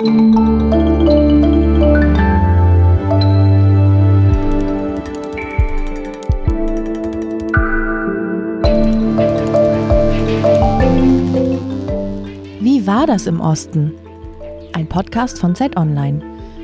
Wie 0.00 0.06
war 12.86 13.06
das 13.06 13.26
im 13.26 13.42
Osten? 13.42 13.92
Ein 14.72 14.88
Podcast 14.88 15.38
von 15.38 15.54
Zeit 15.54 15.76
Online 15.76 16.22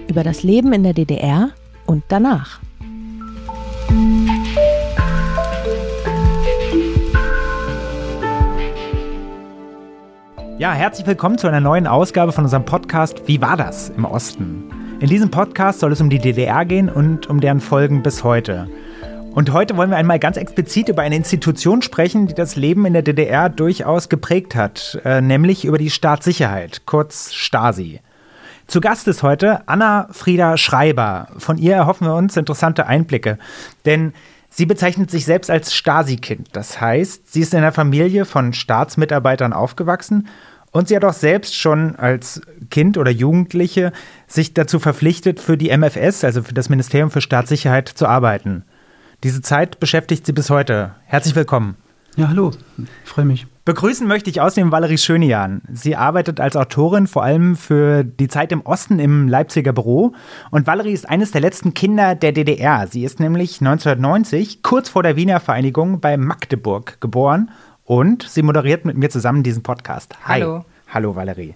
über 0.09 0.25
das 0.25 0.43
Leben 0.43 0.73
in 0.73 0.83
der 0.85 0.95
DDR 0.95 1.51
und 1.85 2.05
danach. 2.09 2.61
Ja, 10.59 10.73
herzlich 10.73 11.07
willkommen 11.07 11.37
zu 11.37 11.49
einer 11.49 11.61
neuen 11.61 11.87
Ausgabe 11.87 12.33
von 12.33 12.45
unserem 12.45 12.65
Podcast 12.65 13.29
Wie 13.29 13.43
war 13.43 13.59
das 13.59 13.91
im 13.91 14.07
Osten? 14.07 14.65
In 15.01 15.09
diesem 15.11 15.31
Podcast 15.31 15.81
soll 15.81 15.93
es 15.93 16.01
um 16.01 16.09
die 16.09 16.19
DDR 16.19 16.65
gehen 16.65 16.89
und 16.89 17.27
um 17.27 17.43
deren 17.43 17.61
Folgen 17.61 18.03
bis 18.03 18.25
heute. 18.25 18.67
Und 19.35 19.53
heute 19.53 19.77
wollen 19.77 19.91
wir 19.91 19.99
einmal 19.99 20.19
ganz 20.19 20.39
explizit 20.39 20.89
über 20.89 21.03
eine 21.03 21.15
Institution 21.15 21.83
sprechen, 21.83 22.27
die 22.27 22.33
das 22.33 22.57
Leben 22.57 22.87
in 22.87 22.95
der 22.95 23.03
DDR 23.03 23.51
durchaus 23.51 24.09
geprägt 24.09 24.55
hat, 24.55 24.99
äh, 25.05 25.21
nämlich 25.21 25.67
über 25.67 25.77
die 25.77 25.91
Staatssicherheit, 25.91 26.87
kurz 26.87 27.35
Stasi. 27.35 28.01
Zu 28.67 28.81
Gast 28.81 29.09
ist 29.09 29.23
heute 29.23 29.69
Anna 29.69 30.09
Frieda 30.11 30.57
Schreiber. 30.57 31.29
Von 31.37 31.59
ihr 31.59 31.75
erhoffen 31.75 32.07
wir 32.07 32.15
uns 32.15 32.35
interessante 32.35 32.87
Einblicke, 32.87 33.37
denn 33.85 34.15
sie 34.49 34.65
bezeichnet 34.65 35.11
sich 35.11 35.27
selbst 35.27 35.51
als 35.51 35.75
Stasi-Kind. 35.75 36.49
Das 36.53 36.81
heißt, 36.81 37.31
sie 37.31 37.43
ist 37.43 37.53
in 37.53 37.59
einer 37.59 37.73
Familie 37.73 38.25
von 38.25 38.55
Staatsmitarbeitern 38.55 39.53
aufgewachsen 39.53 40.29
und 40.77 40.89
sie 40.89 40.97
hat 40.97 41.07
auch 41.07 41.15
selbst 41.15 41.57
schon 41.57 41.97
als 41.97 42.43
Kind 42.69 42.99
oder 42.99 43.11
Jugendliche 43.11 43.93
sich 44.27 44.53
dazu 44.53 44.79
verpflichtet, 44.79 45.41
für 45.41 45.57
die 45.57 45.75
MFS, 45.75 46.23
also 46.23 46.43
für 46.43 46.53
das 46.53 46.69
Ministerium 46.69 47.11
für 47.11 47.23
Staatssicherheit, 47.23 47.89
zu 47.89 48.07
arbeiten. 48.07 48.63
Diese 49.25 49.41
Zeit 49.41 49.81
beschäftigt 49.81 50.27
sie 50.27 50.35
bis 50.35 50.51
heute. 50.51 50.95
Herzlich 51.07 51.35
willkommen. 51.35 51.77
Ja, 52.17 52.29
hallo. 52.29 52.51
Ich 52.77 53.11
freue 53.11 53.25
mich. 53.25 53.47
Begrüßen 53.65 54.07
möchte 54.07 54.31
ich 54.31 54.41
außerdem 54.41 54.71
Valerie 54.71 54.99
Schönejan. 54.99 55.63
Sie 55.73 55.97
arbeitet 55.97 56.41
als 56.41 56.57
Autorin 56.57 57.07
vor 57.07 57.25
allem 57.25 57.57
für 57.57 58.05
die 58.05 58.29
Zeit 58.29 58.53
im 58.53 58.61
Osten 58.61 58.99
im 58.99 59.29
Leipziger 59.29 59.73
Büro. 59.73 60.13
Und 60.51 60.67
Valerie 60.67 60.93
ist 60.93 61.09
eines 61.09 61.31
der 61.31 61.41
letzten 61.41 61.75
Kinder 61.75 62.15
der 62.15 62.33
DDR. 62.33 62.87
Sie 62.87 63.03
ist 63.03 63.19
nämlich 63.19 63.61
1990, 63.61 64.63
kurz 64.63 64.91
vor 64.91 65.03
der 65.03 65.17
Wiener 65.17 65.41
Vereinigung, 65.41 66.01
bei 66.01 66.17
Magdeburg 66.17 67.01
geboren. 67.01 67.51
Und 67.87 68.25
sie 68.29 68.43
moderiert 68.43 68.85
mit 68.85 68.99
mir 68.99 69.09
zusammen 69.09 69.43
diesen 69.43 69.63
Podcast. 69.63 70.15
Hi. 70.27 70.43
Hallo. 70.43 70.65
Hallo, 70.89 71.17
Valerie. 71.17 71.55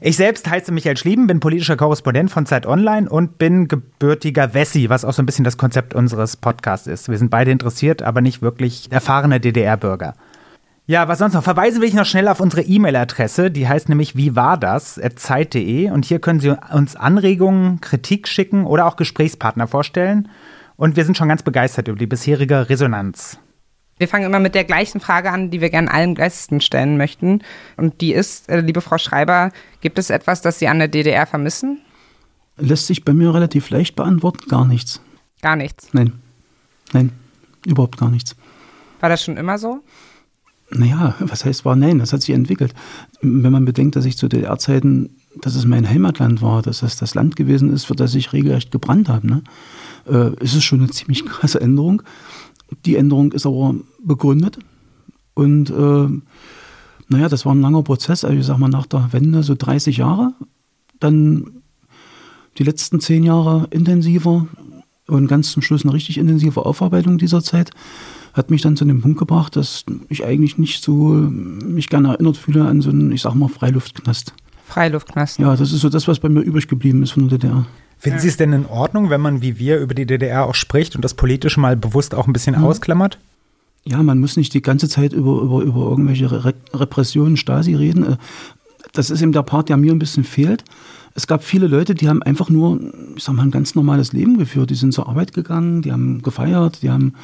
Ich 0.00 0.16
selbst 0.16 0.48
heiße 0.48 0.72
Michael 0.72 0.96
Schlieben, 0.96 1.26
bin 1.26 1.40
politischer 1.40 1.76
Korrespondent 1.76 2.30
von 2.30 2.44
Zeit 2.44 2.66
Online 2.66 3.08
und 3.08 3.38
bin 3.38 3.68
gebürtiger 3.68 4.52
Wessi, 4.52 4.90
was 4.90 5.04
auch 5.04 5.12
so 5.12 5.22
ein 5.22 5.26
bisschen 5.26 5.44
das 5.44 5.56
Konzept 5.56 5.94
unseres 5.94 6.36
Podcasts 6.36 6.86
ist. 6.86 7.08
Wir 7.08 7.16
sind 7.16 7.30
beide 7.30 7.50
interessiert, 7.50 8.02
aber 8.02 8.20
nicht 8.20 8.42
wirklich 8.42 8.90
erfahrene 8.90 9.40
DDR-Bürger. 9.40 10.14
Ja, 10.86 11.08
was 11.08 11.18
sonst 11.18 11.34
noch? 11.34 11.42
Verweisen 11.42 11.80
will 11.80 11.88
ich 11.88 11.94
noch 11.94 12.04
schnell 12.04 12.28
auf 12.28 12.40
unsere 12.40 12.62
E-Mail-Adresse, 12.62 13.50
die 13.50 13.66
heißt 13.66 13.88
nämlich 13.88 14.16
wie 14.16 14.36
war 14.36 14.56
das 14.56 15.00
zeit.de 15.16 15.90
und 15.90 16.04
hier 16.04 16.20
können 16.20 16.40
Sie 16.40 16.54
uns 16.72 16.94
Anregungen, 16.94 17.80
Kritik 17.80 18.28
schicken 18.28 18.66
oder 18.66 18.86
auch 18.86 18.96
Gesprächspartner 18.96 19.66
vorstellen 19.66 20.28
und 20.76 20.96
wir 20.96 21.04
sind 21.04 21.16
schon 21.16 21.28
ganz 21.28 21.42
begeistert 21.42 21.88
über 21.88 21.98
die 21.98 22.06
bisherige 22.06 22.68
Resonanz. 22.68 23.38
Wir 23.98 24.08
fangen 24.08 24.26
immer 24.26 24.40
mit 24.40 24.54
der 24.54 24.64
gleichen 24.64 25.00
Frage 25.00 25.30
an, 25.30 25.50
die 25.50 25.60
wir 25.60 25.70
gerne 25.70 25.90
allen 25.90 26.14
Gästen 26.14 26.60
stellen 26.60 26.96
möchten. 26.96 27.40
Und 27.76 28.00
die 28.00 28.12
ist, 28.12 28.48
äh, 28.48 28.60
liebe 28.60 28.82
Frau 28.82 28.98
Schreiber, 28.98 29.52
gibt 29.80 29.98
es 29.98 30.10
etwas, 30.10 30.42
das 30.42 30.58
Sie 30.58 30.68
an 30.68 30.78
der 30.78 30.88
DDR 30.88 31.26
vermissen? 31.26 31.80
Lässt 32.58 32.86
sich 32.86 33.04
bei 33.04 33.12
mir 33.12 33.34
relativ 33.34 33.70
leicht 33.70 33.96
beantworten, 33.96 34.48
gar 34.48 34.66
nichts. 34.66 35.00
Gar 35.40 35.56
nichts? 35.56 35.88
Nein. 35.92 36.12
Nein, 36.92 37.12
überhaupt 37.66 37.98
gar 37.98 38.10
nichts. 38.10 38.36
War 39.00 39.08
das 39.08 39.22
schon 39.22 39.36
immer 39.36 39.58
so? 39.58 39.80
Naja, 40.70 41.14
was 41.20 41.44
heißt 41.44 41.64
war? 41.64 41.76
Nein, 41.76 41.98
das 41.98 42.12
hat 42.12 42.22
sich 42.22 42.34
entwickelt. 42.34 42.74
Wenn 43.20 43.52
man 43.52 43.64
bedenkt, 43.64 43.96
dass 43.96 44.04
ich 44.04 44.16
zu 44.16 44.28
DDR-Zeiten, 44.28 45.10
dass 45.40 45.54
es 45.54 45.64
mein 45.64 45.88
Heimatland 45.88 46.42
war, 46.42 46.62
dass 46.62 46.82
es 46.82 46.96
das 46.96 47.14
Land 47.14 47.36
gewesen 47.36 47.72
ist, 47.72 47.84
für 47.84 47.94
das 47.94 48.14
ich 48.14 48.32
regelrecht 48.32 48.72
gebrannt 48.72 49.08
habe, 49.08 49.26
ne? 49.26 49.42
äh, 50.08 50.34
ist 50.42 50.54
es 50.54 50.64
schon 50.64 50.80
eine 50.80 50.90
ziemlich 50.90 51.24
krasse 51.26 51.60
Änderung. 51.60 52.02
Die 52.84 52.96
Änderung 52.96 53.32
ist 53.32 53.46
aber 53.46 53.74
begründet. 54.02 54.58
Und 55.34 55.70
äh, 55.70 56.08
naja, 57.08 57.28
das 57.28 57.46
war 57.46 57.54
ein 57.54 57.60
langer 57.60 57.82
Prozess. 57.82 58.24
Also 58.24 58.38
ich 58.38 58.46
sag 58.46 58.58
mal, 58.58 58.68
nach 58.68 58.86
der 58.86 59.12
Wende 59.12 59.42
so 59.42 59.54
30 59.56 59.98
Jahre. 59.98 60.32
Dann 60.98 61.62
die 62.58 62.64
letzten 62.64 63.00
zehn 63.00 63.22
Jahre 63.22 63.68
intensiver 63.70 64.46
und 65.06 65.28
ganz 65.28 65.52
zum 65.52 65.62
Schluss 65.62 65.84
eine 65.84 65.92
richtig 65.92 66.18
intensive 66.18 66.64
Aufarbeitung 66.64 67.18
dieser 67.18 67.42
Zeit 67.42 67.70
hat 68.36 68.50
mich 68.50 68.60
dann 68.60 68.76
zu 68.76 68.84
dem 68.84 69.00
Punkt 69.00 69.18
gebracht, 69.18 69.56
dass 69.56 69.84
ich 70.10 70.24
eigentlich 70.24 70.58
nicht 70.58 70.84
so 70.84 70.92
mich 70.92 71.88
gerne 71.88 72.08
erinnert 72.08 72.36
fühle 72.36 72.66
an 72.66 72.82
so 72.82 72.90
einen, 72.90 73.10
ich 73.12 73.22
sag 73.22 73.34
mal, 73.34 73.48
Freiluftknast. 73.48 74.34
Freiluftknast. 74.66 75.38
Ja, 75.38 75.56
das 75.56 75.72
ist 75.72 75.80
so 75.80 75.88
das, 75.88 76.06
was 76.06 76.20
bei 76.20 76.28
mir 76.28 76.40
übrig 76.40 76.68
geblieben 76.68 77.02
ist 77.02 77.12
von 77.12 77.28
der 77.28 77.38
DDR. 77.38 77.66
Finden 77.98 78.18
Sie 78.20 78.28
es 78.28 78.36
denn 78.36 78.52
in 78.52 78.66
Ordnung, 78.66 79.10
wenn 79.10 79.20
man 79.20 79.42
wie 79.42 79.58
wir 79.58 79.78
über 79.78 79.94
die 79.94 80.06
DDR 80.06 80.46
auch 80.46 80.54
spricht 80.54 80.94
und 80.96 81.02
das 81.02 81.14
politisch 81.14 81.56
mal 81.56 81.76
bewusst 81.76 82.14
auch 82.14 82.26
ein 82.26 82.32
bisschen 82.32 82.56
mhm. 82.56 82.64
ausklammert? 82.64 83.18
Ja, 83.84 84.02
man 84.02 84.18
muss 84.18 84.36
nicht 84.36 84.52
die 84.52 84.62
ganze 84.62 84.88
Zeit 84.88 85.12
über, 85.12 85.40
über, 85.40 85.62
über 85.62 85.80
irgendwelche 85.90 86.44
Re 86.44 86.54
Repressionen, 86.74 87.36
Stasi 87.36 87.74
reden. 87.74 88.04
Äh, 88.04 88.16
das 88.92 89.10
ist 89.10 89.22
eben 89.22 89.32
der 89.32 89.42
Part, 89.42 89.68
der 89.68 89.76
mir 89.76 89.92
ein 89.92 89.98
bisschen 89.98 90.24
fehlt. 90.24 90.64
Es 91.14 91.26
gab 91.26 91.42
viele 91.42 91.66
Leute, 91.66 91.94
die 91.94 92.08
haben 92.08 92.22
einfach 92.22 92.50
nur, 92.50 92.78
ich 93.16 93.24
sag 93.24 93.34
mal, 93.34 93.42
ein 93.42 93.50
ganz 93.50 93.74
normales 93.74 94.12
Leben 94.12 94.38
geführt. 94.38 94.70
Die 94.70 94.74
sind 94.74 94.92
zur 94.92 95.08
Arbeit 95.08 95.32
gegangen, 95.32 95.82
die 95.82 95.92
haben 95.92 96.20
gefeiert, 96.20 96.82
die 96.82 96.90
haben 96.90 97.14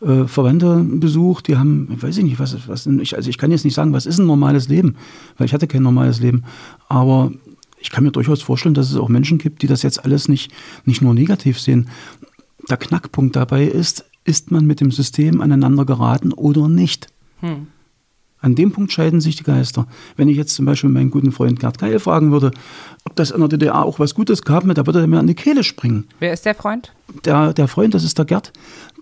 äh, 0.00 0.24
Verwandte 0.24 0.84
besucht, 0.84 1.46
die 1.48 1.56
haben, 1.56 1.88
ich 1.94 2.02
weiß 2.02 2.18
ich 2.18 2.24
nicht, 2.24 2.38
was, 2.38 2.56
was 2.68 2.86
ich, 2.86 3.16
also 3.16 3.30
ich 3.30 3.38
kann 3.38 3.50
jetzt 3.50 3.64
nicht 3.64 3.74
sagen, 3.74 3.92
was 3.92 4.06
ist 4.06 4.18
ein 4.18 4.26
normales 4.26 4.68
Leben, 4.68 4.96
weil 5.36 5.46
ich 5.46 5.54
hatte 5.54 5.66
kein 5.66 5.82
normales 5.82 6.20
Leben. 6.20 6.44
Aber 6.88 7.32
ich 7.80 7.90
kann 7.90 8.04
mir 8.04 8.12
durchaus 8.12 8.42
vorstellen, 8.42 8.74
dass 8.74 8.90
es 8.90 8.96
auch 8.96 9.08
Menschen 9.08 9.38
gibt, 9.38 9.62
die 9.62 9.66
das 9.66 9.82
jetzt 9.82 10.04
alles 10.04 10.28
nicht, 10.28 10.52
nicht 10.84 11.02
nur 11.02 11.14
negativ 11.14 11.60
sehen. 11.60 11.88
Der 12.68 12.76
Knackpunkt 12.76 13.36
dabei 13.36 13.64
ist, 13.64 14.04
ist 14.24 14.50
man 14.50 14.66
mit 14.66 14.80
dem 14.80 14.90
System 14.90 15.40
aneinander 15.40 15.84
geraten 15.84 16.32
oder 16.32 16.68
nicht? 16.68 17.08
Hm. 17.40 17.68
An 18.40 18.54
dem 18.54 18.70
Punkt 18.70 18.92
scheiden 18.92 19.20
sich 19.20 19.34
die 19.34 19.42
Geister. 19.42 19.88
Wenn 20.16 20.28
ich 20.28 20.36
jetzt 20.36 20.54
zum 20.54 20.64
Beispiel 20.64 20.90
meinen 20.90 21.10
guten 21.10 21.32
Freund 21.32 21.58
Gerd 21.58 21.78
Keil 21.78 21.98
fragen 21.98 22.30
würde, 22.30 22.52
ob 23.04 23.16
das 23.16 23.32
in 23.32 23.40
der 23.40 23.48
DDR 23.48 23.84
auch 23.84 23.98
was 23.98 24.14
Gutes 24.14 24.42
gab, 24.42 24.62
da 24.62 24.86
würde 24.86 25.00
er 25.00 25.06
mir 25.08 25.18
an 25.18 25.26
die 25.26 25.34
Kehle 25.34 25.64
springen. 25.64 26.06
Wer 26.20 26.32
ist 26.32 26.46
der 26.46 26.54
Freund? 26.54 26.92
Der, 27.24 27.52
der 27.52 27.66
Freund, 27.66 27.94
das 27.94 28.04
ist 28.04 28.16
der 28.16 28.26
Gerd. 28.26 28.52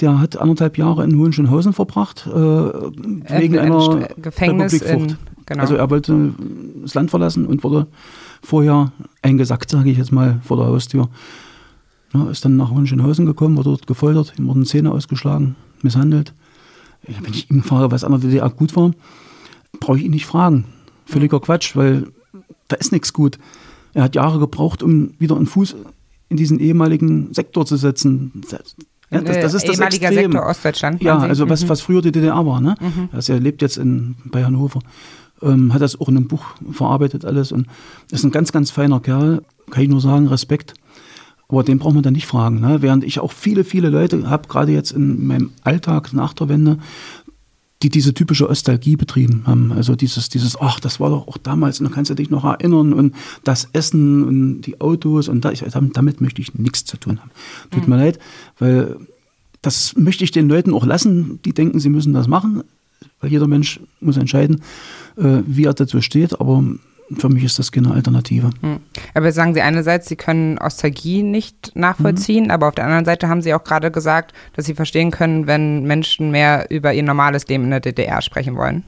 Der 0.00 0.20
hat 0.20 0.38
anderthalb 0.38 0.78
Jahre 0.78 1.04
in 1.04 1.18
Hohenschönhausen 1.18 1.74
verbracht, 1.74 2.26
äh, 2.26 2.30
wegen 2.30 3.58
einer 3.58 4.08
Gefängnis 4.16 4.72
Republikflucht. 4.72 5.18
Genau. 5.44 5.60
Also 5.60 5.76
er 5.76 5.90
wollte 5.90 6.32
das 6.82 6.94
Land 6.94 7.10
verlassen 7.10 7.46
und 7.46 7.62
wurde 7.62 7.88
vorher 8.42 8.92
eingesackt, 9.22 9.70
sage 9.70 9.90
ich 9.90 9.98
jetzt 9.98 10.12
mal, 10.12 10.40
vor 10.42 10.56
der 10.56 10.66
Haustür. 10.66 11.08
Ja, 12.14 12.30
ist 12.30 12.44
dann 12.44 12.56
nach 12.56 12.70
Hohenschönhausen 12.70 13.26
gekommen, 13.26 13.56
wurde 13.56 13.70
dort 13.70 13.86
gefoltert, 13.86 14.34
ihm 14.38 14.46
wurden 14.46 14.64
Zähne 14.64 14.92
ausgeschlagen, 14.92 15.56
misshandelt. 15.82 16.32
Wenn 17.02 17.32
ich 17.32 17.50
ihm 17.50 17.62
frage, 17.62 17.90
was 17.90 18.04
an 18.04 18.12
der 18.12 18.20
DDR 18.20 18.50
gut 18.50 18.74
war, 18.74 18.92
brauche 19.80 19.98
ich 19.98 20.04
ihn 20.04 20.10
nicht 20.10 20.26
fragen. 20.26 20.64
Völliger 21.04 21.40
Quatsch, 21.40 21.76
weil 21.76 22.06
da 22.68 22.76
ist 22.76 22.92
nichts 22.92 23.12
gut. 23.12 23.38
Er 23.94 24.02
hat 24.04 24.14
Jahre 24.14 24.38
gebraucht, 24.38 24.82
um 24.82 25.14
wieder 25.18 25.36
einen 25.36 25.46
Fuß 25.46 25.76
in 26.28 26.36
diesen 26.36 26.58
ehemaligen 26.58 27.32
Sektor 27.32 27.64
zu 27.64 27.76
setzen. 27.76 28.42
Ja, 29.10 29.20
das, 29.20 29.40
das, 29.40 29.54
ist 29.54 29.68
das 29.68 29.76
ehemaliger 29.76 30.08
Extrem. 30.08 30.32
Sektor 30.32 30.46
Ostdeutschland. 30.48 31.02
Ja, 31.02 31.18
also 31.18 31.48
was, 31.48 31.64
mhm. 31.64 31.68
was 31.68 31.80
früher 31.80 32.02
die 32.02 32.12
DDR 32.12 32.44
war. 32.44 32.60
Ne? 32.60 32.74
Mhm. 32.80 33.08
Also 33.12 33.34
er 33.34 33.40
lebt 33.40 33.62
jetzt 33.62 33.78
in, 33.78 34.16
bei 34.24 34.44
Hannover. 34.44 34.80
Ähm, 35.42 35.74
hat 35.74 35.82
das 35.82 36.00
auch 36.00 36.08
in 36.08 36.16
einem 36.16 36.28
Buch 36.28 36.44
verarbeitet 36.72 37.24
alles 37.24 37.52
und 37.52 37.66
ist 38.10 38.24
ein 38.24 38.30
ganz, 38.30 38.52
ganz 38.52 38.70
feiner 38.70 39.00
Kerl. 39.00 39.42
Kann 39.70 39.82
ich 39.82 39.88
nur 39.88 40.00
sagen, 40.00 40.28
Respekt. 40.28 40.74
Aber 41.48 41.62
den 41.62 41.78
braucht 41.78 41.94
man 41.94 42.02
dann 42.02 42.14
nicht 42.14 42.26
fragen. 42.26 42.60
Ne? 42.60 42.82
Während 42.82 43.04
ich 43.04 43.20
auch 43.20 43.32
viele, 43.32 43.64
viele 43.64 43.88
Leute 43.90 44.28
habe, 44.28 44.48
gerade 44.48 44.72
jetzt 44.72 44.90
in 44.92 45.26
meinem 45.26 45.52
Alltag 45.62 46.12
nach 46.12 46.32
der 46.32 46.48
Wende, 46.48 46.78
die 47.82 47.90
diese 47.90 48.14
typische 48.14 48.48
Ostalgie 48.48 48.96
betrieben 48.96 49.42
haben. 49.46 49.70
Also 49.72 49.94
dieses, 49.94 50.28
dieses, 50.28 50.58
ach, 50.58 50.80
das 50.80 50.98
war 50.98 51.10
doch 51.10 51.28
auch 51.28 51.36
damals, 51.36 51.78
und 51.78 51.88
da 51.88 51.94
kannst 51.94 52.10
du 52.10 52.14
dich 52.14 52.30
noch 52.30 52.44
erinnern 52.44 52.92
und 52.92 53.14
das 53.44 53.68
Essen 53.72 54.24
und 54.24 54.62
die 54.62 54.80
Autos 54.80 55.28
und 55.28 55.44
da, 55.44 55.52
ich, 55.52 55.62
damit 55.92 56.20
möchte 56.20 56.40
ich 56.40 56.54
nichts 56.54 56.84
zu 56.84 56.96
tun 56.96 57.20
haben. 57.20 57.30
Tut 57.70 57.86
mhm. 57.86 57.94
mir 57.94 58.00
leid, 58.00 58.18
weil 58.58 58.96
das 59.60 59.94
möchte 59.96 60.24
ich 60.24 60.30
den 60.30 60.48
Leuten 60.48 60.72
auch 60.72 60.86
lassen, 60.86 61.40
die 61.44 61.52
denken, 61.52 61.78
sie 61.78 61.90
müssen 61.90 62.14
das 62.14 62.28
machen, 62.28 62.62
weil 63.20 63.30
jeder 63.30 63.46
Mensch 63.46 63.80
muss 64.00 64.16
entscheiden, 64.16 64.62
äh, 65.16 65.42
wie 65.46 65.64
er 65.64 65.74
dazu 65.74 66.00
steht, 66.00 66.40
aber 66.40 66.62
für 67.18 67.28
mich 67.28 67.44
ist 67.44 67.58
das 67.58 67.70
keine 67.70 67.92
Alternative. 67.92 68.50
Hm. 68.60 68.80
Aber 69.14 69.30
sagen 69.32 69.54
Sie 69.54 69.60
einerseits, 69.60 70.08
Sie 70.08 70.16
können 70.16 70.58
Ostalgie 70.58 71.22
nicht 71.22 71.72
nachvollziehen, 71.74 72.44
mhm. 72.44 72.50
aber 72.50 72.68
auf 72.68 72.74
der 72.74 72.84
anderen 72.84 73.04
Seite 73.04 73.28
haben 73.28 73.42
Sie 73.42 73.54
auch 73.54 73.62
gerade 73.62 73.90
gesagt, 73.90 74.32
dass 74.54 74.66
Sie 74.66 74.74
verstehen 74.74 75.10
können, 75.10 75.46
wenn 75.46 75.84
Menschen 75.84 76.30
mehr 76.30 76.66
über 76.70 76.92
ihr 76.92 77.04
normales 77.04 77.46
Leben 77.46 77.64
in 77.64 77.70
der 77.70 77.80
DDR 77.80 78.22
sprechen 78.22 78.56
wollen. 78.56 78.84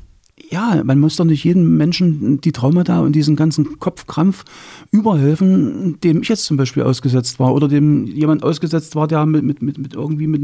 ja, 0.51 0.83
man 0.85 0.99
muss 0.99 1.17
doch 1.17 1.25
nicht 1.25 1.45
jedem 1.45 1.77
Menschen 1.77 2.41
die 2.41 2.53
Traumata 2.53 3.01
und 3.01 3.13
diesen 3.13 3.37
ganzen 3.37 3.79
Kopfkrampf 3.79 4.45
überhelfen, 4.91 6.01
dem 6.01 6.23
ich 6.23 6.29
jetzt 6.29 6.45
zum 6.45 6.57
Beispiel 6.57 6.83
ausgesetzt 6.83 7.39
war 7.39 7.55
oder 7.55 7.69
dem 7.69 8.07
jemand 8.07 8.43
ausgesetzt 8.43 8.97
war, 8.97 9.07
der 9.07 9.27
mit, 9.27 9.45
mit, 9.45 9.79
mit, 9.79 9.95
irgendwie 9.95 10.27
mit 10.27 10.41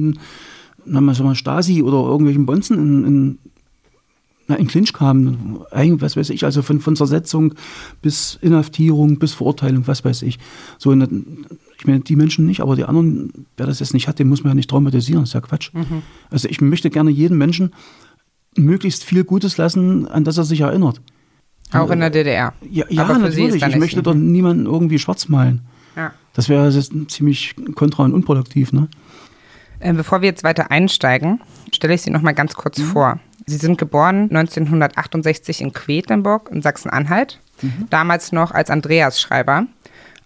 einem 0.87 1.05
mal 1.05 1.35
Stasi 1.35 1.83
oder 1.83 1.99
irgendwelchen 2.05 2.47
Bonzen 2.47 2.79
in, 2.79 3.05
in, 3.05 3.39
na, 4.46 4.56
in 4.56 4.67
Clinch 4.67 4.93
kam. 4.93 5.64
Was 5.70 6.17
weiß 6.17 6.31
ich, 6.31 6.44
also 6.44 6.62
von, 6.62 6.81
von 6.81 6.96
Zersetzung 6.96 7.55
bis 8.02 8.38
Inhaftierung 8.41 9.19
bis 9.19 9.32
Verurteilung, 9.32 9.87
was 9.87 10.05
weiß 10.05 10.23
ich. 10.23 10.38
So, 10.79 10.93
ich 10.93 11.87
meine, 11.87 12.00
die 12.00 12.17
Menschen 12.17 12.46
nicht, 12.46 12.61
aber 12.61 12.76
die 12.76 12.85
anderen, 12.85 13.46
wer 13.56 13.67
das 13.67 13.81
jetzt 13.81 13.94
nicht 13.94 14.08
hat, 14.08 14.19
den 14.19 14.29
muss 14.29 14.44
man 14.44 14.50
ja 14.50 14.55
nicht 14.55 14.70
traumatisieren, 14.70 15.23
das 15.23 15.31
ist 15.31 15.35
ja 15.35 15.41
Quatsch. 15.41 15.73
Mhm. 15.73 16.02
Also 16.31 16.49
ich 16.49 16.61
möchte 16.61 16.91
gerne 16.91 17.11
jeden 17.11 17.38
Menschen 17.38 17.73
möglichst 18.56 19.05
viel 19.05 19.25
Gutes 19.25 19.56
lassen, 19.56 20.06
an 20.08 20.25
das 20.25 20.38
er 20.38 20.44
sich 20.44 20.61
erinnert. 20.61 21.00
Auch 21.73 21.91
in 21.91 22.00
der 22.00 22.11
DDR. 22.11 22.52
Ja, 22.70 22.85
ja 22.88 23.19
natürlich. 23.19 23.62
Ich 23.62 23.76
möchte 23.76 24.02
doch 24.02 24.14
niemanden 24.14 24.67
irgendwie 24.67 24.99
schwarz 24.99 25.29
malen. 25.29 25.62
Ja. 25.96 26.12
Das 26.35 26.49
wäre 26.49 26.70
ziemlich 27.08 27.55
kontra 27.75 28.05
und 28.05 28.12
unproduktiv. 28.12 28.73
Ne? 28.73 28.88
Äh, 29.81 29.93
bevor 29.93 30.20
wir 30.23 30.29
jetzt 30.29 30.44
weiter 30.44 30.70
einsteigen, 30.70 31.41
stelle 31.73 31.94
ich 31.94 32.02
Sie 32.02 32.11
noch 32.11 32.23
mal 32.23 32.32
ganz 32.32 32.55
kurz 32.55 32.79
mhm. 32.79 32.85
vor. 32.85 33.20
Sie 33.46 33.56
sind 33.56 33.79
geboren 33.79 34.31
1968 34.31 35.61
in 35.61 35.73
Quedlinburg 35.73 36.50
in 36.50 36.62
Sachsen-Anhalt, 36.62 37.41
mhm. 37.62 37.87
damals 37.91 38.32
noch 38.32 38.52
als 38.52 38.70
Andreas 38.70 39.20
Schreiber. 39.20 39.67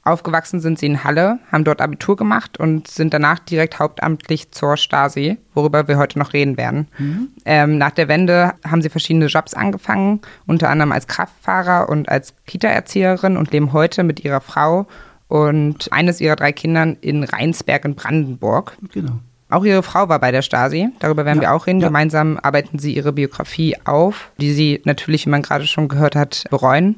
Aufgewachsen 0.05 0.61
sind 0.61 0.79
sie 0.79 0.87
in 0.87 1.05
Halle, 1.05 1.39
haben 1.53 1.65
dort 1.65 1.83
Abitur 1.83 2.17
gemacht 2.17 2.59
und 2.59 2.89
sind 2.89 3.13
danach 3.13 3.41
direkt 3.41 3.79
hauptamtlich 3.79 4.51
zur 4.53 4.77
Stasi, 4.77 5.37
worüber 5.55 5.87
wir 5.87 5.99
heute 5.99 6.19
noch 6.19 6.33
reden 6.33 6.57
werden. 6.57 6.89
Mhm. 6.99 7.29
Ähm, 7.45 7.79
nach 7.79 7.91
der 7.91 8.09
Wende 8.09 8.55
haben 8.65 8.81
sie 8.81 8.89
verschiedene 8.89 9.27
Jobs 9.27 9.53
angefangen, 9.53 10.21
unter 10.47 10.71
anderem 10.71 10.93
als 10.93 11.09
Kraftfahrer 11.09 11.91
und 11.91 12.09
als 12.09 12.35
Kita-Erzieherin 12.47 13.37
und 13.37 13.53
leben 13.53 13.73
heute 13.73 14.03
mit 14.03 14.25
ihrer 14.25 14.41
Frau 14.41 14.87
und 15.29 15.93
eines 15.93 16.21
ihrer 16.21 16.37
drei 16.37 16.53
Kindern 16.53 16.97
in 17.03 17.25
Rheinsberg 17.25 17.85
in 17.85 17.95
Brandenburg. 17.95 18.79
Genau. 18.93 19.19
Auch 19.51 19.65
ihre 19.65 19.83
Frau 19.83 20.09
war 20.09 20.19
bei 20.19 20.31
der 20.31 20.43
Stasi, 20.43 20.91
darüber 20.99 21.25
werden 21.25 21.39
ja, 21.39 21.49
wir 21.49 21.55
auch 21.55 21.67
reden. 21.67 21.81
Ja. 21.81 21.89
Gemeinsam 21.89 22.39
arbeiten 22.43 22.79
sie 22.79 22.95
ihre 22.95 23.13
Biografie 23.13 23.77
auf, 23.85 24.31
die 24.39 24.53
sie 24.53 24.83
natürlich, 24.85 25.25
wie 25.27 25.31
man 25.31 25.43
gerade 25.43 25.67
schon 25.67 25.89
gehört 25.89 26.17
hat, 26.17 26.45
bereuen. 26.51 26.97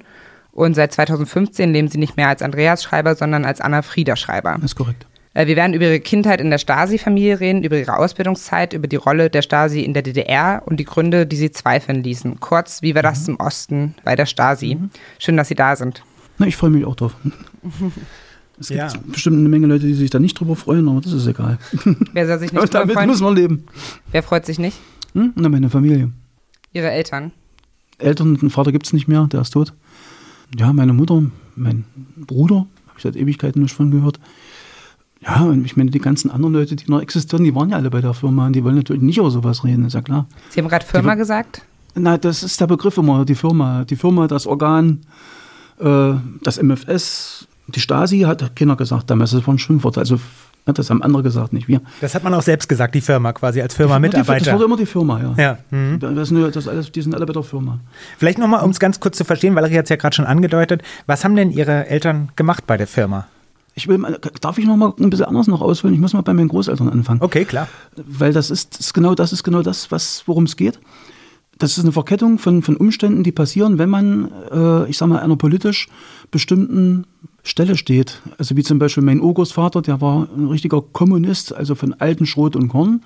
Und 0.53 0.75
seit 0.75 0.93
2015 0.93 1.73
leben 1.73 1.89
sie 1.89 1.99
nicht 1.99 2.17
mehr 2.17 2.29
als 2.29 2.43
Andreas 2.43 2.83
Schreiber, 2.83 3.15
sondern 3.15 3.45
als 3.45 3.61
Anna 3.61 3.83
Frieda 3.83 4.17
Schreiber. 4.17 4.55
Das 4.57 4.73
ist 4.73 4.77
korrekt. 4.77 5.07
Äh, 5.35 5.47
wir 5.47 5.57
werden 5.57 5.75
über 5.75 5.85
ihre 5.85 6.01
Kindheit 6.01 6.41
in 6.41 6.51
der 6.51 6.59
Stasi-Familie 6.59 7.41
reden, 7.41 7.63
über 7.63 7.79
ihre 7.79 7.97
Ausbildungszeit, 7.97 8.73
über 8.73 8.89
die 8.89 8.97
Rolle 8.97 9.31
der 9.31 9.43
Stasi 9.43 9.83
in 9.83 9.95
der 9.95 10.03
DDR 10.03 10.63
und 10.67 10.79
die 10.79 10.85
Gründe, 10.85 11.27
die 11.27 11.37
sie 11.37 11.53
zweifeln 11.53 12.03
ließen. 12.03 12.41
Kurz, 12.41 12.83
wie 12.83 12.95
war 12.95 13.03
das 13.03 13.27
mhm. 13.27 13.35
im 13.35 13.41
Osten 13.41 13.95
bei 14.05 14.17
der 14.17 14.27
Stasi? 14.27 14.75
Mhm. 14.75 14.91
Schön, 15.19 15.37
dass 15.37 15.49
Sie 15.49 15.55
da 15.55 15.77
sind. 15.77 16.03
Na, 16.39 16.47
ich 16.47 16.57
freue 16.57 16.71
mich 16.71 16.85
auch 16.85 16.97
drauf. 16.97 17.15
Es 18.61 18.69
gibt 18.69 18.79
ja. 18.79 18.93
bestimmt 19.07 19.39
eine 19.39 19.49
Menge 19.49 19.67
Leute, 19.67 19.87
die 19.87 19.95
sich 19.95 20.11
da 20.11 20.19
nicht 20.19 20.39
drüber 20.39 20.55
freuen, 20.55 20.89
aber 20.89 21.01
das 21.01 21.13
ist 21.13 21.27
egal. 21.27 21.59
Wer 22.13 22.27
soll 22.27 22.39
sich 22.39 22.53
nicht 22.53 22.63
drüber 22.63 22.69
damit 22.69 22.95
freuen? 22.95 23.09
muss 23.09 23.21
man 23.21 23.35
leben. 23.35 23.65
Wer 24.13 24.23
freut 24.23 24.47
sich 24.47 24.59
nicht? 24.59 24.77
Hm? 25.15 25.33
Na, 25.35 25.49
meine 25.49 25.71
Familie. 25.71 26.13
Ihre 26.73 26.91
Eltern? 26.91 27.33
Eltern, 27.99 28.39
einen 28.41 28.51
Vater 28.51 28.71
gibt 28.71 28.87
es 28.87 28.93
nicht 28.93 29.09
mehr, 29.09 29.27
der 29.27 29.41
ist 29.41 29.51
tot 29.51 29.73
ja, 30.59 30.73
meine 30.73 30.93
Mutter, 30.93 31.23
mein 31.57 31.85
Bruder, 32.17 32.67
habe 32.87 32.97
ich 32.97 33.03
seit 33.03 33.17
Ewigkeiten 33.17 33.63
nicht 33.63 33.75
von 33.75 33.91
gehört. 33.91 34.19
Ja, 35.21 35.43
und 35.43 35.65
ich 35.65 35.77
meine, 35.77 35.91
die 35.91 35.99
ganzen 35.99 36.31
anderen 36.31 36.55
Leute, 36.55 36.77
die 36.77 36.91
noch 36.91 37.01
existieren, 37.01 37.45
die 37.45 37.55
waren 37.55 37.71
ja 37.71 37.77
alle 37.77 37.91
bei 37.91 38.01
der 38.01 38.15
Firma 38.15 38.47
und 38.47 38.55
die 38.55 38.65
wollen 38.65 38.77
natürlich 38.77 39.03
nicht 39.03 39.19
über 39.19 39.31
sowas 39.31 39.65
reden, 39.65 39.85
ist 39.85 39.93
ja 39.93 40.01
klar. 40.01 40.27
Sie 40.49 40.61
haben 40.61 40.69
gerade 40.69 40.85
Firma 40.85 41.13
die, 41.13 41.19
gesagt? 41.19 41.63
Nein, 41.95 42.21
das 42.21 42.43
ist 42.43 42.61
der 42.61 42.67
Begriff 42.67 42.97
immer, 42.97 43.25
die 43.25 43.35
Firma. 43.35 43.85
Die 43.85 43.97
Firma, 43.97 44.27
das 44.27 44.47
Organ, 44.47 45.01
äh, 45.79 46.15
das 46.43 46.63
MFS, 46.63 47.47
die 47.75 47.81
Stasi 47.81 48.21
hat 48.21 48.57
keiner 48.57 48.77
gesagt 48.77 49.11
damals, 49.11 49.31
das 49.33 49.47
war 49.47 49.55
ein 49.55 49.59
Schimpfwort. 49.59 49.99
Also 49.99 50.19
das 50.67 50.91
haben 50.91 51.03
andere 51.03 51.23
gesagt, 51.23 51.53
nicht 51.53 51.69
wir. 51.69 51.81
Das 52.01 52.15
hat 52.15 52.23
man 52.23 52.35
auch 52.35 52.43
selbst 52.43 52.69
gesagt, 52.69 52.95
die 52.95 53.01
Firma 53.01 53.33
quasi 53.33 53.61
als 53.61 53.75
Firma-Mitarbeiter. 53.75 54.45
Das 54.45 54.55
wurde 54.55 54.65
immer 54.65 54.77
die 54.77 54.87
Firma, 54.87 55.21
ja. 55.21 55.35
ja. 55.37 55.59
Mhm. 55.71 55.99
Das 56.01 56.29
sind, 56.29 56.57
das 56.57 56.69
alles, 56.69 56.93
die 56.93 57.03
sind 57.03 57.15
alle 57.15 57.27
bei 57.27 57.33
der 57.33 57.43
Firma. 57.43 57.81
Vielleicht 58.19 58.39
nochmal, 58.39 58.63
um 58.63 58.71
es 58.71 58.79
ganz 58.79 59.01
kurz 59.01 59.17
zu 59.17 59.25
verstehen, 59.25 59.55
Valerie 59.55 59.79
hat 59.79 59.85
es 59.85 59.91
ja 59.91 59.97
gerade 59.97 60.15
schon 60.15 60.27
angedeutet. 60.27 60.83
Was 61.07 61.25
haben 61.25 61.35
denn 61.35 61.51
Ihre 61.51 61.87
Eltern 61.87 62.31
gemacht 62.37 62.67
bei 62.67 62.77
der 62.77 62.87
Firma? 62.87 63.27
Ich 63.75 63.89
will, 63.89 64.01
darf 64.41 64.59
ich 64.59 64.67
noch 64.67 64.77
mal 64.77 64.93
ein 64.99 65.11
bisschen 65.11 65.27
anders 65.27 65.47
noch 65.47 65.61
ausholen? 65.61 65.95
Ich 65.95 66.01
muss 66.01 66.13
mal 66.13 66.23
bei 66.23 66.35
meinen 66.35 66.49
Großeltern 66.49 66.89
anfangen. 66.89 67.23
Okay, 67.23 67.45
klar. 67.45 67.69
Weil 67.97 68.33
das 68.33 68.51
ist, 68.51 68.79
ist 68.79 68.93
genau 68.93 69.15
das 69.15 69.33
ist 69.33 69.43
genau 69.43 69.63
das, 69.63 69.89
worum 70.27 70.45
es 70.45 70.57
geht. 70.57 70.79
Das 71.59 71.77
ist 71.77 71.85
eine 71.85 71.93
Verkettung 71.93 72.39
von, 72.39 72.63
von 72.63 72.77
Umständen, 72.77 73.23
die 73.23 73.33
passieren, 73.33 73.79
wenn 73.79 73.91
man, 73.91 74.31
äh, 74.51 74.89
ich 74.89 74.97
sag 74.97 75.09
mal, 75.09 75.21
einer 75.21 75.37
politisch 75.37 75.89
bestimmten 76.31 77.05
Stelle 77.43 77.77
steht. 77.77 78.21
Also 78.39 78.57
wie 78.57 78.63
zum 78.63 78.79
Beispiel 78.79 79.03
mein 79.03 79.21
Urgroßvater, 79.21 79.83
der 79.83 80.01
war 80.01 80.29
ein 80.37 80.47
richtiger 80.47 80.83
Kommunist, 80.83 81.55
also 81.55 81.75
von 81.75 81.95
alten 81.95 82.27
Schrot 82.27 82.57
und 82.57 82.69
Korn. 82.69 83.03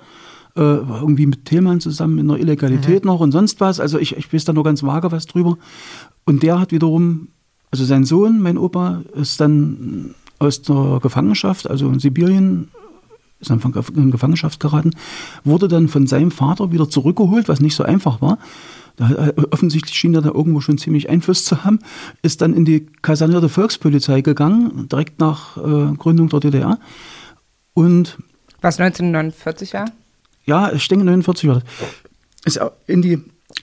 Äh, 0.55 0.61
irgendwie 0.61 1.25
mit 1.25 1.43
Thälmann 1.43 1.81
zusammen 1.81 2.17
in 2.17 2.29
der 2.29 2.37
Illegalität 2.37 3.03
mhm. 3.03 3.11
noch 3.11 3.19
und 3.19 3.33
sonst 3.33 3.59
was. 3.59 3.81
Also 3.81 3.99
ich, 3.99 4.15
ich 4.15 4.31
weiß 4.31 4.45
da 4.45 4.53
nur 4.53 4.63
ganz 4.63 4.83
vage 4.83 5.11
was 5.11 5.25
drüber. 5.25 5.57
Und 6.25 6.43
der 6.43 6.59
hat 6.59 6.71
wiederum, 6.71 7.27
also 7.71 7.83
sein 7.83 8.05
Sohn, 8.05 8.41
mein 8.41 8.57
Opa, 8.57 9.01
ist 9.13 9.41
dann 9.41 10.15
aus 10.39 10.61
der 10.61 10.99
Gefangenschaft, 11.01 11.69
also 11.69 11.89
in 11.89 11.99
Sibirien, 11.99 12.69
ist 13.39 13.49
dann 13.49 13.61
in 13.95 14.11
Gefangenschaft 14.11 14.59
geraten, 14.59 14.91
wurde 15.43 15.67
dann 15.67 15.87
von 15.89 16.07
seinem 16.07 16.31
Vater 16.31 16.71
wieder 16.71 16.89
zurückgeholt, 16.89 17.49
was 17.49 17.59
nicht 17.59 17.75
so 17.75 17.83
einfach 17.83 18.21
war. 18.21 18.37
Da, 18.97 19.27
äh, 19.27 19.33
offensichtlich 19.51 19.95
schien 19.95 20.13
er 20.13 20.21
da 20.21 20.29
irgendwo 20.29 20.61
schon 20.61 20.77
ziemlich 20.77 21.09
Einfluss 21.09 21.45
zu 21.45 21.63
haben, 21.63 21.79
ist 22.21 22.41
dann 22.41 22.53
in 22.53 22.65
die 22.65 22.87
kasernierte 23.01 23.49
Volkspolizei 23.49 24.21
gegangen, 24.21 24.87
direkt 24.89 25.19
nach 25.19 25.57
äh, 25.57 25.95
Gründung 25.97 26.29
der 26.29 26.39
DDR. 26.39 26.79
Und 27.73 28.17
was 28.61 28.79
1949 28.79 29.73
war? 29.73 29.85
Ja, 30.45 30.71
ich 30.71 30.87
denke 30.87 31.03
1949 31.03 31.49
war 31.49 31.55
das. 31.55 31.63
Ist 32.45 32.59
in 32.87 33.01
die 33.01 33.19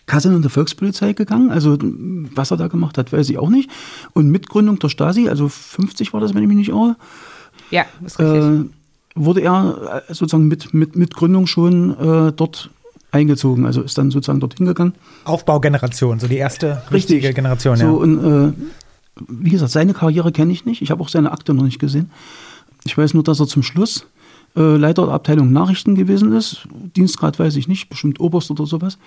kasernierte 0.07 0.51
Volkspolizei 0.51 1.13
gegangen. 1.13 1.51
Also 1.51 1.79
was 1.81 2.51
er 2.51 2.57
da 2.57 2.69
gemacht 2.69 2.99
hat, 2.99 3.13
weiß 3.13 3.31
ich 3.31 3.39
auch 3.39 3.49
nicht. 3.49 3.71
Und 4.13 4.29
mit 4.31 4.49
Gründung 4.49 4.79
der 4.79 4.89
Stasi, 4.89 5.29
also 5.29 5.49
50 5.49 6.13
war 6.13 6.21
das, 6.21 6.35
wenn 6.35 6.43
ich 6.43 6.49
mich 6.49 6.57
nicht 6.57 6.71
irre. 6.71 6.97
Ja, 7.71 7.87
ist 8.05 8.19
richtig. 8.19 8.43
Äh, 8.43 8.65
wurde 9.15 9.41
er 9.43 10.05
äh, 10.09 10.15
sozusagen 10.15 10.49
mit, 10.49 10.75
mit, 10.75 10.97
mit 10.97 11.15
Gründung 11.15 11.47
schon 11.47 11.99
äh, 11.99 12.33
dort 12.33 12.71
eingezogen, 13.13 13.67
also 13.67 13.83
ist 13.83 13.97
dann 13.99 14.11
sozusagen 14.11 14.41
dorthin 14.41 14.67
gegangen. 14.67 14.95
Aufbaugeneration, 15.25 16.19
so 16.19 16.27
die 16.27 16.39
erste 16.39 16.83
Richtig. 16.91 17.17
richtige 17.17 17.35
Generation, 17.35 17.77
so, 17.77 17.85
ja. 17.85 17.91
Und 17.91 18.51
äh, 18.51 18.53
wie 19.29 19.51
gesagt, 19.51 19.71
seine 19.71 19.93
Karriere 19.93 20.33
kenne 20.33 20.53
ich 20.53 20.65
nicht. 20.65 20.83
Ich 20.83 20.91
habe 20.91 21.03
auch 21.03 21.09
seine 21.09 21.31
Akte 21.31 21.55
noch 21.55 21.63
nicht 21.63 21.79
gesehen. 21.79 22.11
Ich 22.85 22.97
weiß 22.97 23.15
nur, 23.15 23.23
dass 23.23 23.39
er 23.39 23.47
zum 23.47 23.63
Schluss 23.63 24.07
äh, 24.57 24.77
Leiter 24.77 25.05
der 25.05 25.15
Abteilung 25.15 25.53
Nachrichten 25.53 25.95
gewesen 25.95 26.33
ist. 26.33 26.67
Dienstgrad 26.97 27.39
weiß 27.39 27.57
ich 27.57 27.69
nicht, 27.69 27.91
bestimmt 27.91 28.19
Oberst 28.19 28.51
oder 28.51 28.67
sowas. 28.67 28.99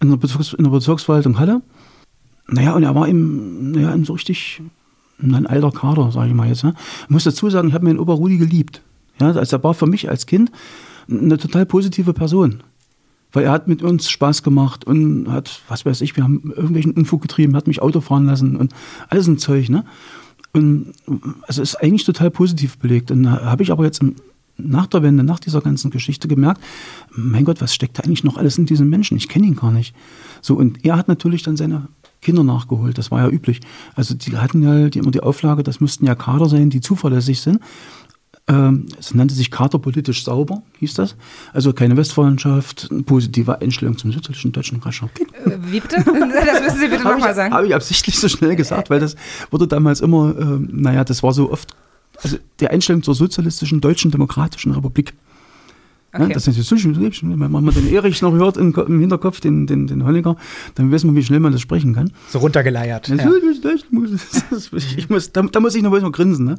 In 0.00 0.10
der, 0.10 0.16
Bezirks 0.16 0.52
in 0.52 0.64
der 0.64 0.70
Bezirksverwaltung 0.70 1.38
Halle. 1.38 1.62
Naja, 2.48 2.74
und 2.74 2.82
er 2.82 2.94
war 2.94 3.06
eben, 3.06 3.70
naja, 3.70 3.96
so 4.04 4.14
richtig 4.14 4.60
ein 5.22 5.46
alter 5.46 5.70
Kader, 5.70 6.10
sage 6.10 6.28
ich 6.28 6.34
mal 6.34 6.48
jetzt. 6.48 6.64
Ne? 6.64 6.74
Ich 7.04 7.10
muss 7.10 7.24
dazu 7.24 7.48
sagen, 7.50 7.68
ich 7.68 7.74
habe 7.74 7.84
meinen 7.84 7.98
Opa 7.98 8.14
Rudi 8.14 8.38
geliebt. 8.38 8.82
Ja, 9.20 9.28
also 9.32 9.56
er 9.56 9.62
war 9.62 9.74
für 9.74 9.86
mich 9.86 10.08
als 10.08 10.26
Kind 10.26 10.50
eine 11.08 11.38
total 11.38 11.66
positive 11.66 12.12
Person. 12.12 12.62
Weil 13.32 13.44
er 13.44 13.52
hat 13.52 13.68
mit 13.68 13.82
uns 13.82 14.10
Spaß 14.10 14.42
gemacht 14.42 14.84
und 14.84 15.30
hat, 15.30 15.62
was 15.68 15.86
weiß 15.86 16.00
ich, 16.00 16.16
wir 16.16 16.24
haben 16.24 16.52
irgendwelchen 16.54 16.92
Unfug 16.92 17.22
getrieben, 17.22 17.56
hat 17.56 17.66
mich 17.66 17.82
Auto 17.82 18.00
fahren 18.00 18.26
lassen 18.26 18.56
und 18.56 18.72
alles 19.08 19.26
ein 19.26 19.38
Zeug, 19.38 19.68
ne? 19.68 19.84
Und 20.52 20.92
also 21.42 21.62
ist 21.62 21.76
eigentlich 21.76 22.04
total 22.04 22.30
positiv 22.30 22.78
belegt. 22.78 23.12
Und 23.12 23.22
da 23.22 23.44
habe 23.44 23.62
ich 23.62 23.70
aber 23.70 23.84
jetzt 23.84 24.02
nach 24.56 24.86
der 24.86 25.02
Wende, 25.02 25.22
nach 25.22 25.38
dieser 25.38 25.60
ganzen 25.60 25.90
Geschichte 25.90 26.28
gemerkt, 26.28 26.60
mein 27.14 27.44
Gott, 27.44 27.60
was 27.60 27.74
steckt 27.74 27.98
da 27.98 28.02
eigentlich 28.02 28.24
noch 28.24 28.36
alles 28.36 28.58
in 28.58 28.66
diesem 28.66 28.88
Menschen? 28.88 29.16
Ich 29.16 29.28
kenne 29.28 29.46
ihn 29.46 29.56
gar 29.56 29.70
nicht. 29.70 29.94
So, 30.42 30.56
und 30.56 30.84
er 30.84 30.96
hat 30.96 31.08
natürlich 31.08 31.42
dann 31.42 31.56
seine 31.56 31.88
Kinder 32.20 32.44
nachgeholt. 32.44 32.98
Das 32.98 33.10
war 33.10 33.20
ja 33.22 33.30
üblich. 33.30 33.60
Also 33.94 34.14
die 34.14 34.36
hatten 34.36 34.62
ja 34.62 34.88
die, 34.88 34.98
immer 34.98 35.10
die 35.10 35.22
Auflage, 35.22 35.62
das 35.62 35.80
müssten 35.80 36.06
ja 36.06 36.14
Kader 36.14 36.48
sein, 36.48 36.70
die 36.70 36.80
zuverlässig 36.80 37.40
sind. 37.40 37.60
Ähm, 38.50 38.86
es 38.98 39.14
nannte 39.14 39.34
sich 39.34 39.52
Kater 39.52 39.78
politisch 39.78 40.24
sauber, 40.24 40.62
hieß 40.80 40.94
das. 40.94 41.14
Also 41.52 41.72
keine 41.72 41.96
Westfreundschaft, 41.96 42.88
eine 42.90 43.04
positive 43.04 43.60
Einstellung 43.60 43.96
zum 43.96 44.10
sozialistischen 44.10 44.50
deutschen 44.50 44.80
Reichsstaat. 44.80 45.10
Äh, 45.20 45.58
wie 45.66 45.78
bitte? 45.78 45.96
Das 46.04 46.60
müssen 46.62 46.80
Sie 46.80 46.88
bitte 46.88 47.04
nochmal 47.04 47.34
sagen. 47.34 47.54
Habe 47.54 47.68
ich 47.68 47.74
absichtlich 47.74 48.18
so 48.18 48.28
schnell 48.28 48.56
gesagt, 48.56 48.90
weil 48.90 48.98
das 48.98 49.14
wurde 49.50 49.68
damals 49.68 50.00
immer, 50.00 50.34
äh, 50.36 50.58
naja, 50.68 51.04
das 51.04 51.22
war 51.22 51.32
so 51.32 51.52
oft, 51.52 51.76
also 52.22 52.38
die 52.58 52.66
Einstellung 52.66 53.04
zur 53.04 53.14
sozialistischen 53.14 53.80
deutschen 53.80 54.10
demokratischen 54.10 54.72
Republik. 54.72 55.14
Okay. 56.12 56.24
Ja, 56.24 56.28
das 56.30 56.48
ist 56.48 56.70
natürlich 56.70 57.22
wenn 57.22 57.38
man 57.38 57.64
den 57.66 57.92
Erich 57.92 58.20
noch 58.20 58.32
hört 58.32 58.56
im, 58.56 58.74
im 58.74 58.98
Hinterkopf, 58.98 59.38
den, 59.38 59.68
den, 59.68 59.86
den 59.86 60.04
Honecker, 60.04 60.34
dann 60.74 60.90
wissen 60.90 61.08
wir, 61.10 61.14
wie 61.14 61.24
schnell 61.24 61.38
man 61.38 61.52
das 61.52 61.60
sprechen 61.60 61.94
kann. 61.94 62.10
So 62.30 62.40
runtergeleiert. 62.40 63.06
Ja, 63.08 63.14
ja. 63.14 63.30
Ich 64.96 65.08
muss, 65.08 65.30
da, 65.30 65.42
da, 65.42 65.60
muss 65.60 65.76
ich 65.76 65.82
noch 65.82 65.92
mal 65.92 66.10
grinsen. 66.10 66.46
Ne? 66.46 66.54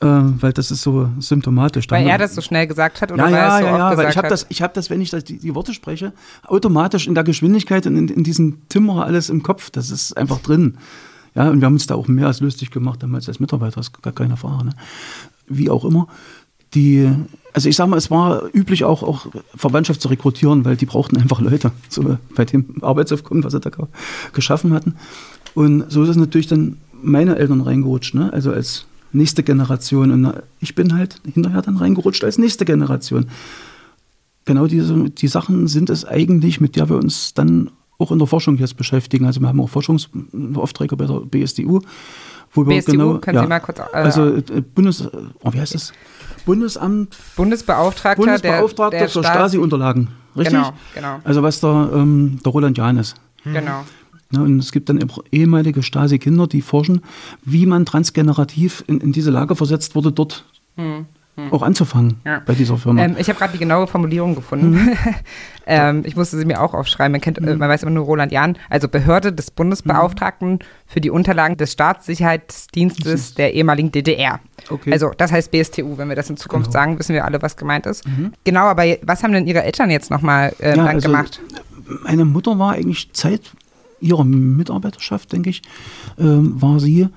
Äh, 0.00 0.06
weil 0.06 0.52
das 0.52 0.70
ist 0.70 0.82
so 0.82 1.08
symptomatisch. 1.18 1.86
Weil 1.90 2.06
er 2.06 2.18
das 2.18 2.34
so 2.34 2.40
schnell 2.40 2.66
gesagt 2.66 3.00
hat 3.00 3.12
oder 3.12 3.22
ja, 3.22 3.26
weil 3.26 3.34
er 3.34 3.38
ja, 3.40 3.54
es 3.58 3.60
so 3.60 3.66
ja, 3.66 3.72
oft 3.72 3.78
ja, 3.78 3.84
weil 3.84 3.90
gesagt 3.96 4.10
ich 4.10 4.16
habe 4.16 4.26
hat? 4.26 4.32
das, 4.32 4.46
ich 4.48 4.62
habe 4.62 4.72
das, 4.74 4.90
wenn 4.90 5.00
ich 5.00 5.10
das, 5.10 5.24
die, 5.24 5.38
die 5.38 5.54
Worte 5.54 5.74
spreche, 5.74 6.12
automatisch 6.46 7.06
in 7.06 7.14
der 7.14 7.24
Geschwindigkeit 7.24 7.86
und 7.86 7.96
in, 7.96 8.08
in 8.08 8.24
diesem 8.24 8.68
Timmer 8.68 9.04
alles 9.04 9.30
im 9.30 9.42
Kopf. 9.42 9.70
Das 9.70 9.90
ist 9.90 10.16
einfach 10.16 10.38
drin. 10.40 10.76
Ja, 11.34 11.50
und 11.50 11.60
wir 11.60 11.66
haben 11.66 11.74
uns 11.74 11.86
da 11.86 11.96
auch 11.96 12.06
mehr 12.06 12.26
als 12.28 12.40
lustig 12.40 12.70
gemacht, 12.70 13.02
damals 13.02 13.28
als 13.28 13.40
Mitarbeiter, 13.40 13.80
ist 13.80 14.02
gar 14.02 14.12
keine 14.12 14.36
Frage. 14.36 14.66
Ne? 14.66 14.72
Wie 15.48 15.68
auch 15.68 15.84
immer. 15.84 16.06
Die, 16.74 17.08
also 17.52 17.68
ich 17.68 17.76
sag 17.76 17.88
mal, 17.88 17.96
es 17.96 18.10
war 18.10 18.42
üblich 18.52 18.84
auch, 18.84 19.02
auch 19.02 19.26
Verwandtschaft 19.54 20.00
zu 20.00 20.08
rekrutieren, 20.08 20.64
weil 20.64 20.76
die 20.76 20.86
brauchten 20.86 21.16
einfach 21.16 21.40
Leute, 21.40 21.70
so 21.88 22.18
bei 22.34 22.44
dem 22.44 22.82
Arbeitsaufkommen, 22.82 23.44
was 23.44 23.52
sie 23.52 23.60
da 23.60 23.70
ge- 23.70 23.86
geschaffen 24.32 24.72
hatten. 24.72 24.96
Und 25.54 25.90
so 25.90 26.02
ist 26.02 26.08
es 26.08 26.16
natürlich 26.16 26.48
dann 26.48 26.78
meine 27.00 27.36
Eltern 27.36 27.60
reingerutscht, 27.60 28.14
ne? 28.14 28.32
also 28.32 28.52
als 28.52 28.86
nächste 29.14 29.42
Generation. 29.42 30.10
Und 30.10 30.20
na, 30.22 30.42
ich 30.60 30.74
bin 30.74 30.96
halt 30.96 31.20
hinterher 31.32 31.62
dann 31.62 31.76
reingerutscht 31.76 32.24
als 32.24 32.38
nächste 32.38 32.64
Generation. 32.64 33.26
Genau 34.44 34.66
diese 34.66 35.10
die 35.10 35.28
Sachen 35.28 35.68
sind 35.68 35.88
es 35.90 36.04
eigentlich, 36.04 36.60
mit 36.60 36.76
der 36.76 36.88
wir 36.88 36.96
uns 36.96 37.32
dann 37.34 37.70
auch 37.98 38.12
in 38.12 38.18
der 38.18 38.26
Forschung 38.26 38.56
jetzt 38.58 38.76
beschäftigen. 38.76 39.24
Also 39.24 39.40
wir 39.40 39.48
haben 39.48 39.60
auch 39.60 39.68
Forschungsaufträge 39.70 40.96
bei 40.96 41.06
der 41.06 41.20
BSDU. 41.20 41.80
Wo 42.52 42.66
wir 42.66 42.76
BSDU, 42.76 42.92
genau, 42.92 43.18
können 43.18 43.38
Sie 43.40 43.46
mal 43.48 43.60
kurz, 43.60 43.78
äh, 43.80 43.82
also 43.92 44.36
äh, 44.36 44.42
Bundes, 44.74 45.08
oh, 45.42 45.52
wie 45.52 45.60
heißt 45.60 45.74
das? 45.74 45.92
Bundesamt 46.46 47.16
Bundesbeauftragter, 47.36 48.22
Bundesbeauftragter 48.22 48.90
der, 48.90 49.00
der 49.00 49.08
für 49.08 49.20
Stasi- 49.20 49.32
Stasi-Unterlagen. 49.32 50.08
Richtig? 50.36 50.54
Genau, 50.54 50.72
genau, 50.94 51.20
Also 51.24 51.42
was 51.42 51.60
der, 51.60 51.90
ähm, 51.94 52.38
der 52.44 52.52
Roland 52.52 52.76
Jahn 52.78 52.98
ist. 52.98 53.14
genau. 53.44 53.84
Ne, 54.34 54.42
und 54.42 54.58
es 54.58 54.72
gibt 54.72 54.88
dann 54.88 54.98
ehemalige 55.30 55.82
Stasi-Kinder, 55.82 56.46
die 56.46 56.60
forschen, 56.62 57.02
wie 57.44 57.66
man 57.66 57.84
transgenerativ 57.86 58.82
in, 58.86 59.00
in 59.00 59.12
diese 59.12 59.30
Lage 59.30 59.54
versetzt 59.54 59.94
wurde, 59.94 60.10
dort 60.12 60.44
auch 61.50 61.62
anzufangen 61.62 62.10
Hm, 62.10 62.18
Ja. 62.24 62.42
bei 62.46 62.54
dieser 62.54 62.76
Firma. 62.76 63.02
Ähm, 63.02 63.16
ich 63.18 63.28
habe 63.28 63.38
gerade 63.38 63.52
die 63.52 63.58
genaue 63.58 63.86
Formulierung 63.86 64.34
gefunden. 64.36 64.90
ähm, 65.66 66.02
ich 66.04 66.14
musste 66.16 66.36
sie 66.38 66.44
mir 66.44 66.60
auch 66.60 66.74
aufschreiben. 66.74 67.12
Man, 67.12 67.20
kennt, 67.20 67.38
äh, 67.38 67.56
man 67.56 67.68
weiß 67.68 67.82
immer 67.82 67.90
nur 67.92 68.04
Roland 68.04 68.30
Jahn, 68.32 68.56
also 68.70 68.88
Behörde 68.88 69.32
des 69.32 69.50
Bundesbeauftragten 69.50 70.60
für 70.86 71.00
die 71.00 71.10
Unterlagen 71.10 71.56
des 71.56 71.72
Staatssicherheitsdienstes 71.72 73.34
der 73.34 73.54
ehemaligen 73.54 73.90
DDR. 73.92 74.40
Okay. 74.70 74.92
Also 74.92 75.10
das 75.16 75.32
heißt 75.32 75.50
BSTU. 75.50 75.96
Wenn 75.98 76.08
wir 76.08 76.16
das 76.16 76.30
in 76.30 76.36
Zukunft 76.36 76.66
Genau. 76.70 76.72
sagen, 76.80 76.98
wissen 76.98 77.14
wir 77.14 77.24
alle, 77.24 77.42
was 77.42 77.56
gemeint 77.56 77.86
ist. 77.86 78.04
Genau, 78.44 78.62
aber 78.66 78.84
was 79.02 79.22
haben 79.22 79.32
denn 79.32 79.46
Ihre 79.46 79.62
Eltern 79.64 79.90
jetzt 79.90 80.10
nochmal 80.10 80.54
äh, 80.60 80.70
Ja, 80.70 80.76
dann 80.76 80.86
also- 80.88 81.08
gemacht? 81.08 81.40
Meine 82.04 82.24
Mutter 82.24 82.58
war 82.58 82.72
eigentlich 82.72 83.12
Zeit 83.12 83.42
ihrer 84.00 84.24
Mitarbeiterschaft, 84.24 85.32
denke 85.32 85.50
ich, 85.50 85.62
ähm, 86.18 86.60
war 86.60 86.80
sie 86.80 87.08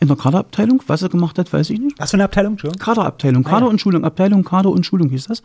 in 0.00 0.08
der 0.08 0.16
Kaderabteilung. 0.16 0.82
Was 0.86 1.00
sie 1.00 1.08
gemacht 1.08 1.38
hat, 1.38 1.52
weiß 1.52 1.70
ich 1.70 1.80
nicht. 1.80 1.98
Was 1.98 2.10
für 2.10 2.16
eine 2.16 2.24
Abteilung, 2.24 2.52
Entschuldigung? 2.52 2.84
Kaderabteilung, 2.84 3.44
Kader 3.44 3.68
und 3.68 3.80
Schulung, 3.80 4.04
Abteilung 4.04 4.44
Kader 4.44 4.70
und 4.70 4.84
Schulung 4.84 5.08
hieß 5.10 5.26
das. 5.26 5.42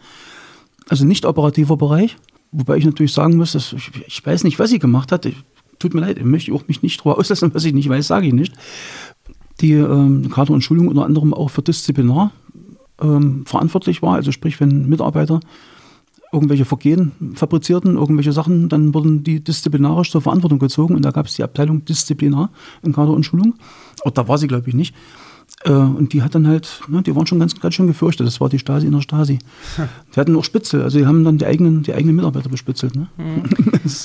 Also 0.90 1.06
nicht 1.06 1.26
operativer 1.26 1.78
Bereich, 1.78 2.18
wobei 2.52 2.78
ich 2.78 2.86
natürlich 2.86 3.14
sagen 3.14 3.38
muss, 3.38 3.54
dass 3.54 3.74
ich, 3.74 3.92
ich 4.06 4.26
weiß 4.26 4.44
nicht, 4.44 4.60
was 4.60 4.70
sie 4.70 4.80
gemacht 4.80 5.12
hat. 5.12 5.26
Ich, 5.26 5.36
tut 5.80 5.94
mir 5.94 6.02
leid, 6.02 6.18
ich 6.18 6.26
möchte 6.26 6.54
auch 6.54 6.68
mich 6.68 6.82
nicht 6.84 7.04
drüber 7.04 7.18
auslassen, 7.20 7.54
was 7.54 7.66
ich 7.66 7.74
nicht 7.74 7.90
weiß, 7.90 8.08
sage 8.08 8.28
ich 8.28 8.34
nicht. 8.34 8.54
Die 9.62 9.74
ähm, 9.74 10.30
Kader 10.30 10.54
und 10.54 10.62
Schulung 10.62 10.88
unter 10.88 11.06
anderem 11.06 11.34
auch 11.34 11.50
für 11.50 11.62
Disziplinar 11.62 12.32
ähm, 13.02 13.46
verantwortlich 13.46 14.02
war, 14.02 14.16
also 14.16 14.32
sprich, 14.32 14.60
wenn 14.60 14.90
Mitarbeiter 14.90 15.40
irgendwelche 16.32 16.66
Vergehen 16.66 17.12
fabrizierten, 17.36 17.96
irgendwelche 17.98 18.32
Sachen, 18.32 18.70
dann 18.70 18.94
wurden 18.94 19.24
die 19.24 19.44
disziplinarisch 19.44 20.12
zur 20.12 20.22
Verantwortung 20.22 20.60
gezogen 20.60 20.96
und 20.96 21.04
da 21.04 21.12
gab 21.12 21.26
es 21.26 21.36
die 21.36 21.44
Abteilung 21.44 21.84
Disziplinar 21.86 22.50
in 22.84 22.94
Kader 22.94 23.12
und 23.12 23.24
Schulung. 23.26 23.56
Auch 24.06 24.12
da 24.12 24.28
war 24.28 24.38
sie, 24.38 24.48
glaube 24.48 24.70
ich, 24.70 24.74
nicht. 24.76 24.96
Äh, 25.66 25.72
und 25.72 26.14
die 26.14 26.24
hat 26.24 26.34
dann 26.34 26.48
halt, 26.48 26.82
ne, 26.88 27.02
die 27.04 27.14
waren 27.16 27.28
schon 27.28 27.40
ganz, 27.40 27.60
ganz 27.60 27.76
schön 27.76 27.86
gefürchtet. 27.88 28.26
Das 28.26 28.40
war 28.40 28.48
die 28.48 28.58
Stasi 28.60 28.86
in 28.88 28.94
der 28.94 29.02
Stasi. 29.02 29.40
Die 30.16 30.20
hatten 30.20 30.36
auch 30.38 30.46
Spitzel, 30.46 30.82
also 30.82 30.98
die 30.98 31.06
haben 31.06 31.26
dann 31.26 31.38
die 31.38 31.46
eigenen, 31.46 31.84
die 31.84 31.94
eigenen 31.94 32.16
Mitarbeiter 32.16 32.48
bespitzelt. 32.50 32.96
Ne? 32.96 33.08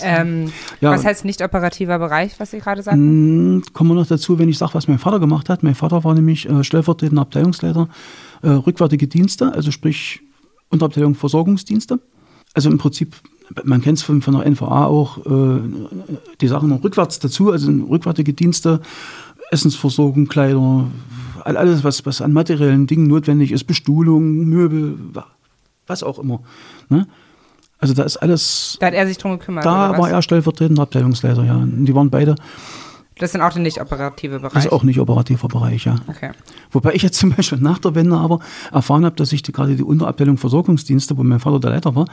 Ähm, 0.02 0.50
Ja. 0.80 0.90
was 0.90 1.04
heißt 1.04 1.24
nicht 1.24 1.42
operativer 1.42 1.98
Bereich, 1.98 2.40
was 2.40 2.50
Sie 2.50 2.58
gerade 2.58 2.82
sagten? 2.82 3.56
Mm, 3.58 3.62
Kommen 3.72 3.90
wir 3.90 3.94
noch 3.94 4.06
dazu, 4.06 4.38
wenn 4.38 4.48
ich 4.48 4.58
sage, 4.58 4.74
was 4.74 4.88
mein 4.88 4.98
Vater 4.98 5.20
gemacht 5.20 5.48
hat. 5.48 5.62
Mein 5.62 5.74
Vater 5.74 6.02
war 6.02 6.14
nämlich 6.14 6.48
äh, 6.48 6.64
stellvertretender 6.64 7.22
Abteilungsleiter 7.22 7.88
äh, 8.42 8.48
rückwärtige 8.50 9.06
Dienste, 9.06 9.52
also 9.52 9.70
sprich 9.70 10.20
Unterabteilung 10.70 11.14
Versorgungsdienste. 11.14 12.00
Also 12.54 12.70
im 12.70 12.78
Prinzip, 12.78 13.14
man 13.64 13.82
kennt 13.82 13.98
es 13.98 14.04
von, 14.04 14.22
von 14.22 14.34
der 14.34 14.46
NVA 14.50 14.86
auch, 14.86 15.18
äh, 15.26 15.60
die 16.40 16.48
Sachen 16.48 16.68
noch 16.68 16.82
rückwärts 16.82 17.18
dazu, 17.18 17.52
also 17.52 17.70
rückwärtige 17.70 18.32
Dienste, 18.32 18.80
Essensversorgung, 19.50 20.26
Kleider, 20.26 20.86
all- 21.44 21.56
alles, 21.56 21.84
was, 21.84 22.04
was 22.06 22.20
an 22.20 22.32
materiellen 22.32 22.86
Dingen 22.86 23.06
notwendig 23.06 23.52
ist, 23.52 23.64
Bestuhlung, 23.64 24.44
Möbel, 24.46 24.96
wa- 25.12 25.26
was 25.86 26.02
auch 26.02 26.18
immer. 26.18 26.40
Ne? 26.88 27.06
Also 27.78 27.92
da 27.94 28.02
ist 28.04 28.16
alles, 28.16 28.76
Da 28.80 28.86
hat 28.86 28.94
er 28.94 29.06
sich 29.06 29.18
drum 29.18 29.38
gekümmert. 29.38 29.64
da 29.64 29.96
war 29.98 30.10
er 30.10 30.22
stellvertretender 30.22 30.82
Abteilungsleiter, 30.82 31.44
ja. 31.44 31.56
Und 31.56 31.84
die 31.84 31.94
waren 31.94 32.08
beide 32.10 32.34
Das 33.18 33.32
sind 33.32 33.40
auch 33.40 33.52
die 33.52 33.60
nicht 33.60 33.80
operative 33.80 34.40
Bereiche. 34.40 34.54
das 34.54 34.64
ist 34.66 34.72
auch 34.72 34.82
nicht 34.82 35.00
operativer 35.00 35.48
Bereich, 35.48 35.86
ja. 35.86 35.96
Okay. 36.06 36.32
Wobei 36.70 36.94
ich 36.94 37.02
jetzt 37.02 37.18
zum 37.20 37.34
Beispiel 37.34 37.58
nach 37.58 37.78
der 37.78 37.94
Wende 37.94 38.16
aber 38.16 38.40
erfahren 38.72 39.04
habe, 39.04 39.16
dass 39.16 39.32
ich 39.32 39.42
die, 39.42 39.52
gerade 39.52 39.74
die 39.74 39.82
Unterabteilung 39.82 40.36
Versorgungsdienste, 40.36 41.16
wo 41.16 41.22
mein 41.22 41.40
Vater 41.40 41.60
der 41.60 41.70
Leiter 41.70 41.94
war, 41.94 42.06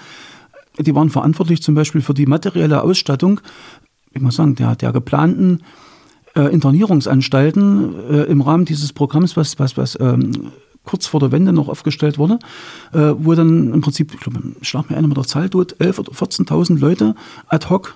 die 0.80 0.96
waren 0.96 1.10
verantwortlich 1.10 1.62
zum 1.62 1.76
Beispiel 1.76 2.02
für 2.02 2.14
die 2.14 2.26
materielle 2.26 2.82
Ausstattung, 2.82 3.42
ich 4.12 4.22
muss 4.22 4.36
sagen, 4.36 4.56
der, 4.56 4.76
der 4.76 4.92
geplanten 4.92 5.62
äh, 6.36 6.52
Internierungsanstalten 6.54 7.96
äh, 8.10 8.24
im 8.24 8.42
Rahmen 8.42 8.66
dieses 8.66 8.94
Programms, 8.94 9.36
was, 9.36 9.60
was, 9.60 9.78
was 9.78 10.00
ähm, 10.00 10.52
kurz 10.84 11.08
vor 11.08 11.20
der 11.20 11.32
Wende 11.32 11.54
noch 11.54 11.70
aufgestellt 11.70 12.18
wurde, 12.18 12.40
äh, 12.94 13.14
wo 13.18 13.34
dann 13.34 13.74
im 13.74 13.82
Prinzip, 13.82 14.14
ich 14.14 14.20
glaube, 14.20 14.40
schlag 14.62 14.90
mir 14.90 14.98
einer 14.98 15.08
mit 15.08 15.18
der 15.18 15.26
Zahl 15.26 15.50
tot, 15.50 15.76
11.000 15.80 16.00
oder 16.00 16.12
14.000 16.12 16.80
Leute 16.80 17.16
ad 17.48 17.70
hoc 17.70 17.96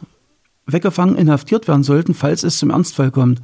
weggefangen, 0.67 1.15
inhaftiert 1.15 1.67
werden 1.67 1.83
sollten, 1.83 2.13
falls 2.13 2.43
es 2.43 2.57
zum 2.57 2.69
Ernstfall 2.69 3.12
kommt. 3.12 3.41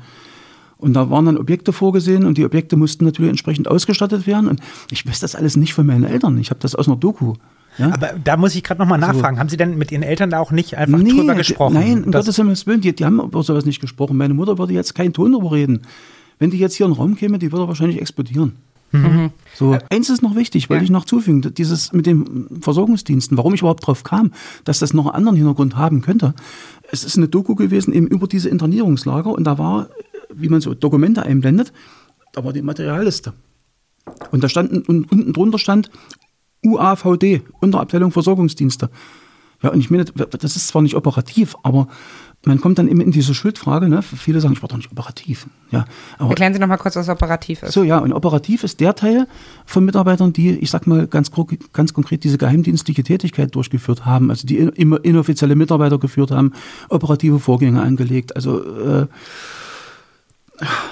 Und 0.78 0.94
da 0.94 1.10
waren 1.10 1.26
dann 1.26 1.38
Objekte 1.38 1.72
vorgesehen 1.72 2.26
und 2.26 2.38
die 2.38 2.46
Objekte 2.46 2.76
mussten 2.76 3.06
natürlich 3.06 3.30
entsprechend 3.30 3.70
ausgestattet 3.70 4.28
werden. 4.28 4.50
Und 4.50 4.60
ich 4.92 5.08
weiß 5.08 5.20
das 5.22 5.34
alles 5.36 5.56
nicht 5.56 5.74
von 5.74 5.86
meinen 5.86 6.04
Eltern. 6.04 6.38
Ich 6.38 6.50
habe 6.50 6.60
das 6.60 6.76
aus 6.76 6.88
einer 6.88 6.98
Doku. 6.98 7.36
Ja? 7.78 7.94
Aber 7.94 8.12
da 8.22 8.38
muss 8.38 8.54
ich 8.54 8.64
gerade 8.64 8.82
nochmal 8.82 9.00
nachfragen. 9.00 9.40
Haben 9.40 9.50
Sie 9.50 9.58
denn 9.58 9.78
mit 9.78 9.92
Ihren 9.92 10.04
Eltern 10.04 10.30
da 10.30 10.40
auch 10.40 10.52
nicht 10.52 10.78
einfach 10.78 11.00
Nee, 11.00 11.12
drüber 11.12 11.36
gesprochen? 11.36 11.74
Nein, 11.74 12.04
um 12.04 12.12
Gottes 12.12 12.36
Himmels 12.36 12.68
Willen, 12.68 12.82
die, 12.82 12.94
die 12.94 13.06
haben 13.06 13.20
über 13.20 13.44
sowas 13.44 13.66
nicht 13.66 13.80
gesprochen. 13.80 14.18
Meine 14.18 14.34
Mutter 14.34 14.58
würde 14.58 14.74
jetzt 14.74 14.94
keinen 14.94 15.14
Ton 15.14 15.32
darüber 15.32 15.54
reden. 15.54 15.82
Wenn 16.40 16.52
die 16.52 16.58
jetzt 16.58 16.76
hier 16.76 16.86
in 16.86 16.92
den 16.92 16.98
Raum 16.98 17.16
käme, 17.16 17.40
die 17.40 17.52
würde 17.52 17.68
wahrscheinlich 17.68 18.02
explodieren. 18.02 18.54
So, 19.56 19.78
eins 19.90 20.10
ist 20.10 20.22
noch 20.22 20.36
wichtig, 20.36 20.70
wollte 20.70 20.82
Ja. 20.82 20.86
ich 20.86 20.90
noch 20.92 21.06
zufügen, 21.06 21.54
dieses 21.56 21.94
mit 21.94 22.06
den 22.06 22.48
Versorgungsdiensten, 22.62 23.38
warum 23.38 23.54
ich 23.54 23.62
überhaupt 23.62 23.86
drauf 23.88 24.04
kam, 24.04 24.32
dass 24.66 24.80
das 24.80 24.94
noch 24.94 25.08
einen 25.08 25.16
anderen 25.16 25.36
Hintergrund 25.38 25.76
haben 25.76 26.02
könnte. 26.02 26.34
Es 26.92 27.04
ist 27.04 27.18
eine 27.18 27.28
Doku 27.28 27.56
gewesen 27.56 27.94
eben 27.94 28.08
über 28.08 28.28
diese 28.28 28.50
Internierungslager 28.50 29.32
und 29.32 29.46
da 29.46 29.58
war, 29.58 29.90
wie 30.34 30.50
man 30.50 30.62
so 30.62 30.74
Dokumente 30.76 31.24
einblendet, 31.24 31.74
da 32.34 32.44
war 32.44 32.54
die 32.54 32.62
Materialliste. 32.62 33.34
Und 34.32 34.44
da 34.44 34.50
standen, 34.50 34.82
und 34.84 35.12
unten 35.12 35.34
drunter 35.34 35.58
stand 35.58 35.90
UAVD, 36.66 37.42
Unterabteilung 37.62 38.12
Versorgungsdienste. 38.12 38.90
Ja, 39.62 39.70
und 39.70 39.80
ich 39.80 39.90
meine, 39.90 40.04
das 40.06 40.56
ist 40.56 40.68
zwar 40.68 40.82
nicht 40.82 40.96
operativ, 40.96 41.56
aber 41.64 41.88
man 42.46 42.60
kommt 42.60 42.78
dann 42.78 42.90
eben 42.90 43.00
in 43.00 43.12
diese 43.12 43.34
Schuldfrage, 43.34 43.88
ne? 43.88 44.02
Viele 44.02 44.42
sagen, 44.42 44.54
ich 44.54 44.62
war 44.62 44.68
doch 44.68 44.76
nicht 44.76 44.92
operativ. 44.92 45.48
Ja, 45.72 45.86
aber 46.18 46.32
Erklären 46.32 46.54
Sie 46.54 46.60
noch 46.60 46.68
mal 46.68 46.78
kurz, 46.78 46.96
was 46.96 47.08
operativ 47.08 47.64
ist. 47.64 47.74
so, 47.74 47.84
ja, 47.84 48.00
und 48.00 48.12
operativ 48.12 48.64
ist 48.64 48.82
der 48.82 48.96
Teil 48.96 49.28
von 49.66 49.86
Mitarbeitern, 49.86 50.34
die, 50.34 50.52
ich 50.52 50.70
sag 50.70 50.86
mal 50.86 51.08
ganz, 51.08 51.32
ganz 51.72 51.94
konkret 51.94 52.24
diese 52.24 52.38
geheimdienstliche 52.38 53.04
Tätigkeit 53.04 53.56
durchgeführt 53.56 54.06
haben, 54.06 54.30
also 54.30 54.46
die 54.46 54.58
in, 54.58 54.70
immer 54.70 55.04
inoffizielle 55.04 55.56
Mitarbeiter 55.56 55.98
geführt 55.98 56.32
haben, 56.32 56.52
operative 56.90 57.40
Vorgänge 57.40 57.82
angelegt, 57.82 58.36
also 58.36 58.62
äh, 58.62 59.08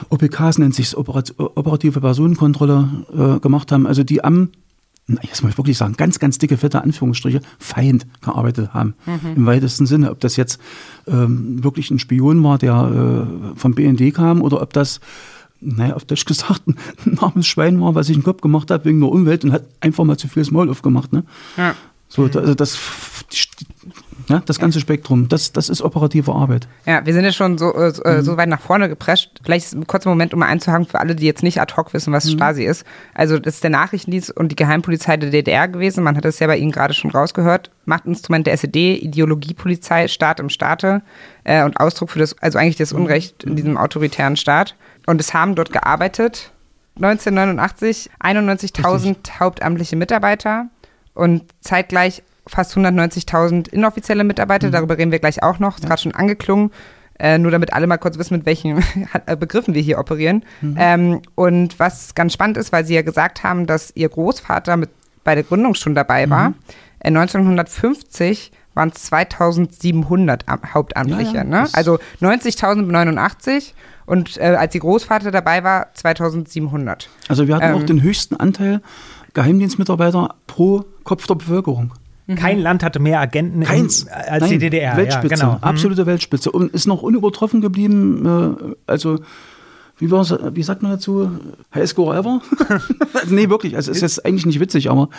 OPKs 0.10 0.58
nennt 0.58 0.74
sich 0.74 0.98
Operat 0.98 1.36
operative 1.38 2.02
Personenkontrolle 2.02 2.90
äh, 3.14 3.40
gemacht 3.40 3.72
haben, 3.72 3.88
also 3.88 4.04
die 4.04 4.24
am 4.24 4.50
jetzt 5.22 5.42
muss 5.44 5.52
ich 5.52 5.58
wirklich 5.58 5.78
sagen, 5.78 5.96
ganz, 5.98 6.20
ganz 6.20 6.38
dicke, 6.38 6.58
fette 6.58 6.82
Anführungsstriche, 6.82 7.42
Feind 7.60 8.06
gearbeitet 8.22 8.74
haben. 8.74 8.96
Im 9.36 9.46
weitesten 9.46 9.86
Sinne. 9.86 10.12
Ob 10.12 10.20
das 10.20 10.36
jetzt 10.36 10.60
ähm, 11.08 11.64
wirklich 11.64 11.92
ein 11.92 12.00
Spion 12.00 12.44
war, 12.44 12.58
der 12.58 13.28
äh, 13.54 13.58
vom 13.58 13.74
BND 13.74 14.14
kam, 14.14 14.42
oder 14.42 14.62
ob 14.62 14.74
das, 14.74 15.00
naja, 15.60 15.96
auf 15.96 16.06
Deutsch 16.06 16.26
gesagt, 16.26 16.64
ein 16.68 16.78
Namensschwein 17.06 17.80
war, 17.82 17.96
was 17.96 18.08
sich 18.08 18.16
einen 18.16 18.24
Kopf 18.24 18.42
gemacht 18.42 18.72
hat 18.72 18.86
wegen 18.86 19.00
der 19.00 19.10
Umwelt 19.10 19.44
und 19.44 19.52
hat 19.52 19.66
einfach 19.80 20.04
mal 20.04 20.18
zu 20.18 20.28
viel 20.28 20.44
das 20.44 20.52
Maul 20.52 20.70
aufgemacht. 20.70 21.12
Ne? 21.14 21.24
Ja. 21.58 21.76
So, 22.08 22.24
also 22.24 22.56
das, 22.56 22.78
ja, 24.28 24.42
das 24.46 24.60
ganze 24.60 24.80
Spektrum, 24.80 25.28
das, 25.30 25.52
das 25.52 25.70
ist 25.70 25.82
operative 25.82 26.32
Arbeit. 26.34 26.68
Ja, 26.86 27.06
wir 27.06 27.14
sind 27.14 27.24
ja 27.26 27.32
schon 27.32 27.58
so, 27.58 27.74
äh, 27.76 27.92
so, 27.92 28.02
Mhm. 28.04 28.10
äh, 28.10 28.22
so 28.22 28.38
weit 28.38 28.50
nach 28.50 28.60
vorne 28.62 28.90
geprescht. 28.90 29.40
Vielleicht 29.44 29.66
ist 29.68 29.74
ein 29.74 29.88
kurzer 29.88 30.10
Moment, 30.10 30.34
um 30.34 30.40
mal 30.40 30.48
einzuhaken 30.48 30.86
für 30.86 31.00
alle, 31.00 31.16
die 31.16 31.26
jetzt 31.26 31.44
nicht 31.44 31.60
ad 31.62 31.74
hoc 31.78 31.94
wissen, 31.94 32.12
Mhm. 32.12 32.16
was 32.16 32.32
Stasi 32.32 32.64
ist. 32.64 32.86
Also 33.14 33.40
das 33.40 33.56
ist 33.56 33.64
der 33.64 33.70
Nachrichtendienst 33.72 34.32
und 34.36 34.50
die 34.50 34.56
Geheimpolizei 34.56 35.18
der 35.18 35.30
DDR 35.30 35.68
gewesen. 35.68 36.04
Man 36.04 36.16
hat 36.18 36.26
es 36.26 36.40
ja 36.40 36.48
bei 36.48 36.58
Ihnen 36.58 36.72
gerade 36.72 36.94
schon 36.94 37.12
rausgehört. 37.12 37.72
Machtinstrument 37.86 38.46
der 38.48 38.54
SED, 38.54 38.96
Ideologiepolizei, 38.98 40.08
Staat 40.08 40.40
im 40.40 40.50
Staate 40.50 41.02
äh, 41.44 41.64
und 41.64 41.80
Ausdruck 41.80 42.10
für 42.12 42.20
das, 42.20 42.38
also 42.40 42.58
eigentlich 42.60 42.76
Mhm. 42.78 42.84
das 42.84 42.94
Unrecht 42.94 43.44
in 43.44 43.56
diesem 43.56 43.78
autoritären 43.78 44.38
Staat. 44.38 44.76
Und 45.08 45.20
es 45.20 45.34
haben 45.34 45.56
dort 45.56 45.72
gearbeitet 45.72 46.52
1989 47.00 48.10
91.000 48.20 49.40
hauptamtliche 49.40 49.96
Mitarbeiter 49.96 50.68
und 51.14 51.44
zeitgleich 51.62 52.24
fast 52.48 52.76
190.000 52.78 53.70
inoffizielle 53.70 54.24
Mitarbeiter. 54.24 54.68
Mhm. 54.68 54.72
Darüber 54.72 54.98
reden 54.98 55.12
wir 55.12 55.20
gleich 55.20 55.44
auch 55.44 55.60
noch. 55.60 55.78
Ist 55.78 55.86
gerade 55.88 56.02
schon 56.02 56.14
angeklungen. 56.16 56.72
Äh, 57.20 57.38
nur 57.38 57.52
damit 57.52 57.74
alle 57.74 57.86
mal 57.86 57.98
kurz 57.98 58.18
wissen, 58.18 58.36
mit 58.38 58.46
welchen 58.48 58.84
äh, 59.28 59.36
Begriffen 59.36 59.74
wir 59.76 59.82
hier 59.82 60.00
operieren. 60.00 60.44
Mhm. 60.62 60.76
Ähm, 60.80 61.22
und 61.36 61.80
was 61.80 62.16
ganz 62.16 62.34
spannend 62.34 62.58
ist, 62.58 62.72
weil 62.72 62.84
Sie 62.86 62.96
ja 62.96 63.04
gesagt 63.04 63.44
haben, 63.44 63.68
dass 63.68 63.92
Ihr 63.96 64.10
Großvater 64.10 64.76
mit 64.78 64.90
bei 65.24 65.36
der 65.36 65.44
Gründung 65.44 65.76
schon 65.76 65.94
dabei 65.94 66.30
war. 66.32 66.50
Mhm. 66.50 66.56
Äh, 67.00 67.08
1950 67.10 68.52
waren 68.74 68.90
es 68.96 69.04
2700 69.04 70.48
Am- 70.48 70.74
Hauptamtliche. 70.74 71.32
Ja, 71.38 71.44
ja, 71.44 71.44
ne? 71.44 71.68
Also 71.74 72.00
90.089 72.22 73.74
und 74.06 74.38
äh, 74.38 74.56
als 74.58 74.74
Ihr 74.76 74.82
Großvater 74.82 75.30
dabei 75.32 75.64
war, 75.64 75.94
2700. 75.94 77.10
Also 77.28 77.48
wir 77.48 77.56
hatten 77.56 77.66
Ähm. 77.66 77.76
auch 77.76 77.84
den 77.84 78.02
höchsten 78.02 78.36
Anteil 78.36 78.82
Geheimdienstmitarbeiter 79.34 80.36
pro 80.48 80.86
Kopf 81.04 81.28
der 81.28 81.36
Bevölkerung. 81.36 81.94
Kein 82.36 82.60
Land 82.60 82.84
hatte 82.84 83.00
mehr 83.00 83.20
Agenten 83.20 83.62
Keins. 83.64 84.04
im, 84.04 84.10
als 84.12 84.42
Nein, 84.42 84.50
die 84.52 84.58
DDR. 84.60 84.98
Weltspitze, 84.98 85.36
Ja, 85.36 85.36
genau. 85.46 85.58
Mhm. 85.58 85.64
absolute 85.64 86.06
Weltspitze. 86.06 86.52
Und 86.52 86.74
ist 86.74 86.88
noch 86.88 87.02
unübertroffen 87.02 87.62
geblieben. 87.62 88.26
Äh, 88.26 88.76
also, 88.88 89.20
wie, 89.98 90.10
war's, 90.10 90.34
wie 90.54 90.64
sagt 90.64 90.82
man 90.82 90.92
dazu? 90.94 91.32
Highest 91.74 91.92
score 91.92 92.18
ever? 92.18 92.42
nee, 93.30 93.50
wirklich. 93.50 93.76
Also, 93.76 93.92
ist 93.92 94.02
jetzt 94.02 94.26
eigentlich 94.26 94.46
nicht 94.46 94.60
witzig, 94.60 94.90
aber 94.90 95.10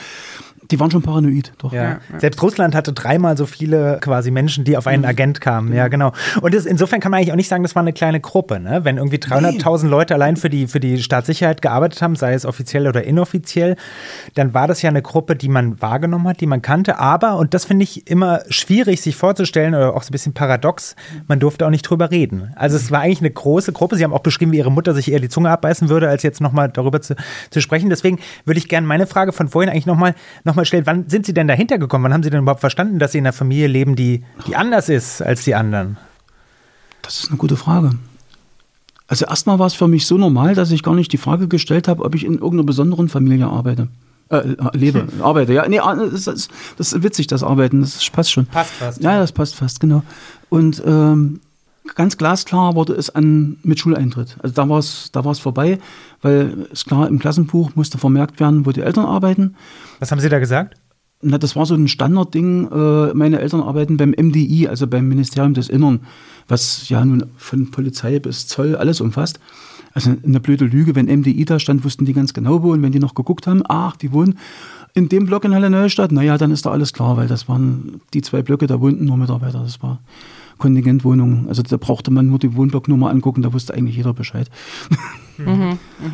die 0.73 0.81
waren 0.81 0.91
schon 0.91 1.03
paranoid. 1.03 1.53
Doch. 1.59 1.73
Ja. 1.73 2.01
Selbst 2.19 2.43
Russland 2.43 2.75
hatte 2.75 2.95
dreimal 2.95 3.37
so 3.37 3.45
viele 3.45 3.99
quasi 4.01 4.31
Menschen, 4.31 4.65
die 4.65 4.77
auf 4.77 4.87
einen 4.87 5.05
Agent 5.05 5.41
kamen. 5.41 5.75
Ja, 5.75 5.89
genau. 5.89 6.13
Und 6.41 6.55
das, 6.55 6.65
insofern 6.65 6.99
kann 6.99 7.11
man 7.11 7.19
eigentlich 7.19 7.33
auch 7.33 7.37
nicht 7.37 7.49
sagen, 7.49 7.63
das 7.63 7.75
war 7.75 7.83
eine 7.83 7.93
kleine 7.93 8.21
Gruppe. 8.21 8.59
Ne? 8.59 8.81
Wenn 8.83 8.97
irgendwie 8.97 9.19
300.000 9.19 9.89
Leute 9.89 10.15
allein 10.15 10.37
für 10.37 10.49
die, 10.49 10.67
für 10.67 10.81
die 10.81 11.03
Staatssicherheit 11.03 11.61
gearbeitet 11.61 12.01
haben, 12.01 12.17
sei 12.17 12.33
es 12.33 12.47
offiziell 12.47 12.89
oder 12.89 13.05
inoffiziell, 13.05 13.77
dann 14.35 14.55
war 14.55 14.67
das 14.67 14.81
ja 14.81 14.89
eine 14.89 15.03
Gruppe, 15.03 15.37
die 15.37 15.49
man 15.49 15.81
wahrgenommen 15.83 16.27
hat, 16.27 16.41
die 16.41 16.47
man 16.47 16.63
kannte. 16.63 16.99
Aber, 16.99 17.37
und 17.37 17.53
das 17.53 17.67
finde 17.67 17.85
ich 17.85 18.09
immer 18.11 18.41
schwierig 18.49 19.03
sich 19.03 19.15
vorzustellen 19.15 19.75
oder 19.75 19.95
auch 19.95 20.03
so 20.03 20.09
ein 20.09 20.13
bisschen 20.13 20.33
paradox, 20.33 20.97
man 21.29 21.39
durfte 21.39 21.67
auch 21.67 21.71
nicht 21.71 21.83
drüber 21.83 22.11
reden. 22.11 22.51
Also 22.57 22.77
es 22.77 22.91
war 22.91 23.01
eigentlich 23.01 23.21
eine 23.21 23.31
große 23.31 23.73
Gruppe. 23.73 23.97
Sie 23.97 24.05
haben 24.05 24.15
auch 24.15 24.21
beschrieben, 24.21 24.53
wie 24.53 24.59
ihre 24.59 24.73
Mutter 24.73 24.95
sich 24.95 25.13
eher 25.13 25.21
die 25.21 25.29
Zunge 25.29 25.51
abbeißen 25.51 25.91
würde, 25.91 26.09
als 26.09 26.23
jetzt 26.23 26.41
nochmal 26.41 26.71
darüber 26.71 27.03
zu, 27.03 27.15
zu 27.51 27.61
sprechen. 27.61 27.91
Deswegen 27.91 28.19
würde 28.47 28.59
ich 28.59 28.69
gerne 28.69 28.87
meine 28.87 29.07
Frage 29.07 29.33
von 29.33 29.49
vorhin 29.49 29.71
eigentlich 29.71 29.87
nochmal 29.87 30.15
noch 30.45 30.55
mal 30.55 30.62
stellen. 30.65 30.87
Wann 30.87 31.09
sind 31.09 31.27
Sie 31.27 31.35
denn 31.35 31.49
dahinter 31.49 31.79
gekommen? 31.79 32.05
Wann 32.05 32.13
haben 32.13 32.23
Sie 32.23 32.31
denn 32.31 32.43
überhaupt 32.43 32.61
verstanden, 32.61 32.99
dass 32.99 33.13
Sie 33.13 33.19
in 33.19 33.27
einer 33.27 33.33
Familie 33.33 33.67
leben, 33.67 33.97
die, 33.97 34.25
die 34.47 34.57
anders 34.57 34.89
ist 34.89 35.23
als 35.23 35.45
die 35.45 35.55
anderen? 35.55 35.97
Das 37.03 37.21
ist 37.21 37.29
eine 37.29 37.39
gute 37.39 37.57
Frage. 37.57 37.91
Also 39.09 39.27
erstmal 39.27 39.59
war 39.59 39.67
es 39.67 39.75
für 39.75 39.89
mich 39.89 40.07
so 40.07 40.17
normal, 40.17 40.55
dass 40.55 40.71
ich 40.71 40.83
gar 40.83 40.95
nicht 40.95 41.13
die 41.13 41.19
Frage 41.19 41.49
gestellt 41.49 41.89
habe, 41.89 42.05
ob 42.05 42.15
ich 42.15 42.25
in 42.25 42.35
irgendeiner 42.35 42.65
besonderen 42.65 43.09
Familie 43.09 43.47
arbeite. 43.47 43.89
Äh, 44.31 44.55
lebe, 44.73 45.07
arbeite, 45.21 45.53
ja. 45.53 45.69
Nee, 45.69 45.81
ah, 45.81 45.95
das 45.95 46.27
ist, 46.27 46.51
das 46.79 46.93
ist 46.93 47.03
witzig, 47.03 47.27
das 47.27 47.43
Arbeiten, 47.43 47.81
das 47.83 48.09
passt 48.11 48.33
schon. 48.33 48.47
Passt 48.47 48.73
fast. 48.73 49.03
Ja, 49.03 49.19
das 49.19 49.33
passt 49.33 49.55
fast, 49.55 49.81
genau. 49.81 50.03
Und 50.49 50.83
ähm, 50.87 51.41
ganz 51.95 52.17
glasklar 52.17 52.75
wurde 52.75 52.95
es 52.95 53.11
an 53.11 53.59
mit 53.63 53.79
Schuleintritt. 53.79 54.37
Also 54.43 54.55
da 54.55 54.69
war 54.69 54.79
es 54.79 55.11
da 55.13 55.25
war's 55.25 55.39
vorbei, 55.39 55.79
weil 56.21 56.67
ist 56.73 56.87
klar, 56.87 57.09
im 57.09 57.19
Klassenbuch 57.19 57.73
musste 57.75 57.99
vermerkt 57.99 58.41
werden, 58.41 58.67
wo 58.67 58.73
die 58.73 58.81
Eltern 58.83 59.05
arbeiten. 59.05 59.57
Was 59.99 60.11
haben 60.11 60.21
Sie 60.21 60.29
da 60.29 60.39
gesagt? 60.39 60.77
Na, 61.25 61.39
das 61.39 61.55
war 61.55 61.67
so 61.67 61.75
ein 61.75 61.87
Standardding. 61.87 62.69
Äh, 62.71 63.15
meine 63.15 63.41
Eltern 63.41 63.61
arbeiten 63.61 63.97
beim 63.97 64.11
MDI, 64.11 64.67
also 64.69 64.89
beim 64.89 65.09
Ministerium 65.09 65.55
des 65.55 65.69
Innern, 65.69 66.01
was 66.49 66.89
ja 66.89 67.05
nun 67.05 67.27
von 67.37 67.71
Polizei 67.71 68.19
bis 68.19 68.49
Zoll 68.49 68.75
alles 68.75 69.01
umfasst. 69.01 69.39
Also 69.95 70.15
eine 70.25 70.41
blöde 70.41 70.65
Lüge, 70.65 70.95
wenn 70.95 71.07
MDI 71.07 71.45
da 71.45 71.59
stand, 71.59 71.85
wussten 71.85 72.07
die 72.07 72.13
ganz 72.13 72.33
genau 72.35 72.63
wo. 72.63 72.73
Und 72.73 72.83
wenn 72.83 72.93
die 72.93 72.99
noch 72.99 73.15
geguckt 73.15 73.47
haben, 73.47 73.63
ach, 73.69 73.97
die 73.97 74.13
wohnen 74.13 74.39
in 74.95 75.09
dem 75.09 75.27
Block 75.27 75.45
in 75.45 75.55
Halle 75.55 75.71
Neustadt, 75.71 76.13
naja, 76.13 76.39
dann 76.39 76.51
ist 76.51 76.67
da 76.67 76.71
alles 76.71 76.93
klar, 76.93 77.17
weil 77.17 77.29
das 77.29 77.49
waren 77.49 78.01
die 78.13 78.23
zwei 78.23 78.43
Blöcke, 78.43 78.67
da 78.67 78.81
wohnten 78.81 79.05
nur 79.05 79.17
Mitarbeiter. 79.17 79.61
Das 79.61 79.83
war 79.83 80.01
Kontingentwohnungen. 80.63 81.49
Also 81.49 81.63
da 81.63 81.77
brauchte 81.77 82.11
man 82.13 82.29
nur 82.29 82.39
die 82.39 82.55
Wohnblocknummer 82.55 83.11
angucken, 83.11 83.43
da 83.43 83.53
wusste 83.53 83.75
eigentlich 83.75 83.97
jeder 83.97 84.15
Bescheid. 84.15 84.49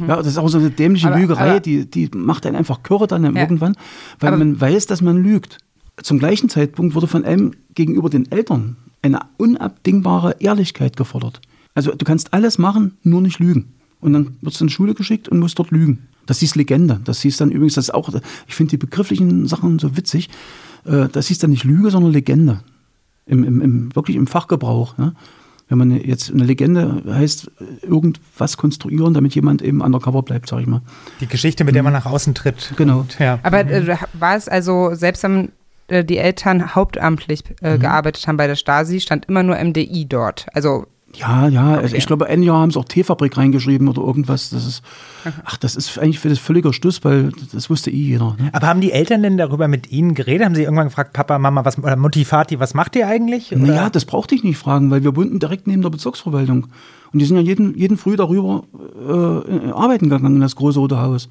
Ja, 0.07 0.17
das 0.17 0.27
ist 0.27 0.39
auch 0.39 0.49
so 0.49 0.59
eine 0.59 0.71
dämliche 0.71 1.09
Aber- 1.09 1.19
Lügerei, 1.19 1.51
aber- 1.51 1.61
die, 1.61 1.85
die 1.91 2.09
macht 2.17 2.47
einen 2.47 2.57
einfach 2.57 2.83
kirre 2.83 3.07
dann 3.07 3.25
Ja. 3.25 3.41
irgendwann, 3.43 3.75
weil 4.21 4.29
Aber- 4.29 4.39
man 4.39 4.61
weiß, 4.61 4.87
dass 4.87 5.03
man 5.03 5.23
lügt. 5.23 5.59
Zum 6.03 6.19
gleichen 6.19 6.49
Zeitpunkt 6.49 6.95
wurde 6.95 7.07
von 7.09 7.25
einem 7.25 7.53
gegenüber 7.75 8.09
den 8.09 8.31
Eltern 8.31 8.77
eine 9.03 9.21
unabdingbare 9.37 10.37
Ehrlichkeit 10.41 10.97
gefordert. 10.97 11.41
Also 11.75 11.93
du 11.93 12.05
kannst 12.05 12.33
alles 12.33 12.59
machen, 12.59 12.97
nur 13.03 13.21
nicht 13.21 13.39
lügen. 13.41 13.67
Und 14.01 14.13
dann 14.13 14.37
wirst 14.41 14.61
du 14.61 14.65
in 14.65 14.69
die 14.69 14.75
Schule 14.75 14.95
geschickt 14.95 15.29
und 15.29 15.41
musst 15.41 15.59
dort 15.59 15.71
lügen. 15.73 16.07
Das 16.27 16.39
hieß 16.41 16.55
Legende. 16.55 17.01
Das 17.05 17.21
hieß 17.23 17.37
dann 17.39 17.51
übrigens, 17.51 17.75
das 17.75 17.87
ist 17.87 17.95
auch, 17.95 18.09
ich 18.47 18.55
finde 18.55 18.71
die 18.71 18.77
begrifflichen 18.77 19.47
Sachen 19.47 19.79
so 19.79 19.97
witzig. 19.97 20.29
Äh, 20.85 21.09
Das 21.09 21.27
hieß 21.29 21.39
dann 21.39 21.51
nicht 21.51 21.65
Lüge, 21.65 21.91
sondern 21.91 22.13
Legende. 22.13 22.61
Im, 23.29 23.45
im, 23.45 23.61
im, 23.61 23.95
wirklich 23.97 24.17
im 24.17 24.27
Fachgebrauch. 24.27 24.99
Ne? 24.99 25.15
Wenn 25.69 25.79
man 25.79 25.91
jetzt 25.91 26.33
eine 26.33 26.45
Legende 26.45 27.03
heißt, 27.07 27.51
irgendwas 27.83 28.57
konstruieren, 28.57 29.13
damit 29.13 29.35
jemand 29.35 29.61
eben 29.61 29.83
undercover 29.83 30.23
bleibt, 30.23 30.49
sag 30.49 30.61
ich 30.61 30.67
mal. 30.67 30.81
Die 31.21 31.27
Geschichte, 31.27 31.65
mit 31.65 31.75
der 31.75 31.83
man 31.83 31.93
nach 31.93 32.07
außen 32.07 32.35
tritt. 32.35 32.73
Genau. 32.77 33.01
Und, 33.01 33.19
ja. 33.19 33.39
Aber 33.43 33.61
äh, 33.61 33.97
war 34.15 34.35
es 34.35 34.49
also, 34.49 34.95
selbst 34.95 35.23
wenn 35.25 35.53
äh, 35.89 36.05
die 36.05 36.17
Eltern 36.17 36.75
hauptamtlich 36.75 37.45
äh, 37.61 37.77
Mhm. 37.77 37.81
gearbeitet 37.81 38.27
haben 38.27 38.39
bei 38.39 38.47
der 38.47 38.57
Stasi, 38.57 39.01
stand 39.01 39.27
immer 39.27 39.43
nur 39.43 39.57
MDI 39.63 40.07
dort. 40.09 40.47
Also 40.55 40.87
Ja, 41.19 41.49
ja, 41.49 41.75
also 41.75 41.97
ich 41.97 42.07
glaube, 42.07 42.27
ein 42.27 42.43
Jahr 42.43 42.59
haben 42.59 42.71
sie 42.71 42.79
auch 42.79 42.85
Teefabrik 42.85 43.37
reingeschrieben 43.37 43.89
oder 43.89 44.03
irgendwas. 44.03 44.51
Das 44.51 44.67
ist, 44.67 44.83
ach, 45.45 45.57
das 45.57 45.75
ist 45.75 45.99
eigentlich 45.99 46.21
für 46.21 46.29
das 46.29 46.39
völliger 46.39 46.73
Stuss, 46.73 47.05
weil 47.05 47.33
das 47.53 47.69
wusste 47.69 47.91
eh 47.91 47.97
jeder. 47.97 48.37
Ne? 48.39 48.51
Aber 48.53 48.69
haben 48.69 48.81
die 48.81 48.93
Eltern 48.93 49.23
denn 49.23 49.37
darüber 49.37 49.67
mit 49.67 49.91
Ihnen 49.91 50.15
geredet? 50.15 50.45
Haben 50.45 50.55
Sie 50.55 50.63
irgendwann 50.63 50.87
gefragt, 50.87 51.13
Papa, 51.13 51.39
Mama, 51.39 51.65
was, 51.65 51.79
oder 51.79 51.97
Mutti, 51.97 52.25
Vati, 52.25 52.61
was 52.61 52.75
macht 52.75 52.95
ihr 52.95 53.09
eigentlich? 53.09 53.53
Oder? 53.53 53.61
Naja, 53.61 53.91
das 53.91 54.05
brauchte 54.05 54.35
ich 54.35 54.45
nicht 54.45 54.59
fragen, 54.59 54.91
weil 54.91 55.03
wir 55.03 55.17
wohnten 55.17 55.41
direkt 55.41 55.67
neben 55.67 55.83
der 55.83 55.91
Bezirksverwaltung. 55.91 56.69
Und 57.13 57.19
die 57.19 57.25
sind 57.25 57.37
ja 57.37 57.43
jeden, 57.43 57.77
jeden 57.77 57.97
Früh 57.97 58.17
darüber 58.17 58.65
äh, 58.97 59.71
arbeiten 59.73 60.09
gegangen 60.09 60.37
in 60.37 60.41
das 60.41 60.57
große 60.57 60.79
rote 60.79 61.01
Haus. 61.01 61.29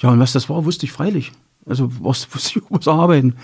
Ja, 0.00 0.10
und 0.10 0.18
was 0.18 0.32
das 0.32 0.48
war, 0.48 0.64
wusste 0.64 0.86
ich 0.86 0.92
freilich. 0.92 1.32
Also 1.64 1.90
was 2.00 2.26
wusste 2.34 2.58
ich, 2.58 2.64
was 2.70 2.88
arbeiten. 2.88 3.34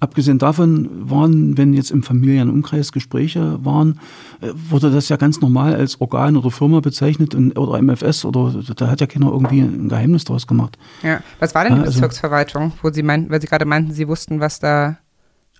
Abgesehen 0.00 0.38
davon 0.38 0.88
waren, 1.10 1.56
wenn 1.56 1.72
jetzt 1.72 1.90
im 1.90 2.02
Familienumkreis 2.02 2.90
Gespräche 2.92 3.58
waren, 3.64 4.00
äh, 4.40 4.50
wurde 4.70 4.90
das 4.90 5.08
ja 5.08 5.16
ganz 5.16 5.40
normal 5.40 5.74
als 5.74 6.00
Organ 6.00 6.36
oder 6.36 6.50
Firma 6.50 6.80
bezeichnet 6.80 7.34
und, 7.34 7.56
oder 7.58 7.80
MFS 7.80 8.24
oder 8.24 8.54
da 8.76 8.88
hat 8.88 9.00
ja 9.00 9.06
keiner 9.06 9.26
irgendwie 9.30 9.60
ein 9.60 9.88
Geheimnis 9.88 10.24
draus 10.24 10.46
gemacht. 10.46 10.76
Ja. 11.02 11.20
Was 11.38 11.54
war 11.54 11.64
denn 11.64 11.74
die 11.76 11.80
also- 11.80 11.92
Bezirksverwaltung, 11.92 12.72
wo 12.82 12.90
Sie 12.90 13.02
meinten, 13.02 13.30
weil 13.30 13.40
Sie 13.40 13.46
gerade 13.46 13.64
meinten, 13.66 13.92
Sie 13.92 14.08
wussten, 14.08 14.40
was 14.40 14.58
da 14.58 14.98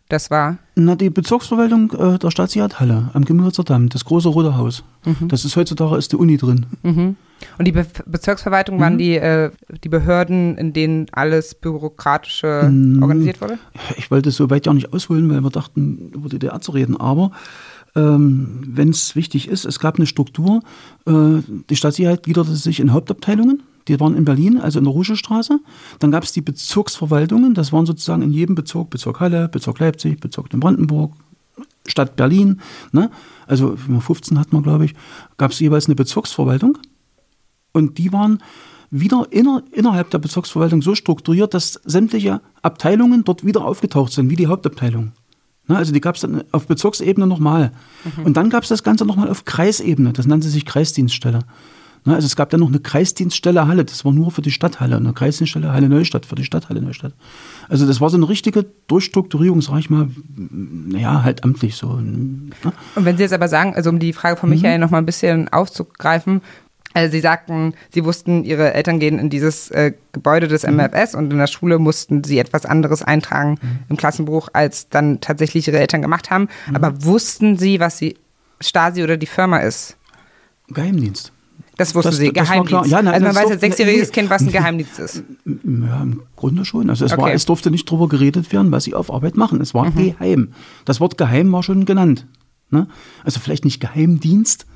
das 0.09 0.31
war? 0.31 0.59
Na, 0.75 0.97
die 0.97 1.11
Bezirksverwaltung 1.11 1.93
äh, 1.93 2.19
der 2.19 2.31
Stadtsicherheit 2.31 2.81
Halle 2.81 3.11
am 3.15 3.25
Gemüritzer 3.25 3.65
Damm, 3.65 3.89
das 3.89 4.05
große 4.05 4.29
rote 4.29 4.57
Haus. 4.57 4.85
Das 5.29 5.45
ist 5.45 5.57
heutzutage 5.57 5.97
ist 5.97 6.13
die 6.13 6.17
Uni 6.17 6.37
drin. 6.39 6.67
Mhm. 6.83 7.17
Und 7.59 7.67
die 7.67 7.73
Be 7.73 7.87
Bezirksverwaltung 8.07 8.77
Mhm. 8.77 8.81
waren 8.81 8.99
die, 8.99 9.17
äh, 9.17 9.51
die 9.83 9.89
Behörden, 9.89 10.57
in 10.57 10.73
denen 10.73 11.07
alles 11.13 11.55
Bürokratische 11.55 12.69
Mhm. 12.71 13.03
organisiert 13.03 13.41
wurde? 13.41 13.59
Ich 13.97 14.11
wollte 14.11 14.31
so 14.31 14.51
weit 14.51 14.67
ja 14.67 14.75
nicht 14.75 14.93
ausholen, 14.93 15.29
weil 15.31 15.41
wir 15.43 15.51
dachten, 15.51 16.11
über 16.15 16.29
die 16.29 16.39
DDR 16.39 16.61
zu 16.61 16.73
reden. 16.73 16.97
Aber 16.97 17.31
ähm, 17.97 18.61
wenn 18.67 18.89
es 18.91 19.15
wichtig 19.15 19.49
ist, 19.49 19.65
es 19.65 19.79
gab 19.79 19.97
eine 19.97 20.07
Struktur. 20.07 20.63
Äh, 21.07 21.13
die 21.71 21.77
Stadtsicherheit 21.77 22.25
gliederte 22.25 22.55
sich 22.57 22.81
in 22.81 22.93
Hauptabteilungen. 22.93 23.63
Die 23.87 24.01
waren 24.01 24.17
in 24.17 24.25
Berlin, 24.25 24.59
also 24.59 24.79
in 24.79 24.85
der 24.87 24.93
Ruschestraße. 24.95 25.61
Dann 25.99 26.11
gab 26.11 26.25
es 26.25 26.33
die 26.33 26.41
Bezirksverwaltungen. 26.41 27.55
Das 27.55 27.73
waren 27.73 27.87
sozusagen 27.87 28.23
in 28.23 28.33
jedem 28.33 28.55
Bezirk, 28.55 28.91
Bezirk 28.91 29.21
Halle, 29.21 29.49
Bezirk 29.49 29.79
Leipzig, 29.79 30.21
Bezirk 30.21 30.49
Brandenburg, 30.51 31.13
Stadt 31.87 32.17
Berlin. 32.17 32.61
Ne? 32.93 33.11
Also 33.47 33.77
15 33.77 34.39
hat 34.41 34.53
man, 34.53 34.63
glaube 34.63 34.87
ich, 34.87 34.95
gab 35.37 35.53
es 35.53 35.61
jeweils 35.61 35.87
eine 35.87 35.95
Bezirksverwaltung. 35.95 36.79
Und 37.75 37.99
die 37.99 38.13
waren 38.13 38.39
wieder 38.91 39.27
inner, 39.31 39.63
innerhalb 39.73 40.11
der 40.11 40.19
Bezirksverwaltung 40.19 40.81
so 40.81 40.95
strukturiert, 40.95 41.53
dass 41.53 41.81
sämtliche 41.85 42.41
Abteilungen 42.63 43.25
dort 43.25 43.45
wieder 43.45 43.65
aufgetaucht 43.65 44.13
sind, 44.13 44.31
wie 44.31 44.37
die 44.37 44.47
Hauptabteilung. 44.47 45.13
Na, 45.67 45.77
also 45.77 45.93
die 45.93 46.01
gab 46.01 46.15
es 46.15 46.21
dann 46.21 46.45
auf 46.53 46.67
Bezirksebene 46.69 47.27
nochmal. 47.27 47.73
Und 48.25 48.37
dann 48.37 48.51
gab 48.51 48.63
es 48.63 48.69
das 48.69 48.83
Ganze 48.83 49.05
nochmal 49.05 49.29
auf 49.29 49.45
Kreisebene. 49.45 50.13
Das 50.13 50.27
nannte 50.27 50.49
sich 50.49 50.65
Kreisdienststelle. 50.65 51.41
Na, 52.05 52.15
also 52.17 52.27
es 52.27 52.37
gab 52.37 52.51
dann 52.51 52.61
noch 52.61 52.69
eine 52.69 52.81
Kreisdienststelle 52.81 53.67
Halle. 53.67 53.87
Das 53.87 54.05
war 54.05 54.13
nur 54.13 54.31
für 54.31 54.43
die 54.43 54.51
Stadthalle. 54.51 54.99
Und 54.99 55.05
eine 55.05 55.15
Kreisdienststelle 55.15 55.73
Halle 55.73 55.89
Neustadt 55.89 56.27
für 56.27 56.35
die 56.35 56.45
Stadthalle 56.45 56.83
Neustadt. 56.83 57.15
Also 57.71 57.87
das 57.87 58.01
war 58.03 58.11
so 58.11 58.19
eine 58.19 58.29
richtige 58.29 58.67
Durchstrukturierung, 58.89 59.63
sag 59.63 59.79
ich 59.79 59.89
mal, 59.89 60.09
naja, 60.37 61.23
halt 61.23 61.43
amtlich 61.45 61.77
so. 61.77 61.95
Ne? 61.95 62.51
Und 62.95 63.05
wenn 63.07 63.17
Sie 63.17 63.23
jetzt 63.23 63.33
aber 63.33 63.49
sagen, 63.49 63.75
also 63.75 63.89
um 63.89 63.99
die 63.99 64.13
Frage 64.13 64.37
Mhm. 64.37 64.41
von 64.41 64.51
Michael 64.51 64.79
noch 64.79 64.91
mal 64.91 64.99
ein 64.99 65.07
bisschen 65.07 65.49
aufzugreifen, 65.49 66.43
also 66.95 67.13
Sie 67.13 67.21
sagten, 67.21 67.75
Sie 67.93 68.05
wussten, 68.05 68.45
Ihre 68.45 68.73
Eltern 68.73 68.99
gehen 69.01 69.19
in 69.19 69.29
dieses 69.29 69.71
äh, 69.71 69.93
Gebäude 70.13 70.49
des 70.49 70.63
Mhm. 70.67 70.77
MFS 70.77 71.15
und 71.15 71.31
in 71.33 71.39
der 71.39 71.47
Schule 71.49 71.79
mussten 71.79 72.25
Sie 72.25 72.39
etwas 72.39 72.65
anderes 72.65 73.03
eintragen 73.03 73.59
im 73.89 73.97
Klassenbuch, 73.97 74.49
als 74.53 74.89
dann 74.89 75.21
tatsächlich 75.21 75.67
Ihre 75.69 75.79
Eltern 75.81 76.01
gemacht 76.03 76.31
haben. 76.31 76.49
Mhm. 76.69 76.77
Aber 76.77 77.05
wussten 77.05 77.59
Sie, 77.59 77.81
was 77.81 77.99
die 77.99 78.17
Stasi 78.61 79.03
oder 79.03 79.17
die 79.17 79.27
Firma 79.27 79.59
ist? 79.59 79.97
Geheimdienst. 80.69 81.33
Das 81.77 81.95
wussten 81.97 82.11
Das- 82.11 82.19
Sie, 82.19 82.33
das 82.33 82.49
war 82.49 82.55
Geheimdienst. 82.65 82.69
klar. 82.69 82.87
Ja, 82.87 83.03
nein, 83.03 83.15
also 83.15 83.27
man 83.27 83.35
weiß 83.35 83.51
als 83.51 83.61
sechsjähriges 83.61 84.09
nee. 84.09 84.15
Kind, 84.15 84.31
was 84.31 84.43
ein 84.43 84.53
Geheimdienst 84.53 84.99
ist. 85.01 85.25
Ja, 85.45 86.03
im 86.03 86.23
Grunde 86.37 86.65
schon. 86.65 86.89
Also 86.89 87.05
es, 87.05 87.11
war, 87.11 87.19
Okay. 87.19 87.31
Mhm. 87.31 87.37
es 87.37 87.45
durfte 87.47 87.71
nicht 87.73 87.91
drüber 87.91 88.09
geredet 88.09 88.53
werden, 88.53 88.71
was 88.71 88.85
sie 88.85 88.95
auf 88.95 89.13
Arbeit 89.13 89.37
machen. 89.37 89.61
Es 89.61 89.75
war 89.75 89.91
geheim. 89.91 90.53
Das 90.85 91.01
Wort 91.01 91.19
geheim 91.19 91.51
war 91.53 91.65
schon 91.65 91.85
genannt. 91.85 92.27
Ne? 92.71 92.87
Also 93.25 93.41
vielleicht 93.41 93.65
nicht 93.65 93.81
Geheimdienst, 93.81 94.67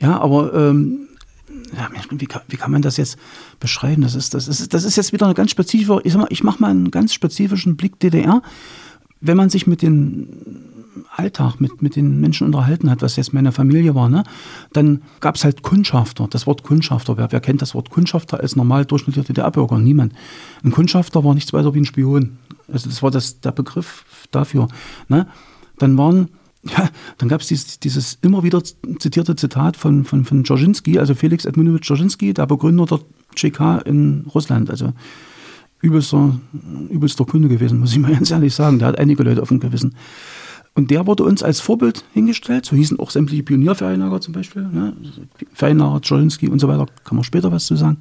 ja, 0.00 0.18
aber 0.20 0.52
ähm, 0.54 1.08
ja, 1.76 1.88
wie, 2.10 2.26
kann, 2.26 2.42
wie 2.48 2.56
kann 2.56 2.70
man 2.70 2.82
das 2.82 2.96
jetzt 2.96 3.18
beschreiben? 3.60 4.02
Das 4.02 4.14
ist, 4.14 4.34
das 4.34 4.48
ist, 4.48 4.74
das 4.74 4.84
ist 4.84 4.96
jetzt 4.96 5.12
wieder 5.12 5.26
eine 5.26 5.34
ganz 5.34 5.50
spezifische, 5.50 6.00
ich, 6.04 6.12
sag 6.12 6.20
mal, 6.20 6.28
ich 6.30 6.42
mache 6.42 6.60
mal 6.60 6.70
einen 6.70 6.90
ganz 6.90 7.12
spezifischen 7.12 7.76
Blick 7.76 7.98
DDR. 8.00 8.42
Wenn 9.20 9.36
man 9.36 9.48
sich 9.50 9.66
mit 9.66 9.82
dem 9.82 10.28
Alltag, 11.16 11.60
mit, 11.60 11.80
mit 11.80 11.96
den 11.96 12.20
Menschen 12.20 12.46
unterhalten 12.46 12.90
hat, 12.90 13.02
was 13.02 13.16
jetzt 13.16 13.32
meine 13.32 13.52
Familie 13.52 13.94
war, 13.94 14.08
ne, 14.08 14.24
dann 14.72 15.02
gab 15.20 15.36
es 15.36 15.44
halt 15.44 15.62
Kundschafter. 15.62 16.26
Das 16.28 16.46
Wort 16.46 16.62
Kundschafter, 16.62 17.16
wer, 17.16 17.30
wer 17.32 17.40
kennt 17.40 17.62
das 17.62 17.74
Wort 17.74 17.90
Kundschafter 17.90 18.40
als 18.40 18.56
normal 18.56 18.84
durchschnittlicher 18.84 19.26
DDR-Bürger? 19.26 19.78
Niemand. 19.78 20.12
Ein 20.62 20.72
Kundschafter 20.72 21.24
war 21.24 21.34
nichts 21.34 21.52
weiter 21.52 21.74
wie 21.74 21.80
ein 21.80 21.84
Spion. 21.84 22.38
Also 22.70 22.88
das 22.88 23.02
war 23.02 23.10
das, 23.10 23.40
der 23.40 23.52
Begriff 23.52 24.04
dafür. 24.30 24.68
Ne? 25.08 25.26
Dann 25.78 25.96
waren 25.96 26.28
ja, 26.64 26.88
dann 27.18 27.28
gab 27.28 27.40
es 27.40 27.48
dieses, 27.48 27.78
dieses 27.78 28.18
immer 28.22 28.42
wieder 28.42 28.62
zitierte 28.62 29.36
Zitat 29.36 29.76
von, 29.76 30.04
von, 30.04 30.24
von 30.24 30.44
Dzerzhinsky, 30.44 30.98
also 30.98 31.14
Felix 31.14 31.44
Edmundowitsch 31.44 31.86
Dzerzhinsky, 31.86 32.32
der 32.32 32.46
Begründer 32.46 32.86
der 32.86 33.00
CK 33.34 33.86
in 33.86 34.26
Russland. 34.34 34.70
Also 34.70 34.92
übelster, 35.80 36.38
übelster 36.88 37.24
Kunde 37.26 37.48
gewesen, 37.48 37.80
muss 37.80 37.92
ich 37.92 37.98
mal 37.98 38.12
ganz 38.14 38.30
ehrlich 38.30 38.54
sagen. 38.54 38.78
Der 38.78 38.88
hat 38.88 38.98
einige 38.98 39.22
Leute 39.22 39.42
auf 39.42 39.48
dem 39.48 39.60
Gewissen. 39.60 39.94
Und 40.74 40.90
der 40.90 41.06
wurde 41.06 41.22
uns 41.22 41.42
als 41.42 41.60
Vorbild 41.60 42.04
hingestellt. 42.12 42.64
So 42.64 42.74
hießen 42.74 42.98
auch 42.98 43.10
sämtliche 43.10 43.44
Pionierferienlager 43.44 44.20
zum 44.20 44.32
Beispiel. 44.32 44.62
Ne? 44.62 44.94
Ferienlager, 45.52 46.00
Dzerzhinsky 46.00 46.48
und 46.48 46.58
so 46.58 46.66
weiter. 46.66 46.86
Kann 47.04 47.16
man 47.16 47.24
später 47.24 47.52
was 47.52 47.66
zu 47.66 47.76
sagen. 47.76 47.98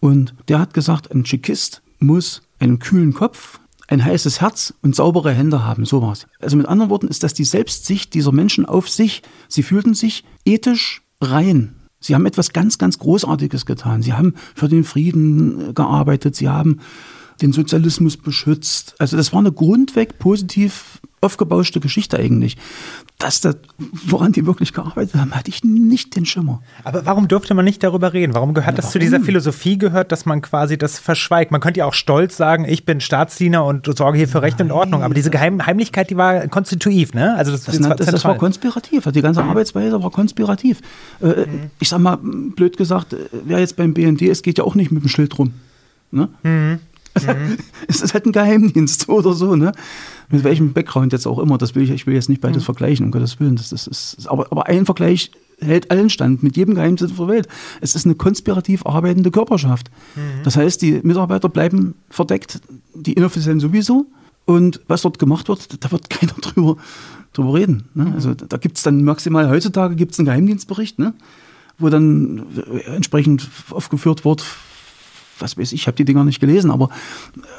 Und 0.00 0.34
der 0.48 0.58
hat 0.58 0.74
gesagt, 0.74 1.10
ein 1.10 1.24
Tschekist 1.24 1.82
muss 1.98 2.42
einen 2.58 2.78
kühlen 2.78 3.14
Kopf, 3.14 3.58
ein 3.88 4.04
heißes 4.04 4.40
Herz 4.40 4.74
und 4.82 4.94
saubere 4.94 5.32
Hände 5.32 5.64
haben. 5.64 5.84
So 5.84 6.02
war's. 6.02 6.26
Also 6.40 6.56
mit 6.56 6.66
anderen 6.66 6.90
Worten 6.90 7.08
ist 7.08 7.22
das 7.22 7.34
die 7.34 7.44
Selbstsicht 7.44 8.14
dieser 8.14 8.32
Menschen 8.32 8.66
auf 8.66 8.88
sich. 8.88 9.22
Sie 9.48 9.62
fühlten 9.62 9.94
sich 9.94 10.24
ethisch 10.44 11.02
rein. 11.20 11.74
Sie 11.98 12.14
haben 12.14 12.26
etwas 12.26 12.52
ganz, 12.52 12.78
ganz 12.78 12.98
Großartiges 12.98 13.66
getan. 13.66 14.02
Sie 14.02 14.12
haben 14.12 14.34
für 14.54 14.68
den 14.68 14.84
Frieden 14.84 15.74
gearbeitet. 15.74 16.36
Sie 16.36 16.48
haben 16.48 16.80
den 17.40 17.52
Sozialismus 17.52 18.16
beschützt. 18.16 18.94
Also 18.98 19.16
das 19.16 19.32
war 19.32 19.40
eine 19.40 19.52
grundweg 19.52 20.18
positiv 20.18 21.00
aufgebauschte 21.20 21.80
Geschichte 21.80 22.16
eigentlich. 22.18 22.56
Dass 23.18 23.40
das, 23.40 23.56
woran 24.06 24.30
die 24.30 24.46
wirklich 24.46 24.72
gearbeitet 24.72 25.16
haben, 25.16 25.32
hatte 25.32 25.50
ich 25.50 25.64
nicht 25.64 26.14
den 26.14 26.24
Schimmer. 26.24 26.62
Aber 26.84 27.04
warum 27.04 27.26
durfte 27.26 27.54
man 27.54 27.64
nicht 27.64 27.82
darüber 27.82 28.12
reden? 28.12 28.34
Warum 28.34 28.54
gehört 28.54 28.78
das 28.78 28.92
zu 28.92 29.00
dieser 29.00 29.18
Philosophie 29.20 29.76
gehört, 29.76 30.12
dass 30.12 30.26
man 30.26 30.40
quasi 30.42 30.78
das 30.78 31.00
verschweigt? 31.00 31.50
Man 31.50 31.60
könnte 31.60 31.78
ja 31.78 31.86
auch 31.86 31.94
stolz 31.94 32.36
sagen, 32.36 32.64
ich 32.68 32.84
bin 32.84 33.00
Staatsdiener 33.00 33.64
und 33.64 33.86
sorge 33.96 34.18
hier 34.18 34.28
für 34.28 34.42
Recht 34.42 34.60
und 34.60 34.70
Ordnung. 34.70 35.02
Aber 35.02 35.14
diese 35.14 35.30
Geheim 35.30 35.66
Heimlichkeit, 35.66 36.10
die 36.10 36.16
war 36.16 36.46
konstitutiv, 36.46 37.14
ne? 37.14 37.34
Also 37.36 37.50
das, 37.50 37.64
Das, 37.64 37.82
war 37.82 37.96
das, 37.96 38.06
das 38.06 38.24
war 38.24 38.36
konspirativ. 38.36 39.04
Die 39.10 39.22
ganze 39.22 39.42
Arbeitsweise 39.42 40.00
war 40.00 40.10
konspirativ. 40.10 40.80
Äh, 41.20 41.46
Ich 41.80 41.88
sag 41.88 41.98
mal, 41.98 42.18
blöd 42.18 42.76
gesagt, 42.76 43.14
äh, 43.14 43.16
wer 43.44 43.58
jetzt 43.58 43.74
beim 43.74 43.94
BND 43.94 44.22
ist, 44.22 44.44
geht 44.44 44.58
ja 44.58 44.64
auch 44.64 44.76
nicht 44.76 44.92
mit 44.92 45.02
dem 45.02 45.08
Schild 45.08 45.36
rum. 45.38 45.54
Ne? 46.10 46.28
Also, 47.26 47.56
Es 47.88 48.02
ist 48.02 48.14
halt 48.14 48.26
ein 48.26 48.32
Geheimdienst 48.32 49.08
oder 49.08 49.32
so, 49.32 49.56
ne? 49.56 49.72
Mit 50.30 50.44
welchem 50.44 50.72
Background 50.72 51.12
jetzt 51.12 51.26
auch 51.26 51.38
immer. 51.38 51.56
Das 51.56 51.74
will 51.74 51.82
ich, 51.82 51.90
ich 51.90 52.06
will 52.06 52.14
jetzt 52.14 52.28
nicht 52.28 52.42
beides 52.42 52.64
vergleichen, 52.64 53.06
um 53.06 53.12
Gottes 53.12 53.40
Willen. 53.40 53.56
Das, 53.56 53.70
das 53.70 53.86
ist, 53.86 54.26
aber, 54.28 54.46
aber 54.50 54.66
ein 54.66 54.84
Vergleich 54.84 55.30
hält 55.60 55.90
allen 55.90 56.10
stand, 56.10 56.42
mit 56.42 56.56
jedem 56.56 56.74
Geheimdienst 56.74 57.18
der 57.18 57.28
Welt. 57.28 57.48
Es 57.80 57.94
ist 57.94 58.04
eine 58.04 58.14
konspirativ 58.14 58.86
arbeitende 58.86 59.30
Körperschaft. 59.30 59.90
Das 60.44 60.56
heißt, 60.56 60.82
die 60.82 61.00
Mitarbeiter 61.02 61.48
bleiben 61.48 61.94
verdeckt, 62.10 62.60
die 62.94 63.14
Inoffiziellen 63.14 63.58
sowieso. 63.58 64.06
Und 64.44 64.80
was 64.88 65.02
dort 65.02 65.18
gemacht 65.18 65.48
wird, 65.48 65.84
da 65.84 65.92
wird 65.92 66.08
keiner 66.10 66.32
drüber, 66.34 66.76
drüber 67.34 67.54
reden. 67.54 67.88
Ne? 67.94 68.12
Also 68.14 68.34
da 68.34 68.56
gibt 68.56 68.78
es 68.78 68.82
dann 68.82 69.04
maximal, 69.04 69.50
heutzutage 69.50 69.94
gibt 69.94 70.12
es 70.12 70.18
einen 70.18 70.26
Geheimdienstbericht, 70.26 70.98
ne? 70.98 71.12
wo 71.78 71.90
dann 71.90 72.46
äh, 72.56 72.96
entsprechend 72.96 73.48
aufgeführt 73.70 74.24
wird, 74.24 74.44
was 75.40 75.56
weiß 75.58 75.72
ich, 75.72 75.82
ich 75.82 75.86
habe 75.86 75.96
die 75.96 76.04
Dinger 76.04 76.24
nicht 76.24 76.40
gelesen, 76.40 76.70
aber 76.70 76.88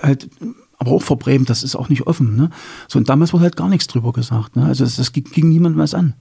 halt, 0.01 0.29
aber 0.77 0.91
auch 0.91 1.01
verbrämt, 1.01 1.49
das 1.49 1.63
ist 1.63 1.75
auch 1.75 1.89
nicht 1.89 2.07
offen. 2.07 2.35
Ne? 2.35 2.49
So, 2.87 2.99
und 2.99 3.09
damals 3.09 3.33
wurde 3.33 3.43
halt 3.43 3.57
gar 3.57 3.69
nichts 3.69 3.87
drüber 3.87 4.13
gesagt. 4.13 4.55
Ne? 4.55 4.65
Also 4.65 4.83
das, 4.83 4.95
das 4.95 5.11
ging, 5.11 5.25
ging 5.25 5.49
niemandem 5.49 5.81
was 5.81 5.93
an. 5.93 6.13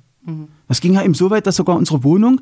Das 0.67 0.81
ging 0.83 0.93
ja 0.95 1.03
eben 1.03 1.15
so 1.15 1.31
weit, 1.31 1.47
dass 1.47 1.57
sogar 1.57 1.77
unsere 1.77 2.05
Wohnung, 2.05 2.41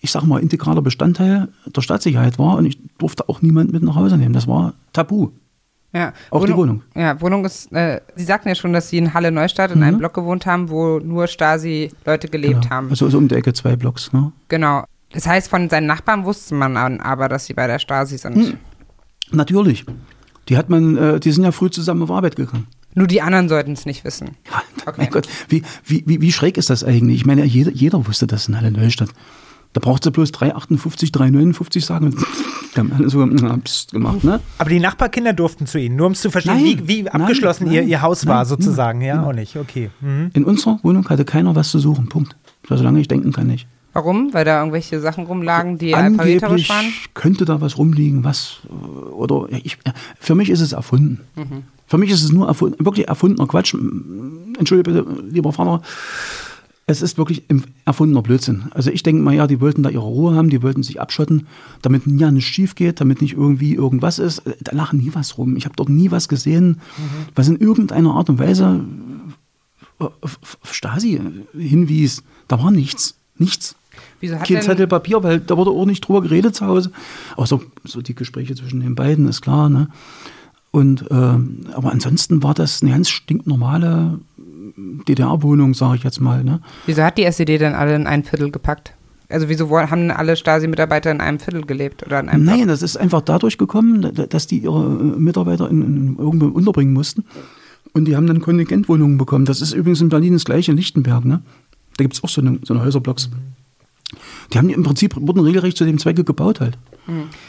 ich 0.00 0.10
sage 0.10 0.26
mal, 0.26 0.40
integraler 0.40 0.80
Bestandteil 0.80 1.48
der 1.66 1.80
Staatssicherheit 1.82 2.38
war 2.38 2.56
und 2.56 2.64
ich 2.64 2.78
durfte 2.96 3.28
auch 3.28 3.42
niemand 3.42 3.70
mit 3.72 3.82
nach 3.82 3.96
Hause 3.96 4.16
nehmen. 4.16 4.32
Das 4.32 4.46
war 4.46 4.72
tabu. 4.94 5.30
Ja. 5.92 6.12
Auch 6.30 6.44
die 6.46 6.54
Wohnung. 6.56 6.82
Ja, 6.94 7.20
Wohnung 7.20 7.44
ist, 7.44 7.72
äh, 7.72 8.00
Sie 8.14 8.24
sagten 8.24 8.48
ja 8.48 8.54
schon, 8.54 8.72
dass 8.72 8.88
Sie 8.88 8.98
in 8.98 9.14
Halle 9.14 9.30
Neustadt 9.30 9.70
in 9.72 9.82
einem 9.82 9.98
Block 9.98 10.14
gewohnt 10.14 10.44
haben, 10.46 10.68
wo 10.70 10.98
nur 10.98 11.26
Stasi-Leute 11.26 12.28
gelebt 12.28 12.56
Mhm. 12.56 12.60
Genau. 12.60 12.70
haben. 12.74 12.90
Also 12.90 13.08
so 13.10 13.18
um 13.18 13.28
die 13.28 13.34
Ecke 13.34 13.52
zwei 13.52 13.76
Blocks. 13.76 14.12
Ne? 14.12 14.32
Genau. 14.48 14.84
Das 15.12 15.26
heißt, 15.26 15.48
von 15.48 15.68
seinen 15.70 15.86
Nachbarn 15.86 16.24
wusste 16.24 16.54
man 16.54 16.76
an- 16.76 17.00
aber, 17.00 17.28
dass 17.28 17.46
sie 17.46 17.54
bei 17.54 17.66
der 17.66 17.78
Stasi 17.78 18.18
sind. 18.18 18.34
Hm. 18.36 18.54
Natürlich. 19.32 19.84
Die 20.48 20.56
hat 20.56 20.68
man, 20.68 20.96
äh, 20.96 21.20
die 21.20 21.32
sind 21.32 21.44
ja 21.44 21.52
früh 21.52 21.70
zusammen 21.70 22.02
auf 22.02 22.10
Arbeit 22.10 22.36
gegangen. 22.36 22.66
Nur 22.94 23.06
die 23.06 23.20
anderen 23.20 23.48
sollten 23.48 23.72
es 23.72 23.84
nicht 23.86 24.04
wissen. 24.04 24.36
Ja, 24.50 24.62
Okay. 24.88 24.94
Mein 25.02 25.10
Gott, 25.10 25.26
wie, 25.48 25.62
wie, 25.84 26.04
wie, 26.06 26.20
wie 26.20 26.30
schräg 26.30 26.56
ist 26.56 26.70
das 26.70 26.84
eigentlich? 26.84 27.16
Ich 27.16 27.26
meine, 27.26 27.44
jeder, 27.44 27.72
jeder 27.72 28.06
wusste 28.06 28.28
das 28.28 28.46
in 28.46 28.56
Halle 28.56 28.70
Neustadt. 28.70 29.08
Da 29.72 29.80
braucht 29.80 30.04
sie 30.04 30.12
bloß 30.12 30.30
3,58, 30.32 31.12
3,59 31.12 31.84
sagen. 31.84 32.14
Die 32.74 32.78
haben 32.78 32.92
alle 32.92 33.08
so 33.10 33.26
na, 33.26 33.56
pst, 33.56 33.90
gemacht, 33.90 34.22
ne? 34.22 34.38
Aber 34.58 34.70
die 34.70 34.78
Nachbarkinder 34.78 35.32
durften 35.32 35.66
zu 35.66 35.78
Ihnen, 35.80 35.96
nur 35.96 36.06
um 36.06 36.12
es 36.12 36.20
zu 36.20 36.30
verstehen, 36.30 36.54
Nein, 36.62 36.82
wie, 36.86 37.04
wie 37.04 37.08
abgeschlossen 37.10 37.66
ihr, 37.70 37.80
nein, 37.80 37.88
ihr 37.88 38.02
Haus 38.02 38.24
nein, 38.24 38.34
war, 38.36 38.44
sozusagen. 38.46 38.98
nein, 39.00 39.08
Ja, 39.08 39.16
nein. 39.16 39.24
auch 39.24 39.32
nicht. 39.32 39.56
Okay. 39.56 39.90
Mhm. 40.00 40.30
In 40.34 40.44
unserer 40.44 40.78
Wohnung 40.82 41.08
hatte 41.08 41.24
keiner 41.24 41.54
was 41.56 41.70
zu 41.70 41.78
suchen. 41.80 42.08
Punkt. 42.08 42.36
So, 42.68 42.76
solange 42.76 43.00
ich 43.00 43.08
denken 43.08 43.32
kann, 43.32 43.46
nicht. 43.48 43.66
Warum? 43.96 44.34
Weil 44.34 44.44
da 44.44 44.58
irgendwelche 44.58 45.00
Sachen 45.00 45.24
rumlagen, 45.24 45.78
die 45.78 45.94
alphabeterisch 45.94 46.42
Angeblich 46.42 46.68
waren? 46.68 46.84
könnte 47.14 47.46
da 47.46 47.62
was 47.62 47.78
rumliegen, 47.78 48.24
was 48.24 48.58
äh, 48.68 48.72
oder 48.74 49.46
ich, 49.50 49.78
für 50.20 50.34
mich 50.34 50.50
ist 50.50 50.60
es 50.60 50.72
erfunden. 50.72 51.20
Mhm. 51.34 51.62
Für 51.86 51.96
mich 51.96 52.10
ist 52.10 52.22
es 52.22 52.30
nur 52.30 52.46
erfunden, 52.46 52.84
wirklich 52.84 53.08
erfundener 53.08 53.46
Quatsch. 53.48 53.72
Entschuldige 54.58 54.90
bitte, 54.92 55.06
lieber 55.30 55.52
Vater. 55.52 55.80
Es 56.88 57.00
ist 57.00 57.16
wirklich 57.16 57.44
erfundener 57.86 58.22
Blödsinn. 58.22 58.66
Also 58.70 58.90
ich 58.90 59.02
denke 59.02 59.22
mal, 59.22 59.34
ja, 59.34 59.46
die 59.46 59.60
wollten 59.62 59.82
da 59.82 59.88
ihre 59.88 60.04
Ruhe 60.04 60.34
haben, 60.36 60.50
die 60.50 60.62
wollten 60.62 60.82
sich 60.82 61.00
abschotten, 61.00 61.46
damit 61.82 62.02
ja 62.06 62.30
nichts 62.30 62.50
schief 62.50 62.74
geht, 62.74 63.00
damit 63.00 63.22
nicht 63.22 63.32
irgendwie 63.32 63.74
irgendwas 63.74 64.18
ist. 64.18 64.40
Äh, 64.40 64.56
Da 64.60 64.76
lachen 64.76 64.98
nie 64.98 65.10
was 65.14 65.38
rum. 65.38 65.56
Ich 65.56 65.64
habe 65.64 65.74
dort 65.74 65.88
nie 65.88 66.10
was 66.10 66.28
gesehen, 66.28 66.80
was 67.34 67.48
in 67.48 67.56
irgendeiner 67.56 68.12
Art 68.14 68.28
und 68.28 68.38
Weise 68.38 68.84
auf 69.98 70.38
auf 70.62 70.74
Stasi 70.74 71.18
hinwies. 71.56 72.22
Da 72.48 72.62
war 72.62 72.70
nichts. 72.70 73.14
Nichts 73.38 73.76
Wieso 74.20 74.36
hat 74.38 74.48
kein 74.48 74.62
Zettel 74.62 74.86
Papier, 74.86 75.22
weil 75.22 75.40
da 75.40 75.56
wurde 75.56 75.70
auch 75.70 75.84
nicht 75.86 76.00
drüber 76.06 76.22
geredet 76.22 76.54
zu 76.54 76.66
Hause. 76.66 76.90
Aber 77.36 77.46
so, 77.46 77.62
so 77.84 78.00
die 78.02 78.14
Gespräche 78.14 78.54
zwischen 78.54 78.80
den 78.80 78.94
beiden 78.94 79.28
ist 79.28 79.42
klar, 79.42 79.68
ne? 79.68 79.88
Und 80.70 81.04
ähm, 81.10 81.60
aber 81.72 81.90
ansonsten 81.92 82.42
war 82.42 82.52
das 82.54 82.82
eine 82.82 82.90
ganz 82.92 83.08
stinknormale 83.08 84.18
DDR-Wohnung, 85.08 85.74
sage 85.74 85.96
ich 85.96 86.02
jetzt 86.04 86.20
mal. 86.20 86.44
Ne? 86.44 86.60
wieso 86.86 87.02
hat 87.02 87.18
die 87.18 87.24
SED 87.24 87.58
denn 87.58 87.74
alle 87.74 87.94
in 87.96 88.06
ein 88.06 88.24
Viertel 88.24 88.50
gepackt? 88.50 88.92
Also 89.28 89.48
wieso 89.48 89.68
haben 89.70 90.10
alle 90.10 90.36
Stasi-Mitarbeiter 90.36 91.10
in 91.10 91.20
einem 91.20 91.38
Viertel 91.40 91.62
gelebt 91.66 92.04
oder 92.06 92.20
in 92.20 92.28
einem 92.28 92.44
Nein, 92.44 92.56
Block? 92.58 92.68
das 92.68 92.82
ist 92.82 92.96
einfach 92.96 93.22
dadurch 93.22 93.58
gekommen, 93.58 94.02
da- 94.14 94.26
dass 94.26 94.46
die 94.46 94.58
ihre 94.58 94.84
äh, 94.86 95.18
Mitarbeiter 95.18 95.68
in, 95.68 95.82
in, 95.82 96.16
irgendwo 96.18 96.46
unterbringen 96.46 96.92
mussten. 96.92 97.24
Und 97.92 98.04
die 98.04 98.14
haben 98.14 98.26
dann 98.26 98.40
Kontingentwohnungen 98.40 99.18
bekommen. 99.18 99.46
Das 99.46 99.60
ist 99.60 99.72
übrigens 99.72 100.00
in 100.00 100.10
Berlin 100.10 100.34
das 100.34 100.44
gleiche, 100.44 100.70
in 100.70 100.76
Lichtenberg. 100.76 101.24
Ne? 101.24 101.40
Da 101.96 102.04
gibt 102.04 102.14
es 102.14 102.22
auch 102.22 102.28
so 102.28 102.40
eine, 102.40 102.58
so 102.62 102.74
eine 102.74 102.84
Häuserblocks. 102.84 103.30
Die 104.52 104.58
haben 104.58 104.68
im 104.68 104.82
Prinzip, 104.82 105.16
wurden 105.16 105.40
regelrecht 105.40 105.76
zu 105.76 105.84
dem 105.84 105.98
Zwecke 105.98 106.24
gebaut 106.24 106.60
halt. 106.60 106.78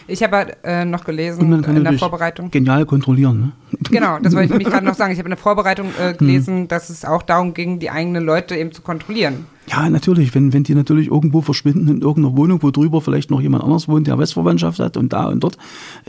Ich 0.08 0.22
habe 0.22 0.56
äh, 0.64 0.86
noch 0.86 1.04
gelesen 1.04 1.42
Und 1.42 1.50
man 1.50 1.62
kann 1.64 1.78
in 1.78 1.84
der 1.84 1.98
Vorbereitung. 1.98 2.52
genial 2.52 2.86
kontrollieren. 2.86 3.40
Ne? 3.40 3.52
Genau, 3.90 4.20
das 4.20 4.34
wollte 4.34 4.46
ich 4.46 4.52
nämlich 4.52 4.68
gerade 4.68 4.86
noch 4.86 4.94
sagen. 4.94 5.12
Ich 5.14 5.18
habe 5.18 5.28
in 5.28 5.32
der 5.32 5.38
Vorbereitung 5.38 5.88
äh, 6.00 6.14
gelesen, 6.14 6.68
dass 6.68 6.90
es 6.90 7.06
auch 7.06 7.24
darum 7.24 7.54
ging, 7.54 7.80
die 7.80 7.90
eigenen 7.90 8.24
Leute 8.24 8.56
eben 8.56 8.72
zu 8.72 8.82
kontrollieren. 8.84 9.46
Ja, 9.68 9.90
natürlich. 9.90 10.36
Wenn, 10.36 10.54
wenn 10.54 10.64
die 10.64 10.76
natürlich 10.76 11.08
irgendwo 11.10 11.42
verschwinden 11.42 11.88
in 11.88 12.02
irgendeiner 12.02 12.38
Wohnung, 12.38 12.62
wo 12.62 12.70
drüber 12.70 13.02
vielleicht 13.02 13.32
noch 13.32 13.42
jemand 13.42 13.64
anders 13.64 13.88
wohnt, 13.88 14.06
der 14.08 14.20
Westverwandtschaft 14.20 14.80
hat 14.80 14.96
und 14.96 15.12
da 15.14 15.26
und 15.28 15.44
dort. 15.44 15.58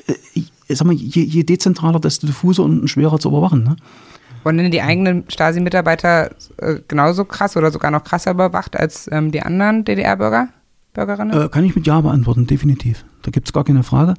Äh, 0.07 0.74
sag 0.74 0.87
mal, 0.87 0.94
je, 0.94 1.22
je 1.22 1.42
dezentraler, 1.44 2.01
desto 2.01 2.27
diffuser 2.27 2.64
und 2.64 2.88
schwerer 2.88 3.18
zu 3.18 3.31
überwachen. 3.31 3.64
Ne? 3.64 3.77
Wurden 4.44 4.59
denn 4.59 4.70
die 4.70 4.83
eigenen 4.83 5.24
Stasi-Mitarbeiter 5.29 6.31
äh, 6.59 6.77
genauso 6.87 7.24
krass 7.24 7.57
oder 7.57 7.70
sogar 7.70 7.90
noch 7.90 8.05
krasser 8.05 8.33
überwacht 8.33 8.77
als 8.79 9.09
ähm, 9.11 9.33
die 9.33 9.42
anderen 9.42 9.85
DDR-Bürger, 9.85 10.48
Bürgerinnen? 11.06 11.40
Äh, 11.40 11.48
kann 11.48 11.64
ich 11.64 11.74
mit 11.74 11.87
Ja 11.87 12.00
beantworten, 12.00 12.46
definitiv. 12.46 13.04
Da 13.22 13.30
gibt 13.30 13.48
es 13.48 13.52
gar 13.52 13.64
keine 13.64 13.82
Frage. 13.82 14.14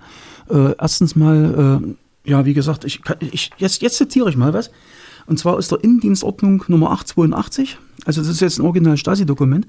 Äh, 0.49 0.73
erstens 0.79 1.15
mal, 1.15 1.81
äh, 2.25 2.29
ja, 2.29 2.45
wie 2.45 2.53
gesagt, 2.53 2.85
ich, 2.85 3.01
ich, 3.31 3.51
jetzt, 3.57 3.81
jetzt 3.81 3.97
zitiere 3.97 4.29
ich 4.29 4.37
mal 4.37 4.53
was. 4.53 4.71
Und 5.25 5.37
zwar 5.37 5.55
aus 5.55 5.67
der 5.67 5.83
Innendienstordnung 5.83 6.63
Nummer 6.67 6.91
882. 6.91 7.77
Also 8.05 8.21
das 8.21 8.29
ist 8.29 8.39
jetzt 8.39 8.59
ein 8.59 8.65
original 8.65 8.97
Stasi-Dokument. 8.97 9.67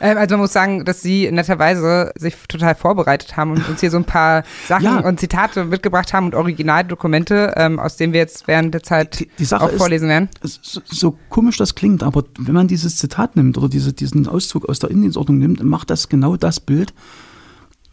Ähm, 0.00 0.16
also 0.16 0.34
man 0.34 0.40
muss 0.42 0.52
sagen, 0.52 0.84
dass 0.84 1.02
Sie 1.02 1.30
netterweise 1.30 2.12
sich 2.18 2.34
total 2.48 2.74
vorbereitet 2.74 3.36
haben 3.36 3.52
und 3.52 3.68
uns 3.68 3.80
hier 3.80 3.90
so 3.90 3.98
ein 3.98 4.04
paar 4.04 4.44
Sachen 4.68 4.84
Ja. 4.84 5.00
und 5.00 5.20
Zitate 5.20 5.64
mitgebracht 5.64 6.12
haben 6.12 6.26
und 6.26 6.34
Originaldokumente, 6.34 7.52
ähm, 7.56 7.78
aus 7.78 7.96
denen 7.96 8.12
wir 8.12 8.20
jetzt 8.20 8.48
während 8.48 8.72
der 8.74 8.82
Zeit 8.82 9.20
Die- 9.20 9.30
die 9.38 9.44
Sache 9.44 9.64
auch 9.64 9.72
vorlesen 9.72 10.08
werden. 10.08 10.28
so, 10.42 10.80
so 10.86 11.18
komisch 11.28 11.56
das 11.58 11.74
klingt, 11.74 12.02
aber 12.02 12.24
wenn 12.38 12.54
man 12.54 12.68
dieses 12.68 12.96
Zitat 12.96 13.36
nimmt 13.36 13.58
oder 13.58 13.68
diese, 13.68 13.92
diesen 13.92 14.26
Auszug 14.26 14.68
aus 14.68 14.78
der 14.78 14.90
Indienstordnung 14.90 15.38
nimmt, 15.38 15.62
macht 15.62 15.90
das 15.90 16.08
genau 16.08 16.36
das 16.36 16.60
Bild, 16.60 16.94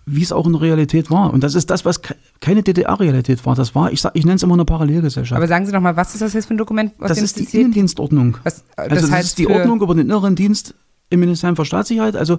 wie 0.10 0.24
es 0.24 0.32
auch 0.32 0.46
in 0.46 0.54
der 0.54 0.62
Realität 0.62 1.12
war. 1.12 1.34
Und 1.34 1.44
das 1.44 1.54
ist 1.54 1.70
das, 1.70 1.84
was 1.84 2.02
ke- 2.02 2.16
keine 2.40 2.64
DDR-Realität 2.64 3.46
war. 3.46 3.56
Das 3.56 3.76
war, 3.76 3.92
ich, 3.92 4.00
sag- 4.02 4.14
ich 4.16 4.24
nenne 4.24 4.36
es 4.38 4.44
immer 4.44 4.54
eine 4.54 4.64
Parallelgesellschaft. 4.64 5.36
Aber 5.38 5.50
sagen 5.50 5.66
Sie 5.66 5.74
doch 5.74 5.82
mal, 5.82 5.98
was 5.98 6.14
ist 6.14 6.22
das 6.22 6.32
jetzt 6.32 6.46
für 6.46 6.54
ein 6.54 6.58
Dokument? 6.58 6.94
aus 7.02 7.10
das 7.10 7.18
dem 7.18 7.26
ist 7.26 7.40
die? 7.40 7.58
Innendienstordnung. 7.60 8.38
Was, 8.44 8.60
äh, 8.78 8.84
Also 8.84 8.96
das, 9.02 9.12
heißt 9.12 9.28
ist 9.30 9.38
die 9.38 9.48
Ordnung 9.50 9.82
über 9.82 9.94
den 9.96 10.06
inneren 10.06 10.36
Dienst 10.36 10.76
im 11.10 11.20
Ministerium 11.20 11.56
für 11.56 11.66
Staatssicherheit. 11.66 12.16
Also 12.16 12.36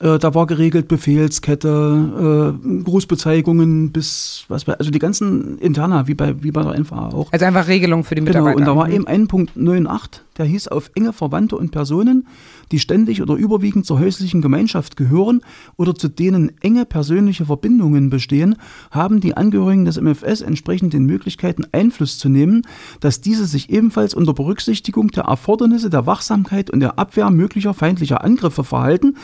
äh, 0.00 0.18
da 0.18 0.34
war 0.34 0.46
geregelt 0.46 0.88
Befehlskette, 0.88 2.56
äh, 2.64 2.82
Grußbezeigungen 2.84 3.92
bis 3.92 4.44
was 4.48 4.64
bei, 4.64 4.74
also 4.74 4.90
die 4.90 4.98
ganzen 4.98 5.58
Interna, 5.58 6.06
wie 6.08 6.14
bei, 6.14 6.42
wie 6.42 6.50
bei 6.50 6.62
der 6.62 6.78
NVA 6.78 7.08
auch. 7.08 7.32
Also 7.32 7.44
einfach 7.44 7.68
Regelung 7.68 8.04
für 8.04 8.14
die 8.14 8.22
Genau, 8.22 8.44
Mitarbeiter. 8.44 8.56
und 8.58 8.64
da 8.66 8.76
war 8.76 8.88
Mhm. 8.88 8.94
eben 8.94 9.06
ein 9.06 9.28
Punkt 9.28 9.56
9.8, 9.56 10.22
der 10.38 10.46
hieß 10.46 10.68
auf 10.68 10.90
enge 10.94 11.12
Verwandte 11.12 11.56
und 11.56 11.70
Personen, 11.70 12.26
die 12.72 12.78
ständig 12.78 13.22
oder 13.22 13.34
überwiegend 13.34 13.86
zur 13.86 13.98
häuslichen 13.98 14.42
Gemeinschaft 14.42 14.96
gehören 14.96 15.40
oder 15.76 15.94
zu 15.94 16.08
denen 16.08 16.52
enge 16.60 16.84
persönliche 16.84 17.46
Verbindungen 17.46 18.10
bestehen, 18.10 18.56
haben 18.90 19.20
die 19.20 19.36
Angehörigen 19.36 19.84
des 19.84 20.00
MFS 20.00 20.40
entsprechend 20.40 20.92
den 20.92 21.04
Möglichkeiten 21.04 21.64
Einfluss 21.72 22.18
zu 22.18 22.28
nehmen, 22.28 22.62
dass 23.00 23.20
diese 23.20 23.46
sich 23.46 23.70
ebenfalls 23.70 24.14
unter 24.14 24.34
Berücksichtigung 24.34 25.08
der 25.08 25.24
Erfordernisse 25.24 25.90
der 25.90 26.06
Wachsamkeit 26.06 26.70
und 26.70 26.80
der 26.80 26.98
Abwehr 26.98 27.30
möglicher 27.30 27.74
feindlicher 27.74 28.24
Angriffe 28.24 28.64
verhalten 28.64 29.16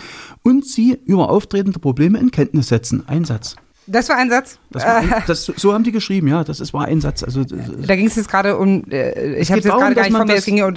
und 0.43 0.67
sie 0.67 0.99
über 1.05 1.31
auftretende 1.31 1.79
Probleme 1.79 2.19
in 2.19 2.31
Kenntnis 2.31 2.69
setzen. 2.69 3.05
Ein 3.07 3.25
Satz. 3.25 3.57
Das 3.87 4.09
war 4.09 4.17
ein 4.17 4.31
Satz. 4.31 4.59
Das 4.71 4.85
war, 4.85 5.03
das, 5.27 5.45
so 5.45 5.73
haben 5.73 5.85
die 5.85 5.93
geschrieben, 5.93 6.29
ja, 6.29 6.43
das 6.43 6.61
ist, 6.61 6.73
war 6.75 6.87
ein 6.87 7.01
Satz. 7.01 7.23
Also, 7.23 7.45
Da 7.45 7.95
ging 7.97 8.07
es 8.07 8.17
jetzt 8.17 8.29
gerade 8.29 8.57
um, 8.57 8.85
äh, 8.91 9.41
ich 9.41 9.51
habe 9.51 9.61
jetzt 9.61 9.69
gerade 9.71 9.95
gar 9.95 9.95
dass 9.95 10.09
nicht 10.09 10.17
von 10.17 10.27
mir, 10.27 10.35
es 10.35 10.45
ging 10.45 10.59
ja 10.59 10.67
um, 10.67 10.75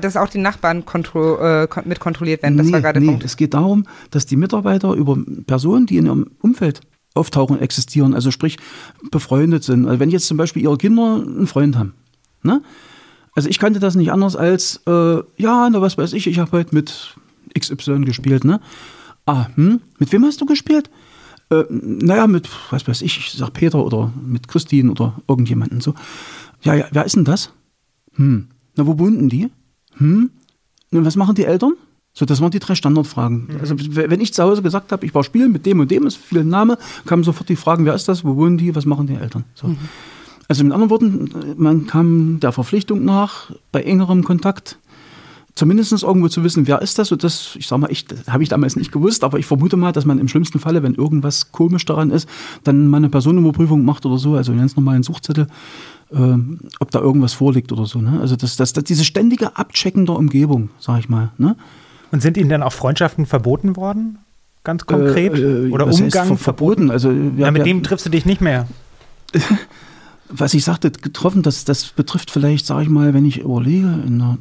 dass- 0.00 0.16
auch 0.16 0.28
die 0.28 0.38
Nachbarn 0.38 0.84
kontro, 0.84 1.36
äh, 1.38 1.68
mit 1.84 1.98
kontrolliert 2.00 2.42
werden. 2.42 2.56
Das 2.56 2.66
nee, 2.66 2.72
war 2.72 2.80
gerade 2.80 3.00
nee, 3.00 3.18
es 3.24 3.36
geht 3.36 3.54
darum, 3.54 3.86
dass 4.10 4.26
die 4.26 4.36
Mitarbeiter 4.36 4.92
über 4.92 5.18
Personen, 5.46 5.86
die 5.86 5.96
in 5.96 6.06
ihrem 6.06 6.30
Umfeld 6.40 6.80
auftauchen, 7.14 7.60
existieren, 7.60 8.14
also 8.14 8.30
sprich 8.30 8.56
befreundet 9.10 9.64
sind. 9.64 9.86
Also 9.86 9.98
wenn 10.00 10.10
jetzt 10.10 10.26
zum 10.26 10.36
Beispiel 10.36 10.62
ihre 10.62 10.78
Kinder 10.78 11.22
einen 11.26 11.46
Freund 11.46 11.76
haben, 11.76 11.94
ne? 12.42 12.62
Also 13.36 13.48
ich 13.48 13.58
kannte 13.58 13.80
das 13.80 13.96
nicht 13.96 14.12
anders 14.12 14.36
als, 14.36 14.80
äh, 14.86 15.16
ja, 15.36 15.68
na 15.68 15.80
was 15.80 15.98
weiß 15.98 16.12
ich, 16.12 16.28
ich 16.28 16.38
habe 16.38 16.52
heute 16.52 16.72
mit 16.74 17.16
XY 17.58 18.04
gespielt, 18.04 18.44
ne? 18.44 18.60
Ah, 19.26 19.46
hm? 19.56 19.80
Mit 19.98 20.12
wem 20.12 20.24
hast 20.24 20.40
du 20.40 20.46
gespielt? 20.46 20.88
Äh, 21.50 21.64
naja, 21.70 22.26
mit, 22.26 22.48
was 22.70 22.86
weiß 22.88 23.02
ich, 23.02 23.18
ich 23.18 23.32
sag 23.32 23.52
Peter 23.52 23.84
oder 23.84 24.12
mit 24.24 24.48
Christine 24.48 24.90
oder 24.90 25.14
irgendjemanden 25.28 25.80
so. 25.80 25.94
Ja, 26.62 26.74
ja, 26.74 26.86
wer 26.92 27.04
ist 27.04 27.16
denn 27.16 27.24
das? 27.24 27.52
Hm. 28.14 28.48
Na, 28.76 28.86
wo 28.86 28.98
wohnten 28.98 29.28
die? 29.28 29.50
Hm. 29.96 30.30
Und 30.90 31.04
was 31.04 31.16
machen 31.16 31.34
die 31.34 31.44
Eltern? 31.44 31.74
So, 32.12 32.24
das 32.24 32.40
waren 32.40 32.52
die 32.52 32.60
drei 32.60 32.76
Standardfragen. 32.76 33.48
Also, 33.60 33.76
w- 33.78 34.08
wenn 34.08 34.20
ich 34.20 34.32
zu 34.32 34.42
Hause 34.42 34.62
gesagt 34.62 34.92
habe, 34.92 35.04
ich 35.04 35.14
war 35.14 35.24
spielen 35.24 35.50
mit 35.52 35.66
dem 35.66 35.80
und 35.80 35.90
dem, 35.90 36.06
ist 36.06 36.16
viel 36.16 36.44
Name, 36.44 36.78
kamen 37.06 37.24
sofort 37.24 37.48
die 37.48 37.56
Fragen, 37.56 37.84
wer 37.84 37.94
ist 37.94 38.06
das, 38.08 38.24
wo 38.24 38.36
wohnen 38.36 38.56
die, 38.56 38.74
was 38.74 38.86
machen 38.86 39.08
die 39.08 39.14
Eltern? 39.14 39.44
So. 39.54 39.74
Also 40.46 40.62
mit 40.62 40.72
anderen 40.72 40.90
Worten, 40.90 41.30
man 41.56 41.86
kam 41.86 42.38
der 42.38 42.52
Verpflichtung 42.52 43.04
nach, 43.04 43.50
bei 43.72 43.82
engerem 43.82 44.22
Kontakt 44.22 44.78
zumindest 45.54 46.02
irgendwo 46.02 46.28
zu 46.28 46.42
wissen, 46.44 46.66
wer 46.66 46.82
ist 46.82 46.98
das. 46.98 47.12
Und 47.12 47.22
das, 47.22 47.56
ich 47.56 47.66
sag 47.66 47.78
mal, 47.78 47.90
ich, 47.90 48.06
habe 48.28 48.42
ich 48.42 48.48
damals 48.48 48.76
nicht 48.76 48.92
gewusst, 48.92 49.24
aber 49.24 49.38
ich 49.38 49.46
vermute 49.46 49.76
mal, 49.76 49.92
dass 49.92 50.04
man 50.04 50.18
im 50.18 50.28
schlimmsten 50.28 50.58
Falle, 50.58 50.82
wenn 50.82 50.94
irgendwas 50.94 51.52
komisch 51.52 51.84
daran 51.84 52.10
ist, 52.10 52.28
dann 52.64 52.88
mal 52.88 52.98
eine 52.98 53.08
Personenüberprüfung 53.08 53.84
macht 53.84 54.04
oder 54.06 54.18
so, 54.18 54.34
also 54.34 54.52
einen 54.52 54.60
ganz 54.60 54.76
normalen 54.76 55.02
Suchzettel, 55.02 55.46
ähm, 56.12 56.60
ob 56.80 56.90
da 56.90 57.00
irgendwas 57.00 57.32
vorliegt 57.34 57.72
oder 57.72 57.86
so. 57.86 58.00
Ne? 58.00 58.20
Also 58.20 58.36
das, 58.36 58.56
das, 58.56 58.72
das, 58.72 58.84
diese 58.84 59.04
ständige 59.04 59.56
Abchecken 59.56 60.06
der 60.06 60.16
Umgebung, 60.16 60.70
sag 60.78 60.98
ich 60.98 61.08
mal. 61.08 61.30
Ne? 61.38 61.56
Und 62.10 62.20
sind 62.20 62.36
Ihnen 62.36 62.48
dann 62.50 62.62
auch 62.62 62.72
Freundschaften 62.72 63.26
verboten 63.26 63.76
worden? 63.76 64.18
Ganz 64.64 64.86
konkret? 64.86 65.34
Äh, 65.34 65.66
äh, 65.68 65.70
Oder 65.70 65.86
was 65.86 65.96
heißt 66.00 66.04
Umgang 66.16 66.28
ver 66.28 66.36
verboten? 66.38 66.90
Also, 66.90 67.10
Ja, 67.10 67.16
wer- 67.36 67.52
mit 67.52 67.66
dem 67.66 67.82
triffst 67.82 68.06
du 68.06 68.10
dich 68.10 68.24
nicht 68.24 68.40
mehr. 68.40 68.66
was 70.28 70.54
ich 70.54 70.64
sagte, 70.64 70.90
getroffen, 70.90 71.42
das, 71.42 71.64
das 71.64 71.88
betrifft 71.88 72.30
vielleicht, 72.30 72.66
sage 72.66 72.84
ich 72.84 72.88
mal, 72.88 73.14
wenn 73.14 73.24
ich 73.24 73.40
überlege, 73.40 74.02
in 74.06 74.18
der 74.18 74.38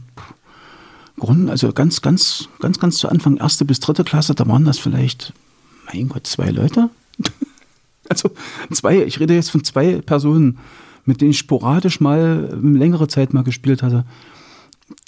Grund, 1.20 1.50
also 1.50 1.72
ganz, 1.74 2.02
ganz, 2.02 2.50
ganz, 2.60 2.80
ganz 2.80 2.98
zu 2.98 3.08
Anfang, 3.08 3.38
erste 3.38 3.66
bis 3.66 3.80
dritte 3.80 4.04
Klasse, 4.04 4.34
da 4.36 4.48
waren 4.48 4.66
das 4.66 4.80
vielleicht, 4.80 5.34
mein 5.92 6.10
Gott, 6.10 6.26
zwei 6.28 6.50
Leute. 6.50 6.90
also 8.10 8.32
zwei, 8.72 9.04
ich 9.04 9.20
rede 9.20 9.36
jetzt 9.36 9.52
von 9.52 9.64
zwei 9.64 10.02
Personen, 10.02 10.58
mit 11.06 11.22
denen 11.22 11.32
ich 11.32 11.38
sporadisch 11.38 12.00
mal 12.00 12.50
ähm, 12.52 12.76
längere 12.76 13.08
Zeit 13.08 13.34
mal 13.34 13.44
gespielt 13.44 13.84
hatte. 13.84 14.06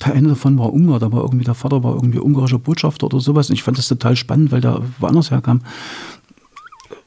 Der 0.05 0.13
eine 0.13 0.29
davon 0.29 0.57
war 0.57 0.73
Ungar, 0.73 0.99
da 0.99 1.11
war 1.11 1.21
irgendwie, 1.21 1.45
der 1.45 1.53
Vater 1.53 1.83
war 1.83 1.95
irgendwie 1.95 2.19
ungarischer 2.19 2.59
Botschafter 2.59 3.07
oder 3.07 3.19
sowas. 3.19 3.49
Und 3.49 3.55
ich 3.55 3.63
fand 3.63 3.77
das 3.77 3.87
total 3.87 4.15
spannend, 4.15 4.51
weil 4.51 4.61
der 4.61 4.81
woanders 4.99 5.31
herkam. 5.31 5.61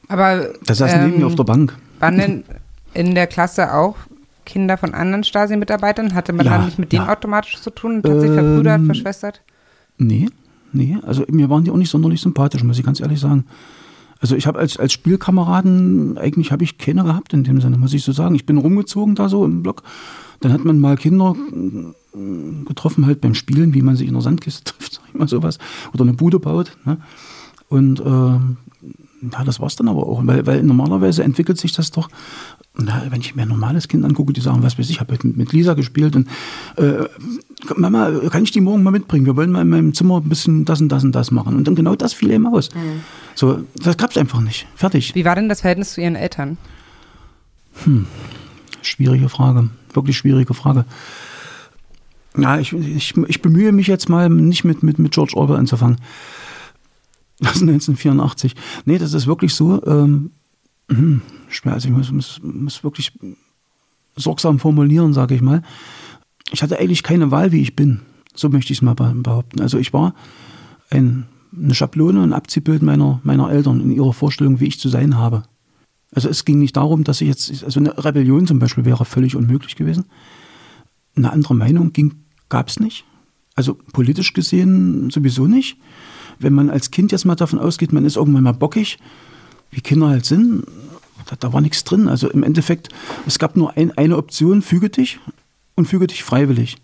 Aber 0.07 0.53
Der 0.67 0.75
saß 0.75 0.95
neben 0.95 1.13
ähm, 1.13 1.19
mir 1.19 1.27
auf 1.27 1.35
der 1.35 1.43
Bank. 1.43 1.77
waren 1.99 2.17
denn 2.17 2.43
in 2.93 3.15
der 3.15 3.27
Klasse 3.27 3.73
auch 3.73 3.95
Kinder 4.49 4.77
von 4.77 4.93
anderen 4.93 5.23
Stasi-Mitarbeitern? 5.23 6.15
Hatte 6.15 6.33
man 6.33 6.45
Ja, 6.45 6.57
dann 6.57 6.65
nicht 6.65 6.79
mit 6.79 6.91
denen 6.91 7.05
ja. 7.05 7.11
automatisch 7.11 7.61
zu 7.61 7.69
tun 7.69 8.01
und 8.01 8.09
hat 8.09 8.21
sich 8.21 8.31
verbrüdert, 8.31 8.79
Ähm, 8.79 8.85
verschwestert? 8.87 9.41
Nee, 9.97 10.27
nee. 10.73 10.97
Also 11.03 11.23
mir 11.29 11.49
waren 11.49 11.63
die 11.63 11.71
auch 11.71 11.77
nicht 11.77 11.91
sonderlich 11.91 12.21
sympathisch, 12.21 12.63
muss 12.63 12.79
ich 12.79 12.85
ganz 12.85 12.99
ehrlich 12.99 13.19
sagen. 13.19 13.45
Also 14.19 14.35
ich 14.35 14.47
habe 14.47 14.59
als, 14.59 14.77
als 14.77 14.91
Spielkameraden, 14.91 16.17
eigentlich 16.17 16.51
habe 16.51 16.63
ich 16.63 16.77
keine 16.77 17.03
gehabt 17.03 17.33
in 17.33 17.43
dem 17.43 17.61
Sinne, 17.61 17.77
muss 17.77 17.93
ich 17.93 18.03
so 18.03 18.11
sagen. 18.11 18.35
Ich 18.35 18.45
bin 18.45 18.57
rumgezogen 18.57 19.15
da 19.15 19.29
so 19.29 19.45
im 19.45 19.63
Block. 19.63 19.83
Dann 20.41 20.51
hat 20.51 20.65
man 20.65 20.79
mal 20.79 20.97
Kinder 20.97 21.33
mm, 21.33 22.65
getroffen 22.65 23.05
halt 23.05 23.21
beim 23.21 23.35
Spielen, 23.35 23.73
wie 23.73 23.81
man 23.81 23.95
sich 23.95 24.07
in 24.07 24.13
der 24.13 24.21
Sandkiste 24.21 24.63
trifft, 24.73 24.93
sag 24.93 25.03
ich 25.07 25.13
mal 25.13 25.27
sowas. 25.27 25.57
Oder 25.93 26.03
eine 26.03 26.13
Bude 26.13 26.39
baut. 26.39 26.75
Ne? 26.85 26.97
Und 27.69 28.01
ähm, 28.01 28.57
ja, 29.21 29.43
das 29.43 29.59
war's 29.59 29.75
dann 29.75 29.87
aber 29.87 30.07
auch. 30.07 30.21
Weil, 30.25 30.45
weil 30.45 30.63
normalerweise 30.63 31.23
entwickelt 31.23 31.57
sich 31.57 31.71
das 31.71 31.91
doch, 31.91 32.09
na, 32.75 33.03
wenn 33.09 33.21
ich 33.21 33.35
mir 33.35 33.43
ein 33.43 33.47
normales 33.47 33.87
Kind 33.87 34.05
angucke, 34.05 34.33
die 34.33 34.41
sagen, 34.41 34.63
was 34.63 34.77
weiß 34.77 34.85
ich, 34.85 34.95
ich 34.95 34.99
habe 34.99 35.13
heute 35.13 35.27
mit 35.27 35.51
Lisa 35.51 35.73
gespielt 35.73 36.15
und 36.15 36.27
äh, 36.77 37.05
Mama, 37.75 38.11
kann 38.29 38.43
ich 38.43 38.51
die 38.51 38.61
morgen 38.61 38.83
mal 38.83 38.91
mitbringen? 38.91 39.25
Wir 39.25 39.35
wollen 39.35 39.51
mal 39.51 39.61
in 39.61 39.69
meinem 39.69 39.93
Zimmer 39.93 40.17
ein 40.17 40.29
bisschen 40.29 40.65
das 40.65 40.81
und 40.81 40.89
das 40.89 41.03
und 41.03 41.13
das 41.13 41.31
machen. 41.31 41.55
Und 41.55 41.67
dann 41.67 41.75
genau 41.75 41.95
das 41.95 42.13
fiel 42.13 42.31
eben 42.31 42.47
aus. 42.47 42.69
So, 43.35 43.63
das 43.75 43.97
gab's 43.97 44.17
einfach 44.17 44.41
nicht. 44.41 44.67
Fertig. 44.75 45.13
Wie 45.15 45.25
war 45.25 45.35
denn 45.35 45.49
das 45.49 45.61
Verhältnis 45.61 45.93
zu 45.93 46.01
Ihren 46.01 46.15
Eltern? 46.15 46.57
Schwierige 48.81 49.29
Frage. 49.29 49.69
Wirklich 49.93 50.17
schwierige 50.17 50.53
Frage. 50.53 50.85
Ja, 52.37 52.59
ich, 52.59 52.73
ich, 52.73 53.17
ich 53.17 53.41
bemühe 53.41 53.71
mich 53.71 53.87
jetzt 53.87 54.07
mal 54.07 54.29
nicht 54.29 54.63
mit, 54.63 54.83
mit, 54.83 54.99
mit 54.99 55.11
George 55.11 55.33
Orwell 55.35 55.57
anzufangen. 55.57 55.97
Das 57.39 57.55
ist 57.55 57.61
1984. 57.61 58.55
Nee, 58.85 58.97
das 58.97 59.13
ist 59.13 59.27
wirklich 59.27 59.53
so. 59.53 59.81
Ähm, 59.85 60.31
hm. 60.89 61.21
Also 61.65 61.87
ich 61.87 61.93
muss, 61.93 62.11
muss, 62.11 62.39
muss 62.43 62.83
wirklich 62.83 63.13
sorgsam 64.15 64.59
formulieren, 64.59 65.13
sage 65.13 65.35
ich 65.35 65.41
mal. 65.41 65.61
Ich 66.51 66.61
hatte 66.63 66.79
eigentlich 66.79 67.03
keine 67.03 67.31
Wahl, 67.31 67.51
wie 67.51 67.61
ich 67.61 67.75
bin. 67.75 68.01
So 68.35 68.49
möchte 68.49 68.73
ich 68.73 68.79
es 68.79 68.81
mal 68.81 68.95
be- 68.95 69.13
behaupten. 69.15 69.61
Also 69.61 69.77
ich 69.77 69.93
war 69.93 70.13
ein, 70.89 71.27
eine 71.55 71.75
Schablone, 71.75 72.21
ein 72.23 72.33
Abziehbild 72.33 72.81
meiner, 72.81 73.21
meiner 73.23 73.49
Eltern 73.51 73.81
in 73.81 73.91
ihrer 73.91 74.13
Vorstellung, 74.13 74.59
wie 74.59 74.65
ich 74.67 74.79
zu 74.79 74.89
sein 74.89 75.15
habe. 75.17 75.43
Also 76.11 76.27
es 76.27 76.43
ging 76.43 76.59
nicht 76.59 76.75
darum, 76.75 77.03
dass 77.03 77.21
ich 77.21 77.27
jetzt, 77.27 77.63
also 77.63 77.79
eine 77.79 78.03
Rebellion 78.03 78.47
zum 78.47 78.59
Beispiel 78.59 78.83
wäre 78.85 79.05
völlig 79.05 79.35
unmöglich 79.35 79.75
gewesen. 79.75 80.05
Eine 81.15 81.31
andere 81.31 81.55
Meinung 81.55 81.93
gab 82.49 82.67
es 82.67 82.79
nicht. 82.79 83.05
Also 83.55 83.77
politisch 83.93 84.33
gesehen 84.33 85.09
sowieso 85.11 85.45
nicht. 85.47 85.77
Wenn 86.39 86.53
man 86.53 86.69
als 86.69 86.91
Kind 86.91 87.11
jetzt 87.11 87.25
mal 87.25 87.35
davon 87.35 87.59
ausgeht, 87.59 87.93
man 87.93 88.05
ist 88.05 88.15
irgendwann 88.15 88.43
mal 88.43 88.53
bockig, 88.53 88.97
wie 89.71 89.81
Kinder 89.81 90.07
halt 90.07 90.25
sind, 90.25 90.63
da, 91.27 91.35
da 91.37 91.53
war 91.53 91.61
nichts 91.61 91.83
drin. 91.83 92.07
Also 92.07 92.29
im 92.29 92.43
Endeffekt, 92.43 92.89
es 93.27 93.39
gab 93.39 93.55
nur 93.55 93.77
ein, 93.77 93.91
eine 93.97 94.17
Option, 94.17 94.61
füge 94.61 94.89
dich 94.89 95.19
und 95.75 95.85
füge 95.85 96.07
dich 96.07 96.23
freiwillig. 96.23 96.77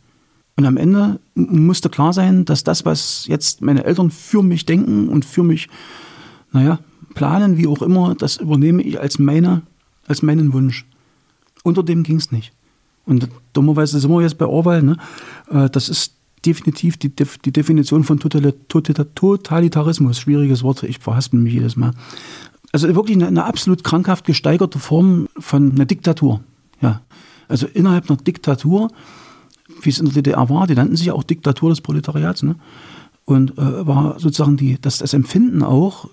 Und 0.58 0.66
am 0.66 0.78
Ende 0.78 1.20
musste 1.34 1.90
klar 1.90 2.14
sein, 2.14 2.46
dass 2.46 2.64
das, 2.64 2.86
was 2.86 3.26
jetzt 3.28 3.62
meine 3.62 3.84
Eltern 3.84 4.12
für 4.12 4.42
mich 4.42 4.66
denken 4.66 5.10
und 5.10 5.26
für 5.26 5.44
mich, 5.44 5.68
naja, 6.52 6.80
planen, 7.14 7.58
wie 7.58 7.68
auch 7.68 7.82
immer, 7.82 8.16
das 8.16 8.38
übernehme 8.38 8.82
ich 8.84 9.00
als, 9.00 9.20
meine, 9.20 9.64
als 10.08 10.22
meinen 10.22 10.54
Wunsch. 10.54 10.86
Unter 11.64 11.84
dem 11.84 12.04
ging 12.04 12.18
es 12.18 12.32
nicht. 12.32 12.54
Und 13.06 13.28
dummerweise 13.54 14.00
sind 14.00 14.12
wir 14.12 14.22
jetzt 14.22 14.38
bei 14.38 14.46
Orwell. 14.46 14.82
Ne? 14.82 14.98
Äh, 15.50 15.70
Das 15.70 15.90
ist 15.90 16.14
definitiv 16.46 16.98
die, 16.98 17.10
die 17.10 17.52
Definition 17.52 18.04
von 18.04 18.20
Totalitarismus. 18.20 20.20
Schwieriges 20.20 20.64
Wort, 20.64 20.84
ich 20.84 21.00
verhaspel 21.00 21.40
mich 21.40 21.54
jedes 21.54 21.76
Mal. 21.76 21.92
Also 22.72 22.94
wirklich 22.94 23.18
eine, 23.18 23.28
eine 23.28 23.46
absolut 23.46 23.84
krankhaft 23.84 24.26
gesteigerte 24.26 24.80
Form 24.80 25.28
von 25.38 25.72
einer 25.72 25.86
Diktatur. 25.86 26.42
Ja. 26.82 27.02
Also 27.48 27.68
innerhalb 27.68 28.10
einer 28.10 28.18
Diktatur, 28.18 28.92
wie 29.82 29.90
es 29.90 30.00
in 30.00 30.06
der 30.06 30.16
DDR 30.16 30.50
war, 30.50 30.68
die 30.68 30.76
nannten 30.76 30.96
sich 30.96 31.08
ja 31.08 31.14
auch 31.14 31.24
Diktatur 31.24 31.70
des 31.70 31.82
Proletariats, 31.82 32.44
ne? 32.44 32.56
Und 33.24 33.58
äh, 33.58 33.88
war 33.88 34.20
sozusagen 34.20 34.56
die, 34.56 34.78
das, 34.80 35.00
das 35.00 35.14
Empfinden 35.14 35.64
auch, 35.64 36.10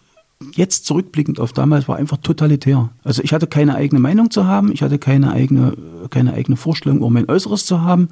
jetzt 0.54 0.86
zurückblickend 0.86 1.40
auf 1.40 1.52
damals, 1.52 1.88
war 1.88 1.96
einfach 1.96 2.18
totalitär. 2.18 2.90
Also 3.04 3.22
ich 3.22 3.32
hatte 3.32 3.46
keine 3.46 3.74
eigene 3.74 4.00
Meinung 4.00 4.30
zu 4.30 4.46
haben, 4.46 4.72
ich 4.72 4.82
hatte 4.82 4.98
keine 4.98 5.32
eigene, 5.32 5.76
keine 6.10 6.32
eigene 6.32 6.56
Vorstellung 6.56 6.98
über 6.98 7.10
mein 7.10 7.28
Äußeres 7.28 7.66
zu 7.66 7.82
haben. 7.82 8.08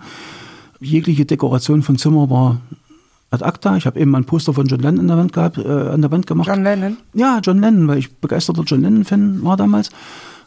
Jegliche 0.80 1.24
Dekoration 1.24 1.82
von 1.82 1.98
Zimmer 1.98 2.30
war 2.30 2.60
ad 3.30 3.44
acta. 3.44 3.76
Ich 3.76 3.86
habe 3.86 4.00
eben 4.00 4.10
mal 4.10 4.18
ein 4.18 4.24
Poster 4.24 4.54
von 4.54 4.66
John 4.66 4.80
Lennon 4.80 5.00
an 5.00 5.08
der 5.08 5.16
Wand, 5.18 5.32
gehabt, 5.32 5.58
äh, 5.58 5.68
an 5.68 6.00
der 6.00 6.10
Wand 6.10 6.26
gemacht. 6.26 6.48
John 6.48 6.62
Lennon? 6.62 6.96
Ja, 7.14 7.40
John 7.42 7.60
Lennon, 7.60 7.86
weil 7.88 7.98
ich 7.98 8.12
begeisterter 8.16 8.62
John 8.64 8.82
Lennon-Fan 8.82 9.44
war 9.44 9.56
damals 9.56 9.90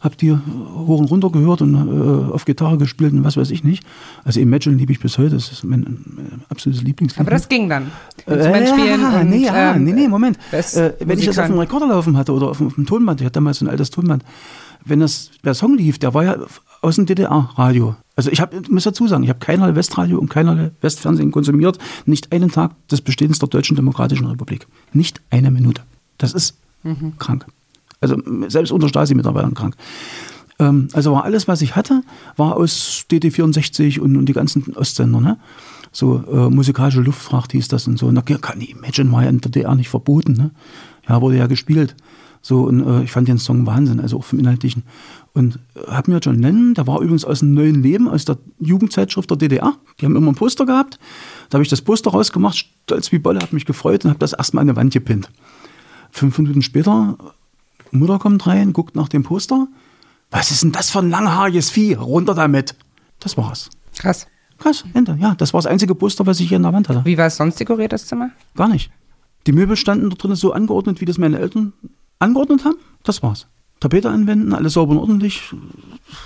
habe 0.04 0.18
die 0.18 0.34
hoch 0.34 1.00
und 1.00 1.06
runter 1.06 1.30
gehört 1.32 1.62
und 1.62 1.76
äh, 1.76 2.34
auf 2.34 2.44
Gitarre 2.44 2.78
gespielt 2.78 3.14
und 3.14 3.24
was 3.24 3.38
weiß 3.38 3.52
ich 3.52 3.64
nicht. 3.64 3.86
Also 4.26 4.42
Imagine 4.42 4.76
liebe 4.76 4.92
ich 4.92 5.00
bis 5.00 5.18
heute, 5.18 5.36
das 5.36 5.50
ist 5.50 5.64
mein, 5.64 6.04
mein 6.06 6.42
absolutes 6.50 6.84
Lieblingslied. 6.84 7.22
Aber 7.22 7.32
das 7.32 7.48
ging 7.48 7.70
dann. 7.70 7.90
Äh, 8.28 8.38
ja, 8.38 9.22
und, 9.22 9.30
nee, 9.30 9.46
ja, 9.46 9.76
ähm, 9.76 9.86
nee, 9.86 9.94
nee, 9.94 10.10
Moment. 10.10 10.38
Äh, 10.52 10.92
wenn 11.00 11.18
ich 11.18 11.26
das 11.26 11.40
auf 11.40 11.48
dem 11.48 11.58
Rekorder 11.58 11.88
laufen 11.88 12.18
hatte 12.18 12.34
oder 12.34 12.50
auf, 12.50 12.60
auf 12.60 12.76
dem 12.76 12.86
Tonband, 12.86 13.22
ich 13.22 13.26
hatte 13.26 13.36
damals 13.36 13.60
so 13.60 13.66
ein 13.66 13.70
altes 13.70 13.92
Tonband, 13.92 14.26
wenn 14.84 15.00
das, 15.00 15.32
der 15.46 15.54
Song 15.54 15.78
lief, 15.78 16.00
der 16.00 16.14
war 16.14 16.26
ja 16.26 16.36
aus 16.82 16.98
dem 16.98 17.06
DDR-Radio. 17.06 17.96
Also 18.16 18.30
ich 18.30 18.42
habe, 18.42 18.62
muss 18.70 18.84
dazu 18.84 19.08
sagen, 19.08 19.24
ich 19.24 19.30
habe 19.30 19.40
keinerlei 19.40 19.76
Westradio 19.76 20.20
und 20.20 20.30
keinerlei 20.30 20.72
Westfernsehen 20.82 21.32
konsumiert, 21.32 21.80
nicht 22.06 22.32
einen 22.32 22.52
Tag 22.52 22.72
des 22.88 23.02
Bestehens 23.02 23.40
der 23.40 23.50
Deutschen 23.50 23.76
Demokratischen 23.76 24.28
Republik. 24.28 24.68
Nicht 24.94 25.22
eine 25.32 25.50
Minute. 25.50 25.82
Das 26.20 26.34
ist 26.34 26.58
mhm. 26.84 27.18
krank. 27.18 27.46
Also 28.02 28.18
selbst 28.50 28.72
unter 28.72 28.88
Stasi-Mitarbeitern 28.88 29.56
krank. 29.56 29.76
Ähm, 30.60 30.90
also 30.94 31.14
war 31.14 31.24
alles, 31.24 31.48
was 31.48 31.62
ich 31.62 31.76
hatte, 31.76 32.04
war 32.38 32.56
aus 32.56 33.06
DD64 33.10 34.00
und, 34.00 34.16
und 34.16 34.28
die 34.28 34.34
ganzen 34.34 34.76
Ostsender. 34.76 35.20
Ne? 35.20 35.38
So 35.92 36.24
äh, 36.32 36.50
musikalische 36.50 37.02
Luftfracht 37.02 37.52
hieß 37.54 37.68
das 37.68 37.88
und 37.88 37.98
so. 37.98 38.08
Und 38.08 38.16
da 38.16 38.22
kann 38.22 38.62
ich 38.62 38.72
Imagine 38.72 39.12
war 39.12 39.24
ja 39.24 39.30
in 39.30 39.40
der 39.40 39.52
DDR 39.52 39.74
nicht 39.74 39.90
verboten. 39.90 40.34
Ne? 40.34 40.52
Ja, 41.08 41.22
wurde 41.22 41.38
ja 41.38 41.48
gespielt. 41.48 41.96
So, 42.46 42.64
und 42.64 42.86
äh, 42.86 43.04
ich 43.04 43.12
fand 43.12 43.30
den 43.30 43.38
Song 43.38 43.66
Wahnsinn, 43.66 44.02
also 44.02 44.18
auch 44.18 44.26
vom 44.26 44.38
Inhaltlichen. 44.38 44.84
Und 45.34 45.60
äh, 45.76 45.88
hab 45.88 46.10
mir 46.10 46.18
John 46.18 46.40
Lennon, 46.40 46.74
der 46.74 46.86
war 46.88 47.00
übrigens 47.00 47.24
aus 47.24 47.40
dem 47.40 47.54
neuen 47.54 47.82
Leben, 47.82 48.10
aus 48.10 48.26
der 48.26 48.38
Jugendzeitschrift 48.60 49.30
der 49.30 49.38
DDR. 49.38 49.76
Die 50.00 50.06
haben 50.06 50.18
immer 50.18 50.30
ein 50.30 50.36
Poster 50.36 50.66
gehabt. 50.66 51.00
Da 51.50 51.56
habe 51.56 51.64
ich 51.64 51.70
das 51.70 51.82
Poster 51.82 52.12
rausgemacht, 52.12 52.58
stolz 52.58 53.14
wie 53.14 53.20
Bolle, 53.20 53.40
hat 53.40 53.54
mich 53.54 53.66
gefreut 53.66 54.04
und 54.04 54.10
habe 54.10 54.20
das 54.20 54.34
erstmal 54.34 54.64
an 54.64 54.68
die 54.68 54.76
Wand 54.76 54.92
gepinnt. 54.92 55.30
Fünf 56.12 56.38
Minuten 56.38 56.62
später 56.62 57.18
Mutter 57.92 58.20
kommt 58.20 58.46
rein, 58.46 58.74
guckt 58.74 58.94
nach 58.96 59.08
dem 59.08 59.24
Poster. 59.24 59.70
Was 60.30 60.52
ist 60.52 60.64
denn 60.64 60.74
das 60.74 60.90
für 60.90 61.00
ein 61.00 61.10
langhaariges 61.10 61.70
Vieh? 61.70 61.94
Runter 61.94 62.34
damit. 62.34 62.76
Das 63.22 63.38
war's. 63.38 63.70
Krass. 63.98 64.28
Krass, 64.58 64.84
Ende. 64.94 65.18
Ja, 65.20 65.34
das 65.36 65.54
war 65.54 65.60
das 65.62 65.66
einzige 65.66 65.96
Poster, 65.96 66.26
was 66.26 66.42
ich 66.42 66.50
hier 66.50 66.58
in 66.58 66.64
der 66.64 66.74
Wand 66.74 66.90
hatte. 66.90 67.06
Wie 67.06 67.18
war 67.18 67.28
es 67.28 67.38
sonst 67.38 67.58
dekoriert, 67.58 67.94
das 67.94 68.06
Zimmer? 68.06 68.32
Gar 68.56 68.68
nicht. 68.68 68.92
Die 69.48 69.54
Möbel 69.54 69.78
standen 69.78 70.10
da 70.10 70.16
drin 70.18 70.36
so 70.36 70.52
angeordnet, 70.52 71.00
wie 71.00 71.06
das 71.06 71.18
meine 71.18 71.40
Eltern 71.40 71.74
angeordnet 72.20 72.66
haben. 72.66 72.78
Das 73.04 73.24
war's. 73.24 73.48
Tapete 73.84 74.10
anwenden, 74.10 74.54
alles 74.54 74.74
sauber 74.74 74.94
und 74.94 75.00
ordentlich, 75.00 75.54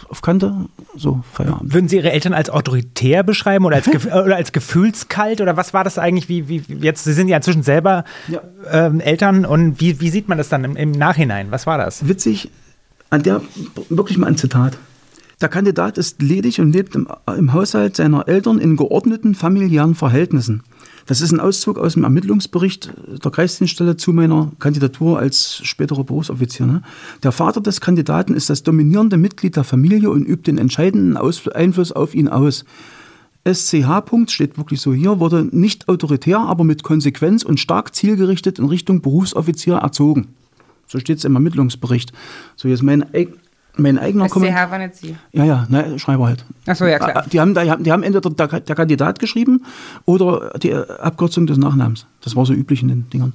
auf 0.09 0.21
Kante, 0.21 0.67
so 0.95 1.23
Feierabend. 1.33 1.73
Würden 1.73 1.87
Sie 1.87 1.95
Ihre 1.95 2.11
Eltern 2.11 2.33
als 2.33 2.51
autoritär 2.51 3.23
beschreiben 3.23 3.65
oder 3.65 3.77
als, 3.77 3.87
oder 4.05 4.35
als 4.35 4.51
gefühlskalt 4.51 5.41
oder 5.41 5.57
was 5.57 5.73
war 5.73 5.83
das 5.83 5.97
eigentlich? 5.97 6.29
Wie, 6.29 6.47
wie 6.47 6.61
jetzt, 6.81 7.03
Sie 7.03 7.13
sind 7.13 7.29
ja 7.29 7.37
inzwischen 7.37 7.63
selber 7.63 8.03
ja. 8.27 8.41
Ähm, 8.69 8.99
Eltern 8.99 9.43
und 9.43 9.81
wie, 9.81 9.99
wie 9.99 10.09
sieht 10.11 10.29
man 10.29 10.37
das 10.37 10.49
dann 10.49 10.63
im, 10.65 10.75
im 10.75 10.91
Nachhinein? 10.91 11.49
Was 11.49 11.65
war 11.65 11.79
das? 11.79 12.07
Witzig, 12.07 12.51
an 13.09 13.23
der, 13.23 13.41
wirklich 13.89 14.19
mal 14.19 14.27
ein 14.27 14.37
Zitat. 14.37 14.77
Der 15.41 15.49
Kandidat 15.49 15.97
ist 15.97 16.21
ledig 16.21 16.59
und 16.59 16.71
lebt 16.71 16.93
im, 16.93 17.07
im 17.27 17.53
Haushalt 17.53 17.95
seiner 17.95 18.27
Eltern 18.27 18.59
in 18.59 18.75
geordneten 18.75 19.33
familiären 19.33 19.95
Verhältnissen. 19.95 20.63
Das 21.07 21.21
ist 21.21 21.31
ein 21.31 21.39
Auszug 21.39 21.77
aus 21.77 21.93
dem 21.93 22.03
Ermittlungsbericht 22.03 22.91
der 23.23 23.31
Kreisdienststelle 23.31 23.95
zu 23.95 24.11
meiner 24.11 24.51
Kandidatur 24.59 25.17
als 25.17 25.61
späterer 25.63 26.03
Berufsoffizier. 26.03 26.65
Ne? 26.65 26.81
Der 27.23 27.31
Vater 27.31 27.61
des 27.61 27.79
Kandidaten 27.79 28.33
ist 28.33 28.49
das 28.49 28.61
dominierende 28.61 29.17
Mitglied 29.17 29.55
der 29.55 29.63
Familie 29.63 30.09
und 30.09 30.25
übt 30.25 30.51
den 30.51 30.57
entscheidenden 30.57 31.17
Einfluss 31.17 31.93
auf 31.93 32.13
ihn 32.13 32.27
aus. 32.27 32.65
SCH 33.45 34.01
Punkt 34.05 34.31
steht 34.31 34.57
wirklich 34.57 34.81
so 34.81 34.93
hier, 34.93 35.19
wurde 35.21 35.47
nicht 35.49 35.87
autoritär, 35.87 36.39
aber 36.39 36.65
mit 36.65 36.83
Konsequenz 36.83 37.43
und 37.43 37.61
stark 37.61 37.95
zielgerichtet 37.95 38.59
in 38.59 38.65
Richtung 38.65 39.01
Berufsoffizier 39.01 39.75
erzogen. 39.75 40.27
So 40.87 40.99
steht 40.99 41.19
es 41.19 41.25
im 41.25 41.35
Ermittlungsbericht. 41.35 42.11
So 42.57 42.67
jetzt 42.67 42.83
mein 42.83 43.05
mein 43.77 43.97
eigener 43.97 44.27
Kommentar. 44.29 44.71
war 44.71 44.79
nicht 44.79 44.95
Sie. 44.95 45.15
Ja, 45.31 45.43
ja, 45.43 45.67
ne, 45.69 45.97
Schreiber 45.99 46.27
halt. 46.27 46.45
Achso, 46.65 46.85
ja, 46.85 46.99
klar. 46.99 47.25
Die 47.31 47.39
haben, 47.39 47.53
die 47.53 47.69
haben, 47.69 47.83
die 47.83 47.91
haben 47.91 48.03
entweder 48.03 48.29
der, 48.29 48.59
der, 48.59 48.75
Kandidat 48.75 49.19
geschrieben 49.19 49.63
oder 50.05 50.57
die 50.61 50.73
Abkürzung 50.73 51.47
des 51.47 51.57
Nachnamens. 51.57 52.05
Das 52.21 52.35
war 52.35 52.45
so 52.45 52.53
üblich 52.53 52.81
in 52.81 52.89
den 52.89 53.09
Dingern. 53.09 53.33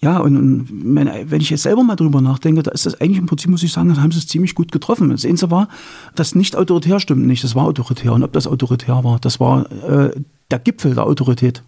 Ja, 0.00 0.18
und, 0.18 0.36
und 0.36 0.84
meine, 0.84 1.30
wenn 1.30 1.40
ich 1.40 1.50
jetzt 1.50 1.62
selber 1.62 1.82
mal 1.82 1.96
drüber 1.96 2.20
nachdenke, 2.20 2.62
da 2.62 2.70
ist 2.70 2.84
das 2.84 3.00
eigentlich 3.00 3.18
im 3.18 3.26
Prinzip, 3.26 3.50
muss 3.50 3.62
ich 3.62 3.72
sagen, 3.72 3.94
da 3.94 4.02
haben 4.02 4.12
sie 4.12 4.18
es 4.18 4.26
ziemlich 4.26 4.54
gut 4.54 4.70
getroffen. 4.70 5.08
Das 5.10 5.24
Einzige 5.24 5.50
war, 5.50 5.68
das 6.14 6.34
nicht 6.34 6.54
autoritär 6.54 7.00
stimmt 7.00 7.26
nicht, 7.26 7.42
das 7.44 7.54
war 7.54 7.64
autoritär. 7.64 8.12
Und 8.12 8.22
ob 8.22 8.32
das 8.32 8.46
autoritär 8.46 9.02
war, 9.04 9.18
das 9.20 9.40
war 9.40 9.70
äh, 9.88 10.10
der 10.50 10.58
Gipfel 10.58 10.94
der 10.94 11.04
Autorität. 11.04 11.62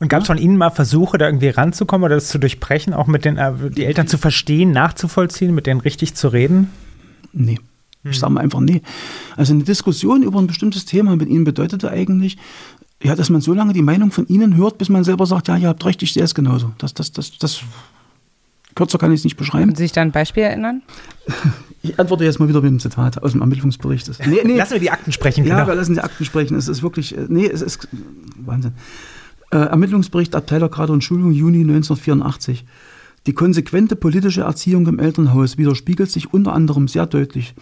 Und 0.00 0.08
gab 0.08 0.22
es 0.22 0.26
von 0.26 0.36
Ihnen 0.36 0.56
mal 0.56 0.70
Versuche, 0.70 1.16
da 1.16 1.26
irgendwie 1.26 1.48
ranzukommen 1.48 2.04
oder 2.04 2.16
das 2.16 2.28
zu 2.28 2.38
durchbrechen, 2.38 2.92
auch 2.92 3.06
mit 3.06 3.24
den 3.24 3.38
äh, 3.38 3.52
die 3.70 3.84
Eltern 3.84 4.08
zu 4.08 4.18
verstehen, 4.18 4.72
nachzuvollziehen, 4.72 5.54
mit 5.54 5.66
denen 5.66 5.80
richtig 5.80 6.14
zu 6.14 6.28
reden? 6.28 6.70
Nee. 7.32 7.58
Ich 8.04 8.18
sage 8.18 8.32
mal 8.32 8.40
einfach 8.40 8.60
nee. 8.60 8.82
Also 9.36 9.52
eine 9.54 9.62
Diskussion 9.62 10.22
über 10.22 10.40
ein 10.40 10.48
bestimmtes 10.48 10.84
Thema 10.84 11.14
mit 11.14 11.28
Ihnen 11.28 11.44
bedeutete 11.44 11.90
eigentlich, 11.90 12.36
ja, 13.02 13.14
dass 13.14 13.30
man 13.30 13.40
so 13.40 13.52
lange 13.52 13.72
die 13.72 13.82
Meinung 13.82 14.10
von 14.10 14.26
Ihnen 14.28 14.56
hört, 14.56 14.78
bis 14.78 14.88
man 14.88 15.04
selber 15.04 15.26
sagt, 15.26 15.48
ja, 15.48 15.56
ihr 15.56 15.68
habt 15.68 15.84
recht, 15.84 16.02
ich 16.02 16.12
sehe 16.12 16.22
es 16.22 16.34
genauso. 16.34 16.72
Das, 16.78 16.94
das, 16.94 17.12
das, 17.12 17.38
das, 17.38 17.62
kürzer 18.74 18.98
kann 18.98 19.12
ich 19.12 19.20
es 19.20 19.24
nicht 19.24 19.36
beschreiben. 19.36 19.64
Können 19.64 19.76
Sie 19.76 19.84
sich 19.84 19.92
da 19.92 20.02
ein 20.02 20.12
Beispiel 20.12 20.44
erinnern? 20.44 20.82
Ich 21.84 21.98
antworte 21.98 22.22
jetzt 22.22 22.38
mal 22.38 22.48
wieder 22.48 22.60
mit 22.60 22.68
einem 22.68 22.78
Zitat 22.78 23.20
aus 23.24 23.32
dem 23.32 23.40
Ermittlungsbericht. 23.40 24.08
Nee, 24.24 24.42
nee. 24.44 24.56
Lassen 24.56 24.74
wir 24.74 24.78
die 24.78 24.92
Akten 24.92 25.10
sprechen. 25.10 25.44
Ja, 25.44 25.56
genau. 25.56 25.66
wir 25.66 25.74
lassen 25.74 25.94
die 25.94 26.00
Akten 26.00 26.24
sprechen. 26.24 26.56
Es 26.56 26.68
ist 26.68 26.84
wirklich, 26.84 27.16
äh, 27.18 27.26
nee, 27.28 27.46
es 27.46 27.60
ist 27.60 27.88
Wahnsinn. 28.36 28.74
Äh, 29.50 29.56
Ermittlungsbericht 29.56 30.36
Abteilergrade 30.36 30.92
und 30.92 31.02
Schulung 31.02 31.32
Juni 31.32 31.62
1984. 31.62 32.64
Die 33.26 33.34
konsequente 33.34 33.94
politische 33.94 34.42
Erziehung 34.42 34.86
im 34.88 34.98
Elternhaus 34.98 35.56
widerspiegelt 35.56 36.10
sich 36.10 36.32
unter 36.32 36.52
anderem 36.52 36.88
sehr 36.88 37.06
deutlich 37.06 37.54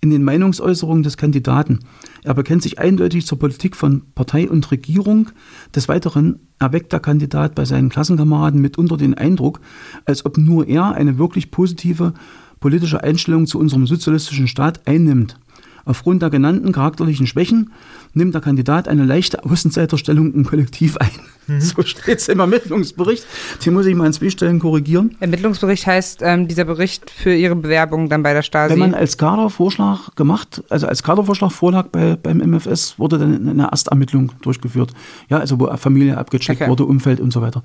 in 0.00 0.10
den 0.10 0.24
Meinungsäußerungen 0.24 1.02
des 1.02 1.16
Kandidaten. 1.16 1.80
Er 2.22 2.34
bekennt 2.34 2.62
sich 2.62 2.78
eindeutig 2.78 3.26
zur 3.26 3.38
Politik 3.38 3.76
von 3.76 4.02
Partei 4.14 4.48
und 4.48 4.70
Regierung. 4.70 5.30
Des 5.74 5.88
Weiteren 5.88 6.40
erweckt 6.58 6.92
der 6.92 7.00
Kandidat 7.00 7.54
bei 7.54 7.64
seinen 7.64 7.88
Klassenkameraden 7.88 8.60
mitunter 8.60 8.96
den 8.96 9.14
Eindruck, 9.14 9.60
als 10.04 10.26
ob 10.26 10.38
nur 10.38 10.68
er 10.68 10.92
eine 10.92 11.18
wirklich 11.18 11.50
positive 11.50 12.14
politische 12.60 13.02
Einstellung 13.02 13.46
zu 13.46 13.58
unserem 13.58 13.86
sozialistischen 13.86 14.48
Staat 14.48 14.86
einnimmt. 14.86 15.38
Aufgrund 15.86 16.20
der 16.20 16.30
genannten 16.30 16.72
charakterlichen 16.72 17.28
Schwächen 17.28 17.70
nimmt 18.12 18.34
der 18.34 18.40
Kandidat 18.40 18.88
eine 18.88 19.04
leichte 19.04 19.44
Außenseiterstellung 19.44 20.34
im 20.34 20.44
Kollektiv 20.44 20.96
ein. 20.96 21.10
Mhm. 21.46 21.60
So 21.60 21.82
steht 21.82 22.18
es 22.18 22.28
im 22.28 22.40
Ermittlungsbericht. 22.40 23.24
Den 23.64 23.74
muss 23.74 23.86
ich 23.86 23.94
mal 23.94 24.06
an 24.06 24.12
zwei 24.12 24.30
Stellen 24.30 24.58
korrigieren. 24.58 25.16
Ermittlungsbericht 25.20 25.86
heißt 25.86 26.20
ähm, 26.22 26.48
dieser 26.48 26.64
Bericht 26.64 27.08
für 27.08 27.32
Ihre 27.32 27.54
Bewerbung 27.54 28.08
dann 28.08 28.24
bei 28.24 28.32
der 28.32 28.42
Stasi? 28.42 28.72
Wenn 28.72 28.80
man 28.80 28.94
als 28.94 29.16
Kadervorschlag 29.16 30.16
gemacht, 30.16 30.64
also 30.68 30.88
als 30.88 31.04
Kadervorschlag 31.04 31.52
vorlag 31.52 31.86
bei, 31.88 32.16
beim 32.16 32.38
MFS, 32.38 32.98
wurde 32.98 33.18
dann 33.18 33.48
eine 33.48 33.68
Erstermittlung 33.70 34.32
durchgeführt. 34.42 34.92
Ja, 35.28 35.38
also 35.38 35.60
wo 35.60 35.74
Familie 35.76 36.18
abgecheckt 36.18 36.62
okay. 36.62 36.70
wurde, 36.70 36.84
Umfeld 36.84 37.20
und 37.20 37.32
so 37.32 37.40
weiter. 37.42 37.62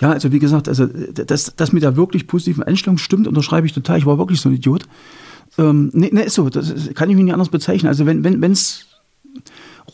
Ja, 0.00 0.10
also 0.10 0.32
wie 0.32 0.40
gesagt, 0.40 0.68
also 0.68 0.86
das, 0.86 1.54
das 1.54 1.72
mit 1.72 1.84
der 1.84 1.96
wirklich 1.96 2.26
positiven 2.26 2.64
Einstellung 2.64 2.98
stimmt, 2.98 3.28
unterschreibe 3.28 3.66
ich 3.66 3.72
total. 3.72 3.98
Ich 3.98 4.06
war 4.06 4.18
wirklich 4.18 4.40
so 4.40 4.48
ein 4.48 4.56
Idiot. 4.56 4.86
Ähm, 5.58 5.90
nee, 5.92 6.10
nee, 6.12 6.22
ist 6.22 6.34
so, 6.34 6.48
das 6.48 6.72
kann 6.94 7.10
ich 7.10 7.16
mir 7.16 7.24
nicht 7.24 7.32
anders 7.32 7.48
bezeichnen. 7.48 7.88
Also 7.88 8.06
wenn 8.06 8.24
es 8.24 8.40
wenn, 8.40 9.44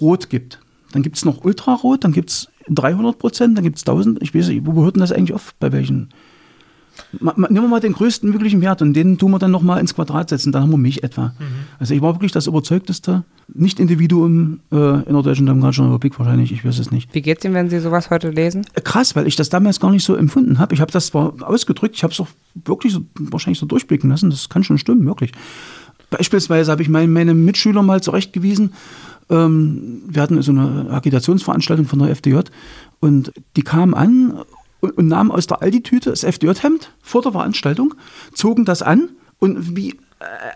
Rot 0.00 0.30
gibt, 0.30 0.60
dann 0.92 1.02
gibt 1.02 1.16
es 1.16 1.24
noch 1.24 1.44
Ultrarot, 1.44 2.04
dann 2.04 2.12
gibt 2.12 2.30
es 2.30 2.48
300 2.68 3.18
Prozent, 3.18 3.56
dann 3.56 3.64
gibt 3.64 3.76
es 3.76 3.82
1000. 3.82 4.22
Ich 4.22 4.34
weiß 4.34 4.48
nicht, 4.48 4.66
wo 4.66 4.82
hört 4.82 4.96
denn 4.96 5.00
das 5.00 5.12
eigentlich 5.12 5.34
auf? 5.34 5.54
Bei 5.58 5.72
welchen? 5.72 6.10
Nehmen 7.20 7.48
wir 7.50 7.68
mal 7.68 7.80
den 7.80 7.92
größten 7.92 8.30
möglichen 8.30 8.60
Wert 8.60 8.82
und 8.82 8.94
den 8.94 9.18
tun 9.18 9.30
wir 9.30 9.38
dann 9.38 9.50
nochmal 9.50 9.80
ins 9.80 9.94
Quadrat 9.94 10.28
setzen, 10.28 10.52
dann 10.52 10.62
haben 10.62 10.70
wir 10.70 10.78
mich 10.78 11.02
etwa. 11.02 11.34
Mhm. 11.38 11.44
Also 11.78 11.94
ich 11.94 12.02
war 12.02 12.14
wirklich 12.14 12.32
das 12.32 12.46
überzeugteste 12.46 13.24
Nicht-Individuum 13.52 14.60
äh, 14.72 14.76
in 14.76 15.12
der 15.12 15.22
Deutschen 15.22 15.46
Demokratischen 15.46 15.86
Republik 15.86 16.18
wahrscheinlich, 16.18 16.52
ich 16.52 16.64
weiß 16.64 16.78
es 16.78 16.90
nicht. 16.90 17.14
Wie 17.14 17.22
geht 17.22 17.38
es 17.38 17.44
Ihnen, 17.44 17.54
wenn 17.54 17.70
Sie 17.70 17.80
sowas 17.80 18.10
heute 18.10 18.30
lesen? 18.30 18.66
Äh, 18.74 18.80
krass, 18.80 19.16
weil 19.16 19.26
ich 19.26 19.36
das 19.36 19.48
damals 19.48 19.80
gar 19.80 19.90
nicht 19.90 20.04
so 20.04 20.14
empfunden 20.14 20.58
habe. 20.58 20.74
Ich 20.74 20.80
habe 20.80 20.92
das 20.92 21.08
zwar 21.08 21.34
ausgedrückt, 21.40 21.94
ich 21.96 22.02
habe 22.02 22.12
es 22.12 22.20
auch 22.20 22.28
wirklich 22.54 22.92
so, 22.92 23.00
wahrscheinlich 23.18 23.58
so 23.58 23.66
durchblicken 23.66 24.10
lassen, 24.10 24.30
das 24.30 24.48
kann 24.48 24.64
schon 24.64 24.78
stimmen, 24.78 25.06
wirklich. 25.06 25.32
Beispielsweise 26.10 26.70
habe 26.70 26.82
ich 26.82 26.88
mein, 26.88 27.12
meine 27.12 27.34
Mitschüler 27.34 27.82
mal 27.82 28.02
zurechtgewiesen, 28.02 28.72
ähm, 29.28 30.02
wir 30.06 30.22
hatten 30.22 30.40
so 30.42 30.52
eine 30.52 30.90
Agitationsveranstaltung 30.90 31.86
von 31.86 31.98
der 31.98 32.10
FDJ 32.10 32.40
und 33.00 33.32
die 33.56 33.62
kamen 33.62 33.94
an 33.94 34.40
und, 34.86 34.98
und 34.98 35.08
nahmen 35.08 35.30
aus 35.30 35.46
der 35.46 35.62
Aldi-Tüte 35.62 36.10
das 36.10 36.24
FDJ-Hemd 36.24 36.90
vor 37.02 37.22
der 37.22 37.32
Veranstaltung, 37.32 37.94
zogen 38.32 38.64
das 38.64 38.82
an 38.82 39.10
und 39.38 39.76
wie, 39.76 39.90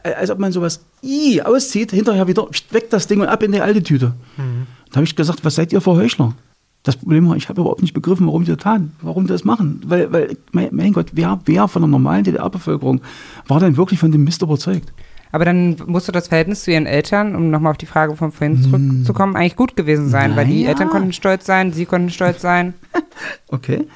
äh, 0.04 0.12
als 0.14 0.30
ob 0.30 0.38
man 0.38 0.52
sowas 0.52 0.84
i, 1.02 1.42
auszieht, 1.42 1.90
hinterher 1.90 2.26
wieder 2.28 2.46
weg 2.70 2.90
das 2.90 3.06
Ding 3.06 3.20
und 3.20 3.28
ab 3.28 3.42
in 3.42 3.52
die 3.52 3.60
alte 3.60 3.82
Tüte. 3.82 4.14
Mhm. 4.36 4.66
Da 4.90 4.96
habe 4.96 5.04
ich 5.04 5.16
gesagt, 5.16 5.44
was 5.44 5.54
seid 5.54 5.72
ihr 5.72 5.80
für 5.80 5.92
Heuchler? 5.92 6.34
Das 6.82 6.96
Problem 6.96 7.28
war, 7.28 7.36
ich 7.36 7.48
habe 7.50 7.60
überhaupt 7.60 7.82
nicht 7.82 7.92
begriffen, 7.92 8.26
warum 8.26 8.44
die 8.44 8.52
das 8.52 8.62
taten, 8.62 8.92
warum 9.02 9.24
die 9.24 9.32
das 9.32 9.44
machen. 9.44 9.82
Weil, 9.84 10.10
weil 10.12 10.36
mein, 10.52 10.70
mein 10.72 10.92
Gott, 10.94 11.08
wer, 11.12 11.38
wer 11.44 11.68
von 11.68 11.82
der 11.82 11.88
normalen 11.90 12.24
DDR-Bevölkerung 12.24 13.02
war 13.48 13.60
denn 13.60 13.76
wirklich 13.76 14.00
von 14.00 14.12
dem 14.12 14.24
Mist 14.24 14.40
überzeugt? 14.40 14.90
Aber 15.32 15.44
dann 15.44 15.76
musste 15.86 16.10
das 16.10 16.28
Verhältnis 16.28 16.64
zu 16.64 16.72
ihren 16.72 16.86
Eltern, 16.86 17.36
um 17.36 17.50
nochmal 17.50 17.70
auf 17.72 17.78
die 17.78 17.86
Frage 17.86 18.16
von 18.16 18.32
vorhin 18.32 18.62
zurückzukommen, 18.62 19.36
eigentlich 19.36 19.56
gut 19.56 19.76
gewesen 19.76 20.08
sein, 20.08 20.34
weil 20.34 20.46
die 20.46 20.60
Naja. 20.62 20.70
Eltern 20.70 20.88
konnten 20.88 21.12
stolz 21.12 21.46
sein, 21.46 21.72
sie 21.72 21.86
konnten 21.86 22.10
stolz 22.10 22.40
sein. 22.40 22.74
Okay. 23.48 23.86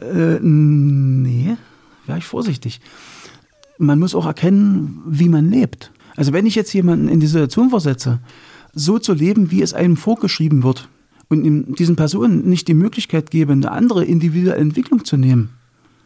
Äh, 0.00 0.38
nee, 0.40 1.56
wäre 2.06 2.18
ich 2.18 2.24
vorsichtig. 2.24 2.80
Man 3.78 3.98
muss 3.98 4.14
auch 4.14 4.26
erkennen, 4.26 5.02
wie 5.06 5.28
man 5.28 5.50
lebt. 5.50 5.90
Also 6.16 6.32
wenn 6.32 6.46
ich 6.46 6.54
jetzt 6.54 6.72
jemanden 6.72 7.08
in 7.08 7.20
die 7.20 7.26
Situation 7.26 7.70
versetze, 7.70 8.20
so 8.72 8.98
zu 8.98 9.12
leben, 9.14 9.50
wie 9.50 9.62
es 9.62 9.74
einem 9.74 9.96
vorgeschrieben 9.96 10.62
wird 10.62 10.88
und 11.28 11.44
ihm- 11.44 11.74
diesen 11.74 11.96
Personen 11.96 12.48
nicht 12.48 12.68
die 12.68 12.74
Möglichkeit 12.74 13.30
gebe, 13.30 13.52
eine 13.52 13.70
andere 13.70 14.04
individuelle 14.04 14.60
Entwicklung 14.60 15.04
zu 15.04 15.16
nehmen, 15.16 15.50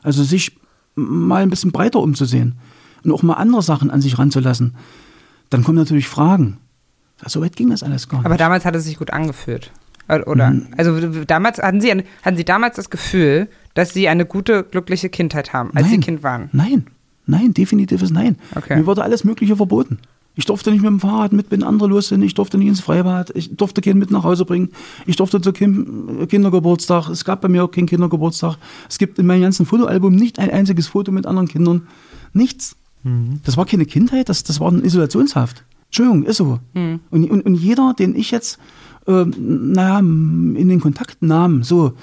also 0.02 0.22
sich 0.22 0.56
mal 0.94 1.42
ein 1.42 1.50
bisschen 1.50 1.72
breiter 1.72 2.00
umzusehen 2.00 2.54
und 3.04 3.12
auch 3.12 3.22
mal 3.22 3.34
andere 3.34 3.62
Sachen 3.62 3.90
an 3.90 4.00
sich 4.00 4.18
ranzulassen, 4.18 4.74
dann 5.50 5.64
kommen 5.64 5.78
natürlich 5.78 6.08
Fragen. 6.08 6.58
So 7.26 7.40
weit 7.40 7.56
ging 7.56 7.70
das 7.70 7.82
alles 7.82 8.08
gar 8.08 8.18
nicht. 8.18 8.26
Aber 8.26 8.36
damals 8.36 8.64
hat 8.64 8.76
es 8.76 8.84
sich 8.84 8.96
gut 8.98 9.10
angefühlt. 9.10 9.72
Äh, 10.08 10.22
Oder? 10.22 10.50
Mhm. 10.50 10.68
Also 10.76 11.24
damals 11.24 11.58
hatten 11.58 11.80
sie, 11.80 11.90
hatten 12.22 12.36
sie 12.36 12.44
damals 12.44 12.76
das 12.76 12.90
Gefühl, 12.90 13.48
dass 13.74 13.94
sie 13.94 14.08
eine 14.08 14.26
gute, 14.26 14.64
glückliche 14.64 15.08
Kindheit 15.08 15.52
haben, 15.52 15.70
als 15.74 15.88
sie 15.88 15.94
Nein. 15.94 16.00
Kind 16.00 16.22
waren. 16.22 16.48
Nein, 16.52 16.86
nein, 17.26 17.54
definitives 17.54 18.10
Nein. 18.10 18.36
Okay. 18.54 18.76
Mir 18.76 18.86
wurde 18.86 19.02
alles 19.02 19.24
Mögliche 19.24 19.56
verboten. 19.56 19.98
Ich 20.34 20.46
durfte 20.46 20.70
nicht 20.70 20.82
mit 20.82 20.90
dem 20.90 21.00
Fahrrad 21.00 21.32
mit, 21.32 21.50
wenn 21.50 21.64
andere 21.64 21.88
los 21.88 22.08
sind. 22.08 22.22
Ich 22.22 22.32
durfte 22.32 22.58
nicht 22.58 22.68
ins 22.68 22.80
Freibad. 22.80 23.30
Ich 23.34 23.56
durfte 23.56 23.80
keinen 23.80 23.98
mit 23.98 24.12
nach 24.12 24.22
Hause 24.22 24.44
bringen. 24.44 24.70
Ich 25.04 25.16
durfte 25.16 25.40
zu 25.40 25.52
keinem 25.52 26.28
Kindergeburtstag. 26.28 27.08
Es 27.08 27.24
gab 27.24 27.40
bei 27.40 27.48
mir 27.48 27.64
auch 27.64 27.70
keinen 27.72 27.86
Kindergeburtstag. 27.86 28.56
Es 28.88 28.98
gibt 28.98 29.18
in 29.18 29.26
meinem 29.26 29.42
ganzen 29.42 29.66
Fotoalbum 29.66 30.14
nicht 30.14 30.38
ein 30.38 30.50
einziges 30.50 30.86
Foto 30.86 31.10
mit 31.10 31.26
anderen 31.26 31.48
Kindern. 31.48 31.88
Nichts. 32.34 32.76
Das 33.44 33.56
war 33.56 33.64
keine 33.64 33.86
Kindheit, 33.86 34.28
das, 34.28 34.42
das 34.42 34.60
war 34.60 34.68
eine 34.68 34.82
Isolationshaft. 34.82 35.64
Entschuldigung, 35.86 36.24
ist 36.24 36.36
so. 36.36 36.58
Und, 36.74 37.00
und, 37.10 37.46
und 37.46 37.54
jeder, 37.54 37.94
den 37.98 38.14
ich 38.14 38.30
jetzt, 38.30 38.58
äh, 39.08 39.24
naja, 39.24 39.98
in 39.98 40.68
den 40.68 40.80
Kontakt 40.80 41.22
nahm, 41.22 41.62
so, 41.64 41.94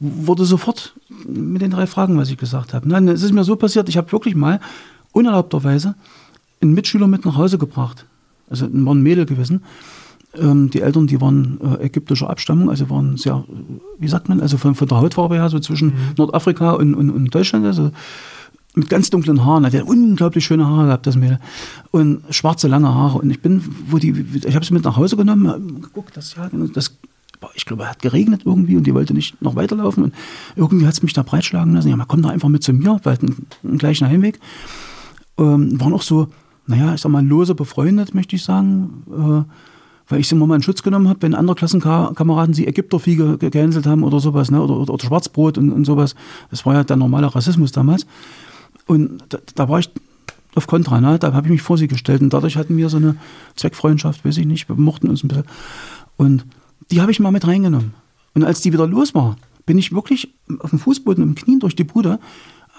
wurde 0.00 0.44
sofort 0.44 0.94
mit 1.26 1.62
den 1.62 1.70
drei 1.70 1.86
Fragen, 1.86 2.18
was 2.18 2.30
ich 2.30 2.36
gesagt 2.36 2.74
habe. 2.74 2.88
Nein, 2.88 3.06
es 3.08 3.22
ist 3.22 3.32
mir 3.32 3.44
so 3.44 3.56
passiert, 3.56 3.88
ich 3.88 3.96
habe 3.96 4.10
wirklich 4.12 4.34
mal 4.34 4.60
unerlaubterweise 5.12 5.94
einen 6.60 6.74
Mitschüler 6.74 7.06
mit 7.06 7.24
nach 7.24 7.36
Hause 7.36 7.58
gebracht. 7.58 8.06
Also 8.50 8.66
war 8.70 8.94
ein 8.94 9.02
Mädel 9.02 9.26
gewesen. 9.26 9.62
Ähm, 10.36 10.70
die 10.70 10.80
Eltern, 10.80 11.06
die 11.06 11.20
waren 11.20 11.58
äh, 11.60 11.84
ägyptischer 11.84 12.28
Abstammung, 12.28 12.68
also 12.68 12.90
waren 12.90 13.16
sehr, 13.16 13.44
wie 13.98 14.08
sagt 14.08 14.28
man, 14.28 14.40
also 14.40 14.56
von, 14.56 14.74
von 14.74 14.88
der 14.88 14.98
Hautfarbe 14.98 15.36
her, 15.36 15.48
so 15.48 15.60
zwischen 15.60 15.92
Nordafrika 16.16 16.72
und, 16.72 16.94
und, 16.94 17.10
und 17.10 17.34
Deutschland, 17.34 17.64
also 17.64 17.92
mit 18.74 18.88
ganz 18.90 19.10
dunklen 19.10 19.44
Haaren, 19.44 19.64
hat 19.64 19.72
ja 19.72 19.84
unglaublich 19.84 20.44
schöne 20.44 20.66
Haare 20.66 20.86
gehabt, 20.86 21.06
das 21.06 21.16
Mädel. 21.16 21.38
Und 21.90 22.22
schwarze, 22.30 22.68
lange 22.68 22.92
Haare. 22.92 23.18
Und 23.18 23.30
ich 23.30 23.40
bin, 23.40 23.62
wo 23.88 23.98
die, 23.98 24.24
ich 24.44 24.54
habe 24.54 24.64
sie 24.64 24.74
mit 24.74 24.84
nach 24.84 24.96
Hause 24.96 25.16
genommen, 25.16 25.80
geguckt, 25.80 26.16
das, 26.16 26.34
ja, 26.34 26.48
das, 26.72 26.96
ich 27.54 27.66
glaube, 27.66 27.88
hat 27.88 28.00
geregnet 28.02 28.42
irgendwie 28.44 28.76
und 28.76 28.84
die 28.86 28.94
wollte 28.94 29.14
nicht 29.14 29.40
noch 29.40 29.54
weiterlaufen. 29.54 30.04
Und 30.04 30.14
irgendwie 30.56 30.86
hat 30.86 30.94
es 30.94 31.02
mich 31.02 31.12
da 31.12 31.22
breitschlagen 31.22 31.74
lassen. 31.74 31.88
Ja, 31.88 31.96
man 31.96 32.08
kommt 32.08 32.24
da 32.24 32.30
einfach 32.30 32.48
mit 32.48 32.62
zu 32.64 32.72
mir, 32.72 32.98
weil 33.04 33.18
einen, 33.18 33.46
einen 33.62 33.78
gleichen 33.78 34.08
Heimweg. 34.08 34.40
Ähm, 35.38 35.80
waren 35.80 35.92
auch 35.92 36.02
so, 36.02 36.28
naja, 36.66 36.94
ich 36.94 37.00
sag 37.00 37.10
mal, 37.10 37.24
lose 37.24 37.54
befreundet, 37.54 38.14
möchte 38.14 38.36
ich 38.36 38.42
sagen. 38.44 39.02
Äh, 39.10 39.50
weil 40.06 40.20
ich 40.20 40.28
sie 40.28 40.34
immer 40.34 40.46
mal 40.46 40.56
in 40.56 40.62
Schutz 40.62 40.82
genommen 40.82 41.08
habe, 41.08 41.22
wenn 41.22 41.34
andere 41.34 41.54
Klassenkameraden 41.54 42.52
sie 42.54 42.66
Ägyptervieh 42.66 43.16
ge- 43.16 43.38
ge- 43.38 43.48
gehänselt 43.48 43.86
haben 43.86 44.02
oder 44.02 44.20
sowas, 44.20 44.50
ne? 44.50 44.60
oder, 44.62 44.76
oder, 44.76 44.92
oder 44.92 45.02
Schwarzbrot 45.02 45.56
und, 45.56 45.70
und 45.72 45.86
sowas. 45.86 46.14
Das 46.50 46.66
war 46.66 46.74
ja 46.74 46.84
der 46.84 46.96
normale 46.96 47.34
Rassismus 47.34 47.72
damals. 47.72 48.06
Und 48.86 49.22
da, 49.28 49.38
da 49.54 49.68
war 49.68 49.78
ich 49.78 49.90
auf 50.54 50.66
Kontra, 50.66 51.00
ne? 51.00 51.18
da 51.18 51.32
habe 51.32 51.46
ich 51.46 51.52
mich 51.52 51.62
vor 51.62 51.78
sie 51.78 51.88
gestellt 51.88 52.22
und 52.22 52.32
dadurch 52.32 52.56
hatten 52.56 52.76
wir 52.76 52.88
so 52.88 52.98
eine 52.98 53.16
Zweckfreundschaft, 53.56 54.24
weiß 54.24 54.36
ich 54.38 54.46
nicht, 54.46 54.68
wir 54.68 54.76
mochten 54.76 55.08
uns 55.08 55.24
ein 55.24 55.28
bisschen. 55.28 55.44
Und 56.16 56.46
die 56.90 57.00
habe 57.00 57.10
ich 57.10 57.18
mal 57.18 57.32
mit 57.32 57.46
reingenommen. 57.46 57.94
Und 58.34 58.44
als 58.44 58.60
die 58.60 58.72
wieder 58.72 58.86
los 58.86 59.14
war, 59.14 59.36
bin 59.66 59.78
ich 59.78 59.92
wirklich 59.92 60.34
auf 60.60 60.70
dem 60.70 60.78
Fußboden 60.78 61.22
im 61.22 61.34
Knien 61.34 61.60
durch 61.60 61.74
die 61.74 61.84
Bude, 61.84 62.20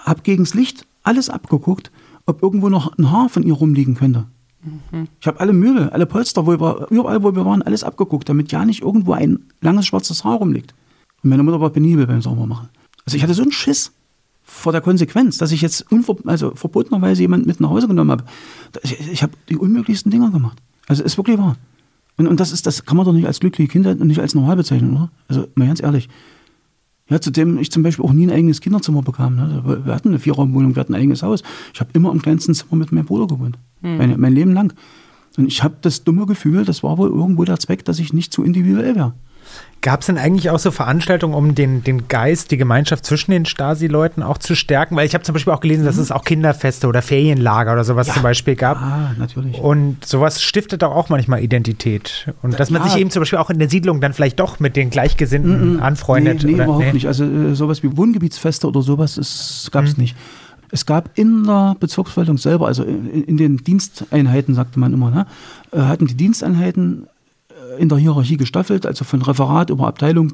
habe 0.04 0.22
gegens 0.22 0.54
Licht 0.54 0.86
alles 1.02 1.28
abgeguckt, 1.28 1.90
ob 2.24 2.42
irgendwo 2.42 2.68
noch 2.68 2.96
ein 2.96 3.10
Haar 3.10 3.28
von 3.28 3.42
ihr 3.42 3.54
rumliegen 3.54 3.94
könnte. 3.94 4.26
Ich 5.20 5.26
habe 5.26 5.40
alle 5.40 5.52
Möbel, 5.52 5.90
alle 5.90 6.06
Polster, 6.06 6.46
wo 6.46 6.58
wir, 6.58 6.86
überall, 6.90 7.22
wo 7.22 7.34
wir 7.34 7.44
waren, 7.44 7.62
alles 7.62 7.84
abgeguckt, 7.84 8.28
damit 8.28 8.50
ja 8.50 8.64
nicht 8.64 8.82
irgendwo 8.82 9.12
ein 9.12 9.40
langes 9.60 9.86
schwarzes 9.86 10.24
Haar 10.24 10.38
rumliegt. 10.38 10.74
Und 11.22 11.30
meine 11.30 11.42
Mutter 11.42 11.60
war 11.60 11.70
penibel 11.70 12.06
beim 12.06 12.22
Saubermachen. 12.22 12.68
Also 13.04 13.16
ich 13.16 13.22
hatte 13.22 13.34
so 13.34 13.42
einen 13.42 13.52
Schiss 13.52 13.92
vor 14.48 14.70
der 14.70 14.80
Konsequenz, 14.80 15.38
dass 15.38 15.50
ich 15.50 15.60
jetzt 15.60 15.90
unver 15.90 16.16
also 16.24 16.54
verbotenerweise 16.54 17.20
jemanden 17.20 17.48
mit 17.48 17.60
nach 17.60 17.68
Hause 17.68 17.88
genommen 17.88 18.12
habe. 18.12 18.24
Ich, 18.84 18.96
ich 19.10 19.22
habe 19.24 19.32
die 19.48 19.56
unmöglichsten 19.56 20.10
Dinger 20.10 20.30
gemacht. 20.30 20.58
Also 20.86 21.02
ist 21.02 21.18
wirklich 21.18 21.36
wahr. 21.36 21.56
Und, 22.16 22.28
und 22.28 22.38
das 22.38 22.52
ist, 22.52 22.64
das 22.64 22.84
kann 22.84 22.96
man 22.96 23.04
doch 23.04 23.12
nicht 23.12 23.26
als 23.26 23.40
glückliche 23.40 23.70
Kindheit 23.70 24.00
und 24.00 24.06
nicht 24.06 24.20
als 24.20 24.36
normal 24.36 24.54
bezeichnen, 24.54 24.94
oder? 24.94 25.10
Also 25.26 25.48
mal 25.56 25.66
ganz 25.66 25.82
ehrlich. 25.82 26.08
Ja, 27.08 27.20
zudem 27.20 27.58
ich 27.58 27.72
zum 27.72 27.82
Beispiel 27.82 28.04
auch 28.04 28.12
nie 28.12 28.24
ein 28.24 28.32
eigenes 28.32 28.60
Kinderzimmer 28.60 29.02
bekam. 29.02 29.34
Ne? 29.34 29.80
Wir 29.84 29.94
hatten 29.94 30.08
eine 30.08 30.20
Vierraumwohnung, 30.20 30.76
wir 30.76 30.80
hatten 30.80 30.94
ein 30.94 31.00
eigenes 31.00 31.24
Haus. 31.24 31.42
Ich 31.74 31.80
habe 31.80 31.90
immer 31.92 32.12
im 32.12 32.22
kleinsten 32.22 32.54
Zimmer 32.54 32.76
mit 32.76 32.92
meinem 32.92 33.04
Bruder 33.04 33.26
gewohnt. 33.26 33.58
Mein, 33.80 34.18
mein 34.18 34.32
Leben 34.32 34.52
lang. 34.52 34.72
Und 35.36 35.46
ich 35.46 35.62
habe 35.62 35.76
das 35.82 36.04
dumme 36.04 36.24
Gefühl, 36.26 36.64
das 36.64 36.82
war 36.82 36.98
wohl 36.98 37.10
irgendwo 37.10 37.44
der 37.44 37.58
Zweck, 37.58 37.84
dass 37.84 37.98
ich 37.98 38.12
nicht 38.12 38.32
zu 38.32 38.42
individuell 38.42 38.94
wäre. 38.94 39.14
Gab 39.82 40.00
es 40.00 40.06
denn 40.06 40.18
eigentlich 40.18 40.50
auch 40.50 40.58
so 40.58 40.72
Veranstaltungen, 40.72 41.32
um 41.34 41.54
den, 41.54 41.84
den 41.84 42.08
Geist, 42.08 42.50
die 42.50 42.56
Gemeinschaft 42.56 43.06
zwischen 43.06 43.30
den 43.30 43.46
Stasi-Leuten 43.46 44.20
auch 44.20 44.38
zu 44.38 44.56
stärken? 44.56 44.96
Weil 44.96 45.06
ich 45.06 45.14
habe 45.14 45.22
zum 45.22 45.32
Beispiel 45.34 45.52
auch 45.52 45.60
gelesen, 45.60 45.84
dass 45.84 45.96
es 45.96 46.10
auch 46.10 46.24
Kinderfeste 46.24 46.88
oder 46.88 47.02
Ferienlager 47.02 47.72
oder 47.72 47.84
sowas 47.84 48.08
zum 48.12 48.24
Beispiel 48.24 48.56
gab. 48.56 48.78
Ah, 48.78 49.14
natürlich. 49.16 49.56
Und 49.58 50.04
sowas 50.04 50.42
stiftet 50.42 50.82
doch 50.82 50.90
auch 50.90 51.08
manchmal 51.08 51.40
Identität. 51.40 52.32
Und 52.42 52.58
dass 52.58 52.70
man 52.70 52.82
Ja. 52.82 52.88
sich 52.88 53.00
eben 53.00 53.10
zum 53.10 53.20
Beispiel 53.20 53.38
auch 53.38 53.48
in 53.48 53.60
der 53.60 53.68
Siedlung 53.68 54.00
dann 54.00 54.12
vielleicht 54.12 54.40
doch 54.40 54.58
mit 54.58 54.74
den 54.74 54.90
Gleichgesinnten 54.90 55.78
anfreundet. 55.78 56.42
Nee, 56.42 56.48
nee 56.48 56.54
oder, 56.54 56.64
überhaupt 56.64 56.94
nicht. 56.94 57.06
Also 57.06 57.24
äh, 57.24 57.54
sowas 57.54 57.84
wie 57.84 57.96
Wohngebietsfeste 57.96 58.66
oder 58.66 58.82
sowas 58.82 59.68
gab 59.70 59.84
es 59.84 59.96
nicht. 59.96 60.16
Es 60.72 60.84
gab 60.84 61.16
in 61.16 61.44
der 61.44 61.76
Bezirksverwaltung 61.78 62.38
selber, 62.38 62.66
also 62.66 62.82
in, 62.82 63.22
in 63.22 63.36
den 63.36 63.58
Diensteinheiten, 63.58 64.56
sagte 64.56 64.80
man 64.80 64.92
immer, 64.92 65.10
ne, 65.12 65.26
äh, 65.70 65.78
hatten 65.78 66.08
die 66.08 66.16
Diensteinheiten 66.16 67.06
in 67.78 67.88
der 67.88 67.98
Hierarchie 67.98 68.36
gestaffelt, 68.36 68.86
also 68.86 69.04
von 69.04 69.22
Referat 69.22 69.70
über 69.70 69.86
Abteilung, 69.86 70.32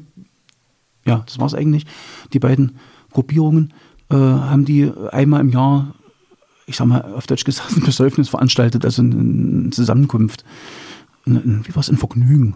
ja, 1.05 1.23
das 1.25 1.39
war 1.39 1.47
es 1.47 1.53
eigentlich, 1.53 1.85
die 2.31 2.39
beiden 2.39 2.77
Gruppierungen, 3.11 3.73
äh, 4.09 4.15
haben 4.15 4.65
die 4.65 4.91
einmal 5.11 5.41
im 5.41 5.49
Jahr, 5.49 5.95
ich 6.65 6.77
sag 6.77 6.87
mal 6.87 7.01
auf 7.13 7.27
Deutsch 7.27 7.43
gesagt, 7.43 7.75
ein 7.75 7.83
Besäufnis 7.83 8.29
veranstaltet, 8.29 8.85
also 8.85 9.01
eine, 9.01 9.69
Zusammenkunft. 9.71 10.43
Wie 11.25 11.75
war 11.75 11.79
es, 11.79 11.89
ein 11.89 11.97
Vergnügen. 11.97 12.55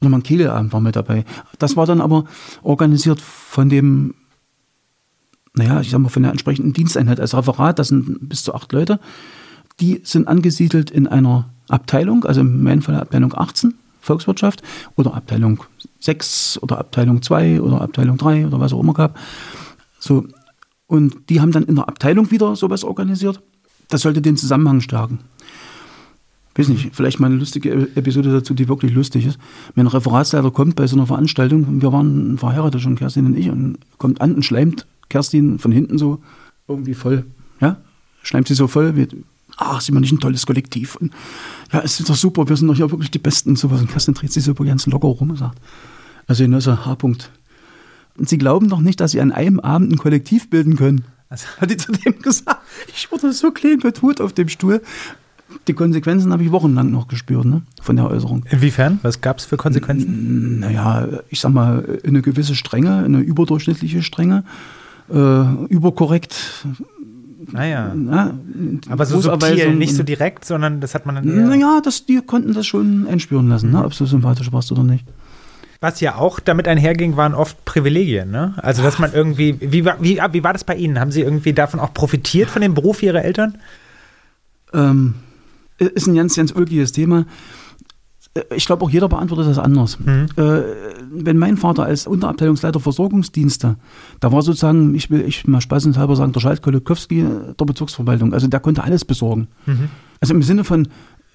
Also 0.00 0.10
mal 0.10 0.18
ein 0.18 0.22
Kehleabend 0.22 0.72
war 0.72 0.80
mit 0.80 0.96
dabei. 0.96 1.24
Das 1.58 1.76
war 1.76 1.86
dann 1.86 2.00
aber 2.00 2.24
organisiert 2.62 3.20
von 3.20 3.68
dem, 3.68 4.14
naja, 5.54 5.80
ich 5.80 5.90
sag 5.90 6.00
mal, 6.00 6.08
von 6.08 6.22
der 6.22 6.32
entsprechenden 6.32 6.72
Diensteinheit 6.72 7.20
als 7.20 7.34
Referat, 7.34 7.78
das 7.78 7.88
sind 7.88 8.28
bis 8.28 8.42
zu 8.42 8.54
acht 8.54 8.72
Leute. 8.72 9.00
Die 9.80 10.00
sind 10.04 10.28
angesiedelt 10.28 10.90
in 10.90 11.06
einer 11.06 11.50
Abteilung, 11.68 12.24
also 12.24 12.42
in 12.42 12.62
meinem 12.62 12.82
Fall 12.82 12.96
Abteilung 12.96 13.32
18, 13.34 13.74
Volkswirtschaft, 14.02 14.62
oder 14.96 15.14
Abteilung 15.14 15.64
6 16.00 16.58
oder 16.60 16.78
Abteilung 16.78 17.22
2 17.22 17.60
oder 17.62 17.80
Abteilung 17.80 18.18
3 18.18 18.46
oder 18.46 18.60
was 18.60 18.72
auch 18.74 18.80
immer 18.80 18.92
gab. 18.92 19.18
So. 19.98 20.26
Und 20.86 21.30
die 21.30 21.40
haben 21.40 21.52
dann 21.52 21.62
in 21.62 21.76
der 21.76 21.88
Abteilung 21.88 22.30
wieder 22.30 22.54
sowas 22.54 22.84
organisiert. 22.84 23.40
Das 23.88 24.02
sollte 24.02 24.20
den 24.20 24.36
Zusammenhang 24.36 24.80
stärken. 24.80 25.20
Weiß 26.54 26.68
nicht, 26.68 26.94
vielleicht 26.94 27.18
mal 27.18 27.28
eine 27.28 27.36
lustige 27.36 27.70
E- 27.70 27.88
Episode 27.94 28.30
dazu, 28.30 28.52
die 28.52 28.68
wirklich 28.68 28.92
lustig 28.92 29.24
ist. 29.24 29.38
Wenn 29.74 29.86
ein 29.86 29.90
Referatsleiter 29.90 30.50
kommt 30.50 30.76
bei 30.76 30.86
so 30.86 30.96
einer 30.96 31.06
Veranstaltung, 31.06 31.80
wir 31.80 31.92
waren 31.92 32.36
verheiratet 32.36 32.82
schon, 32.82 32.96
Kerstin 32.96 33.24
und 33.24 33.38
ich, 33.38 33.48
und 33.48 33.78
kommt 33.96 34.20
an 34.20 34.34
und 34.34 34.44
schleimt 34.44 34.86
Kerstin 35.08 35.58
von 35.58 35.72
hinten 35.72 35.96
so 35.96 36.20
irgendwie 36.68 36.94
voll, 36.94 37.24
ja, 37.60 37.78
schleimt 38.22 38.48
sie 38.48 38.54
so 38.54 38.66
voll, 38.66 38.96
wie, 38.96 39.08
ach, 39.66 39.80
sind 39.80 39.94
wir 39.94 40.00
nicht 40.00 40.12
ein 40.12 40.20
tolles 40.20 40.46
Kollektiv? 40.46 40.96
Und, 40.96 41.12
ja, 41.72 41.80
es 41.80 42.00
ist 42.00 42.08
doch 42.08 42.16
super, 42.16 42.48
wir 42.48 42.56
sind 42.56 42.68
doch 42.68 42.76
ja 42.76 42.90
wirklich 42.90 43.10
die 43.10 43.18
Besten 43.18 43.50
und 43.50 43.58
sowas. 43.58 43.80
Und 43.80 43.90
Kerstin 43.90 44.14
dreht 44.14 44.32
sich 44.32 44.44
so 44.44 44.54
ganz 44.54 44.86
locker 44.86 45.08
rum 45.08 45.30
und 45.30 45.36
sagt, 45.36 45.58
also 46.26 46.46
nur 46.46 46.60
so 46.60 46.84
H-Punkt. 46.84 47.30
Und 48.16 48.28
sie 48.28 48.38
glauben 48.38 48.68
doch 48.68 48.80
nicht, 48.80 49.00
dass 49.00 49.12
sie 49.12 49.20
an 49.20 49.32
einem 49.32 49.58
Abend 49.60 49.92
ein 49.92 49.98
Kollektiv 49.98 50.50
bilden 50.50 50.76
können. 50.76 51.04
Also- 51.28 51.46
Hat 51.58 51.70
die 51.70 51.76
zu 51.78 51.92
dem 51.92 52.20
gesagt. 52.20 52.60
Ich 52.94 53.10
wurde 53.10 53.32
so 53.32 53.50
klein 53.52 53.78
betut 53.78 54.20
auf 54.20 54.32
dem 54.32 54.48
Stuhl. 54.48 54.82
Die 55.68 55.74
Konsequenzen 55.74 56.32
habe 56.32 56.42
ich 56.44 56.50
wochenlang 56.50 56.90
noch 56.90 57.08
gespürt, 57.08 57.44
ne? 57.44 57.60
Von 57.82 57.96
der 57.96 58.08
Äußerung. 58.08 58.44
Inwiefern? 58.50 58.98
Was 59.02 59.20
gab 59.20 59.38
es 59.38 59.44
für 59.44 59.58
Konsequenzen? 59.58 60.60
Naja, 60.60 61.06
ich 61.28 61.40
sag 61.40 61.52
mal, 61.52 62.00
eine 62.06 62.22
gewisse 62.22 62.54
Strenge, 62.54 62.96
eine 63.04 63.20
überdurchschnittliche 63.20 64.02
Strenge, 64.02 64.44
äh, 65.12 65.64
überkorrekt. 65.68 66.66
Naja. 67.52 67.92
Na, 67.94 68.34
Aber 68.88 69.04
so 69.06 69.20
subtil, 69.20 69.74
nicht 69.74 69.94
so 69.94 70.02
direkt, 70.02 70.44
sondern 70.44 70.80
das 70.80 70.94
hat 70.94 71.06
man 71.06 71.16
dann 71.16 71.24
eher. 71.28 71.46
Naja, 71.46 71.80
das, 71.84 72.06
die 72.06 72.20
konnten 72.20 72.54
das 72.54 72.66
schon 72.66 73.06
einspüren 73.06 73.48
lassen, 73.48 73.70
ne? 73.70 73.84
ob 73.84 73.96
du 73.96 74.06
sympathisch 74.06 74.50
warst 74.52 74.72
oder 74.72 74.82
nicht. 74.82 75.04
Was 75.80 76.00
ja 76.00 76.14
auch 76.14 76.38
damit 76.40 76.68
einherging, 76.68 77.16
waren 77.16 77.34
oft 77.34 77.64
Privilegien, 77.64 78.30
ne? 78.30 78.54
Also, 78.58 78.82
dass 78.84 79.00
man 79.00 79.12
irgendwie, 79.12 79.56
wie, 79.60 79.84
war- 79.84 79.96
wie, 80.00 80.20
wie 80.30 80.44
war 80.44 80.52
das 80.52 80.62
bei 80.62 80.76
Ihnen? 80.76 81.00
Haben 81.00 81.10
Sie 81.10 81.22
irgendwie 81.22 81.52
davon 81.52 81.80
auch 81.80 81.92
profitiert, 81.92 82.48
von 82.50 82.62
dem 82.62 82.74
Beruf 82.74 83.02
Ihrer 83.02 83.24
Eltern? 83.24 83.58
Ähm, 84.72 85.14
ist 85.78 86.06
ein 86.06 86.14
ganz, 86.14 86.36
ganz 86.36 86.52
ulkiges 86.52 86.92
Thema. 86.92 87.26
Äh, 88.34 88.42
Ich 88.56 88.66
glaube, 88.66 88.84
auch 88.84 88.90
jeder 88.90 89.08
beantwortet 89.08 89.46
das 89.48 89.58
anders. 89.58 89.98
Äh, 90.36 90.62
wenn 91.14 91.38
mein 91.38 91.56
Vater 91.56 91.84
als 91.84 92.06
Unterabteilungsleiter 92.06 92.80
Versorgungsdienste, 92.80 93.76
da 94.20 94.32
war 94.32 94.42
sozusagen, 94.42 94.94
ich 94.94 95.10
will 95.10 95.22
ich 95.22 95.46
mal 95.46 95.60
spaßenshalber 95.60 96.16
sagen, 96.16 96.32
der 96.32 96.40
Schalt 96.40 96.62
Kolokowski 96.62 97.24
der 97.58 97.64
Bezirksverwaltung. 97.64 98.32
Also 98.32 98.46
der 98.48 98.60
konnte 98.60 98.82
alles 98.84 99.04
besorgen. 99.04 99.48
Also 100.20 100.34
im 100.34 100.42
Sinne 100.42 100.64
von 100.64 100.88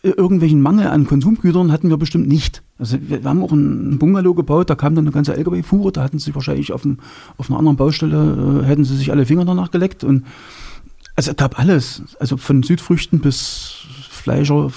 äh, 0.04 0.10
irgendwelchen 0.10 0.62
Mangel 0.62 0.88
an 0.88 1.06
Konsumgütern 1.08 1.72
hatten 1.72 1.90
wir 1.90 1.98
bestimmt 1.98 2.28
nicht. 2.28 2.64
Also 2.80 2.98
wir, 3.02 3.24
wir 3.24 3.30
haben 3.30 3.44
auch 3.44 3.52
einen 3.52 3.98
Bungalow 4.00 4.34
gebaut, 4.34 4.70
da 4.70 4.76
kam 4.76 4.96
dann 4.96 5.06
eine 5.06 5.12
ganze 5.14 5.36
LKW-Fuhre, 5.36 5.92
da 5.92 6.04
hatten 6.04 6.20
sie 6.20 6.34
wahrscheinlich 6.36 6.72
auf, 6.74 6.84
dem, 6.84 6.98
auf 7.38 7.50
einer 7.50 7.60
anderen 7.60 7.78
Baustelle, 7.78 8.62
äh, 8.64 8.66
hätten 8.66 8.84
sie 8.86 8.96
sich 8.96 9.12
alle 9.12 9.26
Finger 9.26 9.46
danach 9.46 9.72
geleckt 9.72 10.04
und 10.04 10.24
also 11.16 11.32
es 11.32 11.38
gab 11.38 11.58
alles, 11.60 12.04
also 12.20 12.38
von 12.38 12.62
Südfrüchten 12.62 13.20
bis 13.22 13.86
Fleischer, 14.10 14.70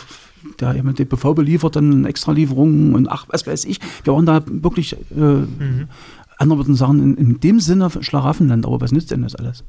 der 0.61 0.75
jemand 0.75 0.99
die 0.99 1.05
BV 1.05 1.35
beliefert, 1.35 1.77
dann 1.77 2.05
Extralieferungen 2.05 2.95
und 2.95 3.09
ach, 3.11 3.27
was 3.29 3.47
weiß 3.47 3.65
ich. 3.65 3.81
Wir 4.05 4.15
waren 4.15 4.27
da 4.27 4.43
wirklich, 4.47 4.95
äh, 4.95 5.47
andere 6.39 6.59
würden 6.59 6.75
sagen, 6.75 7.01
in, 7.01 7.17
in 7.17 7.41
dem 7.41 7.61
Sinne 7.61 7.91
Schlaraffenland, 8.01 8.67
aber 8.67 8.81
was 8.81 8.93
nützt 8.93 9.11
denn 9.11 9.23
das 9.23 9.35
alles? 9.35 9.65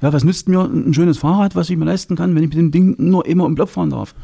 Ja, 0.00 0.12
was 0.12 0.24
nützt 0.24 0.48
mir 0.48 0.60
ein 0.60 0.94
schönes 0.94 1.18
Fahrrad, 1.18 1.54
was 1.54 1.68
ich 1.68 1.76
mir 1.76 1.84
leisten 1.84 2.16
kann, 2.16 2.34
wenn 2.34 2.42
ich 2.42 2.48
mit 2.48 2.58
dem 2.58 2.70
Ding 2.70 2.96
nur 2.98 3.26
immer 3.26 3.44
im 3.46 3.54
Block 3.54 3.68
fahren 3.68 3.90
darf? 3.90 4.14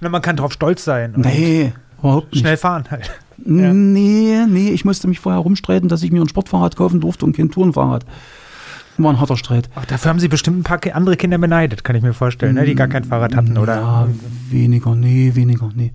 Na, 0.00 0.08
man 0.08 0.20
kann 0.20 0.36
drauf 0.36 0.52
stolz 0.52 0.84
sein. 0.84 1.14
und 1.14 1.24
Nee, 1.24 1.72
überhaupt 1.98 2.32
nicht. 2.32 2.40
Schnell 2.40 2.56
fahren 2.56 2.84
halt. 2.90 3.10
Nee, 3.44 4.44
nee, 4.46 4.70
ich 4.70 4.84
musste 4.84 5.08
mich 5.08 5.20
vorher 5.20 5.40
rumstreiten, 5.40 5.88
dass 5.88 6.02
ich 6.02 6.12
mir 6.12 6.20
ein 6.20 6.28
Sportfahrrad 6.28 6.76
kaufen 6.76 7.00
durfte 7.00 7.24
und 7.24 7.36
kein 7.36 7.50
Tourenfahrrad. 7.50 8.04
War 8.98 9.12
ein 9.12 9.20
harter 9.20 9.36
Streit. 9.36 9.68
Ach, 9.74 9.84
dafür 9.86 10.10
haben 10.10 10.20
Sie 10.20 10.28
bestimmt 10.28 10.58
ein 10.58 10.62
paar 10.62 10.80
andere 10.94 11.16
Kinder 11.16 11.38
beneidet, 11.38 11.84
kann 11.84 11.96
ich 11.96 12.02
mir 12.02 12.12
vorstellen, 12.12 12.54
ne? 12.56 12.64
die 12.64 12.74
gar 12.74 12.88
kein 12.88 13.04
Fahrrad 13.04 13.34
hatten, 13.34 13.56
oder? 13.56 13.76
Ja, 13.76 14.08
weniger, 14.50 14.94
nee, 14.94 15.32
weniger, 15.34 15.70
nee. 15.74 15.92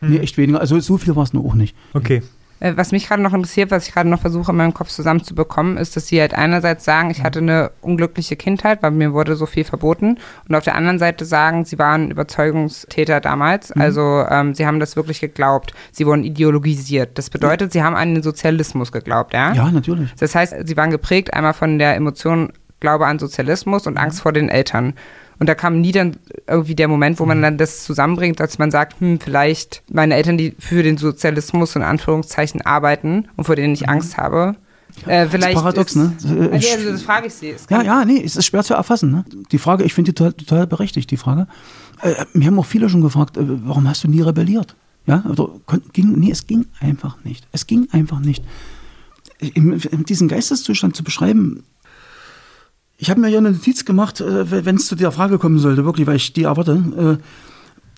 Nee, 0.00 0.18
echt 0.18 0.36
weniger. 0.36 0.60
Also 0.60 0.78
so 0.80 0.98
viel 0.98 1.16
war 1.16 1.24
es 1.24 1.32
nur 1.32 1.44
auch 1.44 1.54
nicht. 1.54 1.74
Okay. 1.94 2.22
Äh, 2.60 2.72
Was 2.76 2.92
mich 2.92 3.08
gerade 3.08 3.22
noch 3.22 3.34
interessiert, 3.34 3.70
was 3.70 3.86
ich 3.86 3.94
gerade 3.94 4.08
noch 4.08 4.20
versuche 4.20 4.50
in 4.50 4.56
meinem 4.56 4.74
Kopf 4.74 4.88
zusammenzubekommen, 4.88 5.76
ist, 5.76 5.96
dass 5.96 6.06
sie 6.08 6.20
halt 6.20 6.34
einerseits 6.34 6.84
sagen, 6.84 7.10
ich 7.10 7.22
hatte 7.22 7.40
eine 7.40 7.70
unglückliche 7.80 8.36
Kindheit, 8.36 8.82
weil 8.82 8.90
mir 8.90 9.12
wurde 9.12 9.36
so 9.36 9.46
viel 9.46 9.64
verboten. 9.64 10.18
Und 10.48 10.54
auf 10.54 10.64
der 10.64 10.74
anderen 10.74 10.98
Seite 10.98 11.24
sagen, 11.24 11.64
sie 11.64 11.78
waren 11.78 12.10
Überzeugungstäter 12.10 13.20
damals. 13.20 13.72
Also 13.72 14.24
ähm, 14.28 14.54
sie 14.54 14.66
haben 14.66 14.80
das 14.80 14.96
wirklich 14.96 15.20
geglaubt. 15.20 15.74
Sie 15.92 16.06
wurden 16.06 16.24
ideologisiert. 16.24 17.18
Das 17.18 17.30
bedeutet, 17.30 17.72
sie 17.72 17.82
haben 17.82 17.96
an 17.96 18.14
den 18.14 18.22
Sozialismus 18.22 18.92
geglaubt, 18.92 19.34
ja? 19.34 19.52
Ja, 19.52 19.70
natürlich. 19.70 20.14
Das 20.18 20.34
heißt, 20.34 20.54
sie 20.64 20.76
waren 20.76 20.90
geprägt 20.90 21.34
einmal 21.34 21.54
von 21.54 21.78
der 21.78 21.96
Emotion 21.96 22.52
Glaube 22.80 23.06
an 23.06 23.18
Sozialismus 23.18 23.86
und 23.86 23.96
Angst 23.96 24.20
vor 24.20 24.32
den 24.32 24.48
Eltern. 24.50 24.94
Und 25.38 25.48
da 25.48 25.54
kam 25.54 25.80
nie 25.80 25.92
dann 25.92 26.16
irgendwie 26.46 26.74
der 26.74 26.88
Moment, 26.88 27.20
wo 27.20 27.26
man 27.26 27.42
dann 27.42 27.58
das 27.58 27.84
zusammenbringt, 27.84 28.40
dass 28.40 28.58
man 28.58 28.70
sagt, 28.70 29.00
hm, 29.00 29.20
vielleicht 29.20 29.82
meine 29.92 30.14
Eltern, 30.14 30.38
die 30.38 30.54
für 30.58 30.82
den 30.82 30.96
Sozialismus 30.96 31.76
in 31.76 31.82
Anführungszeichen 31.82 32.62
arbeiten 32.62 33.28
und 33.36 33.44
vor 33.44 33.56
denen 33.56 33.74
ich 33.74 33.88
Angst 33.88 34.16
habe. 34.16 34.56
Äh, 35.04 35.26
vielleicht 35.26 35.54
paradox, 35.58 35.94
ist, 35.94 35.96
ne? 35.96 36.12
Äh, 36.24 36.54
Also, 36.54 36.68
also 36.76 36.90
das 36.92 37.02
frage 37.02 37.26
ich 37.26 37.34
Sie. 37.34 37.54
Ja, 37.68 37.82
ja, 37.82 38.04
nee, 38.06 38.22
es 38.24 38.36
ist 38.36 38.46
schwer 38.46 38.64
zu 38.64 38.72
erfassen. 38.72 39.10
Ne? 39.10 39.24
Die 39.52 39.58
Frage, 39.58 39.84
ich 39.84 39.92
finde 39.92 40.12
die 40.12 40.14
total, 40.14 40.32
total 40.32 40.66
berechtigt, 40.66 41.10
die 41.10 41.18
Frage. 41.18 41.48
Äh, 42.00 42.14
mir 42.32 42.46
haben 42.46 42.58
auch 42.58 42.64
viele 42.64 42.88
schon 42.88 43.02
gefragt, 43.02 43.36
äh, 43.36 43.42
warum 43.46 43.86
hast 43.88 44.04
du 44.04 44.08
nie 44.08 44.22
rebelliert? 44.22 44.74
Ja, 45.04 45.22
oder 45.28 45.50
kon- 45.66 45.82
ging, 45.92 46.12
nee, 46.18 46.30
es 46.30 46.46
ging 46.46 46.64
einfach 46.80 47.18
nicht. 47.24 47.46
Es 47.52 47.66
ging 47.66 47.88
einfach 47.92 48.20
nicht. 48.20 48.42
In 49.38 49.78
diesen 50.08 50.28
Geisteszustand 50.28 50.96
zu 50.96 51.04
beschreiben, 51.04 51.62
ich 52.98 53.10
habe 53.10 53.20
mir 53.20 53.28
ja 53.28 53.38
eine 53.38 53.52
Notiz 53.52 53.84
gemacht, 53.84 54.20
äh, 54.20 54.64
wenn 54.64 54.76
es 54.76 54.86
zu 54.86 54.94
der 54.94 55.12
Frage 55.12 55.38
kommen 55.38 55.58
sollte, 55.58 55.84
wirklich, 55.84 56.06
weil 56.06 56.16
ich 56.16 56.32
die 56.32 56.44
erwarte. 56.44 57.18
Äh, 57.20 57.22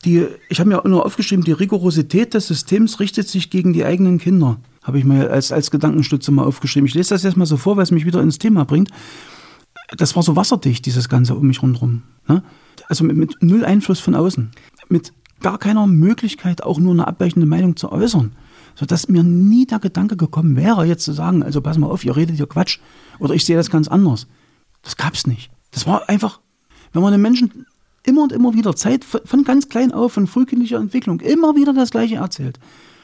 die, 0.05 0.27
ich 0.49 0.61
habe 0.61 0.69
mir 0.69 0.81
nur 0.85 1.05
aufgeschrieben, 1.05 1.45
die 1.45 1.53
Rigorosität 1.53 2.35
des 2.35 2.47
Systems 2.47 3.01
richtet 3.01 3.29
sich 3.29 3.51
gegen 3.51 3.73
die 3.73 3.85
eigenen 3.85 4.19
Kinder. 4.19 4.59
Habe 4.83 4.99
ich 4.99 5.05
mir 5.05 5.31
als, 5.31 5.51
als 5.51 5.71
Gedankenstütze 5.71 6.31
mal 6.31 6.45
aufgeschrieben. 6.45 6.87
Ich 6.87 6.95
lese 6.95 7.15
das 7.15 7.25
jetzt 7.25 7.37
mal 7.37 7.47
so 7.47 7.57
vor, 7.57 7.77
weil 7.77 7.83
es 7.83 7.91
mich 7.91 8.07
wieder 8.07 8.23
ins 8.23 8.39
Thema 8.39 8.65
bringt. 8.65 8.91
Das 9.97 10.15
war 10.15 10.23
so 10.23 10.37
wasserdicht, 10.37 10.87
dieses 10.87 11.09
Ganze 11.09 11.35
um 11.35 11.47
mich 11.47 11.63
rundherum. 11.63 12.03
Ne? 12.29 12.43
Also 12.89 13.05
mit, 13.05 13.17
mit 13.17 13.43
null 13.43 13.65
Einfluss 13.65 13.99
von 13.99 14.15
außen. 14.15 14.51
Mit 14.89 15.13
gar 15.41 15.59
keiner 15.59 15.87
Möglichkeit, 15.87 16.63
auch 16.63 16.79
nur 16.79 16.93
eine 16.93 17.07
abweichende 17.07 17.47
Meinung 17.47 17.77
zu 17.77 17.91
äußern. 17.91 18.33
Sodass 18.77 19.09
mir 19.09 19.25
nie 19.25 19.67
der 19.67 19.81
Gedanke 19.81 20.17
gekommen 20.17 20.57
wäre, 20.57 20.85
jetzt 20.85 21.05
zu 21.05 21.13
sagen, 21.13 21.43
also 21.43 21.61
pass 21.61 21.77
mal 21.77 21.89
auf, 21.89 22.05
ihr 22.05 22.17
redet 22.17 22.37
hier 22.37 22.47
Quatsch. 22.47 22.79
Oder 23.19 23.35
ich 23.35 23.45
sehe 23.45 23.57
das 23.57 23.71
ganz 23.71 23.89
anders. 23.89 24.29
Das 24.83 24.97
gab's 24.97 25.27
nicht. 25.27 25.51
Das 25.71 25.87
war 25.87 26.09
einfach, 26.09 26.41
wenn 26.93 27.03
man 27.03 27.13
den 27.13 27.23
Menschen 27.23 27.67
immer 28.05 28.23
und 28.23 28.33
immer 28.33 28.55
wieder 28.55 28.75
Zeit 28.75 29.05
von 29.05 29.45
ganz 29.45 29.69
klein 29.69 29.93
auf, 29.93 30.15
von 30.15 30.27
frühkindlicher 30.27 30.79
Entwicklung, 30.79 31.21
immer 31.21 31.57
wieder 31.57 31.73
das 31.73 31.91
Gleiche 31.91 32.17
erzählt. 32.17 32.59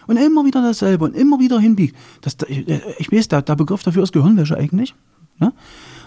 Und 0.07 0.19
immer 0.19 0.45
wieder 0.45 0.61
dasselbe 0.61 1.05
und 1.05 1.15
immer 1.15 1.41
wieder 1.41 1.59
hinbiegt. 1.59 1.97
Das, 2.21 2.37
ich, 2.47 2.69
ich 2.99 3.11
weiß, 3.11 3.29
der, 3.29 3.43
der 3.43 3.57
Begriff 3.57 3.83
dafür 3.83 4.03
ist 4.03 4.13
Gehirnwäsche 4.13 4.57
eigentlich. 4.57 4.95
Ne? 5.39 5.53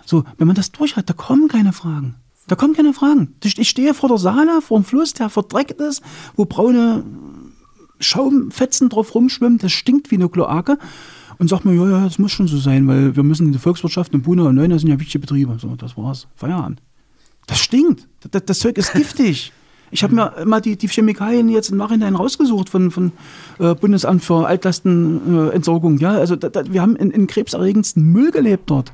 So, 0.05 0.23
wenn 0.37 0.47
man 0.47 0.55
das 0.55 0.71
durch 0.71 0.95
hat, 0.95 1.09
da 1.09 1.13
kommen 1.13 1.47
keine 1.47 1.73
Fragen. 1.73 2.15
Da 2.47 2.55
kommen 2.55 2.75
keine 2.75 2.93
Fragen. 2.93 3.35
Ich 3.43 3.69
stehe 3.69 3.93
vor 3.93 4.09
der 4.09 4.19
Saale, 4.19 4.61
vor 4.61 4.79
dem 4.79 4.85
Fluss, 4.85 5.13
der 5.13 5.29
verdreckt 5.29 5.81
ist, 5.81 6.01
wo 6.35 6.45
braune 6.45 7.03
Schaumfetzen 7.99 8.89
drauf 8.89 9.15
rumschwimmen, 9.15 9.57
das 9.57 9.71
stinkt 9.71 10.11
wie 10.11 10.15
eine 10.15 10.29
Kloake. 10.29 10.77
Und 11.39 11.49
sag 11.49 11.65
mir, 11.65 11.73
ja, 11.73 11.89
ja, 11.89 12.03
das 12.03 12.17
muss 12.19 12.31
schon 12.31 12.47
so 12.47 12.57
sein, 12.57 12.87
weil 12.87 13.15
wir 13.15 13.23
müssen 13.23 13.47
in 13.47 13.53
die 13.53 13.59
Volkswirtschaft 13.59 14.13
in 14.13 14.23
Buna 14.23 14.43
und 14.43 14.55
Neuner 14.55 14.79
sind 14.79 14.89
ja 14.89 14.99
wichtige 14.99 15.19
Betriebe. 15.19 15.57
So, 15.59 15.75
das 15.75 15.95
war's. 15.95 16.27
Feierabend. 16.35 16.81
Das 17.45 17.59
stinkt. 17.59 18.07
Das, 18.31 18.45
das 18.45 18.59
Zeug 18.59 18.77
ist 18.77 18.93
giftig. 18.93 19.51
Ich 19.91 20.03
habe 20.03 20.15
mir 20.15 20.33
mal 20.45 20.59
die, 20.59 20.75
die 20.75 20.87
Chemikalien 20.87 21.47
jetzt 21.47 21.69
im 21.69 21.77
Nachhinein 21.77 22.15
rausgesucht 22.15 22.69
von, 22.69 22.91
von 22.91 23.11
äh, 23.59 23.73
Bundesamt 23.73 24.23
für 24.23 24.45
Altlastenentsorgung. 24.45 25.97
ja, 25.99 26.11
also 26.11 26.35
da, 26.35 26.49
da, 26.49 26.63
wir 26.71 26.81
haben 26.81 26.95
in, 26.95 27.11
in 27.11 27.27
krebserregendsten 27.27 28.03
Müll 28.03 28.31
gelebt 28.31 28.69
dort. 28.69 28.91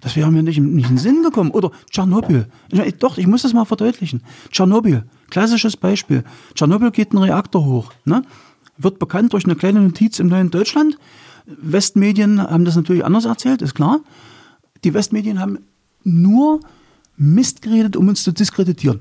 Das 0.00 0.16
wäre 0.16 0.30
mir 0.30 0.42
nicht, 0.42 0.58
nicht 0.58 0.88
in 0.88 0.96
den 0.96 0.98
Sinn 0.98 1.22
gekommen. 1.22 1.50
Oder 1.50 1.70
Tschernobyl. 1.90 2.46
Ich, 2.70 2.96
doch, 2.96 3.18
ich 3.18 3.26
muss 3.26 3.42
das 3.42 3.52
mal 3.52 3.64
verdeutlichen. 3.64 4.22
Tschernobyl, 4.50 5.04
klassisches 5.30 5.76
Beispiel. 5.76 6.24
Tschernobyl 6.54 6.90
geht 6.90 7.12
ein 7.12 7.18
Reaktor 7.18 7.64
hoch. 7.64 7.92
Ne? 8.04 8.22
Wird 8.78 8.98
bekannt 8.98 9.32
durch 9.32 9.44
eine 9.44 9.56
kleine 9.56 9.80
Notiz 9.80 10.18
im 10.18 10.28
neuen 10.28 10.50
Deutschland. 10.50 10.98
Westmedien 11.46 12.40
haben 12.42 12.64
das 12.64 12.76
natürlich 12.76 13.04
anders 13.04 13.24
erzählt, 13.24 13.62
ist 13.62 13.74
klar. 13.74 14.00
Die 14.84 14.94
Westmedien 14.94 15.40
haben 15.40 15.58
nur 16.04 16.60
Mist 17.16 17.62
geredet, 17.62 17.96
um 17.96 18.08
uns 18.08 18.22
zu 18.22 18.32
diskreditieren. 18.32 19.00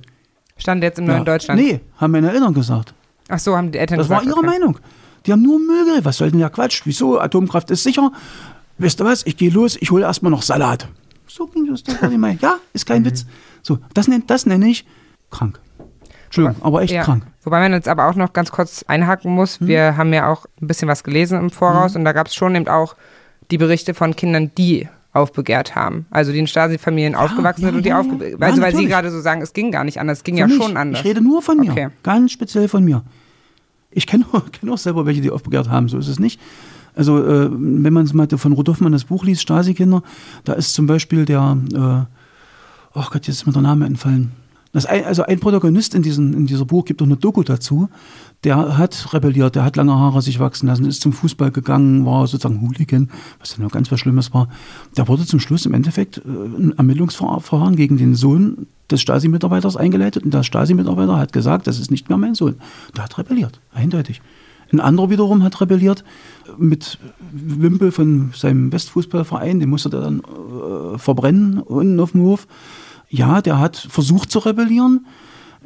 Stand 0.57 0.83
jetzt 0.83 0.99
im 0.99 1.05
neuen 1.05 1.19
Ja. 1.19 1.23
Deutschland. 1.23 1.61
Nee, 1.61 1.79
haben 1.97 2.11
meine 2.11 2.31
Eltern 2.31 2.53
gesagt. 2.53 2.93
Ach 3.29 3.39
so, 3.39 3.55
haben 3.55 3.71
die 3.71 3.77
Eltern 3.77 3.97
Das 3.97 4.07
gesagt. 4.07 4.25
war 4.25 4.29
ihre 4.29 4.39
okay. 4.39 4.47
Meinung. 4.59 4.79
Die 5.25 5.31
haben 5.31 5.41
nur 5.41 5.59
Müll 5.59 5.85
geredet. 5.85 6.05
Was 6.05 6.17
soll 6.17 6.31
denn 6.31 6.39
der 6.39 6.49
Quatsch? 6.49 6.81
Wieso? 6.85 7.19
Atomkraft 7.19 7.71
ist 7.71 7.83
sicher. 7.83 8.11
Weißt 8.77 8.99
du 8.99 9.05
was? 9.05 9.25
Ich 9.25 9.37
gehe 9.37 9.49
los, 9.51 9.77
ich 9.79 9.91
hole 9.91 10.03
erstmal 10.05 10.31
noch 10.31 10.41
Salat. 10.41 10.87
So 11.27 11.45
ging 11.47 11.67
das. 11.67 11.83
Das 11.83 12.01
Meinung. 12.01 12.39
Ja, 12.41 12.57
ist 12.73 12.85
kein 12.85 13.05
Witz. 13.05 13.25
So, 13.61 13.79
das 13.93 14.07
nenne 14.07 14.23
das 14.27 14.45
nenn 14.45 14.61
ich 14.63 14.85
krank. 15.29 15.59
Entschuldigung, 16.29 16.63
aber 16.63 16.83
echt 16.83 16.93
Ja. 16.93 17.03
krank. 17.03 17.23
Wobei 17.43 17.59
man 17.59 17.73
jetzt 17.73 17.87
aber 17.87 18.07
auch 18.07 18.13
noch 18.15 18.33
ganz 18.33 18.51
kurz 18.51 18.83
einhaken 18.87 19.33
muss. 19.33 19.59
Hm. 19.59 19.67
Wir 19.67 19.97
haben 19.97 20.13
ja 20.13 20.31
auch 20.31 20.45
ein 20.61 20.67
bisschen 20.67 20.87
was 20.87 21.03
gelesen 21.03 21.39
im 21.39 21.49
Voraus 21.49 21.95
und 21.95 22.05
da 22.05 22.11
gab 22.11 22.27
es 22.27 22.35
schon 22.35 22.55
eben 22.55 22.67
auch 22.67 22.95
die 23.49 23.57
Berichte 23.57 23.95
von 23.95 24.15
Kindern, 24.15 24.51
die 24.55 24.87
aufbegehrt 25.11 25.75
haben. 25.75 26.05
Also 26.11 26.31
die 26.31 26.37
in 26.37 26.45
Stasi-Familien 26.45 27.15
aufgewachsen 27.15 27.61
ja, 27.63 27.67
sind 27.69 27.77
und 27.77 27.83
die 27.83 27.89
ja, 27.89 27.95
ja. 27.95 28.01
aufgebegehrt 28.01 28.39
Ja, 28.39 28.47
Also 28.47 28.61
weil 28.61 28.75
Sie 28.75 28.85
gerade 28.85 29.09
so 29.09 29.19
sagen, 29.21 29.41
es 29.41 29.53
ging 29.53 29.71
gar 29.71 29.83
nicht 29.83 29.99
anders. 29.99 30.19
Es 30.19 30.23
ging 30.23 30.35
Für 30.35 30.41
ja 30.41 30.47
mich. 30.47 30.57
schon 30.57 30.77
anders. 30.77 30.99
Ich 31.01 31.05
rede 31.05 31.21
nur 31.21 31.41
von 31.41 31.57
mir. 31.57 31.71
Okay. 31.71 31.87
Ganz 32.03 32.31
speziell 32.31 32.67
von 32.67 32.83
mir. 32.83 33.01
Ich 33.89 34.05
kenne 34.05 34.25
kenn 34.51 34.69
auch 34.69 34.77
selber 34.77 35.07
welche, 35.07 35.21
die 35.21 35.31
aufbegehrt 35.31 35.69
haben. 35.69 35.89
So 35.89 35.97
ist 35.97 36.07
es 36.07 36.19
nicht. 36.19 36.39
Also, 36.95 37.17
äh, 37.25 37.49
wenn 37.51 37.93
man 37.93 38.07
mal 38.13 38.27
von 38.29 38.51
Rudolf 38.51 38.81
Mann 38.81 38.91
das 38.91 39.05
Buch 39.05 39.23
liest, 39.23 39.41
Stasi-Kinder, 39.41 40.03
da 40.43 40.53
ist 40.53 40.73
zum 40.73 40.85
Beispiel 40.85 41.25
der, 41.25 41.57
äh, 41.73 42.97
oh 42.97 43.03
Gott, 43.09 43.27
jetzt 43.27 43.29
ist 43.29 43.47
mir 43.47 43.53
der 43.53 43.61
Name 43.61 43.85
entfallen. 43.85 44.31
Das 44.71 44.85
ein, 44.85 45.03
also 45.03 45.23
ein 45.23 45.39
Protagonist 45.39 45.95
in, 45.95 46.03
diesen, 46.03 46.33
in 46.33 46.45
dieser 46.45 46.65
Buch 46.65 46.85
gibt 46.85 47.01
auch 47.01 47.05
eine 47.05 47.17
Doku 47.17 47.41
dazu. 47.43 47.89
Der 48.43 48.77
hat 48.77 49.13
rebelliert, 49.13 49.55
der 49.55 49.63
hat 49.63 49.75
lange 49.75 49.95
Haare 49.95 50.21
sich 50.21 50.39
wachsen 50.39 50.67
lassen, 50.67 50.85
ist 50.85 51.01
zum 51.01 51.11
Fußball 51.11 51.51
gegangen, 51.51 52.05
war 52.05 52.27
sozusagen 52.27 52.61
Hooligan, 52.61 53.09
was 53.39 53.55
dann 53.55 53.63
noch 53.63 53.71
ganz 53.71 53.91
was 53.91 53.99
Schlimmes 53.99 54.33
war. 54.33 54.47
Der 54.95 55.07
wurde 55.07 55.25
zum 55.25 55.39
Schluss 55.39 55.65
im 55.65 55.73
Endeffekt 55.73 56.19
äh, 56.19 56.21
ein 56.21 56.73
Ermittlungsverfahren 56.77 57.75
gegen 57.75 57.97
den 57.97 58.13
Sohn 58.15 58.67
des 58.91 59.01
Stasi-Mitarbeiters 59.01 59.75
eingeleitet 59.75 60.23
und 60.23 60.33
der 60.33 60.43
Stasi-Mitarbeiter 60.43 61.17
hat 61.17 61.33
gesagt, 61.33 61.67
das 61.67 61.79
ist 61.79 61.91
nicht 61.91 62.09
mehr 62.09 62.17
mein 62.17 62.35
Sohn. 62.35 62.55
Der 62.95 63.03
hat 63.05 63.17
rebelliert, 63.17 63.59
eindeutig. 63.73 64.21
Ein 64.71 64.79
anderer 64.79 65.09
wiederum 65.09 65.43
hat 65.43 65.59
rebelliert 65.61 66.03
mit 66.57 66.99
Wimpel 67.31 67.91
von 67.91 68.31
seinem 68.35 68.71
Westfußballverein, 68.71 69.59
den 69.59 69.69
musste 69.69 69.89
er 69.89 70.01
dann 70.01 70.19
äh, 70.19 70.97
verbrennen 70.97 71.59
unten 71.59 71.99
auf 71.99 72.11
dem 72.11 72.21
Hof. 72.21 72.47
Ja, 73.09 73.41
der 73.41 73.59
hat 73.59 73.75
versucht 73.75 74.31
zu 74.31 74.39
rebellieren. 74.39 75.05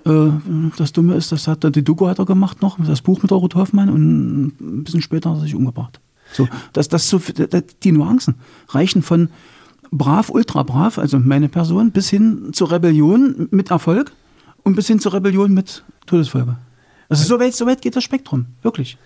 Äh, 0.06 0.30
das 0.78 0.94
Dumme 0.94 1.16
ist, 1.16 1.32
das 1.32 1.48
hat 1.48 1.64
die 1.76 1.84
Doku 1.84 2.08
hat 2.08 2.20
er 2.20 2.26
gemacht 2.26 2.62
noch, 2.62 2.78
das 2.86 3.02
Buch 3.02 3.22
mit 3.22 3.32
der 3.32 3.38
Ruth 3.38 3.56
Hoffmann 3.56 3.90
und 3.90 4.54
ein 4.60 4.84
bisschen 4.84 5.02
später 5.02 5.30
hat 5.30 5.38
er 5.38 5.42
sich 5.42 5.56
umgebracht. 5.56 6.00
So, 6.32 6.48
das, 6.72 6.88
das 6.88 7.10
so, 7.10 7.22
die 7.84 7.92
Nuancen 7.92 8.36
reichen 8.70 9.02
von 9.02 9.30
brav, 9.92 10.30
ultra 10.30 10.64
brav, 10.64 10.98
also 10.98 11.20
meine 11.20 11.50
Person, 11.50 11.92
bis 11.92 12.10
hin 12.10 12.50
zur 12.54 12.72
Rebellion 12.72 13.48
mit 13.52 13.72
Erfolg 13.72 14.12
und 14.64 14.76
bis 14.76 14.88
hin 14.88 15.00
zur 15.00 15.14
Rebellion 15.14 15.54
mit 15.54 15.84
Todesfolge. 16.06 16.58
Also 17.10 17.26
so 17.26 17.40
weit, 17.40 17.54
so 17.54 17.66
weit 17.68 17.82
geht 17.82 17.96
das 17.96 18.04
Spektrum, 18.04 18.48
wirklich. 18.62 18.98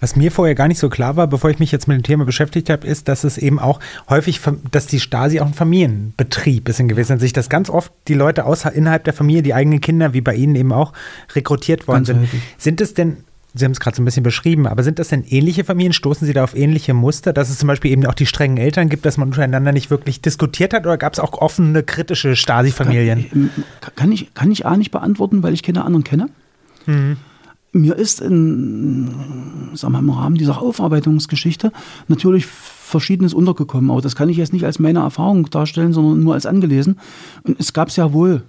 Was 0.00 0.14
mir 0.14 0.30
vorher 0.30 0.54
gar 0.54 0.68
nicht 0.68 0.78
so 0.78 0.88
klar 0.88 1.16
war, 1.16 1.26
bevor 1.26 1.50
ich 1.50 1.58
mich 1.58 1.72
jetzt 1.72 1.88
mit 1.88 1.96
dem 1.96 2.02
Thema 2.02 2.24
beschäftigt 2.24 2.70
habe, 2.70 2.86
ist, 2.86 3.08
dass 3.08 3.24
es 3.24 3.36
eben 3.36 3.58
auch 3.58 3.80
häufig, 4.08 4.40
dass 4.70 4.86
die 4.86 5.00
Stasi 5.00 5.40
auch 5.40 5.46
ein 5.46 5.54
Familienbetrieb 5.54 6.68
ist 6.68 6.78
in 6.78 6.88
gewisser 6.88 7.14
Hinsicht, 7.14 7.36
dass 7.36 7.48
ganz 7.48 7.68
oft 7.68 7.92
die 8.06 8.14
Leute 8.14 8.44
außer, 8.44 8.72
innerhalb 8.72 9.04
der 9.04 9.12
Familie, 9.12 9.42
die 9.42 9.54
eigenen 9.54 9.80
Kinder, 9.80 10.12
wie 10.14 10.20
bei 10.20 10.34
Ihnen 10.34 10.54
eben 10.54 10.72
auch, 10.72 10.92
rekrutiert 11.34 11.88
worden 11.88 12.04
ganz 12.04 12.06
sind. 12.08 12.20
Häufig. 12.20 12.40
Sind 12.58 12.80
es 12.80 12.94
denn 12.94 13.18
Sie 13.54 13.64
haben 13.64 13.72
es 13.72 13.80
gerade 13.80 13.96
so 13.96 14.02
ein 14.02 14.04
bisschen 14.04 14.22
beschrieben, 14.22 14.66
aber 14.66 14.82
sind 14.82 14.98
das 14.98 15.08
denn 15.08 15.24
ähnliche 15.24 15.64
Familien? 15.64 15.92
Stoßen 15.92 16.26
Sie 16.26 16.34
da 16.34 16.44
auf 16.44 16.54
ähnliche 16.54 16.92
Muster, 16.92 17.32
dass 17.32 17.48
es 17.48 17.58
zum 17.58 17.66
Beispiel 17.66 17.90
eben 17.90 18.04
auch 18.06 18.14
die 18.14 18.26
strengen 18.26 18.58
Eltern 18.58 18.88
gibt, 18.88 19.06
dass 19.06 19.16
man 19.16 19.28
untereinander 19.28 19.72
nicht 19.72 19.90
wirklich 19.90 20.20
diskutiert 20.20 20.74
hat 20.74 20.84
oder 20.84 20.98
gab 20.98 21.14
es 21.14 21.18
auch 21.18 21.32
offene, 21.32 21.82
kritische 21.82 22.36
Stasi-Familien? 22.36 23.50
Kann, 23.80 23.94
kann, 23.96 24.12
ich, 24.12 24.32
kann 24.34 24.50
ich 24.52 24.66
A 24.66 24.76
nicht 24.76 24.90
beantworten, 24.90 25.42
weil 25.42 25.54
ich 25.54 25.62
keine 25.62 25.84
anderen 25.84 26.04
kenne. 26.04 26.28
Mhm. 26.86 27.16
Mir 27.72 27.96
ist 27.96 28.20
in, 28.20 29.08
sagen 29.74 29.92
wir, 29.92 29.98
im 29.98 30.10
Rahmen 30.10 30.36
dieser 30.36 30.62
Aufarbeitungsgeschichte 30.62 31.72
natürlich 32.08 32.46
Verschiedenes 32.46 33.34
untergekommen, 33.34 33.90
aber 33.90 34.00
das 34.00 34.16
kann 34.16 34.30
ich 34.30 34.38
jetzt 34.38 34.54
nicht 34.54 34.64
als 34.64 34.78
meine 34.78 35.00
Erfahrung 35.00 35.50
darstellen, 35.50 35.92
sondern 35.92 36.22
nur 36.22 36.34
als 36.34 36.46
angelesen. 36.46 36.98
Und 37.42 37.60
es 37.60 37.74
gab 37.74 37.90
sehr 37.90 38.14
wohl 38.14 38.42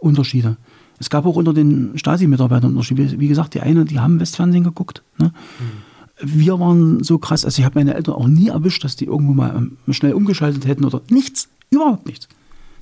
Unterschiede. 0.00 0.56
Es 0.98 1.10
gab 1.10 1.26
auch 1.26 1.36
unter 1.36 1.54
den 1.54 1.96
Stasi-Mitarbeitern 1.96 2.70
Unterschiede. 2.70 3.20
Wie 3.20 3.28
gesagt, 3.28 3.54
die 3.54 3.60
einen, 3.60 3.86
die 3.86 4.00
haben 4.00 4.18
Westfernsehen 4.18 4.64
geguckt. 4.64 5.02
Ne? 5.18 5.32
Mhm. 5.60 5.88
Wir 6.20 6.58
waren 6.58 7.04
so 7.04 7.18
krass, 7.18 7.44
also 7.44 7.60
ich 7.60 7.64
habe 7.64 7.78
meine 7.78 7.94
Eltern 7.94 8.16
auch 8.16 8.26
nie 8.26 8.48
erwischt, 8.48 8.82
dass 8.82 8.96
die 8.96 9.04
irgendwo 9.04 9.34
mal 9.34 9.54
ähm, 9.56 9.94
schnell 9.94 10.14
umgeschaltet 10.14 10.66
hätten 10.66 10.84
oder 10.84 11.00
nichts, 11.10 11.48
überhaupt 11.70 12.06
nichts. 12.06 12.28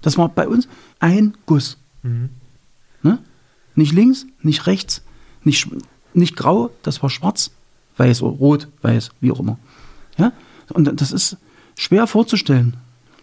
Das 0.00 0.16
war 0.16 0.30
bei 0.30 0.48
uns 0.48 0.68
ein 1.00 1.34
Guss. 1.44 1.76
Mhm. 2.02 2.30
Ne? 3.02 3.18
Nicht 3.74 3.92
links, 3.92 4.26
nicht 4.40 4.66
rechts, 4.66 5.02
nicht, 5.46 5.68
nicht 6.12 6.36
grau, 6.36 6.70
das 6.82 7.02
war 7.02 7.10
schwarz, 7.10 7.50
weiß 7.96 8.22
oder 8.22 8.36
rot, 8.36 8.68
weiß, 8.82 9.10
wie 9.20 9.32
auch 9.32 9.40
immer. 9.40 9.58
Ja? 10.18 10.32
Und 10.70 11.00
das 11.00 11.12
ist 11.12 11.38
schwer 11.76 12.06
vorzustellen. 12.06 12.76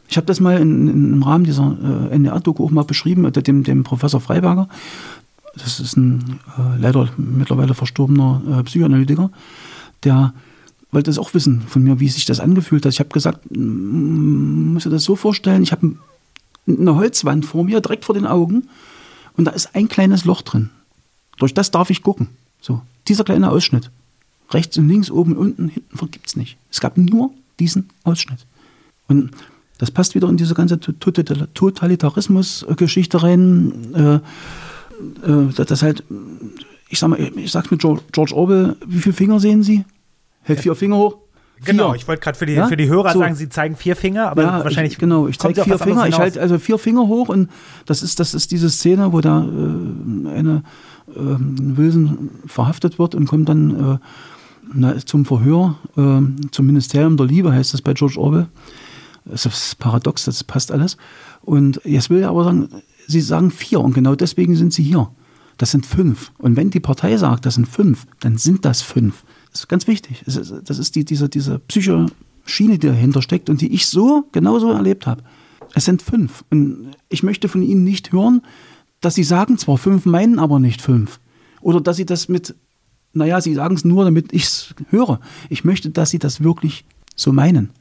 Ich 0.07 0.17
habe 0.17 0.27
das 0.27 0.39
mal 0.39 0.57
in, 0.59 0.87
in, 0.87 1.13
im 1.13 1.23
Rahmen 1.23 1.43
dieser 1.43 1.77
äh, 2.11 2.15
NDR-Doku 2.15 2.65
auch 2.65 2.71
mal 2.71 2.83
beschrieben, 2.83 3.21
mit 3.21 3.47
dem, 3.47 3.63
dem 3.63 3.83
Professor 3.83 4.19
Freiberger. 4.19 4.67
Das 5.55 5.79
ist 5.79 5.97
ein 5.97 6.39
äh, 6.57 6.79
leider 6.79 7.09
mittlerweile 7.17 7.73
verstorbener 7.73 8.41
äh, 8.59 8.63
Psychoanalytiker, 8.63 9.29
der 10.03 10.33
wollte 10.91 11.09
es 11.09 11.17
auch 11.17 11.33
wissen 11.33 11.61
von 11.61 11.83
mir, 11.83 11.99
wie 11.99 12.09
sich 12.09 12.25
das 12.25 12.39
angefühlt 12.39 12.85
hat. 12.85 12.93
Ich 12.93 12.99
habe 12.99 13.09
gesagt, 13.09 13.39
muss 13.55 14.83
dir 14.83 14.89
das 14.89 15.03
so 15.03 15.15
vorstellen, 15.15 15.63
ich 15.63 15.71
habe 15.71 15.95
eine 16.67 16.95
Holzwand 16.95 17.45
vor 17.45 17.63
mir, 17.63 17.81
direkt 17.81 18.05
vor 18.05 18.15
den 18.15 18.27
Augen, 18.27 18.69
und 19.35 19.45
da 19.45 19.51
ist 19.51 19.75
ein 19.75 19.87
kleines 19.87 20.25
Loch 20.25 20.43
drin. 20.43 20.69
Durch 21.37 21.53
das 21.53 21.71
darf 21.71 21.89
ich 21.89 22.03
gucken. 22.03 22.27
So, 22.61 22.81
dieser 23.07 23.23
kleine 23.23 23.49
Ausschnitt. 23.51 23.89
Rechts 24.51 24.77
und 24.77 24.87
links, 24.87 25.09
oben 25.09 25.31
und 25.33 25.57
unten, 25.57 25.69
hinten 25.69 26.11
gibt 26.11 26.27
es 26.27 26.35
nicht. 26.35 26.57
Es 26.69 26.79
gab 26.79 26.95
nur 26.97 27.31
diesen 27.59 27.89
Ausschnitt. 28.03 28.45
Und 29.07 29.31
das 29.79 29.89
passt 29.91 30.15
wieder 30.15 30.29
in 30.29 30.37
diese 30.37 30.53
ganze 30.53 30.79
Totalitarismus-Geschichte 30.79 33.23
rein. 33.23 33.93
Äh, 33.93 34.19
äh, 35.29 35.51
das 35.53 35.81
halt, 35.81 36.03
ich 36.89 36.99
sag 36.99 37.09
mal, 37.09 37.19
ich 37.19 37.51
sag's 37.51 37.71
mit 37.71 37.81
George 37.81 38.35
Orwell, 38.35 38.75
wie 38.85 38.99
viele 38.99 39.13
Finger 39.13 39.39
sehen 39.39 39.63
Sie? 39.63 39.83
Hält 40.43 40.59
vier 40.59 40.75
Finger 40.75 40.97
hoch. 40.97 41.17
Genau, 41.65 41.89
vier. 41.89 41.95
ich 41.95 42.07
wollte 42.07 42.21
gerade 42.21 42.37
für 42.37 42.45
die, 42.45 42.53
ja? 42.53 42.67
für 42.67 42.77
die 42.77 42.87
Hörer 42.87 43.13
so. 43.13 43.19
sagen, 43.19 43.35
Sie 43.35 43.49
zeigen 43.49 43.75
vier 43.75 43.95
Finger, 43.95 44.29
aber 44.29 44.43
ja, 44.43 44.63
wahrscheinlich. 44.63 44.93
Ich, 44.93 44.99
genau, 44.99 45.27
ich 45.27 45.39
zeige 45.39 45.63
vier 45.63 45.79
Finger. 45.79 46.07
Ich 46.07 46.17
halte 46.17 46.41
also 46.41 46.59
vier 46.59 46.77
Finger 46.77 47.07
hoch 47.07 47.29
und 47.29 47.49
das 47.85 48.03
ist, 48.03 48.19
das 48.19 48.33
ist 48.33 48.51
diese 48.51 48.69
Szene, 48.69 49.13
wo 49.13 49.21
da 49.21 49.43
äh, 49.43 50.37
eine 50.37 50.63
äh, 51.15 51.77
Wilson 51.77 52.29
verhaftet 52.45 52.99
wird 52.99 53.15
und 53.15 53.27
kommt 53.27 53.49
dann 53.49 53.93
äh, 53.93 53.97
na, 54.73 54.97
zum 55.05 55.25
Verhör, 55.25 55.77
äh, 55.97 56.21
zum 56.51 56.65
Ministerium 56.65 57.17
der 57.17 57.25
Liebe, 57.25 57.51
heißt 57.51 57.73
das 57.73 57.81
bei 57.81 57.93
George 57.93 58.19
Orwell. 58.19 58.47
Das 59.25 59.45
ist 59.45 59.79
paradox, 59.79 60.25
das 60.25 60.43
passt 60.43 60.71
alles. 60.71 60.97
Und 61.41 61.81
jetzt 61.85 62.09
will 62.09 62.21
er 62.21 62.29
aber 62.29 62.43
sagen, 62.43 62.69
Sie 63.07 63.21
sagen 63.21 63.51
vier 63.51 63.81
und 63.81 63.93
genau 63.93 64.15
deswegen 64.15 64.55
sind 64.55 64.73
Sie 64.73 64.83
hier. 64.83 65.09
Das 65.57 65.71
sind 65.71 65.85
fünf. 65.85 66.31
Und 66.37 66.55
wenn 66.55 66.69
die 66.69 66.79
Partei 66.79 67.15
sagt, 67.17 67.45
das 67.45 67.55
sind 67.55 67.67
fünf, 67.67 68.07
dann 68.19 68.37
sind 68.37 68.65
das 68.65 68.81
fünf. 68.81 69.23
Das 69.51 69.61
ist 69.61 69.67
ganz 69.67 69.87
wichtig. 69.87 70.23
Das 70.25 70.79
ist 70.79 70.95
die, 70.95 71.05
diese, 71.05 71.29
diese 71.29 71.59
psychische 71.59 72.07
Schiene, 72.45 72.79
die 72.79 72.87
dahinter 72.87 73.21
steckt 73.21 73.49
und 73.49 73.61
die 73.61 73.73
ich 73.73 73.85
so 73.85 74.25
genauso 74.31 74.71
erlebt 74.71 75.05
habe. 75.05 75.23
Es 75.75 75.85
sind 75.85 76.01
fünf. 76.01 76.43
Und 76.49 76.91
ich 77.09 77.23
möchte 77.23 77.47
von 77.47 77.61
Ihnen 77.61 77.83
nicht 77.83 78.11
hören, 78.11 78.41
dass 79.03 79.15
Sie 79.15 79.23
sagen 79.23 79.57
zwar 79.57 79.77
fünf, 79.77 80.05
meinen 80.05 80.39
aber 80.39 80.59
nicht 80.59 80.81
fünf. 80.81 81.19
Oder 81.61 81.81
dass 81.81 81.97
Sie 81.97 82.05
das 82.05 82.29
mit, 82.29 82.55
naja, 83.13 83.41
Sie 83.41 83.53
sagen 83.53 83.75
es 83.75 83.85
nur, 83.85 84.05
damit 84.05 84.31
ich 84.33 84.43
es 84.43 84.75
höre. 84.89 85.19
Ich 85.49 85.63
möchte, 85.63 85.89
dass 85.89 86.09
Sie 86.09 86.19
das 86.19 86.41
wirklich 86.41 86.85
so 87.15 87.33
meinen. 87.33 87.71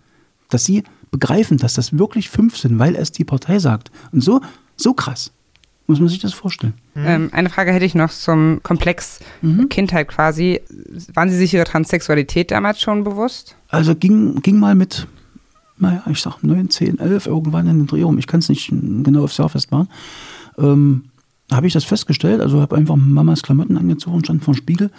Dass 0.50 0.64
Sie 0.64 0.82
begreifen, 1.10 1.58
dass 1.58 1.74
das 1.74 1.96
wirklich 1.96 2.28
fünf 2.28 2.56
sind, 2.56 2.78
weil 2.78 2.96
es 2.96 3.12
die 3.12 3.24
Partei 3.24 3.58
sagt. 3.58 3.90
Und 4.10 4.22
so, 4.22 4.40
so 4.76 4.94
krass 4.94 5.32
muss 5.86 6.00
man 6.00 6.08
sich 6.08 6.20
das 6.20 6.32
vorstellen. 6.32 6.74
Mhm. 6.94 7.04
Ähm, 7.06 7.30
eine 7.32 7.50
Frage 7.50 7.72
hätte 7.72 7.84
ich 7.84 7.94
noch 7.94 8.10
zum 8.10 8.60
Komplex 8.62 9.20
mhm. 9.42 9.68
Kindheit 9.68 10.08
quasi. 10.08 10.60
Waren 11.14 11.28
Sie 11.28 11.36
sich 11.36 11.54
Ihrer 11.54 11.64
Transsexualität 11.64 12.50
damals 12.50 12.80
schon 12.80 13.04
bewusst? 13.04 13.56
Also 13.68 13.94
ging, 13.94 14.40
ging 14.42 14.58
mal 14.58 14.74
mit, 14.74 15.06
naja, 15.78 16.02
ich 16.10 16.20
sag 16.20 16.42
9, 16.42 16.70
10, 16.70 16.98
11 16.98 17.26
irgendwann 17.26 17.66
in 17.66 17.78
den 17.78 17.86
Dreh 17.86 18.02
rum. 18.02 18.18
Ich 18.18 18.26
kann 18.26 18.40
es 18.40 18.48
nicht 18.48 18.68
genau 18.70 19.24
aufs 19.24 19.36
Jahr 19.36 19.48
festmachen. 19.48 19.88
Ähm, 20.56 21.04
habe 21.54 21.66
ich 21.66 21.72
das 21.72 21.84
festgestellt. 21.84 22.40
Also 22.40 22.60
habe 22.60 22.76
einfach 22.76 22.96
Mamas 22.96 23.42
Klamotten 23.42 23.76
angezogen, 23.76 24.24
stand 24.24 24.44
vor 24.44 24.54
dem 24.54 24.58
Spiegel 24.58 24.90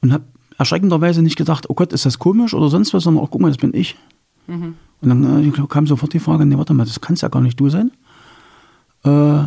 und 0.00 0.12
habe 0.12 0.24
erschreckenderweise 0.58 1.22
nicht 1.22 1.36
gedacht, 1.36 1.68
oh 1.68 1.74
Gott, 1.74 1.92
ist 1.92 2.06
das 2.06 2.18
komisch 2.18 2.54
oder 2.54 2.68
sonst 2.68 2.94
was, 2.94 3.04
sondern 3.04 3.24
auch, 3.24 3.30
guck 3.30 3.40
mal, 3.40 3.48
das 3.48 3.58
bin 3.58 3.74
ich. 3.74 3.96
Mhm. 4.46 4.74
Und 5.00 5.08
dann 5.08 5.48
äh, 5.48 5.66
kam 5.68 5.86
sofort 5.86 6.12
die 6.12 6.20
Frage, 6.20 6.46
nee, 6.46 6.56
warte 6.56 6.74
mal, 6.74 6.84
das 6.84 7.00
kann 7.00 7.14
es 7.14 7.20
ja 7.20 7.28
gar 7.28 7.42
nicht 7.42 7.58
du 7.58 7.68
sein. 7.68 7.90
Äh, 9.04 9.44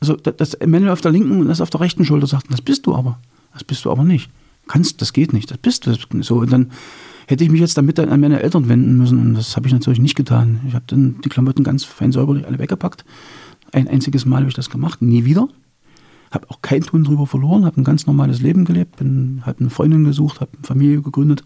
also 0.00 0.14
das 0.16 0.56
Männle 0.64 0.92
auf 0.92 1.00
der 1.00 1.10
linken 1.10 1.40
und 1.40 1.48
das 1.48 1.60
auf 1.60 1.70
der 1.70 1.80
rechten 1.80 2.04
Schulter 2.04 2.26
sagten, 2.26 2.52
das 2.52 2.62
bist 2.62 2.86
du 2.86 2.94
aber. 2.94 3.18
Das 3.52 3.64
bist 3.64 3.84
du 3.84 3.90
aber 3.90 4.04
nicht. 4.04 4.30
Kannst, 4.68 5.00
das 5.00 5.12
geht 5.12 5.32
nicht, 5.32 5.50
das 5.50 5.58
bist 5.58 5.86
du. 5.86 6.22
So, 6.22 6.36
und 6.36 6.52
dann 6.52 6.70
hätte 7.26 7.42
ich 7.42 7.50
mich 7.50 7.60
jetzt 7.60 7.76
damit 7.76 7.98
an 7.98 8.20
meine 8.20 8.40
Eltern 8.40 8.68
wenden 8.68 8.96
müssen 8.96 9.18
und 9.20 9.34
das 9.34 9.56
habe 9.56 9.66
ich 9.66 9.72
natürlich 9.72 9.98
nicht 9.98 10.14
getan. 10.14 10.60
Ich 10.68 10.74
habe 10.74 10.84
dann 10.86 11.20
die 11.24 11.28
Klamotten 11.28 11.64
ganz 11.64 11.84
fein 11.84 12.12
säuberlich 12.12 12.46
alle 12.46 12.58
weggepackt. 12.58 13.04
Ein 13.72 13.88
einziges 13.88 14.24
Mal 14.24 14.40
habe 14.40 14.48
ich 14.48 14.54
das 14.54 14.70
gemacht, 14.70 15.02
nie 15.02 15.24
wieder. 15.24 15.48
Habe 16.30 16.50
auch 16.50 16.60
keinen 16.62 16.82
Ton 16.82 17.04
drüber 17.04 17.26
verloren, 17.26 17.64
habe 17.64 17.80
ein 17.80 17.84
ganz 17.84 18.06
normales 18.06 18.40
Leben 18.40 18.64
gelebt, 18.64 19.00
habe 19.00 19.58
eine 19.60 19.70
Freundin 19.70 20.04
gesucht, 20.04 20.40
habe 20.40 20.52
eine 20.56 20.66
Familie 20.66 21.02
gegründet 21.02 21.44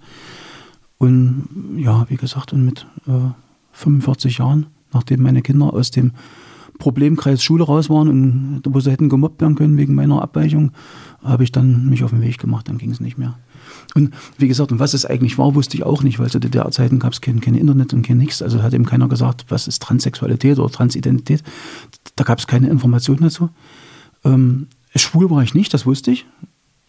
und 1.02 1.48
ja, 1.78 2.06
wie 2.10 2.16
gesagt, 2.16 2.52
und 2.52 2.64
mit 2.64 2.86
äh, 3.08 3.32
45 3.72 4.38
Jahren, 4.38 4.66
nachdem 4.92 5.22
meine 5.22 5.42
Kinder 5.42 5.72
aus 5.72 5.90
dem 5.90 6.12
Problemkreis 6.78 7.42
Schule 7.42 7.64
raus 7.64 7.90
waren 7.90 8.08
und 8.08 8.62
wo 8.68 8.78
sie 8.78 8.92
hätten 8.92 9.08
gemobbt 9.08 9.40
werden 9.40 9.56
können 9.56 9.76
wegen 9.76 9.96
meiner 9.96 10.22
Abweichung, 10.22 10.70
habe 11.24 11.42
ich 11.42 11.50
dann 11.50 11.88
mich 11.88 12.04
auf 12.04 12.10
den 12.10 12.20
Weg 12.20 12.38
gemacht, 12.38 12.68
dann 12.68 12.78
ging 12.78 12.92
es 12.92 13.00
nicht 13.00 13.18
mehr. 13.18 13.36
Und 13.96 14.14
wie 14.38 14.46
gesagt, 14.46 14.70
und 14.70 14.78
was 14.78 14.94
es 14.94 15.04
eigentlich 15.04 15.38
war, 15.38 15.56
wusste 15.56 15.76
ich 15.76 15.82
auch 15.82 16.04
nicht, 16.04 16.20
weil 16.20 16.30
zu 16.30 16.38
DDR-Zeiten 16.38 17.00
gab 17.00 17.12
es 17.12 17.20
kein, 17.20 17.40
kein, 17.40 17.56
Internet 17.56 17.94
und 17.94 18.02
kein 18.02 18.18
nichts. 18.18 18.40
Also 18.40 18.62
hat 18.62 18.72
eben 18.72 18.86
keiner 18.86 19.08
gesagt, 19.08 19.46
was 19.48 19.66
ist 19.66 19.82
Transsexualität 19.82 20.60
oder 20.60 20.70
Transidentität. 20.70 21.42
Da 22.14 22.22
gab 22.22 22.38
es 22.38 22.46
keine 22.46 22.68
Informationen 22.68 23.22
dazu. 23.22 23.50
Ähm, 24.24 24.68
schwul 24.94 25.30
war 25.30 25.42
ich 25.42 25.54
nicht, 25.54 25.72
das 25.74 25.86
wusste 25.86 26.10
ich. 26.10 26.26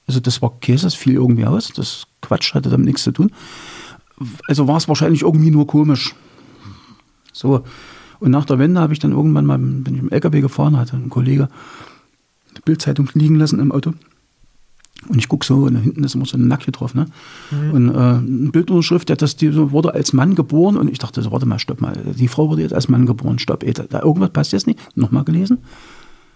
Also 0.07 0.19
das 0.19 0.41
war 0.41 0.59
Käse, 0.59 0.85
das 0.85 0.95
fiel 0.95 1.13
irgendwie 1.13 1.45
aus. 1.45 1.69
Das 1.73 2.07
Quatsch 2.21 2.53
hatte 2.53 2.69
damit 2.69 2.85
nichts 2.85 3.03
zu 3.03 3.11
tun 3.11 3.31
also 4.47 4.67
war 4.67 4.77
es 4.77 4.87
wahrscheinlich 4.87 5.21
irgendwie 5.23 5.51
nur 5.51 5.67
komisch. 5.67 6.15
So. 7.31 7.63
Und 8.19 8.31
nach 8.31 8.45
der 8.45 8.59
Wende 8.59 8.79
habe 8.79 8.93
ich 8.93 8.99
dann 8.99 9.11
irgendwann 9.11 9.45
mal, 9.45 9.57
bin 9.57 9.95
ich 9.95 10.01
im 10.01 10.11
LKW 10.11 10.41
gefahren, 10.41 10.77
hatte 10.77 10.95
ein 10.95 11.09
Kollege 11.09 11.49
die 12.55 12.61
Bildzeitung 12.63 13.09
liegen 13.13 13.35
lassen 13.35 13.59
im 13.59 13.71
Auto. 13.71 13.93
Und 15.09 15.17
ich 15.17 15.27
gucke 15.27 15.45
so, 15.45 15.55
und 15.55 15.75
hinten 15.75 16.03
ist 16.03 16.15
immer 16.15 16.25
so 16.25 16.37
eine 16.37 16.45
Nacke 16.45 16.71
drauf, 16.71 16.93
ne? 16.93 17.07
Mhm. 17.51 17.71
Und 17.71 17.89
äh, 17.89 17.97
eine 17.97 18.51
Bildunterschrift, 18.51 19.09
der 19.09 19.17
das, 19.17 19.35
die 19.35 19.53
wurde 19.53 19.93
als 19.93 20.13
Mann 20.13 20.35
geboren. 20.35 20.77
Und 20.77 20.89
ich 20.89 20.99
dachte 20.99 21.21
so, 21.21 21.31
warte 21.31 21.45
mal, 21.45 21.59
stopp 21.59 21.81
mal, 21.81 21.93
die 22.17 22.29
Frau 22.29 22.49
wurde 22.49 22.61
jetzt 22.61 22.73
als 22.73 22.87
Mann 22.87 23.05
geboren, 23.05 23.39
stopp, 23.39 23.63
ey, 23.63 23.73
da, 23.73 23.83
da 23.83 24.01
irgendwas 24.01 24.29
passt 24.29 24.53
jetzt 24.53 24.67
nicht. 24.67 24.79
Nochmal 24.95 25.25
gelesen. 25.25 25.57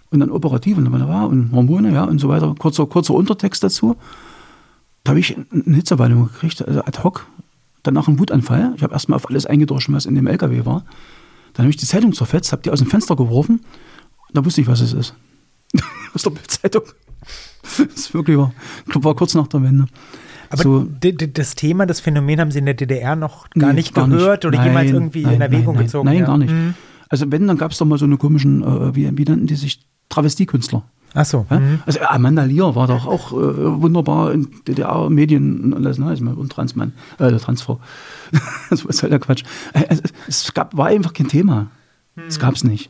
Und 0.10 0.22
dann 0.22 0.32
operativ 0.32 0.78
und 0.78 0.88
und 0.88 1.52
Hormone, 1.52 1.94
ja, 1.94 2.06
und 2.06 2.20
so 2.20 2.30
weiter. 2.30 2.56
Kurzer, 2.58 2.86
kurzer 2.86 3.14
Untertext 3.14 3.64
dazu. 3.64 3.98
Da 5.04 5.12
habe 5.12 5.20
ich 5.20 5.36
eine 5.36 5.76
Hitzewallung 5.76 6.26
gekriegt, 6.28 6.66
also 6.66 6.82
ad 6.82 7.04
hoc 7.04 7.28
danach 7.88 8.08
einen 8.08 8.20
Wutanfall. 8.20 8.74
Ich 8.76 8.84
habe 8.84 8.94
erstmal 8.94 9.16
auf 9.16 9.30
alles 9.30 9.46
eingedroschen, 9.46 9.96
was 9.96 10.06
in 10.06 10.16
dem 10.16 10.28
LKW 10.28 10.66
war. 10.66 10.84
Dann 11.54 11.64
habe 11.64 11.70
ich 11.70 11.78
die 11.78 11.86
Zeitung 11.86 12.14
zerfetzt, 12.14 12.52
habe 12.52 12.62
die 12.62 12.70
aus 12.70 12.80
dem 12.80 12.88
Fenster 12.88 13.16
geworfen. 13.16 13.62
Da 14.34 14.46
wusste 14.46 14.62
ich, 14.62 14.68
was 14.68 14.82
es 14.82 14.94
ist. 14.94 15.16
aus 16.14 16.24
der 16.24 16.32
Bildzeitung. 16.32 16.84
das 17.62 17.80
ist 17.80 18.14
wirklich 18.14 18.38
wahr. 18.38 18.54
War 18.86 19.16
kurz 19.16 19.34
nach 19.34 19.48
der 19.48 19.64
Wende. 19.64 19.88
Aber 20.50 20.64
so, 20.64 20.88
das 21.02 21.56
Thema, 21.56 21.86
das 21.86 22.00
Phänomen 22.00 22.40
haben 22.40 22.52
Sie 22.52 22.60
in 22.60 22.66
der 22.66 22.74
DDR 22.74 23.16
noch 23.16 23.50
gar 23.50 23.70
Nee, 23.70 23.80
nicht 23.80 23.94
gar 23.94 24.08
gehört 24.08 24.46
oder 24.46 24.58
Nein, 24.58 24.68
jemals 24.68 24.92
irgendwie 24.92 25.24
nein, 25.24 25.36
in 25.36 25.42
Erwägung 25.42 25.76
nein, 25.76 25.86
gezogen? 25.86 26.06
Nein, 26.06 26.20
ja. 26.20 26.26
gar 26.26 26.38
nicht. 26.38 26.54
Mhm. 26.54 26.74
Also 27.10 27.32
wenn, 27.32 27.48
dann 27.48 27.58
gab 27.58 27.72
es 27.72 27.78
doch 27.78 27.86
mal 27.86 27.98
so 27.98 28.06
eine 28.06 28.18
komischen, 28.18 28.64
äh, 28.64 28.96
wie, 28.96 29.18
wie 29.18 29.24
nannten 29.24 29.48
die 29.48 29.56
sich, 29.56 29.86
Travestiekünstler. 30.10 30.84
Ach 31.14 31.26
so. 31.26 31.46
Ja? 31.50 31.60
Mhm. 31.60 31.80
Also 31.86 32.00
Amanda 32.02 32.44
Lear 32.44 32.76
war 32.76 32.88
doch 32.88 33.06
auch 33.06 33.32
äh, 33.32 33.82
wunderbar 33.82 34.32
in 34.34 34.50
DDR-Medien 34.68 35.74
und 35.74 35.86
alles, 35.86 35.98
ne? 35.98 36.36
Und 36.36 36.52
Transmann, 36.52 36.94
äh, 37.18 37.32
Transfrau. 37.34 37.80
das 38.70 38.86
war 38.86 38.92
halt 39.02 39.12
der 39.12 39.20
Quatsch. 39.20 39.44
Äh, 39.74 39.98
es, 40.28 40.54
gab, 40.54 40.76
war 40.78 40.88
einfach 40.88 41.14
kein 41.14 41.28
Thema. 41.28 41.68
Es 42.28 42.40
gab 42.40 42.56
es 42.56 42.64
nicht. 42.64 42.90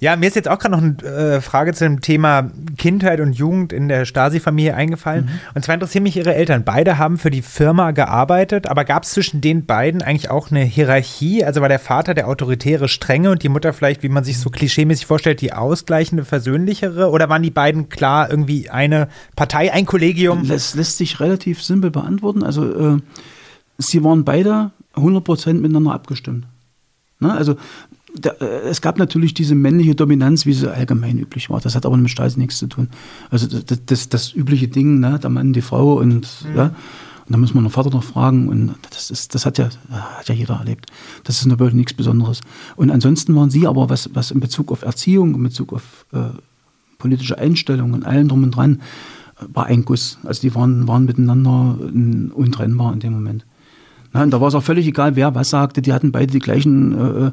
Ja, 0.00 0.16
mir 0.16 0.26
ist 0.26 0.36
jetzt 0.36 0.48
auch 0.48 0.58
gerade 0.58 0.72
noch 0.72 0.82
eine 0.82 1.36
äh, 1.36 1.40
Frage 1.40 1.72
zu 1.72 1.84
dem 1.84 2.00
Thema 2.00 2.50
Kindheit 2.76 3.20
und 3.20 3.32
Jugend 3.32 3.72
in 3.72 3.88
der 3.88 4.04
Stasi-Familie 4.04 4.74
eingefallen. 4.74 5.26
Mhm. 5.26 5.30
Und 5.54 5.64
zwar 5.64 5.74
interessieren 5.74 6.02
mich 6.02 6.16
Ihre 6.16 6.34
Eltern. 6.34 6.64
Beide 6.64 6.98
haben 6.98 7.18
für 7.18 7.30
die 7.30 7.42
Firma 7.42 7.92
gearbeitet, 7.92 8.66
aber 8.66 8.84
gab 8.84 9.04
es 9.04 9.10
zwischen 9.10 9.40
den 9.40 9.64
beiden 9.66 10.02
eigentlich 10.02 10.30
auch 10.30 10.50
eine 10.50 10.60
Hierarchie? 10.60 11.44
Also 11.44 11.60
war 11.60 11.68
der 11.68 11.78
Vater 11.78 12.14
der 12.14 12.28
autoritäre 12.28 12.88
Strenge 12.88 13.30
und 13.30 13.42
die 13.42 13.48
Mutter 13.48 13.72
vielleicht, 13.72 14.02
wie 14.02 14.08
man 14.08 14.24
sich 14.24 14.38
so 14.38 14.50
klischeemäßig 14.50 15.06
vorstellt, 15.06 15.40
die 15.40 15.52
ausgleichende, 15.52 16.24
versöhnlichere? 16.24 17.10
Oder 17.10 17.28
waren 17.28 17.42
die 17.42 17.50
beiden 17.50 17.88
klar 17.88 18.30
irgendwie 18.30 18.68
eine 18.70 19.08
Partei, 19.34 19.72
ein 19.72 19.86
Kollegium? 19.86 20.46
Das 20.46 20.74
lässt 20.74 20.98
sich 20.98 21.20
relativ 21.20 21.62
simpel 21.62 21.90
beantworten. 21.90 22.42
Also 22.42 22.94
äh, 22.94 22.98
sie 23.78 24.04
waren 24.04 24.24
beide 24.24 24.70
100% 24.94 25.54
miteinander 25.54 25.92
abgestimmt. 25.92 26.46
Ne? 27.20 27.32
Also 27.32 27.56
da, 28.20 28.30
äh, 28.40 28.68
es 28.68 28.80
gab 28.80 28.98
natürlich 28.98 29.34
diese 29.34 29.54
männliche 29.54 29.94
Dominanz, 29.94 30.46
wie 30.46 30.52
sie 30.52 30.72
allgemein 30.72 31.18
üblich 31.18 31.50
war. 31.50 31.60
Das 31.60 31.74
hat 31.74 31.86
aber 31.86 31.96
mit 31.96 32.10
Stasi 32.10 32.38
nichts 32.38 32.58
zu 32.58 32.66
tun. 32.66 32.88
Also 33.30 33.46
das, 33.46 33.84
das, 33.86 34.08
das 34.08 34.34
übliche 34.34 34.68
Ding, 34.68 35.00
ne? 35.00 35.18
der 35.18 35.30
Mann, 35.30 35.52
die 35.52 35.62
Frau 35.62 35.94
und 35.94 36.28
ja. 36.54 36.72
Und 37.26 37.32
da 37.32 37.38
muss 37.38 37.54
man 37.54 37.64
den 37.64 37.70
Vater 37.70 37.90
noch 37.90 38.04
fragen 38.04 38.48
und 38.48 38.76
das, 38.88 39.10
ist, 39.10 39.34
das 39.34 39.46
hat, 39.46 39.58
ja, 39.58 39.68
hat 39.90 40.28
ja 40.28 40.34
jeder 40.34 40.54
erlebt. 40.54 40.86
Das 41.24 41.40
ist 41.40 41.46
natürlich 41.46 41.74
nichts 41.74 41.92
Besonderes. 41.92 42.40
Und 42.76 42.92
ansonsten 42.92 43.34
waren 43.34 43.50
sie 43.50 43.66
aber, 43.66 43.90
was, 43.90 44.10
was 44.14 44.30
in 44.30 44.38
Bezug 44.38 44.70
auf 44.70 44.82
Erziehung, 44.82 45.34
in 45.34 45.42
Bezug 45.42 45.72
auf 45.72 46.06
äh, 46.12 46.28
politische 46.98 47.36
Einstellungen 47.36 47.94
und 47.94 48.04
allem 48.04 48.28
drum 48.28 48.44
und 48.44 48.52
dran, 48.52 48.80
äh, 49.40 49.44
war 49.52 49.66
ein 49.66 49.84
Guss. 49.84 50.18
Also 50.22 50.42
die 50.42 50.54
waren, 50.54 50.86
waren 50.86 51.04
miteinander 51.04 51.76
äh, 51.80 52.32
untrennbar 52.32 52.92
in 52.92 53.00
dem 53.00 53.14
Moment. 53.14 53.44
Na, 54.16 54.22
und 54.22 54.30
da 54.30 54.40
war 54.40 54.48
es 54.48 54.54
auch 54.54 54.62
völlig 54.62 54.86
egal, 54.86 55.14
wer 55.14 55.34
was 55.34 55.50
sagte. 55.50 55.82
Die 55.82 55.92
hatten 55.92 56.10
beide 56.10 56.32
die 56.32 56.38
gleichen, 56.38 57.26
äh, 57.26 57.32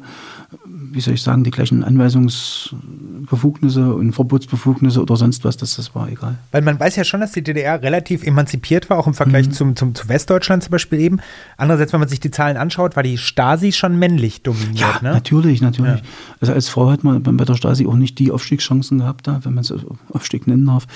wie 0.68 1.00
soll 1.00 1.14
ich 1.14 1.22
sagen, 1.22 1.42
die 1.42 1.50
gleichen 1.50 1.82
Anweisungsbefugnisse 1.82 3.94
und 3.94 4.12
Verbotsbefugnisse 4.12 5.00
oder 5.00 5.16
sonst 5.16 5.46
was. 5.46 5.56
Das, 5.56 5.76
das 5.76 5.94
war 5.94 6.10
egal. 6.10 6.34
Weil 6.52 6.60
man 6.60 6.78
weiß 6.78 6.96
ja 6.96 7.04
schon, 7.04 7.22
dass 7.22 7.32
die 7.32 7.42
DDR 7.42 7.80
relativ 7.80 8.22
emanzipiert 8.22 8.90
war, 8.90 8.98
auch 8.98 9.06
im 9.06 9.14
Vergleich 9.14 9.50
zum, 9.50 9.76
zum, 9.76 9.94
zu 9.94 10.10
Westdeutschland 10.10 10.62
zum 10.62 10.72
Beispiel 10.72 11.00
eben. 11.00 11.20
Andererseits, 11.56 11.94
wenn 11.94 12.00
man 12.00 12.10
sich 12.10 12.20
die 12.20 12.30
Zahlen 12.30 12.58
anschaut, 12.58 12.96
war 12.96 13.02
die 13.02 13.16
Stasi 13.16 13.72
schon 13.72 13.98
männlich 13.98 14.42
dominiert. 14.42 14.78
Ja, 14.78 14.98
ne? 15.00 15.12
natürlich, 15.12 15.62
natürlich. 15.62 16.00
Ja. 16.00 16.06
Also 16.42 16.52
als 16.52 16.68
Frau 16.68 16.90
hat 16.90 17.02
man 17.02 17.22
bei 17.22 17.46
der 17.46 17.54
Stasi 17.54 17.86
auch 17.86 17.96
nicht 17.96 18.18
die 18.18 18.30
Aufstiegschancen 18.30 18.98
gehabt, 18.98 19.26
da, 19.26 19.40
wenn 19.42 19.54
man 19.54 19.64
es 19.64 19.72
Aufstieg 20.12 20.46
nennen 20.46 20.66
darf. 20.66 20.86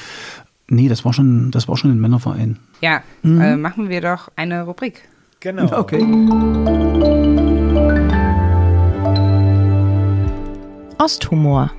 Nee, 0.71 0.89
das 0.89 1.07
war 1.07 1.15
schon, 1.15 1.51
das 1.51 1.67
war 1.67 1.79
schon 1.79 1.93
ein 1.93 1.99
Männerverein. 1.99 2.59
Ja, 2.83 3.01
äh, 3.25 3.57
machen 3.57 3.89
wir 3.89 4.03
doch 4.03 4.31
eine 4.37 4.65
Rubrik. 4.65 5.09
Genau. 5.41 5.71
Okay. 5.79 6.03
Osthumor. 10.99 11.71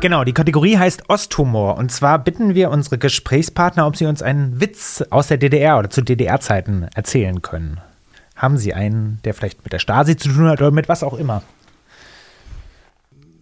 Genau, 0.00 0.24
die 0.24 0.32
Kategorie 0.32 0.76
heißt 0.76 1.08
Osthumor. 1.08 1.76
Und 1.76 1.92
zwar 1.92 2.18
bitten 2.18 2.54
wir 2.54 2.70
unsere 2.70 2.98
Gesprächspartner, 2.98 3.86
ob 3.86 3.96
sie 3.96 4.06
uns 4.06 4.22
einen 4.22 4.60
Witz 4.60 5.04
aus 5.10 5.28
der 5.28 5.36
DDR 5.36 5.78
oder 5.78 5.90
zu 5.90 6.02
DDR-Zeiten 6.02 6.88
erzählen 6.94 7.42
können. 7.42 7.80
Haben 8.34 8.56
Sie 8.56 8.74
einen, 8.74 9.20
der 9.24 9.34
vielleicht 9.34 9.62
mit 9.62 9.72
der 9.72 9.78
Stasi 9.78 10.16
zu 10.16 10.30
tun 10.30 10.48
hat 10.48 10.60
oder 10.60 10.72
mit 10.72 10.88
was 10.88 11.02
auch 11.02 11.14
immer? 11.14 11.42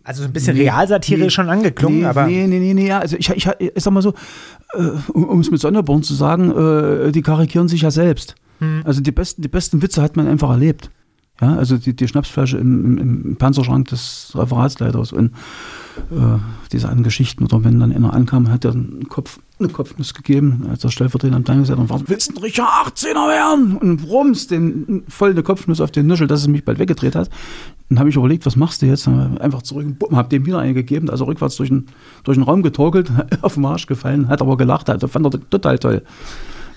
Also 0.05 0.22
so 0.22 0.28
ein 0.28 0.32
bisschen 0.32 0.57
Realsatire 0.57 1.26
ist 1.26 1.32
schon 1.32 1.48
angeklungen, 1.48 2.00
nee, 2.00 2.05
aber. 2.07 2.26
Nee, 2.26 2.46
nee, 2.46 2.59
nee, 2.59 2.74
nee, 2.74 2.88
ja. 2.88 2.98
Also 2.98 3.16
ich, 3.16 3.30
ich, 3.30 3.48
ich 3.59 3.72
sag 3.76 3.92
mal 3.92 4.03
so, 4.03 4.14
äh, 4.74 4.82
um 5.12 5.24
um 5.24 5.40
es 5.40 5.50
mit 5.50 5.61
Sonderborn 5.61 6.03
zu 6.03 6.14
sagen, 6.14 6.50
äh, 6.50 7.12
die 7.12 7.22
karikieren 7.22 7.68
sich 7.68 7.82
ja 7.82 7.90
selbst. 7.90 8.34
Hm. 8.59 8.82
Also 8.84 9.00
die 9.00 9.12
besten, 9.12 9.42
die 9.42 9.48
besten 9.48 9.82
Witze 9.82 10.03
hat 10.03 10.16
man 10.16 10.26
einfach 10.26 10.50
erlebt. 10.50 10.90
Ja, 11.41 11.57
also 11.57 11.76
die, 11.76 11.97
die 11.97 12.07
Schnapsflasche 12.07 12.59
im, 12.59 12.99
im, 12.99 13.24
im 13.24 13.37
Panzerschrank 13.37 13.89
des 13.89 14.33
Referatsleiters 14.35 15.12
und 15.12 15.33
äh, 16.11 16.39
diese 16.72 16.87
anderen 16.87 17.05
Geschichten. 17.05 17.45
Oder 17.45 17.64
wenn 17.64 17.80
dann 17.80 17.93
einer 17.93 18.12
ankam, 18.12 18.51
hat 18.51 18.64
er 18.64 18.72
einen 18.72 19.09
Kopf, 19.09 19.39
eine 19.59 19.68
Kopfnuss 19.68 20.14
gegeben, 20.14 20.66
als 20.70 20.80
der 20.80 20.91
Stellvertreter 20.91 21.35
am 21.35 21.45
Teil 21.45 21.59
gesagt 21.59 21.80
hat, 21.80 21.89
was, 21.89 22.03
willst 22.07 22.30
du 22.30 22.35
ein 22.35 22.43
richtiger 22.43 22.68
18er 22.68 23.28
werden? 23.28 23.76
Und 23.76 24.09
rums, 24.09 24.47
den, 24.47 25.05
voll 25.09 25.30
eine 25.30 25.43
Kopfnuss 25.43 25.80
auf 25.80 25.91
den 25.91 26.07
Nuschel, 26.07 26.26
dass 26.26 26.41
es 26.41 26.49
mich 26.49 26.64
bald 26.64 26.78
weggedreht 26.78 27.14
hat. 27.14 27.30
Dann 27.89 27.99
habe 27.99 28.09
ich 28.09 28.16
überlegt, 28.16 28.47
was 28.47 28.57
machst 28.57 28.83
du 28.83 28.87
jetzt? 28.87 29.09
Einfach 29.09 29.62
zurück 29.62 29.87
und 29.87 29.99
bumm, 29.99 30.16
hab 30.16 30.30
dem 30.30 30.47
wieder 30.47 30.59
eine 30.59 30.74
gegeben, 30.74 31.11
also 31.11 31.24
rückwärts 31.24 31.57
durch 31.57 31.68
den, 31.68 31.87
durch 32.24 32.37
den 32.37 32.45
Raum 32.45 32.62
getorkelt, 32.62 33.11
auf 33.43 33.55
den 33.55 33.64
Arsch 33.64 33.87
gefallen, 33.87 34.28
hat 34.28 34.41
aber 34.41 34.57
gelacht, 34.57 34.89
hat, 34.89 35.03
fand 35.11 35.26
er 35.26 35.51
total 35.51 35.78
toll. 35.78 36.03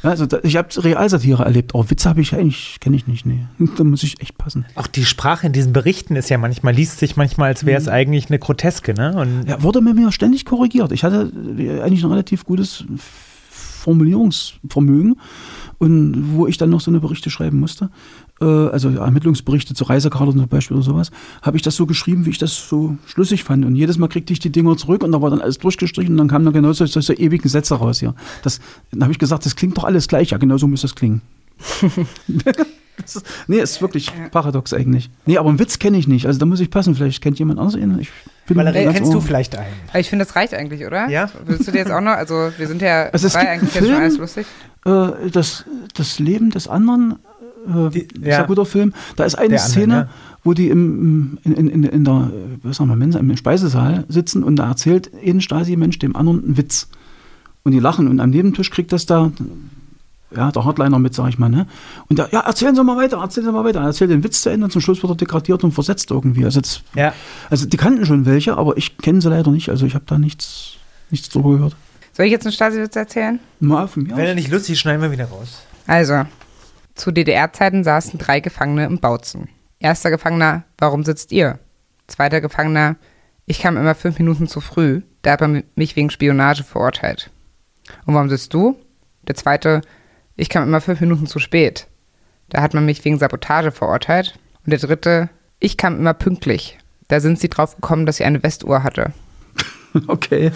Ja, 0.06 0.12
also 0.12 0.28
da, 0.28 0.38
ich 0.44 0.56
habe 0.56 0.70
Realsatire 0.84 1.44
erlebt, 1.44 1.74
aber 1.74 1.90
Witze 1.90 2.08
habe 2.08 2.22
ich 2.22 2.36
eigentlich, 2.36 2.78
kenne 2.80 2.96
ich 2.96 3.08
nicht, 3.08 3.26
nee. 3.26 3.48
Da 3.76 3.84
muss 3.84 4.04
ich 4.04 4.22
echt 4.22 4.38
passen. 4.38 4.64
Auch 4.76 4.86
die 4.86 5.04
Sprache 5.04 5.48
in 5.48 5.54
diesen 5.54 5.74
Berichten 5.74 6.16
ist 6.16 6.30
ja 6.30 6.38
manchmal, 6.38 6.76
liest 6.76 7.00
sich 7.00 7.18
manchmal, 7.18 7.50
als 7.50 7.66
wäre 7.66 7.82
es 7.82 7.88
eigentlich 7.88 8.28
eine 8.30 8.38
Groteske, 8.38 8.94
ne? 8.94 9.16
Und 9.16 9.50
Ja, 9.50 9.64
wurde 9.64 9.82
mir 9.82 10.12
ständig 10.12 10.46
korrigiert. 10.46 10.92
Ich 10.92 11.04
hatte 11.04 11.32
äh, 11.58 11.82
eigentlich 11.82 12.04
ein 12.04 12.12
relativ 12.12 12.46
gutes 12.46 12.86
Formulierungsvermögen 13.50 15.16
und 15.78 16.36
wo 16.36 16.48
ich 16.48 16.58
dann 16.58 16.70
noch 16.70 16.82
so 16.82 16.92
eine 16.92 17.00
Berichte 17.00 17.30
schreiben 17.30 17.60
musste, 17.60 17.90
äh, 18.42 18.46
also 18.46 18.90
Ermittlungsberichte 18.90 19.74
zu 19.74 19.84
Reisekarten 19.86 20.38
zum 20.38 20.48
Beispiel 20.48 20.78
oder 20.78 20.86
sowas, 20.86 21.12
habe 21.42 21.58
ich 21.58 21.64
das 21.64 21.76
so 21.76 21.86
geschrieben, 21.86 22.26
wie 22.26 22.32
ich 22.32 22.38
das 22.38 22.70
so 22.70 22.98
schlüssig 23.06 23.44
fand. 23.44 23.66
Und 23.66 23.76
jedes 23.76 23.98
Mal 23.98 24.08
kriegte 24.08 24.34
ich 24.34 24.40
die 24.40 24.52
Dinger 24.52 24.78
zurück 24.78 25.04
und 25.04 25.12
da 25.12 25.22
war 25.22 25.30
dann 25.30 25.42
alles 25.42 25.58
durchgestrichen 25.58 26.14
und 26.14 26.18
dann 26.18 26.28
kamen 26.28 26.46
dann 26.46 26.54
genau 26.54 26.74
solche, 26.74 26.94
solche 26.94 27.14
ewigen 27.14 27.50
Sätze 27.50 27.76
raus 27.76 28.00
hier. 28.00 28.16
Das, 28.44 28.60
dann 28.92 29.04
habe 29.04 29.12
ich 29.12 29.20
gesagt, 29.20 29.46
das 29.46 29.56
klingt 29.56 29.78
doch 29.78 29.84
alles 29.84 30.08
gleich. 30.08 30.32
Ja, 30.32 30.38
genau 30.38 30.58
so 30.58 30.68
muss 30.68 30.82
das 30.82 30.96
klingen. 30.96 31.22
das 33.02 33.16
ist, 33.18 33.26
nee, 33.48 33.60
ist 33.60 33.82
wirklich 33.82 34.12
paradox 34.32 34.74
eigentlich. 34.74 35.10
Nee, 35.26 35.38
aber 35.38 35.50
einen 35.50 35.60
Witz 35.60 35.80
kenne 35.80 35.98
ich 35.98 36.08
nicht. 36.08 36.26
Also 36.28 36.40
da 36.40 36.46
muss 36.46 36.60
ich 36.60 36.70
passen. 36.70 36.96
Vielleicht 36.96 37.22
kennt 37.22 37.38
jemand 37.40 37.60
anderes 37.60 37.80
ihn. 37.80 37.98
Ich 38.00 38.10
bin 38.48 38.58
Valerie, 38.58 38.88
kennst 38.94 39.14
du 39.14 39.22
vielleicht 39.22 39.58
einen? 39.58 39.74
Aber 39.90 40.00
ich 40.00 40.10
finde, 40.10 40.26
das 40.26 40.36
reicht 40.36 40.54
eigentlich, 40.54 40.86
oder? 40.86 41.10
Ja. 41.10 41.30
Willst 41.46 41.68
du 41.68 41.72
dir 41.72 41.80
jetzt 41.80 41.92
auch 41.92 42.02
noch, 42.02 42.12
also 42.14 42.52
wir 42.58 42.68
sind 42.68 42.82
ja 42.82 43.10
Also 43.10 43.28
es 43.28 43.36
eigentlich 43.36 43.62
jetzt 43.74 43.74
schon 43.78 43.86
Film, 43.88 44.02
alles 44.02 44.18
lustig. 44.18 44.46
äh, 44.86 45.30
das, 45.32 45.66
das 45.96 46.20
Leben 46.20 46.52
des 46.52 46.68
anderen, 46.68 47.16
äh, 47.68 47.90
Die- 47.90 48.00
ist 48.02 48.26
ja. 48.26 48.42
ein 48.42 48.48
guter 48.48 48.66
Film. 48.66 48.94
Da 49.16 49.24
ist 49.26 49.36
eine 49.36 49.50
Der 49.50 49.60
andere, 49.60 49.72
Szene, 49.72 49.94
ja. 49.96 50.10
wo 50.44 50.54
die 50.54 50.70
im, 50.70 51.38
in, 51.44 51.54
in, 51.54 51.68
in, 51.70 51.84
in 51.84 52.04
der 52.06 52.14
äh, 52.34 52.58
was 52.64 52.78
sagen 52.78 52.90
wir, 52.90 52.96
Mensa, 52.96 53.20
im 53.20 53.36
Speisesaal 53.36 54.06
sitzen 54.10 54.44
und 54.44 54.56
da 54.58 54.68
erzählt 54.70 55.12
ein 55.26 55.42
Stasi-Mensch 55.42 56.00
dem 56.00 56.16
anderen 56.16 56.44
einen 56.44 56.58
Witz. 56.58 56.88
Und 57.64 57.72
die 57.72 57.80
lachen 57.80 58.08
und 58.08 58.20
am 58.20 58.30
Nebentisch 58.30 58.70
kriegt 58.70 58.92
das 58.94 59.08
da 59.08 59.32
ja, 60.36 60.52
der 60.52 60.66
Hardliner 60.66 61.00
mit, 61.00 61.14
sag 61.14 61.30
ich 61.30 61.38
mal, 61.38 61.50
ne? 61.50 61.68
Und 62.10 62.20
der, 62.20 62.30
ja, 62.32 62.42
erzählen 62.42 62.76
Sie 62.76 62.84
mal 62.84 62.98
weiter, 62.98 63.18
erzählen 63.18 63.46
Sie 63.48 63.52
mal 63.52 63.64
weiter. 63.64 63.80
Er 63.82 63.88
erzählt 63.88 64.12
den 64.12 64.24
Witz 64.24 64.42
zu 64.42 64.50
Ende 64.50 64.66
und 64.66 64.72
zum 64.72 64.82
Schluss 64.82 65.02
wird 65.02 65.12
er 65.12 65.16
degradiert 65.16 65.64
und 65.64 65.72
versetzt 65.72 66.12
irgendwie. 66.12 66.44
Also, 66.46 66.62
das, 66.62 66.82
Ja. 66.96 67.14
also 67.50 67.66
die 67.66 67.78
kannten 67.78 68.06
schon 68.06 68.26
welche, 68.26 68.58
aber 68.58 68.78
ich 68.78 68.98
kenne 68.98 69.22
sie 69.22 69.30
leider 69.30 69.52
nicht. 69.52 69.70
Also 69.70 69.86
ich 69.86 69.94
habe 69.96 70.06
da 70.08 70.18
nichts, 70.18 70.74
nichts 71.10 71.30
drüber 71.30 71.52
gehört. 71.52 71.76
Soll 72.14 72.26
ich 72.28 72.32
jetzt 72.32 72.46
einen 72.46 72.54
Stasi-Witz 72.54 72.96
erzählen? 72.96 73.40
Mal 73.60 73.88
von 73.88 74.04
mir 74.04 74.16
Wenn 74.16 74.26
er 74.26 74.36
nicht 74.36 74.50
lustig 74.50 74.74
ist, 74.74 74.80
schneiden 74.80 75.02
wir 75.02 75.12
wieder 75.12 75.26
raus. 75.26 75.62
Also, 75.88 76.24
zu 76.96 77.12
DDR-Zeiten 77.12 77.84
saßen 77.84 78.18
drei 78.18 78.40
Gefangene 78.40 78.86
im 78.86 79.00
Bautzen. 79.00 79.50
Erster 79.80 80.10
Gefangener, 80.12 80.64
warum 80.78 81.04
sitzt 81.04 81.32
ihr? 81.34 81.60
Zweiter 82.08 82.40
Gefangener, 82.40 82.96
ich 83.46 83.60
kam 83.60 83.78
immer 83.78 83.96
fünf 83.96 84.18
Minuten 84.18 84.48
zu 84.48 84.62
früh, 84.62 85.02
da 85.22 85.32
hat 85.34 85.42
man 85.42 85.64
mich 85.76 85.96
wegen 85.96 86.10
Spionage 86.10 86.64
verurteilt. 86.64 87.30
Und 88.06 88.14
warum 88.16 88.30
sitzt 88.30 88.54
du? 88.54 88.78
Der 89.28 89.36
zweite, 89.36 89.82
ich 90.36 90.50
kam 90.50 90.64
immer 90.64 90.82
fünf 90.82 91.02
Minuten 91.02 91.28
zu 91.28 91.40
spät, 91.40 91.88
da 92.50 92.62
hat 92.62 92.74
man 92.74 92.86
mich 92.86 93.04
wegen 93.06 93.20
Sabotage 93.20 93.72
verurteilt. 93.72 94.38
Und 94.66 94.72
der 94.72 94.80
dritte, 94.80 95.30
ich 95.60 95.78
kam 95.78 95.98
immer 95.98 96.14
pünktlich, 96.14 96.78
da 97.08 97.20
sind 97.20 97.40
sie 97.40 97.50
drauf 97.50 97.76
gekommen, 97.76 98.06
dass 98.06 98.18
sie 98.18 98.24
eine 98.24 98.44
Westuhr 98.44 98.84
hatte. 98.84 99.14
Okay. 100.08 100.52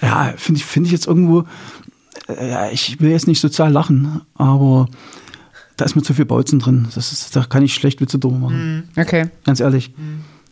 Ja, 0.00 0.32
finde 0.36 0.60
ich, 0.60 0.64
finde 0.64 0.86
ich 0.86 0.92
jetzt 0.92 1.08
irgendwo, 1.08 1.44
äh, 2.28 2.50
ja, 2.50 2.70
ich 2.70 3.00
will 3.00 3.10
jetzt 3.10 3.26
nicht 3.26 3.40
sozial 3.40 3.72
lachen, 3.72 4.20
aber 4.34 4.88
da 5.76 5.84
ist 5.84 5.96
mir 5.96 6.02
zu 6.02 6.14
viel 6.14 6.24
Bautzen 6.24 6.60
drin. 6.60 6.86
Das 6.94 7.10
ist, 7.10 7.34
da 7.34 7.42
kann 7.42 7.64
ich 7.64 7.74
schlecht 7.74 8.00
Witze 8.00 8.20
drüber 8.20 8.38
machen. 8.38 8.88
Okay. 8.96 9.28
Ganz 9.44 9.58
ehrlich. 9.58 9.92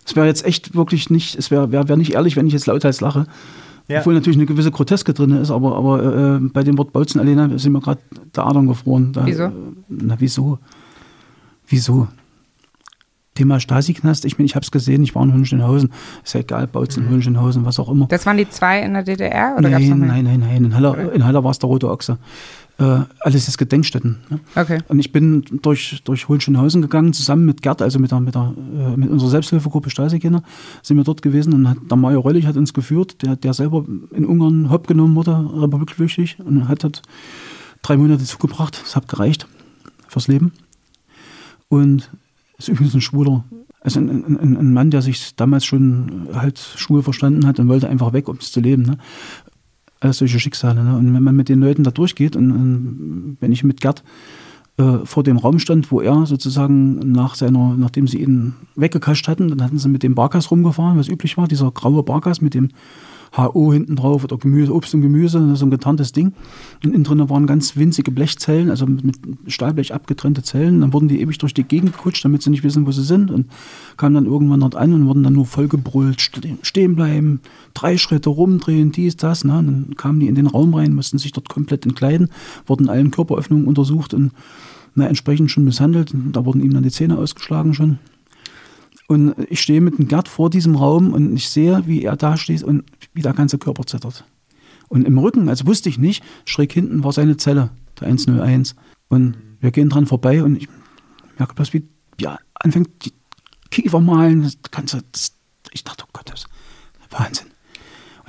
Es 0.05 0.17
wäre 0.17 0.27
jetzt 0.27 0.45
echt 0.45 0.75
wirklich 0.75 1.11
nicht, 1.11 1.37
es 1.37 1.53
wäre 1.53 1.71
wär, 1.71 1.89
wär 1.89 1.97
nicht 1.97 2.15
ehrlich, 2.15 2.35
wenn 2.35 2.49
ich 2.49 2.53
jetzt 2.53 2.67
lauthals 2.67 3.01
lache. 3.01 3.27
Ja. 3.91 3.99
Obwohl 4.01 4.15
natürlich 4.15 4.39
eine 4.39 4.47
gewisse 4.47 4.71
Groteske 4.71 5.13
drin 5.13 5.33
ist, 5.33 5.51
aber, 5.51 5.77
aber 5.77 6.37
äh, 6.37 6.39
bei 6.41 6.63
dem 6.63 6.79
Wort 6.79 6.93
Bautzen 6.93 7.21
alleine 7.21 7.59
sind 7.59 7.73
mir 7.73 7.81
gerade 7.81 8.01
der 8.37 8.47
Adern 8.47 8.69
gefroren. 8.69 9.13
Da, 9.13 9.27
Wieso? 9.27 9.45
Äh, 9.45 9.51
na, 9.89 10.15
wieso? 10.19 10.59
Wieso? 11.67 12.07
Thema 13.35 13.59
Stasi-Knast, 13.59 14.25
ich 14.27 14.39
meine, 14.39 14.47
ich 14.47 14.55
habe 14.55 14.65
es 14.65 14.71
gesehen, 14.71 15.03
ich 15.03 15.15
war 15.15 15.23
in 15.23 15.33
Hohenschönhausen, 15.33 15.93
ist 16.23 16.35
ja 16.35 16.41
egal, 16.41 16.67
Bautzen, 16.67 17.09
Hohenschönhausen, 17.09 17.65
was 17.65 17.79
auch 17.81 17.89
immer. 17.89 18.07
Das 18.07 18.27
waren 18.27 18.37
die 18.37 18.49
zwei 18.49 18.81
in 18.83 18.93
der 18.93 19.03
DDR 19.03 19.57
oder 19.59 19.71
gab's 19.71 19.85
noch 19.87 19.97
Nein, 19.97 20.01
mehr? 20.01 20.23
nein, 20.23 20.25
nein, 20.25 20.41
nein. 20.41 20.65
In 20.67 20.75
Halle, 20.75 21.11
in 21.15 21.25
Halle 21.25 21.43
war 21.43 21.51
es 21.51 21.59
der 21.59 21.69
rote 21.69 21.91
Ochse. 21.91 22.19
Äh, 22.81 23.05
alles 23.21 23.47
ist 23.47 23.59
Gedenkstätten. 23.59 24.17
Ne? 24.31 24.41
Okay. 24.57 24.79
Und 24.89 24.99
ich 25.01 25.13
bin 25.13 25.45
durch, 25.61 26.01
durch 26.05 26.29
Hohenschönhausen 26.29 26.81
gegangen, 26.81 27.13
zusammen 27.13 27.45
mit 27.45 27.61
Gerd, 27.61 27.83
also 27.83 27.99
mit, 27.99 28.11
der, 28.11 28.21
mit, 28.21 28.35
der, 28.35 28.55
äh, 28.75 28.97
mit 28.97 29.11
unserer 29.11 29.29
Selbsthilfegruppe 29.29 29.91
Stasi-Kinder, 29.91 30.43
sind 30.83 30.97
wir 30.97 31.05
dort 31.05 31.21
gewesen 31.21 31.53
und 31.53 31.69
hat, 31.69 31.77
der 31.91 31.97
Major 31.99 32.25
Röllig 32.25 32.47
hat 32.47 32.57
uns 32.57 32.73
geführt, 32.73 33.21
der, 33.21 33.37
der 33.37 33.53
selber 33.53 33.85
in 34.13 34.25
Ungarn 34.25 34.71
hopp 34.71 34.87
genommen 34.87 35.15
wurde, 35.15 35.33
republikflüchtig, 35.33 36.39
und 36.41 36.69
hat 36.69 36.83
dort 36.83 37.03
drei 37.83 37.99
Monate 37.99 38.25
zugebracht. 38.25 38.81
Das 38.83 38.97
hat 38.97 39.09
gereicht 39.09 39.47
fürs 40.09 40.29
Leben. 40.29 40.53
Und 41.69 42.11
ist 42.57 42.69
übrigens 42.69 42.95
ein 42.95 43.03
Schwuler. 43.03 43.45
Also 43.83 44.01
ein, 44.01 44.39
ein, 44.39 44.57
ein, 44.57 44.73
Mann, 44.73 44.91
der 44.91 45.03
sich 45.03 45.37
damals 45.37 45.67
schon 45.67 46.29
halt 46.33 46.59
schwul 46.59 47.03
verstanden 47.03 47.47
hat 47.47 47.59
und 47.59 47.69
wollte 47.69 47.89
einfach 47.89 48.15
weg, 48.15 48.29
um 48.29 48.37
es 48.37 48.53
zu 48.53 48.61
leben. 48.61 48.83
Ne? 48.83 48.99
Alles 50.01 50.19
solche 50.19 50.41
Schicksale. 50.41 50.83
Ne? 50.83 50.97
Und 50.97 51.15
wenn 51.15 51.23
man 51.23 51.37
mit 51.37 51.49
den 51.49 51.61
Leuten 51.61 51.85
da 51.85 51.91
durchgeht 51.91 52.35
und, 52.35 52.51
und 52.51 53.37
wenn 53.41 53.53
ich 53.53 53.65
mit 53.65 53.81
Gerd 53.81 54.03
äh, 54.79 55.05
vor 55.05 55.23
dem 55.23 55.37
Raum 55.37 55.59
stand, 55.59 55.93
wo 55.93 56.01
er 56.01 56.27
sozusagen 56.27 57.13
nach 57.13 57.35
seiner, 57.35 57.75
nachdem 57.77 58.09
sie 58.09 58.23
ihn 58.23 58.55
weggekascht 58.77 59.29
hatten, 59.29 59.49
dann 59.49 59.63
hatten 59.63 59.79
sie 59.79 59.89
mit 59.89 60.03
dem 60.03 60.15
Barkas 60.15 60.51
rumgefahren, 60.51 60.99
was 60.99 61.09
üblich 61.09 61.37
war, 61.37 61.49
dieser 61.49 61.71
graue 61.71 62.03
Barkas 62.03 62.41
mit 62.41 62.55
dem 62.55 62.71
HO 63.37 63.73
hinten 63.73 63.97
drauf 63.97 64.25
oder 64.25 64.37
Gemüse, 64.37 64.75
Obst 64.75 64.95
und 64.95 65.03
Gemüse, 65.03 65.55
so 65.57 65.65
ein 65.65 65.71
getarntes 65.71 66.13
Ding. 66.13 66.33
Und 66.85 66.95
innen 66.95 67.05
drin 67.05 67.29
waren 67.31 67.47
ganz 67.47 67.77
winzige 67.77 68.11
Blechzellen, 68.11 68.71
also 68.71 68.87
mit, 68.87 69.17
Stahlblech 69.47 69.95
abgetrennte 69.95 70.43
Zellen. 70.43 70.81
Dann 70.81 70.93
wurden 70.93 71.09
die 71.09 71.21
ewig 71.21 71.39
durch 71.39 71.55
die 71.55 71.63
Gegend 71.63 71.93
gekutscht, 71.93 72.25
damit 72.25 72.43
sie 72.43 72.51
nicht 72.51 72.65
wissen, 72.65 72.87
wo 72.87 72.93
sie 72.93 73.05
sind. 73.05 73.31
Und 73.31 73.47
kamen 73.97 74.15
dann 74.15 74.27
irgendwann 74.27 74.61
dort 74.61 74.75
an 74.75 74.93
und 74.93 75.07
wurden 75.07 75.23
dann 75.23 75.35
nur 75.35 75.47
vollgebrüllt, 75.47 76.31
stehen 76.63 76.97
bleiben, 76.97 77.41
drei 77.75 77.99
Schritte 77.99 78.31
rumdrehen, 78.31 78.93
dies, 78.93 79.17
das. 79.17 79.45
Ne? 79.45 79.53
Dann 79.53 79.95
kamen 79.97 80.21
die 80.21 80.29
in 80.29 80.35
den 80.35 80.47
Raum 80.47 80.75
rein, 80.75 80.95
mussten 80.95 81.19
sich 81.19 81.33
dort 81.33 81.49
komplett 81.49 81.87
entkleiden, 81.87 82.31
wurden 82.67 82.89
allen 82.89 83.11
Körperöffnungen 83.11 83.67
untersucht 83.67 84.13
und 84.15 84.33
na, 84.97 85.07
entsprechend 85.07 85.53
schon 85.53 85.65
misshandelt. 85.65 86.13
Da 86.33 86.45
wurden 86.45 86.63
ihm 86.63 86.75
dann 86.75 86.83
die 86.83 86.91
Zähne 86.91 87.17
ausgeschlagen 87.17 87.75
schon. 87.75 87.99
Und 89.11 89.35
ich 89.49 89.61
stehe 89.61 89.81
mit 89.81 89.99
dem 89.99 90.07
Gerd 90.07 90.29
vor 90.29 90.51
diesem 90.51 90.77
Raum 90.77 91.13
und 91.13 91.35
ich 91.35 91.51
sehe, 91.51 91.83
wie 91.85 92.05
er 92.05 92.17
da 92.17 92.37
steht 92.37 92.63
und 92.63 92.85
wie 93.13 93.23
der 93.23 93.33
ganze 93.33 93.59
Körper 93.59 93.85
zittert. 93.85 94.25
Und 94.87 95.05
im 95.05 95.19
Rücken, 95.19 95.49
also 95.49 95.67
wusste 95.67 95.89
ich 95.89 95.99
nicht, 95.99 96.23
schräg 96.45 96.73
hinten 96.73 97.03
war 97.03 97.11
seine 97.11 97.37
Zelle, 97.37 97.71
der 97.99 98.07
101. 98.07 98.77
Und 99.09 99.35
wir 99.59 99.73
gehen 99.73 99.89
dran 99.89 100.07
vorbei 100.07 100.45
und 100.45 100.55
ich 100.55 100.69
merke 101.39 101.57
bloß, 101.57 101.73
wie, 101.73 101.89
er 102.23 102.39
anfängt, 102.55 103.05
die 103.05 103.13
Kiefer 103.73 103.99
malen. 103.99 104.45
Das 104.45 104.57
ganze, 104.71 105.03
das, 105.11 105.33
ich 105.73 105.83
dachte, 105.83 106.05
oh 106.07 106.11
Gott, 106.13 106.31
das 106.31 106.43
ist 106.43 106.49
Wahnsinn. 107.11 107.50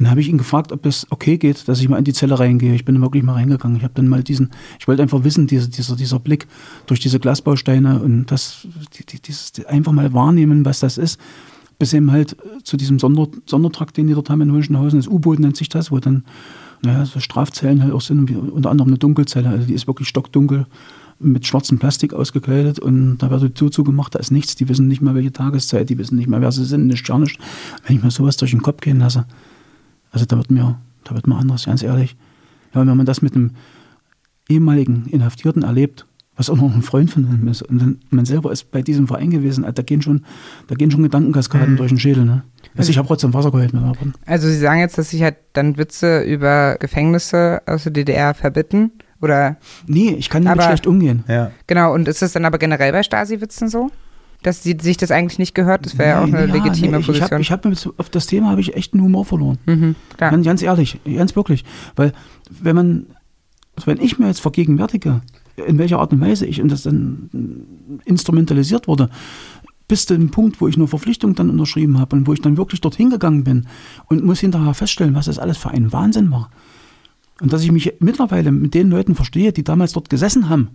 Dann 0.01 0.09
habe 0.09 0.19
ich 0.19 0.29
ihn 0.29 0.39
gefragt, 0.39 0.71
ob 0.71 0.83
es 0.87 1.05
okay 1.11 1.37
geht, 1.37 1.67
dass 1.67 1.79
ich 1.79 1.87
mal 1.87 1.99
in 1.99 2.03
die 2.03 2.13
Zelle 2.13 2.39
reingehe. 2.39 2.73
Ich 2.73 2.85
bin 2.85 2.99
wirklich 3.01 3.21
mal 3.21 3.33
reingegangen. 3.33 3.77
Ich 3.77 3.83
habe 3.83 3.93
dann 3.93 4.07
mal 4.07 4.23
diesen, 4.23 4.49
ich 4.79 4.87
wollte 4.87 5.03
einfach 5.03 5.23
wissen, 5.23 5.45
diese, 5.45 5.69
dieser, 5.69 5.95
dieser 5.95 6.17
Blick 6.17 6.47
durch 6.87 6.99
diese 6.99 7.19
Glasbausteine 7.19 8.01
und 8.01 8.25
das, 8.25 8.67
die, 8.97 9.05
die, 9.05 9.21
dieses, 9.21 9.63
einfach 9.67 9.91
mal 9.91 10.11
wahrnehmen, 10.11 10.65
was 10.65 10.79
das 10.79 10.97
ist. 10.97 11.19
Bis 11.77 11.93
eben 11.93 12.11
halt 12.11 12.35
zu 12.63 12.77
diesem 12.77 12.97
Sonder, 12.97 13.27
Sondertrakt, 13.45 13.95
den 13.95 14.07
die 14.07 14.15
dort 14.15 14.31
haben 14.31 14.41
in 14.41 14.51
Hohenschenhausen, 14.51 14.99
das 14.99 15.07
U-Boot 15.07 15.37
nennt 15.37 15.55
sich 15.55 15.69
das, 15.69 15.91
wo 15.91 15.99
dann 15.99 16.23
naja, 16.81 17.05
so 17.05 17.19
Strafzellen 17.19 17.83
halt 17.83 17.93
auch 17.93 18.01
sind, 18.01 18.31
unter 18.31 18.71
anderem 18.71 18.89
eine 18.89 18.97
Dunkelzelle, 18.97 19.49
also 19.49 19.67
die 19.67 19.73
ist 19.75 19.85
wirklich 19.85 20.07
stockdunkel 20.07 20.65
mit 21.19 21.45
schwarzem 21.45 21.77
Plastik 21.77 22.13
ausgekleidet 22.13 22.79
und 22.79 23.19
da 23.19 23.29
wird 23.29 23.43
die 23.43 23.49
Tür 23.51 23.71
zugemacht, 23.71 24.15
da 24.15 24.19
ist 24.19 24.31
nichts, 24.31 24.55
die 24.55 24.67
wissen 24.67 24.87
nicht 24.87 25.03
mehr, 25.03 25.13
welche 25.13 25.31
Tageszeit, 25.31 25.89
die 25.89 25.99
wissen 25.99 26.17
nicht 26.17 26.27
mehr, 26.27 26.41
wer 26.41 26.51
sie 26.51 26.65
sind, 26.65 26.87
nicht 26.87 27.05
gar 27.05 27.19
nicht. 27.19 27.39
Wenn 27.85 27.97
ich 27.97 28.03
mir 28.03 28.09
sowas 28.09 28.37
durch 28.37 28.49
den 28.49 28.63
Kopf 28.63 28.81
gehen 28.81 28.99
lasse, 28.99 29.25
also 30.11 30.25
da 30.25 30.37
wird 30.37 30.51
mir, 30.51 30.79
da 31.03 31.15
wird 31.15 31.27
mir 31.27 31.35
anders, 31.35 31.65
ganz 31.65 31.83
ehrlich. 31.83 32.15
Ja, 32.73 32.85
wenn 32.85 32.97
man 32.97 33.05
das 33.05 33.21
mit 33.21 33.35
einem 33.35 33.51
ehemaligen 34.49 35.07
Inhaftierten 35.07 35.63
erlebt, 35.63 36.05
was 36.35 36.49
auch 36.49 36.55
noch 36.55 36.73
ein 36.73 36.81
Freund 36.81 37.11
von 37.11 37.23
ihm 37.23 37.47
ist, 37.47 37.61
und 37.61 37.79
dann, 37.79 37.99
man 38.09 38.25
selber 38.25 38.51
ist 38.51 38.71
bei 38.71 38.81
diesem 38.81 39.07
Verein 39.07 39.29
gewesen, 39.29 39.65
da 39.73 39.83
gehen 39.83 40.01
schon, 40.01 40.25
da 40.67 40.75
gehen 40.75 40.91
schon 40.91 41.03
Gedankenkaskaden 41.03 41.73
mhm. 41.73 41.77
durch 41.77 41.89
den 41.89 41.99
Schädel. 41.99 42.25
Ne? 42.25 42.43
Also 42.75 42.89
ich 42.89 42.97
habe 42.97 43.07
trotzdem 43.07 43.33
Wasser 43.33 43.51
geholt 43.51 43.73
mit 43.73 43.83
Abend. 43.83 44.15
Also 44.25 44.47
Sie 44.47 44.57
sagen 44.57 44.79
jetzt, 44.79 44.97
dass 44.97 45.09
sich 45.09 45.21
halt 45.23 45.35
dann 45.53 45.77
Witze 45.77 46.21
über 46.23 46.77
Gefängnisse 46.79 47.61
aus 47.65 47.83
der 47.83 47.91
DDR 47.91 48.33
verbitten? 48.33 48.91
Oder? 49.21 49.57
Nee, 49.85 50.15
ich 50.17 50.29
kann 50.29 50.43
damit 50.43 50.59
aber, 50.59 50.69
schlecht 50.69 50.87
umgehen. 50.87 51.23
Ja. 51.27 51.51
Genau, 51.67 51.93
und 51.93 52.07
ist 52.07 52.23
es 52.23 52.33
dann 52.33 52.45
aber 52.45 52.57
generell 52.57 52.91
bei 52.91 53.03
Stasi-Witzen 53.03 53.69
so? 53.69 53.91
Dass 54.43 54.63
sie 54.63 54.77
sich 54.81 54.97
das 54.97 55.11
eigentlich 55.11 55.39
nicht 55.39 55.53
gehört. 55.53 55.85
Das 55.85 55.97
wäre 55.97 56.09
ja 56.09 56.19
auch 56.19 56.27
eine 56.27 56.47
ja, 56.47 56.53
legitime 56.53 56.97
nee, 56.97 57.03
Position. 57.03 57.41
Ich 57.41 57.51
habe 57.51 57.69
hab 57.71 57.99
auf 57.99 58.09
das 58.09 58.27
Thema 58.27 58.49
habe 58.49 58.61
ich 58.61 58.75
echt 58.75 58.93
einen 58.93 59.03
Humor 59.03 59.25
verloren. 59.25 59.57
Mhm, 59.65 59.95
ganz, 60.17 60.45
ganz, 60.45 60.61
ehrlich, 60.61 60.99
ganz 61.05 61.35
wirklich, 61.35 61.63
weil 61.95 62.13
wenn 62.49 62.75
man, 62.75 63.05
also 63.75 63.87
wenn 63.87 64.01
ich 64.01 64.17
mir 64.17 64.27
jetzt 64.27 64.41
vergegenwärtige, 64.41 65.21
in 65.67 65.77
welcher 65.77 65.99
Art 65.99 66.11
und 66.11 66.21
Weise 66.21 66.45
ich 66.45 66.61
und 66.61 66.71
das 66.71 66.83
dann 66.83 67.29
instrumentalisiert 68.05 68.87
wurde, 68.87 69.09
bis 69.87 70.05
zu 70.05 70.17
dem 70.17 70.31
Punkt, 70.31 70.61
wo 70.61 70.67
ich 70.67 70.77
eine 70.77 70.87
Verpflichtung 70.87 71.35
dann 71.35 71.49
unterschrieben 71.49 71.99
habe 71.99 72.15
und 72.15 72.25
wo 72.25 72.33
ich 72.33 72.41
dann 72.41 72.57
wirklich 72.57 72.81
dorthin 72.81 73.09
gegangen 73.09 73.43
bin 73.43 73.67
und 74.07 74.23
muss 74.23 74.39
hinterher 74.39 74.73
feststellen, 74.73 75.15
was 75.15 75.25
das 75.25 75.37
alles 75.37 75.57
für 75.57 75.69
ein 75.69 75.91
Wahnsinn 75.91 76.31
war. 76.31 76.49
Und 77.41 77.51
dass 77.51 77.63
ich 77.63 77.71
mich 77.71 77.93
mittlerweile 77.99 78.51
mit 78.51 78.73
den 78.73 78.89
Leuten 78.89 79.15
verstehe, 79.15 79.51
die 79.51 79.63
damals 79.63 79.91
dort 79.91 80.09
gesessen 80.09 80.47
haben, 80.47 80.69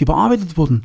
die 0.00 0.04
bearbeitet 0.04 0.56
wurden, 0.56 0.82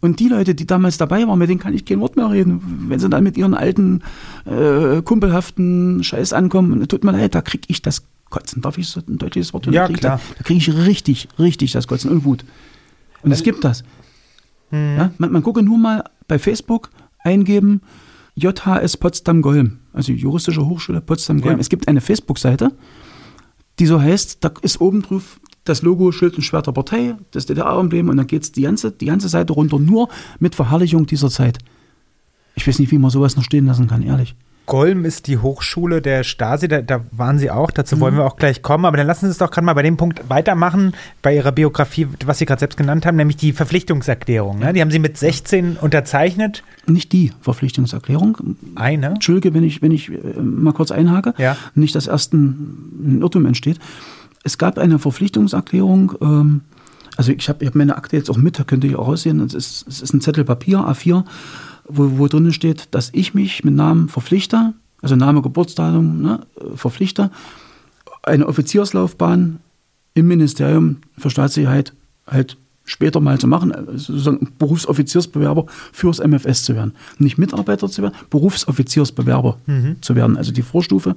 und 0.00 0.18
die 0.18 0.28
Leute, 0.28 0.54
die 0.54 0.66
damals 0.66 0.96
dabei 0.96 1.26
waren, 1.26 1.38
mit 1.38 1.50
denen 1.50 1.60
kann 1.60 1.74
ich 1.74 1.84
kein 1.84 2.00
Wort 2.00 2.16
mehr 2.16 2.30
reden. 2.30 2.86
Wenn 2.88 2.98
sie 2.98 3.08
dann 3.08 3.22
mit 3.22 3.36
ihren 3.36 3.54
alten, 3.54 4.02
äh, 4.46 5.02
kumpelhaften 5.02 6.02
Scheiß 6.02 6.32
ankommen, 6.32 6.86
tut 6.88 7.04
mir 7.04 7.12
leid, 7.12 7.34
da 7.34 7.42
kriege 7.42 7.64
ich 7.68 7.82
das 7.82 8.04
Kotzen. 8.30 8.62
Darf 8.62 8.78
ich 8.78 8.88
so 8.88 9.00
ein 9.06 9.18
deutliches 9.18 9.52
Wort? 9.52 9.66
Ja, 9.66 9.88
klar. 9.88 10.18
Da, 10.18 10.34
da 10.38 10.44
kriege 10.44 10.58
ich 10.58 10.86
richtig, 10.86 11.28
richtig 11.38 11.72
das 11.72 11.86
Kotzen 11.86 12.10
und 12.10 12.24
Wut. 12.24 12.44
Und 13.22 13.32
es 13.32 13.42
gibt 13.42 13.64
das. 13.64 13.82
Hm. 14.70 14.96
Ja, 14.96 15.10
man, 15.18 15.32
man 15.32 15.42
gucke 15.42 15.62
nur 15.62 15.76
mal 15.76 16.04
bei 16.28 16.38
Facebook 16.38 16.90
eingeben, 17.18 17.82
JHS 18.36 18.96
Potsdam-Golm, 18.96 19.78
also 19.92 20.12
Juristische 20.12 20.66
Hochschule 20.66 21.00
Potsdam-Golm. 21.00 21.56
Ja. 21.56 21.60
Es 21.60 21.68
gibt 21.68 21.88
eine 21.88 22.00
Facebook-Seite, 22.00 22.72
die 23.78 23.86
so 23.86 24.00
heißt, 24.00 24.42
da 24.42 24.52
ist 24.62 24.80
oben 24.80 25.02
drauf 25.02 25.40
das 25.64 25.82
Logo 25.82 26.12
Schild 26.12 26.36
und 26.36 26.42
Schwert 26.42 26.66
der 26.66 26.72
Partei, 26.72 27.14
das 27.32 27.46
DDR-Emblem 27.46 28.08
und 28.08 28.16
dann 28.16 28.26
geht 28.26 28.42
es 28.42 28.52
die 28.52 28.62
ganze, 28.62 28.90
die 28.90 29.06
ganze 29.06 29.28
Seite 29.28 29.52
runter 29.52 29.78
nur 29.78 30.08
mit 30.38 30.54
Verherrlichung 30.54 31.06
dieser 31.06 31.30
Zeit. 31.30 31.58
Ich 32.54 32.66
weiß 32.66 32.78
nicht, 32.78 32.90
wie 32.92 32.98
man 32.98 33.10
sowas 33.10 33.36
noch 33.36 33.44
stehen 33.44 33.66
lassen 33.66 33.86
kann, 33.86 34.02
ehrlich. 34.02 34.34
Golm 34.70 35.04
ist 35.04 35.26
die 35.26 35.38
Hochschule 35.38 36.00
der 36.00 36.22
Stasi, 36.22 36.68
da, 36.68 36.80
da 36.80 37.04
waren 37.10 37.40
Sie 37.40 37.50
auch, 37.50 37.72
dazu 37.72 37.96
mhm. 37.96 38.00
wollen 38.00 38.16
wir 38.16 38.24
auch 38.24 38.36
gleich 38.36 38.62
kommen. 38.62 38.84
Aber 38.84 38.96
dann 38.96 39.06
lassen 39.06 39.22
Sie 39.22 39.30
uns 39.30 39.38
doch 39.38 39.50
gerade 39.50 39.64
mal 39.64 39.72
bei 39.72 39.82
dem 39.82 39.96
Punkt 39.96 40.30
weitermachen, 40.30 40.94
bei 41.22 41.34
Ihrer 41.34 41.50
Biografie, 41.50 42.06
was 42.24 42.38
Sie 42.38 42.46
gerade 42.46 42.60
selbst 42.60 42.76
genannt 42.76 43.04
haben, 43.04 43.16
nämlich 43.16 43.36
die 43.36 43.52
Verpflichtungserklärung. 43.52 44.60
Ne? 44.60 44.72
Die 44.72 44.80
haben 44.80 44.92
Sie 44.92 45.00
mit 45.00 45.16
16 45.16 45.76
unterzeichnet. 45.76 46.62
Nicht 46.86 47.12
die 47.12 47.32
Verpflichtungserklärung. 47.40 48.56
Eine? 48.76 49.06
Entschuldige, 49.06 49.54
wenn 49.54 49.64
ich, 49.64 49.82
wenn 49.82 49.90
ich 49.90 50.08
äh, 50.08 50.40
mal 50.40 50.72
kurz 50.72 50.92
einhake. 50.92 51.34
Ja. 51.38 51.56
Nicht, 51.74 51.96
dass 51.96 52.06
erst 52.06 52.32
ein, 52.32 52.92
ein 53.02 53.20
Irrtum 53.22 53.46
entsteht 53.46 53.80
es 54.42 54.58
gab 54.58 54.78
eine 54.78 54.98
Verpflichtungserklärung. 54.98 56.12
Ähm, 56.20 56.60
also 57.16 57.32
ich 57.32 57.48
habe 57.48 57.66
hab 57.66 57.74
meine 57.74 57.96
Akte 57.96 58.16
jetzt 58.16 58.30
auch 58.30 58.36
mit, 58.36 58.58
da 58.58 58.64
könnte 58.64 58.86
ich 58.86 58.96
auch 58.96 59.08
aussehen. 59.08 59.40
Es 59.40 59.54
ist, 59.54 59.86
es 59.88 60.00
ist 60.00 60.14
ein 60.14 60.20
Zettel 60.20 60.44
Papier, 60.44 60.78
A4, 60.78 61.24
wo, 61.88 62.18
wo 62.18 62.26
drin 62.28 62.52
steht, 62.52 62.88
dass 62.92 63.10
ich 63.12 63.34
mich 63.34 63.64
mit 63.64 63.74
Namen 63.74 64.08
verpflichte, 64.08 64.74
also 65.02 65.16
Name, 65.16 65.42
Geburtsdatum, 65.42 66.22
ne, 66.22 66.40
verpflichte, 66.74 67.30
eine 68.22 68.46
Offizierslaufbahn 68.46 69.60
im 70.14 70.28
Ministerium 70.28 70.98
für 71.18 71.30
Staatssicherheit 71.30 71.92
halt 72.26 72.56
später 72.84 73.20
mal 73.20 73.38
zu 73.38 73.46
machen, 73.46 73.72
also 73.72 73.92
sozusagen 73.92 74.48
Berufsoffiziersbewerber 74.58 75.66
fürs 75.92 76.18
MFS 76.18 76.64
zu 76.64 76.74
werden. 76.74 76.94
Nicht 77.18 77.38
Mitarbeiter 77.38 77.88
zu 77.88 78.02
werden, 78.02 78.14
Berufsoffiziersbewerber 78.30 79.58
mhm. 79.66 79.96
zu 80.00 80.16
werden, 80.16 80.36
also 80.36 80.52
die 80.52 80.62
Vorstufe, 80.62 81.16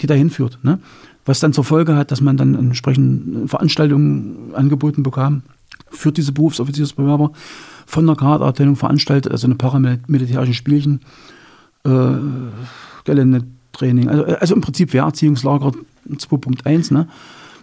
die 0.00 0.06
dahin 0.06 0.30
führt. 0.30 0.58
Ne? 0.62 0.78
Was 1.24 1.40
dann 1.40 1.52
zur 1.52 1.64
Folge 1.64 1.96
hat, 1.96 2.10
dass 2.10 2.20
man 2.20 2.36
dann 2.36 2.54
entsprechend 2.54 3.48
Veranstaltungen 3.50 4.54
angeboten 4.54 5.02
bekam 5.02 5.42
für 5.90 6.12
diese 6.12 6.32
Berufsoffiziersbewerber 6.32 7.32
von 7.86 8.06
der 8.06 8.16
Kaderabteilung 8.16 8.76
veranstaltet, 8.76 9.32
also 9.32 9.46
eine 9.46 9.54
paramilitärischen 9.54 10.54
Spielchen, 10.54 11.00
äh, 11.84 12.10
Geländetraining, 13.04 14.08
also, 14.08 14.24
also 14.24 14.54
im 14.54 14.60
Prinzip 14.60 14.92
Wehrerziehungslager 14.92 15.72
2.1, 16.08 16.92
ne? 16.92 17.08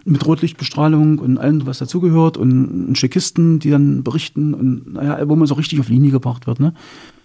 mit 0.04 0.26
Rotlichtbestrahlung 0.26 1.18
und 1.18 1.38
allem, 1.38 1.64
was 1.66 1.78
dazugehört 1.78 2.36
und 2.36 2.96
Schickisten, 2.96 3.60
die 3.60 3.70
dann 3.70 4.02
berichten 4.02 4.52
und 4.52 4.94
naja, 4.94 5.28
wo 5.28 5.36
man 5.36 5.46
so 5.46 5.54
richtig 5.54 5.78
auf 5.80 5.88
Linie 5.88 6.10
gebracht 6.10 6.46
wird. 6.46 6.58
Ne? 6.58 6.74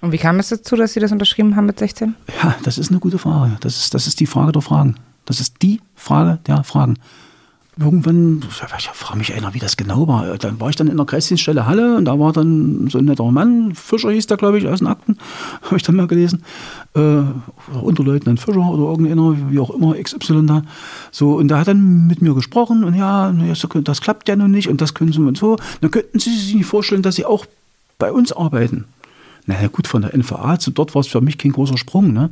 Und 0.02 0.12
wie 0.12 0.18
kam 0.18 0.38
es 0.40 0.50
dazu, 0.50 0.76
dass 0.76 0.94
Sie 0.94 1.00
das 1.00 1.12
unterschrieben 1.12 1.56
haben 1.56 1.66
mit 1.66 1.80
16? 1.80 2.14
Ja, 2.44 2.56
das 2.64 2.78
ist 2.78 2.92
eine 2.92 3.00
gute 3.00 3.18
Frage. 3.18 3.58
Das 3.62 3.78
ist, 3.78 3.94
das 3.94 4.06
ist 4.06 4.20
die 4.20 4.28
Frage 4.28 4.52
der 4.52 4.62
Fragen. 4.62 4.96
Das 5.28 5.42
ist 5.42 5.62
die 5.62 5.82
Frage 5.96 6.40
der 6.48 6.64
Fragen. 6.64 6.96
irgendwann, 7.78 8.44
ich 8.78 8.88
frage 8.88 9.18
mich 9.20 9.34
einer, 9.34 9.54
wie 9.54 9.60
das 9.60 9.76
genau 9.76 10.08
war. 10.08 10.38
Dann 10.38 10.60
war 10.60 10.70
ich 10.70 10.78
dann 10.78 10.88
in 10.88 10.96
der 10.96 11.06
Kreisdienststelle 11.06 11.68
Halle 11.68 11.98
und 11.98 12.06
da 12.06 12.18
war 12.18 12.32
dann 12.32 12.88
so 12.90 12.98
ein 12.98 13.06
netter 13.06 13.30
Mann, 13.30 13.76
Fischer 13.76 14.10
hieß 14.10 14.26
der, 14.28 14.38
glaube 14.38 14.58
ich, 14.58 14.68
aus 14.68 14.80
den 14.80 14.88
Akten, 14.88 15.18
habe 15.64 15.76
ich 15.76 15.84
dann 15.84 15.98
mal 15.98 16.08
gelesen. 16.08 16.44
Äh, 16.96 17.24
Unterleutnant 17.80 18.40
Fischer 18.40 18.62
oder 18.62 18.90
irgendeiner, 18.90 19.36
wie 19.52 19.60
auch 19.60 19.70
immer, 19.70 20.02
XY 20.02 20.46
da. 20.48 20.64
So, 21.12 21.36
und 21.36 21.50
der 21.50 21.60
hat 21.60 21.68
dann 21.68 22.08
mit 22.08 22.22
mir 22.22 22.34
gesprochen 22.34 22.86
und 22.86 22.96
ja, 22.96 23.32
das 23.84 24.02
klappt 24.02 24.30
ja 24.30 24.38
noch 24.38 24.48
nicht 24.48 24.70
und 24.70 24.80
das 24.80 24.94
können 24.94 25.12
Sie 25.12 25.20
und 25.20 25.38
so. 25.38 25.58
Dann 25.82 25.92
könnten 25.92 26.20
Sie 26.20 26.36
sich 26.36 26.56
nicht 26.56 26.66
vorstellen, 26.66 27.02
dass 27.02 27.16
Sie 27.16 27.26
auch 27.26 27.46
bei 28.00 28.14
uns 28.14 28.32
arbeiten. 28.32 28.86
Na 29.46 29.68
gut, 29.68 29.88
von 29.88 30.04
der 30.04 30.18
NVA 30.18 30.58
zu 30.58 30.72
dort 30.72 30.96
war 30.96 31.02
es 31.02 31.08
für 31.08 31.22
mich 31.22 31.38
kein 31.38 31.52
großer 31.52 31.78
Sprung, 31.78 32.14
ne? 32.14 32.32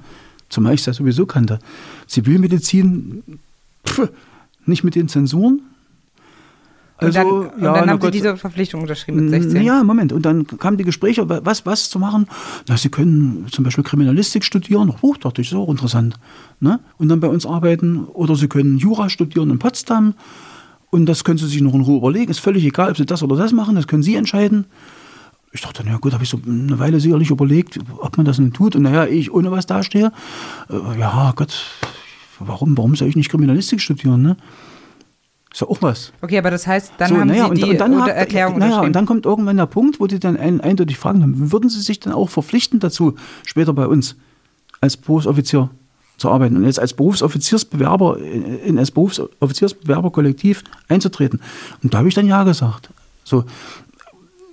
Zumal 0.50 0.74
ich 0.74 0.86
ja 0.86 0.93
sowieso 0.93 1.26
kannte. 1.26 1.60
Zivilmedizin, 2.08 3.24
pff, 3.86 4.10
nicht 4.66 4.84
mit 4.84 4.96
den 4.96 5.08
Zensuren. 5.08 5.62
Also, 6.98 7.08
und 7.08 7.16
dann, 7.16 7.62
ja, 7.62 7.72
und 7.72 7.78
dann 7.78 7.89
haben 7.89 8.00
Gott, 8.00 8.14
Sie 8.14 8.20
diese 8.20 8.38
Verpflichtung 8.38 8.82
unterschrieben 8.82 9.26
mit 9.26 9.30
16? 9.30 9.64
Ja, 9.64 9.84
Moment. 9.84 10.14
Und 10.14 10.26
dann 10.26 10.48
kamen 10.48 10.78
die 10.78 10.86
Gespräche, 10.86 11.28
was, 11.28 11.66
was 11.66 11.89
zu 11.89 12.00
machen. 12.00 12.28
Na, 12.70 12.78
Sie 12.78 12.88
können 12.88 13.48
zum 13.52 13.66
Beispiel 13.66 13.84
Kriminalistik 13.84 14.46
studieren. 14.46 14.93
Oh, 15.02 15.14
dachte 15.20 15.41
ich, 15.41 15.52
ist 15.52 15.58
auch 15.58 15.70
interessant. 15.70 16.16
Ne? 16.62 16.80
Und 16.98 17.10
dann 17.10 17.20
bei 17.20 17.28
uns 17.28 17.46
arbeiten. 17.46 18.06
Oder 18.06 18.38
Sie 18.38 18.48
können 18.48 18.78
Jura 18.78 19.10
studieren 19.10 19.50
in 19.50 19.60
Potsdam. 19.60 20.14
Und 20.89 21.08
das 21.08 21.26
können 21.26 21.38
Sie 21.38 21.48
sich 21.48 21.60
noch 21.60 21.74
in 21.74 21.82
Ruhe 21.82 21.98
überlegen. 21.98 22.32
Ist 22.32 22.39
völlig 22.39 22.64
egal, 22.64 22.91
ob 22.91 22.98
Sie 22.98 23.06
das 23.06 23.22
oder 23.24 23.36
das 23.36 23.52
machen. 23.52 23.76
Das 23.76 23.88
können 23.88 24.04
Sie 24.04 24.16
entscheiden. 24.16 24.66
Ich 25.56 25.62
dachte, 25.62 25.84
na 25.86 25.95
gut, 25.95 26.12
habe 26.12 26.24
ich 26.24 26.30
so 26.30 26.38
eine 26.45 26.78
Weile 26.80 26.99
sicherlich 26.99 27.30
überlegt, 27.30 27.80
ob 27.97 28.18
man 28.18 28.26
das 28.26 28.39
nun 28.39 28.51
tut. 28.51 28.76
Und 28.76 28.82
naja, 28.84 29.06
ich 29.06 29.34
ohne 29.34 29.51
was 29.51 29.66
dastehe. 29.66 30.12
Äh, 30.70 30.99
ja, 30.99 31.32
Gott, 31.34 31.56
warum, 32.39 32.78
warum 32.78 32.93
soll 32.97 33.08
ich 33.08 33.16
nicht 33.16 33.30
Kriminalistik 33.30 33.80
studieren? 33.80 34.22
Ne? 34.22 34.36
Ist 35.53 35.62
ja 35.62 35.68
auch 35.68 35.82
was. 35.82 36.12
Okay, 36.22 36.38
aber 36.39 36.51
das 36.51 36.68
heißt, 36.68 36.95
dann 36.97 37.08
so, 37.08 37.16
haben 37.16 37.30
naja, 37.30 37.47
Sie 37.47 37.62
die 37.62 37.70
und, 37.70 37.78
dann 37.78 38.01
hat, 38.01 38.10
Erklärung 38.10 38.60
naja, 38.60 38.82
und 38.82 38.91
dann 38.91 39.06
kommt 39.06 39.26
irgendwann 39.26 39.56
der 39.56 39.66
Punkt, 39.66 40.01
wo 40.01 40.08
die 40.08 40.20
dann 40.20 40.36
ein, 40.36 40.60
eindeutig 40.60 40.97
fragen, 40.97 41.49
würden 41.53 41.70
Sie 41.70 41.80
sich 41.80 42.01
dann 42.01 42.12
auch 42.12 42.30
verpflichten 42.30 42.82
dazu, 42.82 43.16
später 43.45 43.72
bei 43.72 43.88
uns 43.88 44.18
als 44.82 44.97
Berufsoffizier 44.97 45.70
zu 46.18 46.30
arbeiten 46.30 46.58
und 46.58 46.66
jetzt 46.66 46.82
als 46.82 46.93
Berufsoffiziersbewerber 46.93 48.20
in 48.20 48.76
das 48.76 48.91
Berufsoffiziersbewerberkollektiv 48.91 50.66
einzutreten? 50.89 51.39
Und 51.82 51.93
da 51.93 51.99
habe 51.99 52.10
ich 52.10 52.14
dann 52.14 52.28
ja 52.28 52.43
gesagt. 52.43 52.89
So, 53.26 53.43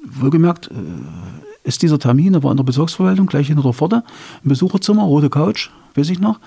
wohlgemerkt, 0.05 0.69
äh, 0.69 1.69
ist 1.69 1.83
dieser 1.83 1.99
Termin, 1.99 2.33
da 2.33 2.43
war 2.43 2.51
in 2.51 2.57
der 2.57 2.65
Bezirksverwaltung, 2.65 3.27
gleich 3.27 3.47
hinter 3.47 3.63
der 3.63 3.73
Pforte, 3.73 4.03
im 4.43 4.49
Besucherzimmer, 4.49 5.03
rote 5.03 5.31
Couch, 5.31 5.71
weiß 5.95 6.11
ich 6.11 6.19
noch 6.19 6.41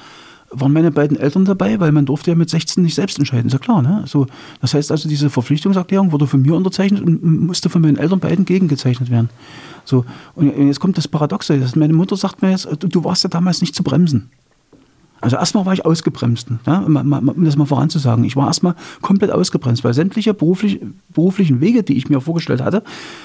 waren 0.51 0.74
meine 0.74 0.91
beiden 0.91 1.18
Eltern 1.18 1.45
dabei, 1.45 1.80
weil 1.80 1.91
man 1.91 2.06
durfte 2.06 2.32
ja 2.32 2.36
mit 2.36 2.49
16 2.49 2.84
nicht 2.84 2.95
selbst 2.95 3.18
entscheiden, 3.18 3.47
ist 3.47 3.53
ja 3.53 3.60
klar. 3.60 3.82
Ne? 3.82 4.03
So, 4.06 4.28
das 4.62 4.74
heißt 4.74 4.91
also, 4.91 5.10
diese 5.10 5.30
Verpflichtungserklärung 5.30 6.12
wurde 6.12 6.28
von 6.28 6.41
mir 6.41 6.56
unterzeichnet 6.56 7.03
und 7.03 7.24
musste 7.24 7.70
von 7.70 7.82
meinen 7.82 7.97
Eltern 7.97 8.20
beiden 8.20 8.45
gegengezeichnet 8.45 9.10
werden. 9.10 9.30
So, 9.84 10.06
und 10.36 10.68
jetzt 10.68 10.80
kommt 10.80 10.97
das 10.97 11.08
Paradoxe. 11.08 11.60
Meine 11.76 11.93
Mutter 11.93 12.16
sagt 12.16 12.41
mir 12.41 12.51
jetzt, 12.51 12.68
du 12.80 13.03
warst 13.03 13.24
ja 13.24 13.30
damals 13.30 13.62
nicht 13.62 13.76
zu 13.76 13.84
bremsen. 13.84 14.30
Also 15.26 15.38
erstmal 15.38 15.65
war 15.65 15.73
ich 15.73 15.84
ausgebremst, 15.84 16.51
ne? 16.51 16.59
um 16.86 17.43
das 17.43 17.55
mal 17.55 17.65
voranzusagen. 17.65 18.23
Ich 18.26 18.36
war 18.36 18.45
erstmal 18.45 18.76
komplett 19.01 19.32
ausgebremst, 19.32 19.84
weil 19.84 19.91
sämtliche 19.91 20.36
beruflich, 20.36 20.80
beruflichen 21.09 21.61
Wege, 21.61 21.82
die 21.82 21.97
ich 21.97 22.09
mir 22.09 22.21
vorgestellt 22.21 22.61
hatte, 22.61 22.84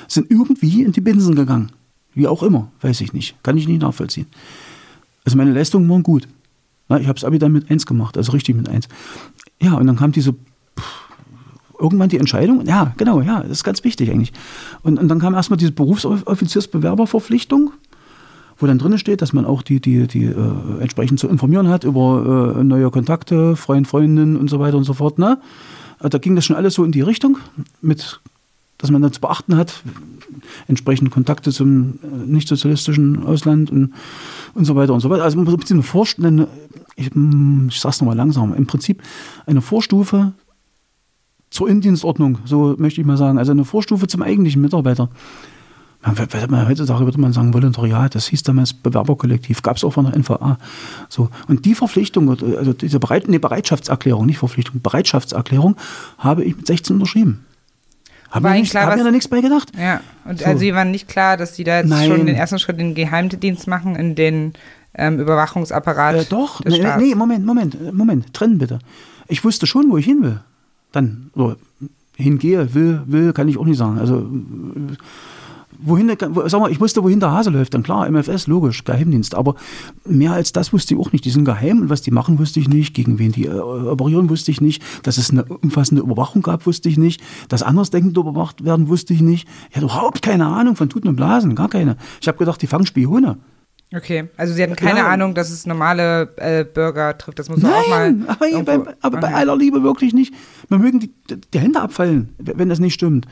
sind 0.08 0.30
irgendwie 0.30 0.82
in 0.82 0.92
die 0.92 1.02
Binsen 1.02 1.34
gegangen. 1.34 1.72
Wie 2.14 2.26
auch 2.26 2.42
immer, 2.42 2.68
weiß 2.80 3.02
ich 3.02 3.12
nicht. 3.12 3.36
Kann 3.42 3.58
ich 3.58 3.68
nicht 3.68 3.82
nachvollziehen. 3.82 4.24
Also 5.26 5.36
meine 5.36 5.52
Leistungen 5.52 5.86
waren 5.90 6.02
gut. 6.02 6.26
Ich 6.88 7.06
habe 7.06 7.18
es 7.18 7.24
Abi 7.24 7.38
dann 7.38 7.52
mit 7.52 7.70
1 7.70 7.84
gemacht, 7.84 8.16
also 8.16 8.32
richtig 8.32 8.56
mit 8.56 8.66
1. 8.66 8.88
Ja, 9.60 9.74
und 9.74 9.86
dann 9.86 9.96
kam 9.96 10.12
diese 10.12 10.34
irgendwann 11.78 12.08
die 12.08 12.16
Entscheidung, 12.16 12.64
ja, 12.64 12.94
genau, 12.96 13.20
ja, 13.20 13.42
das 13.42 13.50
ist 13.50 13.64
ganz 13.64 13.84
wichtig 13.84 14.10
eigentlich. 14.10 14.32
Und, 14.82 14.98
und 14.98 15.08
dann 15.08 15.18
kam 15.18 15.34
erstmal 15.34 15.58
diese 15.58 15.72
Berufsoffiziersbewerberverpflichtung, 15.72 17.72
wo 18.60 18.66
dann 18.66 18.78
drin 18.78 18.98
steht, 18.98 19.22
dass 19.22 19.32
man 19.32 19.44
auch 19.44 19.62
die, 19.62 19.80
die, 19.80 20.06
die 20.06 20.24
äh, 20.24 20.34
entsprechend 20.80 21.18
zu 21.18 21.28
informieren 21.28 21.68
hat 21.68 21.84
über 21.84 22.56
äh, 22.58 22.64
neue 22.64 22.90
Kontakte, 22.90 23.56
Freund, 23.56 23.88
Freundinnen 23.88 24.36
und 24.36 24.48
so 24.48 24.60
weiter 24.60 24.76
und 24.76 24.84
so 24.84 24.92
fort. 24.92 25.18
Ne? 25.18 25.38
Da 25.98 26.18
ging 26.18 26.36
das 26.36 26.44
schon 26.44 26.56
alles 26.56 26.74
so 26.74 26.84
in 26.84 26.92
die 26.92 27.00
Richtung, 27.00 27.38
mit, 27.80 28.20
dass 28.78 28.90
man 28.90 29.02
dann 29.02 29.12
zu 29.12 29.20
beachten 29.20 29.56
hat, 29.56 29.82
entsprechend 30.68 31.10
Kontakte 31.10 31.52
zum 31.52 31.98
äh, 32.02 32.26
nicht-sozialistischen 32.26 33.24
Ausland 33.24 33.70
und, 33.70 33.94
und 34.54 34.64
so 34.64 34.76
weiter 34.76 34.94
und 34.94 35.00
so 35.00 35.10
weiter. 35.10 35.24
Also 35.24 35.38
im 35.38 35.44
Prinzip 35.44 35.72
eine, 35.72 35.82
Vorstellung, 35.82 36.46
ich, 36.96 37.10
hm, 37.12 37.68
ich 37.70 37.80
sage 37.80 37.94
es 37.94 38.00
nochmal 38.00 38.16
langsam, 38.16 38.54
im 38.54 38.66
Prinzip 38.66 39.02
eine 39.46 39.62
Vorstufe 39.62 40.32
zur 41.50 41.68
Indienstordnung, 41.68 42.38
so 42.44 42.76
möchte 42.78 43.00
ich 43.00 43.06
mal 43.06 43.16
sagen, 43.16 43.38
also 43.38 43.52
eine 43.52 43.64
Vorstufe 43.64 44.06
zum 44.06 44.22
eigentlichen 44.22 44.62
Mitarbeiter. 44.62 45.08
Man, 46.02 46.66
heutzutage 46.66 47.04
würde 47.04 47.20
man 47.20 47.32
sagen 47.34 47.52
Volontariat, 47.52 48.14
das 48.14 48.28
hieß 48.28 48.42
damals 48.42 48.72
Bewerberkollektiv, 48.72 49.60
gab 49.60 49.76
es 49.76 49.84
auch 49.84 49.92
von 49.92 50.06
der 50.06 50.16
NVA. 50.16 50.56
So. 51.10 51.28
Und 51.46 51.66
die 51.66 51.74
Verpflichtung, 51.74 52.30
also 52.30 52.72
diese 52.72 52.98
Bereit, 52.98 53.28
nee, 53.28 53.38
Bereitschaftserklärung, 53.38 54.24
nicht 54.24 54.38
Verpflichtung, 54.38 54.80
Bereitschaftserklärung 54.80 55.76
habe 56.16 56.44
ich 56.44 56.56
mit 56.56 56.66
16 56.66 56.96
unterschrieben. 56.96 57.44
Haben 58.30 58.44
wir, 58.44 58.52
nicht, 58.52 58.70
klar, 58.70 58.86
haben 58.86 58.96
wir 58.96 59.04
da 59.04 59.10
nichts 59.10 59.28
bei 59.28 59.40
gedacht? 59.40 59.72
Ja, 59.76 60.00
und 60.24 60.38
so. 60.38 60.46
also 60.46 60.58
sie 60.58 60.72
waren 60.72 60.90
nicht 60.90 61.08
klar, 61.08 61.36
dass 61.36 61.56
sie 61.56 61.64
da 61.64 61.78
jetzt 61.78 61.88
Nein. 61.88 62.08
schon 62.08 62.26
den 62.26 62.36
ersten 62.36 62.58
Schritt 62.58 62.78
in 62.78 62.88
den 62.88 62.94
Geheimdienst 62.94 63.66
machen, 63.66 63.96
in 63.96 64.14
den 64.14 64.54
ähm, 64.94 65.18
Überwachungsapparat. 65.18 66.14
Äh, 66.14 66.24
doch, 66.28 66.64
nee, 66.64 66.80
nee, 66.98 67.14
Moment, 67.14 67.44
Moment, 67.44 67.92
Moment, 67.92 68.32
trennen 68.32 68.58
bitte. 68.58 68.78
Ich 69.28 69.44
wusste 69.44 69.66
schon, 69.66 69.90
wo 69.90 69.98
ich 69.98 70.06
hin 70.06 70.22
will. 70.22 70.40
Dann, 70.92 71.30
so, 71.34 71.56
hingehe, 72.16 72.72
will, 72.72 73.02
will, 73.06 73.32
kann 73.32 73.48
ich 73.48 73.58
auch 73.58 73.64
nicht 73.64 73.78
sagen. 73.78 73.98
Also, 73.98 74.28
wohin, 75.82 76.10
sag 76.18 76.60
mal, 76.60 76.70
ich 76.70 76.80
wusste, 76.80 77.02
wohin 77.02 77.20
der 77.20 77.30
Hase 77.30 77.50
läuft. 77.50 77.74
Dann 77.74 77.82
klar, 77.82 78.10
MFS, 78.10 78.46
logisch, 78.46 78.84
Geheimdienst. 78.84 79.34
Aber 79.34 79.54
mehr 80.04 80.32
als 80.32 80.52
das 80.52 80.72
wusste 80.72 80.94
ich 80.94 81.00
auch 81.00 81.12
nicht. 81.12 81.24
Die 81.24 81.30
sind 81.30 81.44
geheim 81.44 81.82
und 81.82 81.90
was 81.90 82.02
die 82.02 82.10
machen, 82.10 82.38
wusste 82.38 82.60
ich 82.60 82.68
nicht. 82.68 82.94
Gegen 82.94 83.18
wen 83.18 83.32
die 83.32 83.46
äh, 83.46 83.50
operieren, 83.50 84.30
wusste 84.30 84.50
ich 84.50 84.60
nicht. 84.60 84.82
Dass 85.04 85.16
es 85.16 85.30
eine 85.30 85.44
umfassende 85.44 86.02
Überwachung 86.02 86.42
gab, 86.42 86.66
wusste 86.66 86.88
ich 86.88 86.98
nicht. 86.98 87.20
Dass 87.48 87.62
Andersdenkend 87.62 88.16
überwacht 88.16 88.64
werden, 88.64 88.88
wusste 88.88 89.14
ich 89.14 89.20
nicht. 89.20 89.48
Ich 89.70 89.76
hatte 89.76 89.86
überhaupt 89.86 90.22
keine 90.22 90.46
Ahnung 90.46 90.76
von 90.76 90.88
Tuten 90.88 91.08
und 91.08 91.16
Blasen, 91.16 91.54
gar 91.54 91.68
keine. 91.68 91.96
Ich 92.20 92.28
habe 92.28 92.38
gedacht, 92.38 92.60
die 92.62 92.66
fangen 92.66 92.86
Spione. 92.86 93.38
Okay, 93.92 94.28
also 94.36 94.54
Sie 94.54 94.62
hatten 94.62 94.76
keine 94.76 95.00
ja. 95.00 95.08
Ahnung, 95.08 95.34
dass 95.34 95.50
es 95.50 95.66
normale 95.66 96.32
äh, 96.36 96.64
Bürger 96.64 97.18
trifft. 97.18 97.40
Das 97.40 97.48
muss 97.48 97.60
man 97.60 97.72
Nein, 97.72 98.24
auch 98.28 98.38
mal. 98.38 98.54
Aber, 98.54 98.62
bei, 98.62 98.94
aber 99.00 99.18
okay. 99.18 99.20
bei 99.20 99.34
aller 99.34 99.56
Liebe 99.56 99.82
wirklich 99.82 100.14
nicht. 100.14 100.32
Man 100.68 100.80
mögen 100.80 101.00
die, 101.00 101.12
die 101.52 101.58
Hände 101.58 101.80
abfallen, 101.80 102.34
wenn 102.38 102.68
das 102.68 102.78
nicht 102.78 102.94
stimmt. 102.94 103.26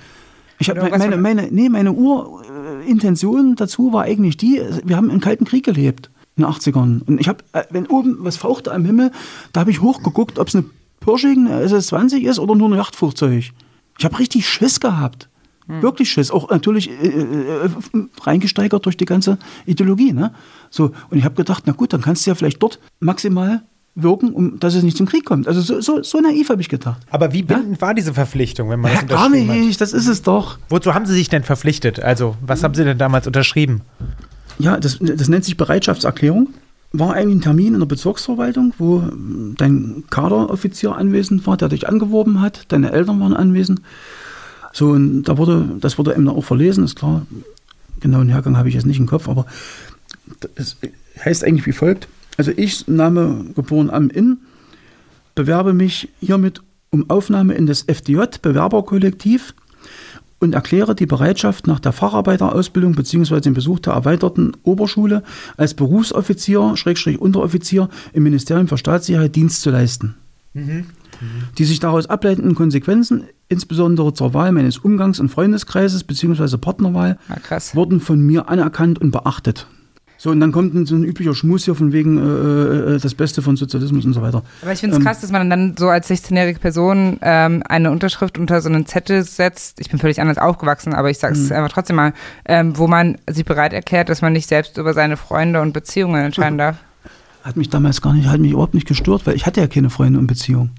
Ich 0.59 0.70
habe 0.70 0.88
meine, 0.90 1.16
meine, 1.16 1.48
nee, 1.50 1.68
meine 1.68 1.92
Urintention 1.92 3.54
dazu 3.56 3.92
war 3.92 4.04
eigentlich 4.04 4.36
die, 4.36 4.61
wir 4.84 4.96
haben 4.96 5.11
im 5.11 5.20
Kalten 5.20 5.44
Krieg 5.44 5.64
gelebt 5.64 6.11
in 6.36 6.44
den 6.44 6.52
80ern. 6.52 7.02
Und 7.06 7.20
ich 7.20 7.28
habe, 7.28 7.44
äh, 7.52 7.64
wenn 7.70 7.86
oben 7.86 8.18
was 8.20 8.36
fauchte 8.36 8.72
am 8.72 8.84
Himmel, 8.84 9.11
da 9.52 9.61
habe 9.61 9.70
ich 9.70 9.80
hochgeguckt, 9.80 10.38
ob 10.38 10.48
es 10.48 10.56
eine 10.56 10.64
Pershing, 11.00 11.46
eine 11.46 11.62
SS-20 11.62 12.28
ist 12.28 12.38
oder 12.38 12.54
nur 12.54 12.68
ein 12.68 12.74
Yachtflugzeug. 12.74 13.50
Ich 13.98 14.04
habe 14.04 14.18
richtig 14.18 14.48
Schiss 14.48 14.80
gehabt. 14.80 15.28
Hm. 15.66 15.82
Wirklich 15.82 16.11
Schiss. 16.11 16.30
Auch 16.30 16.50
natürlich 16.50 16.90
äh, 16.90 17.09
äh, 17.09 17.66
äh, 17.66 17.70
reingesteigert 18.22 18.84
durch 18.84 18.96
die 18.96 19.04
ganze 19.04 19.38
Ideologie. 19.66 20.12
Ne? 20.12 20.32
So, 20.70 20.92
und 21.11 21.18
ich 21.18 21.24
habe 21.24 21.34
gedacht, 21.34 21.64
na 21.66 21.72
gut, 21.72 21.92
dann 21.92 22.00
kannst 22.00 22.26
du 22.26 22.30
ja 22.30 22.34
vielleicht 22.34 22.62
dort 22.62 22.80
maximal 23.00 23.62
wirken, 23.95 24.32
um 24.32 24.61
dass 24.61 24.74
es 24.74 24.82
nicht 24.82 24.97
zum 24.97 25.07
Krieg 25.07 25.24
kommt. 25.24 25.49
Also 25.49 25.61
so, 25.61 25.80
so, 25.80 26.03
so 26.03 26.20
naiv 26.20 26.51
habe 26.51 26.61
ich 26.61 26.68
gedacht. 26.68 27.01
Aber 27.11 27.32
wie 27.32 27.43
bindend 27.43 27.76
ja? 27.76 27.80
war 27.80 27.95
diese 27.95 28.14
Verpflichtung, 28.14 28.70
wenn 28.70 28.80
man 28.80 28.93
ja, 28.93 29.01
das 29.01 29.09
gar 29.09 29.28
nicht, 29.28 29.49
hat? 29.49 29.80
das 29.80 29.93
ist 29.93 30.07
es 30.07 30.22
doch. 30.22 30.59
Wozu 30.68 30.95
haben 30.95 31.07
Sie 31.07 31.14
sich 31.14 31.28
denn 31.28 31.43
verpflichtet? 31.43 32.01
Also, 32.01 32.36
was 32.41 32.62
haben 32.62 32.74
Sie 32.74 32.84
denn 32.84 32.99
damals 32.99 33.26
unterschrieben? 33.26 33.82
Ja, 34.59 34.78
das, 34.78 34.99
das 35.01 35.28
nennt 35.28 35.45
sich 35.45 35.57
Bereitschaftserklärung. 35.57 36.49
War 36.93 37.14
eigentlich 37.14 37.39
ein 37.39 37.43
Termin 37.43 37.74
in 37.74 37.80
der 37.80 37.86
Bezirksverwaltung, 37.86 38.72
wo 38.78 39.03
dein 39.57 40.05
Kaderoffizier 40.09 40.97
anwesend 40.97 41.47
war, 41.47 41.57
der 41.57 41.68
dich 41.68 41.86
angeworben 41.86 42.41
hat, 42.41 42.64
deine 42.68 42.93
Eltern 42.93 43.20
waren 43.20 43.34
anwesend. 43.34 43.82
So, 44.72 44.91
und 44.91 45.24
da 45.24 45.36
wurde, 45.36 45.68
das 45.80 45.99
wurde 45.99 46.14
eben 46.14 46.28
auch 46.28 46.45
verlesen, 46.45 46.84
ist 46.84 46.97
klar. 46.97 47.26
Genauen 48.01 48.28
Hergang 48.28 48.57
habe 48.57 48.68
ich 48.68 48.74
jetzt 48.74 48.86
nicht 48.86 49.01
im 49.01 49.07
Kopf, 49.07 49.28
aber 49.28 49.45
es 50.55 50.76
heißt 51.24 51.45
eigentlich 51.45 51.66
wie 51.66 51.72
folgt. 51.72 52.09
Also 52.39 52.53
ich, 52.57 52.86
Name 52.86 53.47
geboren 53.55 53.91
am 53.91 54.09
Inn, 54.09 54.39
bewerbe 55.34 55.74
mich 55.74 56.09
hiermit 56.20 56.62
um 56.91 57.11
Aufnahme 57.11 57.55
in 57.55 57.66
das 57.66 57.82
FDJ 57.82 58.22
Bewerberkollektiv 58.41 59.55
und 60.39 60.55
erkläre 60.55 60.95
die 60.95 61.07
Bereitschaft 61.07 61.66
nach 61.66 61.80
der 61.80 61.93
Facharbeiterausbildung 61.93 62.95
bzw. 62.95 63.41
dem 63.41 63.55
Besuch 63.55 63.80
der 63.80 63.95
erweiterten 63.95 64.53
Oberschule 64.62 65.24
als 65.57 65.74
Berufsoffizier, 65.74 66.76
Schrägstrich 66.76 67.20
Unteroffizier 67.20 67.89
im 68.12 68.22
Ministerium 68.22 68.68
für 68.68 68.78
Staatssicherheit 68.78 69.34
Dienst 69.34 69.61
zu 69.62 69.70
leisten. 69.70 70.14
Mhm. 70.55 70.86
Die 71.59 71.64
sich 71.64 71.80
daraus 71.80 72.07
ableitenden 72.07 72.55
Konsequenzen, 72.55 73.24
insbesondere 73.49 74.14
zur 74.14 74.32
Wahl 74.34 74.53
meines 74.53 74.78
Umgangs- 74.78 75.18
und 75.18 75.28
Freundeskreises 75.28 76.05
bzw. 76.05 76.57
Partnerwahl, 76.57 77.18
ja, 77.28 77.59
wurden 77.74 77.99
von 78.01 78.20
mir 78.20 78.49
anerkannt 78.49 79.01
und 79.01 79.11
beachtet. 79.11 79.66
So, 80.20 80.30
und 80.30 80.40
dann 80.40 80.50
kommt 80.50 80.88
so 80.88 80.96
ein 80.96 81.04
üblicher 81.04 81.32
Schmus 81.32 81.64
hier 81.64 81.76
von 81.76 81.92
wegen 81.92 82.18
äh, 82.18 82.94
äh, 82.96 82.98
das 82.98 83.14
Beste 83.14 83.40
von 83.40 83.56
Sozialismus 83.56 84.04
und 84.04 84.14
so 84.14 84.20
weiter. 84.20 84.42
Aber 84.62 84.72
ich 84.72 84.80
finde 84.80 84.96
es 84.96 84.98
Ähm, 85.00 85.04
krass, 85.06 85.20
dass 85.20 85.30
man 85.30 85.48
dann 85.48 85.76
so 85.78 85.86
als 85.88 86.10
16-jährige 86.10 86.58
Person 86.58 87.18
ähm, 87.22 87.62
eine 87.68 87.92
Unterschrift 87.92 88.36
unter 88.36 88.60
so 88.60 88.68
einen 88.68 88.84
Zettel 88.86 89.22
setzt. 89.22 89.80
Ich 89.80 89.88
bin 89.90 90.00
völlig 90.00 90.20
anders 90.20 90.38
aufgewachsen, 90.38 90.92
aber 90.92 91.08
ich 91.08 91.18
sage 91.18 91.36
Mhm. 91.36 91.44
es 91.44 91.52
einfach 91.52 91.70
trotzdem 91.70 91.94
mal, 91.96 92.14
ähm, 92.46 92.76
wo 92.76 92.88
man 92.88 93.16
sich 93.30 93.44
bereit 93.44 93.72
erklärt, 93.72 94.08
dass 94.08 94.20
man 94.20 94.32
nicht 94.32 94.48
selbst 94.48 94.76
über 94.76 94.92
seine 94.92 95.16
Freunde 95.16 95.60
und 95.62 95.72
Beziehungen 95.72 96.20
entscheiden 96.20 96.58
darf. 96.58 96.78
Hat 97.44 97.56
mich 97.56 97.68
damals 97.70 98.02
gar 98.02 98.12
nicht, 98.12 98.26
hat 98.28 98.40
mich 98.40 98.50
überhaupt 98.50 98.74
nicht 98.74 98.88
gestört, 98.88 99.24
weil 99.24 99.36
ich 99.36 99.46
hatte 99.46 99.60
ja 99.60 99.68
keine 99.68 99.88
Freunde 99.88 100.18
und 100.18 100.26
Beziehung. 100.26 100.70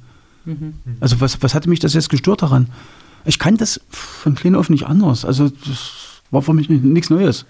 Also 0.99 1.21
was, 1.21 1.41
was 1.41 1.53
hatte 1.53 1.69
mich 1.69 1.79
das 1.79 1.93
jetzt 1.93 2.09
gestört 2.09 2.41
daran? 2.41 2.67
Ich 3.25 3.39
kann 3.39 3.55
das 3.57 3.79
von 3.89 4.35
klein 4.35 4.55
auf 4.55 4.69
nicht 4.69 4.85
anders. 4.85 5.23
Also 5.23 5.49
das 5.49 6.21
war 6.31 6.41
für 6.41 6.53
mich 6.53 6.69
nichts 6.69 7.09
Neues. 7.09 7.45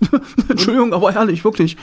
Entschuldigung, 0.48 0.92
aber 0.92 1.14
ehrlich, 1.14 1.44
wirklich. 1.44 1.76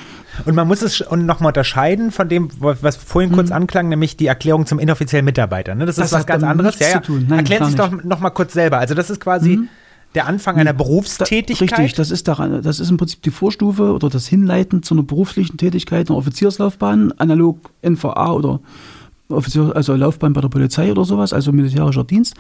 Und 0.46 0.56
man 0.56 0.68
muss 0.68 0.82
es 0.82 1.04
nochmal 1.12 1.50
unterscheiden 1.50 2.12
von 2.12 2.30
dem, 2.30 2.50
was 2.60 2.96
vorhin 2.96 3.32
kurz 3.32 3.52
anklang, 3.52 3.90
nämlich 3.90 4.18
die 4.18 4.28
Erklärung 4.28 4.66
zum 4.66 4.80
inoffiziellen 4.80 5.26
Mitarbeiter. 5.26 5.76
Ne? 5.76 5.86
Das, 5.86 5.98
Mhm. 5.98 6.02
Das 6.02 6.12
ist 6.12 6.18
was 6.18 6.26
ganz 6.26 6.44
anderes. 6.44 6.78
zu 6.78 7.02
tun. 7.02 7.26
Nein, 7.28 7.40
Erklärt 7.40 7.62
gar 7.62 7.68
sich 7.68 7.76
doch 7.78 8.04
nochmal 8.04 8.32
kurz 8.32 8.54
selber. 8.54 8.78
Also 8.80 8.94
das 8.96 9.10
ist 9.10 9.20
quasi 9.20 9.60
der 10.14 10.28
Anfang 10.28 10.56
einer 10.56 10.72
Da, 10.72 10.78
Berufstätigkeit. 10.78 11.72
richtig, 11.80 11.94
das 11.96 12.10
ist, 12.10 12.28
daran, 12.28 12.62
das 12.62 12.80
ist 12.80 12.90
im 12.90 12.98
Prinzip 12.98 13.22
die 13.24 13.32
Vorstufe 13.32 13.92
oder 13.94 14.10
das 14.10 14.28
Hinleiten 14.28 14.82
zu 14.82 14.94
einer 14.96 15.04
beruflichen 15.04 15.58
Tätigkeit, 15.58 16.10
einer 16.10 16.18
Offizierslaufbahn, 16.18 17.12
analog 17.18 17.70
NVA 17.82 18.32
oder 18.32 18.60
Offizier, 19.28 19.74
also 19.76 19.94
Laufbahn 19.96 20.34
bei 20.34 20.42
der 20.42 20.48
Polizei 20.50 20.90
oder 20.92 21.04
sowas, 21.04 21.34
also 21.34 21.52
militärischer 21.52 22.04
Dienst. 22.04 22.36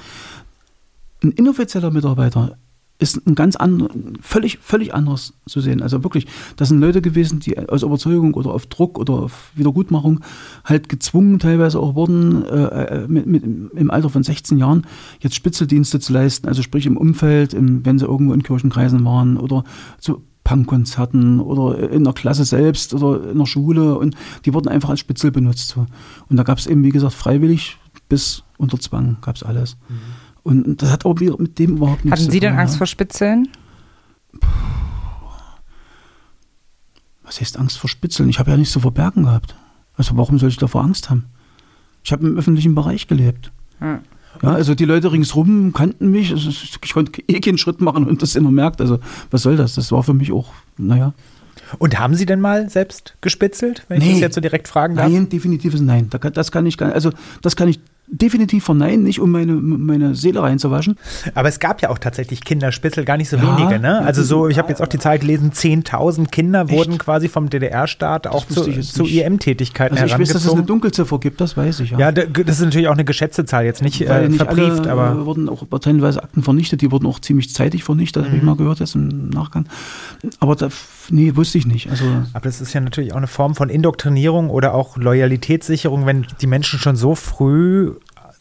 Ein 1.23 1.31
inoffizieller 1.31 1.91
Mitarbeiter 1.91 2.57
ist 2.97 3.27
ein 3.27 3.35
ganz 3.35 3.55
anderes, 3.55 3.91
völlig, 4.21 4.59
völlig 4.59 4.93
anderes 4.93 5.33
zu 5.47 5.59
sehen. 5.59 5.81
Also 5.81 6.03
wirklich, 6.03 6.27
das 6.55 6.69
sind 6.69 6.79
Leute 6.79 7.01
gewesen, 7.01 7.39
die 7.39 7.57
aus 7.57 7.83
Überzeugung 7.83 8.33
oder 8.35 8.51
auf 8.51 8.67
Druck 8.67 8.97
oder 8.97 9.13
auf 9.13 9.51
Wiedergutmachung 9.55 10.21
halt 10.63 10.87
gezwungen 10.87 11.39
teilweise 11.39 11.79
auch 11.79 11.95
wurden, 11.95 12.45
äh, 12.45 13.05
mit, 13.07 13.25
mit, 13.25 13.43
im 13.43 13.91
Alter 13.91 14.09
von 14.09 14.23
16 14.23 14.57
Jahren 14.57 14.87
jetzt 15.19 15.35
Spitzeldienste 15.35 15.99
zu 15.99 16.13
leisten, 16.13 16.47
also 16.47 16.61
sprich 16.61 16.85
im 16.85 16.95
Umfeld, 16.95 17.53
im, 17.53 17.85
wenn 17.85 17.99
sie 17.99 18.05
irgendwo 18.05 18.33
in 18.33 18.43
Kirchenkreisen 18.43 19.03
waren 19.03 19.37
oder 19.37 19.65
zu 19.99 20.23
Punkkonzerten 20.45 21.41
oder 21.41 21.89
in 21.89 22.03
der 22.05 22.13
Klasse 22.13 22.45
selbst 22.45 22.93
oder 22.93 23.31
in 23.31 23.37
der 23.39 23.45
Schule 23.45 23.97
und 23.97 24.15
die 24.45 24.53
wurden 24.53 24.69
einfach 24.69 24.89
als 24.89 25.01
Spitzel 25.01 25.31
benutzt. 25.31 25.75
Und 25.75 26.37
da 26.37 26.43
gab 26.43 26.59
es 26.59 26.67
eben, 26.67 26.83
wie 26.83 26.91
gesagt, 26.91 27.13
freiwillig 27.13 27.77
bis 28.07 28.43
unter 28.57 28.79
Zwang 28.79 29.17
gab 29.21 29.35
es 29.35 29.43
alles. 29.43 29.75
Und 30.45 30.81
das 30.81 30.91
hat 30.91 31.05
auch 31.05 31.15
mit 31.15 31.57
dem 31.59 31.77
überhaupt 31.77 32.05
nichts 32.05 32.19
Hatten 32.19 32.25
zu 32.27 32.31
Sie 32.31 32.39
denn 32.39 32.51
tun, 32.51 32.59
Angst 32.59 32.75
ja. 32.75 32.77
vor 32.77 32.87
Spitzeln? 32.87 33.49
Was 37.23 37.41
heißt 37.41 37.57
Angst 37.57 37.77
vor 37.79 37.89
Spitzeln? 37.89 38.29
Ich 38.29 38.37
habe 38.39 38.51
ja 38.51 38.57
nichts 38.57 38.71
zu 38.73 38.79
verbergen 38.79 39.23
gehabt. 39.23 39.55
Also 39.97 40.15
warum 40.17 40.37
soll 40.37 40.49
ich 40.49 40.57
davor 40.57 40.83
Angst 40.83 41.09
haben? 41.09 41.25
Ich 42.03 42.11
habe 42.11 42.27
im 42.27 42.37
öffentlichen 42.37 42.75
Bereich 42.75 43.07
gelebt. 43.07 43.51
Ja. 43.81 43.99
Ja, 44.43 44.49
also 44.49 44.75
die 44.75 44.85
Leute 44.85 45.11
ringsrum 45.13 45.71
kannten 45.73 46.11
mich. 46.11 46.31
Also 46.31 46.49
ich 46.49 46.93
konnte 46.93 47.21
eh 47.27 47.39
keinen 47.39 47.57
Schritt 47.57 47.81
machen 47.81 48.05
und 48.05 48.21
das 48.21 48.35
immer 48.35 48.51
merkt. 48.51 48.81
Also 48.81 48.99
was 49.31 49.41
soll 49.41 49.55
das? 49.57 49.75
Das 49.75 49.91
war 49.91 50.03
für 50.03 50.13
mich 50.13 50.31
auch, 50.31 50.53
naja. 50.77 51.13
Und 51.79 51.97
haben 51.97 52.13
Sie 52.13 52.27
denn 52.27 52.41
mal 52.41 52.69
selbst 52.69 53.15
gespitzelt, 53.21 53.85
wenn 53.87 53.99
ich 54.01 54.05
Nee. 54.07 54.11
das 54.13 54.19
jetzt 54.21 54.35
so 54.35 54.41
direkt 54.41 54.67
fragen 54.67 54.95
darf? 54.95 55.09
Nein, 55.11 55.29
definitives 55.29 55.81
Nein. 55.81 56.09
Da 56.11 56.19
kann- 56.19 56.33
Das 56.33 56.51
kann 56.51 56.65
ich 56.67 56.77
gar 56.77 56.91
also 56.91 57.09
das 57.41 57.55
kann 57.55 57.67
ich 57.69 57.79
definitiv 58.17 58.63
verneinen, 58.65 59.03
nicht 59.03 59.19
um 59.19 59.31
meine, 59.31 59.53
meine 59.53 60.15
Seele 60.15 60.41
reinzuwaschen. 60.41 60.97
Aber 61.33 61.49
es 61.49 61.59
gab 61.59 61.81
ja 61.81 61.89
auch 61.89 61.97
tatsächlich 61.97 62.43
Kinderspitzel, 62.43 63.05
gar 63.05 63.17
nicht 63.17 63.29
so 63.29 63.37
Ja. 63.37 63.57
wenige. 63.57 63.79
Ne? 63.79 64.01
Also 64.01 64.23
so, 64.23 64.47
ich 64.47 64.57
habe 64.57 64.69
jetzt 64.69 64.81
auch 64.81 64.87
die 64.87 64.99
Zahl 64.99 65.19
gelesen, 65.19 65.51
10.000 65.51 66.29
Kinder 66.31 66.69
wurden 66.69 66.97
quasi 66.97 67.27
vom 67.29 67.49
DDR-Staat 67.49 68.27
auch 68.27 68.45
zu, 68.47 68.63
zu. 68.81 69.05
IM-Tätigkeiten 69.05 69.95
Also 69.97 70.05
ich 70.05 70.19
weiß, 70.19 70.29
dass 70.33 70.45
es 70.45 70.51
eine. 70.53 70.63
Dunkelziffer 70.63 71.19
gibt, 71.19 71.41
das 71.41 71.55
weiß 71.57 71.79
ich. 71.81 71.91
Ja, 71.91 72.11
d- 72.11 72.27
das 72.45 72.59
ist 72.59 72.65
natürlich 72.65 72.87
auch 72.87 72.93
eine 72.93 73.05
geschätzte 73.05 73.45
Zahl, 73.45 73.65
jetzt 73.65 73.81
nicht, 73.81 74.01
äh, 74.01 74.27
nicht 74.27 74.37
verbrieft, 74.37 74.87
aber 74.87 75.11
äh, 75.21 75.25
wurden 75.25 75.49
auch 75.49 75.63
teilweise 75.79 76.23
Akten 76.23 76.43
vernichtet, 76.43 76.81
die 76.81 76.91
wurden 76.91 77.05
auch 77.05 77.19
ziemlich 77.19 77.53
zeitig 77.53 77.83
vernichtet, 77.83 78.25
habe 78.25 78.35
ich 78.35 78.41
Mhm. 78.41 78.47
mal 78.47 78.55
gehört 78.55 78.79
jetzt 78.79 78.95
im 78.95 79.29
Nachgang. 79.29 79.67
Aber 80.39 80.55
da, 80.55 80.69
nee, 81.09 81.35
wusste 81.35 81.57
ich 81.57 81.67
nicht. 81.67 81.89
Also 81.89 82.05
Aber 82.33 82.43
das 82.45 82.61
ist 82.61 82.73
ja 82.73 82.81
natürlich 82.81 83.13
auch 83.13 83.17
eine 83.17 83.27
Form 83.27 83.55
von 83.55 83.69
Indoktrinierung 83.69 84.49
oder 84.49 84.73
auch 84.73 84.97
Loyalitätssicherung, 84.97 86.05
wenn 86.05 86.25
die 86.41 86.47
Menschen 86.47 86.79
schon 86.79 86.95
so 86.95 87.15
früh 87.15 87.91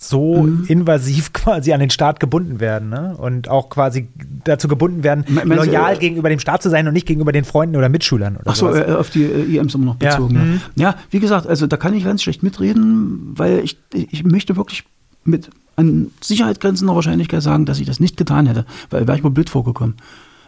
so 0.08 0.42
Mhm. 0.44 0.64
invasiv 0.68 1.32
quasi 1.32 1.72
an 1.72 1.80
den 1.80 1.90
Staat 1.90 2.20
gebunden 2.20 2.60
werden 2.60 2.88
ne? 2.90 3.16
und 3.16 3.48
auch 3.48 3.68
quasi 3.70 4.08
dazu 4.44 4.68
gebunden 4.68 5.02
werden, 5.02 5.24
du, 5.26 5.40
loyal 5.54 5.94
äh, 5.94 5.98
gegenüber 5.98 6.28
dem 6.28 6.38
Staat 6.38 6.62
zu 6.62 6.70
sein 6.70 6.86
und 6.86 6.92
nicht 6.94 7.06
gegenüber 7.06 7.32
den 7.32 7.44
Freunden 7.44 7.76
oder 7.76 7.88
Mitschülern 7.88 8.36
oder 8.36 8.44
Ach 8.50 8.56
so, 8.56 8.66
sowas. 8.72 8.88
äh, 8.88 8.92
auf 8.92 9.10
die 9.10 9.22
äh, 9.24 9.56
EMs 9.58 9.74
immer 9.74 9.86
noch 9.86 9.96
Ja, 10.02 10.10
bezogen. 10.16 10.34
mhm. 10.34 10.60
Ja. 10.76 10.90
ja, 10.90 10.94
wie 11.10 11.20
gesagt, 11.20 11.46
also 11.46 11.66
da 11.66 11.76
kann 11.76 11.94
ich 11.94 12.04
ganz 12.04 12.22
schlecht 12.22 12.42
mitreden, 12.42 13.32
weil 13.36 13.60
ich, 13.60 13.78
ich 13.92 14.24
möchte 14.24 14.56
wirklich 14.56 14.84
mit 15.24 15.50
an 15.76 16.10
Sicherheit 16.20 16.60
grenzender 16.60 16.94
Wahrscheinlichkeit 16.94 17.42
sagen, 17.42 17.64
dass 17.64 17.80
ich 17.80 17.86
das 17.86 17.98
nicht 17.98 18.16
getan 18.16 18.46
hätte, 18.46 18.64
weil 18.90 19.06
wäre 19.08 19.16
ich 19.16 19.24
mal 19.24 19.30
blöd 19.30 19.50
vorgekommen. 19.50 19.96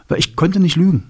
Weil 0.09 0.19
ich 0.19 0.37
konnte 0.37 0.61
nicht 0.61 0.77
lügen. 0.77 1.05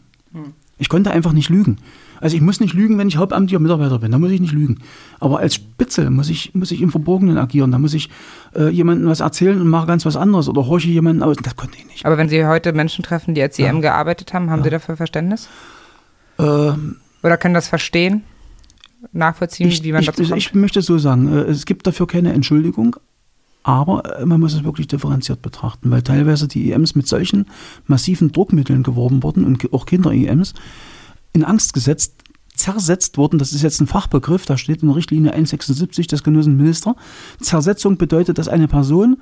Ich 0.78 0.88
konnte 0.88 1.10
einfach 1.10 1.32
nicht 1.32 1.48
lügen. 1.50 1.78
Also 2.20 2.36
ich 2.36 2.42
muss 2.42 2.60
nicht 2.60 2.74
lügen, 2.74 2.98
wenn 2.98 3.08
ich 3.08 3.16
hauptamtlicher 3.16 3.58
Mitarbeiter 3.60 3.98
bin, 3.98 4.12
da 4.12 4.18
muss 4.18 4.30
ich 4.30 4.40
nicht 4.40 4.52
lügen. 4.52 4.78
Aber 5.20 5.38
als 5.38 5.54
Spitze 5.54 6.10
muss 6.10 6.28
ich, 6.28 6.54
muss 6.54 6.70
ich 6.70 6.80
im 6.82 6.90
Verborgenen 6.90 7.38
agieren, 7.38 7.70
da 7.72 7.78
muss 7.78 7.94
ich 7.94 8.10
äh, 8.54 8.68
jemandem 8.68 9.08
was 9.08 9.20
erzählen 9.20 9.60
und 9.60 9.68
mache 9.68 9.86
ganz 9.86 10.04
was 10.06 10.16
anderes 10.16 10.48
oder 10.48 10.66
horche 10.66 10.88
jemanden 10.88 11.22
aus. 11.22 11.36
Das 11.42 11.56
konnte 11.56 11.76
ich 11.78 11.86
nicht. 11.86 12.06
Aber 12.06 12.18
wenn 12.18 12.28
Sie 12.28 12.44
heute 12.46 12.72
Menschen 12.72 13.02
treffen, 13.04 13.34
die 13.34 13.42
als 13.42 13.58
IM 13.58 13.80
gearbeitet 13.82 14.32
haben, 14.32 14.50
haben 14.50 14.60
Ja. 14.60 14.64
Sie 14.64 14.70
dafür 14.70 14.96
Verständnis? 14.96 15.48
Ähm, 16.38 16.96
Oder 17.22 17.36
können 17.36 17.54
das 17.54 17.68
verstehen? 17.68 18.22
Nachvollziehen, 19.12 19.68
ich, 19.68 19.82
wie 19.84 19.92
man 19.92 20.00
ich, 20.00 20.06
dazu 20.06 20.22
kommt? 20.24 20.36
ich 20.36 20.54
möchte 20.54 20.82
so 20.82 20.98
sagen, 20.98 21.28
äh, 21.32 21.42
es 21.42 21.64
gibt 21.66 21.86
dafür 21.86 22.06
keine 22.06 22.32
Entschuldigung, 22.32 22.96
aber 23.62 24.20
äh, 24.20 24.26
man 24.26 24.40
muss 24.40 24.54
es 24.54 24.64
wirklich 24.64 24.88
differenziert 24.88 25.42
betrachten, 25.42 25.90
weil 25.90 26.02
teilweise 26.02 26.48
die 26.48 26.72
EMs 26.72 26.94
mit 26.94 27.06
solchen 27.06 27.46
massiven 27.86 28.32
Druckmitteln 28.32 28.82
geworben 28.82 29.22
wurden 29.22 29.44
und 29.44 29.72
auch 29.72 29.86
Kinder-EMs 29.86 30.54
in 31.36 31.44
Angst 31.44 31.74
gesetzt, 31.74 32.14
zersetzt 32.54 33.18
wurden, 33.18 33.38
das 33.38 33.52
ist 33.52 33.62
jetzt 33.62 33.80
ein 33.80 33.86
Fachbegriff, 33.86 34.46
da 34.46 34.56
steht 34.56 34.82
in 34.82 34.90
Richtlinie 34.90 35.32
176 35.32 36.06
des 36.06 36.22
Genossen 36.24 36.56
Minister. 36.56 36.96
Zersetzung 37.40 37.98
bedeutet, 37.98 38.38
dass 38.38 38.48
eine 38.48 38.66
Person 38.66 39.18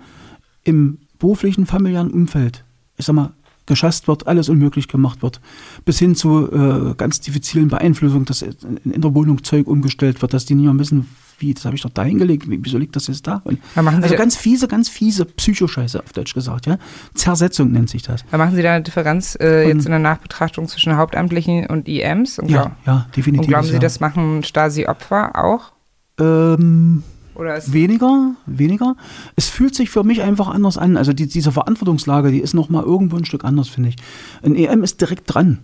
im 0.62 0.98
beruflichen, 1.18 1.66
familiären 1.66 2.12
Umfeld, 2.12 2.64
ich 2.96 3.06
sag 3.06 3.14
mal, 3.14 3.32
geschasst 3.66 4.08
wird, 4.08 4.26
alles 4.26 4.48
unmöglich 4.48 4.88
gemacht 4.88 5.22
wird, 5.22 5.40
bis 5.84 5.98
hin 5.98 6.14
zu 6.14 6.50
äh, 6.52 6.94
ganz 6.96 7.20
diffizilen 7.20 7.68
Beeinflussungen, 7.68 8.26
dass 8.26 8.42
in, 8.42 8.76
in 8.84 9.00
der 9.00 9.14
Wohnung 9.14 9.42
Zeug 9.42 9.66
umgestellt 9.66 10.22
wird, 10.22 10.34
dass 10.34 10.44
die 10.44 10.54
nicht 10.54 10.66
mehr 10.66 10.78
wissen, 10.78 11.08
wie, 11.38 11.54
das 11.54 11.64
habe 11.64 11.76
ich 11.76 11.82
doch 11.82 11.90
da 11.90 12.02
hingelegt, 12.04 12.48
wie, 12.48 12.58
wieso 12.62 12.78
liegt 12.78 12.96
das 12.96 13.06
jetzt 13.08 13.26
da? 13.26 13.40
Und 13.44 13.58
Da 13.74 13.82
machen 13.82 13.96
Sie 13.98 14.02
also 14.04 14.14
da- 14.14 14.18
ganz 14.18 14.36
fiese, 14.36 14.68
ganz 14.68 14.88
fiese 14.88 15.24
Psychoscheiße 15.24 16.02
auf 16.02 16.12
Deutsch 16.12 16.34
gesagt, 16.34 16.66
ja. 16.66 16.78
Zersetzung 17.14 17.70
nennt 17.72 17.90
sich 17.90 18.02
das. 18.02 18.24
Da 18.30 18.38
machen 18.38 18.54
Sie 18.54 18.62
da 18.62 18.74
eine 18.74 18.82
Differenz 18.84 19.36
äh, 19.40 19.68
jetzt 19.68 19.84
in 19.86 19.90
der 19.90 19.98
Nachbetrachtung 20.00 20.68
zwischen 20.68 20.96
Hauptamtlichen 20.96 21.66
und 21.66 21.88
IMs? 21.88 22.38
Und, 22.38 22.50
Ja, 22.50 22.76
ja, 22.86 23.06
definitiv. 23.16 23.46
und 23.46 23.48
glauben 23.48 23.66
Sie, 23.66 23.74
ja. 23.74 23.78
das 23.78 24.00
machen 24.00 24.42
Stasi-Opfer 24.44 25.44
auch? 25.44 25.72
Ähm, 26.20 27.02
Oder 27.34 27.56
ist 27.56 27.72
Weniger, 27.72 28.34
weniger. 28.46 28.96
Es 29.36 29.48
fühlt 29.48 29.74
sich 29.74 29.90
für 29.90 30.04
mich 30.04 30.22
einfach 30.22 30.48
anders 30.48 30.78
an. 30.78 30.96
Also 30.96 31.12
die, 31.12 31.26
diese 31.26 31.50
Verantwortungslage, 31.52 32.30
die 32.30 32.38
ist 32.40 32.54
noch 32.54 32.68
mal 32.68 32.82
irgendwo 32.84 33.16
ein 33.16 33.24
Stück 33.24 33.44
anders, 33.44 33.68
finde 33.68 33.88
ich. 33.90 33.96
Ein 34.42 34.54
EM 34.54 34.84
ist 34.84 35.00
direkt 35.00 35.32
dran 35.34 35.60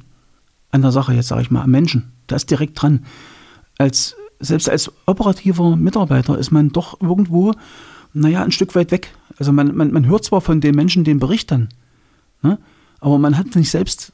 an 0.72 0.82
der 0.82 0.92
Sache, 0.92 1.14
jetzt 1.14 1.28
sage 1.28 1.42
ich 1.42 1.50
mal, 1.50 1.62
am 1.62 1.70
Menschen. 1.70 2.12
Da 2.26 2.36
ist 2.36 2.50
direkt 2.50 2.80
dran. 2.80 3.04
Als, 3.78 4.14
selbst 4.40 4.68
als 4.68 4.90
operativer 5.06 5.76
Mitarbeiter 5.76 6.38
ist 6.38 6.50
man 6.50 6.70
doch 6.70 7.00
irgendwo, 7.00 7.52
naja, 8.12 8.42
ein 8.42 8.52
Stück 8.52 8.74
weit 8.74 8.90
weg. 8.90 9.14
Also 9.38 9.52
man, 9.52 9.76
man, 9.76 9.92
man 9.92 10.06
hört 10.06 10.24
zwar 10.24 10.40
von 10.40 10.60
den 10.60 10.74
Menschen 10.74 11.04
den 11.04 11.18
Bericht 11.18 11.50
dann, 11.50 11.68
ne? 12.42 12.58
aber 13.00 13.18
man 13.18 13.36
hat 13.38 13.54
nicht 13.54 13.70
selbst 13.70 14.12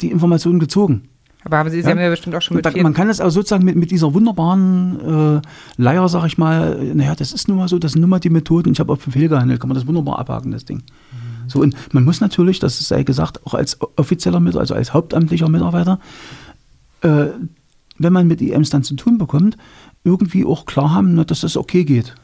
die 0.00 0.10
Informationen 0.10 0.58
gezogen. 0.60 1.08
aber 1.44 1.58
haben 1.58 1.70
Sie, 1.70 1.76
Sie 1.80 1.84
Ja. 1.84 1.90
haben 1.90 1.98
ja 2.00 2.08
bestimmt 2.08 2.34
auch 2.36 2.42
schon 2.42 2.56
mit 2.56 2.64
da, 2.64 2.70
man 2.70 2.94
kann 2.94 3.08
es 3.10 3.20
auch 3.20 3.30
sozusagen 3.30 3.64
mit, 3.64 3.76
mit 3.76 3.90
dieser 3.90 4.14
wunderbaren 4.14 5.38
äh, 5.38 5.82
Leier, 5.82 6.08
sag 6.08 6.24
ich 6.26 6.38
mal, 6.38 6.78
äh, 6.80 6.94
naja, 6.94 7.14
das 7.14 7.32
ist 7.32 7.48
nun 7.48 7.58
mal 7.58 7.68
so, 7.68 7.78
das 7.78 7.92
sind 7.92 8.00
nun 8.00 8.10
mal 8.10 8.20
die 8.20 8.30
Methoden, 8.30 8.72
ich 8.72 8.80
habe 8.80 8.92
auf 8.92 9.04
Befehl 9.04 9.28
gehandelt, 9.28 9.60
kann 9.60 9.68
man 9.68 9.74
das 9.76 9.86
wunderbar 9.86 10.18
abhaken, 10.18 10.52
das 10.52 10.64
Ding. 10.64 10.82
So, 11.48 11.60
und 11.60 11.76
man 11.92 12.04
muss 12.04 12.20
natürlich, 12.20 12.58
das 12.58 12.78
sei 12.88 13.02
gesagt, 13.04 13.44
auch 13.46 13.54
als 13.54 13.78
offizieller 13.96 14.40
Mitarbeiter, 14.40 14.60
also 14.60 14.74
als 14.74 14.92
hauptamtlicher 14.92 15.48
Mitarbeiter, 15.48 16.00
äh, 17.02 17.26
wenn 17.98 18.12
man 18.12 18.26
mit 18.26 18.40
IMs 18.40 18.70
dann 18.70 18.82
zu 18.82 18.94
tun 18.94 19.18
bekommt, 19.18 19.56
irgendwie 20.04 20.44
auch 20.44 20.66
klar 20.66 20.92
haben, 20.94 21.24
dass 21.26 21.40
das 21.40 21.56
okay 21.56 21.84
geht. 21.84 22.14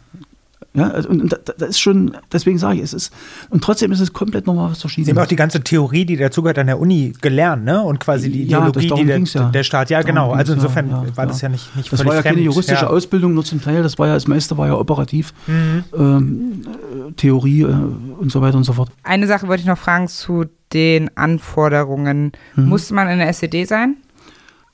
Ja, 0.74 0.88
also, 0.88 1.10
und, 1.10 1.20
und 1.20 1.32
da, 1.32 1.36
da 1.58 1.66
ist 1.66 1.80
schon, 1.80 2.16
deswegen 2.32 2.56
sage 2.56 2.76
ich, 2.78 2.82
es 2.82 2.94
ist, 2.94 3.12
und 3.50 3.62
trotzdem 3.62 3.92
ist 3.92 4.00
es 4.00 4.14
komplett 4.14 4.46
nochmal 4.46 4.70
was 4.70 4.78
Sie 4.78 4.84
haben 4.84 4.88
Verschiedenes. 4.90 5.22
auch 5.22 5.26
die 5.26 5.36
ganze 5.36 5.60
Theorie, 5.60 6.06
die 6.06 6.16
dazugehört, 6.16 6.58
an 6.58 6.66
der 6.66 6.80
Uni 6.80 7.12
gelernt, 7.20 7.64
ne? 7.64 7.82
Und 7.82 8.00
quasi 8.00 8.30
die 8.30 8.44
Ja, 8.44 8.70
das- 8.70 8.82
Ideologie, 8.82 9.02
die 9.02 9.06
der, 9.06 9.18
ja. 9.42 9.50
der 9.50 9.62
Staat, 9.64 9.90
ja 9.90 9.98
Darum 9.98 10.06
genau. 10.14 10.32
Also 10.32 10.54
insofern 10.54 10.88
ja, 10.88 11.04
war 11.14 11.26
das 11.26 11.42
ja. 11.42 11.48
ja 11.48 11.52
nicht, 11.52 11.76
nicht 11.76 11.92
Das 11.92 12.02
war 12.06 12.14
ja 12.14 12.22
keine 12.22 12.36
fremd. 12.36 12.46
juristische 12.46 12.84
ja. 12.84 12.90
Ausbildung, 12.90 13.34
nur 13.34 13.44
zum 13.44 13.60
Teil. 13.60 13.82
Das 13.82 13.98
war 13.98 14.06
ja, 14.06 14.14
das 14.14 14.26
meiste 14.26 14.56
war 14.56 14.66
ja 14.68 14.74
operativ, 14.78 15.34
Mhm. 15.46 15.84
ähm, 15.94 16.62
äh, 17.08 17.12
Theorie 17.16 17.62
äh, 17.62 17.66
und 17.66 18.32
so 18.32 18.40
weiter 18.40 18.56
und 18.56 18.64
so 18.64 18.72
fort. 18.72 18.88
Eine 19.02 19.26
Sache 19.26 19.48
wollte 19.48 19.60
ich 19.60 19.66
noch 19.66 19.76
fragen 19.76 20.08
zu 20.08 20.46
den 20.72 21.14
Anforderungen. 21.18 22.32
Mhm. 22.56 22.68
Muss 22.70 22.90
man 22.90 23.08
in 23.08 23.18
der 23.18 23.28
SED 23.28 23.66
sein? 23.66 23.96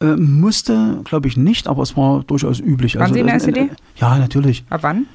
Äh, 0.00 0.16
musste, 0.16 1.00
glaube 1.04 1.26
ich, 1.28 1.36
nicht, 1.36 1.66
aber 1.66 1.82
es 1.82 1.96
war 1.96 2.22
durchaus 2.22 2.60
üblich. 2.60 2.96
Waren 2.96 3.12
Sie 3.12 3.20
in 3.20 3.26
der 3.26 3.34
also, 3.34 3.46
SED? 3.46 3.70
Ja, 3.96 4.16
natürlich. 4.16 4.64
Ab 4.70 4.82
wann? 4.82 5.06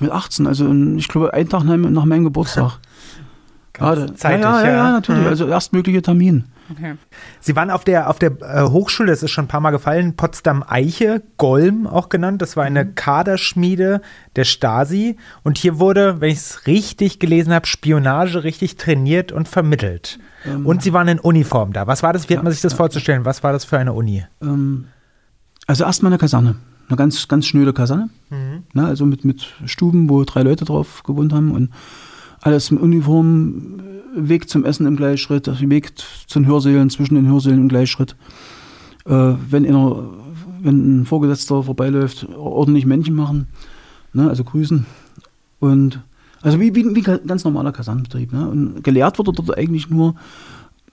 Mit 0.00 0.10
18, 0.10 0.46
also 0.46 0.72
ich 0.96 1.08
glaube, 1.08 1.34
einen 1.34 1.48
Tag 1.48 1.64
nach, 1.64 1.76
nach 1.76 2.04
meinem 2.04 2.24
Geburtstag. 2.24 2.78
Ganz 3.72 3.98
ja, 3.98 4.06
da- 4.06 4.14
zeitig, 4.14 4.44
ja, 4.44 4.60
ja, 4.60 4.66
ja. 4.66 4.72
ja, 4.74 4.90
natürlich. 4.92 5.22
Mhm. 5.22 5.28
Also 5.28 5.46
erstmögliche 5.46 6.02
Termin. 6.02 6.44
Okay. 6.72 6.94
Sie 7.40 7.54
waren 7.56 7.70
auf 7.70 7.84
der, 7.84 8.08
auf 8.10 8.18
der 8.18 8.32
äh, 8.40 8.62
Hochschule, 8.68 9.10
das 9.10 9.22
ist 9.22 9.30
schon 9.30 9.44
ein 9.44 9.48
paar 9.48 9.60
Mal 9.60 9.70
gefallen, 9.70 10.16
Potsdam-Eiche, 10.16 11.22
Golm 11.36 11.86
auch 11.86 12.08
genannt. 12.08 12.42
Das 12.42 12.56
war 12.56 12.64
eine 12.64 12.86
Kaderschmiede 12.86 14.00
der 14.36 14.44
Stasi. 14.44 15.16
Und 15.42 15.58
hier 15.58 15.78
wurde, 15.78 16.20
wenn 16.20 16.30
ich 16.30 16.38
es 16.38 16.66
richtig 16.66 17.18
gelesen 17.18 17.52
habe, 17.52 17.66
Spionage 17.66 18.44
richtig 18.44 18.76
trainiert 18.76 19.32
und 19.32 19.48
vermittelt. 19.48 20.18
und 20.64 20.82
Sie 20.82 20.92
waren 20.92 21.08
in 21.08 21.18
Uniform 21.20 21.72
da. 21.72 21.86
Was 21.86 22.02
war 22.02 22.12
das? 22.12 22.28
Wie 22.28 22.36
hat 22.36 22.42
man 22.42 22.52
sich 22.52 22.62
das 22.62 22.74
vorzustellen? 22.74 23.24
Was 23.24 23.42
war 23.42 23.52
das 23.52 23.64
für 23.64 23.78
eine 23.78 23.92
Uni? 23.92 24.24
Ähm, 24.42 24.86
also 25.66 25.84
erstmal 25.84 26.10
eine 26.12 26.18
Kaserne. 26.18 26.56
Eine 26.88 26.96
ganz, 26.96 27.28
ganz 27.28 27.46
schnöde 27.46 27.72
Kaserne. 27.72 28.10
Ne, 28.74 28.86
also 28.86 29.06
mit, 29.06 29.24
mit 29.24 29.46
Stuben, 29.66 30.08
wo 30.08 30.24
drei 30.24 30.42
Leute 30.42 30.64
drauf 30.64 31.02
gewohnt 31.02 31.32
haben 31.32 31.52
und 31.52 31.70
alles 32.40 32.70
in 32.70 32.78
Uniform, 32.78 33.80
Weg 34.14 34.48
zum 34.48 34.64
Essen 34.64 34.86
im 34.86 34.96
Gleichschritt, 34.96 35.48
Weg 35.68 35.92
zu 36.26 36.38
den 36.38 36.46
Hörsälen, 36.46 36.90
zwischen 36.90 37.14
den 37.14 37.26
Hörsälen 37.26 37.60
im 37.60 37.68
Gleichschritt. 37.68 38.16
Äh, 39.06 39.34
wenn, 39.50 39.66
einer, 39.66 40.04
wenn 40.60 41.00
ein 41.00 41.06
Vorgesetzter 41.06 41.62
vorbeiläuft, 41.62 42.28
ordentlich 42.36 42.86
Männchen 42.86 43.14
machen, 43.14 43.48
ne, 44.12 44.28
also 44.28 44.44
grüßen. 44.44 44.86
Und 45.60 46.00
also 46.42 46.58
wie, 46.60 46.74
wie, 46.74 46.84
wie 46.94 47.06
ein 47.08 47.26
ganz 47.26 47.44
normaler 47.44 47.72
Kasernenbetrieb. 47.72 48.32
Ne? 48.32 48.48
Und 48.48 48.82
gelehrt 48.82 49.18
wurde 49.18 49.32
dort 49.32 49.56
eigentlich 49.56 49.88
nur 49.88 50.16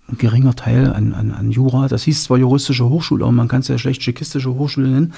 ein 0.07 0.17
geringer 0.17 0.55
Teil 0.55 0.91
an, 0.93 1.13
an, 1.13 1.31
an 1.31 1.51
Jura. 1.51 1.87
Das 1.87 2.03
hieß 2.03 2.23
zwar 2.23 2.37
juristische 2.37 2.87
Hochschule, 2.87 3.23
aber 3.23 3.31
man 3.31 3.47
kann 3.47 3.61
es 3.61 3.67
ja 3.67 3.77
schlecht 3.77 4.01
tschechistische 4.01 4.53
Hochschule 4.53 4.87
nennen. 4.87 5.13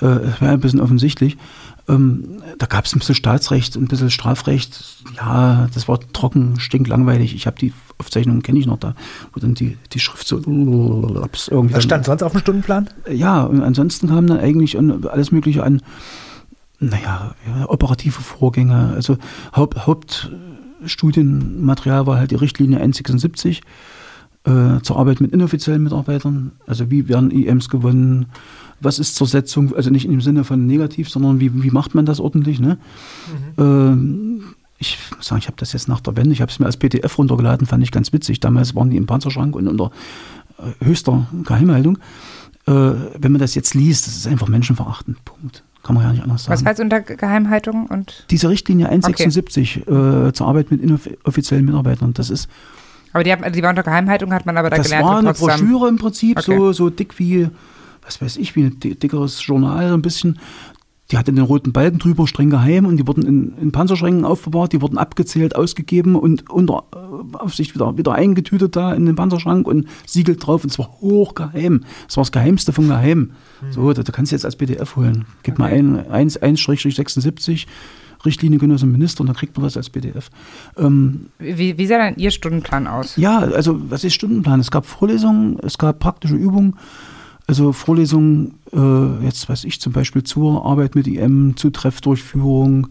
Äh, 0.00 0.40
wäre 0.40 0.52
ein 0.52 0.60
bisschen 0.60 0.80
offensichtlich. 0.80 1.36
Ähm, 1.90 2.42
da 2.58 2.66
gab 2.66 2.84
es 2.84 2.94
ein 2.94 2.98
bisschen 3.00 3.14
Staatsrecht, 3.14 3.76
ein 3.76 3.88
bisschen 3.88 4.10
Strafrecht. 4.10 5.02
Ja, 5.16 5.68
das 5.74 5.88
war 5.88 5.98
trocken, 6.12 6.60
stinklangweilig. 6.60 7.34
Ich 7.34 7.46
habe 7.46 7.58
die 7.58 7.72
Aufzeichnungen, 7.98 8.42
kenne 8.42 8.58
ich 8.58 8.66
noch 8.66 8.78
da, 8.78 8.94
wo 9.32 9.40
dann 9.40 9.54
die, 9.54 9.78
die 9.92 10.00
Schrift 10.00 10.26
so 10.26 10.36
irgendwie. 10.36 11.74
Was 11.74 11.82
stand 11.82 12.06
sonst 12.06 12.22
auf 12.22 12.32
dem 12.32 12.40
Stundenplan? 12.40 12.88
Ja, 13.10 13.42
und 13.42 13.62
ansonsten 13.62 14.08
kam 14.08 14.26
dann 14.26 14.38
eigentlich 14.38 14.78
alles 14.78 15.32
Mögliche 15.32 15.64
an, 15.64 15.82
naja, 16.78 17.34
ja, 17.46 17.68
operative 17.68 18.22
Vorgänge. 18.22 18.92
Also 18.94 19.18
Haupt, 19.54 19.86
Hauptstudienmaterial 19.86 22.06
war 22.06 22.16
halt 22.18 22.30
die 22.30 22.36
Richtlinie 22.36 22.78
176 22.78 23.60
äh, 24.44 24.80
zur 24.82 24.96
Arbeit 24.96 25.20
mit 25.20 25.32
inoffiziellen 25.32 25.82
Mitarbeitern. 25.82 26.52
Also 26.66 26.90
wie 26.90 27.08
werden 27.08 27.30
IMs 27.30 27.68
gewonnen? 27.68 28.26
Was 28.80 28.98
ist 28.98 29.14
zur 29.14 29.26
Setzung? 29.26 29.74
Also 29.74 29.90
nicht 29.90 30.06
im 30.06 30.20
Sinne 30.20 30.44
von 30.44 30.66
negativ, 30.66 31.08
sondern 31.10 31.40
wie, 31.40 31.62
wie 31.62 31.70
macht 31.70 31.94
man 31.94 32.06
das 32.06 32.20
ordentlich? 32.20 32.60
Ne? 32.60 32.78
Ähm, 33.58 34.54
ich 34.78 34.98
muss 35.14 35.26
sagen, 35.26 35.40
ich 35.40 35.46
habe 35.46 35.56
das 35.58 35.72
jetzt 35.72 35.88
nach 35.88 36.00
der 36.00 36.16
Wende, 36.16 36.32
ich 36.32 36.40
habe 36.40 36.50
es 36.50 36.58
mir 36.58 36.66
als 36.66 36.76
PDF 36.76 37.18
runtergeladen, 37.18 37.66
fand 37.66 37.82
ich 37.82 37.92
ganz 37.92 38.12
witzig. 38.12 38.40
Damals 38.40 38.74
waren 38.74 38.90
die 38.90 38.96
im 38.96 39.06
Panzerschrank 39.06 39.54
und 39.54 39.68
unter 39.68 39.90
äh, 40.58 40.84
höchster 40.84 41.26
Geheimhaltung. 41.44 41.98
Äh, 42.66 42.72
wenn 42.72 43.32
man 43.32 43.40
das 43.40 43.54
jetzt 43.54 43.74
liest, 43.74 44.06
das 44.06 44.16
ist 44.16 44.26
einfach 44.26 44.48
menschenverachtend. 44.48 45.22
Punkt. 45.24 45.62
Kann 45.82 45.94
man 45.94 46.04
ja 46.04 46.12
nicht 46.12 46.22
anders 46.22 46.44
sagen. 46.44 46.60
Was 46.60 46.66
heißt 46.66 46.80
unter 46.80 47.00
Geheimhaltung 47.00 47.86
und 47.86 48.26
Diese 48.30 48.48
Richtlinie 48.48 48.88
176 48.88 49.78
äh, 49.86 50.32
zur 50.32 50.46
Arbeit 50.46 50.70
mit 50.70 50.82
inoffiziellen 50.82 51.64
Mitarbeitern, 51.64 52.12
das 52.12 52.30
ist 52.30 52.48
aber 53.12 53.24
die, 53.24 53.32
hat, 53.32 53.54
die 53.54 53.62
war 53.62 53.70
unter 53.70 53.82
Geheimhaltung, 53.82 54.32
hat 54.32 54.46
man 54.46 54.56
aber 54.56 54.70
da 54.70 54.76
das 54.76 54.86
gelernt 54.86 55.06
war 55.06 55.20
in 55.20 55.26
eine. 55.26 55.34
Broschüre 55.34 55.88
im 55.88 55.96
Prinzip, 55.96 56.38
Okay. 56.38 56.56
so, 56.56 56.72
so 56.72 56.90
dick 56.90 57.18
wie, 57.18 57.48
was 58.10 58.20
weiß 58.20 58.36
ich, 58.38 58.56
wie 58.56 58.64
ein 58.64 58.80
di- 58.80 58.94
dickeres 58.94 59.44
Journal, 59.46 59.92
ein 59.92 60.02
bisschen. 60.02 60.38
Die 61.10 61.18
hatte 61.18 61.32
den 61.32 61.42
roten 61.44 61.72
Balken 61.72 61.98
drüber, 61.98 62.28
streng 62.28 62.50
geheim, 62.50 62.86
und 62.86 62.96
die 62.96 63.06
wurden 63.06 63.24
in, 63.26 63.52
in 63.60 63.72
Panzerschränken 63.72 64.24
aufbewahrt, 64.24 64.72
die 64.72 64.80
wurden 64.80 64.96
abgezählt, 64.96 65.56
ausgegeben 65.56 66.14
und 66.14 66.48
unter 66.50 66.84
äh, 66.94 67.36
Aufsicht 67.36 67.74
wieder, 67.74 67.96
wieder 67.98 68.12
eingetütet 68.12 68.76
da 68.76 68.92
in 68.94 69.06
den 69.06 69.16
Panzerschrank 69.16 69.66
und 69.66 69.88
Siegel 70.06 70.36
drauf. 70.36 70.62
Und 70.62 70.70
es 70.70 70.78
war 70.78 70.88
hochgeheim. 71.00 71.82
Es 72.08 72.16
war 72.16 72.22
das 72.22 72.30
Geheimste 72.30 72.72
vom 72.72 72.86
Geheim. 72.86 73.32
So, 73.72 73.92
da, 73.92 74.04
da 74.04 74.12
kannst 74.12 74.30
du 74.30 74.36
jetzt 74.36 74.44
als 74.44 74.54
PDF 74.54 74.94
holen. 74.94 75.24
Gib 75.42 75.58
mal 75.58 75.72
ein 75.72 75.98
1-76, 76.00 77.66
Richtlinie 78.24 78.58
Genosse 78.58 78.86
Minister, 78.86 79.22
und 79.22 79.28
dann 79.28 79.36
kriegt 79.36 79.56
man 79.56 79.64
das 79.64 79.76
als 79.76 79.90
PDF. 79.90 80.30
Ähm, 80.76 81.26
Wie, 81.38 81.76
wie 81.76 81.86
sah 81.86 81.98
dann 81.98 82.16
Ihr 82.16 82.30
Stundenplan 82.30 82.86
aus? 82.86 83.16
ja, 83.16 83.38
also 83.40 83.80
was 83.90 84.04
ist 84.04 84.14
Stundenplan? 84.14 84.60
Es 84.60 84.70
gab 84.70 84.86
Vorlesungen, 84.86 85.58
es 85.62 85.78
gab 85.78 85.98
praktische 85.98 86.36
Übungen. 86.36 86.76
Also 87.50 87.72
Vorlesungen, 87.72 88.60
äh, 88.72 89.24
jetzt 89.24 89.48
weiß 89.48 89.64
ich 89.64 89.80
zum 89.80 89.92
Beispiel 89.92 90.22
zur 90.22 90.64
Arbeit 90.64 90.94
mit 90.94 91.08
IM, 91.08 91.56
zu 91.56 91.70
Treffdurchführung, 91.70 92.86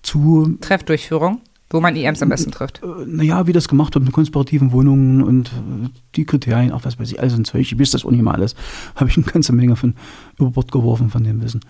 zu, 0.00 0.56
Treffdurchführung, 0.60 1.40
wo 1.70 1.80
man 1.80 1.96
IMs 1.96 2.22
am 2.22 2.28
besten 2.28 2.52
trifft. 2.52 2.82
äh, 2.84 3.04
naja, 3.04 3.48
wie 3.48 3.52
das 3.52 3.66
gemacht 3.66 3.96
wird 3.96 4.04
mit 4.04 4.12
konspirativen 4.12 4.70
Wohnungen 4.70 5.24
und 5.24 5.48
äh, 5.48 5.88
die 6.14 6.24
Kriterien, 6.24 6.70
ach 6.70 6.84
was 6.84 7.00
weiß 7.00 7.10
ich, 7.10 7.18
alles 7.18 7.34
ein 7.34 7.44
Zeug, 7.44 7.62
ich 7.62 7.80
weiß 7.80 7.90
das 7.90 8.04
auch 8.04 8.12
nicht 8.12 8.22
mal 8.22 8.36
alles. 8.36 8.54
Habe 8.94 9.10
ich 9.10 9.16
eine 9.16 9.26
ganze 9.26 9.52
Menge 9.52 9.74
von 9.74 9.94
über 10.38 10.50
Bord 10.50 10.70
geworfen 10.70 11.10
von 11.10 11.24
dem 11.24 11.42
Wissen. 11.42 11.62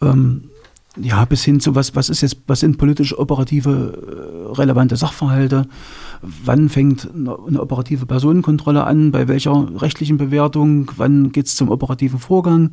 Ähm, 0.00 0.44
ja, 0.96 1.24
bis 1.24 1.44
hin 1.44 1.60
zu 1.60 1.74
was, 1.74 1.94
was 1.94 2.10
ist 2.10 2.20
jetzt, 2.20 2.38
was 2.48 2.60
sind 2.60 2.76
politisch 2.76 3.16
operative 3.16 4.50
äh, 4.50 4.52
relevante 4.54 4.96
Sachverhalte? 4.96 5.66
Wann 6.20 6.68
fängt 6.68 7.08
eine, 7.14 7.60
operative 7.60 8.06
Personenkontrolle 8.06 8.84
an? 8.84 9.12
Bei 9.12 9.28
welcher 9.28 9.80
rechtlichen 9.80 10.18
Bewertung? 10.18 10.90
Wann 10.96 11.30
geht 11.30 11.46
es 11.46 11.54
zum 11.54 11.68
operativen 11.68 12.18
Vorgang? 12.18 12.72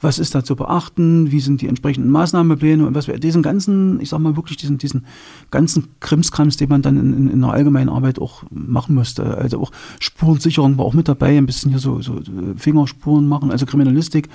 Was 0.00 0.20
ist 0.20 0.36
da 0.36 0.44
zu 0.44 0.54
beachten? 0.54 1.32
Wie 1.32 1.40
sind 1.40 1.60
die 1.60 1.66
entsprechenden 1.66 2.10
Maßnahmenpläne? 2.10 2.86
Und 2.86 2.94
was 2.94 3.08
wir 3.08 3.18
diesen 3.18 3.42
ganzen, 3.42 4.00
ich 4.00 4.10
sag 4.10 4.20
mal 4.20 4.36
wirklich 4.36 4.56
diesen, 4.56 4.78
diesen 4.78 5.06
ganzen 5.50 5.88
Krimskrams, 5.98 6.56
den 6.56 6.68
man 6.68 6.82
dann 6.82 6.96
in, 6.96 7.12
in, 7.12 7.28
in 7.28 7.40
der 7.40 7.50
allgemeinen 7.50 7.88
Arbeit 7.88 8.20
auch 8.20 8.44
machen 8.50 8.94
musste. 8.94 9.36
Also 9.36 9.60
auch 9.60 9.72
Spurensicherung 9.98 10.78
war 10.78 10.84
auch 10.84 10.94
mit 10.94 11.08
dabei, 11.08 11.36
ein 11.36 11.46
bisschen 11.46 11.70
hier 11.72 11.80
so, 11.80 12.00
so 12.00 12.20
Fingerspuren 12.56 13.26
machen, 13.26 13.50
also 13.50 13.66
Kriminalistik 13.66 14.28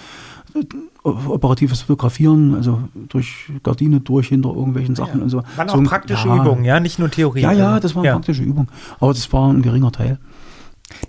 operatives 1.03 1.81
Fotografieren, 1.81 2.55
also 2.55 2.83
durch 3.09 3.51
Gardine 3.63 3.99
durch 3.99 4.29
hinter 4.29 4.49
irgendwelchen 4.49 4.95
Sachen 4.95 5.21
und 5.21 5.29
so. 5.29 5.43
Waren 5.55 5.69
auch 5.69 5.83
praktische 5.83 6.27
ja, 6.27 6.37
Übungen, 6.37 6.63
ja, 6.63 6.79
nicht 6.79 6.99
nur 6.99 7.09
Theorie. 7.09 7.41
Ja, 7.41 7.51
ja, 7.51 7.79
das 7.79 7.95
war 7.95 8.03
eine 8.03 8.13
praktische 8.13 8.43
Übung. 8.43 8.67
Aber 8.99 9.13
das 9.13 9.31
war 9.33 9.51
ein 9.51 9.61
geringer 9.61 9.91
Teil. 9.91 10.17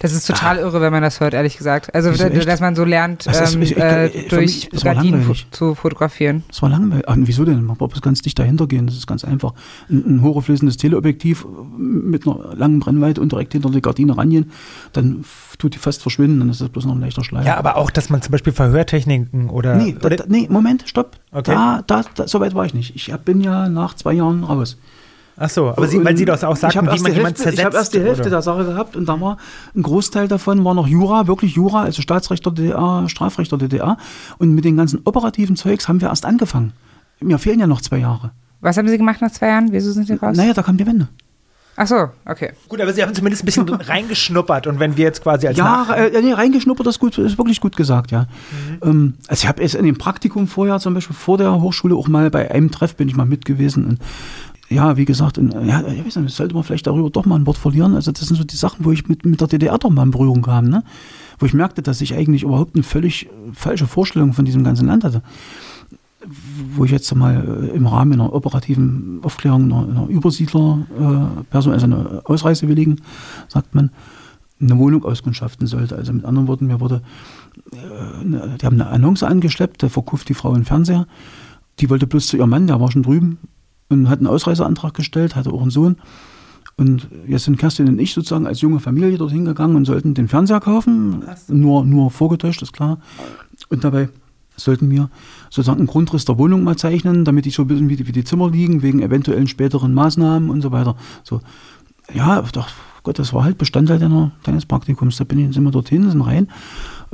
Das 0.01 0.13
ist 0.13 0.27
total 0.27 0.59
irre, 0.59 0.81
wenn 0.81 0.93
man 0.93 1.03
das 1.03 1.21
hört, 1.21 1.35
ehrlich 1.35 1.57
gesagt. 1.57 1.95
Also, 1.95 2.11
Wieso, 2.13 2.29
dass 2.47 2.61
man 2.61 2.75
so 2.77 2.85
lernt, 2.85 3.27
ist- 3.27 3.55
ähm, 3.55 3.63
ich- 3.63 3.73
ich- 3.73 3.77
äh, 3.79 4.09
für 4.29 4.37
durch 4.37 4.69
Gardinen 4.83 5.31
zu 5.51 5.75
fotografieren. 5.75 6.43
Das 6.49 6.63
war 6.63 6.69
langweilig. 6.69 7.05
Ach, 7.09 7.17
wieso 7.19 7.45
denn? 7.45 7.65
Man 7.65 7.77
braucht 7.77 8.01
ganz 8.03 8.21
dicht 8.23 8.39
dahinter 8.39 8.67
gehen. 8.67 8.87
Das 8.87 8.97
ist 8.97 9.07
ganz 9.07 9.25
einfach. 9.25 9.53
Ein, 9.89 10.17
ein 10.17 10.23
hochauflösendes 10.23 10.77
Teleobjektiv 10.77 11.47
mit 11.79 12.27
einer 12.27 12.55
langen 12.57 12.81
Brennweite 12.81 13.21
und 13.21 13.33
direkt 13.33 13.53
hinter 13.53 13.71
die 13.71 13.81
Gardine 13.83 14.17
rangehen, 14.17 14.51
dann 14.93 15.25
tut 15.59 15.75
die 15.75 15.79
fast 15.79 16.03
verschwinden, 16.03 16.41
dann 16.41 16.49
ist 16.51 16.61
das 16.61 16.69
bloß 16.69 16.85
noch 16.87 16.95
ein 16.95 17.01
leichter 17.01 17.25
Schleier. 17.25 17.45
Ja, 17.47 17.57
aber 17.57 17.77
auch, 17.77 17.91
dass 17.91 18.11
man 18.11 18.21
zum 18.23 18.33
Beispiel 18.33 18.53
Verhörtechniken 18.53 19.49
oder. 19.51 19.77
Nee, 19.77 19.97
da, 19.99 20.07
oder 20.07 20.17
da, 20.17 20.25
nee, 20.29 20.47
Moment, 20.51 20.85
stopp. 20.87 21.17
Okay. 21.33 21.53
Da, 21.53 21.83
da, 21.87 22.05
da, 22.15 22.27
so 22.29 22.41
weit 22.41 22.55
war 22.55 22.65
ich 22.67 22.75
nicht. 22.75 22.95
Ich 22.97 23.15
bin 23.25 23.41
ja 23.41 23.69
nach 23.69 23.95
zwei 23.95 24.13
Jahren 24.13 24.45
raus. 24.45 24.77
Ach 25.37 25.51
so, 25.51 25.69
aber 25.69 25.87
Sie, 25.87 26.05
weil 26.05 26.17
Sie 26.17 26.25
das 26.25 26.45
auch 26.45 26.55
ich 26.55 26.61
sagten, 26.61 26.87
wie 26.87 27.01
man 27.01 27.13
jemanden 27.13 27.37
zersetzt. 27.37 27.59
Ich 27.59 27.65
habe 27.65 27.77
erst 27.77 27.95
die 27.95 28.01
Hälfte 28.01 28.23
oder? 28.23 28.31
der 28.31 28.43
Sache 28.43 28.65
gehabt 28.65 28.97
und 28.97 29.07
da 29.07 29.21
war 29.21 29.39
ein 29.75 29.83
Großteil 29.83 30.29
davon 30.29 30.65
war 30.65 30.75
noch 30.75 30.87
Jura, 30.87 31.27
wirklich 31.27 31.55
Jura, 31.55 31.83
also 31.83 32.03
Staatsrecht 32.03 32.45
der 32.47 32.53
DDR, 32.53 33.09
Strafrecht 33.09 33.51
der 33.53 33.59
DDR. 33.59 33.97
Und 34.39 34.55
mit 34.55 34.65
den 34.65 34.77
ganzen 34.77 35.01
operativen 35.05 35.57
Zeugs 35.57 35.89
haben 35.89 36.01
wir 36.01 36.09
erst 36.09 36.27
angefangen. 36.27 36.73
Mir 37.21 37.39
fehlen 37.39 37.61
ja 37.61 37.67
noch 37.67 37.81
zwei 37.81 37.99
Jahre. 37.99 38.33
Was 38.61 38.77
haben 38.77 38.89
Sie 38.89 38.97
gemacht 38.97 39.21
nach 39.21 39.31
zwei 39.31 39.49
Jahren? 39.49 39.73
Wieso 39.73 39.93
sind 39.93 40.07
Sie 40.07 40.15
raus? 40.15 40.37
Naja, 40.37 40.55
da 40.55 40.63
kam 40.63 40.77
die 40.77 40.87
Wende. 40.87 41.09
Ach 41.77 41.89
so, 41.89 42.09
okay. 42.25 42.53
Gut, 42.69 42.81
aber 42.81 42.93
Sie 42.93 43.03
haben 43.03 43.15
zumindest 43.15 43.43
ein 43.43 43.47
bisschen 43.47 43.69
reingeschnuppert 43.69 44.67
und 44.69 44.79
wenn 44.79 44.97
wir 44.97 45.05
jetzt 45.05 45.23
quasi 45.23 45.49
als 45.49 45.59
Ja, 45.59 45.93
äh, 45.95 46.23
nee, 46.23 46.33
reingeschnuppert 46.33 46.87
ist 46.87 47.01
gut, 47.01 47.19
ist 47.19 47.37
wirklich 47.37 47.61
gut 47.61 47.77
gesagt, 47.77 48.13
ja. 48.13 48.27
Ähm, 48.83 49.15
also 49.27 49.43
ich 49.43 49.49
habe 49.49 49.61
jetzt 49.61 49.75
in 49.75 49.85
dem 49.85 49.99
Praktikum 49.99 50.47
vorher, 50.47 50.79
zum 50.79 50.95
Beispiel 50.95 51.17
vor 51.17 51.37
der 51.37 51.61
Hochschule, 51.61 51.97
auch 51.97 52.07
mal 52.07 52.31
bei 52.31 52.51
einem 52.51 52.71
Treff 52.71 52.95
bin 52.95 53.09
ich 53.09 53.17
mal 53.17 53.27
mit 53.27 53.45
gewesen. 53.45 53.87
Und 53.87 53.99
ja, 54.71 54.97
wie 54.97 55.05
gesagt, 55.05 55.39
und, 55.39 55.53
ja, 55.67 55.87
ich 55.87 56.05
weiß 56.05 56.17
nicht, 56.17 56.35
sollte 56.35 56.55
man 56.55 56.65
vielleicht 56.65 56.87
darüber 56.87 57.11
doch 57.11 57.27
mal 57.27 57.37
ein 57.37 57.47
Wort 57.47 57.59
verlieren. 57.59 57.95
Also 57.95 58.13
das 58.13 58.27
sind 58.27 58.37
so 58.37 58.45
die 58.45 58.57
Sachen, 58.57 58.85
wo 58.85 58.93
ich 58.93 59.09
mit, 59.09 59.25
mit 59.25 59.41
der 59.41 59.49
DDR 59.49 59.79
doch 59.79 59.91
mal 59.91 60.05
in 60.05 60.11
Berührung 60.11 60.43
kam, 60.43 60.69
ne? 60.69 60.83
Wo 61.39 61.47
ich 61.47 61.55
merkte, 61.55 61.83
dass 61.83 62.01
ich 62.01 62.15
eigentlich 62.15 62.45
überhaupt 62.45 62.75
eine 62.75 62.85
völlig 62.85 63.27
äh, 63.27 63.29
falsche 63.53 63.87
Vorstellung 63.87 64.33
von 64.33 64.45
diesem 64.45 64.65
ganzen 64.65 64.87
Land 64.87 65.05
hatte. 65.05 65.23
Wo 66.75 66.85
ich 66.85 66.91
jetzt 66.91 67.15
mal 67.15 67.69
äh, 67.73 67.77
im 67.77 67.87
Rahmen 67.87 68.15
einer 68.15 68.33
operativen 68.33 69.21
Aufklärung 69.23 69.65
einer, 69.65 69.89
einer 69.89 70.09
Übersiedler-Person, 70.09 71.73
also 71.73 71.87
einer 71.87 72.23
Ausreisewilligen, 72.25 73.03
sagt 73.49 73.75
man, 73.75 73.91
eine 74.61 74.79
Wohnung 74.79 75.05
auskundschaften 75.05 75.67
sollte. 75.67 75.97
Also 75.97 76.13
mit 76.13 76.25
anderen 76.25 76.49
Worten, 76.49 76.69
mir 76.69 76.81
wurde, 76.81 77.03
äh, 77.73 78.25
die 78.25 78.65
haben 78.65 78.81
eine 78.81 78.87
Annonce 78.87 79.25
angeschleppt, 79.25 79.83
da 79.83 79.91
verkauft 79.91 80.29
die 80.31 80.35
Frau 80.35 80.53
einen 80.53 80.65
Fernseher. 80.65 81.07
Die 81.81 81.91
wollte 81.91 82.07
bloß 82.07 82.29
zu 82.29 82.37
ihrem 82.39 82.51
Mann, 82.51 82.67
der 82.67 82.81
war 82.81 82.91
schon 82.91 83.03
drüben 83.03 83.39
und 83.89 84.09
hat 84.09 84.19
einen 84.19 84.27
Ausreiseantrag 84.27 84.95
gestellt, 84.95 85.37
hatte 85.37 85.53
auch 85.53 85.63
einen 85.63 85.71
Sohn. 85.71 85.97
Und 86.77 87.09
jetzt 87.29 87.45
sind 87.45 87.57
Kerstin 87.57 87.89
und 87.89 88.01
ich 88.01 88.15
sozusagen 88.15 88.47
als 88.47 88.61
junge 88.61 88.81
Familie 88.81 89.17
dorthin 89.17 89.45
gegangen 89.45 89.77
und 89.77 89.85
sollten 89.85 90.15
den 90.15 90.27
Fernseher 90.27 90.61
kaufen. 90.61 91.25
Nur, 91.49 91.85
nur 91.85 92.11
vorgetäuscht, 92.11 92.63
ist 92.63 92.73
klar. 92.73 92.99
Und 93.69 93.85
dabei 93.85 94.09
sollten 94.57 94.91
wir 94.91 95.09
sozusagen 95.51 95.79
einen 95.79 95.87
Grundriss 95.87 96.25
der 96.25 96.39
Wohnung 96.39 96.65
mal 96.65 96.77
zeichnen, 96.77 97.25
damit 97.25 97.47
ich 97.47 97.55
so 97.55 97.63
ein 97.63 97.69
bisschen 97.69 97.89
wie 97.89 97.97
die, 97.97 98.07
wie 98.09 98.13
die 98.13 98.25
Zimmer 98.25 98.51
liegen, 98.51 98.83
wegen 98.83 99.01
eventuellen 99.01 99.47
späteren 99.47 99.95
Maßnahmen 99.95 100.51
und 100.51 100.63
so 100.63 100.73
weiter. 100.73 100.97
So, 101.23 101.41
ja, 102.13 102.43
doch, 102.53 102.69
Gott, 103.05 103.19
das 103.19 103.33
war 103.33 103.45
halt 103.45 103.59
Bestandteil 103.59 103.99
deiner, 103.99 104.33
deines 104.43 104.67
Praktikums. 104.67 105.17
Da 105.17 105.25
bin 105.25 105.39
ich, 105.39 105.55
sind 105.55 105.63
wir 105.63 105.71
dorthin, 105.71 106.11
sind 106.11 106.23
rein, 106.23 106.49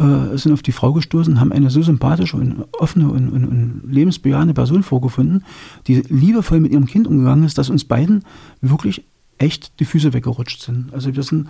äh, 0.00 0.36
sind 0.38 0.52
auf 0.52 0.62
die 0.62 0.72
Frau 0.72 0.92
gestoßen, 0.92 1.40
haben 1.40 1.52
eine 1.52 1.68
so 1.68 1.82
sympathische 1.82 2.36
und 2.36 2.64
offene 2.72 3.10
und, 3.10 3.28
und, 3.28 3.44
und 3.44 3.82
lebensbejahende 3.86 4.54
Person 4.54 4.82
vorgefunden, 4.82 5.44
die 5.86 6.02
liebevoll 6.08 6.60
mit 6.60 6.72
ihrem 6.72 6.86
Kind 6.86 7.06
umgegangen 7.06 7.44
ist, 7.44 7.58
dass 7.58 7.68
uns 7.68 7.84
beiden 7.84 8.24
wirklich 8.62 9.04
echt 9.36 9.78
die 9.78 9.84
Füße 9.84 10.12
weggerutscht 10.12 10.62
sind. 10.62 10.92
Also 10.94 11.14
wir 11.14 11.22
sind 11.22 11.48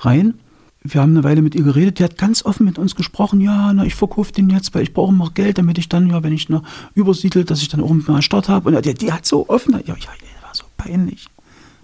rein, 0.00 0.34
wir 0.82 1.00
haben 1.00 1.12
eine 1.12 1.22
Weile 1.22 1.42
mit 1.42 1.54
ihr 1.54 1.62
geredet, 1.62 2.00
die 2.00 2.04
hat 2.04 2.18
ganz 2.18 2.44
offen 2.44 2.64
mit 2.64 2.76
uns 2.76 2.96
gesprochen, 2.96 3.40
ja, 3.40 3.72
na, 3.72 3.84
ich 3.84 3.94
verkaufe 3.94 4.32
den 4.32 4.50
jetzt, 4.50 4.74
weil 4.74 4.82
ich 4.82 4.92
brauche 4.92 5.14
noch 5.14 5.34
Geld, 5.34 5.58
damit 5.58 5.78
ich 5.78 5.88
dann, 5.88 6.10
ja, 6.10 6.24
wenn 6.24 6.32
ich 6.32 6.48
noch 6.48 6.64
übersiedel, 6.94 7.44
dass 7.44 7.62
ich 7.62 7.68
dann 7.68 7.82
auch 7.82 7.90
mal 7.90 8.20
Start 8.20 8.48
habe. 8.48 8.68
Und 8.74 8.84
die, 8.84 8.94
die, 8.94 9.12
hat 9.12 9.26
so 9.26 9.48
offen, 9.48 9.74
ja, 9.74 9.94
ja, 9.94 9.94
das 9.94 10.42
war 10.42 10.54
so 10.54 10.64
peinlich. 10.76 11.26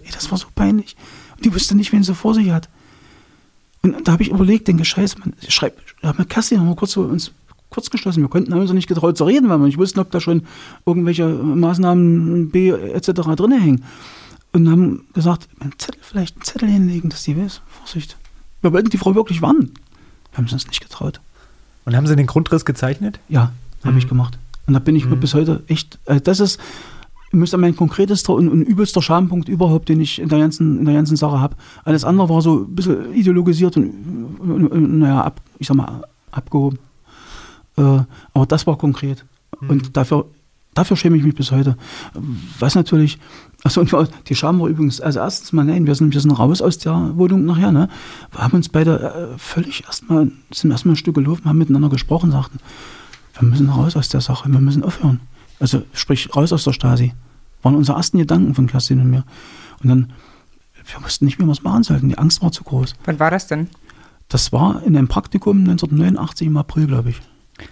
Ey, 0.03 0.11
das 0.11 0.29
war 0.31 0.37
so 0.37 0.47
peinlich. 0.53 0.97
Und 1.37 1.45
die 1.45 1.55
wusste 1.55 1.77
nicht, 1.77 1.93
wen 1.93 2.03
sie 2.03 2.13
vor 2.13 2.33
sich 2.33 2.49
hat. 2.51 2.67
Und 3.81 4.07
da 4.07 4.13
habe 4.13 4.23
ich 4.23 4.29
überlegt, 4.29 4.67
den 4.67 4.77
Gescheiß, 4.77 5.17
man 5.19 5.33
schreibt, 5.47 5.79
da 6.01 6.09
haben 6.09 6.17
wir 6.17 6.25
Kassi 6.25 6.57
wir 6.57 6.75
kurz 6.75 6.91
so 6.91 7.01
uns 7.01 7.31
kurz 7.69 7.89
geschlossen. 7.89 8.21
Wir 8.21 8.29
konnten 8.29 8.53
haben 8.53 8.61
uns 8.61 8.71
nicht 8.73 8.87
getraut 8.87 9.17
zu 9.17 9.25
reden, 9.25 9.49
weil 9.49 9.59
wir 9.59 9.65
nicht 9.65 9.77
wussten, 9.77 9.99
ob 9.99 10.11
da 10.11 10.19
schon 10.19 10.43
irgendwelche 10.85 11.27
Maßnahmen 11.29 12.49
B 12.49 12.69
etc. 12.71 13.11
drin 13.35 13.51
hängen 13.51 13.83
und 14.51 14.69
haben 14.69 15.05
gesagt, 15.13 15.47
einen 15.59 15.73
Zettel, 15.77 16.01
vielleicht 16.01 16.35
einen 16.35 16.43
Zettel 16.43 16.69
hinlegen, 16.69 17.09
dass 17.09 17.23
die 17.23 17.37
weiß. 17.37 17.61
Vorsicht. 17.67 18.17
Wir 18.61 18.73
wollten 18.73 18.89
die 18.89 18.97
Frau 18.97 19.15
wirklich 19.15 19.41
warnen. 19.41 19.71
Wir 20.31 20.37
haben 20.37 20.45
es 20.45 20.53
uns 20.53 20.67
nicht 20.67 20.81
getraut. 20.81 21.21
Und 21.85 21.95
haben 21.95 22.07
Sie 22.07 22.15
den 22.15 22.27
Grundriss 22.27 22.65
gezeichnet? 22.65 23.19
Ja, 23.29 23.51
habe 23.83 23.93
mhm. 23.93 23.99
ich 23.99 24.07
gemacht. 24.07 24.37
Und 24.67 24.73
da 24.73 24.79
bin 24.79 24.95
ich 24.95 25.05
mhm. 25.05 25.19
bis 25.19 25.33
heute 25.33 25.63
echt, 25.67 25.99
also 26.05 26.19
das 26.19 26.39
ist, 26.39 26.59
müsste 27.31 27.57
mein 27.57 27.75
konkretester 27.75 28.33
und, 28.33 28.49
und, 28.49 28.63
übelster 28.63 29.01
Schampunkt 29.01 29.49
überhaupt, 29.49 29.89
den 29.89 30.01
ich 30.01 30.19
in 30.19 30.29
der 30.29 30.39
ganzen, 30.39 30.79
in 30.79 30.85
der 30.85 30.95
ganzen 30.95 31.15
Sache 31.17 31.39
habe. 31.39 31.55
Alles 31.83 32.03
andere 32.03 32.29
war 32.29 32.41
so 32.41 32.59
ein 32.59 32.75
bisschen 32.75 33.13
ideologisiert 33.13 33.77
und, 33.77 34.39
und, 34.39 34.67
und 34.67 34.99
naja, 34.99 35.23
ab, 35.23 35.41
ich 35.59 35.67
sag 35.67 35.77
mal, 35.77 36.03
abgehoben. 36.31 36.79
Äh, 37.77 37.99
aber 38.33 38.45
das 38.47 38.65
war 38.65 38.77
konkret. 38.77 39.25
Mhm. 39.61 39.69
Und 39.69 39.97
dafür, 39.97 40.25
dafür 40.73 40.97
schäme 40.97 41.17
ich 41.17 41.23
mich 41.23 41.35
bis 41.35 41.51
heute. 41.51 41.77
Was 42.59 42.75
natürlich 42.75 43.19
Achso, 43.63 43.81
und 43.81 44.09
die 44.27 44.35
Scham 44.35 44.59
war 44.61 44.67
übrigens, 44.67 45.01
also 45.01 45.19
erstens 45.19 45.51
mal, 45.51 45.65
nein, 45.65 45.85
wir 45.85 45.93
sind, 45.93 46.13
wir 46.13 46.21
sind 46.21 46.31
raus 46.31 46.61
aus 46.61 46.77
der 46.77 47.17
Wohnung 47.17 47.43
nachher, 47.43 47.73
ne? 47.73 47.89
Wir 48.31 48.41
haben 48.41 48.55
uns 48.55 48.69
beide 48.69 48.99
äh, 49.33 49.37
völlig 49.37 49.83
erstmal, 49.83 50.31
sind 50.51 50.71
erstmal 50.71 50.93
ein 50.93 50.97
Stück 50.97 51.15
gelaufen, 51.15 51.43
haben 51.43 51.57
miteinander 51.57 51.89
gesprochen, 51.89 52.31
sagten, 52.31 52.59
wir 53.37 53.49
müssen 53.49 53.69
raus 53.69 53.97
aus 53.97 54.07
der 54.07 54.21
Sache, 54.21 54.49
wir 54.49 54.59
müssen 54.59 54.83
aufhören. 54.83 55.19
Also 55.59 55.83
sprich, 55.93 56.35
raus 56.35 56.53
aus 56.53 56.63
der 56.63 56.73
Stasi. 56.73 57.13
Waren 57.61 57.75
unsere 57.75 57.97
ersten 57.97 58.17
Gedanken 58.17 58.55
von 58.55 58.67
Kerstin 58.67 59.01
und 59.01 59.09
mir. 59.09 59.23
Und 59.83 59.89
dann, 59.89 60.13
wir 60.85 61.03
wussten 61.03 61.25
nicht, 61.25 61.39
wie 61.39 61.45
wir 61.45 61.51
es 61.51 61.63
machen 61.63 61.83
sollten. 61.83 62.09
Die 62.09 62.17
Angst 62.17 62.41
war 62.41 62.51
zu 62.51 62.63
groß. 62.63 62.93
Wann 63.05 63.19
war 63.19 63.31
das 63.31 63.47
denn? 63.47 63.69
Das 64.29 64.53
war 64.53 64.83
in 64.83 64.95
einem 64.95 65.07
Praktikum 65.07 65.59
1989 65.59 66.47
im 66.47 66.57
April, 66.57 66.87
glaube 66.87 67.09
ich. 67.09 67.21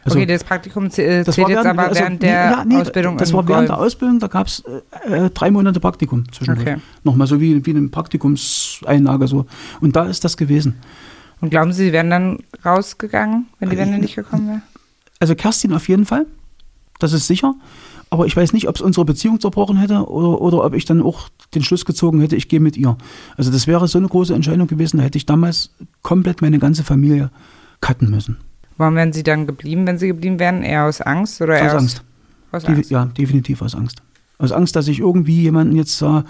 Also, 0.04 0.18
okay, 0.18 0.26
das 0.26 0.44
Praktikum 0.44 0.90
zählt 0.90 1.28
jetzt 1.28 1.38
während, 1.38 1.66
aber 1.66 1.88
also, 1.88 2.02
während 2.02 2.22
der 2.22 2.30
ja, 2.30 2.66
nee, 2.66 2.76
Ausbildung. 2.76 3.18
Das 3.18 3.32
war 3.32 3.44
Golf. 3.44 3.50
während 3.50 3.70
der 3.70 3.78
Ausbildung, 3.78 4.20
da 4.20 4.28
gab 4.28 4.48
es 4.48 4.64
äh, 5.06 5.30
drei 5.30 5.50
Monate 5.52 5.80
Praktikum 5.80 6.30
zwischendurch. 6.32 6.68
Okay. 6.68 6.82
Nochmal 7.04 7.28
so 7.28 7.40
wie, 7.40 7.66
wie 7.66 7.70
eine 7.70 7.88
Praktikumseinlage 7.88 9.28
so. 9.28 9.46
Und 9.80 9.96
da 9.96 10.06
ist 10.06 10.26
das 10.26 10.36
gewesen. 10.36 10.76
Und 11.40 11.52
glauben 11.52 11.72
Sie, 11.72 11.86
Sie 11.86 11.94
wären 11.94 12.10
dann 12.10 12.40
rausgegangen, 12.66 13.46
wenn 13.60 13.70
die 13.70 13.78
Wende 13.78 13.98
nicht 14.00 14.16
gekommen 14.16 14.48
wäre? 14.48 14.62
Also 15.20 15.36
Kerstin 15.36 15.74
auf 15.74 15.88
jeden 15.88 16.06
Fall, 16.06 16.26
das 17.00 17.14
ist 17.14 17.28
sicher. 17.28 17.56
Aber 18.10 18.26
ich 18.26 18.36
weiß 18.38 18.54
nicht, 18.54 18.70
ob 18.70 18.76
es 18.76 18.82
unsere 18.82 19.06
Beziehung 19.06 19.40
zerbrochen 19.40 19.78
hätte 19.78 20.10
oder, 20.10 20.42
oder 20.42 20.64
ob 20.64 20.74
ich 20.74 20.86
dann 20.86 21.02
auch 21.02 21.30
den 21.54 21.64
Schluss 21.64 21.84
gezogen 21.84 22.22
hätte, 22.22 22.36
ich 22.36 22.48
gehe 22.48 22.60
mit 22.60 22.78
ihr. 22.78 22.98
Also 23.36 23.52
das 23.52 23.68
wäre 23.68 23.88
so 23.88 23.98
eine 23.98 24.08
große 24.08 24.34
Entscheidung 24.34 24.68
gewesen, 24.68 24.98
da 24.98 25.04
hätte 25.04 25.18
ich 25.18 25.26
damals 25.26 25.72
komplett 26.04 26.42
meine 26.42 26.60
ganze 26.60 26.84
Familie 26.84 27.32
cutten 27.82 28.10
müssen. 28.10 28.38
Warum 28.78 28.96
wären 28.96 29.12
Sie 29.12 29.24
dann 29.24 29.48
geblieben, 29.48 29.86
wenn 29.88 29.98
Sie 29.98 30.08
geblieben 30.08 30.40
wären? 30.40 30.64
Eher 30.64 30.86
aus 30.86 31.02
Angst 31.02 31.42
oder 31.42 31.58
eher 31.58 31.66
aus, 31.66 31.74
aus 31.74 31.82
Angst? 31.82 32.04
Aus 32.52 32.66
Angst? 32.66 32.92
Ja, 32.92 33.06
definitiv 33.06 33.62
aus 33.62 33.76
Angst. 33.76 34.02
Aus 34.40 34.52
Angst, 34.52 34.76
dass 34.76 34.88
ich 34.88 35.00
irgendwie 35.00 35.42
jemanden 35.42 35.76
jetzt, 35.76 36.00
äh, 36.04 36.22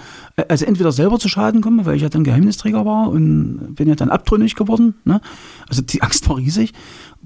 also 0.48 0.66
entweder 0.66 0.94
selber 0.94 1.20
zu 1.20 1.28
Schaden 1.28 1.62
komme, 1.62 1.86
weil 1.86 1.98
ich 1.98 2.04
ja 2.04 2.10
dann 2.10 2.24
Geheimnisträger 2.24 2.86
war 2.86 3.10
und 3.10 3.76
bin 3.76 3.90
ja 3.90 3.96
dann 3.96 4.10
abtrünnig 4.10 4.56
geworden. 4.56 4.96
Ne? 5.04 5.20
Also 5.68 5.82
die 5.82 6.02
Angst 6.02 6.28
war 6.30 6.38
riesig. 6.38 6.74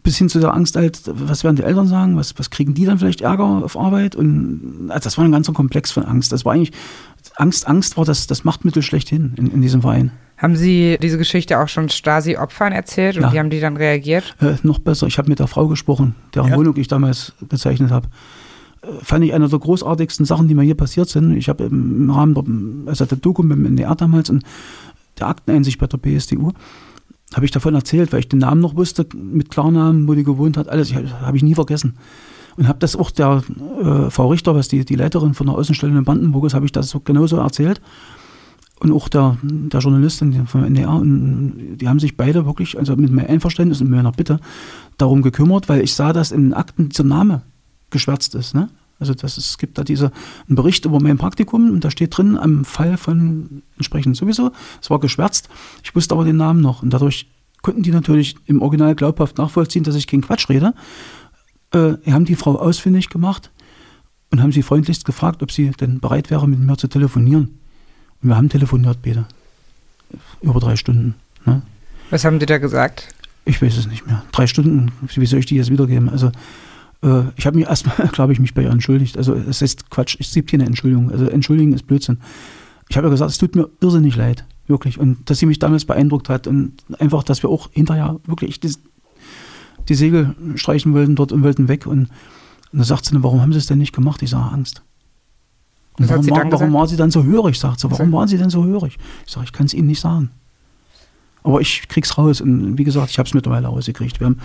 Bis 0.04 0.18
hin 0.18 0.30
zu 0.30 0.40
der 0.40 0.54
Angst 0.54 0.76
halt, 0.76 1.02
was 1.06 1.44
werden 1.44 1.58
die 1.58 1.64
Eltern 1.64 1.88
sagen, 1.88 2.18
was, 2.18 2.38
was 2.40 2.50
kriegen 2.50 2.74
die 2.74 2.86
dann 2.86 2.98
vielleicht 2.98 3.22
Ärger 3.22 3.44
auf 3.44 3.78
Arbeit? 3.78 4.16
Und 4.16 4.88
also 4.90 5.04
das 5.04 5.18
war 5.18 5.26
ein 5.26 5.32
ganzer 5.32 5.54
Komplex 5.54 5.92
von 5.92 6.06
Angst. 6.06 6.32
Das 6.32 6.44
war 6.44 6.54
eigentlich, 6.54 6.72
Angst, 7.36 7.68
Angst 7.68 7.98
war 7.98 8.06
das, 8.06 8.26
das 8.28 8.44
Machtmittel 8.44 8.82
schlechthin 8.82 9.34
in, 9.38 9.48
in 9.48 9.62
diesem 9.62 9.82
Verein. 9.82 10.12
Haben 10.38 10.56
Sie 10.56 10.98
diese 11.00 11.20
Geschichte 11.20 11.60
auch 11.60 11.68
schon 11.68 11.90
Stasi-Opfern 11.90 12.74
erzählt 12.74 13.16
und 13.16 13.24
ja. 13.24 13.34
wie 13.34 13.40
haben 13.40 13.52
die 13.52 13.60
dann 13.60 13.78
reagiert? 13.78 14.36
Äh, 14.42 14.56
noch 14.64 14.80
besser, 14.80 15.06
ich 15.06 15.20
habe 15.20 15.30
mit 15.30 15.38
der 15.38 15.46
Frau 15.46 15.68
gesprochen, 15.68 16.16
deren 16.34 16.50
ja. 16.50 16.58
Wohnung 16.58 16.76
ich 16.78 16.88
damals 16.88 17.34
gezeichnet 17.48 17.92
habe. 17.92 18.08
Äh, 18.82 18.88
fand 19.04 19.24
ich 19.24 19.36
eine 19.36 19.48
der 19.48 19.60
großartigsten 19.60 20.26
Sachen, 20.26 20.48
die 20.48 20.56
mir 20.56 20.64
hier 20.64 20.76
passiert 20.76 21.10
sind. 21.10 21.38
Ich 21.38 21.48
habe 21.48 21.66
im 21.66 22.10
Rahmen 22.10 22.34
der, 22.34 22.90
also 22.90 23.06
der 23.06 23.20
Doku 23.20 23.44
mit 23.44 23.58
dem 23.58 23.66
NDR 23.68 23.94
damals 23.96 24.32
und 24.32 24.44
der 25.20 25.28
Akteneinsicht 25.28 25.80
bei 25.80 25.86
der 25.86 25.98
BSDU, 25.98 26.54
habe 27.34 27.46
ich 27.46 27.52
davon 27.52 27.76
erzählt, 27.76 28.12
weil 28.12 28.20
ich 28.20 28.30
den 28.30 28.40
Namen 28.40 28.62
noch 28.62 28.76
wusste, 28.76 29.06
mit 29.16 29.50
Klarnamen, 29.50 30.08
wo 30.08 30.14
die 30.14 30.24
gewohnt 30.24 30.58
hat, 30.58 30.68
alles, 30.68 30.94
habe 30.94 31.38
ich 31.38 31.44
nie 31.44 31.56
vergessen. 31.56 31.96
Und 32.58 32.68
habe 32.68 32.80
das 32.80 32.98
auch 32.98 33.12
der 33.12 33.44
äh, 33.82 34.10
Frau 34.10 34.30
Richter, 34.30 34.54
was 34.56 34.68
die, 34.68 34.84
die 34.84 34.96
Leiterin 34.96 35.34
von 35.34 35.48
der 35.48 35.56
Außenstelle 35.56 35.98
in 35.98 36.04
Brandenburg 36.04 36.46
ist, 36.46 36.54
habe 36.54 36.66
ich 36.66 36.74
das 36.74 36.90
so 36.90 37.00
genauso 37.00 37.38
erzählt 37.38 37.82
und 38.82 38.92
auch 38.92 39.08
der, 39.10 39.38
der 39.44 39.80
Journalistin 39.80 40.48
vom 40.48 40.64
NDR. 40.64 40.96
Und 40.96 41.78
die 41.78 41.88
haben 41.88 42.00
sich 42.00 42.18
beide 42.18 42.48
wirklich, 42.48 42.80
also 42.80 42.96
mit 42.96 43.12
meinem 43.12 43.30
Einverständnis 43.30 43.80
und 43.80 43.92
meiner 43.92 44.12
Bitte, 44.12 44.40
darum 44.98 45.22
gekümmert, 45.22 45.70
weil 45.70 45.82
ich 45.82 45.94
sah, 45.94 46.14
dass 46.14 46.32
in 46.32 46.42
den 46.42 46.54
Akten 46.56 46.90
dieser 46.90 47.04
Name 47.04 47.44
geschwärzt 47.92 48.34
ist. 48.34 48.56
Ne? 48.56 48.70
Also 49.02 49.16
das 49.16 49.38
ist, 49.38 49.48
es 49.48 49.58
gibt 49.58 49.78
da 49.78 49.84
diese, 49.84 50.12
einen 50.48 50.56
Bericht 50.56 50.86
über 50.86 51.02
mein 51.02 51.18
Praktikum 51.18 51.72
und 51.72 51.84
da 51.84 51.92
steht 51.92 52.16
drin 52.16 52.38
am 52.38 52.64
Fall 52.64 52.98
von 52.98 53.64
entsprechend 53.76 54.16
sowieso. 54.16 54.52
Es 54.80 54.90
war 54.90 55.00
geschwärzt. 55.00 55.50
Ich 55.84 55.94
wusste 55.96 56.14
aber 56.14 56.24
den 56.24 56.38
Namen 56.38 56.62
noch 56.62 56.84
und 56.84 56.92
dadurch 56.92 57.28
konnten 57.64 57.82
die 57.82 57.92
natürlich 57.92 58.36
im 58.46 58.62
Original 58.62 58.96
glaubhaft 58.96 59.40
nachvollziehen, 59.40 59.84
dass 59.84 59.96
ich 59.96 60.08
keinen 60.08 60.22
Quatsch 60.22 60.50
rede. 60.50 60.74
Äh, 61.74 61.94
haben 62.12 62.26
die 62.26 62.36
Frau 62.36 62.60
ausfindig 62.60 63.10
gemacht 63.10 63.52
und 64.30 64.42
haben 64.42 64.52
sie 64.52 64.62
freundlichst 64.62 65.04
gefragt, 65.04 65.42
ob 65.42 65.52
sie 65.52 65.72
denn 65.72 66.00
bereit 66.00 66.30
wäre, 66.30 66.48
mit 66.48 66.60
mir 66.60 66.78
zu 66.78 66.88
telefonieren. 66.88 67.60
Und 68.22 68.30
wir 68.30 68.38
haben 68.38 68.50
telefoniert, 68.50 69.02
Peter. 69.02 69.28
Über 70.42 70.60
drei 70.60 70.76
Stunden. 70.76 71.16
Ne? 71.46 71.64
Was 72.12 72.24
haben 72.24 72.38
die 72.38 72.46
da 72.46 72.60
gesagt? 72.60 73.16
Ich 73.46 73.62
weiß 73.62 73.78
es 73.78 73.88
nicht 73.88 74.06
mehr. 74.06 74.24
Drei 74.32 74.46
Stunden, 74.46 74.92
wie 75.16 75.26
soll 75.26 75.40
ich 75.40 75.48
die 75.48 75.56
jetzt 75.56 75.72
wiedergeben? 75.72 76.08
Also, 76.10 76.32
äh, 77.04 77.24
ich 77.36 77.46
habe 77.46 77.58
mich 77.58 77.68
erstmal, 77.68 78.08
glaube 78.12 78.34
ich, 78.34 78.40
mich 78.40 78.54
bei 78.54 78.64
ihr 78.64 78.70
entschuldigt. 78.70 79.18
Also, 79.18 79.34
es 79.34 79.62
ist 79.62 79.90
Quatsch, 79.90 80.18
es 80.20 80.34
gibt 80.34 80.50
hier 80.50 80.60
eine 80.60 80.68
Entschuldigung. 80.68 81.12
Also, 81.12 81.26
entschuldigen 81.26 81.74
ist 81.74 81.88
Blödsinn. 81.88 82.20
Ich 82.90 82.98
habe 82.98 83.08
ja 83.08 83.12
gesagt, 83.12 83.32
es 83.32 83.38
tut 83.38 83.56
mir 83.56 83.70
irrsinnig 83.80 84.16
leid. 84.16 84.46
Wirklich. 84.68 85.00
Und 85.00 85.30
dass 85.30 85.40
sie 85.40 85.46
mich 85.46 85.60
damals 85.60 85.86
beeindruckt 85.86 86.30
hat 86.30 86.48
und 86.48 86.74
einfach, 87.00 87.24
dass 87.24 87.44
wir 87.44 87.50
auch 87.50 87.70
hinterher 87.72 88.20
wirklich 88.26 88.60
die, 88.60 88.74
die 89.90 89.96
Segel 89.96 90.36
streichen 90.56 90.94
wollten 90.94 91.16
dort 91.16 91.32
und 91.32 91.44
wollten 91.44 91.68
weg. 91.68 91.86
Und, 91.88 92.10
und 92.72 92.80
da 92.80 92.84
sagt 92.84 93.06
sie, 93.06 93.24
warum 93.24 93.42
haben 93.42 93.52
sie 93.52 93.60
es 93.60 93.68
denn 93.68 93.80
nicht 93.80 93.94
gemacht? 93.94 94.22
Ich 94.22 94.30
sage, 94.30 94.52
Angst. 94.52 94.82
Und 95.98 96.10
warum, 96.10 96.30
war, 96.30 96.52
warum 96.52 96.74
war 96.74 96.88
sie 96.88 96.96
dann 96.96 97.12
so 97.12 97.24
hörig, 97.24 97.60
sagt 97.60 97.80
sie. 97.80 97.92
Warum 97.92 98.12
waren 98.12 98.28
sie 98.28 98.38
denn 98.38 98.50
so 98.50 98.64
hörig? 98.64 98.98
Ich 99.26 99.32
sage, 99.32 99.46
ich 99.46 99.52
kann 99.52 99.66
es 99.66 99.74
Ihnen 99.74 99.88
nicht 99.88 100.00
sagen. 100.00 100.32
Aber 101.44 101.62
ich 101.62 101.88
krieg's 101.88 102.18
raus. 102.18 102.42
Und 102.42 102.78
wie 102.78 102.84
gesagt, 102.84 103.10
ich 103.10 103.18
habe 103.18 103.28
es 103.28 103.34
mittlerweile 103.34 103.68
rausgekriegt. 103.68 104.20
Wir 104.20 104.26
haben 104.26 104.40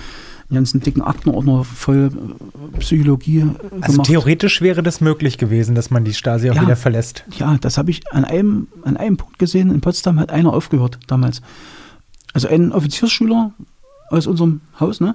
einen 0.49 0.57
ganzen 0.57 0.81
dicken 0.81 1.03
Aktenordner 1.03 1.65
voll 1.65 2.11
äh, 2.75 2.79
Psychologie 2.79 3.41
äh, 3.41 3.45
also 3.81 3.93
gemacht. 3.93 4.07
theoretisch 4.07 4.63
wäre 4.63 4.83
das 4.83 5.01
möglich 5.01 5.39
gewesen, 5.39 5.75
dass 5.75 5.91
man 5.91 6.05
die 6.05 6.15
Stasi 6.15 6.51
auch 6.51 6.55
ja, 6.55 6.63
wieder 6.63 6.77
verlässt. 6.77 7.25
Ja, 7.37 7.57
das 7.59 7.79
habe 7.79 7.91
ich 7.91 8.11
an 8.13 8.25
einem, 8.25 8.69
an 8.83 8.97
einem 8.97 9.17
Punkt 9.17 9.39
gesehen. 9.39 9.71
In 9.71 9.81
Potsdam 9.81 10.19
hat 10.21 10.31
einer 10.31 10.53
aufgehört 10.53 10.99
damals. 11.07 11.43
Also 12.33 12.49
ein 12.49 12.73
Offiziersschüler 12.73 13.53
aus 14.11 14.27
unserem 14.27 14.61
Haus, 14.79 15.01
ne? 15.01 15.15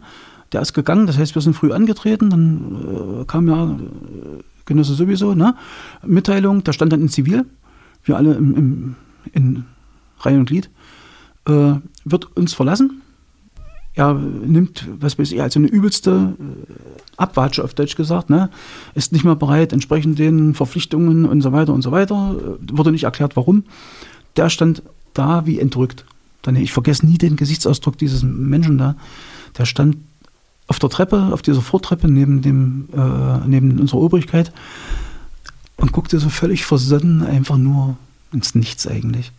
Der 0.52 0.62
ist 0.62 0.74
gegangen, 0.74 1.08
das 1.08 1.18
heißt, 1.18 1.34
wir 1.34 1.42
sind 1.42 1.54
früh 1.54 1.72
angetreten, 1.72 2.30
dann 2.30 3.22
äh, 3.22 3.26
kam 3.26 3.48
ja 3.48 3.66
äh, 3.66 4.44
Genosse 4.66 4.96
sowieso, 4.96 5.34
ne? 5.34 5.56
Mitteilung, 6.06 6.64
da 6.64 6.74
stand 6.74 6.92
dann 6.92 7.02
in 7.02 7.10
Zivil, 7.10 7.46
wir 8.04 8.18
alle 8.18 8.34
im, 8.34 8.56
im, 8.56 8.96
in 9.32 9.66
Reihe 10.20 10.38
und 10.38 10.46
Glied, 10.46 10.70
äh, 11.46 11.74
wird 12.06 12.36
uns 12.36 12.54
verlassen. 12.54 13.02
Er 13.94 14.14
nimmt, 14.14 14.88
was 15.00 15.20
weiß 15.20 15.32
ich, 15.34 15.42
also 15.42 15.60
eine 15.60 15.68
übelste 15.68 16.36
äh, 16.40 16.92
Abwatsche 17.18 17.64
auf 17.64 17.74
Deutsch 17.74 17.96
gesagt, 17.96 18.30
ne? 18.30 18.50
ist 18.96 19.12
nicht 19.12 19.26
mehr 19.26 19.36
bereit, 19.36 19.74
entsprechend 19.74 20.18
den 20.18 20.54
Verpflichtungen 20.54 21.26
und 21.26 21.42
so 21.42 21.52
weiter 21.52 21.74
und 21.74 21.82
so 21.82 21.92
weiter. 21.92 22.36
Wurde 22.72 22.92
nicht 22.92 23.04
erklärt, 23.04 23.36
warum. 23.36 23.64
der 24.38 24.50
stand 24.50 24.82
da 25.14 25.46
wie 25.46 25.60
entrückt. 25.60 26.06
Dann, 26.42 26.56
ich 26.56 26.72
vergesse 26.72 27.06
nie 27.06 27.18
den 27.18 27.36
Gesichtsausdruck 27.36 27.98
dieses 27.98 28.24
Menschen 28.24 28.78
da. 28.78 28.96
Der 29.58 29.66
stand 29.66 29.98
auf 30.68 30.80
der 30.80 30.90
Treppe, 30.90 31.30
auf 31.34 31.42
dieser 31.42 31.62
Vortreppe 31.62 32.08
neben, 32.08 32.42
dem, 32.42 32.88
äh, 32.94 33.46
neben 33.46 33.78
unserer 33.80 34.00
Obrigkeit 34.00 34.54
und 35.76 35.92
guckte 35.92 36.18
so 36.20 36.30
völlig 36.30 36.64
versonnen 36.64 37.24
einfach 37.24 37.58
nur 37.58 37.98
ins 38.32 38.56
Nichts 38.56 38.88
eigentlich. 38.88 39.34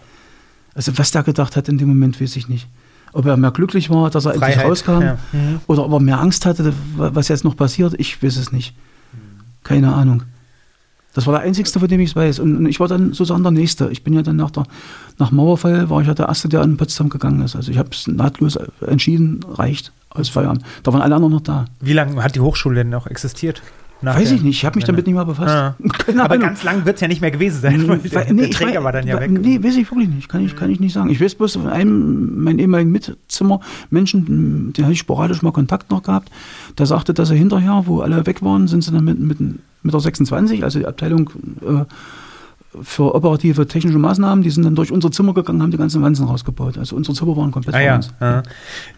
Also 0.74 0.96
was 0.98 1.10
der 1.10 1.22
gedacht 1.22 1.56
hat 1.56 1.68
in 1.68 1.78
dem 1.78 1.88
Moment, 1.88 2.20
weiß 2.20 2.36
ich 2.36 2.48
nicht. 2.48 2.68
Ob 3.12 3.26
er 3.26 3.36
mehr 3.36 3.50
glücklich 3.50 3.90
war, 3.90 4.08
dass 4.08 4.24
er 4.24 4.34
Freiheit, 4.34 4.64
endlich 4.64 4.70
rauskam, 4.70 5.02
ja. 5.02 5.18
Mhm. 5.32 5.60
oder 5.66 5.84
ob 5.84 5.92
er 5.92 6.00
mehr 6.00 6.20
Angst 6.20 6.46
hatte, 6.46 6.72
was 6.96 7.28
jetzt 7.28 7.44
noch 7.44 7.56
passiert, 7.56 7.94
ich 7.98 8.22
weiß 8.22 8.36
es 8.36 8.52
nicht. 8.52 8.74
Keine 9.64 9.92
Ahnung. 9.92 10.22
Das 11.14 11.26
war 11.26 11.34
der 11.34 11.42
einzigste, 11.42 11.78
von 11.78 11.88
dem 11.88 12.00
ich 12.00 12.10
es 12.10 12.16
weiß. 12.16 12.38
Und 12.38 12.64
ich 12.66 12.80
war 12.80 12.88
dann 12.88 13.12
sozusagen 13.12 13.42
der 13.42 13.52
Nächste. 13.52 13.90
Ich 13.90 14.02
bin 14.02 14.14
ja 14.14 14.22
dann 14.22 14.36
nach, 14.36 14.50
der, 14.50 14.64
nach 15.18 15.30
Mauerfall, 15.30 15.90
war 15.90 16.00
ich 16.00 16.06
ja 16.06 16.14
der 16.14 16.28
Erste, 16.28 16.48
der 16.48 16.62
in 16.62 16.78
Potsdam 16.78 17.10
gegangen 17.10 17.42
ist. 17.42 17.54
Also 17.54 17.70
ich 17.70 17.76
habe 17.76 17.90
es 17.92 18.06
nahtlos 18.06 18.58
entschieden, 18.80 19.40
reicht, 19.46 19.92
aus 20.08 20.30
Feierabend. 20.30 20.64
Da 20.82 20.92
waren 20.92 21.02
alle 21.02 21.14
anderen 21.14 21.34
noch 21.34 21.42
da. 21.42 21.66
Wie 21.80 21.92
lange 21.92 22.22
hat 22.22 22.34
die 22.34 22.40
Hochschule 22.40 22.76
denn 22.76 22.88
noch 22.88 23.06
existiert? 23.06 23.62
Nach 24.02 24.16
Weiß 24.18 24.32
ich 24.32 24.42
nicht, 24.42 24.56
ich 24.58 24.64
habe 24.64 24.76
mich 24.76 24.84
damit 24.84 25.06
nicht 25.06 25.14
mal 25.14 25.24
befasst. 25.24 25.76
Keine 26.06 26.24
Aber 26.24 26.36
ganz 26.36 26.64
lang 26.64 26.84
wird 26.84 26.96
es 26.96 27.00
ja 27.00 27.08
nicht 27.08 27.20
mehr 27.20 27.30
gewesen 27.30 27.60
sein. 27.60 27.86
weil 27.88 27.98
der, 27.98 28.12
Weil- 28.26 28.34
der 28.34 28.48
ich 28.48 28.56
Träger 28.56 28.80
weiß- 28.80 28.84
war 28.84 28.92
dann 28.92 29.06
ja 29.06 29.20
weg. 29.20 29.30
Nee, 29.30 29.62
weiß 29.62 29.76
ich 29.76 29.90
wirklich 29.90 30.08
nicht. 30.08 30.28
Kann 30.28 30.44
ich, 30.44 30.56
kann 30.56 30.70
ich 30.70 30.80
nicht 30.80 30.92
sagen. 30.92 31.08
Ich 31.10 31.20
weiß 31.20 31.36
bloß 31.36 31.52
von 31.54 31.68
einem, 31.68 32.42
meinen 32.42 32.58
ehemaligen 32.58 32.90
Mitzimmer, 32.90 33.60
Menschen, 33.90 34.72
den 34.72 34.84
hatte 34.84 34.92
ich 34.92 34.98
sporadisch 34.98 35.42
mal 35.42 35.52
Kontakt 35.52 35.90
noch 35.90 36.02
gehabt, 36.02 36.30
der 36.78 36.86
sagte, 36.86 37.14
dass 37.14 37.30
er 37.30 37.36
hinterher, 37.36 37.82
wo 37.86 38.00
alle 38.00 38.26
weg 38.26 38.42
waren, 38.42 38.66
sind 38.68 38.82
sie 38.82 38.90
dann 38.92 39.04
mit, 39.04 39.18
mit, 39.20 39.38
mit 39.40 39.94
der 39.94 40.00
26, 40.00 40.64
also 40.64 40.78
die 40.80 40.86
Abteilung 40.86 41.30
äh, 41.66 41.84
für 42.80 43.14
operative 43.14 43.66
technische 43.66 43.98
Maßnahmen, 43.98 44.42
die 44.42 44.48
sind 44.50 44.64
dann 44.64 44.74
durch 44.74 44.90
unsere 44.90 45.10
Zimmer 45.10 45.34
gegangen, 45.34 45.60
haben 45.62 45.70
die 45.70 45.76
ganzen 45.76 46.00
Wanzen 46.02 46.26
rausgebaut. 46.26 46.78
Also 46.78 46.96
unsere 46.96 47.14
Zimmer 47.14 47.36
waren 47.36 47.50
komplett 47.50 47.74
Ah 47.74 47.80
ja. 47.80 47.96
uns. 47.96 48.14
ja. 48.20 48.42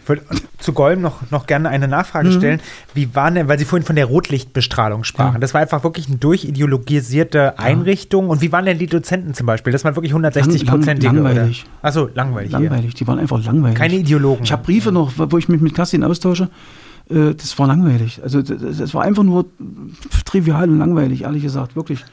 Ich 0.01 0.07
wollte 0.09 0.23
zu 0.59 0.71
Golm 0.71 1.01
noch, 1.01 1.29
noch 1.31 1.45
gerne 1.45 1.67
eine 1.69 1.87
Nachfrage 1.89 2.29
Mhm. 2.29 2.33
stellen. 2.33 2.61
Wie 2.93 3.13
waren 3.15 3.35
denn, 3.35 3.47
weil 3.49 3.59
Sie 3.59 3.65
vorhin 3.65 3.85
von 3.85 3.97
der 3.97 4.05
Rotlichtbestrahlung 4.05 5.03
sprachen, 5.03 5.33
Ja. 5.33 5.39
das 5.39 5.53
war 5.53 5.59
einfach 5.61 5.83
wirklich 5.83 6.07
eine 6.07 6.17
durchideologisierte 6.17 7.59
Einrichtung. 7.59 8.29
Und 8.29 8.41
wie 8.41 8.51
waren 8.51 8.65
denn 8.65 8.77
die 8.77 8.87
Dozenten 8.87 9.33
zum 9.33 9.45
Beispiel? 9.45 9.73
Das 9.73 9.83
waren 9.83 9.95
wirklich 9.95 10.13
160 10.13 10.65
Prozentige. 10.65 11.07
Lang- 11.13 11.23
langweilig. 11.23 11.65
Achso, 11.81 12.09
langweilig. 12.13 12.51
Langweilig, 12.51 12.93
die 12.93 13.07
waren 13.07 13.19
einfach 13.19 13.43
langweilig. 13.43 13.77
Keine 13.77 13.95
Ideologen. 13.95 14.43
Ich 14.43 14.51
habe 14.51 14.63
Briefe 14.63 14.91
noch, 14.91 15.11
wo 15.17 15.37
ich 15.37 15.49
mich 15.49 15.61
mit 15.61 15.73
Kerstin 15.75 16.03
austausche. 16.03 16.49
Äh, 17.09 17.33
Das 17.35 17.57
war 17.59 17.67
langweilig. 17.67 18.21
Also 18.23 18.41
das 18.41 18.93
war 18.93 19.03
einfach 19.03 19.23
nur 19.23 19.45
trivial 20.25 20.69
und 20.69 20.79
langweilig, 20.79 21.21
ehrlich 21.23 21.43
gesagt, 21.43 21.75
wirklich. 21.75 22.03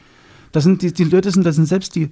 Das 0.53 0.63
sind 0.63 0.81
die, 0.81 0.93
die 0.93 1.03
Leute 1.03 1.29
sind, 1.31 1.45
das 1.45 1.55
sind 1.55 1.65
selbst 1.65 1.95
die, 1.95 2.09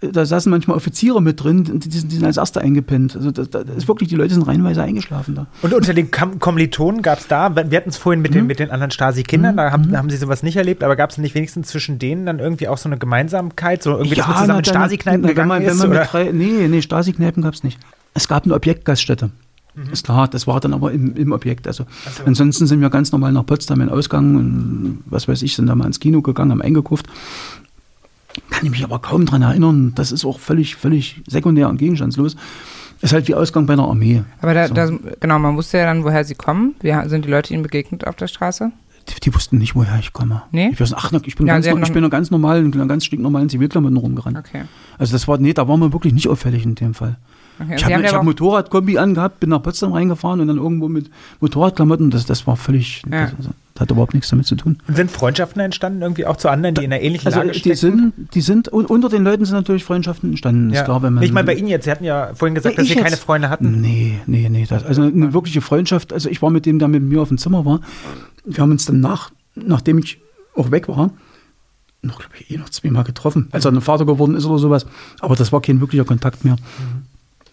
da 0.00 0.24
saßen 0.24 0.50
manchmal 0.50 0.76
Offiziere 0.76 1.20
mit 1.22 1.44
drin, 1.44 1.64
die, 1.64 1.78
die, 1.90 1.98
sind, 1.98 2.10
die 2.10 2.16
sind 2.16 2.24
als 2.24 2.38
Erste 2.38 2.60
eingepennt. 2.62 3.14
Also 3.14 3.30
das, 3.30 3.50
das 3.50 3.64
ist 3.76 3.86
wirklich, 3.86 4.08
die 4.08 4.16
Leute 4.16 4.32
sind 4.34 4.42
reihenweise 4.44 4.82
eingeschlafen 4.82 5.34
da. 5.34 5.46
Und 5.62 5.72
unter 5.74 5.92
den 5.94 6.10
Kam 6.10 6.38
Kommilitonen 6.40 7.02
gab 7.02 7.18
es 7.20 7.26
da, 7.28 7.54
wir 7.54 7.76
hatten 7.76 7.90
es 7.90 7.98
vorhin 7.98 8.22
mit, 8.22 8.30
Mhm. 8.32 8.34
den, 8.36 8.46
mit 8.46 8.58
den 8.58 8.70
anderen 8.70 8.90
Stasi-Kindern, 8.90 9.56
da 9.58 9.70
haben, 9.70 9.96
haben 9.96 10.08
sie 10.10 10.16
sowas 10.16 10.42
nicht 10.42 10.56
erlebt, 10.56 10.82
aber 10.82 10.96
gab 10.96 11.10
es 11.10 11.18
nicht 11.18 11.34
wenigstens 11.34 11.68
zwischen 11.68 11.98
denen 11.98 12.24
dann 12.26 12.38
irgendwie 12.38 12.66
auch 12.68 12.78
so 12.78 12.88
eine 12.88 12.96
Gemeinsamkeit, 12.98 13.82
so 13.82 13.90
irgendwie, 13.92 14.14
dass 14.16 14.26
man 14.26 14.36
zusammen 14.38 14.58
in 14.58 14.64
dann- 14.64 14.74
Stasi-Kneipen 14.74 15.26
gegangen 15.26 15.48
man, 15.48 15.62
ist? 15.62 15.78
Oder? 15.84 15.88
mit 16.00 16.08
drei, 16.10 16.32
nee, 16.32 16.66
nee, 16.68 16.80
Stasi-Kneipen 16.82 17.42
gab 17.42 17.52
es 17.54 17.62
nicht. 17.62 17.78
Es 18.14 18.26
gab 18.26 18.44
eine 18.44 18.54
Objektgaststätte. 18.54 19.30
Ist 19.92 20.04
klar, 20.06 20.28
das 20.28 20.46
war 20.46 20.60
dann 20.60 20.72
aber 20.72 20.92
im, 20.92 21.16
im 21.16 21.32
Objekt. 21.32 21.66
Also 21.66 21.84
ansonsten 22.24 22.66
sind 22.68 22.80
wir 22.80 22.90
ganz 22.90 23.10
normal 23.10 23.32
nach 23.32 23.44
Potsdam 23.44 23.80
in 23.80 23.88
Ausgang 23.88 24.36
und 24.36 24.98
was 25.06 25.26
weiß 25.26 25.42
ich, 25.42 25.56
sind 25.56 25.66
da 25.66 25.74
mal 25.74 25.86
ins 25.86 25.98
Kino 25.98 26.22
gegangen, 26.22 26.52
haben 26.52 26.62
eingekauft. 26.62 27.06
Kann 28.50 28.64
ich 28.64 28.70
mich 28.70 28.84
aber 28.84 28.98
kaum 28.98 29.26
dran 29.26 29.42
erinnern. 29.42 29.92
Das 29.94 30.12
ist 30.12 30.24
auch 30.24 30.38
völlig, 30.40 30.76
völlig 30.76 31.22
sekundär 31.26 31.68
und 31.68 31.76
gegenstandslos. 31.78 32.36
Ist 33.00 33.12
halt 33.12 33.28
wie 33.28 33.34
Ausgang 33.34 33.66
bei 33.66 33.74
einer 33.74 33.86
Armee. 33.88 34.22
Aber 34.40 34.54
da, 34.54 34.68
So. 34.68 34.74
da, 34.74 34.90
genau, 35.20 35.38
man 35.38 35.56
wusste 35.56 35.78
ja 35.78 35.84
dann, 35.86 36.04
woher 36.04 36.24
sie 36.24 36.34
kommen. 36.34 36.74
Wie 36.80 36.92
sind 37.08 37.24
die 37.24 37.30
Leute 37.30 37.52
ihnen 37.52 37.62
begegnet 37.62 38.06
auf 38.06 38.16
der 38.16 38.28
Straße? 38.28 38.70
Die, 39.08 39.20
die 39.20 39.34
wussten 39.34 39.58
nicht, 39.58 39.74
woher 39.74 39.98
ich 39.98 40.14
komme. 40.14 40.42
Nee? 40.50 40.70
Ich, 40.72 40.80
weiß, 40.80 40.94
ach, 40.94 41.12
ich 41.24 41.36
bin 41.36 41.46
Ja, 41.46 41.54
ganz, 41.60 41.66
ich 41.66 41.92
bin 41.92 42.02
noch 42.02 42.08
ganz 42.10 42.30
normal, 42.30 42.64
in 42.64 42.72
einer 42.72 42.86
ganz 42.86 43.04
stinknormalen 43.04 43.50
Zivilklamotten 43.50 43.98
rumgerannt. 43.98 44.38
Okay. 44.38 44.62
Also 44.96 45.12
das 45.12 45.28
war, 45.28 45.36
nee, 45.36 45.52
da 45.52 45.68
war 45.68 45.76
man 45.76 45.92
wirklich 45.92 46.14
nicht 46.14 46.28
auffällig 46.28 46.64
in 46.64 46.74
dem 46.74 46.94
Fall. 46.94 47.16
okay. 47.60 47.74
Ich 47.76 47.84
habe 47.84 48.02
hab 48.02 48.14
auch- 48.14 48.22
Motorradkombi 48.22 48.96
angehabt, 48.96 49.40
bin 49.40 49.50
nach 49.50 49.62
Potsdam 49.62 49.92
reingefahren 49.92 50.40
und 50.40 50.48
dann 50.48 50.56
irgendwo 50.56 50.88
mit 50.88 51.10
Motorradklamotten. 51.40 52.10
Das, 52.10 52.24
das 52.24 52.46
war 52.46 52.56
völlig, 52.56 53.02
Ja. 53.10 53.26
das, 53.26 53.50
das 53.74 53.82
hat 53.82 53.90
überhaupt 53.90 54.14
nichts 54.14 54.30
damit 54.30 54.46
zu 54.46 54.54
tun. 54.54 54.78
Und 54.86 54.96
sind 54.96 55.10
Freundschaften 55.10 55.60
entstanden 55.60 56.00
irgendwie 56.00 56.26
auch 56.26 56.36
zu 56.36 56.48
anderen, 56.48 56.76
die 56.76 56.84
in 56.84 56.92
einer 56.92 57.02
ähnlichen 57.02 57.26
Also 57.26 57.40
Lage 57.40 57.50
die 57.52 57.58
stecken? 57.58 57.76
sind, 57.76 58.34
die 58.34 58.40
sind, 58.40 58.68
und 58.68 58.86
unter 58.88 59.08
den 59.08 59.24
Leuten 59.24 59.44
sind 59.44 59.54
natürlich 59.56 59.82
Freundschaften 59.84 60.30
entstanden. 60.30 60.70
Ist 60.70 60.76
ja. 60.76 60.84
klar, 60.84 61.02
wenn 61.02 61.14
man, 61.14 61.24
ich 61.24 61.32
meine, 61.32 61.46
bei 61.46 61.54
Ihnen 61.54 61.66
jetzt, 61.68 61.84
Sie 61.84 61.90
hatten 61.90 62.04
ja 62.04 62.30
vorhin 62.34 62.54
gesagt, 62.54 62.76
Nee, 62.76 62.82
dass 62.84 62.88
Sie 62.88 62.94
keine 62.94 63.10
jetzt- 63.10 63.24
Freunde 63.24 63.50
hatten. 63.50 63.80
Nee, 63.80 64.20
nee, 64.26 64.48
nee. 64.48 64.64
Das, 64.68 64.84
also 64.84 65.02
eine 65.02 65.32
wirkliche 65.32 65.60
Freundschaft. 65.60 66.12
Also 66.12 66.28
ich 66.28 66.40
war 66.40 66.50
mit 66.50 66.66
dem, 66.66 66.78
der 66.78 66.86
mit 66.88 67.02
mir 67.02 67.20
auf 67.20 67.28
dem 67.28 67.38
Zimmer 67.38 67.64
war. 67.64 67.80
Wir 68.44 68.58
haben 68.62 68.70
uns 68.70 68.84
dann 68.86 69.00
nach, 69.00 69.30
nachdem 69.56 69.98
ich 69.98 70.20
auch 70.54 70.70
weg 70.70 70.86
war, 70.88 71.10
noch, 72.02 72.18
glaube 72.20 72.34
ich, 72.38 72.50
eh 72.52 72.58
noch 72.58 72.68
zweimal 72.68 73.02
getroffen, 73.02 73.48
als 73.50 73.64
er 73.64 73.72
ein 73.72 73.80
Vater 73.80 74.04
geworden 74.06 74.36
ist 74.36 74.44
oder 74.44 74.58
sowas. 74.58 74.86
Aber 75.20 75.34
das 75.34 75.50
war 75.52 75.60
kein 75.60 75.80
wirklicher 75.80 76.04
Kontakt 76.04 76.44
mehr. 76.44 76.56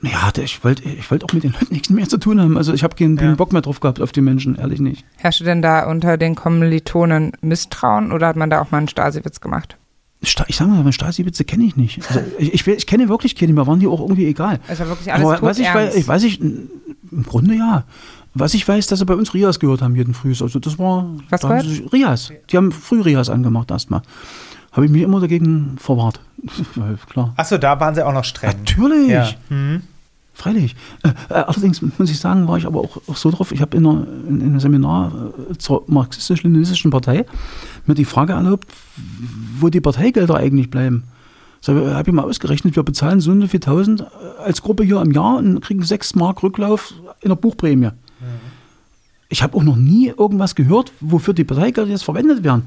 Ja, 0.04 0.32
ich 0.42 0.64
wollte 0.64 0.84
ich 0.84 1.10
wollt 1.12 1.24
auch 1.24 1.34
mit 1.34 1.44
den 1.44 1.52
Leuten 1.54 1.74
nichts 1.74 1.90
mehr 1.90 2.08
zu 2.10 2.18
tun 2.18 2.42
haben. 2.42 2.58
Also 2.58 2.74
ich 2.74 2.84
habe 2.84 2.96
keinen, 2.96 3.18
keinen 3.18 3.30
Ja. 3.30 3.36
Bock 3.36 3.54
mehr 3.54 3.62
drauf 3.62 3.80
gehabt 3.80 4.02
auf 4.02 4.12
die 4.12 4.22
Menschen, 4.22 4.56
ehrlich 4.56 4.80
nicht. 4.80 5.06
Herrschte 5.18 5.44
denn 5.44 5.62
da 5.62 5.86
unter 5.88 6.18
den 6.18 6.36
Kommilitonen 6.36 7.34
Misstrauen 7.42 8.12
oder 8.12 8.28
hat 8.28 8.36
man 8.36 8.50
da 8.50 8.62
auch 8.62 8.72
mal 8.72 8.80
einen 8.80 8.88
Stasi-Witz 8.88 9.42
gemacht? 9.42 9.78
Ich 10.22 10.36
sage 10.56 10.70
mal, 10.70 10.92
Stasi-Witze 10.92 11.46
kenne 11.46 11.64
ich 11.66 11.76
nicht. 11.76 12.00
Also 12.08 12.22
ich, 12.38 12.54
ich, 12.54 12.68
ich 12.68 12.88
kenne 12.88 13.10
wirklich 13.10 13.36
keine, 13.36 13.54
mir 13.54 13.66
waren 13.66 13.80
die 13.80 13.88
auch 13.88 14.02
irgendwie 14.02 14.26
egal. 14.28 14.60
Es 14.68 14.80
war 14.80 14.88
wirklich 14.88 15.12
alles 15.12 15.26
Aber 15.26 15.42
was 15.42 15.58
ich 15.60 15.74
weiß, 15.74 15.96
ich 15.96 16.08
weiß 16.08 16.24
ich, 16.24 16.40
im 16.42 16.70
Grunde 17.26 17.56
ja. 17.56 17.86
Was 18.34 18.54
ich 18.54 18.68
weiß, 18.68 18.88
dass 18.88 19.00
sie 19.00 19.06
bei 19.06 19.16
uns 19.16 19.34
Rias 19.34 19.60
gehört 19.60 19.82
haben 19.82 19.96
jeden 19.96 20.14
Früh. 20.14 20.30
Also 20.40 20.60
das 20.60 20.80
war 20.80 21.10
Was 21.30 21.42
da 21.42 21.60
sie 21.62 21.86
Rias. 21.92 22.32
Die 22.50 22.58
haben 22.58 22.72
früh 22.72 23.02
Rias 23.02 23.30
angemacht 23.30 23.72
erstmal. 23.72 24.04
Habe 24.72 24.86
ich 24.86 24.92
mich 24.92 25.02
immer 25.02 25.20
dagegen 25.20 25.76
verwahrt. 25.78 26.22
Klar. 27.10 27.34
Achso, 27.36 27.58
da 27.58 27.80
waren 27.80 27.94
Sie 27.94 28.06
auch 28.06 28.14
noch 28.14 28.24
streng. 28.24 28.52
Natürlich. 28.60 29.10
Ja. 29.10 29.30
Mhm. 29.50 29.82
Freilich. 30.34 30.76
Äh, 31.04 31.10
äh, 31.30 31.34
allerdings 31.34 31.82
muss 31.82 32.10
ich 32.10 32.20
sagen, 32.20 32.48
war 32.48 32.58
ich 32.58 32.66
aber 32.66 32.80
auch, 32.80 32.98
auch 33.08 33.18
so 33.18 33.30
drauf, 33.32 33.52
ich 33.52 33.62
habe 33.62 33.76
in, 33.78 33.86
in, 33.86 34.42
in 34.42 34.42
einem 34.42 34.60
Seminar 34.60 35.12
äh, 35.52 35.58
zur 35.58 35.84
marxistisch-leninistischen 35.88 36.90
Partei 36.90 37.26
mir 37.86 37.96
die 37.96 38.06
Frage 38.06 38.34
erlaubt, 38.34 38.68
wo 39.60 39.70
die 39.70 39.82
Parteigelder 39.82 40.36
eigentlich 40.38 40.70
bleiben. 40.70 41.04
So, 41.60 41.74
habe 41.76 42.10
ich 42.10 42.16
mal 42.16 42.24
ausgerechnet, 42.24 42.76
wir 42.76 42.82
bezahlen 42.84 43.20
so 43.20 43.32
und 43.32 43.42
so 43.42 43.48
viel 43.48 43.60
tausend 43.60 44.02
äh, 44.02 44.06
als 44.44 44.62
Gruppe 44.64 44.84
hier 44.84 45.02
im 45.02 45.12
Jahr 45.12 45.38
und 45.38 45.62
kriegen 45.62 45.84
sechs 45.84 46.16
Mark 46.16 46.42
Rücklauf 46.42 46.94
in 47.22 47.30
der 47.30 47.36
Buchprämie. 47.36 47.90
Ich 49.30 49.44
habe 49.44 49.56
auch 49.56 49.64
noch 49.64 49.78
nie 49.78 50.08
irgendwas 50.08 50.56
gehört, 50.56 50.92
wofür 51.00 51.34
die 51.34 51.44
Parteigelder 51.46 51.90
jetzt 51.92 52.04
verwendet 52.04 52.44
werden. 52.44 52.64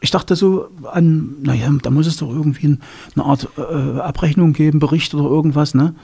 Ich 0.00 0.10
dachte 0.10 0.34
so 0.34 0.68
an, 0.90 1.34
naja, 1.42 1.68
da 1.82 1.90
muss 1.90 2.06
es 2.06 2.16
doch 2.16 2.30
irgendwie 2.30 2.66
ein- 2.68 2.80
eine 3.14 3.24
Art 3.26 3.48
äh, 3.58 4.00
Abrechnung 4.00 4.52
geben, 4.52 4.78
Bericht 4.80 5.14
oder 5.14 5.28
irgendwas, 5.28 5.74
ne? 5.74 5.94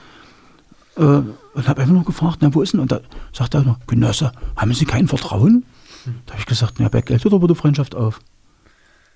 Äh, 0.97 1.01
und 1.01 1.67
habe 1.67 1.81
einfach 1.81 1.93
nur 1.93 2.03
gefragt, 2.03 2.39
na, 2.41 2.53
wo 2.53 2.61
ist 2.61 2.73
denn? 2.73 2.79
Und 2.79 2.91
da 2.91 2.99
sagt 3.33 3.53
er 3.55 3.63
noch, 3.63 3.79
Genosse, 3.87 4.31
haben 4.55 4.73
Sie 4.73 4.85
kein 4.85 5.07
Vertrauen? 5.07 5.65
Da 6.25 6.33
habe 6.33 6.41
ich 6.41 6.45
gesagt, 6.45 6.75
na, 6.79 6.89
bei 6.89 7.01
Geld 7.01 7.25
aber 7.25 7.47
die 7.47 7.55
Freundschaft 7.55 7.95
auf. 7.95 8.19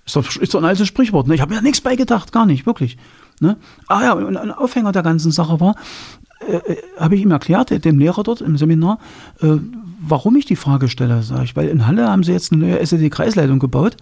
Ist 0.06 0.16
doch, 0.16 0.36
ist 0.38 0.54
doch 0.54 0.60
ein 0.60 0.66
altes 0.66 0.88
Sprichwort. 0.88 1.28
Ne? 1.28 1.36
Ich 1.36 1.42
habe 1.42 1.54
mir 1.54 1.62
nichts 1.62 1.82
beigedacht, 1.82 2.32
gar 2.32 2.46
nicht, 2.46 2.66
wirklich. 2.66 2.98
Ne? 3.40 3.58
Ah 3.88 4.02
ja, 4.04 4.14
und 4.14 4.36
ein 4.38 4.52
Aufhänger 4.52 4.92
der 4.92 5.04
ganzen 5.04 5.32
Sache 5.32 5.60
war, 5.60 5.76
äh, 6.48 6.56
äh, 6.56 6.78
habe 7.00 7.16
ich 7.16 7.22
ihm 7.22 7.32
erklärt, 7.32 7.86
dem 7.86 8.00
Lehrer 8.00 8.24
dort 8.24 8.42
im 8.42 8.58
Seminar, 8.58 9.00
äh, 9.42 9.58
warum 10.00 10.36
ich 10.36 10.46
die 10.46 10.56
Frage 10.56 10.90
stelle. 10.90 11.22
Sag 11.24 11.44
ich, 11.44 11.56
weil 11.56 11.70
in 11.70 11.86
Halle 11.86 12.10
haben 12.10 12.24
sie 12.24 12.32
jetzt 12.32 12.52
eine 12.52 12.66
neue 12.66 12.80
SED-Kreisleitung 12.80 13.60
gebaut, 13.60 13.98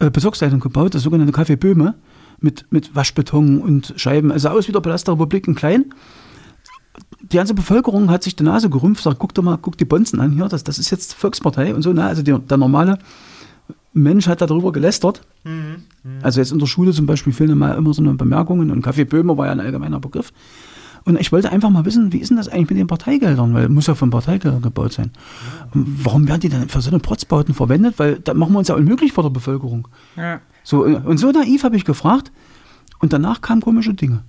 äh, 0.00 0.10
Bezirksleitung 0.10 0.60
gebaut, 0.60 0.94
das 0.94 1.02
sogenannte 1.02 1.32
Café 1.32 1.56
Böhme, 1.56 1.94
mit, 2.40 2.66
mit 2.70 2.94
Waschbeton 2.94 3.60
und 3.60 3.94
Scheiben. 3.96 4.32
Also 4.32 4.48
aus 4.48 4.68
wie 4.68 4.72
der 4.72 4.80
Palast 4.80 5.06
der 5.06 5.14
Republik 5.14 5.46
in 5.46 5.54
klein. 5.54 5.86
Die 7.30 7.36
ganze 7.36 7.54
Bevölkerung 7.54 8.10
hat 8.10 8.22
sich 8.22 8.36
die 8.36 8.44
Nase 8.44 8.68
gerümpft, 8.68 9.02
sagt, 9.02 9.18
guck 9.18 9.34
doch 9.34 9.42
mal, 9.42 9.56
guck 9.56 9.78
die 9.78 9.84
Bonzen 9.84 10.20
an 10.20 10.32
hier, 10.32 10.46
das, 10.48 10.64
das 10.64 10.78
ist 10.78 10.90
jetzt 10.90 11.14
Volkspartei 11.14 11.74
und 11.74 11.82
so. 11.82 11.92
Ne? 11.92 12.04
Also 12.04 12.22
die, 12.22 12.38
der 12.38 12.56
normale 12.56 12.98
Mensch 13.92 14.26
hat 14.26 14.40
darüber 14.40 14.72
gelästert. 14.72 15.22
Also 16.22 16.40
jetzt 16.40 16.52
in 16.52 16.58
der 16.58 16.66
Schule 16.66 16.92
zum 16.92 17.06
Beispiel 17.06 17.32
fehlen 17.32 17.56
mal 17.56 17.76
immer 17.76 17.94
so 17.94 18.02
eine 18.02 18.14
Bemerkungen 18.14 18.70
und 18.70 18.82
Kaffee 18.82 19.04
Böhmer 19.04 19.38
war 19.38 19.46
ja 19.46 19.52
ein 19.52 19.60
allgemeiner 19.60 20.00
Begriff. 20.00 20.32
Und 21.04 21.20
ich 21.20 21.32
wollte 21.32 21.52
einfach 21.52 21.68
mal 21.68 21.84
wissen, 21.84 22.12
wie 22.12 22.18
ist 22.18 22.30
denn 22.30 22.38
das 22.38 22.48
eigentlich 22.48 22.70
mit 22.70 22.78
den 22.78 22.86
Parteigeldern? 22.86 23.52
Weil 23.52 23.68
muss 23.68 23.86
ja 23.86 23.94
von 23.94 24.10
Parteigeldern 24.10 24.62
gebaut 24.62 24.94
sein. 24.94 25.12
Warum 25.72 26.26
werden 26.26 26.40
die 26.40 26.48
denn 26.48 26.68
für 26.68 26.80
so 26.80 26.90
eine 26.90 26.98
Protzbauten 26.98 27.54
verwendet? 27.54 27.98
Weil 27.98 28.20
da 28.20 28.32
machen 28.32 28.52
wir 28.52 28.58
uns 28.58 28.68
ja 28.68 28.74
unmöglich 28.74 29.12
vor 29.12 29.22
der 29.22 29.30
Bevölkerung. 29.30 29.86
Ja. 30.16 30.40
So, 30.62 30.84
und 30.84 31.18
so 31.18 31.30
naiv 31.30 31.62
habe 31.62 31.76
ich 31.76 31.84
gefragt 31.84 32.32
und 33.00 33.12
danach 33.12 33.42
kamen 33.42 33.60
komische 33.60 33.92
Dinge. 33.92 34.24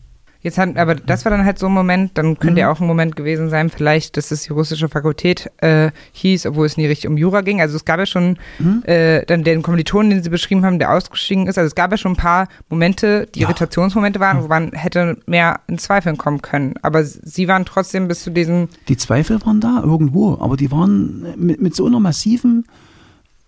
Jetzt 0.46 0.60
hat, 0.60 0.78
aber 0.78 0.94
das 0.94 1.26
war 1.26 1.32
dann 1.32 1.44
halt 1.44 1.58
so 1.58 1.66
ein 1.66 1.72
Moment, 1.74 2.12
dann 2.20 2.38
könnte 2.38 2.62
ja 2.62 2.72
auch 2.72 2.80
ein 2.80 2.86
Moment 2.86 3.16
gewesen 3.16 3.50
sein, 3.50 3.72
vielleicht, 3.72 4.16
dass 4.16 4.30
es 4.30 4.44
die 4.44 4.54
russische 4.54 4.88
Fakultät 4.90 5.50
äh, 5.58 5.90
hieß, 6.12 6.46
obwohl 6.46 6.68
es 6.68 6.78
nie 6.78 6.86
richtig 6.86 7.08
um 7.08 7.18
Jura 7.18 7.42
ging. 7.42 7.62
Also 7.62 7.76
es 7.76 7.84
gab 7.84 7.98
ja 8.00 8.06
schon 8.06 8.38
äh, 8.84 9.26
dann 9.26 9.44
den 9.44 9.64
Kommilitonen, 9.64 10.12
den 10.12 10.22
sie 10.22 10.30
beschrieben 10.30 10.64
haben, 10.64 10.78
der 10.78 10.94
ausgestiegen 10.94 11.48
ist. 11.48 11.58
Also 11.58 11.66
es 11.66 11.74
gab 11.74 11.90
ja 11.90 11.98
schon 11.98 12.12
ein 12.12 12.16
paar 12.16 12.48
Momente, 12.70 13.28
die 13.34 13.40
Ja. 13.40 13.48
Irritationsmomente 13.48 14.20
waren, 14.20 14.44
wo 14.44 14.48
man 14.48 14.72
hätte 14.74 15.18
mehr 15.26 15.62
in 15.66 15.80
Zweifeln 15.80 16.16
kommen 16.18 16.44
können. 16.44 16.76
Aber 16.84 17.04
sie 17.04 17.48
waren 17.48 17.66
trotzdem 17.66 18.08
bis 18.08 18.22
zu 18.22 18.30
diesem, 18.30 18.70
Die 18.88 18.98
Zweifel 18.98 19.44
waren 19.48 19.60
da 19.60 19.82
irgendwo, 19.84 20.38
aber 20.40 20.58
die 20.58 20.72
waren 20.72 21.26
mit, 21.38 21.60
mit 21.60 21.76
so 21.76 21.88
einer 21.88 22.00
massiven 22.00 22.66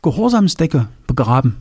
Gehorsamsdecke 0.01 0.87
begraben, 1.07 1.57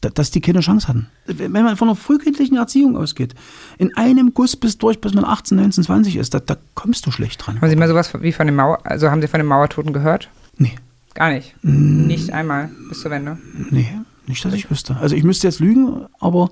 dass 0.00 0.30
die 0.30 0.40
keine 0.40 0.60
Chance 0.60 0.88
hatten. 0.88 1.06
Wenn 1.26 1.52
man 1.52 1.76
von 1.76 1.88
einer 1.88 1.96
frühkindlichen 1.96 2.56
Erziehung 2.56 2.96
ausgeht, 2.96 3.34
in 3.78 3.96
einem 3.96 4.34
Guss 4.34 4.56
bis 4.56 4.78
durch, 4.78 5.00
bis 5.00 5.14
man 5.14 5.24
18, 5.24 5.56
19, 5.56 5.84
20 5.84 6.16
ist, 6.16 6.34
da, 6.34 6.40
da 6.40 6.56
kommst 6.74 7.06
du 7.06 7.10
schlecht 7.10 7.44
dran. 7.44 7.60
haben 7.60 7.70
Sie 7.70 7.76
mal 7.76 7.88
sowas 7.88 8.12
wie 8.20 8.32
von 8.32 8.46
den 8.46 8.56
Mauer, 8.56 8.78
also 8.84 9.10
haben 9.10 9.20
Sie 9.22 9.28
von 9.28 9.40
den 9.40 9.46
Mauertoten 9.46 9.92
gehört? 9.92 10.28
Nee, 10.58 10.74
Gar 11.16 11.30
nicht. 11.30 11.54
Mm. 11.62 12.06
Nicht 12.06 12.30
einmal 12.30 12.70
bis 12.90 13.00
zur 13.00 13.10
Wende. 13.10 13.38
nee, 13.70 13.88
nicht, 14.26 14.44
dass 14.44 14.52
ich 14.52 14.70
wüsste. 14.70 14.96
Also 14.96 15.16
ich 15.16 15.24
müsste 15.24 15.46
jetzt 15.46 15.60
lügen, 15.60 16.04
aber 16.20 16.50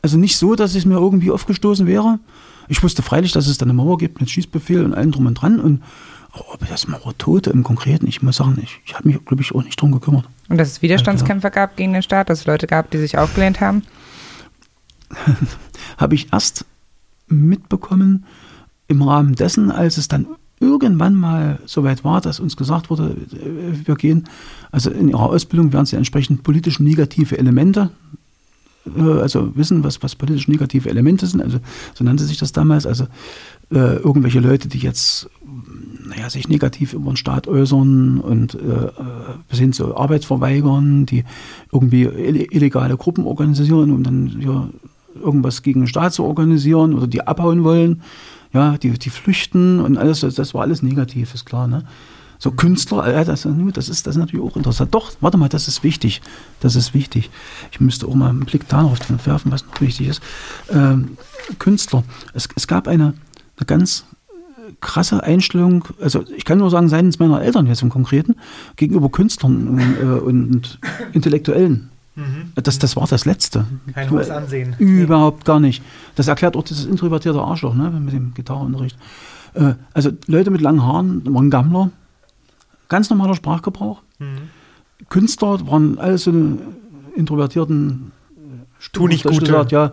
also 0.00 0.16
nicht 0.16 0.38
so, 0.38 0.54
dass 0.54 0.74
es 0.74 0.86
mir 0.86 0.94
irgendwie 0.94 1.30
aufgestoßen 1.30 1.86
wäre. 1.86 2.18
Ich 2.68 2.82
wusste 2.82 3.02
freilich, 3.02 3.32
dass 3.32 3.46
es 3.46 3.58
da 3.58 3.64
eine 3.64 3.74
Mauer 3.74 3.98
gibt 3.98 4.20
mit 4.20 4.30
Schießbefehl 4.30 4.82
und 4.82 4.94
allem 4.94 5.12
drum 5.12 5.26
und 5.26 5.34
dran. 5.34 5.60
Und 5.60 5.82
aber 6.32 6.54
ob 6.54 6.66
das 6.68 6.88
Mauertote 6.88 7.50
im 7.50 7.64
Konkreten, 7.64 8.06
ich 8.06 8.22
muss 8.22 8.36
sagen, 8.36 8.58
ich, 8.62 8.80
ich 8.86 8.94
habe 8.94 9.08
mich, 9.08 9.22
glaube 9.26 9.42
ich, 9.42 9.54
auch 9.54 9.62
nicht 9.62 9.78
drum 9.80 9.92
gekümmert. 9.92 10.24
Und 10.48 10.58
dass 10.58 10.68
es 10.68 10.82
Widerstandskämpfer 10.82 11.50
gab 11.50 11.76
gegen 11.76 11.92
den 11.92 12.02
Staat, 12.02 12.30
dass 12.30 12.40
es 12.40 12.46
Leute 12.46 12.66
gab, 12.66 12.90
die 12.90 12.98
sich 12.98 13.18
aufgelehnt 13.18 13.60
haben? 13.60 13.82
habe 15.98 16.14
ich 16.14 16.32
erst 16.32 16.64
mitbekommen 17.28 18.24
im 18.88 19.02
Rahmen 19.02 19.34
dessen, 19.34 19.70
als 19.70 19.98
es 19.98 20.08
dann 20.08 20.26
irgendwann 20.60 21.14
mal 21.14 21.58
soweit 21.66 22.04
war, 22.04 22.20
dass 22.20 22.40
uns 22.40 22.56
gesagt 22.56 22.90
wurde, 22.90 23.16
äh, 23.32 23.86
wir 23.86 23.94
gehen, 23.94 24.24
also 24.72 24.90
in 24.90 25.08
ihrer 25.08 25.26
Ausbildung 25.26 25.72
werden 25.72 25.86
sie 25.86 25.96
entsprechend 25.96 26.42
politisch 26.42 26.80
negative 26.80 27.38
Elemente, 27.38 27.90
äh, 28.96 29.00
also 29.00 29.54
wissen, 29.56 29.84
was, 29.84 30.02
was 30.02 30.16
politisch 30.16 30.48
negative 30.48 30.88
Elemente 30.88 31.26
sind, 31.26 31.42
also 31.42 31.60
so 31.94 32.02
nannte 32.02 32.24
sich 32.24 32.38
das 32.38 32.52
damals, 32.52 32.86
also 32.86 33.04
äh, 33.70 33.96
irgendwelche 33.96 34.40
Leute, 34.40 34.68
die 34.68 34.78
jetzt 34.78 35.28
naja, 36.08 36.30
sich 36.30 36.48
negativ 36.48 36.94
über 36.94 37.12
den 37.12 37.16
Staat 37.16 37.46
äußern 37.46 38.20
und 38.20 38.54
äh, 38.54 38.58
äh, 38.58 38.90
bis 39.48 39.58
hin 39.58 39.72
zu 39.72 39.96
Arbeit 39.96 40.24
verweigern, 40.24 41.06
die 41.06 41.24
irgendwie 41.72 42.06
ill- 42.06 42.48
illegale 42.50 42.96
Gruppen 42.96 43.26
organisieren, 43.26 43.90
um 43.90 44.02
dann 44.02 44.40
ja, 44.40 44.68
irgendwas 45.22 45.62
gegen 45.62 45.80
den 45.80 45.86
Staat 45.86 46.14
zu 46.14 46.24
organisieren 46.24 46.94
oder 46.94 47.06
die 47.06 47.26
abhauen 47.26 47.62
wollen, 47.64 48.02
ja, 48.52 48.78
die, 48.78 48.92
die 48.98 49.10
flüchten 49.10 49.80
und 49.80 49.98
alles, 49.98 50.20
das, 50.20 50.54
war 50.54 50.62
alles 50.62 50.82
negativ, 50.82 51.34
ist 51.34 51.44
klar, 51.44 51.68
ne? 51.68 51.84
So 52.40 52.52
Künstler, 52.52 53.04
äh, 53.04 53.24
das, 53.24 53.42
das, 53.74 53.88
ist, 53.88 54.06
das 54.06 54.14
ist 54.14 54.20
natürlich 54.20 54.46
auch 54.46 54.56
interessant. 54.56 54.94
Doch, 54.94 55.10
warte 55.20 55.36
mal, 55.36 55.48
das 55.48 55.66
ist 55.66 55.82
wichtig. 55.82 56.22
Das 56.60 56.76
ist 56.76 56.94
wichtig. 56.94 57.30
Ich 57.72 57.80
müsste 57.80 58.06
auch 58.06 58.14
mal 58.14 58.30
einen 58.30 58.44
Blick 58.44 58.68
darauf 58.68 58.98
werfen, 59.26 59.50
was 59.50 59.66
noch 59.66 59.80
wichtig 59.80 60.06
ist. 60.06 60.22
Ähm, 60.70 61.18
Künstler. 61.58 62.04
Es, 62.34 62.48
es 62.54 62.68
gab 62.68 62.86
eine, 62.86 63.14
eine 63.56 63.66
ganz 63.66 64.04
krasse 64.80 65.22
Einstellung, 65.22 65.84
also 66.00 66.24
ich 66.36 66.44
kann 66.44 66.58
nur 66.58 66.70
sagen, 66.70 66.88
seitens 66.88 67.18
meiner 67.18 67.42
Eltern 67.42 67.66
jetzt 67.66 67.82
im 67.82 67.90
Konkreten, 67.90 68.36
gegenüber 68.76 69.08
Künstlern 69.08 69.96
äh, 70.00 70.04
und 70.04 70.78
Intellektuellen. 71.12 71.90
Das, 72.56 72.78
das 72.78 72.96
war 72.96 73.06
das 73.06 73.26
Letzte. 73.26 73.60
Mhm. 73.60 73.92
Kein 73.92 74.10
hohes 74.10 74.30
Ansehen. 74.30 74.74
Überhaupt 74.78 75.44
gar 75.44 75.60
nicht. 75.60 75.82
Das 76.16 76.26
erklärt 76.26 76.56
auch 76.56 76.64
dieses 76.64 76.84
introvertierte 76.84 77.40
Arschloch 77.40 77.74
ne, 77.74 77.90
mit 77.90 78.12
dem 78.12 78.34
Gitarrenunterricht. 78.34 78.98
Äh, 79.54 79.74
also 79.94 80.10
Leute 80.26 80.50
mit 80.50 80.60
langen 80.60 80.82
Haaren 80.82 81.22
waren 81.32 81.50
Gammler, 81.50 81.90
ganz 82.88 83.08
normaler 83.10 83.36
Sprachgebrauch. 83.36 84.02
Mhm. 84.18 84.48
Künstler 85.08 85.64
waren 85.68 85.98
alles 85.98 86.24
so 86.24 86.30
eine 86.30 86.58
introvertierten 87.14 88.10
Tu 88.92 89.08
nicht 89.08 89.24
gesagt, 89.24 89.72
ja. 89.72 89.92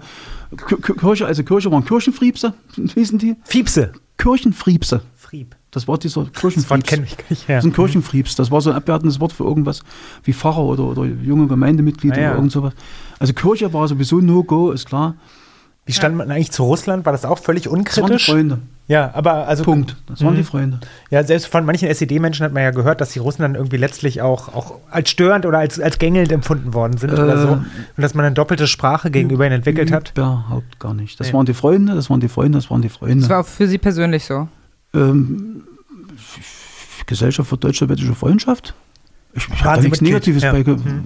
Kirche, 0.99 1.25
also 1.25 1.43
Kirche 1.43 1.71
waren 1.71 1.85
Kirchenfriebse, 1.85 2.53
wissen 2.75 3.17
die? 3.17 3.35
Fiepse. 3.43 3.93
Kirchenfriebse. 4.17 5.01
Frieb. 5.15 5.55
Das 5.71 5.87
war 5.87 5.97
dieser 5.97 6.21
Das 6.23 6.27
Wort 6.27 6.35
Kirchenfriebs. 6.35 6.87
kenne 6.89 7.05
ich 7.05 7.29
nicht. 7.29 7.47
Ja. 7.49 7.55
Das 7.55 7.65
ist 7.65 7.71
ein 7.71 7.73
Kirchenfriebs. 7.73 8.35
Das 8.35 8.49
war 8.51 8.61
so 8.61 8.69
ein 8.69 8.75
abwertendes 8.75 9.19
Wort 9.19 9.33
für 9.33 9.43
irgendwas 9.43 9.81
wie 10.23 10.33
Pfarrer 10.33 10.63
oder, 10.63 10.83
oder 10.83 11.05
junge 11.05 11.47
Gemeindemitglieder 11.47 12.15
Ah, 12.15 12.19
ja. 12.21 12.27
oder 12.29 12.35
irgend 12.37 12.51
sowas. 12.51 12.73
Also 13.19 13.33
Kirche 13.33 13.73
war 13.73 13.87
sowieso 13.87 14.19
No-Go, 14.21 14.71
ist 14.71 14.85
klar. 14.87 15.15
Wie 15.87 15.93
stand 15.93 16.15
man 16.15 16.31
eigentlich 16.31 16.51
zu 16.51 16.63
Russland? 16.63 17.05
War 17.05 17.11
das 17.11 17.25
auch 17.25 17.37
völlig 17.37 17.63
Das 17.65 17.71
waren 17.73 17.83
die 17.83 17.89
unkritisch? 17.91 18.25
Freunde. 18.25 18.57
Ja, 18.87 19.11
aber 19.13 19.47
also 19.47 19.63
Punkt. 19.63 19.95
Das 20.07 20.23
waren 20.23 20.33
Mhm. 20.33 20.37
die 20.37 20.43
Freunde. 20.43 20.79
Ja, 21.11 21.23
selbst 21.23 21.45
von 21.47 21.63
manchen 21.65 21.87
SED-Menschen 21.89 22.43
hat 22.43 22.53
man 22.53 22.63
ja 22.63 22.71
gehört, 22.71 23.01
dass 23.01 23.11
die 23.11 23.19
Russen 23.19 23.43
dann 23.43 23.53
irgendwie 23.55 23.77
letztlich 23.77 24.21
auch, 24.21 24.53
auch 24.53 24.75
als 24.89 25.09
störend 25.11 25.45
oder 25.45 25.59
als, 25.59 25.79
als 25.79 25.99
gängelnd 25.99 26.31
empfunden 26.31 26.73
worden 26.73 26.97
sind 26.97 27.11
oder 27.13 27.35
Äh, 27.35 27.37
so. 27.41 27.47
Und 27.49 27.65
dass 27.97 28.15
man 28.15 28.25
eine 28.25 28.33
doppelte 28.33 28.65
Sprache 28.67 29.11
gegenüber 29.11 29.45
ihnen 29.45 29.55
entwickelt 29.57 29.91
hat. 29.91 30.11
Überhaupt 30.15 30.79
gar 30.79 30.93
nicht. 30.95 31.19
Das 31.19 31.27
Nee. 31.27 31.33
waren 31.33 31.45
die 31.45 31.53
Freunde, 31.53 31.93
das 31.93 32.09
waren 32.09 32.19
die 32.19 32.29
Freunde, 32.29 32.57
das 32.57 32.71
waren 32.71 32.81
die 32.81 32.87
Das 32.87 32.97
Freunde. 32.97 33.29
war 33.29 33.41
auch 33.41 33.45
für 33.47 33.67
Sie 33.67 33.77
persönlich 33.77 34.25
so. 34.25 34.47
Ähm, 34.93 35.63
Gesellschaft 37.05 37.49
für 37.49 37.57
deutsch-sowjetische 37.57 38.15
Freundschaft. 38.15 38.73
Ich, 39.33 39.47
ich 39.49 39.59
Sie 39.63 39.81
nichts? 39.81 40.01
Negatives 40.01 40.43
Ja. 40.43 40.51
bei. 40.51 40.63
Mhm. 40.63 41.05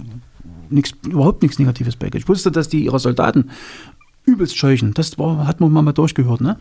Nix, 0.69 0.91
überhaupt 1.07 1.41
nichts 1.41 1.57
Negatives 1.59 1.95
bei. 1.95 2.09
Ich 2.13 2.27
wusste, 2.27 2.51
dass 2.51 2.69
die 2.69 2.85
ihre 2.85 2.99
Soldaten 2.99 3.49
übelst 4.33 4.57
scheuchen. 4.57 4.93
Das 4.93 5.17
war, 5.17 5.47
hat 5.47 5.59
man 5.59 5.71
mal 5.71 5.91
durchgehört, 5.93 6.41
ne? 6.41 6.57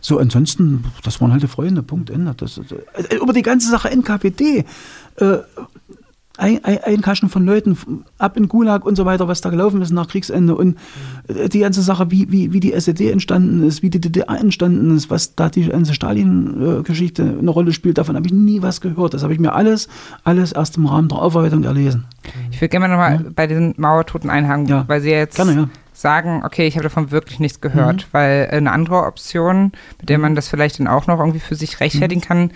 So, 0.00 0.18
ansonsten, 0.18 0.84
das 1.04 1.20
waren 1.20 1.30
halt 1.30 1.44
die 1.44 1.48
Freunde, 1.48 1.82
Punkt, 1.82 2.10
Ende. 2.10 2.34
Das, 2.36 2.58
äh, 2.58 3.16
über 3.16 3.32
die 3.32 3.42
ganze 3.42 3.70
Sache 3.70 3.88
NKPD, 3.88 4.64
äh, 5.16 5.38
ein, 6.38 6.64
ein, 6.64 6.78
Einkaschen 6.82 7.28
von 7.28 7.44
Leuten 7.44 7.76
ab 8.18 8.36
in 8.36 8.48
Gulag 8.48 8.84
und 8.84 8.96
so 8.96 9.04
weiter, 9.04 9.28
was 9.28 9.42
da 9.42 9.50
gelaufen 9.50 9.80
ist 9.82 9.92
nach 9.92 10.08
Kriegsende 10.08 10.56
und 10.56 10.76
äh, 11.28 11.48
die 11.48 11.60
ganze 11.60 11.82
Sache, 11.82 12.10
wie, 12.10 12.32
wie, 12.32 12.52
wie 12.52 12.58
die 12.58 12.72
SED 12.72 13.10
entstanden 13.12 13.62
ist, 13.62 13.82
wie 13.82 13.90
die 13.90 14.00
DDR 14.00 14.40
entstanden 14.40 14.96
ist, 14.96 15.08
was 15.10 15.36
da 15.36 15.48
die 15.50 15.66
ganze 15.66 15.94
Stalin-Geschichte 15.94 17.36
eine 17.38 17.50
Rolle 17.50 17.72
spielt, 17.72 17.98
davon 17.98 18.16
habe 18.16 18.26
ich 18.26 18.32
nie 18.32 18.62
was 18.62 18.80
gehört. 18.80 19.14
Das 19.14 19.22
habe 19.22 19.34
ich 19.34 19.38
mir 19.40 19.52
alles, 19.52 19.88
alles 20.24 20.52
erst 20.52 20.78
im 20.78 20.86
Rahmen 20.86 21.08
der 21.08 21.18
Aufarbeitung 21.18 21.62
erlesen. 21.64 22.06
Ich 22.50 22.60
würde 22.60 22.70
gerne 22.70 22.88
mal 22.88 23.16
nochmal 23.16 23.30
bei 23.32 23.46
diesen 23.46 23.74
Mauertoten 23.76 24.30
einhaken, 24.30 24.66
Ja. 24.66 24.84
weil 24.88 25.00
Sie 25.00 25.10
jetzt 25.10 25.36
Gerne, 25.36 25.54
ja. 25.54 25.68
Sagen, 26.02 26.42
okay, 26.44 26.66
ich 26.66 26.74
habe 26.74 26.82
davon 26.84 27.10
wirklich 27.10 27.40
nichts 27.40 27.60
gehört, 27.60 28.08
weil 28.12 28.48
eine 28.50 28.70
andere 28.72 29.04
Option, 29.04 29.72
mit 29.98 30.08
der 30.10 30.18
man 30.18 30.34
das 30.34 30.48
vielleicht 30.48 30.78
dann 30.78 30.88
auch 30.88 31.06
noch 31.06 31.18
irgendwie 31.18 31.40
für 31.40 31.54
sich 31.54 31.80
rechtfertigen 31.80 32.20
kann, 32.20 32.50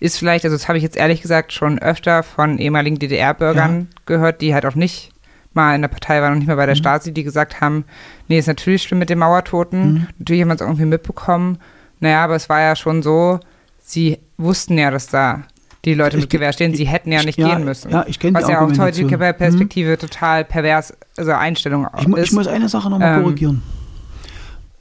ist 0.00 0.18
vielleicht, 0.18 0.44
also 0.44 0.56
das 0.56 0.68
habe 0.68 0.78
ich 0.78 0.84
jetzt 0.84 0.96
ehrlich 0.96 1.22
gesagt 1.22 1.52
schon 1.52 1.78
öfter 1.78 2.22
von 2.22 2.58
ehemaligen 2.58 2.98
DDR-Bürgern 2.98 3.88
gehört, 4.06 4.40
die 4.40 4.54
halt 4.54 4.66
auch 4.66 4.74
nicht 4.74 5.10
mal 5.52 5.74
in 5.74 5.82
der 5.82 5.88
Partei 5.88 6.22
waren 6.22 6.32
und 6.32 6.38
nicht 6.38 6.48
mehr 6.48 6.56
bei 6.56 6.66
der 6.66 6.74
Stasi, 6.74 7.12
die 7.12 7.24
gesagt 7.24 7.60
haben, 7.60 7.84
nee, 8.26 8.38
ist 8.38 8.46
natürlich 8.46 8.82
schlimm 8.82 9.00
mit 9.00 9.10
den 9.10 9.18
Mauertoten, 9.18 10.08
natürlich 10.18 10.42
haben 10.42 10.48
wir 10.48 10.54
es 10.54 10.60
irgendwie 10.60 10.86
mitbekommen, 10.86 11.58
naja, 12.00 12.24
aber 12.24 12.36
es 12.36 12.48
war 12.48 12.60
ja 12.60 12.74
schon 12.74 13.02
so, 13.02 13.38
sie 13.78 14.18
wussten 14.38 14.78
ja, 14.78 14.90
dass 14.90 15.06
da 15.08 15.42
die 15.84 15.94
Leute 15.94 16.16
mit 16.16 16.30
Gewehr 16.30 16.52
stehen, 16.52 16.74
sie 16.74 16.86
hätten 16.86 17.10
ja 17.10 17.20
ich- 17.20 17.26
nicht 17.26 17.38
ja, 17.38 17.54
gehen 17.54 17.64
müssen. 17.64 17.90
ja, 17.90 18.04
ich 18.06 18.18
kenne 18.18 18.38
die 18.38 18.44
Was 18.44 18.50
ja 18.50 18.60
aus 18.60 18.78
heutiger 18.78 19.32
Perspektive 19.32 19.98
total 19.98 20.44
pervers, 20.44 20.94
also 21.16 21.32
Einstellung 21.32 21.86
Ich, 21.98 22.06
ist. 22.06 22.24
ich 22.26 22.32
muss 22.32 22.46
eine 22.46 22.68
Sache 22.68 22.88
nochmal 22.90 23.16
Ähm, 23.18 23.22
korrigieren. 23.24 23.62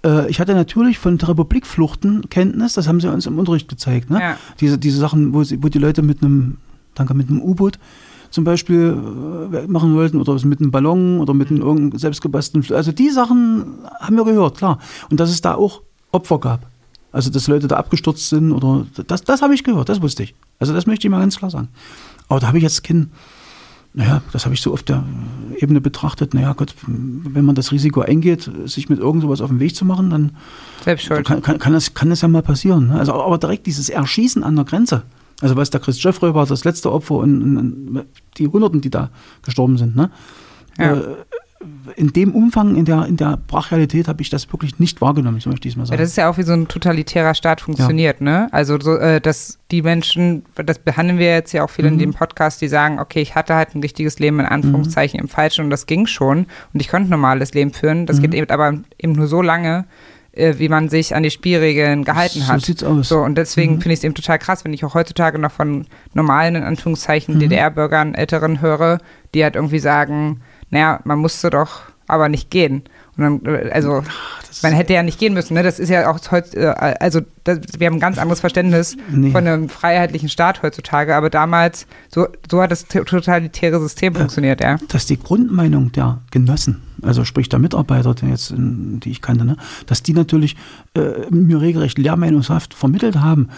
Äh, 0.06 0.30
ich 0.30 0.40
hatte 0.40 0.54
natürlich 0.54 1.00
von 1.00 1.18
der 1.18 1.30
Republikfluchten 1.30 2.30
Kenntnis, 2.30 2.74
das 2.74 2.88
haben 2.88 3.00
sie 3.00 3.12
uns 3.12 3.26
im 3.26 3.38
Unterricht 3.40 3.68
gezeigt. 3.68 4.10
Ne? 4.10 4.20
Ja. 4.20 4.38
Diese, 4.60 4.78
diese 4.78 5.00
Sachen, 5.00 5.34
wo, 5.34 5.44
sie, 5.44 5.62
wo 5.64 5.68
die 5.70 5.80
Leute 5.80 6.02
mit 6.02 6.22
einem, 6.22 6.58
danke, 6.96 7.14
mit 7.14 7.30
einem 7.30 7.42
U-Boot 7.42 7.80
zum 8.30 8.44
Beispiel 8.46 8.96
äh, 9.54 9.68
machen 9.68 9.96
wollten 9.96 10.20
oder 10.20 10.34
mit 10.46 10.60
einem 10.62 10.72
Ballon 10.72 11.20
oder 11.20 11.34
mit 11.34 11.50
einem 11.50 11.62
irgendeinem 11.62 12.00
selbstgebastelten 12.00 12.76
Also 12.76 12.92
die 12.92 13.10
Sachen 13.10 13.66
haben 14.00 14.16
wir 14.16 14.24
gehört, 14.26 14.58
klar. 14.58 14.80
Und 15.10 15.20
dass 15.20 15.30
es 15.30 15.42
da 15.42 15.56
auch 15.56 15.82
Opfer 16.12 16.40
gab. 16.40 16.68
Also 17.12 17.30
dass 17.30 17.48
Leute 17.48 17.68
da 17.68 17.76
abgestürzt 17.76 18.30
sind 18.30 18.54
oder 18.54 18.86
das, 19.08 19.24
das 19.24 19.42
habe 19.42 19.54
ich 19.54 19.64
gehört, 19.66 19.90
das 19.90 20.02
wusste 20.02 20.24
ich. 20.24 20.34
Also 20.62 20.74
das 20.74 20.86
möchte 20.86 21.08
ich 21.08 21.12
mal 21.12 21.20
ganz 21.20 21.38
klar 21.38 21.50
sagen. 21.50 21.70
Aber 22.30 22.40
da 22.40 22.48
habe 22.48 22.58
ich 22.58 22.64
jetzt 22.64 22.84
kein, 22.84 23.12
naja, 23.94 24.22
das 24.32 24.46
habe 24.46 24.54
ich 24.54 24.62
so 24.62 24.72
auf 24.72 24.84
der 24.84 25.04
Ebene 25.58 25.82
betrachtet. 25.82 26.36
Naja, 26.36 26.54
Gott, 26.54 26.76
wenn 26.86 27.44
man 27.44 27.56
das 27.56 27.72
Risiko 27.72 28.02
eingeht, 28.02 28.50
sich 28.66 28.88
mit 28.88 29.00
irgend 29.00 29.24
sowas 29.24 29.42
auf 29.42 29.50
den 29.50 29.60
Weg 29.60 29.76
zu 29.76 29.86
machen, 29.86 30.12
dann 30.12 30.38
kann, 30.86 31.42
kann, 31.42 31.58
kann, 31.60 31.74
das, 31.74 31.96
kann 31.96 32.12
das 32.12 32.22
ja 32.22 32.28
mal 32.28 32.44
passieren. 32.44 32.90
Ne? 32.90 33.00
Also, 33.00 33.14
aber 33.14 33.40
direkt 33.40 33.66
dieses 33.66 33.90
Erschießen 33.90 34.44
an 34.44 34.56
der 34.56 34.66
Grenze. 34.66 35.02
Also 35.42 35.56
was 35.56 35.72
der 35.72 35.82
Chris 35.82 36.02
Jeffrey 36.02 36.36
war, 36.36 36.46
das 36.46 36.64
letzte 36.64 36.92
Opfer 36.92 37.16
und, 37.16 37.42
und, 37.42 37.58
und 37.58 38.06
die 38.38 38.48
Hunderten, 38.48 38.82
die 38.82 38.92
da 38.92 39.10
gestorben 39.42 39.80
sind. 39.80 39.96
Ne? 39.96 40.12
Ja. 40.78 40.94
Äh, 40.94 41.16
in 41.96 42.14
dem 42.14 42.34
Umfang, 42.34 42.76
in 42.76 42.86
der, 42.86 43.06
in 43.06 43.18
der 43.18 43.38
Brachialität 43.48 44.08
habe 44.08 44.22
ich 44.22 44.30
das 44.30 44.52
wirklich 44.52 44.80
nicht 44.80 45.02
wahrgenommen, 45.02 45.40
so 45.40 45.50
möchte 45.50 45.68
ich 45.68 45.74
es 45.74 45.78
mal 45.78 45.84
Ja, 45.84 45.88
sagen. 45.88 46.00
das 46.02 46.10
ist 46.10 46.16
ja 46.16 46.30
auch 46.30 46.38
wie 46.38 46.44
so 46.44 46.54
ein 46.54 46.68
totalitärer 46.68 47.34
Staat 47.36 47.62
funktioniert, 47.62 48.22
ne? 48.22 48.48
Also 48.52 48.80
so, 48.80 48.96
äh, 48.98 49.22
dass 49.22 49.60
die 49.72 49.82
Menschen, 49.82 50.44
das 50.56 50.80
behandeln 50.80 51.20
wir 51.20 51.28
jetzt 51.32 51.52
ja 51.54 51.64
auch 51.64 51.70
viel 51.70 51.86
in 51.86 51.96
Mhm. 51.96 52.00
dem 52.00 52.14
Podcast, 52.14 52.62
die 52.62 52.68
sagen, 52.68 53.00
okay, 53.00 53.22
ich 53.22 53.36
hatte 53.36 53.56
halt 53.56 53.76
ein 53.76 53.82
richtiges 53.82 54.20
Leben 54.20 54.40
in 54.40 54.46
Anführungszeichen 54.46 55.20
im 55.20 55.28
Falschen 55.28 55.66
und 55.66 55.70
das 55.70 55.86
ging 55.86 56.08
schon 56.08 56.48
und 56.74 56.80
ich 56.82 56.88
konnte 56.90 57.08
ein 57.08 57.12
normales 57.12 57.54
Leben 57.54 57.72
führen. 57.74 58.06
Das 58.06 58.18
Mhm. 58.18 58.22
geht 58.22 58.34
eben 58.34 58.50
aber 58.50 58.74
eben 58.98 59.14
nur 59.14 59.28
so 59.28 59.42
lange, 59.42 59.86
äh, 60.34 60.56
wie 60.58 60.70
man 60.70 60.88
sich 60.90 61.14
an 61.14 61.24
die 61.24 61.30
Spielregeln 61.30 62.06
gehalten 62.06 62.40
So 62.40 62.48
hat. 62.48 62.62
sieht's 62.62 62.84
aus. 62.84 63.10
So, 63.10 63.20
und 63.20 63.36
deswegen 63.38 63.74
Mhm. 63.76 63.82
finde 63.82 63.94
ich 63.94 64.00
es 64.00 64.04
eben 64.06 64.14
total 64.16 64.40
krass, 64.40 64.64
wenn 64.66 64.74
ich 64.74 64.84
auch 64.86 64.94
heutzutage 64.94 65.38
noch 65.38 65.52
von 65.52 65.86
normalen, 66.14 66.56
in 66.56 66.64
Anführungszeichen, 66.64 67.36
Mhm. 67.36 67.40
DDR-Bürgern, 67.40 68.16
Älteren 68.16 68.62
höre, 68.62 69.00
die 69.34 69.44
halt 69.44 69.56
irgendwie 69.56 69.80
sagen, 69.80 70.42
naja, 70.72 71.00
man 71.04 71.20
musste 71.20 71.50
doch 71.50 71.82
aber 72.08 72.28
nicht 72.28 72.50
gehen. 72.50 72.84
Und 73.18 73.24
dann, 73.24 73.46
äh, 73.46 73.70
also, 73.72 74.04
man 74.64 74.74
hätte 74.74 74.94
ja 74.94 75.04
nicht 75.04 75.20
gehen 75.20 75.34
müssen, 75.34 75.54
ne? 75.54 75.64
Das 75.64 75.80
ist 75.80 75.90
ja 75.90 76.12
auch 76.12 76.20
heute, 76.32 76.58
äh, 76.58 76.96
also 77.00 77.22
das, 77.44 77.60
wir 77.78 77.88
haben 77.88 77.96
ein 77.96 78.00
ganz 78.00 78.18
anderes 78.18 78.42
Verständnis 78.42 78.98
Nee. 79.10 79.32
von 79.32 79.48
einem 79.48 79.70
freiheitlichen 79.70 80.30
Staat 80.30 80.62
heutzutage, 80.62 81.16
aber 81.16 81.30
damals, 81.30 81.88
so, 82.10 82.28
so 82.50 82.62
hat 82.62 82.72
das 82.72 82.88
totalitäre 82.88 83.80
System 83.80 84.14
funktioniert, 84.16 84.62
ja. 84.62 84.78
dass 84.90 85.06
die 85.06 85.18
Grundmeinung 85.18 85.92
der 85.92 86.20
Genossen, 86.32 86.82
also 87.02 87.26
sprich 87.26 87.50
der 87.50 87.60
Mitarbeiter, 87.60 88.14
die, 88.14 88.28
jetzt, 88.28 88.54
die 88.56 89.10
ich 89.10 89.22
kannte, 89.22 89.46
ne, 89.46 89.58
dass 89.86 90.04
die 90.04 90.14
natürlich 90.14 90.56
äh, 90.96 91.30
mir 91.30 91.62
regelrecht 91.62 91.98
lehrmeinungshaft 91.98 92.74
vermittelt 92.74 93.18
haben, 93.18 93.50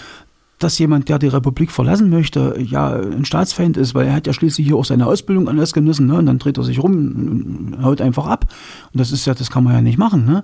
dass 0.64 0.80
jemand, 0.80 1.10
der 1.10 1.20
die 1.20 1.28
Republik 1.28 1.72
verlassen 1.72 2.10
möchte, 2.10 2.56
ja 2.60 2.94
ein 2.94 3.26
Staatsfeind 3.26 3.78
ist, 3.78 3.94
weil 3.94 4.08
er 4.08 4.14
hat 4.14 4.28
ja 4.28 4.34
schließlich 4.34 4.68
hier 4.68 4.78
auch 4.78 4.86
seine 4.86 5.06
Ausbildung 5.06 5.48
alles 5.48 5.74
genossen, 5.74 6.08
ne, 6.08 6.16
und 6.16 6.26
dann 6.26 6.40
dreht 6.40 6.58
er 6.58 6.64
sich 6.64 6.82
rum 6.82 6.94
und 6.94 7.84
haut 7.84 8.02
einfach 8.02 8.28
ab. 8.28 8.46
Und 8.92 9.00
das 9.00 9.12
ist 9.12 9.26
ja, 9.26 9.34
das 9.34 9.52
kann 9.52 9.64
man 9.64 9.74
ja 9.74 9.82
nicht 9.82 9.98
machen, 9.98 10.26
ne? 10.26 10.44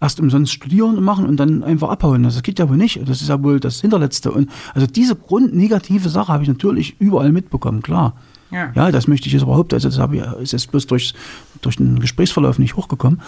Erst 0.00 0.20
umsonst 0.20 0.52
studieren 0.52 0.96
und 0.96 1.02
machen 1.02 1.26
und 1.26 1.38
dann 1.38 1.64
einfach 1.64 1.88
abhauen. 1.88 2.22
Das 2.22 2.40
geht 2.44 2.60
ja 2.60 2.68
wohl 2.68 2.76
nicht. 2.76 3.00
Das 3.08 3.20
ist 3.20 3.28
ja 3.28 3.42
wohl 3.42 3.58
das 3.58 3.80
Hinterletzte. 3.80 4.30
Und 4.30 4.48
also 4.72 4.86
diese 4.86 5.16
grundnegative 5.16 6.08
Sache 6.08 6.32
habe 6.32 6.44
ich 6.44 6.48
natürlich 6.48 7.00
überall 7.00 7.32
mitbekommen, 7.32 7.82
klar. 7.82 8.14
Ja. 8.52 8.70
Ja, 8.76 8.92
das 8.92 9.08
möchte 9.08 9.26
ich 9.26 9.32
jetzt 9.32 9.42
überhaupt, 9.42 9.74
also 9.74 9.88
das 9.88 9.98
habe 9.98 10.16
ich, 10.16 10.22
ist 10.40 10.52
jetzt 10.52 10.70
bloß 10.70 10.86
durch, 10.86 11.14
durch 11.62 11.76
den 11.76 11.98
Gesprächsverlauf 11.98 12.60
nicht 12.60 12.76
hochgekommen. 12.76 13.20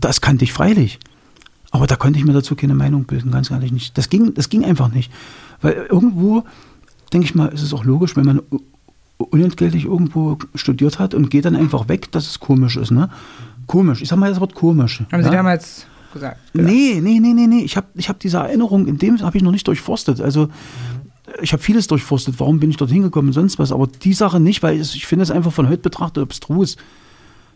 Das 0.00 0.20
kannte 0.20 0.44
ich 0.44 0.52
freilich. 0.52 1.00
Aber 1.74 1.88
da 1.88 1.96
konnte 1.96 2.20
ich 2.20 2.24
mir 2.24 2.32
dazu 2.32 2.54
keine 2.54 2.76
Meinung 2.76 3.02
bilden, 3.02 3.32
ganz 3.32 3.50
ehrlich 3.50 3.72
nicht. 3.72 3.98
Das 3.98 4.08
ging, 4.08 4.32
das 4.34 4.48
ging 4.48 4.64
einfach 4.64 4.92
nicht. 4.92 5.10
Weil 5.64 5.86
irgendwo, 5.88 6.44
denke 7.10 7.24
ich 7.24 7.34
mal, 7.34 7.46
ist 7.46 7.62
es 7.62 7.72
auch 7.72 7.84
logisch, 7.84 8.16
wenn 8.16 8.26
man 8.26 8.42
unentgeltlich 9.16 9.86
irgendwo 9.86 10.36
studiert 10.54 10.98
hat 10.98 11.14
und 11.14 11.30
geht 11.30 11.46
dann 11.46 11.56
einfach 11.56 11.88
weg, 11.88 12.12
dass 12.12 12.28
es 12.28 12.38
komisch 12.38 12.76
ist, 12.76 12.90
ne? 12.90 13.08
Komisch. 13.66 14.02
Ich 14.02 14.08
sag 14.08 14.18
mal 14.18 14.28
das 14.28 14.40
Wort 14.40 14.54
komisch. 14.54 15.00
Haben 15.10 15.22
ja? 15.22 15.24
Sie 15.24 15.30
damals 15.34 15.86
gesagt? 16.12 16.38
Nee, 16.52 17.00
nee, 17.00 17.18
nee, 17.18 17.32
nee, 17.32 17.46
nee. 17.46 17.62
Ich 17.62 17.78
habe 17.78 17.86
ich 17.94 18.10
hab 18.10 18.20
diese 18.20 18.36
Erinnerung, 18.36 18.86
in 18.86 18.98
dem 18.98 19.18
habe 19.22 19.38
ich 19.38 19.42
noch 19.42 19.52
nicht 19.52 19.66
durchforstet. 19.66 20.20
Also 20.20 20.50
ich 21.40 21.54
habe 21.54 21.62
vieles 21.62 21.86
durchforstet. 21.86 22.38
Warum 22.38 22.60
bin 22.60 22.68
ich 22.68 22.76
dort 22.76 22.90
hingekommen 22.90 23.30
und 23.30 23.32
sonst 23.32 23.58
was? 23.58 23.72
Aber 23.72 23.86
die 23.86 24.12
Sache 24.12 24.38
nicht, 24.40 24.62
weil 24.62 24.78
es, 24.78 24.94
ich 24.94 25.06
finde 25.06 25.22
es 25.22 25.30
einfach 25.30 25.52
von 25.52 25.70
heute 25.70 25.80
betrachtet 25.80 26.22
abstrus. 26.22 26.76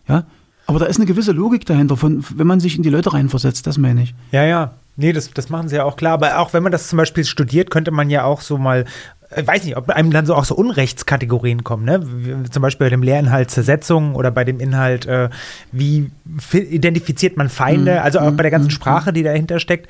Ja, 0.07 0.25
aber 0.69 0.79
da 0.79 0.85
ist 0.85 0.97
eine 0.97 1.05
gewisse 1.05 1.31
Logik 1.33 1.65
dahinter, 1.65 1.97
von, 1.97 2.23
wenn 2.35 2.47
man 2.47 2.59
sich 2.59 2.77
in 2.77 2.83
die 2.83 2.89
Leute 2.89 3.11
reinversetzt, 3.13 3.67
das 3.67 3.77
meine 3.77 4.03
ich. 4.03 4.13
Ja, 4.31 4.43
ja. 4.45 4.71
Nee, 4.95 5.13
das, 5.13 5.31
das 5.31 5.49
machen 5.49 5.69
sie 5.69 5.75
ja 5.77 5.83
auch 5.85 5.95
klar. 5.95 6.13
Aber 6.13 6.39
auch 6.39 6.53
wenn 6.53 6.61
man 6.63 6.71
das 6.71 6.87
zum 6.89 6.97
Beispiel 6.97 7.23
studiert, 7.23 7.71
könnte 7.71 7.91
man 7.91 8.09
ja 8.09 8.23
auch 8.25 8.41
so 8.41 8.57
mal, 8.57 8.83
ich 9.37 9.47
weiß 9.47 9.63
nicht, 9.63 9.77
ob 9.77 9.89
einem 9.91 10.11
dann 10.11 10.25
so 10.25 10.35
auch 10.35 10.43
so 10.43 10.55
Unrechtskategorien 10.55 11.63
kommen, 11.63 11.85
ne? 11.85 12.03
Zum 12.51 12.61
Beispiel 12.61 12.85
bei 12.87 12.89
dem 12.89 13.03
Lehrinhalt 13.03 13.49
Zersetzung 13.51 14.15
oder 14.15 14.29
bei 14.31 14.43
dem 14.43 14.59
Inhalt, 14.59 15.05
äh, 15.05 15.29
wie 15.71 16.09
fi- 16.39 16.63
identifiziert 16.63 17.37
man 17.37 17.47
Feinde, 17.47 18.01
also 18.01 18.19
auch 18.19 18.31
bei 18.31 18.41
der 18.43 18.51
ganzen 18.51 18.71
Sprache, 18.71 19.13
die 19.13 19.23
dahinter 19.23 19.59
steckt, 19.59 19.87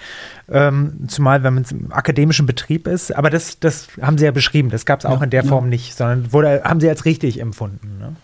ähm, 0.52 1.08
zumal 1.08 1.42
wenn 1.42 1.56
man 1.56 1.66
im 1.72 1.92
akademischen 1.92 2.46
Betrieb 2.46 2.86
ist. 2.86 3.16
Aber 3.16 3.30
das, 3.30 3.60
das 3.60 3.88
haben 4.02 4.18
sie 4.20 4.26
ja 4.26 4.32
beschrieben, 4.32 4.70
das 4.70 4.86
gab 4.86 5.00
es 5.00 5.06
auch 5.06 5.20
Ja, 5.20 5.24
in 5.24 5.30
der 5.32 5.44
ja. 5.44 5.50
Form 5.50 5.70
nicht, 5.70 5.96
sondern 5.96 6.32
wurde, 6.34 6.62
haben 6.66 6.82
sie 6.82 6.90
als 6.90 7.06
richtig 7.06 7.40
empfunden. 7.40 7.98
Ne? 7.98 8.16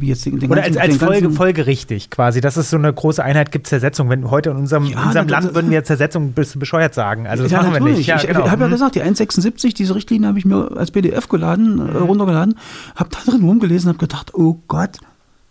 Jetzt 0.00 0.24
den, 0.24 0.38
den 0.38 0.50
Oder 0.50 0.62
ganzen- 0.62 0.80
als, 0.80 0.90
als 0.92 1.02
Folge, 1.02 1.30
folgerichtig 1.30 2.08
quasi, 2.10 2.40
dass 2.40 2.56
es 2.56 2.70
so 2.70 2.76
eine 2.78 2.92
große 2.92 3.22
Einheit 3.22 3.52
gibt, 3.52 3.66
Zersetzung. 3.66 4.08
Wenn 4.08 4.30
heute 4.30 4.50
in 4.50 4.56
unserem, 4.56 4.84
Ja, 4.86 5.00
in 5.02 5.06
unserem 5.08 5.28
das- 5.28 5.44
Land 5.44 5.54
würden 5.54 5.70
wir 5.70 5.84
Zersetzung 5.84 6.32
bis 6.32 6.58
bescheuert 6.58 6.94
sagen. 6.94 7.26
Also 7.26 7.42
das 7.42 7.52
ja, 7.52 7.62
machen 7.62 7.74
wir 7.74 7.80
nicht. 7.92 8.06
Ja, 8.06 8.16
ich 8.16 8.26
genau. 8.26 8.48
habe 8.50 8.62
ja 8.62 8.68
Mhm. 8.68 8.72
gesagt, 8.72 8.94
die 8.94 9.02
1,76, 9.02 9.74
diese 9.74 9.94
Richtlinie 9.94 10.28
habe 10.28 10.38
ich 10.38 10.44
mir 10.46 10.74
als 10.76 10.90
PDF 10.90 11.28
geladen, 11.28 11.78
äh, 11.78 11.98
runtergeladen, 11.98 12.54
habe 12.96 13.10
da 13.10 13.30
drin 13.30 13.42
rumgelesen, 13.42 13.88
habe 13.88 13.98
gedacht, 13.98 14.32
oh 14.34 14.58
Gott, 14.68 14.98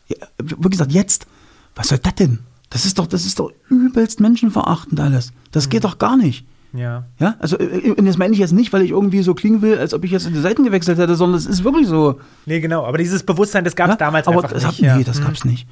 ja, 0.07 0.15
wie 0.43 0.69
gesagt, 0.69 0.91
jetzt, 0.91 1.27
was 1.75 1.89
soll 1.89 1.99
das 1.99 2.15
denn? 2.15 2.39
Das 2.71 2.85
ist 2.85 2.97
doch, 2.99 3.05
das 3.07 3.25
ist 3.25 3.37
doch 3.39 3.51
übelst 3.69 4.19
menschenverachtend 4.21 4.99
alles. 4.99 5.33
Das 5.51 5.69
geht 5.69 5.83
doch 5.83 5.97
gar 5.99 6.17
nicht. 6.17 6.45
Ja. 6.73 7.05
Ja, 7.19 7.35
also 7.39 7.57
äh, 7.59 7.91
und 7.91 8.05
das 8.05 8.17
meine 8.17 8.33
ich 8.33 8.39
jetzt 8.39 8.53
nicht, 8.53 8.71
weil 8.73 8.81
ich 8.81 8.91
irgendwie 8.91 9.21
so 9.23 9.33
klingen 9.33 9.61
will, 9.61 9.77
als 9.77 9.93
ob 9.93 10.03
ich 10.03 10.11
jetzt 10.11 10.25
in 10.27 10.33
die 10.33 10.39
Seiten 10.39 10.63
gewechselt 10.63 10.97
hätte, 10.97 11.15
sondern 11.15 11.37
es 11.37 11.45
ist 11.45 11.63
wirklich 11.63 11.87
so. 11.87 12.19
Nee, 12.45 12.59
genau. 12.61 12.85
Aber 12.85 12.97
dieses 12.97 13.23
Bewusstsein, 13.23 13.63
das 13.63 13.75
gab 13.75 13.87
es 13.89 13.93
ja? 13.93 13.97
damals 13.97 14.27
aber 14.27 14.37
einfach 14.37 14.51
das 14.53 14.63
nicht. 14.65 14.79
Hab, 14.79 14.85
ja. 14.85 14.97
Nee, 14.97 15.03
das 15.03 15.19
Mhm. 15.19 15.23
gab's 15.25 15.45
nicht. 15.45 15.67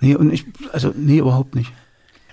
Nee, 0.00 0.14
und 0.14 0.32
ich, 0.32 0.46
also 0.72 0.92
nee, 0.96 1.18
überhaupt 1.18 1.54
nicht. 1.54 1.72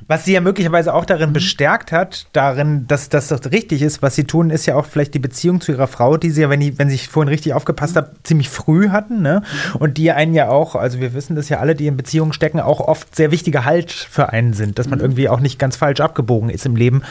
Was 0.08 0.24
sie 0.26 0.34
ja 0.34 0.42
möglicherweise 0.42 0.94
auch 0.94 1.02
Mhm. 1.02 1.08
darin 1.08 1.34
bestärkt 1.34 1.92
hat, 1.92 2.28
darin, 2.34 2.86
dass, 2.88 3.10
dass 3.10 3.28
das 3.30 3.52
richtig 3.52 3.82
ist, 3.82 4.02
was 4.04 4.14
sie 4.16 4.26
tun, 4.26 4.52
ist 4.52 4.66
ja 4.68 4.76
auch 4.76 4.86
vielleicht 4.86 5.14
die 5.16 5.20
Beziehung 5.20 5.62
zu 5.62 5.72
ihrer 5.72 5.88
Frau, 5.88 6.18
die 6.18 6.30
sie 6.30 6.42
ja, 6.42 6.50
wenn, 6.50 6.60
die, 6.60 6.78
wenn 6.78 6.90
ich 6.90 7.08
vorhin 7.08 7.30
richtig 7.30 7.54
aufgepasst 7.54 7.96
habe, 7.96 8.12
ziemlich 8.24 8.50
früh 8.50 8.90
hatten. 8.90 9.22
Ne? 9.24 9.42
Mhm. 9.74 9.76
Und 9.82 9.98
die 9.98 10.12
einen 10.12 10.34
ja 10.36 10.50
auch, 10.50 10.76
also 10.76 11.00
wir 11.00 11.14
wissen 11.16 11.36
das 11.36 11.50
ja 11.50 11.60
alle, 11.60 11.74
die 11.74 11.88
in 11.88 11.98
Beziehungen 11.98 12.34
stecken, 12.34 12.60
auch 12.60 12.82
oft 12.82 13.16
sehr 13.16 13.32
wichtiger 13.32 13.66
Halt 13.66 13.92
für 13.92 14.30
einen 14.30 14.54
sind, 14.54 14.78
dass 14.78 14.88
man 14.90 15.00
Mhm. 15.00 15.06
irgendwie 15.06 15.30
auch 15.30 15.40
nicht 15.40 15.58
ganz 15.58 15.76
falsch 15.76 16.00
abgebogen 16.02 16.50
ist 16.50 16.66
im 16.68 16.76
Leben. 16.76 17.02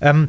Ähm, 0.00 0.28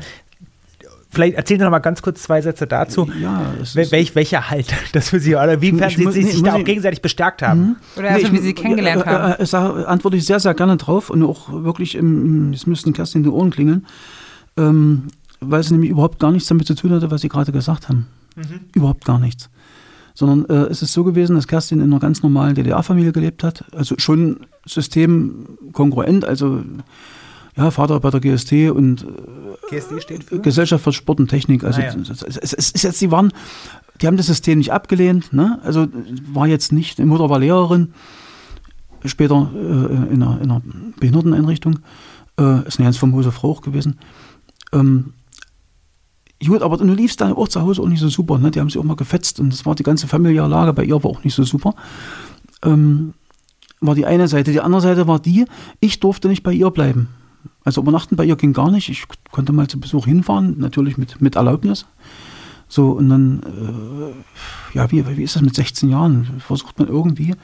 vielleicht 1.10 1.36
erzählen 1.36 1.60
Sie 1.60 1.64
noch 1.64 1.72
mal 1.72 1.80
ganz 1.80 2.02
kurz 2.02 2.24
zwei 2.24 2.42
Sätze 2.42 2.68
dazu. 2.68 3.10
Ja, 3.22 3.42
es 3.62 3.76
Wel 3.76 3.84
ist- 3.86 3.92
welch, 3.92 4.16
welcher 4.16 4.50
Halt 4.50 4.68
das 4.94 5.10
für 5.10 5.20
Sie 5.20 5.36
oder 5.36 5.62
wie 5.62 5.70
Ich 5.70 5.96
sie 5.96 6.04
muss- 6.04 6.14
sich, 6.14 6.26
nee, 6.38 6.42
da 6.44 6.54
auch 6.56 6.64
gegenseitig 6.64 7.02
bestärkt 7.02 7.42
haben. 7.42 7.78
Oder 7.98 8.12
also, 8.12 8.28
Nee, 8.28 8.34
wie 8.34 8.38
ich- 8.38 8.44
Sie 8.44 8.54
kennengelernt 8.54 9.04
äh, 9.04 9.10
haben? 9.10 9.32
Äh, 9.34 9.42
äh, 9.42 9.46
sag, 9.46 9.88
antworte 9.88 10.18
ich 10.18 10.26
sehr, 10.26 10.40
sehr 10.40 10.54
gerne 10.54 10.78
drauf 10.78 11.10
und 11.10 11.24
auch 11.24 11.52
wirklich, 11.52 11.96
im, 11.96 12.52
es 12.54 12.68
müssten 12.68 12.94
Kerstin 12.94 13.24
die 13.24 13.30
Ohren 13.30 13.50
klingeln, 13.50 13.86
ähm, 14.58 15.04
weil 15.42 15.62
es 15.62 15.72
nämlich 15.72 15.90
überhaupt 15.90 16.20
gar 16.20 16.32
nichts 16.32 16.48
damit 16.50 16.68
zu 16.68 16.76
tun 16.76 16.92
hatte, 16.92 17.10
was 17.12 17.22
Sie 17.22 17.30
gerade 17.30 17.52
gesagt 17.52 17.90
haben. 17.90 18.08
Überhaupt 18.76 19.06
gar 19.06 19.20
nichts. 19.20 19.50
Sondern 20.14 20.46
äh, 20.50 20.68
es 20.70 20.82
ist 20.82 20.92
so 20.94 21.04
gewesen, 21.06 21.36
dass 21.36 21.48
Kerstin 21.48 21.80
in 21.80 21.86
einer 21.92 22.00
ganz 22.00 22.24
normalen 22.24 22.56
DDR-Familie 22.56 23.14
gelebt 23.14 23.44
hat, 23.44 23.64
also 23.74 23.96
schon 23.98 24.42
systemkongruent, 24.66 26.26
also 26.26 26.62
ja, 27.60 27.72
Vater 27.72 28.00
bei 28.00 28.10
der 28.10 28.20
GST 28.20 28.72
und 28.72 29.06
GSD 29.70 30.02
steht 30.02 30.24
für? 30.24 30.40
Gesellschaft 30.40 30.84
für 30.84 30.94
Sport 30.94 31.20
und 31.20 31.28
Technik. 31.28 31.64
Also 31.64 31.82
Ah, 31.82 31.86
ja. 31.86 31.96
es, 31.98 32.54
ist 32.54 32.84
jetzt, 32.84 33.02
die 33.02 33.12
waren, 33.12 33.32
die 34.02 34.08
haben 34.08 34.18
das 34.18 34.28
System 34.28 34.58
nicht 34.58 34.72
abgelehnt, 34.72 35.34
ne? 35.34 35.60
Also 35.64 35.88
war 36.32 36.48
jetzt 36.48 36.72
nicht, 36.72 36.98
die 36.98 37.06
Mutter 37.06 37.30
war 37.30 37.40
Lehrerin, 37.40 37.94
später 39.06 39.52
äh, 39.54 40.14
in, 40.14 40.24
einer, 40.24 40.42
in 40.42 40.52
einer 40.52 40.62
Behinderteneinrichtung, 41.00 41.80
äh, 42.40 42.68
ist 42.68 42.80
eine 42.80 42.86
ganz 42.86 42.98
famose 42.98 43.32
Frau 43.32 43.52
auch 43.52 43.62
gewesen. 43.62 44.00
Ähm, 44.72 45.14
gut, 46.46 46.62
aber 46.62 46.78
nun 46.78 46.96
lief 46.96 47.12
es 47.12 47.18
dann 47.18 47.34
auch 47.34 47.48
zu 47.48 47.62
Hause 47.62 47.82
auch 47.82 47.88
nicht 47.88 48.00
so 48.00 48.10
super, 48.10 48.38
ne? 48.38 48.52
Die 48.52 48.60
haben 48.60 48.70
sich 48.70 48.80
auch 48.80 48.84
mal 48.84 48.96
gefetzt 48.96 49.40
und 49.40 49.52
das 49.52 49.66
war 49.66 49.76
die 49.76 49.84
ganze 49.84 50.08
familiäre 50.08 50.48
Lage 50.48 50.74
bei 50.74 50.84
ihr 50.84 51.04
war 51.04 51.12
auch 51.12 51.24
nicht 51.24 51.36
so 51.36 51.44
super. 51.44 51.76
Ähm, 52.64 53.14
war 53.82 53.96
die 53.96 54.06
eine 54.06 54.28
Seite. 54.28 54.52
Die 54.52 54.60
andere 54.60 54.82
Seite 54.82 55.08
war 55.08 55.20
die, 55.20 55.46
ich 55.80 56.00
durfte 56.00 56.28
nicht 56.28 56.44
bei 56.44 56.52
ihr 56.52 56.70
bleiben. 56.70 57.08
Also 57.64 57.82
übernachten 57.82 58.16
bei 58.16 58.26
ihr 58.26 58.36
ging 58.36 58.54
gar 58.54 58.72
nicht. 58.72 58.90
Ich 58.90 59.04
konnte 59.32 59.52
mal 59.52 59.68
zu 59.68 59.80
Besuch 59.80 60.06
hinfahren, 60.06 60.60
natürlich 60.60 60.98
mit, 60.98 61.22
mit 61.22 61.36
Erlaubnis. 61.36 61.86
So, 62.68 62.92
und 62.92 63.10
dann, 63.10 63.42
äh, 63.44 64.78
ja, 64.78 64.92
wie, 64.92 65.06
wie 65.18 65.24
ist 65.24 65.36
das 65.36 65.42
mit 65.42 65.56
16 65.56 65.90
Jahren? 65.90 66.40
Versucht 66.40 66.78
man 66.80 66.88
irgendwie, 66.88 67.36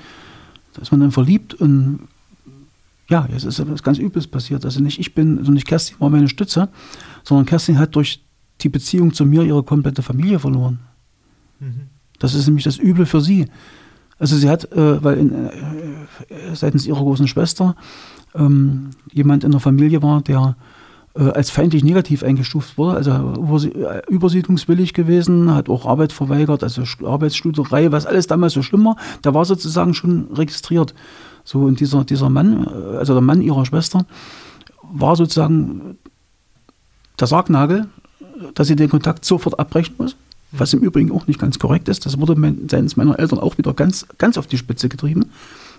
da 0.73 0.81
ist 0.81 0.91
man 0.91 1.01
dann 1.01 1.11
verliebt 1.11 1.53
und 1.55 2.07
ja, 3.09 3.27
es 3.35 3.43
ist 3.43 3.59
etwas 3.59 3.83
ganz 3.83 3.97
Übles 3.97 4.27
passiert. 4.27 4.65
Also 4.65 4.81
nicht 4.81 4.99
ich 4.99 5.13
bin, 5.13 5.37
also 5.39 5.51
nicht 5.51 5.67
Kerstin 5.67 5.99
war 5.99 6.09
meine 6.09 6.29
Stütze, 6.29 6.69
sondern 7.23 7.45
Kerstin 7.45 7.77
hat 7.77 7.95
durch 7.95 8.23
die 8.61 8.69
Beziehung 8.69 9.13
zu 9.13 9.25
mir 9.25 9.43
ihre 9.43 9.63
komplette 9.63 10.01
Familie 10.01 10.39
verloren. 10.39 10.79
Das 12.19 12.33
ist 12.33 12.47
nämlich 12.47 12.63
das 12.63 12.79
Üble 12.79 13.05
für 13.05 13.21
sie. 13.21 13.47
Also 14.17 14.37
sie 14.37 14.49
hat, 14.49 14.71
äh, 14.71 15.03
weil 15.03 15.17
in, 15.17 15.33
äh, 15.33 15.51
seitens 16.53 16.87
ihrer 16.87 17.01
großen 17.01 17.27
Schwester 17.27 17.75
ähm, 18.35 18.91
jemand 19.11 19.43
in 19.43 19.51
der 19.51 19.59
Familie 19.59 20.01
war, 20.01 20.21
der 20.21 20.55
äh, 21.15 21.29
als 21.29 21.49
feindlich 21.49 21.83
negativ 21.83 22.23
eingestuft 22.23 22.77
wurde, 22.77 22.97
also 22.97 23.67
äh, 23.67 24.01
übersiedlungswillig 24.09 24.93
gewesen, 24.93 25.53
hat 25.53 25.69
auch 25.69 25.85
Arbeit 25.85 26.11
verweigert, 26.11 26.63
also 26.63 26.83
Arbeitsstuderei, 27.05 27.91
was 27.91 28.05
alles 28.05 28.27
damals 28.27 28.53
so 28.53 28.61
schlimm 28.61 28.85
war, 28.85 28.97
der 29.23 29.33
war 29.33 29.45
sozusagen 29.45 29.93
schon 29.93 30.27
registriert. 30.33 30.93
So, 31.45 31.61
und 31.61 31.79
dieser, 31.79 32.03
dieser 32.03 32.29
Mann, 32.29 32.65
äh, 32.65 32.97
also 32.97 33.13
der 33.13 33.21
Mann 33.21 33.41
ihrer 33.41 33.65
Schwester, 33.65 34.05
war 34.81 35.15
sozusagen 35.15 35.97
der 37.19 37.27
Sargnagel, 37.27 37.87
dass 38.53 38.67
sie 38.67 38.75
den 38.75 38.89
Kontakt 38.89 39.25
sofort 39.25 39.57
abbrechen 39.57 39.95
muss. 39.97 40.15
Was 40.51 40.73
im 40.73 40.79
Übrigen 40.81 41.11
auch 41.11 41.27
nicht 41.27 41.39
ganz 41.39 41.59
korrekt 41.59 41.89
ist. 41.89 42.05
Das 42.05 42.19
wurde 42.19 42.35
seitens 42.67 42.95
meiner 42.95 43.19
Eltern 43.19 43.39
auch 43.39 43.57
wieder 43.57 43.73
ganz, 43.73 44.05
ganz 44.17 44.37
auf 44.37 44.47
die 44.47 44.57
Spitze 44.57 44.87
getrieben. 44.87 45.31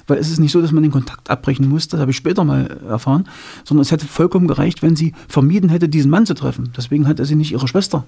Weil 0.07 0.19
es 0.19 0.31
ist 0.31 0.39
nicht 0.39 0.53
so, 0.53 0.61
dass 0.63 0.73
man 0.73 0.83
den 0.83 0.93
Kontakt 0.93 1.31
abbrechen 1.31 1.69
muss, 1.69 1.89
das 1.89 2.01
habe 2.01 2.11
ich 2.13 2.17
später 2.17 2.45
mal 2.45 2.79
erfahren, 2.89 3.29
sondern 3.65 3.83
es 3.83 3.91
hätte 3.91 4.07
vollkommen 4.07 4.47
gereicht, 4.47 4.83
wenn 4.83 4.95
sie 4.97 5.15
vermieden 5.29 5.69
hätte, 5.71 5.89
diesen 5.89 6.11
Mann 6.11 6.27
zu 6.27 6.35
treffen. 6.35 6.73
Deswegen 6.77 7.09
hatte 7.09 7.25
sie 7.25 7.35
nicht 7.35 7.53
ihre 7.53 7.67
Schwester 7.67 8.05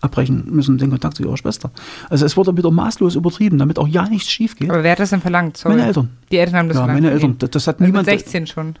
abbrechen 0.00 0.44
müssen, 0.50 0.78
den 0.78 0.90
Kontakt 0.90 1.16
zu 1.16 1.24
ihrer 1.24 1.36
Schwester. 1.36 1.70
Also 2.08 2.24
es 2.24 2.36
wurde 2.36 2.56
wieder 2.56 2.70
maßlos 2.70 3.16
übertrieben, 3.16 3.58
damit 3.58 3.78
auch 3.78 3.88
ja 3.88 4.08
nichts 4.08 4.30
schief 4.30 4.54
geht. 4.54 4.70
Aber 4.70 4.82
wer 4.84 4.92
hat 4.92 5.00
das 5.00 5.10
denn 5.10 5.20
verlangt? 5.20 5.56
Sorry. 5.56 5.74
Meine 5.74 5.88
Eltern. 5.88 6.10
Die 6.30 6.36
Eltern 6.36 6.56
haben 6.56 6.68
das 6.68 6.76
Ja, 6.76 6.82
verlangt. 6.84 7.02
meine 7.02 7.14
Okay. 7.14 7.24
Eltern. 7.24 7.38
Das, 7.38 7.50
das 7.50 7.66
hat 7.66 7.76
Also 7.76 7.86
niemand. 7.86 8.06
Mit 8.06 8.18
16 8.20 8.46
schon. 8.46 8.74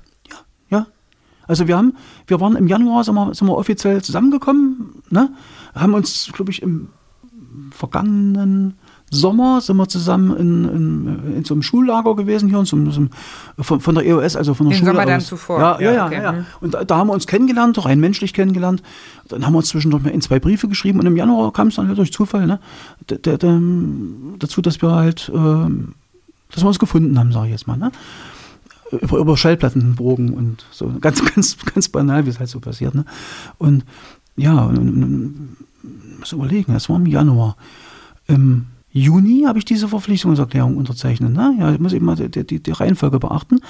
Ja. 0.70 0.86
Also 1.48 1.66
wir 1.66 1.78
haben, 1.78 1.96
wir 2.26 2.40
waren 2.42 2.56
im 2.56 2.66
Januar, 2.68 3.04
sind 3.04 3.14
wir, 3.14 3.34
sind 3.34 3.48
wir 3.48 3.56
offiziell 3.56 4.02
zusammengekommen, 4.02 5.02
ne? 5.08 5.30
haben 5.74 5.94
uns, 5.94 6.30
glaube 6.34 6.50
ich, 6.50 6.60
im 6.60 6.88
vergangenen 7.70 8.74
Sommer 9.10 9.60
sind 9.60 9.76
wir 9.76 9.88
zusammen 9.88 10.36
in, 10.36 10.64
in, 10.64 11.36
in 11.36 11.44
so 11.44 11.54
einem 11.54 11.62
Schullager 11.62 12.14
gewesen 12.14 12.48
hier, 12.48 12.58
in 12.58 12.64
so 12.66 12.76
einem, 12.76 13.10
von, 13.58 13.80
von 13.80 13.94
der 13.94 14.04
EOS, 14.04 14.36
also 14.36 14.54
von 14.54 14.66
der 14.68 14.76
Den 14.76 14.80
Schule 14.80 14.92
Sommer 14.92 15.06
dann 15.06 15.20
zuvor. 15.20 15.60
Ja, 15.60 15.80
ja, 15.80 15.92
Ja, 15.92 16.06
okay. 16.06 16.22
ja, 16.22 16.32
Mhm. 16.32 16.46
Und 16.60 16.74
da, 16.74 16.84
da 16.84 16.96
haben 16.96 17.08
wir 17.08 17.14
uns 17.14 17.26
kennengelernt, 17.26 17.82
rein 17.84 18.00
menschlich 18.00 18.34
kennengelernt. 18.34 18.82
Dann 19.28 19.46
haben 19.46 19.54
wir 19.54 19.58
uns 19.58 19.68
zwischendurch 19.68 20.02
mal 20.02 20.10
in 20.10 20.20
zwei 20.20 20.38
Briefe 20.38 20.68
geschrieben 20.68 21.00
und 21.00 21.06
im 21.06 21.16
Januar 21.16 21.52
kam 21.52 21.68
es 21.68 21.76
dann 21.76 21.88
halt 21.88 21.98
durch 21.98 22.12
Zufall 22.12 22.46
ne, 22.46 22.60
dazu, 23.06 24.62
dass 24.62 24.82
wir 24.82 24.92
halt, 24.92 25.30
ähm, 25.34 25.94
dass 26.52 26.62
wir 26.62 26.68
uns 26.68 26.78
gefunden 26.78 27.18
haben, 27.18 27.32
sage 27.32 27.46
ich 27.46 27.52
jetzt 27.52 27.66
mal. 27.66 27.76
Ne? 27.76 27.90
Über, 29.00 29.18
über 29.18 29.36
Schallplattenbogen 29.36 30.30
und 30.32 30.64
so. 30.70 30.92
Ganz, 31.00 31.22
ganz, 31.34 31.56
ganz 31.74 31.88
banal, 31.88 32.24
wie 32.26 32.30
es 32.30 32.38
halt 32.38 32.48
so 32.48 32.60
passiert. 32.60 32.94
Ne? 32.94 33.04
Und 33.58 33.84
ja, 34.36 34.70
muss 36.18 36.32
überlegen, 36.32 36.72
das 36.72 36.88
war 36.88 36.96
im 36.96 37.06
Januar. 37.06 37.56
Im 38.26 38.66
Juni 38.90 39.44
habe 39.46 39.58
ich 39.58 39.64
diese 39.64 39.88
Verpflichtungserklärung 39.88 40.76
unterzeichnet. 40.76 41.32
Ne? 41.32 41.56
Ja, 41.58 41.72
ich 41.72 41.78
muss 41.78 41.92
eben 41.92 42.06
mal 42.06 42.16
die, 42.16 42.46
die, 42.46 42.62
die 42.62 42.70
Reihenfolge 42.70 43.18
beachten. 43.18 43.60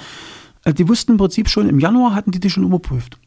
Äh, 0.63 0.73
Die 0.73 0.87
wussten 0.87 1.13
im 1.13 1.17
Prinzip 1.17 1.49
schon, 1.49 1.67
im 1.69 1.79
Januar 1.79 2.15
hatten 2.15 2.31
die 2.31 2.39
die 2.39 2.49
schon 2.49 2.63
überprüft. 2.63 3.17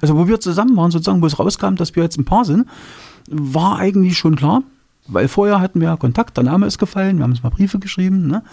Also 0.00 0.16
wo 0.16 0.28
wir 0.28 0.38
zusammen 0.38 0.76
waren, 0.76 0.92
sozusagen, 0.92 1.20
wo 1.22 1.26
es 1.26 1.40
rauskam, 1.40 1.74
dass 1.74 1.96
wir 1.96 2.04
jetzt 2.04 2.16
ein 2.18 2.24
Paar 2.24 2.44
sind, 2.44 2.66
war 3.28 3.78
eigentlich 3.80 4.16
schon 4.16 4.36
klar, 4.36 4.62
weil 5.08 5.26
vorher 5.26 5.60
hatten 5.60 5.80
wir 5.80 5.88
ja 5.88 5.96
Kontakt, 5.96 6.36
der 6.36 6.44
Name 6.44 6.66
ist 6.66 6.78
gefallen, 6.78 7.16
wir 7.16 7.24
haben 7.24 7.32
uns 7.32 7.42
mal 7.42 7.48
Briefe 7.50 7.80
geschrieben. 7.80 8.28
Ne? 8.28 8.44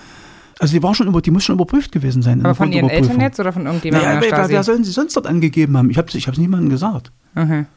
Also 0.59 0.73
die 0.75 0.81
war 0.81 0.95
schon 0.95 1.05
über, 1.07 1.21
die 1.21 1.29
muss 1.29 1.43
schon 1.43 1.53
überprüft 1.53 1.91
gewesen 1.91 2.23
sein. 2.23 2.39
in 2.39 2.45
Aber 2.45 2.55
von 2.55 2.71
ihren 2.71 2.89
Eltern 2.89 3.21
jetzt 3.21 3.39
oder 3.39 3.53
von 3.53 3.67
irgendjemandem 3.67 4.09
Naja, 4.09 4.21
wer, 4.21 4.49
wer 4.49 4.63
sollen 4.63 4.83
sie 4.83 4.91
sonst 4.91 5.15
dort 5.15 5.27
angegeben 5.27 5.77
haben? 5.77 5.91
Ich 5.91 5.99
habe 5.99 6.07
es 6.07 6.15
ich 6.15 6.27
hab's 6.27 6.39
niemandem 6.39 6.69
gesagt. 6.69 7.11
Mhm. 7.35 7.67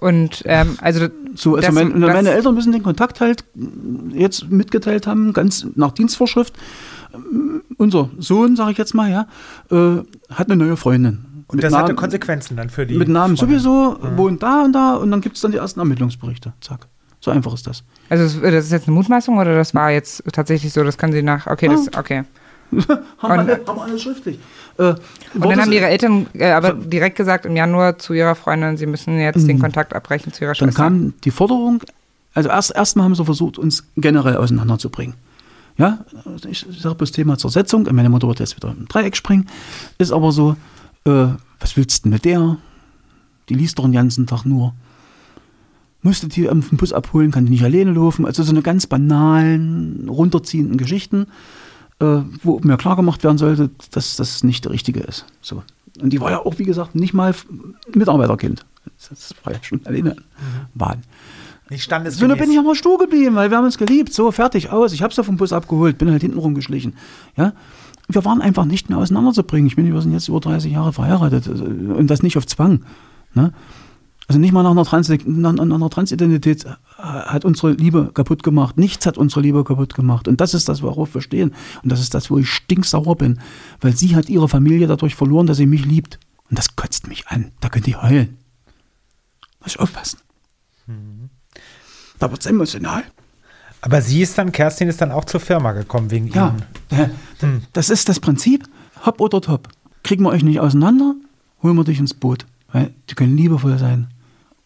Und 0.00 0.42
ähm, 0.46 0.76
also 0.80 1.08
So, 1.34 1.56
also 1.56 1.66
das- 1.66 1.74
mein, 1.74 1.98
meine 1.98 2.30
Eltern 2.30 2.54
müssen 2.54 2.72
den 2.72 2.82
Kontakt 2.84 3.20
halt 3.20 3.44
jetzt 4.12 4.48
mitgeteilt 4.50 5.06
haben, 5.08 5.32
ganz 5.32 5.66
nach 5.74 5.90
Dienstvorschrift. 5.92 6.54
Ähm, 7.14 7.62
Unser 7.76 8.08
Sohn, 8.18 8.54
sage 8.56 8.72
ich 8.72 8.78
jetzt 8.78 8.94
mal, 8.94 9.10
ja, 9.10 9.26
äh, 9.70 10.02
hat 10.32 10.48
eine 10.50 10.56
neue 10.56 10.76
Freundin. 10.76 11.24
Und 11.48 11.56
Mit 11.56 11.64
das 11.64 11.72
Namen- 11.72 11.84
hatte 11.84 11.94
Konsequenzen 11.94 12.56
dann 12.56 12.70
für 12.70 12.86
die. 12.86 12.96
Mit 12.96 13.08
Namen 13.08 13.36
Freundin. 13.36 13.58
sowieso, 13.58 13.98
wohnt 14.16 14.42
da 14.42 14.62
und 14.64 14.72
da 14.72 14.94
und 14.94 15.10
dann 15.10 15.20
gibt 15.20 15.34
es 15.36 15.42
dann 15.42 15.50
die 15.52 15.58
ersten 15.58 15.80
Ermittlungsberichte. 15.80 16.52
Zack. 16.60 16.86
So 17.20 17.30
einfach 17.32 17.52
ist 17.54 17.66
das. 17.66 17.82
Also 18.08 18.24
das, 18.24 18.52
das 18.52 18.64
ist 18.66 18.72
jetzt 18.72 18.86
eine 18.86 18.94
Mutmaßung 18.94 19.36
oder 19.38 19.54
das 19.56 19.74
war 19.74 19.90
jetzt 19.90 20.22
tatsächlich 20.32 20.72
so, 20.72 20.84
das 20.84 20.96
können 20.98 21.12
Sie 21.12 21.22
nach, 21.22 21.46
okay, 21.48 21.68
das, 21.68 21.88
okay. 21.98 22.22
haben, 22.72 22.78
Und- 23.20 23.30
alle, 23.30 23.60
haben 23.66 23.78
alles 23.80 24.02
schriftlich. 24.02 24.38
Äh, 24.78 24.94
Und 25.34 25.50
dann 25.50 25.60
haben 25.60 25.72
Ihre 25.72 25.86
Eltern 25.86 26.26
äh, 26.34 26.50
aber 26.50 26.72
direkt 26.74 27.16
gesagt 27.16 27.44
im 27.46 27.56
Januar 27.56 27.98
zu 27.98 28.12
Ihrer 28.14 28.34
Freundin, 28.34 28.76
Sie 28.76 28.86
müssen 28.86 29.18
jetzt 29.18 29.46
den 29.46 29.58
Kontakt 29.58 29.92
abbrechen 29.94 30.32
zu 30.32 30.44
Ihrer 30.44 30.52
Mhm. 30.52 30.58
Dann 30.58 30.68
Schwester. 30.68 30.82
kam 30.82 31.14
die 31.24 31.30
Forderung, 31.30 31.82
also 32.34 32.48
erst 32.48 32.74
erstmal 32.74 33.04
haben 33.04 33.14
sie 33.14 33.24
versucht, 33.24 33.58
uns 33.58 33.84
generell 33.96 34.36
auseinanderzubringen. 34.36 35.16
Ja, 35.78 36.04
ich 36.48 36.66
sage 36.70 36.94
bloß 36.96 37.12
Thema 37.12 37.38
Zersetzung. 37.38 37.86
Meine 37.92 38.08
Mutter 38.10 38.26
wird 38.28 38.40
jetzt 38.40 38.56
wieder 38.56 38.74
im 38.76 38.86
Dreieck 38.88 39.16
springen. 39.16 39.46
Ist 39.98 40.12
aber 40.12 40.32
so, 40.32 40.56
äh, 41.04 41.26
was 41.60 41.76
willst 41.76 41.98
du 41.98 42.02
denn 42.04 42.12
mit 42.12 42.24
der? 42.24 42.56
Die 43.48 43.54
liest 43.54 43.78
doch 43.78 43.84
den 43.84 43.92
ganzen 43.92 44.26
Tag 44.26 44.44
nur. 44.44 44.74
Musste 46.02 46.28
die 46.28 46.48
am 46.48 46.60
Bus 46.60 46.92
abholen, 46.92 47.30
kann 47.32 47.44
die 47.46 47.50
nicht 47.52 47.64
alleine 47.64 47.92
laufen. 47.92 48.26
Also 48.26 48.42
so 48.44 48.50
eine 48.52 48.62
ganz 48.62 48.86
banalen, 48.86 50.08
runterziehenden 50.08 50.76
Geschichten, 50.78 51.26
wo 52.00 52.60
mir 52.62 52.76
klar 52.76 52.96
gemacht 52.96 53.24
werden 53.24 53.38
sollte, 53.38 53.70
dass 53.90 54.16
das 54.16 54.44
nicht 54.44 54.64
der 54.64 54.72
richtige 54.72 55.00
ist. 55.00 55.26
So. 55.40 55.62
Und 56.00 56.10
die 56.12 56.20
war 56.20 56.30
ja 56.30 56.38
auch, 56.38 56.58
wie 56.58 56.64
gesagt, 56.64 56.94
nicht 56.94 57.12
mal 57.12 57.34
Mitarbeiterkind. 57.92 58.64
Das 59.10 59.34
war 59.42 59.52
ja 59.52 59.58
schon 59.62 59.84
alleine 59.84 60.16
Wahn. 60.74 61.02
Nicht 61.70 61.82
So, 61.82 61.84
standesgemäß. 61.86 62.36
da 62.36 62.42
bin 62.42 62.50
ich 62.50 62.58
aber 62.58 62.74
stur 62.74 62.98
geblieben, 62.98 63.34
weil 63.34 63.50
wir 63.50 63.58
haben 63.58 63.64
uns 63.64 63.78
geliebt. 63.78 64.12
So, 64.12 64.30
fertig, 64.30 64.70
aus. 64.70 64.92
Ich 64.92 65.02
habe 65.02 65.12
sie 65.12 65.22
vom 65.22 65.36
Bus 65.36 65.52
abgeholt, 65.52 65.98
bin 65.98 66.10
halt 66.10 66.22
hinten 66.22 66.38
rumgeschlichen. 66.38 66.94
Ja? 67.36 67.52
Wir 68.08 68.24
waren 68.24 68.40
einfach 68.40 68.64
nicht 68.64 68.88
mehr 68.88 68.98
auseinanderzubringen. 68.98 69.66
Ich 69.66 69.76
meine, 69.76 69.92
wir 69.92 70.00
sind 70.00 70.12
jetzt 70.12 70.28
über 70.28 70.40
30 70.40 70.72
Jahre 70.72 70.92
verheiratet 70.92 71.46
also, 71.48 71.64
und 71.64 72.06
das 72.06 72.22
nicht 72.22 72.38
auf 72.38 72.46
Zwang. 72.46 72.84
Ne? 73.34 73.52
Also 74.28 74.38
nicht 74.38 74.52
mal 74.52 74.62
nach 74.62 74.72
einer, 74.72 74.84
Trans 74.84 75.08
nach 75.24 75.58
einer 75.58 75.90
Transidentität 75.90 76.66
hat 76.98 77.44
unsere 77.46 77.72
Liebe 77.72 78.10
kaputt 78.12 78.42
gemacht. 78.42 78.76
Nichts 78.76 79.06
hat 79.06 79.16
unsere 79.16 79.40
Liebe 79.40 79.64
kaputt 79.64 79.94
gemacht. 79.94 80.28
Und 80.28 80.40
das 80.40 80.52
ist 80.52 80.68
das, 80.68 80.82
worauf 80.82 81.14
wir 81.14 81.22
stehen. 81.22 81.54
Und 81.82 81.90
das 81.90 82.00
ist 82.00 82.12
das, 82.14 82.30
wo 82.30 82.36
ich 82.38 82.48
stinksauer 82.50 83.16
bin. 83.16 83.40
Weil 83.80 83.96
sie 83.96 84.14
hat 84.14 84.28
ihre 84.28 84.48
Familie 84.48 84.86
dadurch 84.86 85.14
verloren, 85.14 85.46
dass 85.46 85.56
sie 85.56 85.64
mich 85.66 85.84
liebt. 85.86 86.18
Und 86.50 86.58
das 86.58 86.76
kotzt 86.76 87.08
mich 87.08 87.26
an. 87.28 87.52
Da 87.60 87.70
könnt 87.70 87.88
ihr 87.88 88.02
heulen. 88.02 88.36
Muss 89.60 89.72
ich 89.74 89.80
aufpassen. 89.80 90.18
Da 92.18 92.30
wird 92.30 92.40
es 92.40 92.46
emotional. 92.46 93.04
Aber 93.80 94.02
sie 94.02 94.20
ist 94.22 94.36
dann, 94.36 94.52
Kerstin 94.52 94.88
ist 94.88 95.00
dann 95.00 95.12
auch 95.12 95.24
zur 95.24 95.40
Firma 95.40 95.72
gekommen 95.72 96.10
wegen 96.10 96.26
Ja, 96.28 96.54
ihnen. 96.90 97.00
äh, 97.00 97.60
das 97.72 97.90
ist 97.90 98.08
das 98.08 98.20
Prinzip. 98.20 98.68
Hopp 99.06 99.20
oder 99.20 99.40
top. 99.40 99.68
Kriegen 100.02 100.24
wir 100.24 100.30
euch 100.30 100.42
nicht 100.42 100.60
auseinander, 100.60 101.14
holen 101.62 101.76
wir 101.76 101.84
dich 101.84 101.98
ins 102.00 102.12
Boot. 102.14 102.46
Weil 102.72 102.92
die 103.08 103.14
können 103.14 103.36
liebevoll 103.36 103.78
sein. 103.78 104.08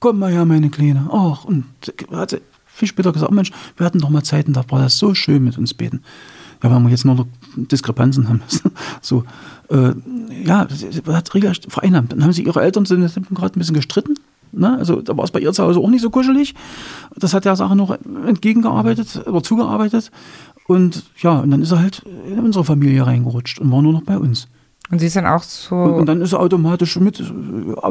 Komm 0.03 0.19
mal 0.19 0.33
her, 0.33 0.45
meine 0.45 0.69
Kleine. 0.69 1.09
Ach, 1.13 1.45
und 1.45 1.65
hat 2.11 2.31
sie 2.31 2.41
viel 2.67 2.89
später 2.89 3.13
gesagt, 3.13 3.31
Mensch, 3.31 3.53
wir 3.77 3.87
hatten 3.87 4.01
doch 4.01 4.09
mal 4.09 4.25
Zeiten, 4.25 4.53
da 4.53 4.65
war 4.69 4.81
das 4.81 4.99
so 4.99 5.15
schön 5.15 5.45
mit 5.45 5.57
uns 5.57 5.75
beten. 5.75 6.03
Ja, 6.61 6.73
weil 6.73 6.81
wir 6.81 6.91
jetzt 6.91 7.05
nur 7.05 7.15
noch 7.15 7.27
Diskrepanzen 7.55 8.29
haben. 8.29 8.43
so, 9.01 9.23
äh, 9.71 9.93
ja, 10.45 10.67
hat 11.07 11.35
regelrecht 11.35 11.71
vereinnahmt. 11.71 12.11
Dann 12.11 12.25
haben 12.25 12.33
sie 12.33 12.43
ihre 12.43 12.61
Eltern 12.61 12.85
sind 12.85 13.13
gerade 13.33 13.57
ein 13.57 13.61
bisschen 13.61 13.77
gestritten. 13.77 14.15
Ne? 14.51 14.77
Also 14.77 15.03
da 15.03 15.17
war 15.17 15.23
es 15.23 15.31
bei 15.31 15.39
ihr 15.39 15.53
zu 15.53 15.63
Hause 15.63 15.79
auch 15.79 15.89
nicht 15.89 16.03
so 16.03 16.11
kuschelig. 16.11 16.57
Das 17.15 17.33
hat 17.33 17.45
der 17.45 17.55
Sache 17.55 17.77
noch 17.77 17.97
entgegengearbeitet 18.27 19.23
oder 19.25 19.45
zugearbeitet. 19.45 20.11
Und 20.67 21.05
ja, 21.19 21.39
und 21.39 21.53
dann 21.53 21.63
ist 21.63 21.71
er 21.71 21.79
halt 21.79 22.03
in 22.29 22.41
unsere 22.41 22.65
Familie 22.65 23.07
reingerutscht 23.07 23.61
und 23.61 23.71
war 23.71 23.83
nur 23.83 23.93
noch 23.93 24.03
bei 24.03 24.19
uns. 24.19 24.49
Und 24.91 24.99
sie 24.99 25.07
ist 25.07 25.17
dann 25.17 25.27
auch 25.27 25.43
so. 25.43 25.75
Und, 25.75 25.93
und 25.93 26.07
dann 26.07 26.21
ist 26.21 26.33
er 26.33 26.41
automatisch 26.41 26.99
mit 26.99 27.21
äh, 27.21 27.25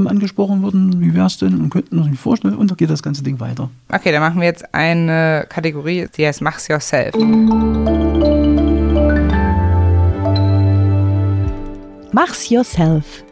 angesprochen 0.07 0.61
worden, 0.61 1.01
wie 1.01 1.15
wär's 1.15 1.37
denn 1.37 1.59
und 1.59 1.69
könnten 1.69 1.95
wir 1.95 2.01
uns 2.01 2.11
nicht 2.11 2.21
vorstellen 2.21 2.55
und 2.55 2.69
da 2.69 2.75
geht 2.75 2.89
das 2.89 3.01
ganze 3.01 3.23
Ding 3.23 3.39
weiter. 3.39 3.69
okay, 3.91 4.11
dann 4.11 4.21
machen 4.21 4.39
wir 4.39 4.47
jetzt 4.47 4.73
eine 4.73 5.45
Kategorie, 5.49 6.07
die 6.15 6.27
heißt 6.27 6.41
Mach's 6.41 6.67
Yourself. 6.67 7.15
Mach's 12.13 12.49
yourself. 12.49 13.23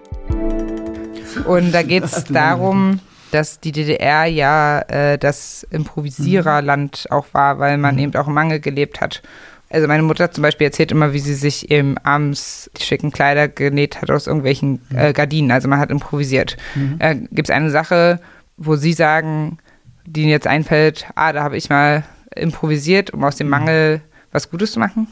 Und 1.46 1.74
da 1.74 1.84
geht 1.84 2.04
es 2.04 2.24
darum, 2.30 3.00
dass 3.32 3.60
die 3.60 3.72
DDR 3.72 4.26
ja 4.26 4.80
äh, 4.88 5.18
das 5.18 5.68
Improvisiererland 5.70 7.08
auch 7.10 7.28
war, 7.34 7.60
weil 7.60 7.78
man 7.78 8.00
eben 8.00 8.16
auch 8.16 8.28
im 8.28 8.34
Mangel 8.34 8.60
gelebt 8.60 9.02
hat. 9.02 9.22
Also 9.70 9.88
meine 9.88 10.04
Mutter 10.04 10.32
zum 10.32 10.42
Beispiel 10.42 10.66
erzählt 10.66 10.92
immer, 10.92 11.14
wie 11.14 11.20
sie 11.20 11.36
sich 11.36 11.70
eben 11.70 11.98
abends 12.00 12.72
die 12.78 12.84
schicken 12.84 13.12
Kleider 13.12 13.48
genäht 13.48 14.02
hat 14.02 14.10
aus 14.10 14.28
irgendwelchen 14.28 14.82
äh, 14.94 15.14
Gardinen. 15.14 15.52
Also 15.52 15.68
man 15.68 15.80
hat 15.80 15.92
improvisiert. 15.92 16.58
Äh, 16.98 17.16
Gibt 17.32 17.50
es 17.50 17.56
eine 17.56 17.70
Sache, 17.70 18.20
wo 18.58 18.76
Sie 18.76 18.94
sagen, 18.94 19.60
die 20.06 20.22
Ihnen 20.22 20.32
jetzt 20.32 20.48
einfällt, 20.48 21.06
ah, 21.16 21.32
da 21.34 21.44
habe 21.44 21.56
ich 21.56 21.70
mal 21.70 22.04
improvisiert, 22.36 23.12
um 23.12 23.24
aus 23.24 23.36
dem 23.36 23.50
Mangel 23.50 24.02
was 24.32 24.50
Gutes 24.50 24.74
zu 24.74 24.80
machen? 24.80 25.08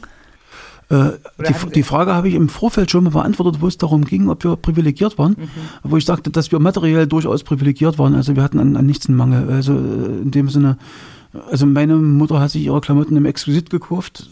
Äh, 0.90 1.10
die, 1.46 1.70
die 1.74 1.82
Frage 1.82 2.14
habe 2.14 2.28
ich 2.28 2.34
im 2.34 2.48
Vorfeld 2.48 2.90
schon 2.90 3.04
mal 3.04 3.10
beantwortet, 3.10 3.60
wo 3.60 3.66
es 3.66 3.76
darum 3.76 4.04
ging, 4.04 4.28
ob 4.28 4.42
wir 4.44 4.56
privilegiert 4.56 5.18
waren. 5.18 5.36
Wo 5.82 5.96
ich 5.96 6.04
sagte, 6.04 6.30
dass 6.30 6.50
wir 6.50 6.58
materiell 6.60 7.06
durchaus 7.06 7.44
privilegiert 7.44 7.98
waren. 7.98 8.14
Also 8.14 8.36
wir 8.36 8.42
hatten 8.42 8.58
an, 8.58 8.76
an 8.76 8.86
nichts 8.86 9.08
einen 9.08 9.18
Mangel. 9.18 9.50
Also 9.50 9.74
äh, 9.74 10.22
in 10.22 10.30
dem 10.30 10.48
Sinne, 10.48 10.78
also 11.50 11.66
meine 11.66 11.96
Mutter 11.96 12.40
hat 12.40 12.50
sich 12.50 12.64
ihre 12.64 12.80
Klamotten 12.80 13.16
im 13.16 13.26
Exquisit 13.26 13.70
gekauft. 13.70 14.28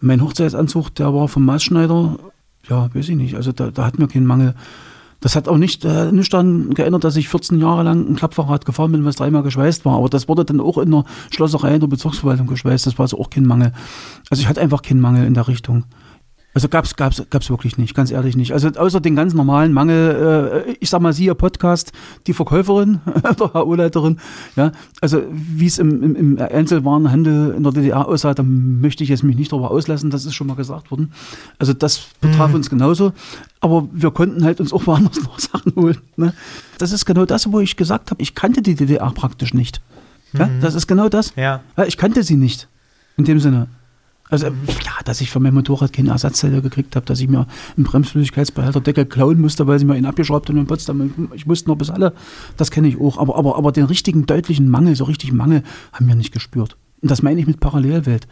Mein 0.00 0.22
Hochzeitsanzug, 0.22 0.94
der 0.94 1.14
war 1.14 1.28
vom 1.28 1.44
Maßschneider. 1.44 2.16
Ja, 2.68 2.94
weiß 2.94 3.08
ich 3.08 3.16
nicht. 3.16 3.34
Also 3.34 3.52
da, 3.52 3.70
da 3.70 3.84
hatten 3.86 3.98
wir 3.98 4.08
keinen 4.08 4.26
Mangel. 4.26 4.54
Das 5.20 5.36
hat 5.36 5.48
auch 5.48 5.58
nicht, 5.58 5.84
äh, 5.84 6.10
nicht 6.12 6.32
daran 6.32 6.72
geändert, 6.72 7.04
dass 7.04 7.16
ich 7.16 7.28
14 7.28 7.60
Jahre 7.60 7.82
lang 7.82 8.10
ein 8.10 8.16
Klappfahrrad 8.16 8.64
gefahren 8.64 8.92
bin, 8.92 9.04
was 9.04 9.16
dreimal 9.16 9.42
geschweißt 9.42 9.84
war. 9.84 9.98
Aber 9.98 10.08
das 10.08 10.28
wurde 10.28 10.46
dann 10.46 10.60
auch 10.60 10.78
in 10.78 10.90
der 10.90 11.04
Schlosserei 11.30 11.74
in 11.74 11.80
der 11.80 11.88
Bezirksverwaltung 11.88 12.46
geschweißt. 12.46 12.86
Das 12.86 12.98
war 12.98 13.04
also 13.04 13.18
auch 13.18 13.28
kein 13.28 13.44
Mangel. 13.44 13.72
Also 14.30 14.40
ich 14.42 14.48
hatte 14.48 14.62
einfach 14.62 14.80
keinen 14.80 15.00
Mangel 15.00 15.26
in 15.26 15.34
der 15.34 15.46
Richtung. 15.46 15.84
Also 16.52 16.68
gab's 16.68 16.96
gab's 16.96 17.22
gab's 17.30 17.48
wirklich 17.48 17.78
nicht, 17.78 17.94
ganz 17.94 18.10
ehrlich 18.10 18.36
nicht. 18.36 18.52
Also 18.52 18.68
außer 18.68 19.00
den 19.00 19.14
ganz 19.14 19.34
normalen 19.34 19.72
Mangel, 19.72 20.64
äh, 20.66 20.72
ich 20.80 20.90
sag 20.90 21.00
mal, 21.00 21.12
Sie, 21.12 21.26
Ihr 21.26 21.34
Podcast, 21.34 21.92
die 22.26 22.32
Verkäuferin 22.32 23.00
oder 23.22 23.54
HO-Leiterin, 23.54 24.18
ja, 24.56 24.72
also 25.00 25.22
wie 25.30 25.66
es 25.66 25.78
im, 25.78 26.02
im, 26.02 26.16
im 26.16 26.38
Einzelwarenhandel 26.38 27.54
in 27.56 27.62
der 27.62 27.72
DDR 27.72 28.08
aussah, 28.08 28.34
da 28.34 28.42
möchte 28.42 29.04
ich 29.04 29.10
jetzt 29.10 29.22
mich 29.22 29.36
nicht 29.36 29.52
darüber 29.52 29.70
auslassen, 29.70 30.10
das 30.10 30.24
ist 30.24 30.34
schon 30.34 30.48
mal 30.48 30.56
gesagt 30.56 30.90
worden. 30.90 31.12
Also 31.60 31.72
das 31.72 32.06
betraf 32.20 32.52
uns 32.52 32.68
genauso, 32.68 33.12
aber 33.60 33.88
wir 33.92 34.10
konnten 34.10 34.44
halt 34.44 34.60
uns 34.60 34.72
auch 34.72 34.86
woanders 34.88 35.20
noch 35.22 35.38
Sachen 35.38 35.74
holen. 35.76 35.98
Ne? 36.16 36.34
Das 36.78 36.90
ist 36.90 37.06
genau 37.06 37.26
das, 37.26 37.52
wo 37.52 37.60
ich 37.60 37.76
gesagt 37.76 38.10
habe, 38.10 38.20
ich 38.20 38.34
kannte 38.34 38.60
die 38.60 38.74
DDR 38.74 39.10
praktisch 39.12 39.54
nicht. 39.54 39.80
Ja, 40.32 40.48
das 40.60 40.74
ist 40.74 40.86
genau 40.86 41.08
das. 41.08 41.32
Ja, 41.76 41.84
ich 41.86 41.96
kannte 41.96 42.22
sie 42.22 42.36
nicht. 42.36 42.68
In 43.16 43.24
dem 43.24 43.40
Sinne. 43.40 43.68
Also 44.30 44.46
ja, 44.46 45.02
dass 45.04 45.20
ich 45.20 45.30
für 45.30 45.40
mein 45.40 45.54
Motorrad 45.54 45.92
keine 45.92 46.10
Ersatzteile 46.10 46.62
gekriegt 46.62 46.96
habe, 46.96 47.04
dass 47.04 47.20
ich 47.20 47.28
mir 47.28 47.46
einen 47.76 47.84
Bremsflüssigkeitsbehälter 47.84 49.04
klauen 49.04 49.40
musste, 49.40 49.66
weil 49.66 49.78
sie 49.78 49.84
mir 49.84 49.96
ihn 49.96 50.06
abgeschraubt 50.06 50.48
haben 50.48 50.58
in 50.58 50.66
Potsdam. 50.66 51.30
Ich 51.34 51.48
wusste 51.48 51.68
noch 51.68 51.76
bis 51.76 51.90
alle, 51.90 52.14
das 52.56 52.70
kenne 52.70 52.88
ich 52.88 53.00
auch. 53.00 53.18
Aber, 53.18 53.36
aber, 53.36 53.56
aber 53.56 53.72
den 53.72 53.84
richtigen 53.84 54.26
deutlichen 54.26 54.68
Mangel, 54.68 54.94
so 54.94 55.04
richtig 55.04 55.32
Mangel, 55.32 55.62
haben 55.92 56.06
wir 56.06 56.14
nicht 56.14 56.32
gespürt. 56.32 56.76
Und 57.02 57.10
das 57.10 57.22
meine 57.22 57.40
ich 57.40 57.46
mit 57.46 57.60
Parallelwelt. 57.60 58.28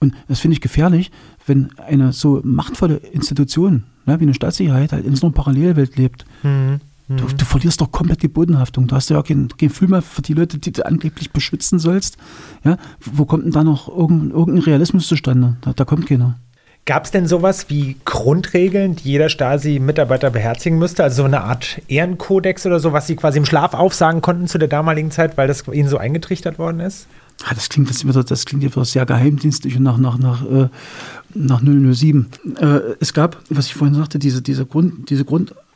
Und 0.00 0.14
das 0.28 0.40
finde 0.40 0.54
ich 0.54 0.60
gefährlich, 0.60 1.10
wenn 1.46 1.70
eine 1.78 2.12
so 2.12 2.40
machtvolle 2.44 2.96
Institution 2.96 3.84
ne, 4.06 4.20
wie 4.20 4.24
eine 4.24 4.34
Staatssicherheit 4.34 4.92
halt 4.92 5.04
in 5.04 5.16
so 5.16 5.26
einer 5.26 5.34
Parallelwelt 5.34 5.96
lebt. 5.96 6.24
Mhm. 6.42 6.80
Du, 7.08 7.26
du, 7.26 7.44
verlierst 7.44 7.82
doch 7.82 7.92
komplett 7.92 8.22
die 8.22 8.28
Bodenhaftung. 8.28 8.86
Du 8.86 8.96
hast 8.96 9.10
ja 9.10 9.22
kein, 9.22 9.48
kein 9.48 9.68
Gefühl 9.68 9.88
mehr 9.88 10.00
für 10.00 10.22
die 10.22 10.32
Leute, 10.32 10.58
die 10.58 10.72
du 10.72 10.86
angeblich 10.86 11.32
beschützen 11.32 11.78
sollst. 11.78 12.16
Ja, 12.64 12.78
wo 13.00 13.26
kommt 13.26 13.44
denn 13.44 13.52
da 13.52 13.62
noch 13.62 13.88
irgendein, 13.88 14.30
irgendein 14.30 14.64
Realismus 14.64 15.06
zustande? 15.06 15.56
Da, 15.60 15.74
da 15.74 15.84
kommt 15.84 16.06
keiner. 16.06 16.38
Gab 16.86 17.04
es 17.04 17.10
denn 17.10 17.26
sowas 17.26 17.70
wie 17.70 17.96
Grundregeln, 18.04 18.96
die 18.96 19.10
jeder 19.10 19.28
Stasi-Mitarbeiter 19.30 20.30
beherzigen 20.30 20.78
müsste? 20.78 21.02
Also 21.02 21.22
so 21.22 21.24
eine 21.24 21.42
Art 21.42 21.80
Ehrenkodex 21.88 22.66
oder 22.66 22.78
so, 22.78 22.92
was 22.92 23.06
sie 23.06 23.16
quasi 23.16 23.38
im 23.38 23.46
Schlaf 23.46 23.74
aufsagen 23.74 24.20
konnten 24.20 24.48
zu 24.48 24.58
der 24.58 24.68
damaligen 24.68 25.10
Zeit, 25.10 25.36
weil 25.36 25.48
das 25.48 25.66
ihnen 25.68 25.88
so 25.88 25.96
eingetrichtert 25.98 26.58
worden 26.58 26.80
ist? 26.80 27.06
Ah, 27.42 27.54
das 27.54 27.68
klingt 27.68 27.90
das, 27.90 28.06
wieder, 28.06 28.22
das 28.22 28.44
klingt 28.44 28.62
wieder 28.62 28.84
sehr 28.84 29.06
geheimdienstlich 29.06 29.76
und 29.76 29.82
nach, 29.82 29.98
nach, 29.98 30.18
nach, 30.18 30.44
äh, 30.44 30.68
nach 31.34 31.62
007. 31.62 32.28
Äh, 32.60 32.80
es 33.00 33.12
gab, 33.12 33.38
was 33.48 33.66
ich 33.66 33.74
vorhin 33.74 33.94
sagte, 33.94 34.18
diese, 34.18 34.40
diese, 34.40 34.66
Grund, 34.66 35.10
diese 35.10 35.24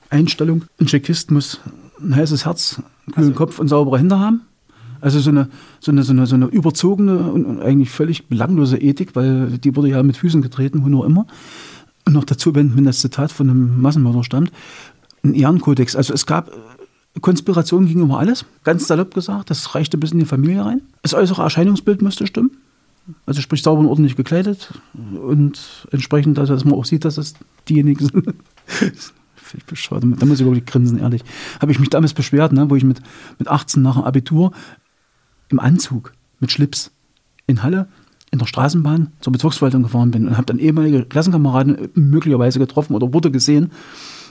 Grundeinstellung, 0.08 0.64
ein 0.80 0.86
Tschechist 0.86 1.30
muss 1.30 1.60
ein 2.00 2.14
heißes 2.14 2.46
Herz, 2.46 2.76
einen 2.78 3.14
kühlen 3.14 3.28
also. 3.28 3.38
Kopf 3.38 3.58
und 3.58 3.68
saubere 3.68 3.98
Hände 3.98 4.18
haben. 4.18 4.42
Also 5.00 5.20
so 5.20 5.30
eine, 5.30 5.48
so 5.80 5.92
eine, 5.92 6.02
so 6.02 6.12
eine, 6.12 6.26
so 6.26 6.34
eine 6.34 6.46
überzogene 6.46 7.18
und 7.18 7.60
eigentlich 7.60 7.90
völlig 7.90 8.26
belanglose 8.28 8.78
Ethik, 8.78 9.14
weil 9.14 9.58
die 9.58 9.76
wurde 9.76 9.90
ja 9.90 10.02
mit 10.02 10.16
Füßen 10.16 10.42
getreten, 10.42 10.82
wo 10.82 10.88
nur 10.88 11.06
immer. 11.06 11.26
Und 12.04 12.14
noch 12.14 12.24
dazu, 12.24 12.54
wenn, 12.54 12.76
wenn 12.76 12.84
das 12.84 13.00
Zitat 13.00 13.30
von 13.30 13.48
einem 13.48 13.80
Massenmörder 13.80 14.24
stammt, 14.24 14.50
ein 15.22 15.34
Ehrenkodex. 15.34 15.94
Also 15.94 16.14
es 16.14 16.26
gab 16.26 16.50
Konspiration 17.20 17.86
ging 17.86 18.00
über 18.00 18.18
alles, 18.18 18.44
ganz 18.64 18.86
salopp 18.86 19.14
gesagt. 19.14 19.50
Das 19.50 19.74
reichte 19.74 19.98
bis 19.98 20.12
in 20.12 20.18
die 20.18 20.24
Familie 20.24 20.64
rein. 20.64 20.82
Das 21.02 21.14
äußere 21.14 21.42
Erscheinungsbild 21.42 22.02
müsste 22.02 22.26
stimmen. 22.26 22.50
Also 23.24 23.40
sprich 23.40 23.62
sauber 23.62 23.80
und 23.80 23.86
ordentlich 23.86 24.16
gekleidet 24.16 24.72
und 24.94 25.86
entsprechend, 25.90 26.38
also 26.38 26.54
dass 26.54 26.64
man 26.64 26.74
auch 26.74 26.84
sieht, 26.84 27.04
dass 27.04 27.18
es 27.18 27.34
diejenigen 27.68 28.04
sind. 28.12 28.34
Völlig 29.48 29.64
bescheuert. 29.64 30.04
Da 30.04 30.26
muss 30.26 30.40
ich 30.40 30.46
wirklich 30.46 30.66
grinsen, 30.66 30.98
ehrlich. 30.98 31.24
Habe 31.60 31.72
ich 31.72 31.78
mich 31.78 31.88
damals 31.88 32.12
beschwert, 32.12 32.52
ne, 32.52 32.68
wo 32.68 32.76
ich 32.76 32.84
mit, 32.84 33.00
mit 33.38 33.48
18 33.48 33.82
nach 33.82 33.94
dem 33.94 34.04
Abitur 34.04 34.52
im 35.48 35.58
Anzug, 35.58 36.12
mit 36.38 36.52
Schlips, 36.52 36.90
in 37.46 37.62
Halle, 37.62 37.88
in 38.30 38.38
der 38.38 38.46
Straßenbahn 38.46 39.12
zur 39.20 39.32
Bezirksverwaltung 39.32 39.82
gefahren 39.82 40.10
bin 40.10 40.28
und 40.28 40.36
habe 40.36 40.44
dann 40.44 40.58
ehemalige 40.58 41.06
Klassenkameraden 41.06 41.88
möglicherweise 41.94 42.58
getroffen 42.58 42.94
oder 42.94 43.14
wurde 43.14 43.30
gesehen 43.30 43.72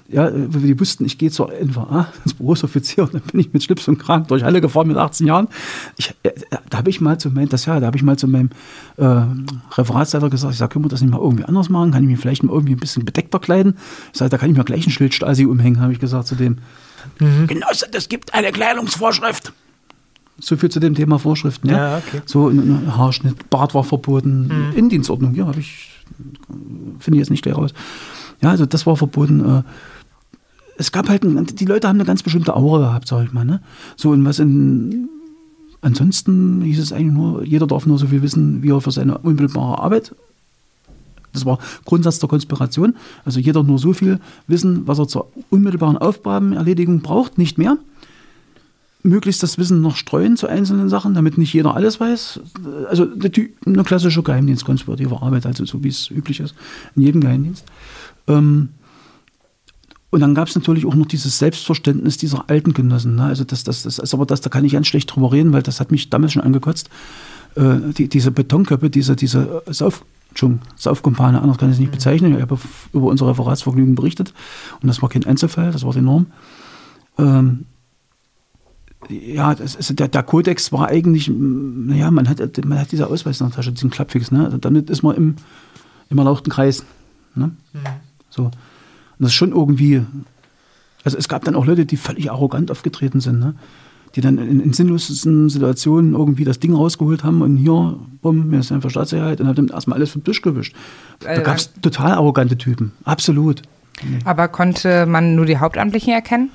ja, 0.10 0.30
weil 0.34 0.62
die 0.62 0.80
wussten, 0.80 1.06
ich 1.06 1.18
gehe 1.18 1.30
zur 1.30 1.52
NVA, 1.52 2.08
ins 2.24 2.34
Berufsoffizier, 2.34 3.04
und 3.04 3.14
dann 3.14 3.22
bin 3.24 3.42
ich 3.42 3.52
mit 3.52 3.64
Schlips 3.64 3.88
und 3.88 3.98
Krank 3.98 4.30
durch 4.30 4.46
alle 4.46 4.62
gefahren 4.62 4.88
mit 4.88 4.98
18 4.98 5.28
Jahren. 5.28 5.50
Ich, 5.98 6.14
äh, 6.24 6.32
da 6.70 6.78
habe 6.78 6.90
ich 6.90 7.02
mal 7.02 7.20
zu 7.20 7.30
meinem, 7.30 7.50
das 7.50 7.66
ja, 7.66 7.80
da 7.80 7.88
habe 7.88 7.98
ich 7.98 8.04
mal 8.04 8.18
zu 8.18 8.28
meinem 8.28 8.50
äh, 8.96 9.26
Referatsleiter 9.76 10.30
gesagt, 10.30 10.54
ich 10.54 10.60
sage, 10.60 10.74
können 10.74 10.86
wir 10.86 10.90
das 10.90 11.02
nicht 11.02 11.12
mal 11.12 11.20
irgendwie 11.20 11.44
anders 11.44 11.70
machen? 11.70 11.92
Kann 11.92 12.04
ich 12.04 12.10
mich 12.10 12.20
vielleicht 12.20 12.44
mal 12.44 12.54
irgendwie 12.54 12.74
ein 12.74 12.80
bisschen 12.80 13.04
bedeckter 13.04 13.40
kleiden? 13.40 13.78
Ich 14.14 14.20
sage, 14.20 14.30
da 14.30 14.38
kann 14.38 14.50
ich 14.50 14.58
mir 14.58 14.64
gleich 14.64 14.88
ein 14.88 14.92
Schild 14.92 15.14
Stasi 15.14 15.46
umhängen, 15.46 15.82
habe 15.82 15.92
ich 15.92 16.00
gesagt 16.00 16.28
zu 16.28 16.36
dem. 16.36 16.60
Mhm. 17.20 17.48
Genosse, 17.48 17.88
das 17.92 18.08
gibt 18.08 18.34
eine 18.34 18.52
Kleidungsvorschrift. 18.52 19.52
So 20.40 20.56
viel 20.56 20.70
zu 20.70 20.80
dem 20.80 20.96
Thema 20.96 21.20
Vorschriften. 21.20 21.68
Ja, 21.70 21.78
ja 21.78 21.98
okay. 21.98 22.22
So 22.26 22.52
Haarschnitt, 22.96 23.50
Bart 23.50 23.74
war 23.74 23.84
verboten, 23.84 24.48
mhm. 24.48 24.78
Indienstordnung, 24.78 25.36
ja, 25.36 25.48
habe 25.48 25.60
ich, 25.60 25.90
finde 27.00 27.18
ich 27.18 27.22
jetzt 27.22 27.32
nicht 27.32 27.44
gleich 27.44 27.58
raus. 27.58 27.74
Ja, 28.42 28.52
also 28.52 28.66
das 28.66 28.86
war 28.86 28.96
verboten. 28.96 29.58
Äh, 29.60 29.64
es 30.78 30.92
gab 30.92 31.10
halt, 31.10 31.24
ein, 31.24 31.46
die 31.46 31.66
Leute 31.66 31.88
haben 31.88 31.98
eine 31.98 32.06
ganz 32.06 32.24
bestimmte 32.24 32.56
Aura 32.56 32.80
gehabt, 32.80 33.08
sag 33.08 33.26
ich 33.26 33.34
mal. 33.34 33.46
Ne? 33.46 33.62
So, 33.96 34.12
und 34.12 34.24
was 34.26 34.40
in, 34.40 35.10
ansonsten 35.82 36.62
hieß 36.62 36.80
es 36.80 36.94
eigentlich 36.94 37.14
nur, 37.14 37.44
jeder 37.44 37.68
darf 37.68 37.86
nur 37.86 37.98
so 37.98 38.08
viel 38.08 38.22
wissen, 38.22 38.64
wie 38.64 38.72
er 38.72 38.82
für 38.82 38.92
seine 38.92 39.18
unmittelbare 39.18 39.80
Arbeit, 39.80 40.14
das 41.34 41.46
war 41.46 41.60
Grundsatz 41.86 42.20
der 42.20 42.30
Konspiration, 42.30 42.96
also 43.26 43.40
jeder 43.40 43.64
nur 43.64 43.80
so 43.80 43.94
viel 43.94 44.20
wissen, 44.48 44.88
was 44.88 45.00
er 45.00 45.08
zur 45.08 45.28
unmittelbaren 45.50 45.98
Aufgabenerledigung 45.98 47.02
braucht, 47.02 47.38
nicht 47.38 47.58
mehr. 47.58 47.78
Möglichst 49.04 49.44
das 49.44 49.58
Wissen 49.58 49.82
noch 49.82 49.96
streuen 49.96 50.36
zu 50.36 50.48
einzelnen 50.48 50.90
Sachen, 50.90 51.14
damit 51.14 51.38
nicht 51.38 51.54
jeder 51.54 51.76
alles 51.76 52.00
weiß. 52.00 52.40
Also 52.90 53.08
eine 53.66 53.84
klassische 53.84 54.24
Geheimdienstkonspirative 54.24 55.22
Arbeit, 55.22 55.46
also 55.46 55.64
so 55.66 55.84
wie 55.84 55.90
es 55.90 56.10
üblich 56.10 56.40
ist 56.40 56.56
in 56.96 57.04
jedem 57.04 57.22
Geheimdienst. 57.22 57.66
Ähm, 58.28 58.70
und 60.10 60.22
dann 60.22 60.36
gab 60.36 60.48
es 60.48 60.56
natürlich 60.56 60.86
auch 60.86 60.96
noch 60.96 61.06
dieses 61.06 61.38
Selbstverständnis 61.38 62.18
dieser 62.18 62.50
alten 62.50 62.74
Genossen. 62.74 63.16
Ne? 63.16 63.24
Also 63.24 63.44
das, 63.44 63.64
das, 63.64 63.84
das 63.84 64.00
ist 64.00 64.14
aber 64.14 64.26
das, 64.26 64.42
da 64.42 64.50
kann 64.50 64.64
ich 64.64 64.74
ganz 64.74 64.88
schlecht 64.88 65.14
drüber 65.14 65.34
reden, 65.34 65.52
weil 65.52 65.64
das 65.64 65.80
hat 65.80 65.92
mich 65.92 66.10
damals 66.10 66.34
schon 66.34 66.44
angekotzt. 66.44 66.90
Äh, 67.56 67.80
die, 67.98 68.08
diese 68.08 68.32
Betonköpfe, 68.32 68.90
diese, 68.90 69.16
diese 69.18 69.64
Sauf, 69.68 70.06
Saufkumpane, 70.76 71.42
anders 71.42 71.58
kann 71.58 71.70
ich 71.70 71.76
es 71.76 71.80
nicht 71.80 71.90
mhm. 71.90 71.96
bezeichnen. 71.96 72.36
Ich 72.36 72.42
habe 72.42 72.58
über 72.94 73.08
unser 73.08 73.28
Referatsvergnügen 73.28 73.96
berichtet 73.96 74.34
und 74.82 74.88
das 74.88 75.02
war 75.02 75.10
kein 75.10 75.26
Einzelfall, 75.26 75.72
das 75.72 75.84
war 75.84 75.96
enorm. 75.96 76.28
Ähm, 77.18 77.66
ja, 79.10 79.52
ist, 79.54 80.00
der, 80.00 80.08
der 80.08 80.24
Kodex 80.24 80.72
war 80.72 80.88
eigentlich, 80.88 81.30
naja, 81.30 82.12
man 82.12 82.30
hat, 82.30 82.66
man 82.66 82.80
hat 82.80 82.92
diese 82.92 83.08
Ausweis 83.08 83.42
in 83.42 83.48
der 83.48 83.56
Tasche, 83.56 83.72
diesen 83.72 83.90
Klappfix. 83.90 84.32
Ne? 84.32 84.46
Also 84.46 84.58
damit 84.58 84.90
ist 84.90 85.04
man 85.04 85.16
im, 85.16 85.36
im 86.10 86.18
erlauchten 86.18 86.50
Kreis. 86.50 86.86
Ne? 87.36 87.52
Mhm. 87.74 87.80
So. 88.30 88.52
Und 89.20 89.24
das 89.24 89.32
ist 89.32 89.36
schon 89.36 89.52
irgendwie, 89.52 90.04
also 91.04 91.18
es 91.18 91.28
gab 91.28 91.44
dann 91.46 91.56
auch 91.56 91.66
Leute, 91.66 91.86
die 91.86 91.98
völlig 91.98 92.30
arrogant 92.32 92.72
aufgetreten 92.72 93.20
sind, 93.20 93.40
ne? 93.40 93.56
die 94.16 94.22
dann 94.22 94.38
in, 94.38 94.60
in 94.60 94.74
sinnlosen 94.74 95.50
Situationen 95.50 96.14
irgendwie 96.14 96.44
das 96.44 96.60
Ding 96.60 96.74
rausgeholt 96.74 97.24
haben 97.24 97.42
und 97.42 97.58
hier, 97.58 98.00
bumm, 98.22 98.50
mir 98.50 98.60
ist 98.60 98.72
einfach 98.72 98.90
Staatssicherheit 98.90 99.42
und 99.42 99.48
haben 99.48 99.56
dann 99.56 99.68
erstmal 99.68 99.98
alles 99.98 100.12
vom 100.12 100.24
Tisch 100.24 100.42
gewischt. 100.42 100.76
Da 101.20 101.34
äh, 101.34 101.44
gab 101.44 101.58
es 101.58 101.72
total 101.82 102.14
arrogante 102.14 102.58
Typen, 102.58 102.94
absolut. 103.04 103.62
Aber 104.26 104.48
konnte 104.48 105.06
man 105.06 105.36
nur 105.36 105.46
die 105.46 105.58
Hauptamtlichen 105.58 106.14
erkennen? 106.14 106.50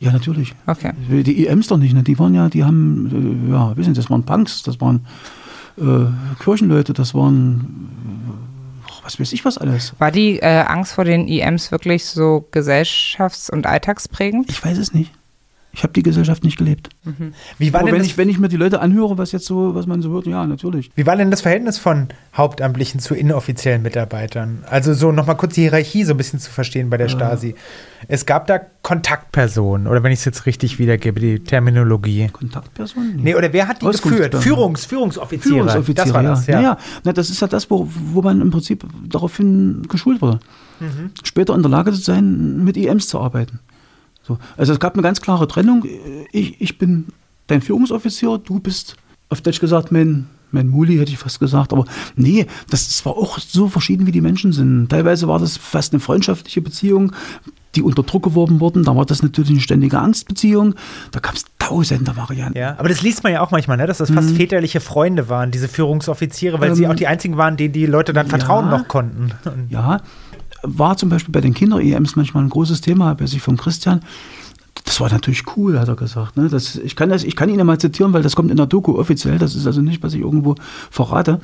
Ja, 0.00 0.10
natürlich. 0.10 0.54
Okay. 0.66 0.92
Die 1.08 1.46
EMs 1.46 1.68
doch 1.68 1.78
nicht, 1.78 1.94
ne? 1.94 2.02
die 2.02 2.18
waren 2.18 2.34
ja, 2.34 2.48
die 2.48 2.64
haben, 2.64 3.46
äh, 3.48 3.52
ja, 3.52 3.76
wissen 3.76 3.94
Sie, 3.94 4.00
das 4.00 4.10
waren 4.10 4.24
Punks, 4.24 4.62
das 4.62 4.80
waren 4.80 5.06
äh, 5.78 6.06
Kirchenleute, 6.42 6.92
das 6.92 7.14
waren 7.14 7.88
was 9.02 9.18
weiß 9.18 9.32
ich 9.32 9.44
was 9.44 9.58
alles. 9.58 9.94
War 9.98 10.10
die 10.10 10.38
äh, 10.38 10.64
Angst 10.66 10.94
vor 10.94 11.04
den 11.04 11.28
IMs 11.28 11.72
wirklich 11.72 12.06
so 12.06 12.48
gesellschafts- 12.52 13.50
und 13.50 13.66
alltagsprägend? 13.66 14.50
Ich 14.50 14.64
weiß 14.64 14.78
es 14.78 14.92
nicht. 14.94 15.12
Ich 15.74 15.82
habe 15.82 15.92
die 15.94 16.02
Gesellschaft 16.02 16.44
nicht 16.44 16.58
gelebt. 16.58 16.90
Mhm. 17.04 17.32
Wie 17.56 17.72
war 17.72 17.80
Aber 17.80 17.90
denn 17.90 17.98
wenn, 17.98 18.04
ich, 18.04 18.18
wenn 18.18 18.28
ich 18.28 18.38
mir 18.38 18.48
die 18.48 18.56
Leute 18.56 18.80
anhöre, 18.80 19.16
was 19.16 19.32
jetzt 19.32 19.46
so, 19.46 19.74
was 19.74 19.86
man 19.86 20.02
so 20.02 20.10
hört, 20.10 20.26
ja, 20.26 20.46
natürlich. 20.46 20.90
Wie 20.96 21.06
war 21.06 21.16
denn 21.16 21.30
das 21.30 21.40
Verhältnis 21.40 21.78
von 21.78 22.08
Hauptamtlichen 22.36 23.00
zu 23.00 23.14
inoffiziellen 23.14 23.82
Mitarbeitern? 23.82 24.64
Also 24.68 24.92
so 24.92 25.12
nochmal 25.12 25.36
kurz 25.38 25.54
die 25.54 25.62
Hierarchie 25.62 26.04
so 26.04 26.12
ein 26.12 26.18
bisschen 26.18 26.40
zu 26.40 26.50
verstehen 26.50 26.90
bei 26.90 26.98
der 26.98 27.08
Stasi. 27.08 27.54
Es 28.06 28.26
gab 28.26 28.46
da 28.48 28.60
Kontaktpersonen, 28.82 29.86
oder 29.86 30.02
wenn 30.02 30.12
ich 30.12 30.18
es 30.18 30.24
jetzt 30.26 30.44
richtig 30.44 30.78
wiedergebe, 30.78 31.20
die 31.20 31.38
Terminologie. 31.40 32.28
Kontaktpersonen? 32.30 33.20
Nee, 33.22 33.34
oder 33.34 33.52
wer 33.52 33.68
hat 33.68 33.80
die 33.80 33.86
geführt? 33.86 34.34
Führungs, 34.36 34.84
Führungsoffiziere. 34.84 35.54
Führungsoffiziere, 35.54 36.06
das 36.06 36.14
war 36.14 36.22
das, 36.22 36.46
ja. 36.48 36.60
ja. 36.60 36.78
Na, 37.04 37.12
das 37.12 37.30
ist 37.30 37.40
ja 37.40 37.46
das, 37.46 37.70
wo, 37.70 37.88
wo 37.90 38.20
man 38.20 38.42
im 38.42 38.50
Prinzip 38.50 38.84
daraufhin 39.08 39.86
geschult 39.88 40.20
wurde. 40.20 40.40
Mhm. 40.80 41.12
Später 41.22 41.54
in 41.54 41.62
der 41.62 41.70
Lage 41.70 41.92
zu 41.92 42.00
sein, 42.00 42.62
mit 42.64 42.76
EMs 42.76 43.08
zu 43.08 43.20
arbeiten. 43.20 43.60
So. 44.22 44.38
Also 44.56 44.72
es 44.72 44.80
gab 44.80 44.94
eine 44.94 45.02
ganz 45.02 45.20
klare 45.20 45.48
Trennung. 45.48 45.84
Ich, 46.32 46.60
ich 46.60 46.78
bin 46.78 47.06
dein 47.46 47.60
Führungsoffizier, 47.60 48.38
du 48.38 48.60
bist 48.60 48.96
auf 49.28 49.40
Deutsch 49.40 49.60
gesagt 49.60 49.90
mein, 49.90 50.26
mein 50.50 50.68
Muli, 50.68 50.98
hätte 50.98 51.10
ich 51.10 51.18
fast 51.18 51.40
gesagt. 51.40 51.72
Aber 51.72 51.84
nee, 52.16 52.46
das, 52.70 52.86
das 52.88 53.04
war 53.04 53.16
auch 53.16 53.38
so 53.38 53.68
verschieden, 53.68 54.06
wie 54.06 54.12
die 54.12 54.20
Menschen 54.20 54.52
sind. 54.52 54.88
Teilweise 54.88 55.26
war 55.28 55.38
das 55.38 55.56
fast 55.56 55.92
eine 55.92 56.00
freundschaftliche 56.00 56.60
Beziehung, 56.60 57.12
die 57.74 57.82
unter 57.82 58.02
Druck 58.02 58.24
geworfen 58.24 58.60
wurden. 58.60 58.84
Da 58.84 58.94
war 58.94 59.06
das 59.06 59.22
natürlich 59.22 59.50
eine 59.50 59.60
ständige 59.60 59.98
Angstbeziehung. 59.98 60.74
Da 61.10 61.20
gab 61.20 61.34
es 61.34 61.44
tausende 61.58 62.16
Varianten. 62.16 62.58
Ja, 62.58 62.76
aber 62.78 62.88
das 62.88 63.02
liest 63.02 63.24
man 63.24 63.32
ja 63.32 63.40
auch 63.40 63.50
manchmal, 63.50 63.78
ne? 63.78 63.86
dass 63.86 63.98
das 63.98 64.10
fast 64.10 64.30
mhm. 64.30 64.36
väterliche 64.36 64.80
Freunde 64.80 65.28
waren, 65.28 65.50
diese 65.50 65.68
Führungsoffiziere, 65.68 66.60
weil 66.60 66.70
ähm, 66.70 66.74
sie 66.74 66.86
auch 66.86 66.94
die 66.94 67.06
einzigen 67.06 67.36
waren, 67.38 67.56
denen 67.56 67.72
die 67.72 67.86
Leute 67.86 68.12
dann 68.12 68.26
vertrauen 68.26 68.66
ja, 68.66 68.78
noch 68.78 68.88
konnten. 68.88 69.32
Ja, 69.70 70.00
war 70.62 70.96
zum 70.96 71.08
Beispiel 71.08 71.32
bei 71.32 71.40
den 71.40 71.54
Kinder-EMs 71.54 72.16
manchmal 72.16 72.44
ein 72.44 72.50
großes 72.50 72.80
Thema, 72.80 73.14
bei 73.14 73.26
sich 73.26 73.42
von 73.42 73.56
Christian. 73.56 74.00
Das 74.84 75.00
war 75.00 75.10
natürlich 75.10 75.44
cool, 75.56 75.78
hat 75.78 75.88
er 75.88 75.96
gesagt. 75.96 76.36
Ne? 76.36 76.48
Das, 76.48 76.76
ich, 76.76 76.96
kann 76.96 77.10
das, 77.10 77.24
ich 77.24 77.36
kann 77.36 77.48
ihn 77.48 77.58
ja 77.58 77.64
mal 77.64 77.78
zitieren, 77.78 78.12
weil 78.12 78.22
das 78.22 78.36
kommt 78.36 78.50
in 78.50 78.56
der 78.56 78.66
Doku 78.66 78.98
offiziell. 78.98 79.38
Das 79.38 79.54
ist 79.54 79.66
also 79.66 79.80
nicht, 79.80 80.02
was 80.02 80.14
ich 80.14 80.20
irgendwo 80.20 80.54
verrate. 80.90 81.40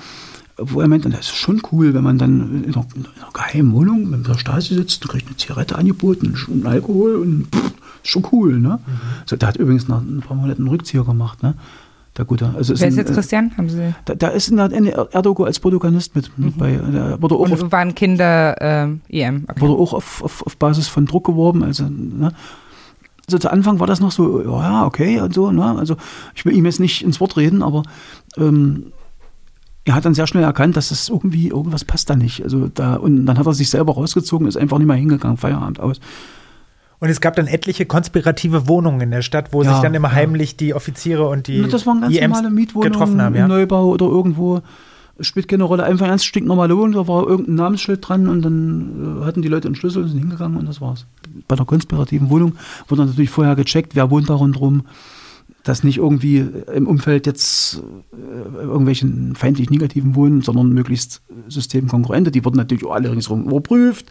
Wo 0.56 0.80
er 0.80 0.88
meint, 0.88 1.04
das 1.04 1.20
ist 1.20 1.36
schon 1.36 1.62
cool, 1.70 1.94
wenn 1.94 2.02
man 2.02 2.18
dann 2.18 2.64
in 2.64 2.74
einer, 2.74 2.86
in 2.96 3.06
einer 3.06 3.32
geheimen 3.32 3.72
Wohnung 3.72 4.10
mit 4.10 4.26
der 4.26 4.38
Stasi 4.38 4.74
sitzt 4.74 5.04
und 5.04 5.10
kriegt 5.12 5.28
eine 5.28 5.36
Zigarette 5.36 5.76
angeboten 5.76 6.34
und 6.48 6.66
Alkohol 6.66 7.16
und 7.16 7.46
pff, 7.54 7.72
ist 8.02 8.10
schon 8.10 8.26
cool. 8.32 8.58
Ne? 8.58 8.80
Mhm. 8.84 8.92
So, 9.26 9.36
der 9.36 9.48
hat 9.48 9.56
übrigens 9.56 9.86
nach 9.86 10.00
ein 10.00 10.20
paar 10.26 10.36
Monaten 10.36 10.62
einen 10.62 10.70
Rückzieher 10.70 11.04
gemacht. 11.04 11.42
Ne? 11.42 11.54
Der 12.18 12.24
Gute. 12.24 12.52
Also 12.56 12.78
Wer 12.78 12.88
ist 12.88 12.94
ein, 12.94 12.98
jetzt 12.98 13.10
äh, 13.10 13.14
Christian? 13.14 13.52
Haben 13.56 13.68
Sie? 13.68 13.94
Da, 14.04 14.14
da 14.14 14.28
ist 14.28 14.50
ein 14.50 14.86
Erdogan 14.86 15.46
als 15.46 15.60
Protagonist 15.60 16.14
mit. 16.14 16.30
Bei, 16.58 16.72
der 16.72 17.22
wurde 17.22 17.36
auch, 17.36 17.50
auf, 17.50 17.72
waren 17.72 17.94
Kinder 17.94 18.56
ähm, 18.60 19.00
EM. 19.08 19.44
Okay. 19.48 19.60
wurde 19.60 19.74
auch 19.74 19.94
auf, 19.94 20.22
auf, 20.22 20.46
auf 20.46 20.56
Basis 20.56 20.88
von 20.88 21.06
Druck 21.06 21.26
geworben. 21.26 21.62
Also, 21.62 21.84
ne? 21.84 22.32
also 23.26 23.38
zu 23.38 23.50
Anfang 23.50 23.78
war 23.78 23.86
das 23.86 24.00
noch 24.00 24.10
so, 24.10 24.42
ja, 24.42 24.84
okay 24.84 25.20
und 25.20 25.32
so. 25.32 25.50
Ne? 25.52 25.78
Also 25.78 25.96
ich 26.34 26.44
will 26.44 26.54
ihm 26.54 26.66
jetzt 26.66 26.80
nicht 26.80 27.02
ins 27.02 27.20
Wort 27.20 27.36
reden, 27.36 27.62
aber 27.62 27.84
ähm, 28.36 28.92
er 29.84 29.94
hat 29.94 30.04
dann 30.04 30.14
sehr 30.14 30.26
schnell 30.26 30.42
erkannt, 30.42 30.76
dass 30.76 30.90
es 30.90 31.08
irgendwie, 31.08 31.48
irgendwas 31.48 31.84
passt 31.84 32.10
da 32.10 32.16
nicht. 32.16 32.42
Also 32.42 32.68
da, 32.68 32.96
und 32.96 33.26
dann 33.26 33.38
hat 33.38 33.46
er 33.46 33.54
sich 33.54 33.70
selber 33.70 33.94
rausgezogen, 33.94 34.46
ist 34.46 34.56
einfach 34.56 34.78
nicht 34.78 34.86
mehr 34.86 34.96
hingegangen, 34.96 35.36
Feierabend 35.36 35.80
aus. 35.80 36.00
Und 37.00 37.08
es 37.10 37.20
gab 37.20 37.36
dann 37.36 37.46
etliche 37.46 37.86
konspirative 37.86 38.66
Wohnungen 38.66 39.00
in 39.00 39.10
der 39.12 39.22
Stadt, 39.22 39.52
wo 39.52 39.62
Ja, 39.62 39.72
sich 39.74 39.82
dann 39.82 39.94
immer 39.94 40.08
ja. 40.08 40.14
heimlich 40.14 40.56
die 40.56 40.74
Offiziere 40.74 41.28
und 41.28 41.46
die 41.46 41.62
das 41.62 41.86
waren 41.86 42.00
ganz 42.00 42.14
IMs 42.16 42.36
normale 42.36 42.50
Mietwohnungen 42.50 42.92
getroffen 42.92 43.22
haben. 43.22 43.34
im 43.36 43.40
Ja? 43.42 43.48
Neubau 43.48 43.86
oder 43.86 44.06
irgendwo. 44.06 44.62
Spielt 45.20 45.48
keine 45.48 45.64
Rolle. 45.64 45.82
Einfach 45.82 46.06
ganz 46.06 46.24
stinknormale 46.24 46.76
Wohnung, 46.76 46.92
da 46.92 47.08
war 47.08 47.26
irgendein 47.26 47.56
Namensschild 47.56 48.08
dran 48.08 48.28
und 48.28 48.42
dann 48.42 49.20
äh, 49.22 49.24
hatten 49.26 49.42
die 49.42 49.48
Leute 49.48 49.66
einen 49.66 49.74
Schlüssel 49.74 50.02
und 50.04 50.08
sind 50.10 50.18
hingegangen 50.20 50.56
und 50.56 50.66
das 50.68 50.80
war's. 50.80 51.06
Bei 51.48 51.56
der 51.56 51.66
konspirativen 51.66 52.30
Wohnung 52.30 52.52
wurde 52.88 53.04
natürlich 53.04 53.30
vorher 53.30 53.56
gecheckt, 53.56 53.96
wer 53.96 54.10
wohnt 54.10 54.30
da 54.30 54.34
rundherum, 54.34 54.82
dass 55.68 55.84
nicht 55.84 55.98
irgendwie 55.98 56.46
im 56.74 56.86
Umfeld 56.86 57.26
jetzt 57.26 57.82
äh, 58.12 58.62
irgendwelche 58.62 59.06
feindlich 59.34 59.68
negativen 59.68 60.14
wohnen, 60.14 60.40
sondern 60.40 60.70
möglichst 60.70 61.20
Systemkonkurrente. 61.48 62.30
Die 62.30 62.42
wurden 62.44 62.56
natürlich 62.56 62.86
auch 62.86 62.94
alle 62.94 63.10
ringsherum 63.10 63.44
überprüft. 63.44 64.06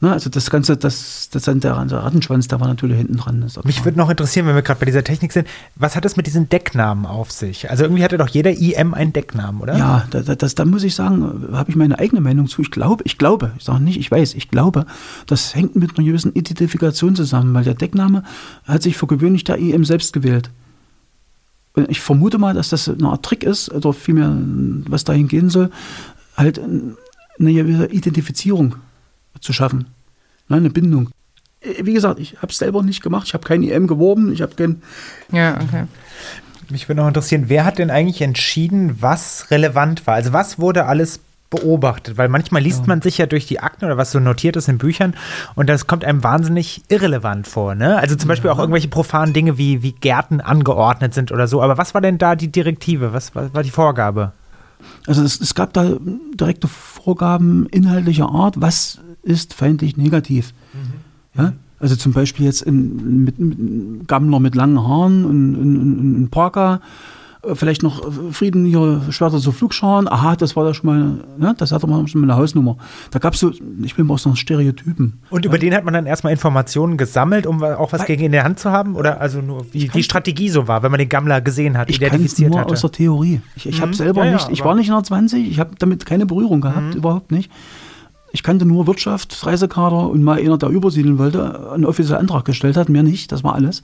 Ne? 0.00 0.12
Also 0.12 0.30
das 0.30 0.48
Ganze, 0.48 0.76
das, 0.76 1.28
das 1.30 1.42
dann 1.42 1.58
der, 1.58 1.84
der 1.86 1.98
Rattenschwanz, 1.98 2.46
der 2.46 2.60
war 2.60 2.68
natürlich 2.68 2.98
hinten 2.98 3.16
dran. 3.16 3.40
Das 3.40 3.62
Mich 3.64 3.84
würde 3.84 3.98
noch 3.98 4.10
interessieren, 4.10 4.46
wenn 4.46 4.54
wir 4.54 4.62
gerade 4.62 4.78
bei 4.78 4.86
dieser 4.86 5.02
Technik 5.02 5.32
sind, 5.32 5.48
was 5.74 5.96
hat 5.96 6.04
es 6.04 6.16
mit 6.16 6.28
diesen 6.28 6.48
Decknamen 6.48 7.04
auf 7.04 7.32
sich? 7.32 7.68
Also 7.68 7.82
irgendwie 7.82 8.04
hatte 8.04 8.16
doch 8.16 8.28
jeder 8.28 8.52
IM 8.52 8.94
einen 8.94 9.12
Decknamen, 9.12 9.60
oder? 9.60 9.76
Ja, 9.76 10.06
da, 10.10 10.20
da, 10.20 10.36
das, 10.36 10.54
da 10.54 10.64
muss 10.64 10.84
ich 10.84 10.94
sagen, 10.94 11.48
habe 11.52 11.68
ich 11.68 11.74
meine 11.74 11.98
eigene 11.98 12.20
Meinung 12.20 12.46
zu. 12.46 12.62
Ich 12.62 12.70
glaube, 12.70 13.02
ich 13.04 13.18
glaube, 13.18 13.50
ich 13.58 13.64
sage 13.64 13.82
nicht, 13.82 13.98
ich 13.98 14.08
weiß, 14.08 14.34
ich 14.34 14.50
glaube, 14.50 14.86
das 15.26 15.56
hängt 15.56 15.74
mit 15.74 15.98
einer 15.98 16.06
gewissen 16.06 16.32
Identifikation 16.32 17.16
zusammen, 17.16 17.52
weil 17.54 17.64
der 17.64 17.74
Deckname 17.74 18.22
hat 18.64 18.82
sich 18.82 18.96
für 18.96 19.08
gewöhnlich 19.08 19.42
der 19.42 19.58
EM 19.58 19.84
selbst 19.84 20.12
gewählt. 20.12 20.50
Und 21.74 21.90
ich 21.90 22.00
vermute 22.00 22.38
mal, 22.38 22.54
dass 22.54 22.68
das 22.68 22.88
eine 22.88 23.08
Art 23.08 23.24
Trick 23.24 23.44
ist, 23.44 23.70
oder 23.72 23.92
vielmehr, 23.92 24.36
was 24.88 25.04
dahin 25.04 25.28
gehen 25.28 25.48
soll, 25.48 25.70
halt 26.36 26.60
eine 27.38 27.50
Identifizierung 27.90 28.76
zu 29.40 29.52
schaffen. 29.52 29.86
Ne, 30.48 30.56
eine 30.56 30.70
Bindung. 30.70 31.10
Wie 31.80 31.94
gesagt, 31.94 32.18
ich 32.18 32.38
habe 32.38 32.48
es 32.48 32.58
selber 32.58 32.82
nicht 32.82 33.02
gemacht, 33.02 33.26
ich 33.26 33.34
habe 33.34 33.46
kein 33.46 33.62
EM 33.62 33.86
geworben, 33.86 34.32
ich 34.32 34.42
habe 34.42 34.54
kein 34.54 34.82
Ja, 35.30 35.60
okay. 35.60 35.84
Mich 36.68 36.88
würde 36.88 37.00
noch 37.00 37.08
interessieren, 37.08 37.44
wer 37.48 37.64
hat 37.64 37.78
denn 37.78 37.90
eigentlich 37.90 38.22
entschieden, 38.22 39.00
was 39.00 39.50
relevant 39.50 40.06
war? 40.06 40.14
Also 40.14 40.32
was 40.32 40.58
wurde 40.58 40.86
alles 40.86 41.20
beobachtet? 41.52 42.18
Weil 42.18 42.28
manchmal 42.28 42.62
liest 42.62 42.88
man 42.88 43.00
sich 43.00 43.18
ja 43.18 43.26
durch 43.26 43.46
die 43.46 43.60
Akten 43.60 43.84
oder 43.84 43.96
was 43.96 44.10
so 44.10 44.18
notiert 44.18 44.56
ist 44.56 44.68
in 44.68 44.78
Büchern 44.78 45.14
und 45.54 45.68
das 45.68 45.86
kommt 45.86 46.04
einem 46.04 46.24
wahnsinnig 46.24 46.82
irrelevant 46.88 47.46
vor. 47.46 47.76
Ne? 47.76 47.96
Also 47.98 48.16
zum 48.16 48.26
Beispiel 48.26 48.50
auch 48.50 48.58
irgendwelche 48.58 48.88
profanen 48.88 49.32
Dinge 49.32 49.58
wie, 49.58 49.82
wie 49.82 49.92
Gärten 49.92 50.40
angeordnet 50.40 51.14
sind 51.14 51.30
oder 51.30 51.46
so. 51.46 51.62
Aber 51.62 51.78
was 51.78 51.94
war 51.94 52.00
denn 52.00 52.18
da 52.18 52.34
die 52.34 52.50
Direktive? 52.50 53.12
Was 53.12 53.34
war, 53.36 53.54
war 53.54 53.62
die 53.62 53.70
Vorgabe? 53.70 54.32
Also 55.06 55.22
es, 55.22 55.40
es 55.40 55.54
gab 55.54 55.72
da 55.72 55.96
direkte 56.34 56.66
Vorgaben 56.66 57.66
inhaltlicher 57.66 58.28
Art, 58.28 58.60
was 58.60 58.98
ist 59.22 59.54
feindlich 59.54 59.96
negativ. 59.96 60.52
Ja? 61.36 61.52
Also 61.78 61.96
zum 61.96 62.12
Beispiel 62.12 62.46
jetzt 62.46 62.66
ein, 62.66 63.24
mit, 63.24 63.38
mit, 63.38 64.08
Gammler 64.08 64.40
mit 64.40 64.54
langen 64.54 64.80
Haaren 64.86 65.24
und 65.24 66.22
ein, 66.22 66.28
Parker, 66.30 66.80
vielleicht 67.54 67.82
noch 67.82 68.02
Frieden 68.32 68.64
hier, 68.64 69.02
Schwerter 69.10 69.38
zu 69.38 69.50
Flugscharen, 69.52 70.06
aha, 70.08 70.36
das 70.36 70.54
war 70.54 70.64
da 70.64 70.74
schon 70.74 70.86
mal, 70.86 71.24
ja, 71.40 71.52
das 71.54 71.72
hatte 71.72 71.86
man 71.86 72.06
schon 72.06 72.20
mal 72.20 72.30
eine 72.30 72.40
Hausnummer. 72.40 72.76
Da 73.10 73.18
gab 73.18 73.34
es 73.34 73.40
so, 73.40 73.50
ich 73.82 73.96
will 73.98 74.04
mal 74.04 74.14
aus 74.14 74.24
noch 74.26 74.36
Stereotypen. 74.36 75.14
Und 75.30 75.44
über 75.44 75.58
den 75.58 75.74
hat 75.74 75.84
man 75.84 75.92
dann 75.94 76.06
erstmal 76.06 76.32
Informationen 76.32 76.96
gesammelt, 76.96 77.46
um 77.46 77.62
auch 77.62 77.92
was 77.92 78.00
Weil- 78.00 78.06
gegen 78.06 78.24
in 78.24 78.32
der 78.32 78.44
Hand 78.44 78.60
zu 78.60 78.70
haben? 78.70 78.94
Oder 78.94 79.20
also 79.20 79.40
nur, 79.40 79.66
wie 79.72 79.88
die 79.88 80.02
Strategie 80.02 80.48
so 80.50 80.68
war, 80.68 80.82
wenn 80.82 80.90
man 80.92 80.98
den 80.98 81.08
Gammler 81.08 81.40
gesehen 81.40 81.76
hat, 81.76 81.90
Ich 81.90 81.96
identifiziert 81.96 82.50
nur 82.50 82.60
hatte? 82.60 82.72
aus 82.74 82.80
der 82.82 82.92
Theorie. 82.92 83.40
Ich, 83.56 83.66
ich 83.66 83.80
habe 83.80 83.88
Mhm. 83.90 83.94
selber 83.94 84.20
Ja, 84.24 84.30
ja, 84.30 84.36
nicht, 84.36 84.48
ich 84.50 84.64
war 84.64 84.74
nicht 84.74 84.88
in 84.88 84.94
der 84.94 85.02
20, 85.02 85.50
ich 85.50 85.58
habe 85.58 85.70
damit 85.78 86.06
keine 86.06 86.26
Berührung 86.26 86.60
gehabt, 86.60 86.94
überhaupt 86.94 87.32
nicht. 87.32 87.50
Ich 88.32 88.42
kannte 88.42 88.64
nur 88.64 88.86
Wirtschaft, 88.86 89.46
Reisekader 89.46 90.08
und 90.08 90.22
mal 90.22 90.38
einer, 90.38 90.56
der 90.56 90.70
übersiedeln 90.70 91.18
wollte, 91.18 91.70
einen 91.70 91.84
offiziellen 91.84 92.20
Antrag 92.20 92.44
gestellt 92.44 92.76
hat, 92.76 92.88
mehr 92.88 93.02
nicht, 93.02 93.30
das 93.30 93.44
war 93.44 93.54
alles. 93.54 93.82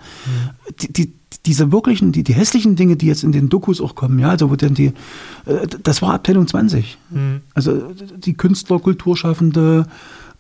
Die, 0.81 0.93
die, 0.93 1.13
diese 1.45 1.71
wirklichen, 1.71 2.13
die, 2.13 2.25
die 2.25 2.33
hässlichen 2.33 2.75
Dinge, 2.75 2.97
die 2.97 3.07
jetzt 3.07 3.25
in 3.25 3.33
den 3.33 3.51
Dokus 3.51 3.81
auch 3.81 3.95
kommen, 3.95 4.19
ja, 4.19 4.31
also 4.31 4.51
wo 4.51 4.57
denn 4.57 4.75
die, 4.75 4.93
äh, 5.45 5.67
das 5.83 6.01
war 6.01 6.15
Abteilung 6.15 6.47
20. 6.47 6.97
Mhm. 7.11 7.43
Also 7.55 7.83
die 8.17 8.35
Künstler, 8.35 8.79
Kulturschaffende, 8.79 9.87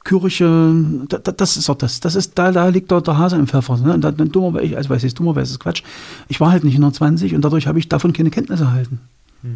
Kirche, 0.04 0.74
da, 1.08 1.18
da, 1.18 1.32
das 1.32 1.58
ist 1.58 1.68
doch 1.68 1.74
das. 1.76 2.00
Das 2.00 2.14
ist, 2.14 2.38
da, 2.38 2.50
da 2.50 2.68
liegt 2.68 2.90
doch 2.90 3.02
der 3.02 3.18
Hase 3.18 3.36
im 3.36 3.46
Pfeffer. 3.46 3.76
Ne? 3.76 3.92
Und 3.92 4.00
dann, 4.00 4.16
dummerweise, 4.16 4.76
also 4.76 4.88
weiß 4.88 5.04
ich, 5.04 5.12
dummerweise 5.12 5.52
ist 5.52 5.60
Quatsch. 5.60 5.82
Ich 6.28 6.40
war 6.40 6.50
halt 6.50 6.64
nicht 6.64 6.76
in 6.76 6.80
der 6.80 6.92
20 6.92 7.34
und 7.34 7.42
dadurch 7.42 7.66
habe 7.66 7.78
ich 7.78 7.88
davon 7.88 8.14
keine 8.14 8.30
Kenntnisse 8.30 8.64
erhalten. 8.64 9.00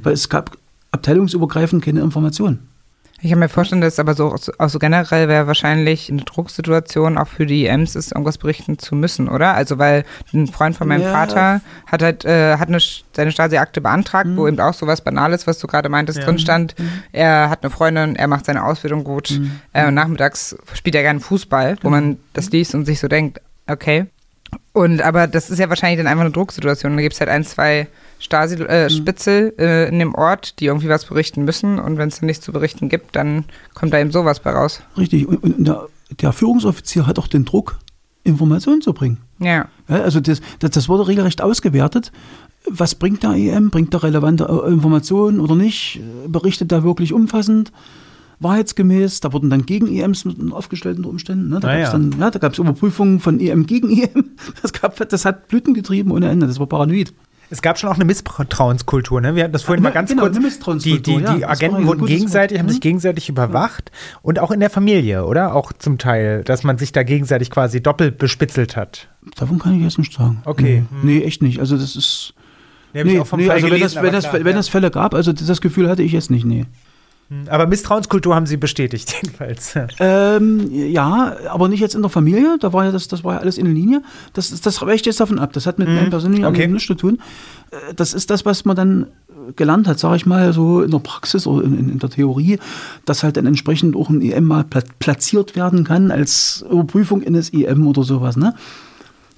Weil 0.02 0.12
es 0.12 0.28
gab 0.28 0.56
abteilungsübergreifend 0.90 1.82
keine 1.82 2.00
Informationen. 2.00 2.60
Ich 3.24 3.30
kann 3.30 3.38
mir 3.38 3.48
vorstellen, 3.48 3.80
dass 3.80 4.00
aber 4.00 4.14
so, 4.14 4.34
auch 4.58 4.68
so 4.68 4.78
generell 4.80 5.28
wäre 5.28 5.46
wahrscheinlich 5.46 6.10
eine 6.10 6.22
Drucksituation 6.22 7.16
auch 7.18 7.28
für 7.28 7.46
die 7.46 7.66
EMs 7.66 7.94
ist, 7.94 8.10
irgendwas 8.10 8.36
berichten 8.36 8.80
zu 8.80 8.96
müssen, 8.96 9.28
oder? 9.28 9.54
Also 9.54 9.78
weil 9.78 10.04
ein 10.34 10.48
Freund 10.48 10.76
von 10.76 10.88
meinem 10.88 11.02
Ja. 11.02 11.12
Vater 11.12 11.60
hat 11.86 12.02
halt 12.02 12.24
äh, 12.24 12.56
hat 12.56 12.66
eine, 12.66 12.78
seine 13.14 13.30
Stasi-Akte 13.30 13.80
beantragt, 13.80 14.28
wo 14.34 14.48
eben 14.48 14.58
auch 14.58 14.74
sowas 14.74 15.02
Banales, 15.02 15.46
was 15.46 15.60
du 15.60 15.68
gerade 15.68 15.88
meintest, 15.88 16.18
Ja. 16.18 16.24
drin 16.24 16.40
stand. 16.40 16.74
Er 17.12 17.48
hat 17.48 17.62
eine 17.62 17.70
Freundin, 17.70 18.16
er 18.16 18.26
macht 18.26 18.44
seine 18.46 18.64
Ausbildung 18.64 19.04
gut. 19.04 19.40
Äh, 19.72 19.86
und 19.86 19.94
nachmittags 19.94 20.56
spielt 20.74 20.96
er 20.96 21.02
gerne 21.02 21.20
Fußball, 21.20 21.76
wo 21.82 21.90
man 21.90 22.18
das 22.32 22.50
liest 22.50 22.74
und 22.74 22.86
sich 22.86 22.98
so 22.98 23.06
denkt, 23.06 23.40
okay. 23.68 24.06
Und 24.72 25.00
aber 25.00 25.28
das 25.28 25.48
ist 25.48 25.60
ja 25.60 25.68
wahrscheinlich 25.68 25.98
dann 25.98 26.08
einfach 26.08 26.24
eine 26.24 26.32
Drucksituation. 26.32 26.96
Da 26.96 27.02
gibt 27.02 27.14
es 27.14 27.20
halt 27.20 27.30
ein, 27.30 27.44
zwei 27.44 27.86
Stasi-Spitzel 28.22 29.54
äh, 29.58 29.88
in 29.88 29.98
dem 29.98 30.14
Ort, 30.14 30.60
die 30.60 30.66
irgendwie 30.66 30.88
was 30.88 31.04
berichten 31.04 31.44
müssen. 31.44 31.78
Und 31.78 31.98
wenn 31.98 32.08
es 32.08 32.20
dann 32.20 32.26
nichts 32.26 32.44
zu 32.44 32.52
berichten 32.52 32.88
gibt, 32.88 33.16
dann 33.16 33.44
kommt 33.74 33.92
da 33.92 33.98
eben 33.98 34.12
sowas 34.12 34.40
bei 34.40 34.50
raus. 34.50 34.82
Richtig. 34.96 35.26
Und, 35.26 35.42
und 35.42 35.64
der, 35.66 35.88
der 36.20 36.32
Führungsoffizier 36.32 37.06
hat 37.06 37.18
auch 37.18 37.26
den 37.26 37.44
Druck, 37.44 37.78
Informationen 38.24 38.80
zu 38.82 38.92
bringen. 38.92 39.18
Ja. 39.40 39.66
Ja, 39.88 40.02
also 40.02 40.20
das, 40.20 40.40
das, 40.60 40.70
das 40.70 40.88
wurde 40.88 41.08
regelrecht 41.08 41.42
ausgewertet. 41.42 42.12
Was 42.70 42.94
bringt 42.94 43.24
der 43.24 43.32
EM? 43.32 43.70
Bringt 43.70 43.92
er 43.92 44.04
relevante 44.04 44.44
äh, 44.44 44.70
Informationen 44.72 45.40
oder 45.40 45.56
nicht? 45.56 45.96
Äh, 46.24 46.28
Berichtet 46.28 46.70
er 46.70 46.84
wirklich 46.84 47.12
umfassend? 47.12 47.72
Wahrheitsgemäß, 48.38 49.20
da 49.20 49.32
wurden 49.32 49.50
dann 49.50 49.66
gegen 49.66 49.86
EMs 49.86 50.24
mit 50.24 50.36
aufgestellt 50.52 50.96
unter 50.96 51.10
Umständen. 51.10 51.48
Ne? 51.48 51.60
Da 51.60 51.68
Ah, 51.68 51.76
gab's 51.76 51.92
ja. 51.92 51.98
dann, 51.98 52.14
ja, 52.18 52.30
da 52.30 52.38
gab 52.40 52.52
es 52.52 52.58
Überprüfungen 52.58 53.20
von 53.20 53.38
EM 53.40 53.66
gegen 53.66 53.90
EM. 53.90 54.30
Das, 54.62 54.72
gab, 54.72 54.96
das 55.08 55.24
hat 55.24 55.48
Blüten 55.48 55.74
getrieben 55.74 56.10
ohne 56.10 56.28
Ende. 56.28 56.46
Das 56.46 56.58
war 56.58 56.66
paranoid. 56.66 57.12
Es 57.52 57.60
gab 57.60 57.78
schon 57.78 57.90
auch 57.90 57.96
eine 57.96 58.06
Misstrauenskultur, 58.06 59.20
ne? 59.20 59.34
Wir 59.36 59.44
hatten 59.44 59.52
das 59.52 59.62
vorhin 59.62 59.84
Ja, 59.84 59.90
mal 59.90 59.94
ganz 59.94 60.08
genau, 60.08 60.22
kurz. 60.22 60.32
eine 60.36 60.40
Die, 60.40 60.46
Misstrauenskultur, 60.46 61.18
die, 61.18 61.22
ja, 61.24 61.34
die 61.34 61.42
war 61.42 61.50
Agenten 61.50 61.86
wurden 61.86 62.06
gegenseitig, 62.06 62.56
Wort. 62.56 62.60
haben 62.62 62.68
sich 62.70 62.78
Mhm. 62.78 62.80
gegenseitig 62.80 63.28
überwacht 63.28 63.90
und 64.22 64.38
auch 64.38 64.50
in 64.52 64.60
der 64.60 64.70
Familie, 64.70 65.26
oder? 65.26 65.54
Auch 65.54 65.72
zum 65.74 65.98
Teil, 65.98 66.44
dass 66.44 66.64
man 66.64 66.78
sich 66.78 66.92
da 66.92 67.02
gegenseitig 67.02 67.50
quasi 67.50 67.82
doppelt 67.82 68.16
bespitzelt 68.16 68.74
hat. 68.76 69.08
Davon 69.36 69.58
kann 69.58 69.74
ich 69.76 69.82
jetzt 69.82 69.98
nicht 69.98 70.14
sagen. 70.14 70.40
Okay. 70.46 70.84
Nee, 71.02 71.18
nee 71.18 71.24
echt 71.24 71.42
nicht. 71.42 71.60
Also 71.60 71.76
das 71.76 71.94
ist. 71.94 72.32
Nee, 72.94 73.04
Nee, 73.04 73.12
nee 73.12 73.18
also 73.20 73.36
wenn, 73.36 73.60
gelesen, 73.60 73.80
das, 73.82 74.02
wenn, 74.02 74.12
das, 74.12 74.24
klar, 74.24 74.34
wenn 74.44 74.46
ja. 74.46 74.52
das 74.52 74.68
Fälle 74.68 74.90
gab, 74.90 75.14
also 75.14 75.32
das 75.32 75.60
Gefühl 75.60 75.88
hatte 75.90 76.02
ich 76.02 76.12
jetzt 76.12 76.30
nicht, 76.30 76.44
nee. 76.44 76.64
Aber 77.48 77.66
Misstrauenskultur 77.66 78.34
haben 78.34 78.46
sie 78.46 78.56
bestätigt, 78.56 79.14
jedenfalls. 79.22 79.74
Ähm, 80.00 80.68
ja, 80.70 81.36
aber 81.48 81.68
nicht 81.68 81.80
jetzt 81.80 81.94
in 81.94 82.02
der 82.02 82.10
Familie. 82.10 82.56
Da 82.60 82.72
war 82.72 82.84
ja 82.84 82.92
das, 82.92 83.08
das 83.08 83.24
war 83.24 83.34
ja 83.34 83.40
alles 83.40 83.58
in 83.58 83.64
der 83.64 83.74
Linie. 83.74 84.02
Das, 84.32 84.60
das 84.60 84.80
weicht 84.82 85.06
jetzt 85.06 85.20
davon 85.20 85.38
ab. 85.38 85.52
Das 85.52 85.66
hat 85.66 85.78
mit 85.78 85.88
meinem 85.88 86.10
persönlichen 86.10 86.42
Mhm. 86.42 86.48
Okay. 86.48 86.66
Nichts 86.66 86.86
zu 86.86 86.94
tun. 86.94 87.18
Äh, 87.70 87.94
Das 87.94 88.14
ist 88.14 88.30
das, 88.30 88.44
was 88.44 88.64
man 88.64 88.76
dann 88.76 89.02
äh, 89.28 89.52
gelernt 89.54 89.86
hat, 89.88 89.98
sage 89.98 90.16
ich 90.16 90.26
mal, 90.26 90.52
so 90.52 90.82
in 90.82 90.90
der 90.90 90.98
Praxis 90.98 91.46
oder 91.46 91.64
in, 91.64 91.90
in, 91.90 91.98
der 91.98 92.10
Theorie, 92.10 92.58
dass 93.04 93.22
halt 93.22 93.36
dann 93.36 93.46
entsprechend 93.46 93.96
auch 93.96 94.08
ein 94.10 94.20
EM 94.22 94.44
mal 94.44 94.64
pla 94.64 94.82
platziert 94.98 95.56
werden 95.56 95.84
kann 95.84 96.10
als 96.10 96.64
Überprüfung 96.70 97.22
in 97.22 97.34
das 97.34 97.52
EM 97.52 97.86
oder 97.86 98.02
sowas. 98.02 98.36
Ne? 98.36 98.54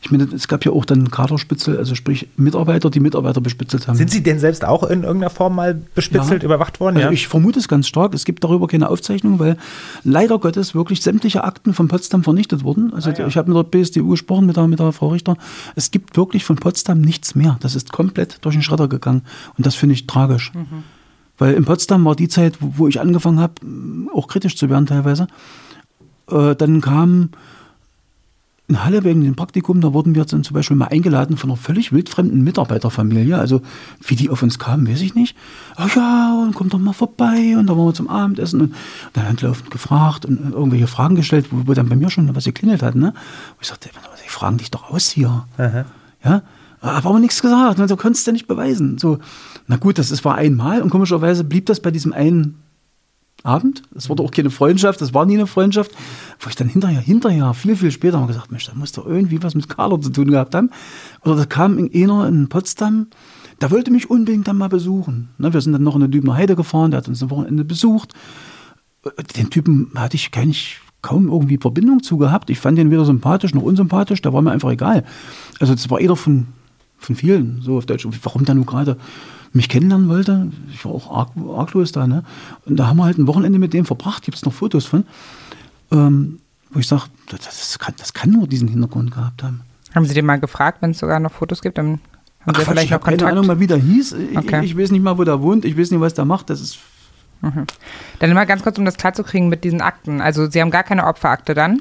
Ich 0.05 0.11
meine, 0.11 0.25
es 0.25 0.49
gab 0.49 0.67
ja 0.67 0.73
auch 0.73 0.85
dann 0.85 1.11
Kaderspitzel, 1.11 1.79
also 1.79 1.95
sprich 1.95 2.29
Mitarbeiter, 2.37 2.91
die 2.91 3.01
Mitarbeiter 3.01 3.41
bespitzelt 3.41 3.89
haben. 3.89 3.97
Sind 3.97 4.11
sie 4.11 4.23
denn 4.23 4.39
selbst 4.39 4.63
auch 4.63 4.83
in 4.83 5.03
irgendeiner 5.03 5.31
Form 5.31 5.55
mal 5.55 5.81
bespitzelt, 5.95 6.43
Ja. 6.43 6.47
überwacht 6.47 6.79
worden? 6.79 6.97
Also 6.97 7.09
ja. 7.09 7.13
ich 7.13 7.27
vermute 7.27 7.59
es 7.59 7.69
ganz 7.69 7.89
stark. 7.89 8.13
Es 8.13 8.27
gibt 8.27 8.45
darüber 8.45 8.67
keine 8.67 8.91
Aufzeichnung, 8.91 9.39
weil 9.39 9.57
leider 10.03 10.39
Gottes 10.39 10.75
wirklich 10.75 11.01
sämtliche 11.01 11.43
Akten 11.43 11.73
von 11.73 11.89
Potsdam 11.89 12.23
vernichtet 12.23 12.65
wurden. 12.65 12.93
Also 12.93 13.09
Ah, 13.11 13.15
ja. 13.17 13.27
ich 13.27 13.39
habe 13.39 13.51
mit 13.51 13.57
der 13.57 13.63
BSDU 13.79 14.09
gesprochen, 14.11 14.45
mit 14.45 14.59
der, 14.59 14.67
mit 14.69 14.79
der 14.79 14.93
Frau 14.93 15.09
Richter. 15.09 15.39
Es 15.75 15.91
gibt 15.91 16.19
wirklich 16.19 16.45
von 16.45 16.57
Potsdam 16.57 17.01
nichts 17.01 17.35
mehr. 17.35 17.57
Das 17.61 17.75
ist 17.75 17.91
komplett 17.91 18.39
durch 18.43 18.55
den 18.57 18.63
Schredder 18.63 18.89
gegangen. 18.89 19.23
Und 19.57 19.65
das 19.65 19.75
finde 19.75 19.95
ich 19.95 20.07
tragisch. 20.07 20.53
Weil 21.39 21.55
in 21.55 21.65
Potsdam 21.65 22.05
war 22.05 22.15
die 22.15 22.29
Zeit, 22.29 22.59
wo, 22.61 22.75
wo 22.77 22.89
ich 22.89 23.01
angefangen 23.01 23.41
habe, 23.41 23.55
auch 24.15 24.29
kritisch 24.29 24.57
zu 24.57 24.69
werden 24.69 24.85
teilweise. 24.85 25.29
Äh, 26.31 26.55
dann 26.57 26.83
kam 26.83 27.31
in 28.67 28.83
Halle 28.83 29.05
wegen 29.05 29.23
dem 29.23 29.37
Praktikum, 29.37 29.83
da 29.83 29.93
wurden 29.93 30.15
wir 30.15 30.25
dann 30.25 30.43
zum 30.43 30.55
Beispiel 30.55 30.77
mal 30.77 30.87
eingeladen 30.87 31.37
von 31.37 31.51
einer 31.51 31.57
völlig 31.59 31.93
wildfremden 31.93 32.43
Mitarbeiterfamilie. 32.43 33.39
Also 33.39 33.61
wie 34.01 34.17
die 34.17 34.31
auf 34.31 34.43
uns 34.43 34.59
kamen, 34.59 34.89
weiß 34.89 35.03
ich 35.03 35.15
nicht. 35.15 35.37
Ach 35.77 35.95
ja, 35.95 36.43
und 36.43 36.55
kommt 36.55 36.73
doch 36.73 36.79
mal 36.79 36.95
vorbei 36.95 37.57
und 37.59 37.67
da 37.67 37.77
waren 37.77 37.87
wir 37.87 37.95
zum 37.95 38.09
Abendessen 38.09 38.63
und 38.63 38.75
dann 39.13 39.29
haben 39.29 39.37
die 39.37 39.45
laufend 39.45 39.71
gefragt 39.71 40.25
und 40.25 40.53
irgendwelche 40.53 40.87
Fragen 40.87 41.15
gestellt, 41.15 41.49
wo, 41.51 41.67
wo 41.67 41.75
dann 41.75 41.91
bei 41.91 41.97
mir 41.97 42.09
schon 42.09 42.35
was 42.35 42.45
geklingelt 42.45 42.83
hat. 42.83 42.95
Ne? 42.95 43.13
Wo 43.15 43.61
ich 43.61 43.69
sagte, 43.69 43.91
die 44.25 44.31
fragen 44.31 44.57
dich 44.57 44.71
doch 44.71 44.91
aus 44.91 45.11
hier. 45.11 45.47
Aha. 45.59 45.85
Ja, 46.25 46.43
aber 46.81 47.11
aber 47.11 47.21
nichts 47.21 47.43
gesagt. 47.43 47.79
Ne? 47.79 47.87
Du 47.87 47.97
konntest 47.97 48.27
ja 48.27 48.33
nicht 48.33 48.47
beweisen. 48.47 48.97
So, 48.97 49.19
na 49.67 49.77
gut, 49.77 49.99
das, 49.99 50.09
das 50.09 50.25
war 50.25 50.37
einmal 50.37 50.81
und 50.81 50.89
komischerweise 50.89 51.45
blieb 51.45 51.67
das 51.67 51.81
bei 51.81 51.91
diesem 51.91 52.15
einen 52.15 52.64
Abend. 53.45 53.83
Es 53.95 54.09
wurde 54.09 54.23
auch 54.23 54.31
keine 54.31 54.51
Freundschaft, 54.51 55.01
das 55.01 55.13
war 55.13 55.27
nie 55.27 55.35
eine 55.35 55.47
Freundschaft. 55.47 55.93
Wo 56.41 56.49
ich 56.49 56.57
dann 56.57 56.69
hinterher, 56.69 57.01
hinterher, 57.01 57.53
viel, 57.55 57.77
viel 57.77 57.91
später 57.91 58.19
mal 58.19 58.27
gesagt, 58.27 58.51
Mensch, 58.51 58.67
da 58.67 58.75
muss 58.75 58.93
doch 58.93 59.07
irgendwie 59.07 59.43
was 59.43 59.55
mit 59.55 59.69
Carlo 59.69 59.99
zu 59.99 60.11
tun 60.11 60.31
gehabt 60.31 60.55
haben. 60.55 60.71
Oder 61.25 61.37
da 61.37 61.45
kam 61.45 61.79
einer 61.79 62.27
in 62.27 62.49
Potsdam, 62.49 63.09
der 63.61 63.71
wollte 63.71 63.91
mich 63.91 64.11
unbedingt 64.11 64.49
dann 64.49 64.59
mal 64.59 64.69
besuchen. 64.69 65.29
Ne, 65.39 65.53
wir 65.53 65.61
sind 65.61 65.75
dann 65.75 65.83
noch 65.83 65.95
in 65.95 66.01
der 66.01 66.09
Dübener 66.09 66.35
Heide 66.35 66.57
gefahren, 66.57 66.91
der 66.91 66.99
hat 66.99 67.09
uns 67.09 67.23
am 67.23 67.31
Wochenende 67.31 67.65
besucht. 67.65 68.15
Den 69.37 69.51
Typen 69.51 69.91
hatte 69.95 70.17
ich 70.17 70.31
gar 70.31 70.47
nicht, 70.47 70.81
kaum 71.03 71.29
irgendwie 71.29 71.59
Verbindung 71.59 72.03
zu 72.03 72.17
gehabt. 72.17 72.49
Ich 72.49 72.59
fand 72.59 72.79
den 72.79 72.91
weder 72.91 73.05
sympathisch 73.05 73.53
noch 73.53 73.63
unsympathisch, 73.63 74.23
der 74.23 74.33
war 74.33 74.41
mir 74.41 74.53
einfach 74.53 74.71
egal. 74.71 75.05
Also 75.61 75.75
das 75.75 75.91
war 75.91 76.01
jeder 76.01 76.17
von, 76.17 76.47
von 76.97 77.15
vielen, 77.15 77.61
so 77.61 77.77
auf 77.77 77.85
Deutsch. 77.85 78.09
Warum 78.23 78.47
der 78.47 78.55
nun 78.55 78.65
gerade 78.65 78.97
mich 79.55 79.69
kennenlernen 79.69 80.09
wollte, 80.09 80.51
ich 80.73 80.85
war 80.85 80.93
auch 80.93 81.11
arg, 81.11 81.31
arglos 81.57 81.93
da, 81.93 82.07
ne? 82.07 82.25
Und 82.67 82.77
da 82.77 82.89
haben 82.89 82.97
wir 82.97 83.05
halt 83.05 83.19
ein 83.19 83.27
Wochenende 83.27 83.59
mit 83.59 83.73
dem 83.73 83.85
verbracht, 83.85 84.25
gibt 84.25 84.37
es 84.37 84.45
noch 84.45 84.53
Fotos 84.53 84.85
von, 84.85 85.05
ähm, 85.93 86.41
wo 86.71 86.81
ich 86.81 86.89
sage, 86.89 87.05
das, 87.29 87.41
das, 87.41 87.79
kann, 87.79 87.95
das 87.99 88.13
kann 88.13 88.31
nur 88.31 88.47
diesen 88.49 88.69
Hintergrund 88.69 89.13
gehabt 89.13 89.43
haben. 89.43 89.61
Haben 89.95 90.07
Sie 90.07 90.15
den 90.15 90.27
mal 90.27 90.41
gefragt, 90.41 90.83
wenn 90.83 90.91
es 90.91 90.99
sogar 90.99 91.21
noch 91.21 91.31
Fotos 91.33 91.63
gibt? 91.63 91.79
Dann 91.79 92.01
haben 92.41 92.53
Ach, 92.53 92.59
Sie 92.59 92.65
vielleicht 92.65 92.87
ich 92.87 92.93
habe 92.93 93.05
keine. 93.05 93.27
Ahnung 93.27 93.47
mal, 93.47 93.61
wie 93.61 93.69
der 93.69 93.77
hieß. 93.79 94.13
Ich, 94.13 94.37
Okay. 94.37 94.65
ich 94.65 94.77
weiß 94.77 94.91
nicht 94.91 95.03
mal, 95.03 95.17
wo 95.17 95.23
der 95.25 95.41
wohnt. 95.41 95.65
Ich 95.65 95.79
weiß 95.79 95.93
nicht, 95.93 96.01
was 96.01 96.15
der 96.15 96.25
macht. 96.25 96.51
Das 96.51 96.61
ist 96.61 96.79
Dann 98.19 98.35
mal 98.35 98.45
ganz 98.45 98.63
kurz, 98.65 98.77
um 98.77 98.85
das 98.85 98.97
klarzukriegen 98.97 99.49
mit 99.49 99.63
diesen 99.63 99.81
Akten. 99.81 100.21
Also 100.21 100.51
Sie 100.51 100.61
haben 100.61 100.71
gar 100.73 100.83
keine 100.83 101.07
Opferakte 101.07 101.55
dann? 101.55 101.81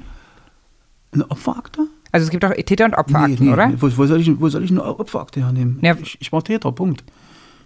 eine 1.12 1.30
Opferakte? 1.30 1.88
Also 2.12 2.26
es 2.26 2.30
gibt 2.32 2.44
auch 2.46 2.52
Täter- 2.52 2.86
und 2.86 2.96
Opferakten, 2.96 3.52
oder? 3.52 3.72
Wo, 3.80 3.90
wo, 3.98 4.06
soll 4.06 4.22
ich, 4.22 4.40
wo 4.40 4.50
soll 4.50 4.64
ich 4.64 4.72
eine 4.72 4.84
Opferakte 4.84 5.42
hernehmen? 5.42 5.80
Ja. 5.82 5.96
Ich, 6.02 6.18
ich 6.22 6.32
war 6.32 6.44
Täter, 6.44 6.72
Punkt. 6.72 7.04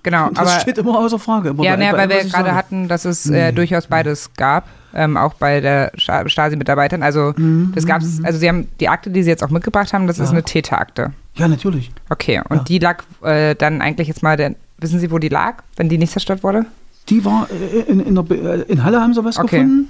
Genau, 0.03 0.29
Das 0.29 0.39
aber 0.39 0.59
steht 0.61 0.77
immer 0.77 0.97
außer 0.99 1.19
Frage. 1.19 1.49
Aber 1.49 1.63
ja, 1.63 1.71
bei- 1.75 1.85
ne, 1.85 1.91
bei 1.91 1.97
weil 1.97 2.09
wir 2.09 2.23
gerade 2.29 2.55
hatten, 2.55 2.87
dass 2.87 3.05
es 3.05 3.25
äh, 3.29 3.47
Nee. 3.47 3.51
durchaus 3.51 3.87
beides 3.87 4.31
gab, 4.37 4.67
ähm, 4.93 5.17
auch 5.17 5.33
bei 5.33 5.59
der 5.59 5.91
Sta- 5.95 6.27
Stasi-Mitarbeitern. 6.27 7.03
Also 7.03 7.33
das 7.75 7.85
gab's, 7.85 8.19
also 8.23 8.39
Sie 8.39 8.47
haben 8.47 8.67
die 8.79 8.87
Akte, 8.89 9.09
die 9.09 9.23
Sie 9.23 9.29
jetzt 9.29 9.43
auch 9.43 9.49
mitgebracht 9.49 9.91
haben, 9.93 10.07
das 10.07 10.17
ist 10.17 10.21
Mhm. 10.21 10.25
Ja. 10.27 10.31
eine 10.33 10.43
Täterakte. 10.43 11.13
Ja, 11.35 11.47
natürlich. 11.47 11.91
Okay, 12.09 12.41
und 12.49 12.57
Ja. 12.57 12.63
die 12.63 12.79
lag 12.79 13.03
äh, 13.23 13.53
dann 13.55 13.81
eigentlich 13.81 14.07
jetzt 14.07 14.23
mal, 14.23 14.37
der, 14.37 14.55
wissen 14.79 14.99
Sie, 14.99 15.11
wo 15.11 15.19
die 15.19 15.29
lag, 15.29 15.55
wenn 15.75 15.89
die 15.89 15.97
nicht 15.97 16.11
zerstört 16.13 16.43
wurde? 16.43 16.65
Die 17.09 17.23
war 17.25 17.47
äh, 17.51 17.81
in, 17.91 17.99
in, 17.99 18.15
der, 18.15 18.25
äh, 18.31 18.61
in 18.63 18.83
Halle 18.83 19.01
haben 19.01 19.13
sie 19.13 19.23
was 19.23 19.37
Okay. 19.37 19.57
gefunden. 19.59 19.89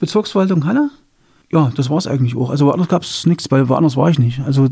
Bezirksverwaltung 0.00 0.64
Halle. 0.66 0.90
Ja, 1.50 1.72
das 1.74 1.88
war 1.88 1.96
es 1.96 2.06
eigentlich 2.06 2.36
auch. 2.36 2.50
Also 2.50 2.66
woanders 2.66 2.88
gab 2.88 3.02
es 3.02 3.24
nichts, 3.24 3.50
weil 3.50 3.70
woanders 3.70 3.96
war 3.96 4.10
ich 4.10 4.18
nicht. 4.18 4.40
Also 4.40 4.66
äh, 4.66 4.68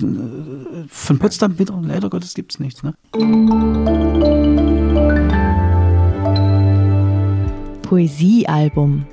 von 0.89 1.19
Potsdam 1.19 1.59
wieder, 1.59 1.81
leider 1.83 2.11
Gottes, 2.11 2.35
gibt 2.35 2.53
es 2.53 2.61
nichts. 2.61 2.83
Ne? 2.83 2.93
Poesiealbum. 7.83 9.07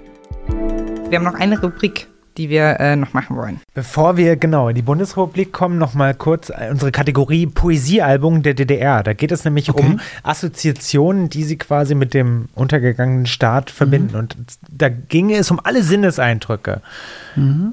Wir 1.09 1.19
haben 1.19 1.25
noch 1.25 1.35
eine 1.35 1.61
Rubrik, 1.61 2.07
die 2.37 2.49
wir 2.49 2.79
äh, 2.79 2.95
noch 2.95 3.13
machen 3.13 3.35
wollen. 3.35 3.59
Bevor 3.73 4.17
wir 4.17 4.35
genau 4.35 4.69
in 4.69 4.75
die 4.75 4.81
Bundesrepublik 4.81 5.51
kommen, 5.53 5.77
noch 5.77 5.93
mal 5.93 6.13
kurz 6.13 6.49
äh, 6.49 6.69
unsere 6.71 6.91
Kategorie 6.91 7.45
Poesiealbum 7.47 8.43
der 8.43 8.53
DDR. 8.53 9.03
Da 9.03 9.13
geht 9.13 9.31
es 9.31 9.45
nämlich 9.45 9.69
Okay. 9.69 9.83
um 9.85 9.99
Assoziationen, 10.23 11.29
die 11.29 11.43
sie 11.43 11.57
quasi 11.57 11.95
mit 11.95 12.13
dem 12.13 12.49
untergegangenen 12.55 13.25
Staat 13.25 13.69
verbinden. 13.69 14.15
Und 14.15 14.35
da 14.69 14.89
ginge 14.89 15.35
es 15.37 15.51
um 15.51 15.59
alle 15.63 15.83
Sinneseindrücke. 15.83 16.81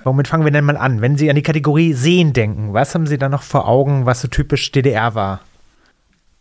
Womit 0.04 0.28
fangen 0.28 0.44
wir 0.44 0.52
denn 0.52 0.64
mal 0.64 0.76
an? 0.76 1.00
Wenn 1.00 1.16
Sie 1.18 1.28
an 1.28 1.36
die 1.36 1.42
Kategorie 1.42 1.92
Sehen 1.92 2.32
denken, 2.32 2.72
was 2.72 2.94
haben 2.94 3.06
Sie 3.06 3.18
da 3.18 3.28
noch 3.28 3.42
vor 3.42 3.68
Augen, 3.68 4.06
was 4.06 4.20
so 4.22 4.28
typisch 4.28 4.70
DDR 4.72 5.14
war? 5.14 5.40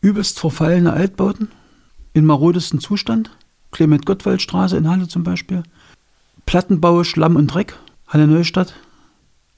Übelst 0.01 0.39
verfallene 0.39 0.93
Altbauten 0.93 1.49
in 2.13 2.25
marodesten 2.25 2.79
Zustand. 2.79 3.29
Clement-Gottwald-Straße 3.71 4.77
in 4.77 4.89
Halle 4.89 5.07
zum 5.07 5.23
Beispiel. 5.23 5.63
Plattenbau, 6.45 7.03
Schlamm 7.03 7.35
und 7.35 7.47
Dreck. 7.53 7.75
Halle 8.09 8.27
Neustadt. 8.27 8.73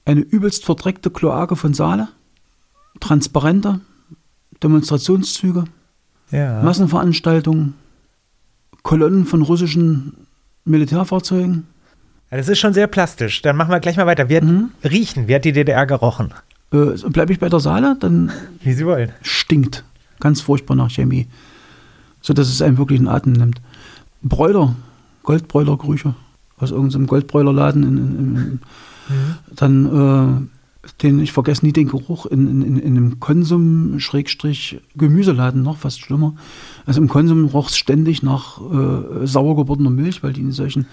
Eine 0.04 0.20
übelst 0.20 0.64
verdreckte 0.64 1.10
Kloake 1.10 1.56
von 1.56 1.74
Saale. 1.74 2.08
Transparente. 3.00 3.80
Demonstrationszüge. 4.62 5.64
Ja. 6.30 6.62
Massenveranstaltungen. 6.62 7.74
Kolonnen 8.82 9.26
von 9.26 9.42
russischen 9.42 10.26
Militärfahrzeugen. 10.64 11.66
Ja, 12.30 12.36
Das 12.38 12.48
ist 12.48 12.58
schon 12.58 12.72
sehr 12.72 12.86
plastisch. 12.86 13.42
Dann 13.42 13.56
machen 13.56 13.70
wir 13.70 13.80
gleich 13.80 13.96
mal 13.96 14.06
weiter. 14.06 14.28
Wir 14.28 14.42
Mhm. 14.42 14.70
riechen. 14.84 15.28
Wie 15.28 15.34
hat 15.34 15.44
die 15.44 15.52
DDR 15.52 15.86
gerochen? 15.86 16.32
Äh, 16.72 16.96
Bleibe 17.10 17.32
ich 17.32 17.38
bei 17.40 17.48
der 17.48 17.60
Saale, 17.60 17.96
dann 18.00 18.32
Wie 18.62 18.72
Sie 18.72 18.86
wollen. 18.86 19.12
stinkt. 19.22 19.84
Ganz 20.20 20.40
furchtbar 20.40 20.74
nach 20.74 20.90
Chemie. 20.90 21.26
So 22.20 22.32
dass 22.32 22.48
es 22.48 22.62
einem 22.62 22.78
wirklich 22.78 22.98
einen 23.00 23.08
Atem 23.08 23.32
nimmt. 23.32 23.60
Bräuler, 24.22 24.74
Goldbräulergerüche 25.24 26.14
aus 26.62 26.70
irgendeinem 26.70 27.06
Goldbräulerladen. 27.06 27.82
In, 27.82 27.98
in, 27.98 28.36
in, 28.36 28.60
Dann, 29.54 29.86
äh, 29.86 30.28
den, 31.02 31.20
ich 31.20 31.32
vergesse 31.32 31.64
nie 31.64 31.72
den 31.72 31.88
Geruch 31.88 32.26
in, 32.26 32.48
in, 32.48 32.60
in, 32.62 32.76
in 32.76 32.96
einem 32.96 33.20
Konsum-Gemüseladen, 33.20 35.62
noch 35.62 35.78
fast 35.78 36.00
schlimmer. 36.00 36.34
Also 36.86 37.00
im 37.00 37.08
Konsum 37.08 37.44
roch 37.46 37.68
es 37.68 37.76
ständig 37.76 38.22
nach 38.22 38.60
äh, 38.60 39.26
sauer 39.26 39.56
gewordener 39.56 39.90
Milch, 39.90 40.22
weil 40.22 40.32
die 40.32 40.40
in 40.40 40.52
solchen 40.52 40.86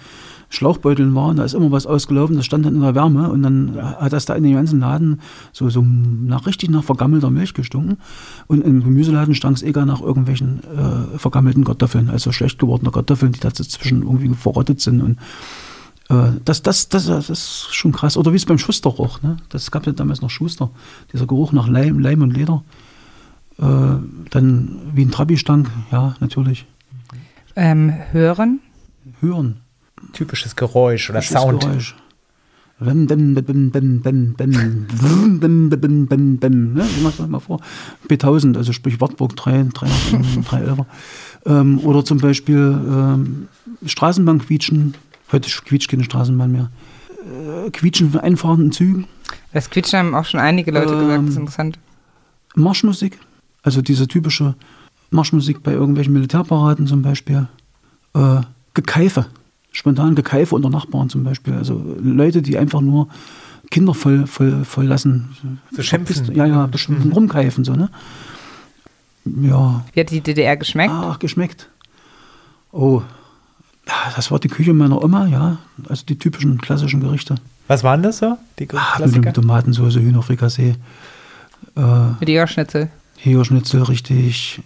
Schlauchbeuteln 0.50 1.14
waren. 1.14 1.36
Da 1.36 1.44
ist 1.44 1.54
immer 1.54 1.70
was 1.70 1.86
ausgelaufen, 1.86 2.36
das 2.36 2.44
stand 2.44 2.66
dann 2.66 2.74
in 2.74 2.80
der 2.82 2.94
Wärme 2.94 3.30
und 3.30 3.42
dann 3.42 3.76
hat 3.80 4.12
das 4.12 4.26
da 4.26 4.34
in 4.34 4.42
dem 4.42 4.54
ganzen 4.54 4.80
Laden 4.80 5.20
so, 5.52 5.70
so 5.70 5.80
nach, 5.80 6.46
richtig 6.46 6.70
nach 6.70 6.84
vergammelter 6.84 7.30
Milch 7.30 7.54
gestunken. 7.54 7.98
Und 8.48 8.62
im 8.62 8.82
Gemüseladen 8.82 9.34
stank 9.34 9.56
es 9.56 9.62
eher 9.62 9.86
nach 9.86 10.02
irgendwelchen 10.02 10.60
äh, 10.64 11.18
vergammelten 11.18 11.64
Kartoffeln, 11.64 12.10
also 12.10 12.32
schlecht 12.32 12.58
gewordene 12.58 12.90
Kartoffeln, 12.90 13.32
die 13.32 13.40
dazwischen 13.40 14.02
irgendwie 14.02 14.28
verrottet 14.34 14.80
sind. 14.80 15.00
Und 15.00 15.18
äh, 16.08 16.32
das, 16.44 16.62
das, 16.62 16.88
das, 16.88 17.06
das 17.06 17.30
ist 17.30 17.68
schon 17.72 17.92
krass. 17.92 18.16
Oder 18.16 18.32
wie 18.32 18.36
es 18.36 18.44
beim 18.44 18.58
Schuster 18.58 18.90
roch. 18.90 19.22
Ne? 19.22 19.36
Das 19.50 19.70
gab 19.70 19.86
ja 19.86 19.92
damals 19.92 20.20
noch 20.20 20.30
Schuster. 20.30 20.70
Dieser 21.12 21.26
Geruch 21.26 21.52
nach 21.52 21.68
Leim, 21.68 22.00
Leim 22.00 22.22
und 22.22 22.32
Leder. 22.32 22.64
Äh, 23.58 23.64
dann 24.30 24.80
wie 24.94 25.04
ein 25.04 25.12
Trabi 25.12 25.36
stank, 25.36 25.70
ja, 25.92 26.16
natürlich. 26.18 26.66
Ähm, 27.54 27.92
hören. 28.10 28.60
Hören. 29.20 29.60
Typisches 30.12 30.56
Geräusch 30.56 31.10
oder 31.10 31.20
Typisches 31.20 31.42
Sound. 31.42 31.60
Geräusch. 31.62 31.94
Bim, 32.82 33.06
bim, 33.06 33.34
bim, 33.34 33.44
bim, 33.44 33.70
bim, 33.70 34.00
bim, 34.02 34.34
bim, 34.34 35.38
bim, 35.38 35.68
bim, 35.70 36.06
bim, 36.06 36.38
bim, 36.38 36.72
ne? 36.72 36.86
Ich 36.86 37.02
mach's 37.02 37.18
mal 37.18 37.38
vor. 37.38 37.60
B1000, 38.08 38.56
also 38.56 38.72
sprich 38.72 38.98
Wartburg 39.02 39.36
3, 39.36 39.66
3, 39.74 39.86
311. 40.48 40.86
Ähm, 41.44 41.78
oder 41.80 42.04
zum 42.06 42.18
Beispiel 42.18 42.56
ähm, 42.56 43.48
Straßenbahn 43.84 44.38
quietschen. 44.38 44.94
Heute 45.30 45.50
quietscht 45.50 45.90
keine 45.90 46.04
Straßenbahn 46.04 46.50
mehr. 46.50 46.70
Äh, 47.66 47.70
quietschen 47.70 48.12
von 48.12 48.20
einfahrenden 48.20 48.72
Zügen. 48.72 49.06
Das 49.52 49.68
Quietschen 49.68 49.98
haben 49.98 50.14
auch 50.14 50.24
schon 50.24 50.40
einige 50.40 50.70
Leute 50.70 50.86
gesagt, 50.96 51.10
das 51.10 51.28
ist 51.30 51.36
Ähm, 51.36 51.42
interessant. 51.42 51.78
Marschmusik. 52.54 53.18
Also 53.62 53.82
diese 53.82 54.08
typische 54.08 54.54
Marschmusik 55.10 55.62
bei 55.62 55.72
irgendwelchen 55.72 56.14
Militärparaden 56.14 56.86
zum 56.86 57.02
Beispiel. 57.02 57.46
Äh, 58.14 58.40
Gekeife. 58.72 59.26
Spontan 59.72 60.14
Gekeife 60.14 60.54
unter 60.54 60.70
Nachbarn 60.70 61.08
zum 61.10 61.24
Beispiel. 61.24 61.54
Also 61.54 61.80
Leute, 62.02 62.42
die 62.42 62.58
einfach 62.58 62.80
nur 62.80 63.08
Kinder 63.70 63.94
voll, 63.94 64.26
voll, 64.26 64.64
voll 64.64 64.86
lassen. 64.86 65.36
So 65.70 65.82
schimpfen. 65.82 66.34
Ja, 66.34 66.46
ja, 66.46 66.66
bestimmt 66.66 67.14
rumkeifen 67.14 67.64
so, 67.64 67.74
ne? 67.74 67.88
Ja. 69.24 69.84
Wie 69.92 70.00
hat 70.00 70.10
die 70.10 70.20
DDR 70.20 70.56
geschmeckt? 70.56 70.92
Ach, 70.92 71.18
geschmeckt. 71.18 71.68
Oh. 72.72 73.02
Das 74.16 74.30
war 74.30 74.38
die 74.38 74.48
Küche 74.48 74.72
meiner 74.72 75.02
Oma, 75.02 75.26
ja. 75.26 75.58
Also 75.88 76.04
die 76.06 76.18
typischen 76.18 76.58
klassischen 76.60 77.00
Gerichte. 77.00 77.36
Was 77.68 77.84
waren 77.84 78.02
das 78.02 78.18
so? 78.18 78.36
Die 78.58 78.68
Ah, 78.74 78.96
Klassiker? 78.96 79.20
mit 79.26 79.34
Tomatensauce, 79.34 79.96
Hühnerfrikassee. 79.96 80.74
Äh, 81.76 81.80
Mit 82.18 82.28
Jägerschnitzel. 82.28 82.90
Hähnchnitzel, 83.18 83.82
richtig. 83.82 84.60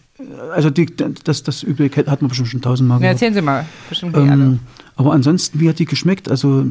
Also 0.52 0.70
die, 0.70 0.86
das, 1.24 1.42
das 1.42 1.62
Übel 1.62 1.90
hat 1.90 2.22
man 2.22 2.28
bestimmt 2.28 2.48
schon 2.48 2.62
tausendmal 2.62 2.98
Ja, 2.98 3.00
gehört. 3.00 3.14
erzählen 3.14 3.34
Sie 3.34 3.42
mal. 3.42 3.66
Bestimmt. 3.88 4.16
Ähm, 4.16 4.60
aber 4.96 5.12
ansonsten, 5.12 5.58
wie 5.60 5.68
hat 5.68 5.78
die 5.80 5.86
geschmeckt? 5.86 6.28
Also 6.30 6.64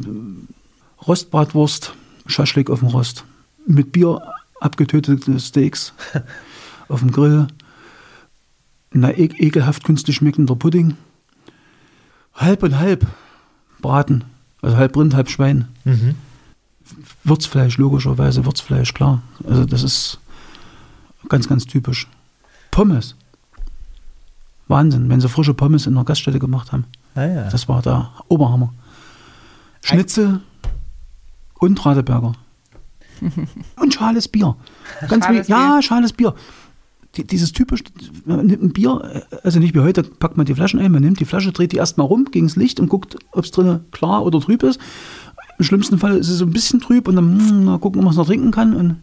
Rostbratwurst, 1.06 1.94
Schaschlik 2.26 2.70
auf 2.70 2.78
dem 2.80 2.88
Rost, 2.88 3.24
mit 3.66 3.92
Bier 3.92 4.22
abgetötete 4.60 5.38
Steaks 5.40 5.92
auf 6.88 7.00
dem 7.00 7.10
Grill, 7.12 7.48
na, 8.92 9.10
e 9.10 9.24
ekelhaft 9.36 9.84
künstlich 9.84 10.16
schmeckender 10.16 10.54
Pudding, 10.56 10.96
halb 12.34 12.62
und 12.62 12.78
halb 12.78 13.06
Braten, 13.80 14.24
also 14.62 14.76
halb 14.76 14.96
Rind, 14.96 15.14
halb 15.14 15.28
Schwein, 15.30 15.68
Mhm. 15.84 16.14
Würzfleisch, 17.24 17.78
logischerweise 17.78 18.44
Würzfleisch, 18.44 18.92
klar. 18.94 19.22
Also 19.46 19.64
das 19.64 19.82
ist 19.82 20.18
ganz, 21.28 21.48
ganz 21.48 21.66
typisch. 21.66 22.06
Pommes. 22.70 23.16
Wahnsinn, 24.68 25.08
wenn 25.08 25.20
sie 25.20 25.28
frische 25.28 25.54
Pommes 25.54 25.86
in 25.86 25.94
einer 25.94 26.04
Gaststätte 26.04 26.38
gemacht 26.38 26.72
haben. 26.72 26.84
Ah, 27.14 27.24
ja. 27.24 27.50
Das 27.50 27.68
war 27.68 27.82
der 27.82 28.10
Oberhammer. 28.28 28.72
Schnitzel 29.82 30.40
und 31.60 31.84
Radeberger. 31.84 32.32
und 33.80 33.94
schales 33.94 34.28
Bier. 34.28 34.56
Ganz 35.08 35.24
Schales 35.24 35.48
wie, 35.48 35.52
ja, 35.52 35.82
schales 35.82 36.12
Bier. 36.12 36.34
Die, 37.16 37.24
dieses 37.24 37.52
typisch, 37.52 37.84
man 38.24 38.46
nimmt 38.46 38.62
ein 38.62 38.72
Bier, 38.72 39.24
also 39.44 39.60
nicht 39.60 39.74
wie 39.74 39.80
heute, 39.80 40.02
packt 40.02 40.36
man 40.36 40.46
die 40.46 40.54
Flaschen 40.54 40.80
ein, 40.80 40.90
man 40.90 41.02
nimmt 41.02 41.20
die 41.20 41.24
Flasche, 41.24 41.52
dreht 41.52 41.72
die 41.72 41.76
erstmal 41.76 42.06
rum 42.06 42.26
gegen 42.30 42.46
das 42.48 42.56
Licht 42.56 42.80
und 42.80 42.88
guckt, 42.88 43.16
ob 43.30 43.44
es 43.44 43.52
drinnen 43.52 43.84
klar 43.92 44.24
oder 44.24 44.40
trüb 44.40 44.62
ist. 44.64 44.80
Im 45.58 45.64
schlimmsten 45.64 45.98
Fall 45.98 46.16
ist 46.16 46.28
es 46.28 46.38
so 46.38 46.44
ein 46.44 46.52
bisschen 46.52 46.80
trüb 46.80 47.06
und 47.06 47.14
dann 47.14 47.38
hm, 47.38 47.64
mal 47.64 47.78
gucken, 47.78 48.00
ob 48.00 48.04
man 48.04 48.10
es 48.10 48.16
noch 48.16 48.26
trinken 48.26 48.50
kann. 48.50 48.74
Und 48.74 49.02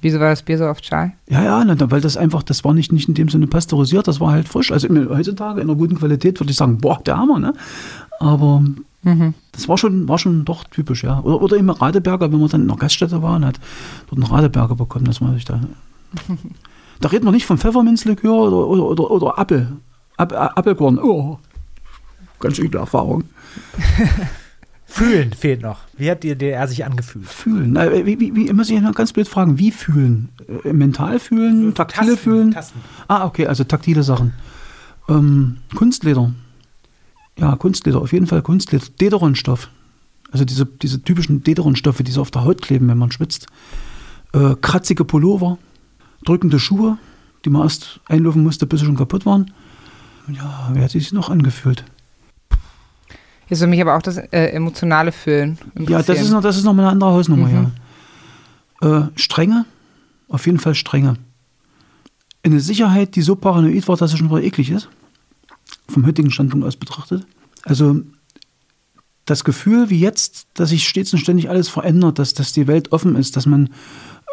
Wieso 0.00 0.20
war 0.20 0.30
das 0.30 0.42
Bier 0.42 0.58
so 0.58 0.66
oft 0.66 0.84
schal? 0.86 1.12
ja, 1.28 1.42
ja, 1.42 1.64
na, 1.64 1.90
weil 1.90 2.00
das 2.00 2.16
einfach, 2.16 2.42
das 2.42 2.62
war 2.62 2.72
nicht, 2.72 2.92
nicht 2.92 3.08
in 3.08 3.14
dem 3.14 3.28
Sinne 3.28 3.46
pasteurisiert, 3.46 4.06
das 4.06 4.20
war 4.20 4.30
halt 4.30 4.48
frisch. 4.48 4.70
Also 4.70 4.88
heutzutage 4.88 5.60
in 5.60 5.68
einer 5.68 5.76
guten 5.76 5.96
Qualität 5.96 6.38
würde 6.38 6.50
ich 6.50 6.56
sagen, 6.56 6.78
boah, 6.78 7.00
der 7.04 7.16
Hammer, 7.16 7.38
ne? 7.38 7.52
Aber 8.20 8.62
das 9.52 9.68
war 9.68 9.78
schon, 9.78 10.08
war 10.08 10.18
schon 10.18 10.44
doch 10.44 10.64
typisch, 10.64 11.04
ja. 11.04 11.20
Oder, 11.20 11.40
oder 11.40 11.56
im 11.56 11.70
Radeberger, 11.70 12.32
wenn 12.32 12.40
man 12.40 12.48
dann 12.48 12.62
in 12.62 12.70
einer 12.70 12.78
Gaststätte 12.78 13.22
war 13.22 13.36
und 13.36 13.44
hat 13.44 13.60
dort 14.08 14.20
einen 14.20 14.30
Radeberger 14.30 14.74
bekommen, 14.74 15.04
dass 15.04 15.20
man 15.20 15.34
sich 15.34 15.44
da. 15.44 15.60
da 17.00 17.08
reden 17.08 17.24
wir 17.24 17.32
nicht 17.32 17.46
von 17.46 17.56
Pfefferminzlikör 17.58 18.32
oder, 18.32 18.66
oder, 18.66 18.84
oder, 18.84 19.10
oder 19.10 19.38
Apfel. 19.38 19.76
Apfelkorn. 20.16 20.98
Oh, 20.98 21.38
ganz 22.40 22.58
üble 22.58 22.80
Erfahrung. 22.80 23.24
Fühlen 24.96 25.34
fehlt 25.34 25.60
noch. 25.60 25.80
Wie 25.98 26.10
hat 26.10 26.22
die 26.22 26.28
DDR 26.28 26.66
sich 26.66 26.82
angefühlt? 26.86 27.28
Fühlen. 27.28 27.74
Wie, 28.06 28.18
wie, 28.18 28.34
wie, 28.34 28.52
muss 28.54 28.70
ich 28.70 28.80
noch 28.80 28.94
ganz 28.94 29.12
blöd 29.12 29.28
fragen, 29.28 29.58
wie 29.58 29.70
fühlen? 29.70 30.30
Äh, 30.64 30.72
mental 30.72 31.18
fühlen, 31.18 31.74
taktile 31.74 32.12
Tasten, 32.12 32.22
fühlen? 32.22 32.50
Tasten. 32.52 32.80
Ah, 33.06 33.26
okay, 33.26 33.46
also 33.46 33.64
taktile 33.64 34.02
Sachen. 34.02 34.32
Ähm, 35.06 35.58
Kunstleder. 35.74 36.32
Ja, 37.38 37.56
Kunstleder, 37.56 38.00
auf 38.00 38.14
jeden 38.14 38.26
Fall 38.26 38.40
Kunstleder. 38.40 38.86
Dederonstoff. 38.98 39.68
Also 40.32 40.46
diese, 40.46 40.64
diese 40.64 41.02
typischen 41.02 41.44
Dederonstoffe, 41.44 41.98
die 41.98 42.10
so 42.10 42.22
auf 42.22 42.30
der 42.30 42.44
Haut 42.44 42.62
kleben, 42.62 42.88
wenn 42.88 42.96
man 42.96 43.12
schwitzt. 43.12 43.48
Äh, 44.32 44.54
kratzige 44.62 45.04
Pullover, 45.04 45.58
drückende 46.24 46.58
Schuhe, 46.58 46.96
die 47.44 47.50
man 47.50 47.64
erst 47.64 48.00
einlaufen 48.06 48.42
musste, 48.42 48.66
bis 48.66 48.80
sie 48.80 48.86
schon 48.86 48.96
kaputt 48.96 49.26
waren. 49.26 49.52
Ja, 50.28 50.70
wie 50.72 50.80
hat 50.80 50.90
sich 50.90 51.12
noch 51.12 51.28
angefühlt? 51.28 51.84
Jetzt 53.48 53.60
würde 53.60 53.70
mich 53.70 53.80
aber 53.80 53.96
auch 53.96 54.02
das 54.02 54.16
äh, 54.16 54.50
emotionale 54.50 55.12
Fühlen 55.12 55.58
Ja, 55.88 56.02
das 56.02 56.20
ist 56.20 56.30
noch, 56.30 56.42
das 56.42 56.56
ist 56.56 56.64
noch 56.64 56.74
mal 56.74 56.82
eine 56.82 56.92
andere 56.92 57.10
Hausnummer, 57.10 57.48
ja. 57.48 57.70
Äh, 58.80 59.08
Strenge, 59.14 59.64
auf 60.28 60.46
jeden 60.46 60.58
Fall 60.58 60.74
Strenge. 60.74 61.16
Eine 62.42 62.60
Sicherheit, 62.60 63.16
die 63.16 63.22
so 63.22 63.36
paranoid 63.36 63.88
war, 63.88 63.96
dass 63.96 64.12
es 64.12 64.18
schon 64.18 64.30
wieder 64.30 64.42
eklig 64.42 64.70
ist. 64.70 64.88
Vom 65.88 66.06
heutigen 66.06 66.30
Standpunkt 66.30 66.66
aus 66.66 66.76
betrachtet. 66.76 67.26
Also 67.64 68.02
das 69.24 69.44
Gefühl 69.44 69.90
wie 69.90 69.98
jetzt, 69.98 70.46
dass 70.54 70.70
sich 70.70 70.88
stets 70.88 71.12
und 71.12 71.18
ständig 71.18 71.50
alles 71.50 71.68
verändert, 71.68 72.18
dass, 72.18 72.34
dass 72.34 72.52
die 72.52 72.66
Welt 72.66 72.92
offen 72.92 73.16
ist, 73.16 73.36
dass 73.36 73.46
man 73.46 73.70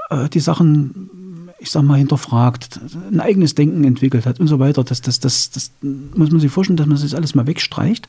äh, 0.10 0.30
die 0.30 0.40
Sachen, 0.40 1.50
ich 1.60 1.72
sag 1.72 1.82
mal, 1.84 1.98
hinterfragt, 1.98 2.80
ein 3.12 3.20
eigenes 3.20 3.56
Denken 3.56 3.84
entwickelt 3.84 4.26
hat 4.26 4.40
und 4.40 4.48
so 4.48 4.60
weiter. 4.60 4.84
Das, 4.84 5.02
das, 5.02 5.20
das, 5.20 5.50
das 5.50 5.72
muss 5.82 6.32
man 6.32 6.40
sich 6.40 6.52
vorstellen, 6.52 6.78
dass 6.78 6.88
man 6.88 7.00
das 7.00 7.14
alles 7.16 7.34
mal 7.36 7.48
wegstreicht. 7.48 8.08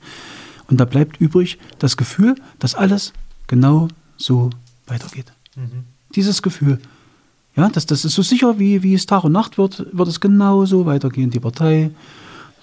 Und 0.69 0.81
da 0.81 0.85
bleibt 0.85 1.21
übrig 1.21 1.59
das 1.79 1.97
Gefühl, 1.97 2.35
dass 2.59 2.75
alles 2.75 3.13
genau 3.47 3.89
so 4.17 4.51
weitergeht. 4.87 5.33
Dieses 6.15 6.43
Gefühl. 6.43 6.81
Ja, 7.57 7.69
das, 7.69 7.87
das 7.87 8.05
ist 8.05 8.15
so 8.15 8.23
sicher, 8.23 8.59
wie, 8.59 8.83
wie 8.83 8.95
es 8.95 9.07
Tag 9.07 9.25
und 9.25 9.33
Nacht 9.33 9.59
wird, 9.59 9.87
wird 9.93 10.09
es 10.09 10.21
genau 10.21 10.65
so 10.65 10.87
weitergehen. 10.87 11.31
Die 11.31 11.41
Partei, 11.41 11.91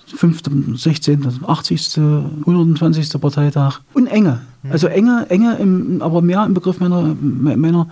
5., 0.07 0.41
16., 0.75 1.43
80., 1.45 1.97
120. 1.97 3.21
Parteitag. 3.21 3.79
Und 3.93 4.07
enge. 4.07 4.41
Also 4.69 4.87
enge, 4.87 5.25
enge, 5.29 5.55
im, 5.55 6.01
aber 6.01 6.21
mehr 6.21 6.45
im 6.45 6.53
Begriff 6.53 6.79
meiner, 6.79 7.15
meiner 7.15 7.87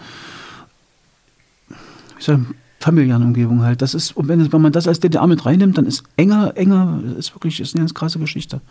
ich, 2.19 2.37
familiären 2.79 3.23
Umgebung 3.23 3.63
halt. 3.63 3.81
Das 3.81 3.93
ist, 3.93 4.15
und 4.15 4.27
wenn, 4.27 4.47
man 4.61 4.71
das 4.71 4.87
als 4.87 4.99
DDR 4.99 5.27
mit 5.27 5.45
reinnimmt, 5.45 5.77
dann 5.77 5.85
ist 5.85 6.03
enger, 6.17 6.53
enger, 6.55 7.01
ist 7.17 7.33
wirklich 7.35 7.59
ist 7.59 7.75
eine 7.75 7.81
ganz 7.81 7.93
krasse 7.93 8.19
Geschichte. 8.19 8.61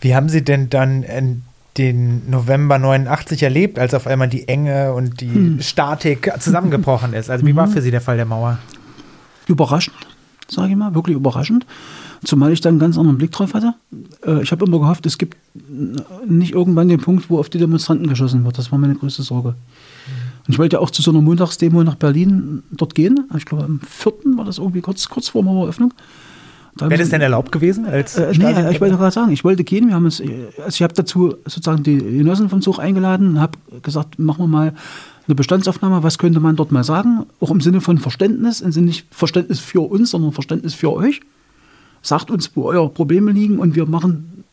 Wie 0.00 0.14
haben 0.14 0.28
Sie 0.28 0.42
denn 0.44 0.68
dann 0.70 1.02
in 1.02 1.42
den 1.78 2.28
November 2.30 2.78
89 2.78 3.42
erlebt, 3.42 3.78
als 3.78 3.92
auf 3.94 4.06
einmal 4.06 4.28
die 4.28 4.48
Enge 4.48 4.92
und 4.94 5.20
die 5.20 5.32
Hm. 5.34 5.60
Statik 5.60 6.32
zusammengebrochen 6.38 7.12
ist? 7.12 7.30
Also 7.30 7.46
wie 7.46 7.52
Mhm. 7.52 7.56
war 7.56 7.68
für 7.68 7.82
Sie 7.82 7.90
der 7.90 8.00
Fall 8.00 8.16
der 8.16 8.26
Mauer? 8.26 8.58
überraschend, 9.48 9.94
sage 10.48 10.70
ich 10.70 10.76
mal, 10.76 10.92
wirklich 10.96 11.14
überraschend. 11.16 11.64
Zumal 12.24 12.50
ich 12.52 12.60
da 12.60 12.68
einen 12.68 12.80
ganz 12.80 12.98
anderen 12.98 13.16
Blick 13.18 13.30
drauf 13.30 13.54
hatte. 13.54 13.74
Äh, 14.26 14.42
Ich 14.42 14.50
habe 14.50 14.64
immer 14.64 14.80
gehofft, 14.80 15.06
es 15.06 15.18
gibt 15.18 15.36
nicht 16.26 16.52
irgendwann 16.52 16.88
den 16.88 17.00
Punkt, 17.00 17.30
wo 17.30 17.38
auf 17.38 17.48
die 17.48 17.58
Demonstranten 17.58 18.08
geschossen 18.08 18.44
wird. 18.44 18.58
Das 18.58 18.72
war 18.72 18.78
meine 18.80 18.96
größte 18.96 19.22
Sorge. 19.22 19.50
Und 19.50 20.52
ich 20.52 20.58
wollte 20.58 20.76
ja 20.76 20.80
auch 20.80 20.90
zu 20.90 21.00
so 21.02 21.12
einer 21.12 21.20
Montagsdemo 21.20 21.84
nach 21.84 21.94
Berlin 21.94 22.64
dort 22.72 22.96
gehen. 22.96 23.28
Ich 23.36 23.44
glaube, 23.46 23.64
am 23.64 23.80
4. 23.88 24.12
war 24.36 24.44
das 24.44 24.58
irgendwie 24.58 24.80
kurz, 24.80 25.08
kurz 25.08 25.28
vor 25.28 25.44
Maueröffnung. 25.44 25.90
Haben 25.90 25.96
Wäre 26.78 26.98
das 26.98 27.08
denn 27.08 27.20
erlaubt 27.20 27.52
gewesen? 27.52 27.86
Als 27.86 28.16
äh, 28.16 28.32
nee, 28.32 28.44
Stasi- 28.44 28.70
ich 28.70 28.80
wollte 28.80 28.96
gerade 28.96 29.10
sagen, 29.10 29.32
ich 29.32 29.44
wollte 29.44 29.64
gehen. 29.64 29.88
Wir 29.88 29.94
haben 29.94 30.04
uns, 30.04 30.20
äh, 30.20 30.48
also 30.58 30.68
ich 30.74 30.82
habe 30.82 30.94
dazu 30.94 31.36
sozusagen 31.44 31.82
die 31.82 31.96
Genossen 31.98 32.48
vom 32.48 32.60
Zug 32.60 32.78
eingeladen 32.78 33.28
und 33.28 33.40
habe 33.40 33.58
gesagt, 33.82 34.18
machen 34.18 34.44
wir 34.44 34.46
mal 34.48 34.74
eine 35.26 35.34
Bestandsaufnahme. 35.34 36.02
Was 36.02 36.18
könnte 36.18 36.40
man 36.40 36.56
dort 36.56 36.72
mal 36.72 36.84
sagen? 36.84 37.26
Auch 37.40 37.50
im 37.50 37.60
Sinne 37.60 37.80
von 37.80 37.98
Verständnis, 37.98 38.60
im 38.60 38.72
Sinne 38.72 38.86
nicht 38.88 39.06
Verständnis 39.10 39.58
für 39.60 39.80
uns, 39.80 40.10
sondern 40.10 40.32
Verständnis 40.32 40.74
für 40.74 40.92
euch. 40.92 41.20
Sagt 42.02 42.30
uns, 42.30 42.50
wo 42.54 42.64
eure 42.64 42.88
Probleme 42.88 43.32
liegen 43.32 43.58
und 43.58 43.74
wir 43.74 43.86
machen 43.86 44.44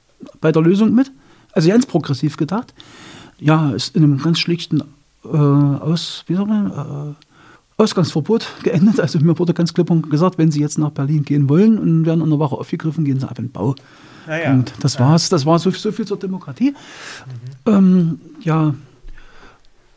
bei 0.41 0.51
der 0.51 0.61
Lösung 0.61 0.95
mit. 0.95 1.11
Also 1.51 1.69
ganz 1.69 1.85
progressiv 1.85 2.37
gedacht. 2.37 2.73
Ja, 3.39 3.71
ist 3.71 3.95
in 3.95 4.03
einem 4.03 4.17
ganz 4.19 4.39
schlichten 4.39 4.81
äh, 5.25 5.27
Aus, 5.27 6.23
wie 6.27 6.35
sagt 6.35 6.47
man, 6.47 6.67
äh, 6.67 7.22
Ausgangsverbot 7.77 8.47
geendet. 8.63 8.99
Also 8.99 9.19
mir 9.19 9.37
wurde 9.37 9.53
ganz 9.53 9.73
klipp 9.73 9.89
und 9.89 10.09
gesagt, 10.09 10.37
wenn 10.37 10.51
Sie 10.51 10.59
jetzt 10.59 10.77
nach 10.77 10.91
Berlin 10.91 11.23
gehen 11.23 11.49
wollen 11.49 11.77
und 11.79 12.05
werden 12.05 12.23
in 12.23 12.29
der 12.29 12.39
Woche 12.39 12.55
aufgegriffen, 12.55 13.05
gehen 13.05 13.19
Sie 13.19 13.27
ab 13.27 13.39
in 13.39 13.45
den 13.45 13.51
Bau. 13.51 13.75
Ah 14.27 14.37
ja. 14.37 14.51
Und 14.51 14.73
das 14.81 14.99
war's. 14.99 15.29
Das 15.29 15.45
war 15.45 15.59
so, 15.59 15.71
so 15.71 15.91
viel 15.91 16.05
zur 16.05 16.17
Demokratie. 16.17 16.73
Ähm, 17.65 18.19
ja. 18.41 18.73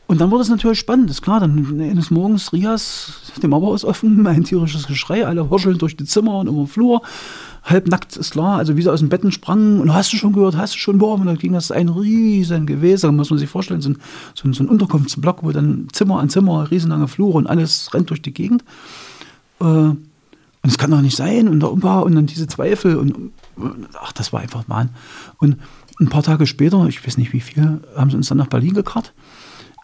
Und 0.08 0.20
dann 0.20 0.30
wurde 0.30 0.42
es 0.42 0.48
natürlich 0.48 0.78
spannend, 0.78 1.10
ist 1.10 1.22
klar. 1.22 1.40
Dann 1.40 1.80
eines 1.80 2.10
Morgens 2.10 2.52
Rias, 2.52 3.32
die 3.42 3.48
Mauer 3.48 3.74
ist 3.74 3.84
offen, 3.84 4.26
ein 4.26 4.44
tierisches 4.44 4.86
Geschrei, 4.86 5.26
alle 5.26 5.50
horscheln 5.50 5.78
durch 5.78 5.96
die 5.96 6.04
Zimmer 6.04 6.38
und 6.38 6.46
über 6.46 6.58
den 6.58 6.68
Flur. 6.68 7.02
Halbnackt 7.66 8.16
ist 8.16 8.32
klar, 8.32 8.58
also 8.58 8.76
wie 8.76 8.82
sie 8.82 8.92
aus 8.92 9.00
dem 9.00 9.08
Betten 9.08 9.32
sprangen. 9.32 9.80
Und 9.80 9.92
hast 9.92 10.12
du 10.12 10.16
schon 10.16 10.32
gehört, 10.32 10.56
hast 10.56 10.74
du 10.74 10.78
schon 10.78 10.98
boah, 10.98 11.14
und 11.14 11.26
dann 11.26 11.38
ging 11.38 11.52
das 11.52 11.70
ein 11.70 11.88
riesen 11.88 12.66
Gewässer, 12.66 13.12
muss 13.12 13.30
man 13.30 13.38
sich 13.38 13.50
vorstellen, 13.50 13.80
so 13.80 13.90
ein, 13.90 13.98
so 14.34 14.48
ein, 14.48 14.52
so 14.52 14.64
ein 14.64 14.68
Unterkunftsblock, 14.68 15.42
wo 15.42 15.50
dann 15.52 15.88
Zimmer 15.92 16.20
an 16.20 16.30
Zimmer, 16.30 16.70
riesenlange 16.70 17.08
Flure 17.08 17.36
und 17.36 17.46
alles 17.46 17.92
rennt 17.92 18.10
durch 18.10 18.22
die 18.22 18.32
Gegend. 18.32 18.64
Äh, 19.60 19.64
und 19.64 20.70
es 20.72 20.78
kann 20.78 20.90
doch 20.90 21.00
nicht 21.00 21.16
sein 21.16 21.46
und 21.48 21.60
da 21.60 21.68
war 21.82 22.04
und 22.04 22.16
dann 22.16 22.26
diese 22.26 22.48
Zweifel 22.48 22.96
und 22.96 23.30
und 23.56 23.88
ach, 24.00 24.12
das 24.12 24.32
war 24.32 24.40
einfach 24.40 24.68
Wahn. 24.68 24.90
Und 25.38 25.56
ein 25.98 26.08
paar 26.08 26.22
Tage 26.22 26.46
später, 26.46 26.86
ich 26.86 27.06
weiß 27.06 27.16
nicht 27.16 27.32
wie 27.32 27.40
viel, 27.40 27.80
haben 27.96 28.10
sie 28.10 28.16
uns 28.16 28.28
dann 28.28 28.38
nach 28.38 28.48
Berlin 28.48 28.74
gekarrt. 28.74 29.12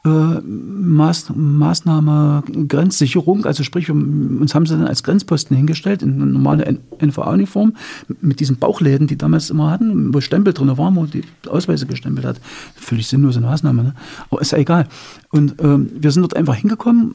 Äh, 0.05 0.09
Maß, 0.09 1.33
Maßnahme 1.33 2.43
Grenzsicherung, 2.67 3.45
also 3.47 3.63
sprich, 3.63 3.89
uns 3.89 4.53
haben 4.53 4.67
sie 4.67 4.77
dann 4.77 4.89
als 4.89 5.05
Grenzposten 5.05 5.57
hingestellt 5.57 6.03
in 6.03 6.33
normale 6.33 6.81
NVA-Uniform 7.01 7.75
mit 8.21 8.41
diesen 8.41 8.57
Bauchläden, 8.57 9.07
die 9.07 9.17
damals 9.17 9.51
immer 9.51 9.71
hatten, 9.71 10.13
wo 10.13 10.21
Stempel 10.21 10.55
drin 10.55 10.77
waren, 10.77 10.97
wo 10.97 11.07
die 11.07 11.23
Ausweise 11.49 11.87
gestempelt 11.87 12.27
hat. 12.27 12.41
Völlig 12.75 13.07
sinnlose 13.07 13.41
Maßnahme, 13.41 13.85
ne? 13.85 13.95
aber 14.29 14.41
ist 14.41 14.51
ja 14.51 14.59
egal. 14.59 14.89
Und 15.31 15.63
ähm, 15.63 15.91
wir 15.95 16.11
sind 16.11 16.23
dort 16.23 16.35
einfach 16.35 16.57
hingekommen. 16.57 17.15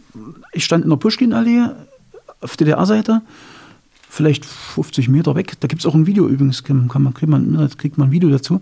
Ich 0.53 0.63
stand 0.63 0.85
in 0.85 0.89
der 0.89 0.97
Pushkin-Allee 0.97 1.65
auf 2.39 2.55
DDR-Seite 2.55 3.21
vielleicht 4.09 4.45
50 4.45 5.09
Meter 5.09 5.35
weg. 5.35 5.53
Da 5.59 5.67
gibt 5.67 5.81
es 5.81 5.85
auch 5.85 5.93
ein 5.93 6.07
Video 6.07 6.27
übrigens, 6.27 6.63
kann 6.63 6.87
man, 6.87 7.13
kriegt, 7.13 7.29
man, 7.29 7.69
kriegt 7.77 7.97
man 7.97 8.07
ein 8.07 8.11
Video 8.11 8.29
dazu. 8.29 8.61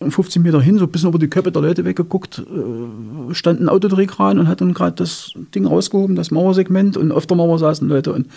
50 0.00 0.42
Meter 0.42 0.60
hin, 0.60 0.78
so 0.78 0.84
ein 0.84 0.90
bisschen 0.90 1.08
über 1.08 1.18
die 1.18 1.28
Köpfe 1.28 1.50
der 1.50 1.62
Leute 1.62 1.84
weggeguckt, 1.84 2.38
äh, 2.38 3.34
stand 3.34 3.60
ein 3.60 3.68
Autodrehkran 3.68 4.38
und 4.38 4.48
hat 4.48 4.60
dann 4.60 4.74
gerade 4.74 4.96
das 4.96 5.32
Ding 5.54 5.66
rausgehoben, 5.66 6.14
das 6.16 6.30
Mauersegment 6.30 6.96
und 6.96 7.10
auf 7.10 7.26
der 7.26 7.36
Mauer 7.36 7.58
saßen 7.58 7.88
Leute 7.88 8.12
und 8.12 8.28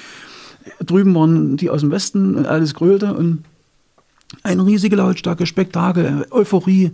drüben 0.84 1.14
waren 1.16 1.58
die 1.58 1.70
aus 1.70 1.82
dem 1.82 1.92
Westen 1.92 2.36
und 2.36 2.48
alles 2.48 2.74
grölte 2.74 3.14
und 3.14 3.44
ein 4.44 4.60
riesige 4.60 4.96
Lautstärke, 4.96 5.46
Spektakel, 5.46 6.26
Euphorie. 6.32 6.92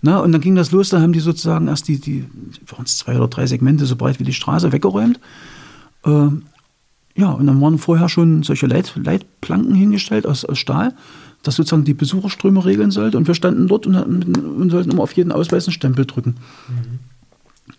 Na, 0.00 0.20
und 0.20 0.30
dann 0.32 0.40
ging 0.40 0.54
das 0.54 0.70
los, 0.70 0.90
da 0.90 1.00
haben 1.00 1.12
die 1.12 1.20
sozusagen 1.20 1.66
erst 1.66 1.88
die, 1.88 1.98
die 1.98 2.24
waren 2.68 2.84
es 2.84 2.98
zwei 2.98 3.16
oder 3.16 3.28
drei 3.28 3.46
Segmente 3.46 3.84
so 3.84 3.96
breit 3.96 4.20
wie 4.20 4.24
die 4.24 4.32
Straße 4.32 4.70
weggeräumt. 4.70 5.18
Ähm, 6.04 6.42
ja, 7.16 7.30
und 7.32 7.48
dann 7.48 7.60
waren 7.60 7.78
vorher 7.78 8.08
schon 8.08 8.44
solche 8.44 8.68
Leit, 8.68 8.92
Leitplanken 8.94 9.74
hingestellt 9.74 10.24
aus, 10.24 10.44
aus 10.44 10.56
Stahl, 10.56 10.94
das 11.42 11.56
sozusagen 11.56 11.84
die 11.84 11.94
Besucherströme 11.94 12.64
regeln 12.64 12.90
sollte. 12.90 13.16
Und 13.16 13.26
wir 13.26 13.34
standen 13.34 13.68
dort 13.68 13.86
und, 13.86 13.96
und 13.96 14.70
sollten 14.70 14.90
immer 14.90 15.02
auf 15.02 15.12
jeden 15.12 15.32
Ausweis 15.32 15.66
einen 15.66 15.74
Stempel 15.74 16.04
drücken. 16.04 16.36
Mhm. 16.68 16.98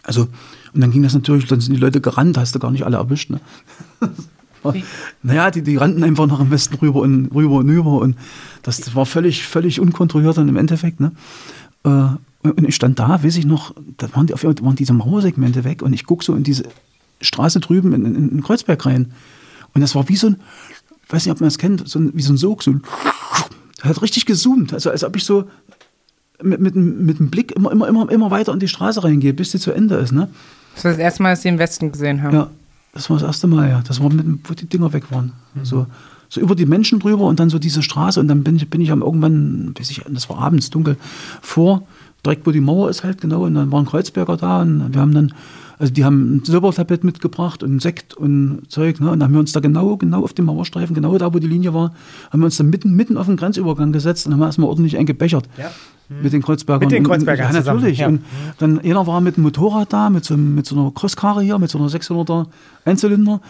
Also, 0.03 0.27
und 0.73 0.81
dann 0.81 0.91
ging 0.91 1.03
das 1.03 1.14
natürlich, 1.14 1.45
dann 1.48 1.61
sind 1.61 1.73
die 1.73 1.80
Leute 1.80 2.02
gerannt, 2.02 2.38
hast 2.38 2.56
du 2.56 2.60
gar 2.60 2.72
nicht 2.72 2.84
alle 2.84 2.98
erwischt. 2.98 3.30
Ne? 3.30 3.40
naja, 5.23 5.52
die, 5.52 5.61
die 5.61 5.77
rannten 5.77 6.03
einfach 6.03 6.27
nach 6.27 6.40
dem 6.40 6.52
Westen 6.52 6.76
rüber 6.76 7.02
und 7.02 7.27
rüber 7.34 7.57
und 7.57 7.69
rüber. 7.69 7.99
Und 7.99 8.15
das, 8.64 8.95
war 8.95 9.06
völlig, 9.06 9.45
völlig 9.45 9.80
unkontrolliert 9.80 10.38
dann 10.38 10.48
im 10.48 10.57
Endeffekt. 10.57 10.99
Ne? 10.99 11.11
Äh, 11.84 12.10
und 12.41 12.68
ich 12.68 12.76
stand 12.76 12.99
da, 12.99 13.22
weiß 13.23 13.36
ich 13.36 13.45
noch, 13.45 13.73
da 13.98 14.14
waren, 14.15 14.27
die, 14.27 14.34
waren 14.34 14.76
diese 14.76 14.94
Mauersegmente 14.94 15.64
weg 15.65 15.81
und 15.81 15.91
ich 15.91 16.06
gucke 16.06 16.23
so 16.23 16.36
in 16.36 16.44
diese 16.44 16.64
Straße 17.22 17.60
drüben 17.60 17.94
in, 17.94 18.06
in, 18.06 18.30
in 18.30 18.44
Kreuzberg 18.44 18.86
rein. 18.86 19.11
Und 19.73 19.81
das 19.81 19.94
war 19.94 20.07
wie 20.07 20.15
so 20.15 20.27
ein, 20.27 20.38
weiß 21.10 21.26
nicht, 21.26 21.31
ob 21.31 21.41
man 21.41 21.48
das 21.48 21.57
kennt, 21.57 21.88
so 21.88 21.99
ein, 21.99 22.11
wie 22.14 22.22
so 22.22 22.34
ein 22.34 22.38
Sog, 22.38 22.64
so 22.64 22.76
hat 23.81 24.02
richtig 24.02 24.26
gezoomt. 24.26 24.73
Also 24.73 24.90
als 24.90 25.03
ob 25.03 25.15
ich 25.15 25.23
so 25.23 25.45
mit, 26.41 26.60
mit, 26.60 26.76
mit 26.76 27.19
dem 27.19 27.30
Blick 27.30 27.52
immer, 27.52 27.72
immer, 27.72 27.88
immer, 27.88 28.10
immer 28.10 28.31
weiter 28.31 28.53
in 28.53 28.60
die 28.60 28.68
Straße 28.68 29.03
reingehe, 29.03 29.34
bis 29.34 29.52
sie 29.52 29.60
zu 29.60 29.72
Ende 29.72 29.95
ist. 29.95 30.11
Ne? 30.11 30.30
Das 30.76 30.86
war 30.86 30.91
das 30.91 30.99
erste 30.99 31.23
Mal, 31.23 31.31
dass 31.31 31.41
Sie 31.41 31.49
im 31.49 31.60
Westen 31.60 31.91
gesehen 31.91 32.22
haben. 32.23 32.34
Ja, 32.34 32.49
das 32.94 33.10
war 33.10 33.18
das 33.18 33.26
erste 33.26 33.48
Mal, 33.48 33.69
ja. 33.69 33.81
Das 33.86 34.02
war 34.02 34.11
mit, 34.11 34.26
wo 34.49 34.53
die 34.53 34.68
Dinger 34.68 34.94
weg 34.94 35.11
waren. 35.11 35.34
Mhm. 35.53 35.65
So, 35.65 35.88
so 36.30 36.40
über 36.40 36.56
die 36.56 36.65
Menschen 36.65 36.99
drüber 36.99 37.26
und 37.26 37.40
dann 37.40 37.49
so 37.49 37.60
diese 37.60 37.81
Straße 37.81 38.19
und 38.19 38.27
dann 38.27 38.44
bin 38.44 38.56
ich, 38.56 38.69
bin 38.69 38.81
ich 38.81 38.91
am 38.91 39.02
irgendwann, 39.02 39.73
weiß 39.77 39.90
ich, 39.90 40.03
das 40.07 40.30
war 40.30 40.38
abends 40.40 40.69
dunkel, 40.69 40.98
vor, 41.41 41.84
direkt 42.23 42.45
wo 42.45 42.52
die 42.52 42.61
Mauer 42.61 42.90
ist 42.90 43.03
halt 43.03 43.19
genau 43.19 43.45
und 43.45 43.56
dann 43.56 43.72
waren 43.72 43.86
Kreuzberger 43.86 44.38
da 44.38 44.61
und 44.61 44.94
wir 44.94 45.02
haben 45.02 45.14
dann 45.14 45.34
also 45.80 45.93
die 45.93 46.03
haben 46.03 46.35
ein 46.35 46.43
Silbertablett 46.43 47.06
mitgebracht 47.06 47.64
und 47.64 47.81
Sekt 47.81 48.14
und 48.14 48.64
Zeug. 48.68 48.99
Ne? 48.99 49.10
Und 49.10 49.19
dann 49.19 49.30
haben 49.30 49.34
wir 49.34 49.39
uns 49.39 49.53
da 49.53 49.61
genau, 49.61 49.95
genau 49.95 50.23
auf 50.23 50.34
dem 50.34 50.45
Mauerstreifen, 50.45 50.93
genau 50.93 51.18
da, 51.18 51.34
wo 51.34 51.39
die 51.39 51.47
Linie 51.47 51.73
war, 51.73 51.93
haben 52.31 52.41
wir 52.41 52.45
uns 52.45 52.57
da 52.57 52.65
mitten, 52.65 52.93
mitten 52.95 53.15
auf 53.15 53.27
den 53.27 53.38
Grenzübergang 53.38 53.93
gesetzt 53.93 54.27
und 54.27 54.34
haben 54.34 54.41
erstmal 54.41 54.69
ordentlich 54.69 54.97
eingebechert. 54.97 55.47
Ja. 55.57 55.72
Mit 56.10 56.34
den 56.34 56.41
Kreuzbergern. 56.41 56.88
Mit 56.88 56.91
den 56.91 57.03
Kreuzbergern 57.03 57.53
Ja, 57.53 57.61
natürlich. 57.61 57.99
Ja. 57.99 58.07
Und 58.07 58.23
dann 58.57 58.80
einer 58.80 59.07
war 59.07 59.22
mit 59.22 59.38
dem 59.38 59.43
Motorrad 59.43 59.93
da, 59.93 60.10
mit 60.10 60.26
so, 60.26 60.35
mit 60.35 60.65
so 60.65 60.76
einer 60.76 60.91
Crosskarre 60.91 61.43
hier, 61.43 61.60
mit 61.60 61.69
so 61.69 61.77
einer 61.77 61.88
600er 61.88 62.47
Einzylinder. 62.84 63.41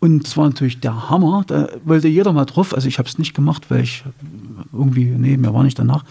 Und 0.00 0.24
das 0.24 0.36
war 0.36 0.46
natürlich 0.48 0.80
der 0.80 1.08
Hammer. 1.08 1.44
Da 1.46 1.68
wollte 1.84 2.08
jeder 2.08 2.32
mal 2.32 2.46
drauf. 2.46 2.74
Also 2.74 2.88
ich 2.88 2.98
habe 2.98 3.08
es 3.08 3.18
nicht 3.18 3.32
gemacht, 3.32 3.66
weil 3.70 3.82
ich 3.82 4.02
irgendwie, 4.72 5.04
nee, 5.04 5.36
mir 5.36 5.54
war 5.54 5.62
nicht 5.62 5.78
danach. 5.78 6.04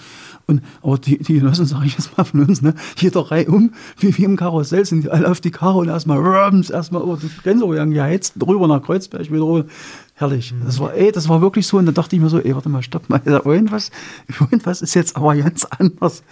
Und, 0.50 0.64
aber 0.82 0.98
die, 0.98 1.20
die 1.20 1.36
Genossen, 1.36 1.68
sage 1.68 1.86
ich 1.86 1.94
jetzt 1.94 2.18
mal 2.18 2.24
von 2.24 2.44
uns, 2.44 2.64
ne, 2.64 2.74
jeder 2.98 3.22
Reihe 3.22 3.46
um, 3.46 3.72
wie, 4.00 4.18
wie 4.18 4.24
im 4.24 4.36
Karussell, 4.36 4.84
sind 4.84 5.04
die 5.04 5.10
alle 5.12 5.30
auf 5.30 5.42
die 5.42 5.52
Karre 5.52 5.78
und 5.78 5.90
erstmal 5.90 6.18
rums, 6.18 6.72
erstmal 6.72 7.04
über 7.04 7.18
die 7.18 7.30
Grenze 7.44 7.68
geheizt, 7.68 8.34
rüber 8.42 8.68
nach 8.68 8.82
Kreuzberg, 8.82 9.32
wieder 9.32 9.44
rüber. 9.44 9.66
Herrlich. 10.16 10.52
Mhm. 10.52 10.66
Das 10.66 10.80
war, 10.80 10.96
ey, 10.96 11.12
das 11.12 11.30
war 11.30 11.42
wirklich 11.42 11.68
so. 11.68 11.78
Und 11.78 11.86
dann 11.86 11.94
dachte 11.94 12.16
ich 12.16 12.22
mir 12.22 12.30
so, 12.30 12.40
ey, 12.40 12.56
warte 12.56 12.68
mal, 12.68 12.82
stopp 12.82 13.10
mal. 13.10 13.22
Irgendwas, 13.24 13.92
irgendwas 14.40 14.82
ist 14.82 14.96
jetzt 14.96 15.16
aber 15.16 15.36
ganz 15.36 15.66
anders. 15.66 16.24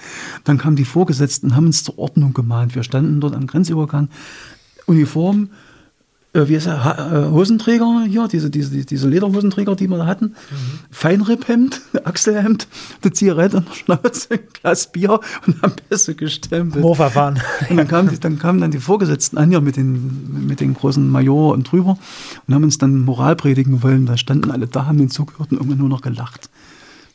Dann 0.45 0.57
kamen 0.57 0.75
die 0.75 0.85
Vorgesetzten, 0.85 1.55
haben 1.55 1.67
uns 1.67 1.83
zur 1.83 1.99
Ordnung 1.99 2.33
gemahnt. 2.33 2.73
Wir 2.73 2.81
standen 2.81 3.21
dort 3.21 3.35
am 3.35 3.45
Grenzübergang, 3.45 4.09
Uniform, 4.87 5.49
äh, 6.37 6.47
wie 6.47 6.55
ist 6.55 6.67
er, 6.67 7.27
äh, 7.27 7.31
Hosenträger 7.31 8.05
hier, 8.07 8.27
diese, 8.27 8.49
diese, 8.49 8.85
diese 8.85 9.09
Lederhosenträger, 9.09 9.75
die 9.75 9.87
wir 9.87 9.97
da 9.97 10.05
hatten, 10.05 10.25
mhm. 10.25 10.79
Feinripphemd, 10.91 11.81
Achselhemd, 12.03 12.67
eine 13.01 13.11
Zigarette 13.11 13.61
der 13.61 13.73
Schnauze, 13.73 14.33
ein 14.35 14.39
Glas 14.53 14.91
Bier 14.91 15.19
und 15.45 15.63
am 15.63 15.71
Pässe 15.89 16.15
gestempelt. 16.15 16.83
Moorverfahren. 16.83 17.39
Und 17.69 17.77
dann 17.77 17.87
kamen, 17.87 18.09
die, 18.09 18.19
dann 18.19 18.39
kamen 18.39 18.61
dann 18.61 18.71
die 18.71 18.79
Vorgesetzten 18.79 19.37
an 19.37 19.49
hier 19.49 19.61
mit 19.61 19.77
den, 19.77 20.47
mit 20.47 20.59
den 20.59 20.73
großen 20.73 21.09
Major 21.09 21.53
und 21.53 21.71
drüber 21.71 21.97
und 22.47 22.53
haben 22.53 22.63
uns 22.63 22.77
dann 22.77 23.01
Moral 23.01 23.35
predigen 23.35 23.83
wollen. 23.83 24.05
Da 24.05 24.17
standen 24.17 24.51
alle 24.51 24.67
da, 24.67 24.85
haben 24.85 24.97
den 24.97 25.09
zugehört 25.09 25.51
und 25.51 25.57
irgendwann 25.57 25.79
nur 25.79 25.89
noch 25.89 26.01
gelacht. 26.01 26.49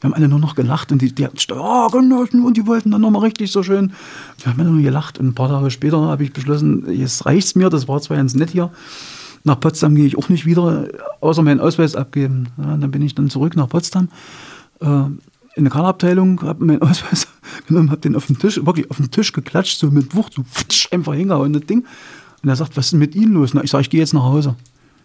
Wir 0.03 0.11
haben 0.11 0.15
alle 0.15 0.27
nur 0.27 0.41
noch 0.41 0.57
gelacht 0.57 0.91
und 0.91 1.01
die, 1.01 1.15
die 1.15 1.25
hatten 1.25 1.39
oh, 1.53 1.87
Genossen 1.87 2.45
und 2.45 2.57
die 2.57 2.67
wollten 2.67 2.91
dann 2.91 3.01
nochmal 3.01 3.23
richtig 3.23 3.53
so 3.53 3.63
schön. 3.63 3.93
Wir 4.43 4.53
haben 4.53 4.75
nur 4.75 4.83
gelacht 4.83 5.21
und 5.21 5.29
ein 5.29 5.35
paar 5.35 5.49
Tage 5.49 5.71
später 5.71 6.01
habe 6.01 6.25
ich 6.25 6.33
beschlossen, 6.33 6.93
jetzt 6.93 7.25
reicht's 7.25 7.55
mir, 7.55 7.71
das 7.71 7.87
war 7.87 8.01
zwar 8.01 8.17
ganz 8.17 8.35
nett 8.35 8.51
hier. 8.51 8.73
Nach 9.45 9.61
Potsdam 9.61 9.95
gehe 9.95 10.05
ich 10.05 10.19
auch 10.19 10.29
nicht 10.29 10.45
wieder, 10.45 10.89
außer 11.21 11.43
meinen 11.43 11.61
Ausweis 11.61 11.95
abgeben. 11.95 12.49
Ja, 12.59 12.77
dann 12.77 12.91
bin 12.91 13.01
ich 13.03 13.15
dann 13.15 13.31
zurück 13.31 13.55
nach 13.55 13.69
Potsdam 13.69 14.09
äh, 14.81 15.05
in 15.55 15.65
der 15.65 15.71
Karabteilung, 15.71 16.43
habe 16.43 16.65
meinen 16.65 16.83
Ausweis 16.83 17.29
genommen, 17.69 17.93
habe 17.93 18.01
den 18.01 18.17
auf 18.17 18.27
den 18.27 18.41
Tisch, 18.41 18.57
wirklich 18.67 18.91
auf 18.91 18.97
den 18.97 19.13
Tisch 19.13 19.33
geklatscht, 19.33 19.79
so 19.79 19.89
mit 19.93 20.17
Wucht, 20.17 20.35
so 20.35 20.43
einfach 20.91 21.15
hingehauen, 21.15 21.53
das 21.53 21.63
Ding. 21.63 21.87
Und 22.43 22.49
er 22.49 22.57
sagt, 22.57 22.77
was 22.77 22.87
ist 22.87 22.91
denn 22.91 22.99
mit 22.99 23.15
Ihnen 23.15 23.35
los? 23.35 23.55
Na, 23.55 23.63
ich 23.63 23.71
sage, 23.71 23.83
ich 23.83 23.91
gehe 23.91 24.01
jetzt 24.01 24.15
nach 24.15 24.25
Hause. 24.25 24.57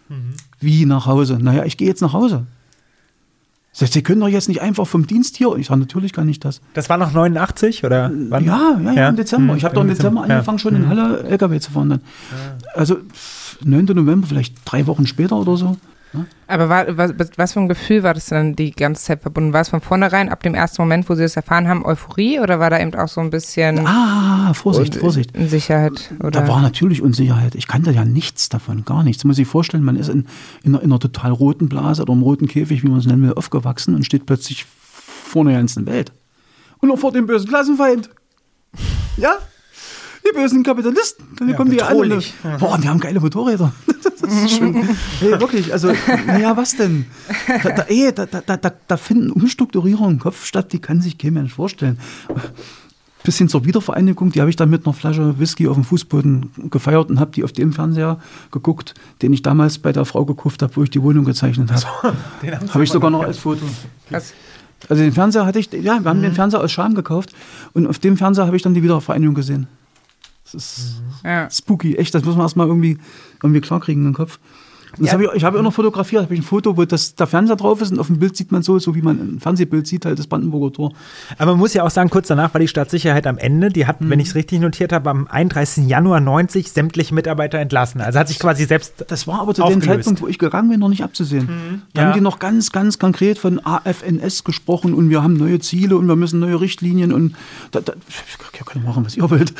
Mhm. 0.08 0.34
Wie 0.58 0.86
nach 0.86 1.06
Hause? 1.06 1.38
Naja, 1.40 1.64
ich 1.64 1.76
gehe 1.76 1.86
jetzt 1.86 2.02
nach 2.02 2.12
Hause. 2.12 2.46
Sagt, 3.78 3.92
Sie 3.92 4.02
können 4.02 4.20
doch 4.20 4.26
jetzt 4.26 4.48
nicht 4.48 4.60
einfach 4.60 4.88
vom 4.88 5.06
Dienst 5.06 5.36
hier. 5.36 5.54
Ich 5.56 5.68
sage, 5.68 5.78
natürlich 5.78 6.12
kann 6.12 6.28
ich 6.28 6.40
das. 6.40 6.60
Das 6.74 6.88
war 6.90 6.96
noch 6.96 7.12
89 7.12 7.84
oder 7.84 8.10
wann? 8.28 8.44
Ja, 8.44 8.76
ja, 8.82 8.92
ja, 8.92 9.08
im 9.08 9.14
Dezember. 9.14 9.52
Hm, 9.52 9.56
ich 9.56 9.64
habe 9.64 9.76
doch 9.76 9.82
im 9.82 9.88
Dezember, 9.88 10.22
Dezember 10.22 10.34
angefangen, 10.34 10.58
ja. 10.58 10.62
schon 10.62 10.74
in 10.74 10.82
hm. 10.82 10.88
Halle 10.88 11.22
LKW 11.22 11.60
zu 11.60 11.70
fahren. 11.70 11.90
Dann. 11.90 12.00
Also 12.74 12.96
9. 13.62 13.84
November, 13.84 14.26
vielleicht 14.26 14.56
drei 14.64 14.88
Wochen 14.88 15.06
später 15.06 15.36
oder 15.36 15.56
so. 15.56 15.76
Aber 16.46 16.68
war, 16.68 16.96
was, 16.96 17.12
was 17.36 17.52
für 17.52 17.60
ein 17.60 17.68
Gefühl 17.68 18.02
war 18.02 18.14
das 18.14 18.26
dann 18.26 18.56
die 18.56 18.70
ganze 18.70 19.04
Zeit 19.04 19.20
verbunden? 19.20 19.52
War 19.52 19.60
es 19.60 19.68
von 19.68 19.80
vornherein, 19.80 20.30
ab 20.30 20.42
dem 20.42 20.54
ersten 20.54 20.80
Moment, 20.80 21.08
wo 21.08 21.14
Sie 21.14 21.22
das 21.22 21.36
erfahren 21.36 21.68
haben, 21.68 21.84
Euphorie 21.84 22.40
oder 22.40 22.58
war 22.58 22.70
da 22.70 22.80
eben 22.80 22.94
auch 22.94 23.08
so 23.08 23.20
ein 23.20 23.30
bisschen. 23.30 23.86
Ah, 23.86 24.54
Vorsicht, 24.54 24.96
Vorsicht. 24.96 25.36
Unsicherheit? 25.36 26.12
Oder? 26.20 26.30
Da 26.30 26.48
war 26.48 26.62
natürlich 26.62 27.02
Unsicherheit. 27.02 27.54
Ich 27.54 27.68
kannte 27.68 27.90
ja 27.90 28.04
nichts 28.04 28.48
davon, 28.48 28.84
gar 28.84 29.02
nichts. 29.02 29.24
Man 29.24 29.28
muss 29.28 29.36
sich 29.36 29.46
vorstellen, 29.46 29.84
man 29.84 29.96
ist 29.96 30.08
in, 30.08 30.26
in, 30.62 30.74
einer, 30.74 30.82
in 30.82 30.90
einer 30.90 31.00
total 31.00 31.32
roten 31.32 31.68
Blase 31.68 32.02
oder 32.02 32.12
einem 32.12 32.22
roten 32.22 32.48
Käfig, 32.48 32.82
wie 32.82 32.88
man 32.88 32.98
es 32.98 33.06
nennen 33.06 33.22
will, 33.22 33.34
aufgewachsen 33.34 33.94
und 33.94 34.04
steht 34.04 34.24
plötzlich 34.24 34.64
vor 34.64 35.42
einer 35.42 35.52
ganzen 35.52 35.86
Welt. 35.86 36.12
Und 36.78 36.90
auch 36.90 36.98
vor 36.98 37.12
dem 37.12 37.26
bösen 37.26 37.48
Klassenfeind. 37.48 38.08
Ja? 39.16 39.36
Die 40.28 40.36
bösen 40.36 40.62
Kapitalisten. 40.62 41.26
Dann 41.36 41.48
ja, 41.48 41.56
kommen 41.56 41.70
die 41.70 41.82
alle. 41.82 42.20
Boah, 42.58 42.78
die 42.78 42.88
haben 42.88 43.00
geile 43.00 43.20
Motorräder. 43.20 43.72
Das 44.20 44.32
ist 44.32 44.56
schon, 44.58 44.74
hey, 45.20 45.40
wirklich, 45.40 45.72
also, 45.72 45.92
naja, 46.26 46.56
was 46.56 46.76
denn? 46.76 47.06
Da, 47.62 47.70
da, 47.70 47.82
ey, 47.84 48.12
da, 48.12 48.26
da, 48.26 48.56
da, 48.56 48.72
da 48.86 48.96
finden 48.96 49.30
Umstrukturierungen 49.30 50.16
im 50.16 50.18
Kopf 50.18 50.44
statt, 50.44 50.72
die 50.72 50.80
kann 50.80 51.00
sich 51.00 51.16
kein 51.18 51.34
Mensch 51.34 51.54
vorstellen. 51.54 51.98
Bisschen 53.22 53.48
zur 53.48 53.64
Wiedervereinigung, 53.64 54.32
die 54.32 54.40
habe 54.40 54.50
ich 54.50 54.56
dann 54.56 54.70
mit 54.70 54.84
einer 54.84 54.92
Flasche 54.92 55.38
Whisky 55.38 55.68
auf 55.68 55.76
dem 55.76 55.84
Fußboden 55.84 56.50
gefeiert 56.68 57.10
und 57.10 57.20
habe 57.20 57.30
die 57.30 57.44
auf 57.44 57.52
dem 57.52 57.72
Fernseher 57.72 58.18
geguckt, 58.50 58.94
den 59.22 59.32
ich 59.32 59.42
damals 59.42 59.78
bei 59.78 59.92
der 59.92 60.04
Frau 60.04 60.24
gekauft 60.24 60.62
habe, 60.62 60.74
wo 60.76 60.82
ich 60.82 60.90
die 60.90 61.02
Wohnung 61.02 61.24
gezeichnet 61.24 61.70
habe. 61.70 62.16
Habe 62.74 62.84
ich 62.84 62.90
sogar 62.90 63.10
noch 63.10 63.22
als 63.22 63.38
Foto. 63.38 63.64
Krass. 64.08 64.34
Also 64.88 65.02
den 65.02 65.12
Fernseher 65.12 65.46
hatte 65.46 65.58
ich, 65.58 65.72
ja, 65.72 66.00
wir 66.00 66.10
haben 66.10 66.18
mhm. 66.18 66.24
den 66.24 66.34
Fernseher 66.34 66.60
aus 66.60 66.70
Scham 66.70 66.94
gekauft 66.94 67.32
und 67.72 67.86
auf 67.86 67.98
dem 67.98 68.16
Fernseher 68.16 68.46
habe 68.46 68.56
ich 68.56 68.62
dann 68.62 68.74
die 68.74 68.82
Wiedervereinigung 68.82 69.34
gesehen. 69.34 69.68
Das 70.52 70.62
ist 70.62 71.02
ja. 71.24 71.50
spooky, 71.50 71.96
echt, 71.96 72.14
das 72.14 72.24
muss 72.24 72.36
man 72.36 72.44
erstmal 72.44 72.66
irgendwie, 72.66 72.98
irgendwie 73.42 73.60
klarkriegen 73.60 74.06
im 74.06 74.14
Kopf. 74.14 74.38
Ja. 74.98 75.12
Hab 75.12 75.20
ich, 75.20 75.28
ich 75.34 75.44
habe 75.44 75.58
auch 75.58 75.62
noch 75.62 75.72
fotografiert, 75.72 76.22
habe 76.22 76.34
ich 76.34 76.40
ein 76.40 76.44
Foto, 76.44 76.76
wo 76.76 76.84
das, 76.84 77.14
der 77.14 77.26
Fernseher 77.26 77.56
drauf 77.56 77.80
ist 77.82 77.92
und 77.92 77.98
auf 77.98 78.06
dem 78.06 78.18
Bild 78.18 78.36
sieht 78.36 78.50
man 78.50 78.62
so, 78.62 78.78
so 78.78 78.94
wie 78.94 79.02
man 79.02 79.18
ein 79.18 79.40
Fernsehbild 79.40 79.86
sieht, 79.86 80.04
halt 80.04 80.18
das 80.18 80.26
Brandenburger 80.26 80.72
Tor. 80.72 80.92
Aber 81.36 81.52
man 81.52 81.60
muss 81.60 81.74
ja 81.74 81.84
auch 81.84 81.90
sagen, 81.90 82.10
kurz 82.10 82.28
danach 82.28 82.54
war 82.54 82.60
die 82.60 82.68
Stadtsicherheit 82.68 83.26
am 83.26 83.38
Ende. 83.38 83.68
Die 83.68 83.86
hat, 83.86 84.00
mhm. 84.00 84.10
wenn 84.10 84.20
ich 84.20 84.28
es 84.28 84.34
richtig 84.34 84.60
notiert 84.60 84.92
habe, 84.92 85.10
am 85.10 85.26
31. 85.26 85.86
Januar 85.86 86.20
90 86.20 86.72
sämtliche 86.72 87.14
Mitarbeiter 87.14 87.58
entlassen. 87.58 88.00
Also 88.00 88.18
hat 88.18 88.28
sich 88.28 88.38
quasi 88.38 88.64
selbst. 88.64 89.04
Das 89.08 89.26
war 89.26 89.40
aber 89.40 89.54
zu 89.54 89.62
aufgelöst. 89.62 89.86
dem 89.86 89.92
Zeitpunkt, 89.92 90.22
wo 90.22 90.28
ich 90.28 90.38
gegangen 90.38 90.70
bin, 90.70 90.80
noch 90.80 90.88
nicht 90.88 91.04
abzusehen. 91.04 91.44
Mhm. 91.44 91.82
Da 91.92 92.02
ja. 92.02 92.08
haben 92.08 92.14
die 92.14 92.20
noch 92.20 92.38
ganz, 92.38 92.72
ganz 92.72 92.98
konkret 92.98 93.38
von 93.38 93.60
AFNS 93.64 94.44
gesprochen 94.44 94.94
und 94.94 95.10
wir 95.10 95.22
haben 95.22 95.34
neue 95.34 95.60
Ziele 95.60 95.96
und 95.96 96.08
wir 96.08 96.16
müssen 96.16 96.40
neue 96.40 96.60
Richtlinien 96.60 97.12
und 97.12 97.36
da, 97.70 97.80
da, 97.80 97.92
ich 98.08 98.64
kann 98.64 98.82
machen, 98.82 99.04
was 99.04 99.16
ihr 99.16 99.28
wollt. 99.30 99.54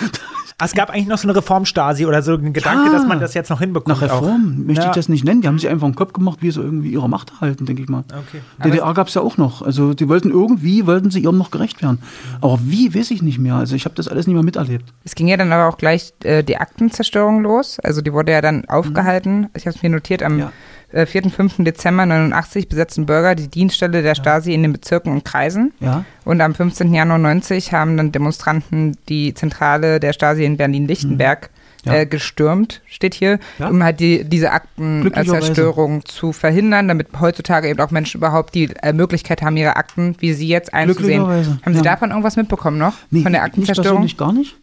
Es 0.60 0.72
gab 0.72 0.90
eigentlich 0.90 1.06
noch 1.06 1.18
so 1.18 1.28
eine 1.28 1.36
Reformstasi 1.36 2.04
oder 2.04 2.20
so 2.20 2.34
ein 2.34 2.52
Gedanke, 2.52 2.86
ja, 2.86 2.92
dass 2.92 3.06
man 3.06 3.20
das 3.20 3.32
jetzt 3.34 3.48
noch 3.48 3.60
hinbekommt. 3.60 3.88
Nach 3.88 4.02
Reform 4.02 4.58
auch. 4.60 4.66
möchte 4.66 4.82
ja. 4.82 4.88
ich 4.88 4.94
das 4.96 5.08
nicht 5.08 5.24
nennen. 5.24 5.40
Die 5.40 5.46
haben 5.46 5.58
sich 5.58 5.68
einfach 5.68 5.86
einen 5.86 5.94
Kopf 5.94 6.12
gemacht, 6.12 6.38
wie 6.40 6.50
sie 6.50 6.60
irgendwie 6.60 6.90
ihre 6.90 7.08
Macht 7.08 7.30
erhalten, 7.30 7.64
denke 7.64 7.82
ich 7.82 7.88
mal. 7.88 8.02
Okay. 8.08 8.40
DDR 8.64 8.92
gab 8.92 9.06
es 9.06 9.14
ja 9.14 9.22
auch 9.22 9.36
noch. 9.36 9.62
Also 9.62 9.94
die 9.94 10.08
wollten 10.08 10.30
irgendwie, 10.30 10.86
wollten 10.86 11.12
sie 11.12 11.20
ihrem 11.20 11.38
noch 11.38 11.52
gerecht 11.52 11.80
werden. 11.80 12.00
Aber 12.40 12.58
wie, 12.62 12.92
weiß 12.92 13.12
ich 13.12 13.22
nicht 13.22 13.38
mehr. 13.38 13.54
Also 13.54 13.76
ich 13.76 13.84
habe 13.84 13.94
das 13.94 14.08
alles 14.08 14.26
nicht 14.26 14.34
mehr 14.34 14.42
miterlebt. 14.42 14.92
Es 15.04 15.14
ging 15.14 15.28
ja 15.28 15.36
dann 15.36 15.52
aber 15.52 15.68
auch 15.68 15.78
gleich 15.78 16.12
äh, 16.24 16.42
die 16.42 16.56
Aktenzerstörung 16.56 17.40
los. 17.42 17.78
Also 17.78 18.00
die 18.00 18.12
wurde 18.12 18.32
ja 18.32 18.40
dann 18.40 18.64
aufgehalten. 18.64 19.40
Mhm. 19.40 19.50
Ich 19.54 19.66
habe 19.66 19.76
es 19.76 19.82
mir 19.82 19.90
notiert 19.90 20.24
am 20.24 20.40
ja. 20.40 20.52
4. 20.92 21.24
und 21.24 21.30
5. 21.30 21.56
Dezember 21.58 22.06
89 22.06 22.68
besetzten 22.68 23.06
Bürger 23.06 23.34
die 23.34 23.48
Dienststelle 23.48 24.02
der 24.02 24.14
Stasi 24.14 24.54
in 24.54 24.62
den 24.62 24.72
Bezirken 24.72 25.12
und 25.12 25.24
Kreisen. 25.24 25.72
Ja. 25.80 26.04
Und 26.24 26.40
am 26.40 26.54
15. 26.54 26.94
Januar 26.94 27.18
90 27.18 27.72
haben 27.72 27.96
dann 27.96 28.12
Demonstranten 28.12 28.96
die 29.08 29.34
Zentrale 29.34 30.00
der 30.00 30.12
Stasi 30.12 30.44
in 30.44 30.56
Berlin-Lichtenberg 30.56 31.50
mhm. 31.84 31.92
ja. 31.92 31.98
äh, 31.98 32.06
gestürmt, 32.06 32.80
steht 32.86 33.14
hier, 33.14 33.38
ja. 33.58 33.68
um 33.68 33.82
halt 33.82 34.00
die, 34.00 34.24
diese 34.24 34.50
Aktenzerstörung 34.50 36.06
zu 36.06 36.32
verhindern, 36.32 36.88
damit 36.88 37.08
heutzutage 37.20 37.68
eben 37.68 37.80
auch 37.80 37.90
Menschen 37.90 38.18
überhaupt 38.18 38.54
die 38.54 38.70
äh, 38.82 38.92
Möglichkeit 38.92 39.42
haben, 39.42 39.56
ihre 39.56 39.76
Akten, 39.76 40.16
wie 40.20 40.32
sie 40.32 40.48
jetzt 40.48 40.72
einzusehen. 40.72 41.26
Haben 41.26 41.74
Sie 41.74 41.82
davon 41.82 42.10
irgendwas 42.10 42.36
mitbekommen 42.36 42.78
noch? 42.78 42.94
Nee, 43.10 43.22
von 43.22 43.32
der 43.32 43.42
Aktenzerstörung? 43.42 44.02
Nicht 44.02 44.16
gar 44.16 44.32
nicht 44.32 44.56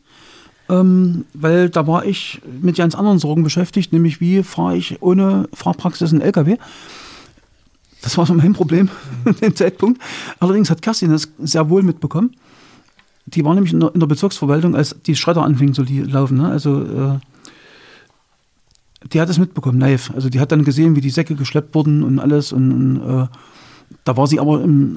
ähm, 0.70 1.26
weil 1.34 1.70
da 1.70 1.86
war 1.88 2.06
ich 2.06 2.42
mit 2.62 2.78
ganz 2.78 2.96
anderen 2.96 3.20
Sorgen 3.20 3.44
beschäftigt, 3.44 3.94
nämlich 3.94 4.20
wie 4.20 4.44
fahre 4.44 4.78
ich 4.78 5.02
ohne 5.02 5.48
Fahrpraxis 5.54 6.12
einen 6.12 6.22
LKW. 6.22 6.58
Das 8.02 8.18
war 8.18 8.26
so 8.26 8.34
mein 8.34 8.54
Problem 8.54 8.90
an 9.26 9.36
dem 9.42 9.56
Zeitpunkt. 9.56 10.02
Allerdings 10.40 10.70
hat 10.70 10.82
Kerstin 10.82 11.12
das 11.12 11.30
sehr 11.40 11.70
wohl 11.70 11.84
mitbekommen. 11.84 12.36
Die 13.26 13.44
war 13.44 13.56
nämlich 13.56 13.74
in 13.74 13.80
der, 13.80 13.94
in 13.94 14.00
der 14.00 14.08
Bezirksverwaltung, 14.08 14.76
als 14.76 14.96
die 15.06 15.16
Schredder 15.16 15.44
anfingen 15.44 15.74
zu 15.74 15.84
laufen. 15.84 16.38
Ne? 16.38 16.48
Also 16.48 16.84
äh, 16.84 17.20
die 19.12 19.22
hat 19.22 19.30
es 19.30 19.40
mitbekommen, 19.40 19.80
live. 19.80 20.12
Also 20.14 20.30
die 20.30 20.40
hat 20.40 20.52
dann 20.52 20.64
gesehen, 20.64 20.96
wie 20.96 21.02
die 21.02 21.10
Säcke 21.10 21.36
geschleppt 21.36 21.74
wurden 21.74 22.04
und 22.04 22.20
alles. 22.20 22.52
Und, 22.52 22.72
und 22.72 23.22
äh, 23.24 23.28
da 24.04 24.18
war 24.18 24.28
sie 24.28 24.40
aber 24.40 24.62
im, 24.62 24.94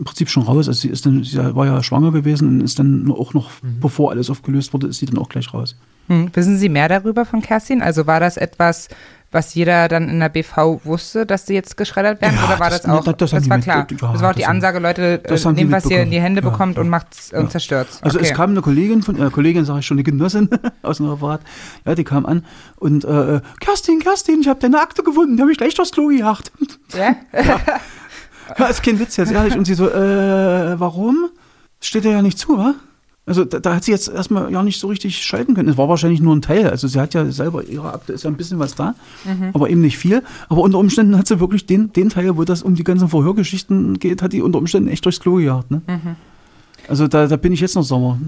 im 0.00 0.04
Prinzip 0.06 0.28
schon 0.30 0.42
raus. 0.44 0.66
Also 0.66 0.72
sie 0.80 0.88
ist 0.88 1.06
dann, 1.06 1.22
sie 1.22 1.36
war 1.54 1.66
ja 1.66 1.82
schwanger 1.82 2.10
gewesen 2.10 2.48
und 2.48 2.60
ist 2.62 2.78
dann 2.80 3.12
auch 3.12 3.34
noch, 3.34 3.50
bevor 3.80 4.10
alles 4.10 4.30
aufgelöst 4.30 4.72
wurde, 4.72 4.88
ist 4.88 4.98
sie 4.98 5.06
dann 5.06 5.18
auch 5.18 5.28
gleich 5.28 5.52
raus. 5.54 5.76
Hm. 6.08 6.30
Wissen 6.32 6.56
Sie 6.58 6.68
mehr 6.68 6.88
darüber 6.88 7.24
von 7.24 7.40
Kerstin? 7.42 7.82
Also 7.82 8.06
war 8.08 8.18
das 8.18 8.36
etwas, 8.36 8.88
was 9.30 9.54
jeder 9.54 9.86
dann 9.86 10.08
in 10.08 10.18
der 10.18 10.28
BV 10.30 10.80
wusste, 10.84 11.24
dass 11.26 11.46
sie 11.46 11.54
jetzt 11.54 11.76
geschreddert 11.76 12.20
werden? 12.20 12.34
Ja, 12.36 12.46
oder 12.48 12.58
war 12.58 12.70
das- 12.70 12.80
das, 12.82 12.90
auch? 12.90 13.04
das- 13.04 13.30
das 13.30 13.42
die 13.44 13.50
war 13.50 13.58
mit- 13.58 13.64
klar. 13.64 13.86
ja, 13.88 13.96
das 14.12 14.20
war 14.22 14.30
auch 14.30 14.34
die 14.34 14.40
das 14.40 14.48
haben- 14.48 14.56
Ansage, 14.56 14.78
Leute, 14.80 15.18
das 15.18 15.44
äh, 15.44 15.52
nehmt, 15.52 15.70
was 15.70 15.84
ihr 15.88 16.02
in 16.02 16.10
die. 16.10 16.20
Hände 16.20 16.42
Ja, 16.42 16.48
bekommt 16.50 16.78
und 16.78 16.86
ja. 16.86 16.90
macht's 16.90 17.30
und 17.32 17.42
Ja. 17.44 17.48
zerstört's. 17.50 18.02
Also 18.02 18.18
okay. 18.18 18.26
es 18.28 18.34
kam 18.34 18.50
eine 18.50 18.62
Kollegin 18.62 19.02
von, 19.02 19.20
äh, 19.24 19.30
Kollegin 19.30 19.64
sage 19.66 19.80
ich 19.80 19.86
schon, 19.86 19.98
eine 19.98 20.02
Genossin 20.02 20.48
aus 20.82 20.96
dem 20.96 21.06
Referat, 21.10 21.42
ja, 21.84 21.94
die 21.94 22.02
kam 22.04 22.24
an 22.26 22.44
und 22.76 23.04
äh, 23.04 23.40
Kerstin, 23.60 24.00
Kerstin, 24.00 24.40
ich 24.40 24.48
habe 24.48 24.58
deine 24.58 24.80
Akte 24.80 25.02
gefunden, 25.04 25.36
die 25.36 25.42
habe 25.42 25.52
ich 25.52 25.58
gleich 25.58 25.74
durchs 25.74 25.92
Klo 25.92 26.08
gejagt. 26.08 26.50
ja? 26.96 27.14
Ja, 28.58 28.66
ist 28.66 28.82
kein 28.82 28.98
Witz 28.98 29.16
jetzt, 29.16 29.32
ehrlich. 29.32 29.56
Und 29.56 29.64
sie 29.64 29.74
so, 29.74 29.88
äh, 29.88 30.78
warum? 30.78 31.30
Steht 31.80 32.04
dir 32.04 32.12
ja 32.12 32.22
nicht 32.22 32.38
zu, 32.38 32.56
wa? 32.56 32.74
Also 33.26 33.44
da, 33.44 33.60
da 33.60 33.76
hat 33.76 33.84
sie 33.84 33.92
jetzt 33.92 34.08
erstmal 34.08 34.50
ja 34.50 34.62
nicht 34.62 34.80
so 34.80 34.88
richtig 34.88 35.24
schalten 35.24 35.54
können. 35.54 35.68
Es 35.68 35.76
war 35.76 35.88
wahrscheinlich 35.88 36.20
nur 36.20 36.34
ein 36.34 36.42
Teil. 36.42 36.68
Also 36.68 36.88
sie 36.88 36.98
hat 36.98 37.14
ja 37.14 37.30
selber, 37.30 37.62
ihre 37.62 37.92
Akte 37.92 38.12
ist 38.12 38.24
ja 38.24 38.30
ein 38.30 38.36
bisschen 38.36 38.58
was 38.58 38.74
da, 38.74 38.94
aber 39.52 39.70
eben 39.70 39.82
nicht 39.82 39.98
viel. 39.98 40.24
Aber 40.48 40.62
unter 40.62 40.78
Umständen 40.78 41.16
hat 41.16 41.28
sie 41.28 41.38
wirklich 41.38 41.64
den, 41.64 41.92
den 41.92 42.08
Teil, 42.08 42.36
wo 42.36 42.44
das 42.44 42.62
um 42.62 42.74
die 42.74 42.82
ganzen 42.82 43.08
Verhörgeschichten 43.08 44.00
geht, 44.00 44.22
hat 44.22 44.32
die 44.32 44.42
unter 44.42 44.58
Umständen 44.58 44.88
echt 44.88 45.04
durchs 45.04 45.20
Klo 45.20 45.36
gejagt. 45.36 45.70
Ne? 45.70 45.82
Also 46.88 47.06
da, 47.06 47.28
da 47.28 47.36
bin 47.36 47.52
ich 47.52 47.60
jetzt 47.60 47.76
noch 47.76 47.84
sauer. 47.84 48.18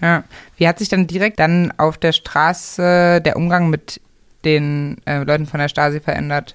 ja. 0.00 0.24
Wie 0.56 0.66
hat 0.66 0.78
sich 0.78 0.88
dann 0.88 1.06
direkt 1.06 1.38
dann 1.38 1.72
auf 1.76 1.98
der 1.98 2.12
Straße 2.12 3.20
der 3.22 3.36
Umgang 3.36 3.68
mit 3.68 4.00
den 4.44 4.96
äh, 5.04 5.22
Leuten 5.24 5.46
von 5.46 5.60
der 5.60 5.68
Stasi 5.68 6.00
verändert? 6.00 6.54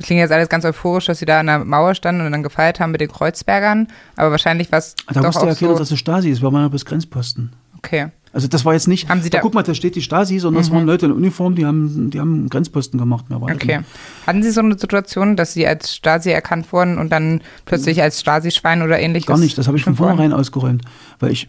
Das 0.00 0.06
klingt 0.06 0.20
jetzt 0.20 0.32
alles 0.32 0.48
ganz 0.48 0.64
euphorisch, 0.64 1.04
dass 1.04 1.18
sie 1.18 1.26
da 1.26 1.40
an 1.40 1.46
der 1.46 1.58
Mauer 1.62 1.94
standen 1.94 2.24
und 2.24 2.32
dann 2.32 2.42
gefeiert 2.42 2.80
haben 2.80 2.90
mit 2.92 3.02
den 3.02 3.10
Kreuzbergern, 3.12 3.86
aber 4.16 4.30
wahrscheinlich 4.30 4.72
war 4.72 4.78
es 4.78 4.94
Da 5.12 5.20
auch 5.20 5.24
ja 5.34 5.40
keiner, 5.40 5.54
so, 5.54 5.76
dass 5.76 5.90
es 5.90 5.98
Stasi 5.98 6.30
ist. 6.30 6.40
Wir 6.40 6.50
waren 6.50 6.62
ja 6.62 6.68
bis 6.68 6.86
Grenzposten. 6.86 7.52
okay. 7.76 8.06
Also 8.32 8.46
das 8.48 8.64
war 8.64 8.72
jetzt 8.74 8.86
nicht, 8.88 9.08
Haben 9.10 9.20
Sie 9.22 9.28
da, 9.28 9.38
da- 9.38 9.42
guck 9.42 9.52
mal, 9.54 9.62
da 9.64 9.74
steht 9.74 9.96
die 9.96 10.00
Stasi, 10.02 10.38
sondern 10.38 10.62
es 10.62 10.70
waren 10.70 10.86
Leute 10.86 11.04
in 11.06 11.12
Uniform, 11.12 11.54
die 11.56 11.66
haben, 11.66 12.10
die 12.10 12.18
haben 12.20 12.48
Grenzposten 12.48 12.96
gemacht. 12.98 13.28
Mehr 13.28 13.40
war 13.40 13.48
das 13.48 13.56
Okay. 13.56 13.80
Hatten 14.26 14.42
Sie 14.44 14.52
so 14.52 14.60
eine 14.60 14.78
Situation, 14.78 15.34
dass 15.36 15.52
Sie 15.52 15.66
als 15.66 15.94
Stasi 15.96 16.30
erkannt 16.30 16.72
wurden 16.72 16.96
und 16.96 17.10
dann 17.10 17.42
plötzlich 17.66 18.00
als 18.00 18.20
Stasi-Schwein 18.20 18.82
oder 18.82 19.00
ähnliches? 19.00 19.26
Gar 19.26 19.36
nicht, 19.38 19.58
das 19.58 19.66
habe 19.66 19.76
ich 19.76 19.82
von 19.84 19.96
vornherein 19.96 20.32
ausgeräumt. 20.32 20.82
Weil 21.18 21.32
ich, 21.32 21.48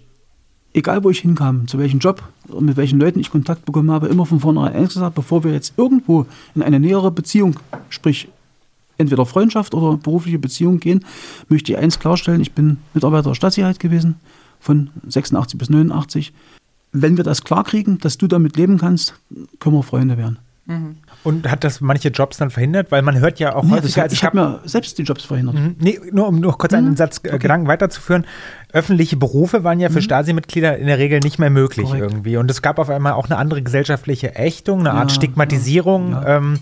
egal 0.74 1.04
wo 1.04 1.12
ich 1.12 1.20
hinkam, 1.20 1.68
zu 1.68 1.78
welchem 1.78 2.00
Job, 2.00 2.24
und 2.48 2.66
mit 2.66 2.78
welchen 2.78 3.00
Leuten 3.00 3.20
ich 3.20 3.30
Kontakt 3.30 3.64
bekommen 3.66 3.92
habe, 3.92 4.08
immer 4.08 4.26
von 4.26 4.40
vornherein 4.40 4.74
eins 4.74 4.94
gesagt, 4.96 5.14
bevor 5.16 5.44
wir 5.44 5.54
jetzt 5.54 5.74
irgendwo 5.78 6.26
in 6.56 6.64
eine 6.64 6.80
nähere 6.80 7.12
Beziehung, 7.12 7.60
sprich 7.90 8.28
entweder 9.02 9.26
Freundschaft 9.26 9.74
oder 9.74 9.98
berufliche 9.98 10.40
Beziehung 10.40 10.80
gehen, 10.80 11.04
möchte 11.50 11.72
ich 11.74 11.78
eins 11.78 12.00
klarstellen, 12.00 12.42
ich 12.42 12.54
bin 12.54 12.78
Mitarbeiter 12.94 13.30
der 13.30 13.36
Stadtsicherheit 13.36 13.80
gewesen, 13.80 14.16
von 14.60 14.90
86 15.08 15.58
bis 15.58 15.70
89. 15.70 16.34
Wenn 16.94 17.18
wir 17.18 17.24
das 17.24 17.44
klarkriegen, 17.44 17.98
dass 18.00 18.18
du 18.18 18.28
damit 18.28 18.56
leben 18.58 18.78
kannst, 18.78 19.16
können 19.60 19.76
wir 19.76 19.84
Freunde 19.84 20.18
werden. 20.18 20.40
Und 21.24 21.52
hat 21.52 21.66
das 21.66 21.82
manche 21.82 22.10
Jobs 22.10 22.38
dann 22.38 22.50
verhindert? 22.50 22.92
Weil 22.92 23.02
man 23.02 23.20
hört 23.20 23.40
ja 23.40 23.56
auch 23.56 23.64
Nee, 23.64 23.72
hat, 23.72 23.84
also 23.84 24.14
ich 24.14 24.24
habe 24.24 24.38
mir 24.38 24.60
selbst 24.64 24.98
die 24.98 25.04
Jobs 25.04 25.26
verhindert. 25.26 25.56
Mhm. 25.56 25.76
Nee, 25.80 26.00
nur 26.14 26.28
um 26.30 26.40
noch 26.40 26.58
kurz 26.58 26.74
einen 26.74 26.96
Satz 26.96 27.20
äh, 27.24 27.38
Gedanken 27.40 27.68
weiterzuführen. 27.68 28.26
Öffentliche 28.72 29.18
Berufe 29.18 29.66
waren 29.66 29.82
ja 29.82 29.90
für 29.90 30.02
Stasi-Mitglieder 30.02 30.78
in 30.78 30.88
der 30.88 30.98
Regel 30.98 31.20
nicht 31.20 31.40
mehr 31.40 31.50
möglich 31.50 31.88
Korrekt. 31.88 32.04
irgendwie. 32.04 32.38
Und 32.38 32.50
es 32.50 32.62
gab 32.62 32.80
auf 32.80 32.90
einmal 32.90 33.14
auch 33.14 33.26
eine 33.26 33.38
andere 33.38 33.62
gesellschaftliche 33.62 34.36
Ächtung, 34.36 34.80
eine 34.82 34.94
Art 34.94 35.10
Ja, 35.12 35.16
Stigmatisierung. 35.16 36.12
ja. 36.12 36.38
Ähm, 36.38 36.60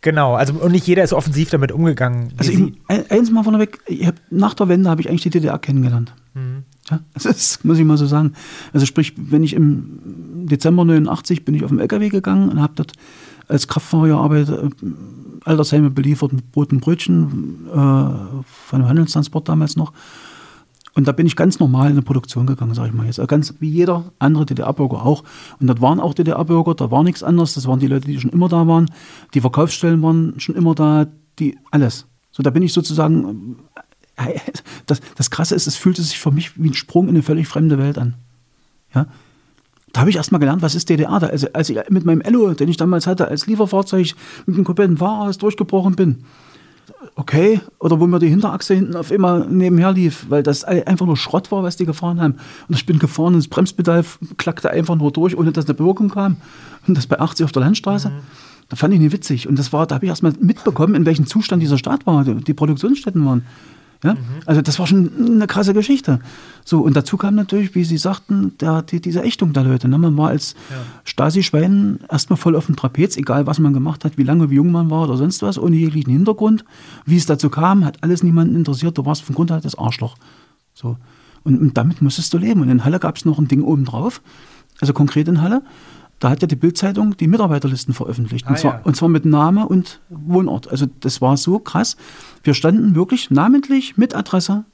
genau, 0.00 0.34
also 0.34 0.54
und 0.54 0.72
nicht 0.72 0.86
jeder 0.86 1.02
ist 1.04 1.12
offensiv 1.12 1.50
damit 1.50 1.72
umgegangen. 1.72 2.32
Also 2.36 2.52
ich, 2.52 2.58
ein- 2.88 3.10
eins 3.10 3.30
mal 3.30 3.42
vorneweg, 3.42 3.78
ich 3.86 4.06
hab, 4.06 4.14
nach 4.30 4.54
der 4.54 4.68
Wende 4.68 4.88
habe 4.90 5.00
ich 5.00 5.08
eigentlich 5.08 5.22
die 5.22 5.30
DDR 5.30 5.58
kennengelernt. 5.58 6.14
Mhm. 6.34 6.64
Ja, 6.90 7.00
das 7.14 7.62
muss 7.64 7.78
ich 7.78 7.84
mal 7.84 7.96
so 7.96 8.06
sagen. 8.06 8.32
Also 8.72 8.84
sprich, 8.86 9.14
wenn 9.16 9.42
ich 9.42 9.52
im 9.54 10.46
Dezember 10.46 10.84
89 10.84 11.44
bin 11.44 11.54
ich 11.54 11.62
auf 11.64 11.70
dem 11.70 11.78
LKW 11.78 12.08
gegangen 12.08 12.48
und 12.48 12.60
habe 12.60 12.72
dort 12.76 12.92
als 13.48 13.68
Kraftfahrer 13.68 14.08
gearbeitet, 14.08 14.72
äh, 14.82 14.86
Altersheime 15.44 15.90
beliefert 15.90 16.32
mit 16.32 16.50
Brot 16.52 16.72
und 16.72 16.80
Brötchen, 16.80 17.66
äh, 17.68 17.74
von 17.74 18.44
einem 18.72 18.88
Handelstransport 18.88 19.48
damals 19.48 19.76
noch. 19.76 19.92
Und 20.94 21.06
da 21.06 21.12
bin 21.12 21.26
ich 21.26 21.36
ganz 21.36 21.60
normal 21.60 21.86
in 21.86 21.92
eine 21.92 22.02
Produktion 22.02 22.46
gegangen, 22.46 22.74
sage 22.74 22.88
ich 22.88 22.94
mal 22.94 23.06
jetzt. 23.06 23.20
Also 23.20 23.28
Ganz 23.28 23.54
wie 23.60 23.70
jeder 23.70 24.12
andere 24.18 24.46
DDR-Bürger 24.46 25.04
auch. 25.04 25.22
Und 25.60 25.66
dort 25.66 25.80
waren 25.80 26.00
auch 26.00 26.14
DDR-Bürger, 26.14 26.74
da 26.74 26.90
war 26.90 27.04
nichts 27.04 27.22
anderes. 27.22 27.54
Das 27.54 27.66
waren 27.66 27.78
die 27.78 27.86
Leute, 27.86 28.06
die 28.06 28.18
schon 28.18 28.30
immer 28.30 28.48
da 28.48 28.66
waren. 28.66 28.90
Die 29.34 29.40
Verkaufsstellen 29.40 30.02
waren 30.02 30.38
schon 30.38 30.56
immer 30.56 30.74
da, 30.74 31.06
die 31.38 31.58
alles. 31.70 32.06
So, 32.32 32.42
da 32.42 32.50
bin 32.50 32.62
ich 32.62 32.72
sozusagen. 32.72 33.56
äh, 34.16 34.38
Das, 34.86 35.00
das 35.14 35.30
Krasse 35.30 35.54
ist, 35.54 35.68
es 35.68 35.76
fühlte 35.76 36.02
sich 36.02 36.18
für 36.18 36.32
mich 36.32 36.60
wie 36.60 36.70
ein 36.70 36.74
Sprung 36.74 37.04
in 37.04 37.10
eine 37.10 37.22
völlig 37.22 37.46
fremde 37.46 37.78
Welt 37.78 37.96
an. 37.96 38.14
Ja. 38.92 39.06
Da 39.92 40.00
habe 40.00 40.10
ich 40.10 40.16
erst 40.16 40.32
mal 40.32 40.38
gelernt, 40.38 40.62
was 40.62 40.74
ist 40.74 40.88
DDR. 40.88 41.20
Da, 41.20 41.28
also, 41.28 41.46
als 41.52 41.70
ich 41.70 41.78
mit 41.90 42.04
meinem 42.04 42.20
Ello, 42.20 42.52
den 42.54 42.68
ich 42.68 42.76
damals 42.76 43.06
hatte, 43.06 43.28
als 43.28 43.46
Lieferfahrzeug 43.46 44.14
mit 44.46 44.56
einem 44.56 44.64
kompletten 44.64 44.96
Fahrhaus 44.96 45.38
durchgebrochen 45.38 45.94
bin, 45.94 46.24
okay, 47.20 47.60
oder 47.78 48.00
wo 48.00 48.06
mir 48.06 48.18
die 48.18 48.28
Hinterachse 48.28 48.74
hinten 48.74 48.96
auf 48.96 49.10
immer 49.10 49.44
nebenher 49.44 49.92
lief, 49.92 50.26
weil 50.30 50.42
das 50.42 50.64
einfach 50.64 51.04
nur 51.04 51.18
Schrott 51.18 51.52
war, 51.52 51.62
was 51.62 51.76
die 51.76 51.84
gefahren 51.84 52.20
haben. 52.20 52.36
Und 52.66 52.74
ich 52.74 52.86
bin 52.86 52.98
gefahren 52.98 53.34
und 53.34 53.40
das 53.40 53.48
Bremspedal 53.48 54.04
klackte 54.38 54.70
einfach 54.70 54.96
nur 54.96 55.12
durch, 55.12 55.36
ohne 55.36 55.52
dass 55.52 55.66
eine 55.66 55.74
Bewirkung 55.74 56.08
kam. 56.08 56.38
Und 56.88 56.96
das 56.96 57.06
bei 57.06 57.20
80 57.20 57.44
auf 57.44 57.52
der 57.52 57.62
Landstraße. 57.62 58.10
Da 58.70 58.76
fand 58.76 58.94
ich 58.94 59.00
nicht 59.00 59.12
witzig. 59.12 59.48
Und 59.48 59.58
das 59.58 59.72
war, 59.72 59.86
da 59.86 59.96
habe 59.96 60.06
ich 60.06 60.08
erst 60.08 60.22
mal 60.22 60.32
mitbekommen, 60.40 60.94
in 60.94 61.04
welchem 61.04 61.26
Zustand 61.26 61.62
dieser 61.62 61.76
Staat 61.76 62.06
war, 62.06 62.24
die, 62.24 62.36
die 62.36 62.54
Produktionsstätten 62.54 63.24
waren. 63.26 63.44
Ja? 64.02 64.16
Also 64.46 64.62
das 64.62 64.78
war 64.78 64.86
schon 64.86 65.10
eine 65.34 65.46
krasse 65.46 65.74
Geschichte. 65.74 66.20
So, 66.64 66.80
und 66.80 66.96
dazu 66.96 67.16
kam 67.16 67.34
natürlich, 67.34 67.74
wie 67.74 67.84
Sie 67.84 67.98
sagten, 67.98 68.56
der, 68.58 68.82
die, 68.82 69.00
diese 69.00 69.22
Ächtung 69.22 69.52
der 69.52 69.64
Leute. 69.64 69.88
Ne? 69.88 69.98
Man 69.98 70.16
war 70.16 70.28
als 70.28 70.54
Stasi-Schwein 71.04 72.00
erstmal 72.08 72.38
voll 72.38 72.56
auf 72.56 72.66
dem 72.66 72.76
Trapez, 72.76 73.16
egal 73.16 73.46
was 73.46 73.58
man 73.58 73.74
gemacht 73.74 74.04
hat, 74.04 74.16
wie 74.16 74.22
lange, 74.22 74.50
wie 74.50 74.54
jung 74.56 74.72
man 74.72 74.90
war 74.90 75.04
oder 75.04 75.16
sonst 75.16 75.42
was, 75.42 75.58
ohne 75.58 75.76
jeglichen 75.76 76.12
Hintergrund. 76.12 76.64
Wie 77.04 77.16
es 77.16 77.26
dazu 77.26 77.50
kam, 77.50 77.84
hat 77.84 78.02
alles 78.02 78.22
niemanden 78.22 78.56
interessiert. 78.56 78.96
Du 78.96 79.04
warst 79.04 79.22
von 79.22 79.34
Grund 79.34 79.52
auf 79.52 79.62
das 79.62 79.76
Arschloch. 79.76 80.16
So. 80.72 80.96
Und, 81.42 81.60
und 81.60 81.76
damit 81.76 82.00
musstest 82.00 82.32
du 82.32 82.38
leben. 82.38 82.62
Und 82.62 82.70
in 82.70 82.84
Halle 82.84 83.00
gab 83.00 83.16
es 83.16 83.24
noch 83.24 83.38
ein 83.38 83.48
Ding 83.48 83.62
obendrauf, 83.62 84.22
also 84.80 84.92
konkret 84.92 85.28
in 85.28 85.42
Halle. 85.42 85.62
Da 86.20 86.30
hat 86.30 86.42
ja 86.42 86.46
die 86.46 86.56
Bildzeitung 86.56 87.16
die 87.16 87.26
Mitarbeiterlisten 87.26 87.94
veröffentlicht. 87.94 88.46
Ah, 88.46 88.50
und, 88.50 88.58
zwar, 88.58 88.74
ja. 88.74 88.80
und 88.84 88.94
zwar 88.94 89.08
mit 89.08 89.24
Name 89.24 89.66
und 89.66 90.00
Wohnort. 90.10 90.68
Also 90.68 90.86
das 91.00 91.20
war 91.20 91.36
so 91.36 91.58
krass. 91.58 91.96
Wir 92.44 92.54
standen 92.54 92.94
wirklich 92.94 93.30
namentlich 93.30 93.96
mit 93.96 94.14
Adresse 94.14 94.64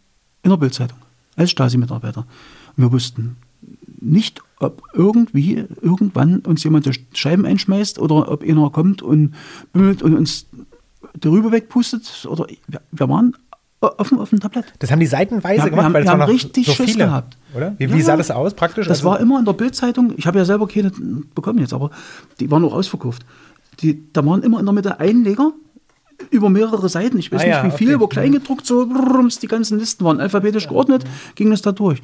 in 0.42 0.50
der 0.50 0.56
Bildzeitung 0.56 0.98
als 1.36 1.52
Stasi-Mitarbeiter. 1.52 2.26
Und 2.76 2.82
wir 2.82 2.92
wussten 2.92 3.36
nicht, 4.00 4.42
ob 4.58 4.82
irgendwie 4.92 5.64
irgendwann 5.80 6.40
uns 6.40 6.64
jemand 6.64 6.86
die 6.86 6.92
Scheiben 7.12 7.46
einschmeißt 7.46 7.98
oder 7.98 8.30
ob 8.30 8.42
einer 8.42 8.70
kommt 8.70 9.02
und 9.02 9.34
bümmelt 9.72 10.02
und 10.02 10.14
uns 10.14 10.46
die 11.14 11.28
Rübe 11.28 11.52
wegpustet. 11.52 12.26
Oder 12.28 12.46
wir 12.90 13.08
waren 13.08 13.36
offen 13.80 14.18
auf 14.18 14.30
dem 14.30 14.40
Tablett. 14.40 14.64
Das 14.78 14.90
haben 14.90 15.00
die 15.00 15.06
seitenweise 15.06 15.58
Ja, 15.58 15.68
gemacht, 15.68 15.84
haben- 15.84 15.94
weil 15.94 16.02
es 16.02 16.08
waren 16.08 16.20
haben 16.22 16.28
noch 16.28 16.34
richtig 16.34 16.66
so 16.66 16.72
Schiss 16.72 16.92
viele, 16.92 17.04
gehabt. 17.06 17.36
oder? 17.54 17.74
Wie, 17.78 17.84
Ja, 17.84 17.92
wie 17.94 18.02
sah 18.02 18.16
das 18.16 18.30
aus 18.30 18.54
praktisch? 18.54 18.86
Das 18.88 18.98
Also- 18.98 19.10
war 19.10 19.20
immer 19.20 19.38
in 19.38 19.44
der 19.44 19.52
Bildzeitung. 19.52 20.12
Ich 20.16 20.26
habe 20.26 20.38
ja 20.38 20.44
selber 20.44 20.66
keine 20.66 20.90
bekommen 21.34 21.58
jetzt, 21.58 21.72
aber 21.74 21.90
die 22.40 22.50
waren 22.50 22.64
auch 22.64 22.72
ausverkauft. 22.72 23.24
Die, 23.80 24.02
da 24.12 24.24
waren 24.24 24.42
immer 24.42 24.58
in 24.58 24.64
der 24.66 24.72
Mitte 24.72 24.98
Einleger 24.98 25.52
über 26.30 26.48
mehrere 26.48 26.88
Seiten. 26.88 27.18
Ich 27.18 27.30
weiß 27.30 27.42
Ah 27.42 27.44
nicht 27.44 27.54
ja, 27.54 27.64
wie 27.66 27.70
viele, 27.76 27.90
okay. 27.94 28.02
aber 28.02 28.08
kleingedruckt, 28.08 28.66
so 28.66 28.86
brrrms, 28.86 29.38
die 29.38 29.48
ganzen 29.48 29.78
Listen 29.78 30.04
waren 30.04 30.18
alphabetisch 30.20 30.66
geordnet, 30.68 31.04
ging 31.34 31.50
das 31.50 31.60
da 31.62 31.72
durch. 31.72 32.02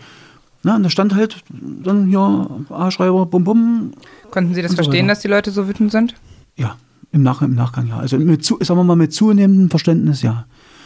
Na, 0.64 0.76
und 0.76 0.82
da 0.84 0.90
stand 0.90 1.14
halt 1.14 1.42
dann 1.50 2.06
hier 2.06 2.46
A-Schreiber, 2.68 3.26
bum 3.26 3.42
bum. 3.44 3.92
Konnten 4.30 4.54
Sie 4.54 4.62
das 4.62 4.72
so 4.72 4.76
verstehen, 4.76 5.06
weiter. 5.06 5.14
dass 5.14 5.20
die 5.22 5.28
Leute 5.28 5.50
so 5.50 5.66
wütend 5.66 5.90
sind? 5.90 6.14
Ja, 6.56 6.76
im, 7.10 7.22
Nach 7.22 7.40
im 7.42 7.54
Nachgang 7.54 7.88
ja. 7.88 7.98
Also 7.98 8.18
mit, 8.18 8.44
zu, 8.44 8.58
sagen 8.60 8.78
wir 8.78 8.84
mal, 8.84 8.94
mit 8.96 9.12
zunehmendem 9.12 9.70
Verständnis 9.70 10.22
ja. 10.22 10.44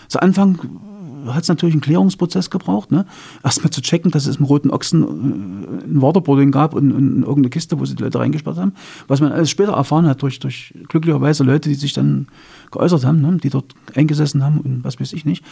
Zu 0.08 0.20
Anfang 0.20 0.58
hat 1.34 1.42
es 1.42 1.48
natürlich 1.48 1.74
einen 1.74 1.82
Klärungsprozess 1.82 2.50
gebraucht. 2.50 2.90
Ne? 2.90 3.06
Erstmal 3.42 3.70
zu 3.70 3.80
checken, 3.80 4.10
dass 4.10 4.26
es 4.26 4.36
im 4.36 4.44
Roten 4.44 4.70
Ochsen 4.70 5.02
äh, 5.02 5.84
ein 5.84 6.02
Waterboarding 6.02 6.50
gab 6.50 6.74
und, 6.74 6.92
und 6.92 7.22
irgendeine 7.22 7.50
Kiste, 7.50 7.78
wo 7.78 7.84
sie 7.84 7.94
die 7.94 8.02
Leute 8.02 8.18
reingesperrt 8.18 8.56
haben. 8.58 8.74
Was 9.08 9.20
man 9.20 9.32
alles 9.32 9.50
später 9.50 9.72
erfahren 9.72 10.06
hat 10.06 10.22
durch, 10.22 10.38
durch 10.38 10.74
glücklicherweise 10.88 11.44
Leute, 11.44 11.68
die 11.68 11.74
sich 11.74 11.92
dann 11.92 12.28
geäußert 12.70 13.04
haben, 13.04 13.20
ne? 13.20 13.38
die 13.42 13.50
dort 13.50 13.74
eingesessen 13.94 14.44
haben 14.44 14.60
und 14.60 14.84
was 14.84 15.00
weiß 15.00 15.12
ich 15.12 15.24
nicht, 15.24 15.44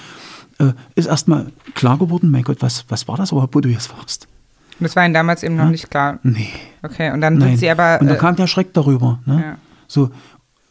äh, 0.58 0.72
ist 0.94 1.06
erstmal 1.06 1.46
klar 1.74 1.98
geworden, 1.98 2.30
mein 2.30 2.44
Gott, 2.44 2.58
was, 2.60 2.84
was 2.88 3.08
war 3.08 3.16
das 3.16 3.32
überhaupt, 3.32 3.54
wo 3.54 3.60
du 3.60 3.68
jetzt 3.68 3.96
warst? 3.96 4.28
Das 4.80 4.96
war 4.96 5.04
Ihnen 5.04 5.14
damals 5.14 5.44
eben 5.44 5.54
noch 5.54 5.70
nicht 5.70 5.88
klar. 5.88 6.18
Nee. 6.24 6.48
Okay, 6.82 7.12
und 7.12 7.20
dann 7.20 7.38
Nein. 7.38 7.56
Sie 7.56 7.70
aber. 7.70 8.00
und 8.00 8.08
da 8.08 8.14
äh, 8.14 8.18
kam 8.18 8.34
der 8.34 8.48
Schreck 8.48 8.72
darüber. 8.72 9.20
Ne? 9.24 9.40
Ja. 9.40 9.58
So, 9.86 10.10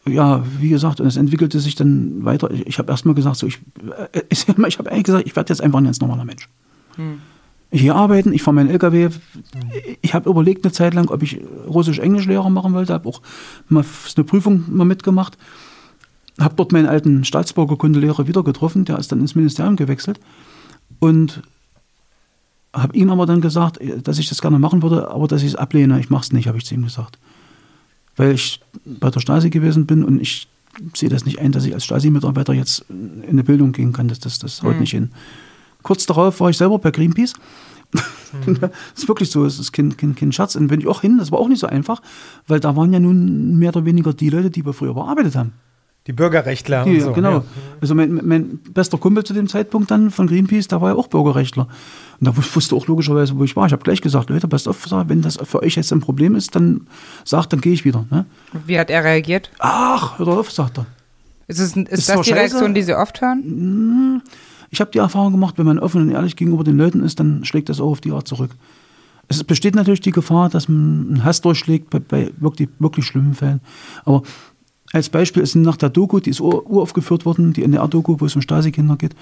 ja, 0.06 0.44
wie 0.60 0.70
gesagt, 0.70 1.00
und 1.00 1.08
es 1.08 1.16
entwickelte 1.16 1.60
sich 1.60 1.76
dann 1.76 2.26
weiter. 2.26 2.52
Ich, 2.52 2.68
ich 2.68 2.80
habe 2.80 2.92
erstmal 2.92 3.16
gesagt, 3.16 3.38
so, 3.38 3.48
ich, 3.48 3.60
äh, 4.12 4.22
ich, 4.30 4.48
ich 4.48 4.78
habe 4.78 4.92
eigentlich 4.92 5.04
gesagt, 5.04 5.26
ich 5.26 5.36
werde 5.36 5.52
jetzt 5.52 5.62
einfach 5.62 5.80
ein 5.80 5.86
ganz 5.86 6.00
normaler 6.02 6.26
Mensch. 6.26 6.50
Hm. 6.96 7.20
Ich 7.72 7.82
gehe 7.82 7.96
arbeiten, 7.96 8.34
ich 8.34 8.44
fahre 8.44 8.54
meinen 8.54 8.70
LKW. 8.70 9.10
Ich 10.02 10.14
habe 10.14 10.30
überlegt 10.30 10.64
eine 10.64 10.72
Zeit 10.72 10.94
lang, 10.94 11.10
ob 11.10 11.24
ich 11.24 11.42
Russisch-Englisch-Lehrer 11.68 12.50
machen 12.52 12.74
wollte, 12.74 12.94
habe 12.94 13.10
auch 13.10 13.22
mal 13.68 13.84
eine 14.16 14.24
Prüfung 14.26 14.66
mal 14.68 14.86
mitgemacht. 14.86 15.40
Habe 16.40 16.54
dort 16.56 16.72
meinen 16.72 16.86
alten 16.86 17.26
Staatsbürgerkundelehrer 17.26 18.28
wieder 18.28 18.44
getroffen, 18.44 18.86
der 18.86 19.00
ist 19.00 19.12
dann 19.12 19.22
ins 19.22 19.34
Ministerium 19.34 19.76
gewechselt. 19.76 20.20
Und 21.00 21.42
habe 22.74 22.96
ihm 22.96 23.10
aber 23.10 23.26
dann 23.26 23.42
gesagt, 23.42 23.80
dass 24.04 24.20
ich 24.20 24.30
das 24.30 24.42
gerne 24.42 24.60
machen 24.60 24.84
würde, 24.84 25.10
aber 25.10 25.28
dass 25.28 25.42
ich 25.42 25.50
es 25.50 25.56
ablehne. 25.56 26.00
Ich 26.00 26.12
mache 26.12 26.24
es 26.24 26.32
nicht, 26.32 26.48
habe 26.48 26.60
ich 26.60 26.66
zu 26.66 26.76
ihm 26.76 26.84
gesagt 26.84 27.18
weil 28.16 28.34
ich 28.34 28.60
bei 28.86 29.10
der 29.10 29.20
Stasi 29.20 29.50
gewesen 29.50 29.86
bin 29.86 30.04
und 30.04 30.20
ich 30.20 30.48
sehe 30.96 31.10
das 31.10 31.26
nicht 31.26 31.40
ein, 31.40 31.52
dass 31.52 31.66
ich 31.66 31.74
als 31.74 31.86
Stasi-Mitarbeiter 31.86 32.54
jetzt 32.54 32.86
in 32.90 33.24
eine 33.30 33.44
Bildung 33.44 33.72
gehen 33.72 33.94
kann. 33.94 34.08
Das, 34.08 34.20
das, 34.20 34.40
das 34.40 34.64
haut 34.64 34.76
mhm. 34.76 34.82
nicht 34.82 34.92
hin. 34.92 35.12
Kurz 35.84 36.06
darauf 36.06 36.40
war 36.40 36.50
ich 36.50 36.58
selber 36.58 36.80
bei 36.80 36.92
Greenpeace. 36.92 37.34
Mhm. 38.46 38.60
das 38.62 38.72
ist 38.96 39.08
wirklich 39.08 39.30
so, 39.30 39.46
es 39.46 39.60
ist 39.60 39.72
kein, 39.72 39.96
kein, 39.98 40.16
kein 40.16 40.32
Scherz. 40.32 40.56
Und 40.56 40.68
bin 40.68 40.80
ich 40.80 40.88
auch 40.88 41.02
hin, 41.02 41.18
das 41.18 41.32
war 41.32 41.40
auch 41.40 41.48
nicht 41.48 41.60
so 41.60 41.68
einfach, 41.68 42.02
weil 42.48 42.60
da 42.60 42.76
waren 42.76 42.92
ja 42.94 43.00
nun 43.00 43.58
mehr 43.58 43.70
oder 43.70 43.86
weniger 43.86 44.14
die 44.14 44.30
Leute, 44.30 44.50
die 44.50 44.66
wir 44.66 44.74
früher 44.74 44.94
bearbeitet 44.94 45.36
haben. 45.36 45.54
Die 46.06 46.12
Bürgerrechtler 46.12 46.84
die, 46.84 46.96
und 46.96 47.02
so. 47.02 47.14
Genau. 47.14 47.32
Ja. 47.32 47.44
Also 47.80 47.96
mein, 47.96 48.20
mein, 48.24 48.60
bester 48.74 48.98
Kumpel 48.98 49.24
zu 49.24 49.34
dem 49.34 49.48
Zeitpunkt 49.48 49.90
dann 49.90 50.12
von 50.12 50.28
Greenpeace, 50.28 50.68
der 50.68 50.82
war 50.82 50.92
ja 50.92 50.96
auch 50.98 51.08
Bürgerrechtler. 51.08 51.68
Und 52.20 52.28
da 52.28 52.36
wusste 52.36 52.76
auch 52.76 52.88
logischerweise, 52.88 53.38
wo 53.38 53.44
ich 53.46 53.56
war. 53.56 53.68
Ich 53.68 53.72
habe 53.72 53.84
gleich 53.84 54.02
gesagt, 54.02 54.30
Leute, 54.30 54.50
passt 54.50 54.68
auf, 54.68 54.86
wenn 55.08 55.22
das 55.22 55.38
für 55.44 55.62
euch 55.64 55.76
jetzt 55.76 55.94
ein 55.94 56.02
Problem 56.02 56.36
ist, 56.36 56.56
dann 56.56 56.88
sagt, 57.24 57.54
dann 57.54 57.62
gehe 57.62 57.72
ich 57.72 57.86
wieder. 57.86 58.06
Ne? 58.12 58.26
Wie 58.66 58.78
hat 58.78 58.90
er 58.90 59.04
reagiert? 59.04 59.50
Ach, 59.60 60.20
hör 60.20 60.26
doch 60.26 60.38
auf, 60.40 60.52
sagt 60.52 60.80
er. 60.80 60.86
Ist, 61.48 61.60
es, 61.60 61.76
ist, 61.76 61.90
ist 61.90 62.10
das 62.10 62.22
die 62.22 62.34
Reaktion, 62.34 62.74
die 62.74 62.82
Sie 62.82 62.96
oft 62.96 63.22
hören? 63.22 63.44
Hm, 63.44 64.22
ich 64.72 64.82
habe 64.82 64.92
die 64.92 64.98
Erfahrung 64.98 65.32
gemacht, 65.32 65.58
wenn 65.58 65.66
man 65.66 65.80
offen 65.80 66.02
und 66.02 66.10
ehrlich 66.10 66.36
gegenüber 66.36 66.64
den 66.64 66.78
Leuten 66.78 67.04
ist, 67.04 67.20
dann 67.20 67.46
schlägt 67.46 67.70
das 67.70 67.80
auch 67.80 67.92
auf 67.92 68.02
die 68.02 68.12
Art 68.12 68.28
zurück. 68.28 68.52
Es 69.28 69.44
besteht 69.44 69.76
natürlich 69.76 70.02
die 70.02 70.12
Gefahr, 70.12 70.50
dass 70.50 70.68
man 70.68 71.08
einen 71.08 71.24
Hass 71.24 71.42
durchschlägt 71.42 71.90
bei, 71.90 72.00
bei 72.00 72.32
wirklich, 72.38 72.70
wirklich 72.80 73.06
schlimmen 73.06 73.36
Fällen. 73.36 73.62
Aber 74.04 74.24
als 74.94 75.10
Beispiel 75.10 75.42
ist 75.42 75.56
nach 75.56 75.76
der 75.76 75.90
Doku, 75.90 76.20
die 76.20 76.30
ist 76.30 76.40
uraufgeführt 76.40 77.26
worden, 77.26 77.52
die 77.52 77.64
NDR-Doku, 77.64 78.18
wo 78.20 78.26
es 78.28 78.36
um 78.36 78.44
Stasi-Kinder 78.44 78.96
geht, 78.96 79.16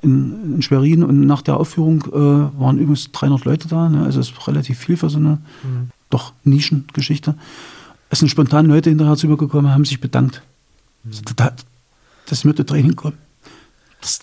in, 0.00 0.54
in, 0.54 0.62
Schwerin. 0.62 1.04
Und 1.04 1.20
nach 1.26 1.42
der 1.42 1.58
Aufführung 1.58 2.02
äh, 2.06 2.58
waren 2.58 2.78
übrigens 2.78 3.12
300 3.12 3.44
Leute 3.44 3.68
da. 3.68 3.90
Ne? 3.90 4.04
Also 4.04 4.20
es 4.20 4.30
ist 4.30 4.48
relativ 4.48 4.78
viel 4.78 4.96
für 4.96 5.10
so 5.10 5.18
eine 5.18 5.38
mhm. 5.62 5.90
doch 6.08 6.32
Nischengeschichte. 6.44 7.34
Es 8.08 8.20
sind 8.20 8.28
spontan 8.28 8.64
Leute 8.64 8.88
hinterher 8.88 9.16
zu 9.16 9.28
mir 9.28 9.36
gekommen, 9.36 9.68
haben 9.68 9.84
sich 9.84 10.00
bedankt. 10.00 10.40
Mhm. 11.04 11.10
Das, 11.36 11.52
das 12.24 12.44
mir 12.44 12.54
Training 12.54 12.96
kommen. 12.96 13.18
Das, 14.00 14.20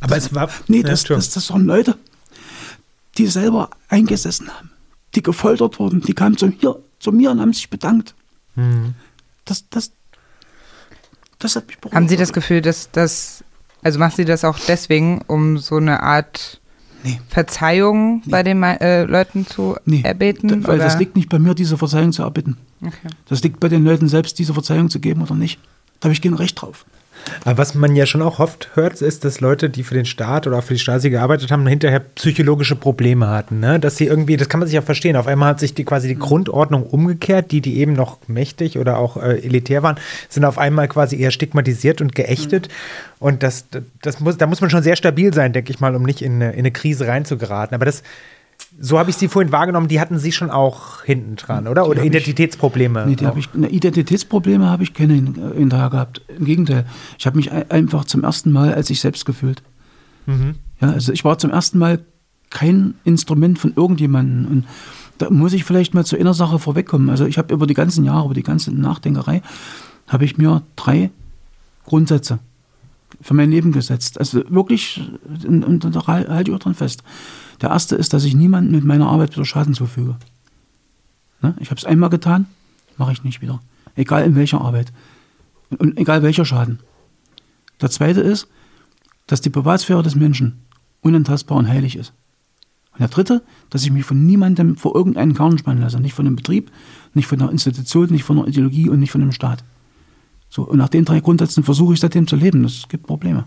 Aber 0.00 0.16
das, 0.16 0.26
es 0.26 0.34
war. 0.34 0.50
Nee, 0.66 0.82
das, 0.82 1.06
ja, 1.06 1.14
das, 1.14 1.30
das 1.30 1.48
waren 1.50 1.64
Leute, 1.64 1.96
die 3.18 3.28
selber 3.28 3.70
eingesessen 3.88 4.48
haben, 4.48 4.72
die 5.14 5.22
gefoltert 5.22 5.78
wurden, 5.78 6.00
die 6.00 6.12
kamen 6.12 6.36
zu 6.36 6.48
mir, 6.48 6.76
zu 6.98 7.12
mir 7.12 7.30
und 7.30 7.40
haben 7.40 7.52
sich 7.52 7.70
bedankt. 7.70 8.16
Mhm 8.56 8.96
das, 9.44 9.68
das, 9.68 9.92
das 11.38 11.56
hat 11.56 11.66
mich 11.66 11.78
beruhigt. 11.78 11.96
Haben 11.96 12.08
Sie 12.08 12.16
das 12.16 12.32
Gefühl, 12.32 12.60
dass 12.60 12.90
das, 12.90 13.44
also 13.82 13.98
machen 13.98 14.14
Sie 14.16 14.24
das 14.24 14.44
auch 14.44 14.58
deswegen, 14.58 15.22
um 15.26 15.58
so 15.58 15.76
eine 15.76 16.02
Art 16.02 16.60
nee. 17.04 17.20
Verzeihung 17.28 18.22
nee. 18.24 18.30
bei 18.30 18.42
den 18.42 18.62
äh, 18.62 19.04
Leuten 19.04 19.46
zu 19.46 19.76
nee. 19.84 20.02
erbeten? 20.02 20.66
Weil 20.66 20.76
oder? 20.76 20.84
das 20.84 20.98
liegt 20.98 21.16
nicht 21.16 21.28
bei 21.28 21.38
mir, 21.38 21.54
diese 21.54 21.78
Verzeihung 21.78 22.12
zu 22.12 22.22
erbitten. 22.22 22.56
Okay. 22.80 23.08
Das 23.28 23.42
liegt 23.42 23.60
bei 23.60 23.68
den 23.68 23.84
Leuten 23.84 24.08
selbst, 24.08 24.38
diese 24.38 24.54
Verzeihung 24.54 24.90
zu 24.90 25.00
geben 25.00 25.22
oder 25.22 25.34
nicht. 25.34 25.60
Da 26.00 26.06
habe 26.06 26.12
ich 26.12 26.22
kein 26.22 26.34
Recht 26.34 26.60
drauf. 26.60 26.84
Aber 27.44 27.58
was 27.58 27.74
man 27.74 27.96
ja 27.96 28.06
schon 28.06 28.22
auch 28.22 28.38
oft 28.38 28.70
hört, 28.74 29.00
ist, 29.00 29.24
dass 29.24 29.40
Leute, 29.40 29.70
die 29.70 29.82
für 29.82 29.94
den 29.94 30.04
Staat 30.04 30.46
oder 30.46 30.62
für 30.62 30.74
die 30.74 30.80
Stasi 30.80 31.10
gearbeitet 31.10 31.50
haben, 31.50 31.66
hinterher 31.66 32.00
psychologische 32.00 32.76
Probleme 32.76 33.28
hatten. 33.28 33.60
Ne? 33.60 33.80
Dass 33.80 33.96
sie 33.96 34.06
irgendwie, 34.06 34.36
das 34.36 34.48
kann 34.48 34.60
man 34.60 34.66
sich 34.66 34.74
ja 34.74 34.82
verstehen, 34.82 35.16
auf 35.16 35.26
einmal 35.26 35.50
hat 35.50 35.60
sich 35.60 35.74
die, 35.74 35.84
quasi 35.84 36.08
die 36.08 36.18
Grundordnung 36.18 36.84
umgekehrt. 36.84 37.50
Die, 37.52 37.60
die 37.60 37.78
eben 37.78 37.92
noch 37.92 38.18
mächtig 38.28 38.78
oder 38.78 38.98
auch 38.98 39.16
äh, 39.16 39.38
elitär 39.44 39.82
waren, 39.82 39.96
sind 40.28 40.44
auf 40.44 40.58
einmal 40.58 40.88
quasi 40.88 41.20
eher 41.20 41.30
stigmatisiert 41.30 42.00
und 42.00 42.14
geächtet. 42.14 42.68
Mhm. 42.68 43.26
Und 43.26 43.42
das, 43.42 43.66
das 44.00 44.20
muss, 44.20 44.36
da 44.36 44.46
muss 44.46 44.60
man 44.60 44.70
schon 44.70 44.82
sehr 44.82 44.96
stabil 44.96 45.32
sein, 45.32 45.52
denke 45.52 45.72
ich 45.72 45.80
mal, 45.80 45.94
um 45.94 46.02
nicht 46.02 46.22
in 46.22 46.34
eine, 46.34 46.52
in 46.52 46.60
eine 46.60 46.72
Krise 46.72 47.06
reinzugeraten. 47.06 47.74
Aber 47.74 47.84
das 47.84 48.02
so 48.80 48.98
habe 48.98 49.10
ich 49.10 49.16
sie 49.16 49.28
vorhin 49.28 49.52
wahrgenommen, 49.52 49.88
die 49.88 50.00
hatten 50.00 50.18
sie 50.18 50.32
schon 50.32 50.50
auch 50.50 51.02
hinten 51.02 51.36
dran, 51.36 51.68
oder? 51.68 51.86
Oder 51.88 52.02
Identitätsprobleme? 52.04 53.02
Ich, 53.02 53.06
nee, 53.06 53.16
die 53.16 53.26
habe 53.26 53.38
ich, 53.38 53.52
ne, 53.54 53.68
Identitätsprobleme 53.68 54.68
habe 54.68 54.82
ich 54.82 54.94
keine 54.94 55.14
hinterher 55.14 55.90
gehabt. 55.90 56.22
Im 56.36 56.44
Gegenteil. 56.44 56.86
Ich 57.18 57.26
habe 57.26 57.36
mich 57.36 57.52
einfach 57.52 58.04
zum 58.04 58.24
ersten 58.24 58.50
Mal 58.52 58.74
als 58.74 58.90
ich 58.90 59.00
selbst 59.00 59.26
gefühlt. 59.26 59.62
Mhm. 60.26 60.56
Ja, 60.80 60.90
also 60.90 61.12
ich 61.12 61.24
war 61.24 61.38
zum 61.38 61.50
ersten 61.50 61.78
Mal 61.78 62.00
kein 62.50 62.94
Instrument 63.04 63.58
von 63.58 63.72
irgendjemandem. 63.74 64.50
Und 64.50 64.66
da 65.18 65.30
muss 65.30 65.52
ich 65.52 65.64
vielleicht 65.64 65.94
mal 65.94 66.04
zur 66.04 66.18
Innersache 66.18 66.58
vorwegkommen. 66.58 67.10
Also 67.10 67.26
ich 67.26 67.38
habe 67.38 67.54
über 67.54 67.66
die 67.66 67.74
ganzen 67.74 68.04
Jahre, 68.04 68.26
über 68.26 68.34
die 68.34 68.42
ganze 68.42 68.72
Nachdenkerei, 68.72 69.42
habe 70.08 70.24
ich 70.24 70.38
mir 70.38 70.62
drei 70.76 71.10
Grundsätze 71.86 72.38
für 73.20 73.34
mein 73.34 73.50
Leben 73.50 73.72
gesetzt. 73.72 74.18
Also 74.18 74.42
wirklich, 74.48 75.00
und 75.46 75.84
da 75.84 76.06
halte 76.06 76.50
ich 76.50 76.56
auch 76.56 76.60
dran 76.60 76.74
fest. 76.74 77.02
Der 77.62 77.70
erste 77.70 77.94
ist, 77.94 78.12
dass 78.12 78.24
ich 78.24 78.34
niemandem 78.34 78.74
mit 78.74 78.84
meiner 78.84 79.08
Arbeit 79.08 79.32
wieder 79.32 79.44
Schaden 79.44 79.72
zufüge. 79.72 80.16
Ne? 81.40 81.54
Ich 81.60 81.70
habe 81.70 81.78
es 81.78 81.84
einmal 81.84 82.10
getan, 82.10 82.46
mache 82.98 83.12
ich 83.12 83.22
nicht 83.22 83.40
wieder. 83.40 83.60
Egal 83.94 84.24
in 84.24 84.34
welcher 84.34 84.60
Arbeit. 84.60 84.92
Und, 85.70 85.80
und 85.80 85.98
egal 85.98 86.22
welcher 86.22 86.44
Schaden. 86.44 86.80
Der 87.80 87.90
zweite 87.90 88.20
ist, 88.20 88.48
dass 89.28 89.40
die 89.40 89.50
Privatsphäre 89.50 90.02
des 90.02 90.16
Menschen 90.16 90.60
unantastbar 91.02 91.56
und 91.56 91.68
heilig 91.68 91.96
ist. 91.96 92.12
Und 92.92 93.00
der 93.00 93.08
dritte, 93.08 93.42
dass 93.70 93.84
ich 93.84 93.90
mich 93.90 94.04
von 94.04 94.26
niemandem 94.26 94.76
vor 94.76 94.94
irgendeinen 94.94 95.34
Karren 95.34 95.56
spannen 95.56 95.82
lasse. 95.82 96.00
Nicht 96.00 96.14
von 96.14 96.26
einem 96.26 96.36
Betrieb, 96.36 96.70
nicht 97.14 97.26
von 97.26 97.40
einer 97.40 97.50
Institution, 97.50 98.08
nicht 98.10 98.24
von 98.24 98.38
einer 98.38 98.48
Ideologie 98.48 98.88
und 98.88 99.00
nicht 99.00 99.12
von 99.12 99.22
einem 99.22 99.32
Staat. 99.32 99.64
So, 100.50 100.62
und 100.62 100.78
nach 100.78 100.88
den 100.88 101.04
drei 101.04 101.20
Grundsätzen 101.20 101.64
versuche 101.64 101.94
ich 101.94 102.00
seitdem 102.00 102.26
zu 102.26 102.36
leben. 102.36 102.62
Das 102.62 102.88
gibt 102.88 103.06
Probleme. 103.06 103.44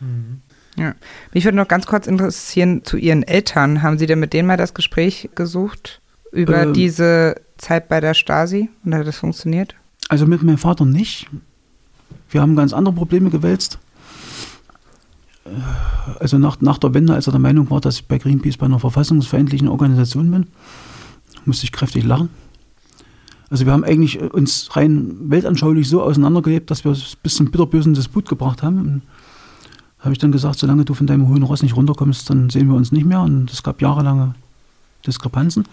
Mhm. 0.00 0.42
Ja. 0.78 0.94
Mich 1.32 1.44
würde 1.44 1.56
noch 1.56 1.68
ganz 1.68 1.86
kurz 1.86 2.06
interessieren 2.06 2.84
zu 2.84 2.96
Ihren 2.96 3.24
Eltern. 3.24 3.82
Haben 3.82 3.98
Sie 3.98 4.06
denn 4.06 4.20
mit 4.20 4.32
denen 4.32 4.46
mal 4.46 4.56
das 4.56 4.74
Gespräch 4.74 5.28
gesucht 5.34 6.00
über 6.30 6.62
ähm, 6.62 6.72
diese 6.72 7.40
Zeit 7.58 7.88
bei 7.88 8.00
der 8.00 8.14
Stasi 8.14 8.70
und 8.84 8.94
hat 8.94 9.06
das 9.06 9.18
funktioniert? 9.18 9.74
Also 10.08 10.26
mit 10.26 10.42
meinem 10.42 10.58
Vater 10.58 10.84
nicht. 10.84 11.28
Wir 12.30 12.40
haben 12.40 12.54
ganz 12.54 12.72
andere 12.72 12.94
Probleme 12.94 13.30
gewälzt. 13.30 13.78
Äh, 15.44 15.50
also 16.20 16.38
nach, 16.38 16.60
nach 16.60 16.78
der 16.78 16.94
Wende, 16.94 17.12
als 17.12 17.26
er 17.26 17.32
der 17.32 17.40
Meinung 17.40 17.68
war, 17.70 17.80
dass 17.80 17.96
ich 17.96 18.06
bei 18.06 18.18
Greenpeace 18.18 18.56
bei 18.56 18.66
einer 18.66 18.78
verfassungsfeindlichen 18.78 19.66
Organisation 19.68 20.30
bin, 20.30 20.46
musste 21.44 21.64
ich 21.64 21.72
kräftig 21.72 22.04
lachen. 22.04 22.30
Also 23.50 23.64
wir 23.64 23.72
haben 23.72 23.84
eigentlich 23.84 24.20
uns 24.20 24.76
rein 24.76 25.16
weltanschaulich 25.30 25.88
so 25.88 26.02
auseinandergelebt, 26.02 26.70
dass 26.70 26.84
wir 26.84 26.92
es 26.92 27.16
bis 27.16 27.36
zum 27.36 27.50
bitterbösen 27.50 27.94
Disput 27.94 28.28
gebracht 28.28 28.62
haben. 28.62 28.78
Und 28.78 29.02
habe 30.00 30.12
ich 30.12 30.18
dann 30.18 30.32
gesagt, 30.32 30.58
solange 30.58 30.84
du 30.84 30.94
von 30.94 31.06
deinem 31.06 31.28
hohen 31.28 31.42
Ross 31.42 31.62
nicht 31.62 31.76
runterkommst, 31.76 32.30
dann 32.30 32.50
sehen 32.50 32.68
wir 32.68 32.76
uns 32.76 32.92
nicht 32.92 33.04
mehr. 33.04 33.20
Und 33.20 33.50
es 33.52 33.62
gab 33.62 33.82
jahrelange 33.82 34.34
Diskrepanzen. 35.06 35.64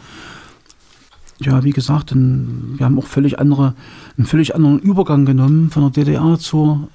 Ja, 1.40 1.64
wie 1.64 1.72
gesagt, 1.72 2.14
wir 2.16 2.86
haben 2.86 2.98
auch 2.98 3.06
völlig 3.06 3.40
andere, 3.40 3.74
einen 4.18 4.26
völlig 4.26 4.56
anderen 4.56 4.80
Übergang 4.80 5.26
genommen 5.26 5.70
von 5.70 5.84
der 5.84 6.06
DDR 6.06 6.40
zur 6.40 6.88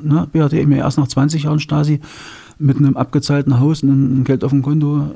ne, 0.00 0.26
BRD, 0.32 0.54
eben 0.54 0.72
erst 0.72 0.98
nach 0.98 1.08
20 1.08 1.44
Jahren 1.44 1.60
Stasi, 1.60 2.00
mit 2.58 2.78
einem 2.78 2.96
abgezahlten 2.96 3.60
Haus 3.60 3.82
und 3.82 3.90
einem 3.90 4.24
Geld 4.24 4.44
auf 4.44 4.50
dem 4.50 4.62
Konto 4.62 5.10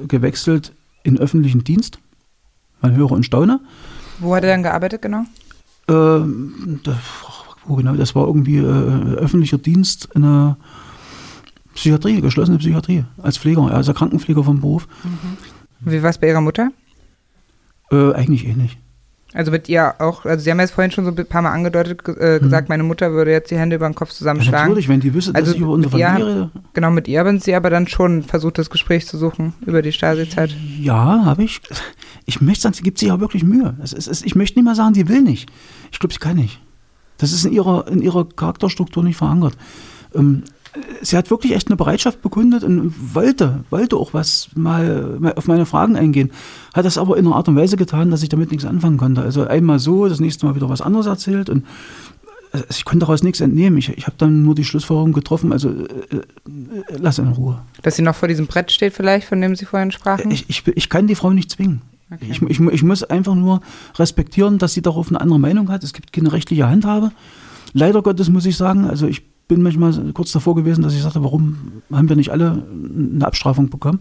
äh, 0.00 0.06
gewechselt 0.06 0.72
in 1.02 1.18
öffentlichen 1.18 1.64
Dienst. 1.64 1.98
Man 2.80 2.96
höre 2.96 3.12
und 3.12 3.24
staune. 3.24 3.60
Wo 4.20 4.34
hat 4.34 4.44
er 4.44 4.50
dann 4.50 4.62
gearbeitet 4.62 5.02
genau? 5.02 5.24
Ähm, 5.88 6.80
wo 7.66 7.76
genau, 7.76 7.94
das 7.94 8.14
war 8.14 8.26
irgendwie 8.26 8.58
äh, 8.58 9.16
öffentlicher 9.16 9.58
Dienst 9.58 10.08
in 10.14 10.24
einer 10.24 10.56
Psychiatrie, 11.74 12.20
geschlossene 12.20 12.58
Psychiatrie, 12.58 13.04
als 13.22 13.38
Pfleger, 13.38 13.70
also 13.70 13.92
Krankenpfleger 13.92 14.44
vom 14.44 14.60
Beruf. 14.60 14.86
Mhm. 15.02 15.90
Wie 15.90 16.02
war 16.02 16.10
es 16.10 16.18
bei 16.18 16.28
Ihrer 16.28 16.40
Mutter? 16.40 16.70
Äh, 17.90 18.12
eigentlich 18.12 18.46
ähnlich. 18.46 18.78
Also 19.34 19.50
mit 19.50 19.68
ihr 19.68 19.96
auch, 19.98 20.24
also 20.24 20.44
Sie 20.44 20.50
haben 20.52 20.60
jetzt 20.60 20.70
vorhin 20.70 20.92
schon 20.92 21.04
so 21.04 21.10
ein 21.10 21.26
paar 21.26 21.42
Mal 21.42 21.50
angedeutet, 21.50 22.00
äh, 22.06 22.38
mhm. 22.38 22.44
gesagt, 22.44 22.68
meine 22.68 22.84
Mutter 22.84 23.10
würde 23.10 23.32
jetzt 23.32 23.50
die 23.50 23.58
Hände 23.58 23.74
über 23.74 23.88
den 23.88 23.96
Kopf 23.96 24.10
zusammenschlagen. 24.10 24.58
Ja, 24.60 24.68
natürlich, 24.68 24.88
wenn 24.88 25.00
die 25.00 25.12
wüsste, 25.12 25.34
also 25.34 25.46
dass 25.46 25.56
ich 25.56 25.60
über 25.60 25.72
unsere 25.72 25.90
Familie 25.90 26.26
rede. 26.26 26.50
Genau, 26.72 26.92
mit 26.92 27.08
ihr 27.08 27.18
haben 27.18 27.40
Sie 27.40 27.52
aber 27.56 27.68
dann 27.68 27.88
schon 27.88 28.22
versucht, 28.22 28.58
das 28.58 28.70
Gespräch 28.70 29.08
zu 29.08 29.18
suchen 29.18 29.52
über 29.66 29.82
die 29.82 29.90
Stasi-Zeit. 29.90 30.54
Ja, 30.78 31.24
habe 31.24 31.42
ich. 31.42 31.60
Ich 32.26 32.40
möchte 32.40 32.62
sagen, 32.62 32.74
sie 32.74 32.84
gibt 32.84 33.00
sich 33.00 33.08
ja 33.08 33.18
wirklich 33.18 33.42
Mühe. 33.42 33.74
Ist, 33.82 34.24
ich 34.24 34.36
möchte 34.36 34.56
nicht 34.56 34.64
mal 34.64 34.76
sagen, 34.76 34.94
sie 34.94 35.08
will 35.08 35.22
nicht. 35.22 35.50
Ich 35.90 35.98
glaube, 35.98 36.12
sie 36.12 36.20
kann 36.20 36.36
nicht. 36.36 36.60
Das 37.18 37.32
ist 37.32 37.44
in 37.44 37.52
ihrer, 37.52 37.86
in 37.88 38.02
ihrer 38.02 38.24
Charakterstruktur 38.28 39.02
nicht 39.02 39.16
verankert. 39.16 39.56
Ähm, 40.14 40.44
sie 41.02 41.16
hat 41.16 41.30
wirklich 41.30 41.54
echt 41.54 41.68
eine 41.68 41.76
Bereitschaft 41.76 42.22
bekundet 42.22 42.64
und 42.64 43.14
wollte, 43.14 43.64
wollte 43.70 43.96
auch 43.96 44.14
was 44.14 44.48
mal, 44.54 45.16
mal 45.18 45.34
auf 45.34 45.46
meine 45.46 45.66
Fragen 45.66 45.96
eingehen. 45.96 46.32
Hat 46.74 46.84
das 46.84 46.98
aber 46.98 47.16
in 47.16 47.26
einer 47.26 47.36
Art 47.36 47.48
und 47.48 47.56
Weise 47.56 47.76
getan, 47.76 48.10
dass 48.10 48.22
ich 48.22 48.28
damit 48.28 48.50
nichts 48.50 48.66
anfangen 48.66 48.98
konnte. 48.98 49.22
Also 49.22 49.46
einmal 49.46 49.78
so, 49.78 50.08
das 50.08 50.20
nächste 50.20 50.46
Mal 50.46 50.54
wieder 50.54 50.68
was 50.68 50.80
anderes 50.80 51.06
erzählt 51.06 51.48
und 51.48 51.64
also 52.54 52.66
ich 52.70 52.84
konnte 52.84 53.00
daraus 53.00 53.24
nichts 53.24 53.40
entnehmen. 53.40 53.76
Ich, 53.78 53.88
ich 53.88 54.06
habe 54.06 54.16
dann 54.16 54.44
nur 54.44 54.54
die 54.54 54.62
Schlussfolgerung 54.62 55.12
getroffen, 55.12 55.52
also 55.52 55.70
äh, 55.70 56.16
äh, 56.16 56.22
lass 56.98 57.18
in 57.18 57.26
Ruhe. 57.26 57.60
Dass 57.82 57.96
sie 57.96 58.02
noch 58.02 58.14
vor 58.14 58.28
diesem 58.28 58.46
Brett 58.46 58.70
steht 58.70 58.92
vielleicht, 58.92 59.26
von 59.26 59.40
dem 59.40 59.56
Sie 59.56 59.64
vorhin 59.64 59.90
sprachen? 59.90 60.30
Ich, 60.30 60.48
ich, 60.48 60.64
ich 60.68 60.88
kann 60.88 61.08
die 61.08 61.16
Frau 61.16 61.32
nicht 61.32 61.50
zwingen. 61.50 61.82
Okay. 62.14 62.26
Ich, 62.30 62.42
ich, 62.42 62.60
ich 62.60 62.82
muss 62.82 63.02
einfach 63.04 63.34
nur 63.34 63.60
respektieren, 63.96 64.58
dass 64.58 64.74
sie 64.74 64.82
darauf 64.82 65.08
eine 65.08 65.20
andere 65.20 65.38
Meinung 65.38 65.70
hat. 65.70 65.84
Es 65.84 65.92
gibt 65.92 66.12
keine 66.12 66.32
rechtliche 66.32 66.68
Handhabe. 66.68 67.12
Leider 67.72 68.02
Gottes 68.02 68.28
muss 68.30 68.46
ich 68.46 68.56
sagen, 68.56 68.84
also 68.86 69.06
ich 69.06 69.22
bin 69.48 69.62
manchmal 69.62 69.92
kurz 70.12 70.32
davor 70.32 70.54
gewesen, 70.54 70.82
dass 70.82 70.94
ich 70.94 71.02
sagte, 71.02 71.22
warum 71.22 71.82
haben 71.92 72.08
wir 72.08 72.16
nicht 72.16 72.30
alle 72.30 72.64
eine 72.72 73.26
Abstrafung 73.26 73.68
bekommen? 73.68 74.00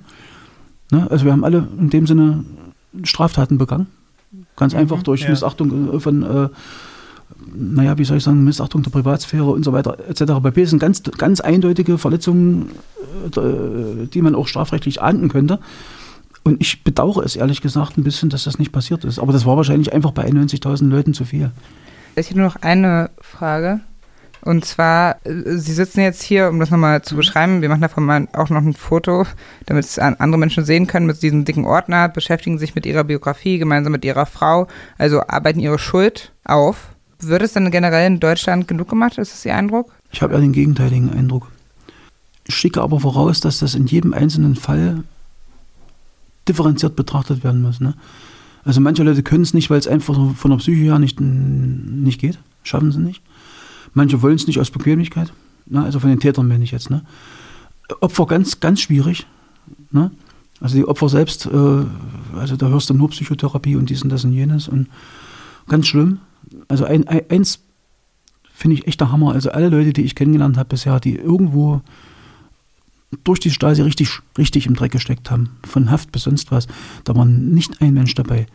Ne? 0.91 1.07
Also 1.09 1.25
wir 1.25 1.31
haben 1.31 1.43
alle 1.43 1.67
in 1.77 1.89
dem 1.89 2.07
Sinne 2.07 2.45
Straftaten 3.03 3.57
begangen. 3.57 3.87
Ganz 4.55 4.73
mhm, 4.73 4.79
einfach 4.79 5.03
durch 5.03 5.21
ja. 5.21 5.29
Missachtung 5.29 5.99
von, 5.99 6.23
äh, 6.23 6.49
naja, 7.55 7.97
wie 7.97 8.03
soll 8.03 8.17
ich 8.17 8.23
sagen, 8.23 8.43
Missachtung 8.43 8.83
der 8.83 8.91
Privatsphäre 8.91 9.49
und 9.49 9.63
so 9.63 9.73
weiter 9.73 9.97
etc. 10.07 10.33
Bei 10.41 10.51
B 10.51 10.63
sind 10.65 10.79
ganz, 10.79 11.03
ganz 11.03 11.41
eindeutige 11.41 11.97
Verletzungen, 11.97 12.69
äh, 13.35 14.07
die 14.07 14.21
man 14.21 14.35
auch 14.35 14.47
strafrechtlich 14.47 15.01
ahnden 15.01 15.29
könnte. 15.29 15.59
Und 16.43 16.61
ich 16.61 16.83
bedauere 16.83 17.23
es 17.23 17.35
ehrlich 17.35 17.61
gesagt 17.61 17.97
ein 17.97 18.03
bisschen, 18.03 18.29
dass 18.29 18.43
das 18.43 18.59
nicht 18.59 18.71
passiert 18.71 19.05
ist. 19.05 19.19
Aber 19.19 19.31
das 19.31 19.45
war 19.45 19.55
wahrscheinlich 19.55 19.93
einfach 19.93 20.11
bei 20.11 20.25
91.000 20.25 20.89
Leuten 20.89 21.13
zu 21.13 21.23
viel. 21.25 21.51
Ich 22.15 22.29
hätte 22.29 22.37
nur 22.37 22.47
noch 22.47 22.61
eine 22.61 23.09
Frage. 23.21 23.79
Und 24.41 24.65
zwar, 24.65 25.25
äh, 25.25 25.57
Sie 25.57 25.73
sitzen 25.73 26.01
jetzt 26.01 26.21
hier, 26.21 26.49
um 26.49 26.59
das 26.59 26.69
nochmal 26.69 27.01
zu 27.01 27.15
beschreiben, 27.15 27.61
wir 27.61 27.69
machen 27.69 27.81
davon 27.81 28.03
mal 28.03 28.27
auch 28.33 28.49
noch 28.49 28.61
ein 28.61 28.73
Foto, 28.73 29.25
damit 29.65 29.85
es 29.85 29.97
andere 29.97 30.37
Menschen 30.37 30.65
sehen 30.65 30.85
können, 30.85 31.05
mit 31.05 31.21
diesem 31.21 31.45
dicken 31.45 31.65
Ordner, 31.65 32.09
beschäftigen 32.09 32.59
sich 32.59 32.75
mit 32.75 32.85
ihrer 32.85 33.05
Biografie 33.05 33.57
gemeinsam 33.57 33.93
mit 33.93 34.03
ihrer 34.03 34.25
Frau, 34.25 34.67
also 34.97 35.21
arbeiten 35.21 35.59
ihre 35.59 35.79
Schuld 35.79 36.33
auf. 36.43 36.89
Wird 37.19 37.41
es 37.41 37.53
dann 37.53 37.71
generell 37.71 38.05
in 38.05 38.19
Deutschland 38.19 38.67
genug 38.67 38.89
gemacht? 38.89 39.17
Ist 39.17 39.31
das 39.31 39.45
Ihr 39.45 39.55
Eindruck? 39.55 39.93
Ich 40.11 40.21
habe 40.21 40.33
ja 40.33 40.41
den 40.41 40.51
gegenteiligen 40.51 41.09
Eindruck. 41.09 41.49
Ich 42.45 42.55
schicke 42.55 42.81
aber 42.81 42.99
voraus, 42.99 43.39
dass 43.39 43.59
das 43.59 43.75
in 43.75 43.85
jedem 43.85 44.13
einzelnen 44.13 44.55
Fall 44.55 45.03
differenziert 46.47 46.95
betrachtet 46.95 47.43
werden 47.43 47.61
muss. 47.61 47.79
Ne? 47.79 47.95
Also 48.63 48.81
manche 48.81 49.03
Leute 49.03 49.23
können 49.23 49.43
es 49.43 49.53
nicht, 49.53 49.69
weil 49.69 49.79
es 49.79 49.87
einfach 49.87 50.15
von 50.35 50.51
der 50.51 50.57
Psyche 50.57 50.81
her 50.83 50.99
nicht, 50.99 51.19
nicht 51.19 52.19
geht. 52.19 52.39
Schaffen 52.63 52.91
sie 52.91 52.99
nicht. 52.99 53.21
Manche 53.93 54.21
wollen 54.21 54.35
es 54.35 54.47
nicht 54.47 54.59
aus 54.59 54.71
Bequemlichkeit. 54.71 55.33
Ne? 55.65 55.83
Also 55.83 55.99
von 55.99 56.09
den 56.09 56.19
Tätern 56.19 56.47
meine 56.47 56.63
ich 56.63 56.71
jetzt. 56.71 56.89
Ne? 56.89 57.03
Opfer 57.99 58.25
ganz, 58.25 58.59
ganz 58.59 58.81
schwierig. 58.81 59.27
Ne? 59.91 60.11
Also 60.61 60.77
die 60.77 60.87
Opfer 60.87 61.09
selbst, 61.09 61.45
äh, 61.45 61.85
also 62.37 62.55
da 62.55 62.67
hörst 62.67 62.89
du 62.89 62.93
nur 62.93 63.09
Psychotherapie 63.09 63.75
und 63.75 63.89
dies 63.89 64.03
und 64.03 64.09
das 64.09 64.23
und 64.23 64.33
jenes 64.33 64.67
und 64.67 64.87
ganz 65.67 65.87
schlimm. 65.87 66.19
Also 66.67 66.85
ein, 66.85 67.07
ein, 67.07 67.21
eins 67.29 67.59
finde 68.53 68.77
ich 68.77 68.87
echt 68.87 69.01
der 69.01 69.11
Hammer. 69.11 69.33
Also 69.33 69.51
alle 69.51 69.69
Leute, 69.69 69.91
die 69.91 70.03
ich 70.03 70.15
kennengelernt 70.15 70.57
habe 70.57 70.69
bisher, 70.69 70.99
die 70.99 71.15
irgendwo 71.15 71.81
durch 73.23 73.39
die 73.39 73.51
Stasi 73.51 73.81
richtig, 73.81 74.19
richtig 74.37 74.65
im 74.65 74.75
Dreck 74.75 74.91
gesteckt 74.91 75.31
haben, 75.31 75.57
von 75.65 75.91
Haft 75.91 76.11
bis 76.11 76.23
sonst 76.23 76.51
was, 76.51 76.67
da 77.03 77.15
war 77.15 77.25
nicht 77.25 77.81
ein 77.81 77.93
Mensch 77.93 78.15
dabei, 78.15 78.45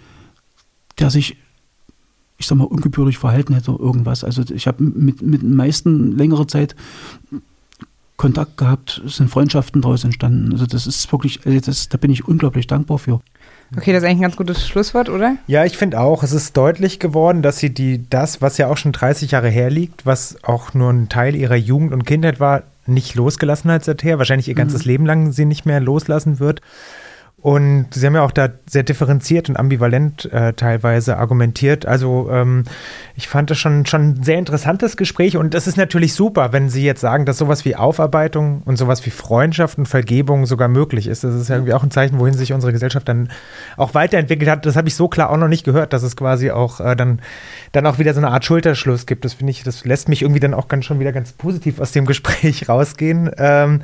der 0.99 1.11
sich, 1.11 1.37
ich 2.39 2.47
sag 2.47 2.59
mal, 2.59 2.65
ungebührlich 2.65 3.19
verhalten 3.19 3.55
hätte 3.55 3.73
oder 3.73 3.85
irgendwas. 3.85 4.25
Also 4.25 4.43
ich 4.53 4.67
habe 4.67 4.83
mit, 4.83 5.23
mit 5.23 5.43
den 5.43 5.57
meisten 5.57 6.17
längere 6.17 6.47
Zeit 6.47 6.75
Kontakt 8.19 8.57
gehabt, 8.57 9.01
es 9.07 9.17
sind 9.17 9.31
Freundschaften 9.31 9.81
daraus 9.81 10.03
entstanden. 10.03 10.53
Also 10.53 10.67
das 10.67 10.89
ist 10.89 11.11
wirklich, 11.13 11.47
also 11.47 11.61
das, 11.61 11.89
da 11.89 11.99
bin 11.99 12.11
ich 12.11 12.27
unglaublich 12.27 12.67
dankbar 12.67 12.99
für. 12.99 13.21
Okay, 13.77 13.93
das 13.93 14.03
ist 14.03 14.09
eigentlich 14.09 14.19
ein 14.19 14.23
ganz 14.23 14.37
gutes 14.37 14.67
Schlusswort, 14.67 15.09
oder? 15.09 15.37
Ja, 15.47 15.65
ich 15.65 15.77
finde 15.77 16.01
auch, 16.01 16.25
es 16.25 16.33
ist 16.33 16.57
deutlich 16.57 16.99
geworden, 16.99 17.43
dass 17.43 17.59
sie 17.59 17.73
die, 17.73 18.11
das, 18.11 18.43
was 18.43 18.59
ja 18.59 18.67
auch 18.67 18.77
schon 18.77 18.91
30 18.91 19.31
Jahre 19.31 19.51
herliegt, 19.51 20.05
was 20.05 20.43
auch 20.43 20.75
nur 20.75 20.91
ein 20.91 21.09
Teil 21.09 21.37
ihrer 21.37 21.55
Jugend 21.55 21.93
und 21.93 22.05
Kindheit 22.05 22.41
war, 22.41 22.65
nicht 22.89 23.15
losgelassen 23.15 23.70
hat 23.70 23.85
seither, 23.85 24.19
wahrscheinlich 24.19 24.48
ihr 24.48 24.55
ganzes 24.55 24.85
mhm. 24.85 24.90
Leben 24.90 25.06
lang 25.06 25.32
sie 25.32 25.44
nicht 25.44 25.66
mehr 25.66 25.81
loslassen 25.81 26.40
wird. 26.40 26.60
Und 27.40 27.86
sie 27.93 28.05
haben 28.05 28.16
ja 28.16 28.23
auch 28.23 28.32
da 28.32 28.48
sehr 28.69 28.82
differenziert 28.82 29.48
und 29.48 29.56
ambivalent 29.56 30.24
äh, 30.32 30.55
teilweise 30.55 31.19
argumentiert. 31.19 31.86
Also 31.86 32.28
ähm, 32.32 32.65
ich 33.15 33.28
fand 33.28 33.48
das 33.51 33.59
schon, 33.59 33.86
schon 33.86 34.10
ein 34.10 34.23
sehr 34.24 34.39
interessantes 34.39 34.97
Gespräch 34.97 35.36
und 35.36 35.55
das 35.55 35.69
ist 35.69 35.77
natürlich 35.77 36.15
super, 36.15 36.52
wenn 36.52 36.69
Sie 36.69 36.85
jetzt 36.85 37.01
sagen, 37.01 37.27
dass 37.27 37.39
sowas 37.39 37.65
wie 37.65 37.77
Aufarbeitung 37.77 38.62
und 38.65 38.77
sowas 38.77 39.06
wie 39.06 39.10
Freundschaft 39.10 39.78
und 39.78 39.86
Vergebung 39.86 40.47
sogar 40.47 40.66
möglich 40.66 41.06
ist. 41.06 41.23
Das 41.23 41.32
ist 41.32 41.48
ja 41.48 41.55
irgendwie 41.55 41.74
auch 41.74 41.85
ein 41.85 41.93
Zeichen, 41.93 42.19
wohin 42.19 42.35
sich 42.35 42.52
unsere 42.52 42.73
Gesellschaft 42.73 43.09
dann 43.09 43.31
auch 43.77 43.94
weiterentwickelt 43.94 44.51
hat. 44.51 44.66
Das 44.66 44.74
habe 44.74 44.89
ich 44.89 44.97
so 44.97 45.06
klar 45.06 45.31
auch 45.31 45.36
noch 45.36 45.47
nicht 45.47 45.62
gehört, 45.65 45.93
dass 45.93 46.02
es 46.02 46.16
quasi 46.16 46.51
auch 46.51 46.81
äh, 46.81 46.97
dann, 46.97 47.20
dann 47.70 47.86
auch 47.86 48.01
wieder 48.01 48.15
so 48.15 48.20
eine 48.20 48.32
Art 48.32 48.44
Schulterschluss 48.44 49.06
gibt. 49.06 49.24
Das 49.24 49.35
finde 49.35 49.52
ich, 49.52 49.62
das 49.62 49.85
lässt 49.85 50.09
mich 50.09 50.23
irgendwie 50.23 50.40
dann 50.40 50.55
auch 50.55 50.66
ganz 50.66 50.86
schon 50.86 50.98
wieder 50.98 51.12
ganz 51.12 51.31
positiv 51.35 51.78
aus 51.78 51.93
dem 51.93 52.05
Gespräch 52.05 52.69
rausgehen. 52.69 53.31
Ähm, 53.39 53.82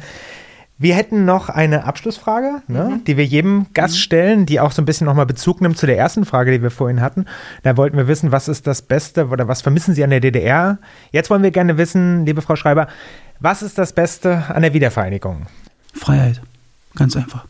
wir 0.76 0.96
hätten 0.96 1.24
noch 1.24 1.48
eine 1.48 1.84
Abschlussfrage, 1.84 2.62
ne, 2.66 2.84
mhm. 2.84 3.04
die 3.04 3.16
wir 3.16 3.24
jedem 3.24 3.66
Gast 3.74 3.94
mhm. 3.94 3.98
stellen, 3.98 4.46
die 4.46 4.58
auch 4.60 4.72
so 4.72 4.82
ein 4.82 4.84
bisschen 4.84 5.06
nochmal 5.06 5.26
Bezug 5.26 5.60
nimmt 5.60 5.78
zu 5.78 5.86
der 5.86 5.96
ersten 5.96 6.24
Frage, 6.24 6.50
die 6.50 6.62
wir 6.62 6.70
vorhin 6.70 7.00
hatten. 7.00 7.26
Da 7.62 7.76
wollten 7.76 7.96
wir 7.96 8.08
wissen, 8.08 8.32
was 8.32 8.48
ist 8.48 8.66
das 8.66 8.82
Beste 8.82 9.28
oder 9.28 9.46
was 9.46 9.62
vermissen 9.62 9.94
Sie 9.94 10.02
an 10.02 10.10
der 10.10 10.20
DDR? 10.20 10.78
Jetzt 11.12 11.30
wollen 11.30 11.42
wir 11.42 11.52
gerne 11.52 11.78
wissen, 11.78 12.26
liebe 12.26 12.42
Frau 12.42 12.56
Schreiber, 12.56 12.88
was 13.38 13.62
ist 13.62 13.78
das 13.78 13.92
Beste 13.92 14.44
an 14.48 14.62
der 14.62 14.74
Wiedervereinigung? 14.74 15.46
Freiheit. 15.92 16.40
Ganz 16.96 17.16
einfach. 17.16 17.44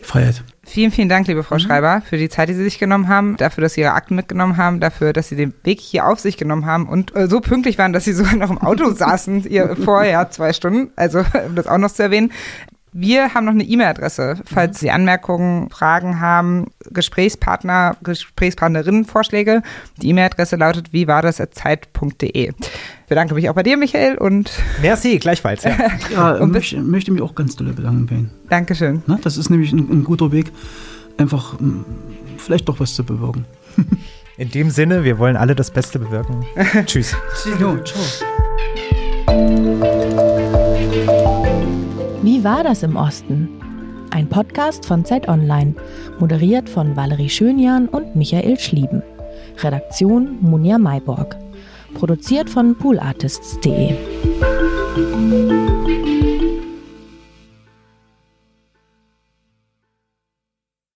Freiheit. 0.00 0.44
Vielen, 0.68 0.90
vielen 0.90 1.08
Dank, 1.08 1.26
liebe 1.26 1.42
Frau 1.42 1.54
mhm. 1.54 1.60
Schreiber, 1.60 2.02
für 2.04 2.18
die 2.18 2.28
Zeit, 2.28 2.50
die 2.50 2.52
Sie 2.52 2.62
sich 2.62 2.78
genommen 2.78 3.08
haben, 3.08 3.38
dafür, 3.38 3.62
dass 3.62 3.72
Sie 3.72 3.80
Ihre 3.80 3.92
Akten 3.92 4.14
mitgenommen 4.14 4.58
haben, 4.58 4.80
dafür, 4.80 5.14
dass 5.14 5.28
Sie 5.28 5.36
den 5.36 5.54
Weg 5.64 5.80
hier 5.80 6.06
auf 6.06 6.20
sich 6.20 6.36
genommen 6.36 6.66
haben 6.66 6.86
und 6.86 7.16
äh, 7.16 7.26
so 7.26 7.40
pünktlich 7.40 7.78
waren, 7.78 7.94
dass 7.94 8.04
Sie 8.04 8.12
sogar 8.14 8.36
noch 8.36 8.50
im 8.50 8.58
Auto 8.58 8.90
saßen, 8.90 9.48
ihr 9.48 9.76
vorher 9.84 10.30
zwei 10.30 10.52
Stunden, 10.52 10.92
also 10.94 11.20
um 11.46 11.54
das 11.54 11.66
auch 11.66 11.78
noch 11.78 11.90
zu 11.90 12.02
erwähnen. 12.02 12.32
Wir 13.00 13.32
haben 13.32 13.44
noch 13.44 13.52
eine 13.52 13.62
E-Mail-Adresse, 13.62 14.38
falls 14.44 14.78
mhm. 14.78 14.80
Sie 14.80 14.90
Anmerkungen, 14.90 15.70
Fragen 15.70 16.18
haben, 16.18 16.66
Gesprächspartner, 16.90 17.96
Gesprächspartnerinnen, 18.02 19.04
Vorschläge. 19.04 19.62
Die 20.02 20.08
E-Mail-Adresse 20.08 20.56
lautet 20.56 20.92
wie 20.92 21.06
war 21.06 21.22
das 21.22 21.36
zeit.de. 21.36 22.48
Ich 22.48 22.52
bedanke 23.08 23.34
mich 23.34 23.48
auch 23.48 23.54
bei 23.54 23.62
dir, 23.62 23.76
Michael, 23.76 24.18
und. 24.18 24.50
Merci, 24.82 25.18
gleichfalls. 25.18 25.62
Ja, 25.62 25.76
ja 26.12 26.32
und 26.38 26.50
möchte, 26.50 26.80
möchte 26.80 27.12
mich 27.12 27.22
auch 27.22 27.36
ganz 27.36 27.54
doll 27.54 27.72
bedanken 27.72 28.06
bei 28.06 28.16
Ihnen. 28.16 28.30
Dankeschön. 28.48 29.04
Na, 29.06 29.16
das 29.22 29.36
ist 29.36 29.48
nämlich 29.48 29.72
ein, 29.72 29.88
ein 29.90 30.02
guter 30.02 30.32
Weg, 30.32 30.50
einfach 31.18 31.54
vielleicht 32.36 32.68
doch 32.68 32.80
was 32.80 32.96
zu 32.96 33.04
bewirken. 33.04 33.44
In 34.36 34.50
dem 34.50 34.70
Sinne, 34.70 35.04
wir 35.04 35.18
wollen 35.18 35.36
alle 35.36 35.54
das 35.54 35.70
Beste 35.70 36.00
bewirken. 36.00 36.44
Tschüss. 36.86 37.14
Tschüss. 37.44 38.24
Ciao. 39.26 39.97
Wie 42.38 42.44
war 42.44 42.62
das 42.62 42.84
im 42.84 42.94
Osten? 42.94 43.48
Ein 44.12 44.28
Podcast 44.28 44.86
von 44.86 45.04
Zeit 45.04 45.28
Online, 45.28 45.74
moderiert 46.20 46.68
von 46.68 46.94
Valerie 46.94 47.28
Schönjan 47.28 47.88
und 47.88 48.14
Michael 48.14 48.56
Schlieben. 48.60 49.02
Redaktion 49.56 50.38
Munja 50.40 50.78
Mayborg. 50.78 51.36
Produziert 51.94 52.48
von 52.48 52.76
poolartists.de. 52.78 53.96